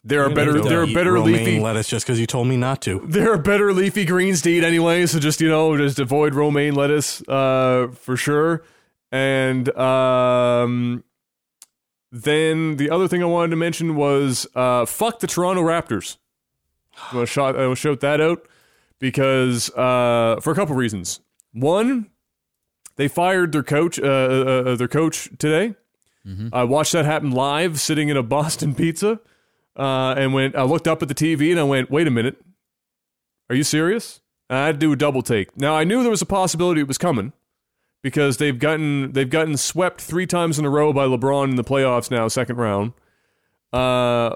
There 0.02 0.22
are 0.24 0.30
better 0.30 0.60
there 0.62 0.80
are 0.80 0.86
better 0.86 1.12
romaine 1.12 1.44
leafy 1.44 1.60
lettuce 1.60 1.86
just 1.88 2.06
because 2.06 2.18
you 2.18 2.26
told 2.26 2.46
me 2.46 2.56
not 2.56 2.80
to. 2.82 3.02
there 3.06 3.32
are 3.32 3.38
better 3.38 3.72
leafy 3.72 4.04
greens 4.06 4.40
to 4.42 4.50
eat 4.50 4.64
anyway, 4.64 5.04
so 5.06 5.18
just 5.18 5.40
you 5.42 5.48
know, 5.48 5.76
just 5.76 5.98
avoid 5.98 6.34
romaine 6.34 6.74
lettuce 6.74 7.22
uh 7.28 7.88
for 7.94 8.16
sure. 8.16 8.62
And 9.12 9.68
um 9.76 11.04
then 12.12 12.76
the 12.76 12.90
other 12.90 13.08
thing 13.08 13.22
I 13.22 13.26
wanted 13.26 13.50
to 13.50 13.56
mention 13.56 13.94
was 13.94 14.46
uh 14.54 14.86
fuck 14.86 15.20
the 15.20 15.26
Toronto 15.26 15.62
Raptors. 15.62 16.16
I 17.12 17.20
to 17.20 17.26
shout 17.26 17.58
I 17.58 17.72
shout 17.74 18.00
that 18.00 18.20
out 18.22 18.46
because 18.98 19.70
uh 19.74 20.38
for 20.40 20.50
a 20.50 20.54
couple 20.54 20.74
reasons. 20.76 21.20
One, 21.52 22.08
they 22.96 23.08
fired 23.08 23.52
their 23.52 23.62
coach 23.62 23.98
uh, 23.98 24.02
uh, 24.06 24.62
uh, 24.66 24.76
their 24.76 24.88
coach 24.88 25.28
today. 25.38 25.74
I 26.52 26.64
watched 26.64 26.92
that 26.92 27.04
happen 27.04 27.30
live 27.30 27.80
sitting 27.80 28.08
in 28.08 28.16
a 28.16 28.22
Boston 28.36 28.74
pizza. 28.74 29.20
Uh, 29.76 30.14
and 30.16 30.34
when 30.34 30.54
I 30.56 30.62
looked 30.62 30.86
up 30.86 31.02
at 31.02 31.08
the 31.08 31.14
TV 31.14 31.50
and 31.50 31.58
I 31.58 31.62
went, 31.62 31.90
wait 31.90 32.06
a 32.06 32.10
minute, 32.10 32.36
are 33.48 33.56
you 33.56 33.64
serious? 33.64 34.20
And 34.48 34.58
I 34.58 34.66
had 34.66 34.76
to 34.76 34.78
do 34.78 34.92
a 34.92 34.96
double 34.96 35.22
take. 35.22 35.56
Now 35.56 35.76
I 35.76 35.84
knew 35.84 36.02
there 36.02 36.10
was 36.10 36.22
a 36.22 36.26
possibility 36.26 36.80
it 36.80 36.88
was 36.88 36.98
coming 36.98 37.32
because 38.02 38.36
they've 38.38 38.58
gotten 38.58 39.12
they've 39.12 39.30
gotten 39.30 39.56
swept 39.56 40.00
three 40.00 40.26
times 40.26 40.58
in 40.58 40.64
a 40.64 40.70
row 40.70 40.92
by 40.92 41.06
LeBron 41.06 41.50
in 41.50 41.56
the 41.56 41.64
playoffs 41.64 42.10
now, 42.10 42.28
second 42.28 42.56
round. 42.56 42.92
Uh, 43.72 44.34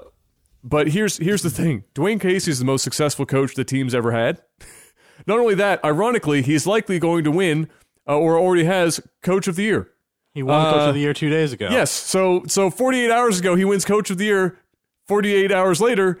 but 0.63 0.89
here's 0.89 1.17
here's 1.17 1.41
the 1.41 1.49
thing: 1.49 1.83
Dwane 1.93 2.19
Casey 2.19 2.51
is 2.51 2.59
the 2.59 2.65
most 2.65 2.83
successful 2.83 3.25
coach 3.25 3.55
the 3.55 3.63
team's 3.63 3.93
ever 3.93 4.11
had. 4.11 4.41
Not 5.27 5.39
only 5.39 5.55
that, 5.55 5.83
ironically, 5.83 6.41
he's 6.41 6.67
likely 6.67 6.99
going 6.99 7.23
to 7.23 7.31
win 7.31 7.69
uh, 8.07 8.17
or 8.17 8.37
already 8.37 8.65
has 8.65 8.99
Coach 9.21 9.47
of 9.47 9.55
the 9.55 9.63
Year. 9.63 9.89
He 10.35 10.43
won 10.43 10.65
Coach 10.71 10.81
Uh, 10.81 10.89
of 10.89 10.93
the 10.93 10.99
Year 10.99 11.13
two 11.13 11.29
days 11.31 11.51
ago. 11.53 11.69
Yes. 11.71 11.89
So 11.89 12.43
so 12.47 12.69
48 12.69 13.09
hours 13.09 13.39
ago, 13.39 13.55
he 13.55 13.65
wins 13.65 13.85
Coach 13.85 14.11
of 14.11 14.19
the 14.19 14.25
Year. 14.25 14.59
48 15.07 15.51
hours 15.51 15.81
later, 15.81 16.19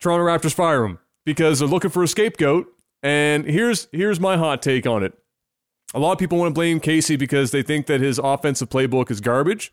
Toronto 0.00 0.24
Raptors 0.24 0.54
fire 0.54 0.84
him 0.84 0.98
because 1.26 1.58
they're 1.58 1.68
looking 1.68 1.90
for 1.90 2.02
a 2.02 2.08
scapegoat. 2.08 2.66
And 3.02 3.44
here's 3.44 3.88
here's 3.92 4.18
my 4.20 4.36
hot 4.36 4.62
take 4.62 4.86
on 4.86 5.02
it. 5.02 5.12
A 5.94 5.98
lot 5.98 6.12
of 6.12 6.18
people 6.18 6.38
want 6.38 6.50
to 6.50 6.54
blame 6.54 6.78
Casey 6.80 7.16
because 7.16 7.50
they 7.50 7.62
think 7.62 7.86
that 7.86 8.00
his 8.00 8.18
offensive 8.18 8.68
playbook 8.70 9.10
is 9.10 9.20
garbage. 9.20 9.72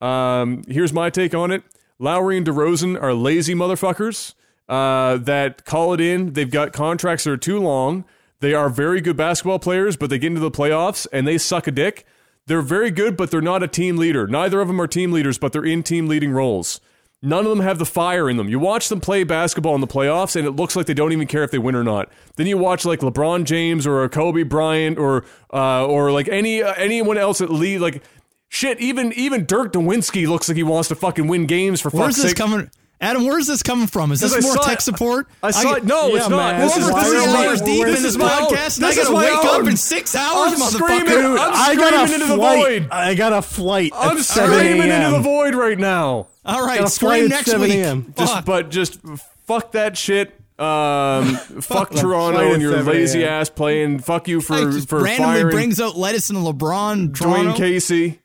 Um, 0.00 0.62
here's 0.68 0.92
my 0.92 1.10
take 1.10 1.34
on 1.34 1.50
it. 1.50 1.62
Lowry 1.98 2.36
and 2.36 2.46
DeRozan 2.46 3.00
are 3.00 3.14
lazy 3.14 3.54
motherfuckers 3.54 4.34
uh, 4.68 5.16
that 5.18 5.64
call 5.64 5.94
it 5.94 6.00
in. 6.00 6.34
They've 6.34 6.50
got 6.50 6.72
contracts 6.72 7.24
that 7.24 7.30
are 7.30 7.36
too 7.36 7.58
long. 7.58 8.04
They 8.40 8.52
are 8.52 8.68
very 8.68 9.00
good 9.00 9.16
basketball 9.16 9.58
players, 9.58 9.96
but 9.96 10.10
they 10.10 10.18
get 10.18 10.28
into 10.28 10.40
the 10.40 10.50
playoffs 10.50 11.06
and 11.12 11.26
they 11.26 11.38
suck 11.38 11.66
a 11.66 11.70
dick. 11.70 12.04
They're 12.46 12.62
very 12.62 12.90
good, 12.90 13.16
but 13.16 13.30
they're 13.30 13.40
not 13.40 13.62
a 13.62 13.68
team 13.68 13.96
leader. 13.96 14.26
Neither 14.26 14.60
of 14.60 14.68
them 14.68 14.80
are 14.80 14.86
team 14.86 15.12
leaders, 15.12 15.38
but 15.38 15.52
they're 15.52 15.64
in 15.64 15.82
team 15.82 16.08
leading 16.08 16.30
roles. 16.32 16.80
None 17.22 17.46
of 17.46 17.50
them 17.50 17.60
have 17.60 17.78
the 17.78 17.86
fire 17.86 18.28
in 18.28 18.36
them. 18.36 18.50
You 18.50 18.58
watch 18.58 18.90
them 18.90 19.00
play 19.00 19.24
basketball 19.24 19.74
in 19.74 19.80
the 19.80 19.86
playoffs, 19.86 20.36
and 20.36 20.46
it 20.46 20.50
looks 20.50 20.76
like 20.76 20.84
they 20.84 20.92
don't 20.92 21.12
even 21.12 21.26
care 21.26 21.42
if 21.42 21.50
they 21.50 21.58
win 21.58 21.74
or 21.74 21.82
not. 21.82 22.10
Then 22.36 22.46
you 22.46 22.58
watch 22.58 22.84
like 22.84 23.00
LeBron 23.00 23.44
James 23.44 23.86
or 23.86 24.06
Kobe 24.10 24.42
Bryant 24.42 24.98
or 24.98 25.24
uh, 25.52 25.86
or 25.86 26.12
like 26.12 26.28
any 26.28 26.62
uh, 26.62 26.74
anyone 26.76 27.16
else 27.16 27.40
at 27.40 27.48
lead 27.50 27.80
like 27.80 28.02
shit. 28.50 28.78
Even 28.78 29.10
even 29.14 29.46
Dirk 29.46 29.72
Nowitzki 29.72 30.28
looks 30.28 30.48
like 30.50 30.56
he 30.56 30.62
wants 30.62 30.90
to 30.90 30.94
fucking 30.94 31.26
win 31.26 31.46
games 31.46 31.80
for 31.80 31.88
Where's 31.88 32.08
fuck's 32.08 32.16
this 32.16 32.30
sake. 32.32 32.36
coming? 32.36 32.70
Adam, 33.00 33.24
where's 33.26 33.46
this 33.46 33.62
coming 33.62 33.86
from? 33.86 34.12
Is 34.12 34.20
this 34.20 34.34
I 34.34 34.40
more 34.40 34.56
tech 34.56 34.78
it- 34.78 34.82
support? 34.82 35.26
I 35.42 35.50
saw 35.50 35.74
get- 35.74 35.78
it. 35.78 35.84
No, 35.84 36.08
Yeah, 36.08 36.16
it's 36.16 36.28
not. 36.28 36.56
man. 36.56 36.60
This 36.60 36.76
We're 36.76 36.78
is 36.82 36.84
over 36.88 36.92
why 36.94 37.04
three 37.04 37.46
hours 37.46 37.60
deep 37.60 37.86
in 37.86 37.92
this 37.92 38.04
is 38.04 38.16
podcast, 38.16 38.76
and 38.76 38.86
I 38.86 38.88
this 38.88 38.98
is 38.98 39.04
gotta 39.08 39.10
my 39.12 39.22
wake 39.24 39.44
up 39.44 39.66
in 39.66 39.76
six 39.76 40.14
hours, 40.14 40.52
I'm 40.52 40.58
motherfucker. 40.60 41.06
Dude, 41.06 41.38
I'm 41.38 41.52
I 41.52 41.74
got 41.74 41.92
screaming 41.92 41.94
a 41.98 42.14
into 42.14 42.26
the 42.26 42.34
flight. 42.36 42.58
void. 42.82 42.88
I 42.90 43.14
got 43.14 43.32
a 43.32 43.42
flight. 43.42 43.92
I'm 43.94 44.16
at 44.16 44.24
7 44.24 44.50
screaming 44.58 44.88
into 44.90 45.10
the 45.10 45.18
void 45.20 45.54
right 45.54 45.78
now. 45.78 46.28
All 46.46 46.64
right, 46.64 46.80
a 46.80 46.82
flight 46.88 46.92
scream 46.92 47.24
at 47.24 47.28
next 47.30 47.50
7 47.50 47.60
week. 47.62 47.72
a.m. 47.74 48.14
Just 48.16 48.44
but 48.46 48.70
just 48.70 48.98
fuck 49.46 49.72
that 49.72 49.96
shit. 49.98 50.32
Um, 50.56 51.34
fuck 51.60 51.90
Toronto 51.90 52.52
and 52.52 52.62
your 52.62 52.80
lazy 52.84 53.24
ass 53.26 53.50
playing. 53.50 53.98
Fuck 53.98 54.28
you 54.28 54.40
for 54.40 54.70
for 54.82 55.00
randomly 55.02 55.50
brings 55.50 55.80
out 55.80 55.96
lettuce 55.96 56.30
and 56.30 56.38
LeBron. 56.38 57.08
Dwane 57.10 57.56
Casey. 57.56 58.20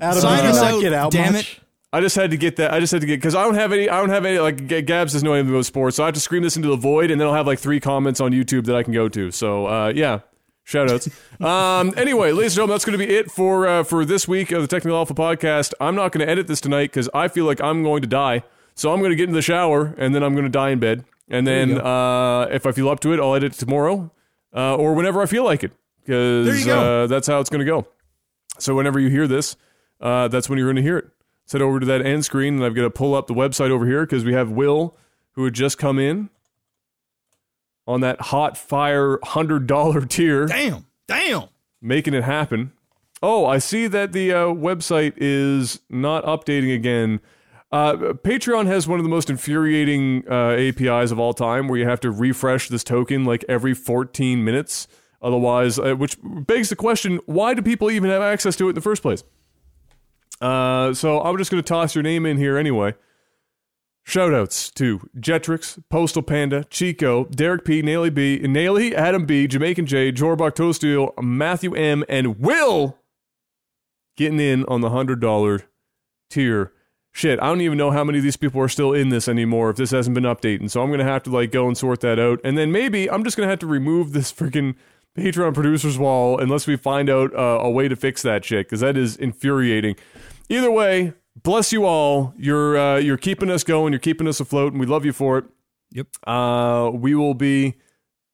Adam, 0.00 0.20
Sign 0.20 0.46
us 0.46 0.58
out, 0.58 0.80
get 0.80 0.92
out 0.92 1.10
damn 1.12 1.32
much? 1.34 1.60
I 1.94 2.00
just 2.00 2.16
had 2.16 2.32
to 2.32 2.36
get 2.36 2.56
that. 2.56 2.74
I 2.74 2.80
just 2.80 2.90
had 2.90 3.02
to 3.02 3.06
get 3.06 3.18
because 3.18 3.36
I 3.36 3.44
don't 3.44 3.54
have 3.54 3.72
any. 3.72 3.88
I 3.88 4.00
don't 4.00 4.08
have 4.10 4.24
any. 4.24 4.40
Like 4.40 4.66
Gabs 4.66 5.12
doesn't 5.12 5.24
know 5.24 5.32
anything 5.32 5.54
about 5.54 5.64
sports, 5.64 5.96
so 5.96 6.02
I 6.02 6.06
have 6.06 6.14
to 6.14 6.20
scream 6.20 6.42
this 6.42 6.56
into 6.56 6.66
the 6.66 6.76
void, 6.76 7.12
and 7.12 7.20
then 7.20 7.28
I'll 7.28 7.34
have 7.34 7.46
like 7.46 7.60
three 7.60 7.78
comments 7.78 8.20
on 8.20 8.32
YouTube 8.32 8.64
that 8.66 8.74
I 8.74 8.82
can 8.82 8.92
go 8.92 9.08
to. 9.08 9.30
So 9.30 9.66
uh, 9.66 9.92
yeah, 9.94 10.18
shout 10.64 10.90
outs. 10.90 11.08
um, 11.40 11.94
anyway, 11.96 12.32
ladies 12.32 12.52
and 12.52 12.56
gentlemen, 12.56 12.74
that's 12.74 12.84
going 12.84 12.98
to 12.98 13.06
be 13.06 13.14
it 13.14 13.30
for 13.30 13.68
uh, 13.68 13.84
for 13.84 14.04
this 14.04 14.26
week 14.26 14.50
of 14.50 14.60
the 14.60 14.66
Technical 14.66 14.98
Alpha 14.98 15.14
podcast. 15.14 15.72
I'm 15.80 15.94
not 15.94 16.10
going 16.10 16.26
to 16.26 16.30
edit 16.30 16.48
this 16.48 16.60
tonight 16.60 16.90
because 16.90 17.08
I 17.14 17.28
feel 17.28 17.44
like 17.44 17.60
I'm 17.60 17.84
going 17.84 18.02
to 18.02 18.08
die. 18.08 18.42
So 18.74 18.92
I'm 18.92 18.98
going 18.98 19.10
to 19.10 19.16
get 19.16 19.28
in 19.28 19.34
the 19.34 19.42
shower 19.42 19.94
and 19.96 20.12
then 20.16 20.24
I'm 20.24 20.32
going 20.32 20.46
to 20.46 20.50
die 20.50 20.70
in 20.70 20.80
bed. 20.80 21.04
And 21.28 21.46
then 21.46 21.80
uh, 21.80 22.48
if 22.50 22.66
I 22.66 22.72
feel 22.72 22.88
up 22.88 22.98
to 23.00 23.12
it, 23.12 23.20
I'll 23.20 23.36
edit 23.36 23.54
it 23.54 23.58
tomorrow 23.58 24.10
uh, 24.52 24.74
or 24.74 24.94
whenever 24.94 25.22
I 25.22 25.26
feel 25.26 25.44
like 25.44 25.62
it 25.62 25.70
because 26.00 26.66
uh, 26.66 27.06
that's 27.06 27.28
how 27.28 27.38
it's 27.38 27.50
going 27.50 27.64
to 27.64 27.70
go. 27.70 27.86
So 28.58 28.74
whenever 28.74 28.98
you 28.98 29.08
hear 29.08 29.28
this, 29.28 29.56
uh, 30.00 30.26
that's 30.26 30.48
when 30.48 30.58
you're 30.58 30.66
going 30.66 30.76
to 30.76 30.82
hear 30.82 30.98
it. 30.98 31.06
Let's 31.44 31.52
head 31.52 31.62
over 31.62 31.78
to 31.80 31.86
that 31.86 32.04
end 32.04 32.24
screen, 32.24 32.54
and 32.56 32.64
I've 32.64 32.74
got 32.74 32.82
to 32.82 32.90
pull 32.90 33.14
up 33.14 33.26
the 33.26 33.34
website 33.34 33.70
over 33.70 33.86
here 33.86 34.06
because 34.06 34.24
we 34.24 34.32
have 34.32 34.50
Will, 34.50 34.96
who 35.32 35.44
had 35.44 35.52
just 35.54 35.76
come 35.78 35.98
in 35.98 36.30
on 37.86 38.00
that 38.00 38.20
hot 38.20 38.56
fire 38.56 39.18
hundred 39.22 39.66
dollar 39.66 40.00
tier, 40.06 40.46
Damn, 40.46 40.86
damn. 41.06 41.44
making 41.82 42.14
it 42.14 42.24
happen. 42.24 42.72
Oh, 43.22 43.46
I 43.46 43.58
see 43.58 43.86
that 43.88 44.12
the 44.12 44.32
uh, 44.32 44.38
website 44.46 45.14
is 45.16 45.80
not 45.90 46.24
updating 46.24 46.74
again. 46.74 47.20
Uh, 47.72 47.94
Patreon 47.94 48.66
has 48.66 48.86
one 48.86 48.98
of 48.98 49.02
the 49.04 49.08
most 49.10 49.28
infuriating 49.30 50.24
uh, 50.30 50.50
APIs 50.52 51.10
of 51.10 51.18
all 51.18 51.34
time, 51.34 51.66
where 51.68 51.78
you 51.78 51.86
have 51.88 52.00
to 52.00 52.10
refresh 52.10 52.68
this 52.68 52.84
token 52.84 53.24
like 53.24 53.44
every 53.48 53.74
14 53.74 54.44
minutes. 54.44 54.86
Otherwise, 55.20 55.78
uh, 55.78 55.94
which 55.94 56.16
begs 56.22 56.68
the 56.70 56.76
question: 56.76 57.18
Why 57.26 57.52
do 57.52 57.60
people 57.62 57.90
even 57.90 58.08
have 58.10 58.22
access 58.22 58.56
to 58.56 58.66
it 58.66 58.70
in 58.70 58.74
the 58.74 58.80
first 58.80 59.02
place? 59.02 59.24
Uh, 60.44 60.92
so 60.92 61.22
I'm 61.22 61.38
just 61.38 61.50
going 61.50 61.62
to 61.62 61.66
toss 61.66 61.94
your 61.94 62.02
name 62.02 62.26
in 62.26 62.36
here 62.36 62.58
anyway. 62.58 62.94
Shoutouts 64.06 64.74
to 64.74 65.08
Jetrix, 65.16 65.82
Postal 65.88 66.20
Panda, 66.20 66.64
Chico, 66.64 67.24
Derek 67.24 67.64
P, 67.64 67.80
Naily 67.80 68.12
B, 68.12 68.38
Naily, 68.40 68.92
Adam 68.92 69.24
B, 69.24 69.46
Jamaican 69.46 69.86
J, 69.86 70.12
Jorbach 70.12 70.54
Toasteel, 70.54 71.14
Matthew 71.22 71.74
M, 71.74 72.04
and 72.10 72.38
Will 72.38 72.98
getting 74.18 74.38
in 74.38 74.64
on 74.66 74.82
the 74.82 74.90
hundred 74.90 75.20
dollar 75.20 75.62
tier. 76.28 76.72
Shit, 77.12 77.40
I 77.40 77.46
don't 77.46 77.62
even 77.62 77.78
know 77.78 77.92
how 77.92 78.04
many 78.04 78.18
of 78.18 78.24
these 78.24 78.36
people 78.36 78.60
are 78.60 78.68
still 78.68 78.92
in 78.92 79.08
this 79.08 79.28
anymore 79.28 79.70
if 79.70 79.76
this 79.76 79.92
hasn't 79.92 80.14
been 80.14 80.24
updated. 80.24 80.70
So 80.70 80.82
I'm 80.82 80.90
gonna 80.90 81.04
have 81.04 81.22
to 81.22 81.30
like 81.30 81.50
go 81.52 81.66
and 81.66 81.78
sort 81.78 82.00
that 82.00 82.18
out, 82.18 82.40
and 82.44 82.58
then 82.58 82.70
maybe 82.70 83.10
I'm 83.10 83.24
just 83.24 83.38
gonna 83.38 83.48
have 83.48 83.60
to 83.60 83.66
remove 83.66 84.12
this 84.12 84.30
freaking 84.30 84.74
Patreon 85.16 85.54
producers 85.54 85.96
wall 85.96 86.38
unless 86.38 86.66
we 86.66 86.76
find 86.76 87.08
out 87.08 87.34
uh, 87.34 87.60
a 87.62 87.70
way 87.70 87.88
to 87.88 87.96
fix 87.96 88.20
that 88.22 88.44
shit 88.44 88.66
because 88.66 88.80
that 88.80 88.98
is 88.98 89.16
infuriating. 89.16 89.96
Either 90.48 90.70
way, 90.70 91.12
bless 91.42 91.72
you 91.72 91.84
all. 91.84 92.34
You're 92.36 92.76
uh, 92.76 92.96
you're 92.98 93.16
keeping 93.16 93.50
us 93.50 93.64
going. 93.64 93.92
You're 93.92 94.00
keeping 94.00 94.26
us 94.28 94.40
afloat, 94.40 94.72
and 94.72 94.80
we 94.80 94.86
love 94.86 95.04
you 95.04 95.12
for 95.12 95.38
it. 95.38 95.44
Yep. 95.92 96.06
Uh, 96.26 96.90
we 96.94 97.14
will 97.14 97.34
be. 97.34 97.74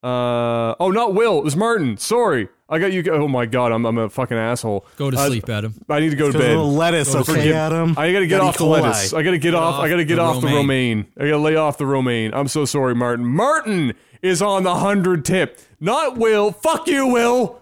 Uh, 0.03 0.75
oh, 0.81 0.91
not 0.91 1.15
Will. 1.15 1.39
It 1.39 1.45
was 1.45 1.57
Martin. 1.57 1.97
Sorry. 1.99 2.49
I 2.71 2.79
got 2.79 2.93
you. 2.93 3.03
Oh 3.13 3.29
my 3.29 3.47
god, 3.47 3.73
I'm 3.73 3.85
I'm 3.85 3.99
a 3.99 4.09
fucking 4.09 4.37
asshole. 4.37 4.87
Go 4.97 5.11
to 5.11 5.17
Uh, 5.19 5.27
sleep, 5.27 5.49
Adam. 5.49 5.75
I 5.89 6.01
need 6.01 6.11
to 6.11 6.17
go 6.17 6.31
to 6.33 6.39
bed. 6.39 6.53
of 6.53 6.59
the 6.59 6.65
lettuce, 6.65 7.13
Go 7.13 7.23
to 7.25 7.33
okay, 7.33 7.43
sleep. 7.43 7.55
Adam? 7.55 7.95
I 7.99 8.13
gotta 8.13 8.27
get 8.27 8.39
Got 8.39 8.47
off 8.49 8.59
the 8.59 8.65
coli. 8.65 8.81
lettuce. 8.83 9.13
I 9.13 9.23
gotta 9.23 9.39
get 9.39 9.55
off. 9.55 9.81
I 9.81 9.89
gotta 9.89 10.05
get 10.05 10.17
the 10.17 10.23
off 10.23 10.41
the 10.41 10.47
romaine. 10.47 10.57
romaine. 10.99 11.07
I 11.19 11.25
gotta 11.25 11.39
lay 11.43 11.57
off 11.57 11.79
the 11.79 11.87
romaine. 11.87 12.33
I'm 12.33 12.49
so 12.49 12.65
sorry, 12.65 12.95
Martin. 12.95 13.27
Martin 13.27 13.93
is 14.23 14.41
on 14.41 14.63
the 14.63 14.77
hundred 14.77 15.25
tip, 15.25 15.59
not 15.81 16.17
Will. 16.17 16.53
Fuck 16.53 16.87
you, 16.87 17.09
Will. 17.09 17.60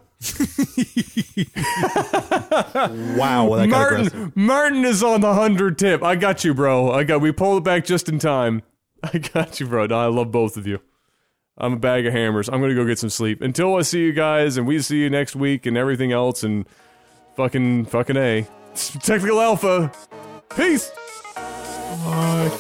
Wow, 3.17 3.55
that 3.57 3.69
got. 3.71 3.71
Martin. 3.71 4.33
Martin 4.35 4.85
is 4.85 5.03
on 5.03 5.21
the 5.21 5.35
hundred 5.35 5.79
tip. 5.79 6.03
I 6.03 6.17
got 6.17 6.45
you, 6.45 6.55
bro. 6.55 6.91
I 6.91 7.05
got. 7.05 7.21
We 7.21 7.33
pulled 7.33 7.59
it 7.59 7.65
back 7.65 7.85
just 7.85 8.09
in 8.09 8.19
time. 8.19 8.63
I 9.03 9.19
got 9.19 9.61
you, 9.61 9.67
bro. 9.67 9.87
No, 9.87 9.99
I 9.99 10.07
love 10.07 10.33
both 10.33 10.57
of 10.57 10.67
you. 10.67 10.81
I'm 11.57 11.75
a 11.75 11.77
bag 11.77 12.07
of 12.07 12.13
hammers. 12.13 12.49
I'm 12.49 12.61
gonna 12.61 12.75
go 12.75 12.85
get 12.85 12.99
some 12.99 13.11
sleep. 13.11 13.43
Until 13.43 13.77
I 13.77 13.83
see 13.83 14.01
you 14.01 14.13
guys, 14.13 14.57
and 14.57 14.67
we 14.67 14.81
see 14.81 14.99
you 14.99 15.11
next 15.11 15.37
week, 15.37 15.67
and 15.67 15.77
everything 15.77 16.13
else, 16.13 16.43
and 16.43 16.67
fucking 17.37 17.87
fucking 17.87 18.17
a 18.17 18.47
technical 18.75 19.41
alpha. 19.41 19.93
Peace. 20.57 20.91
Bye. 21.35 22.59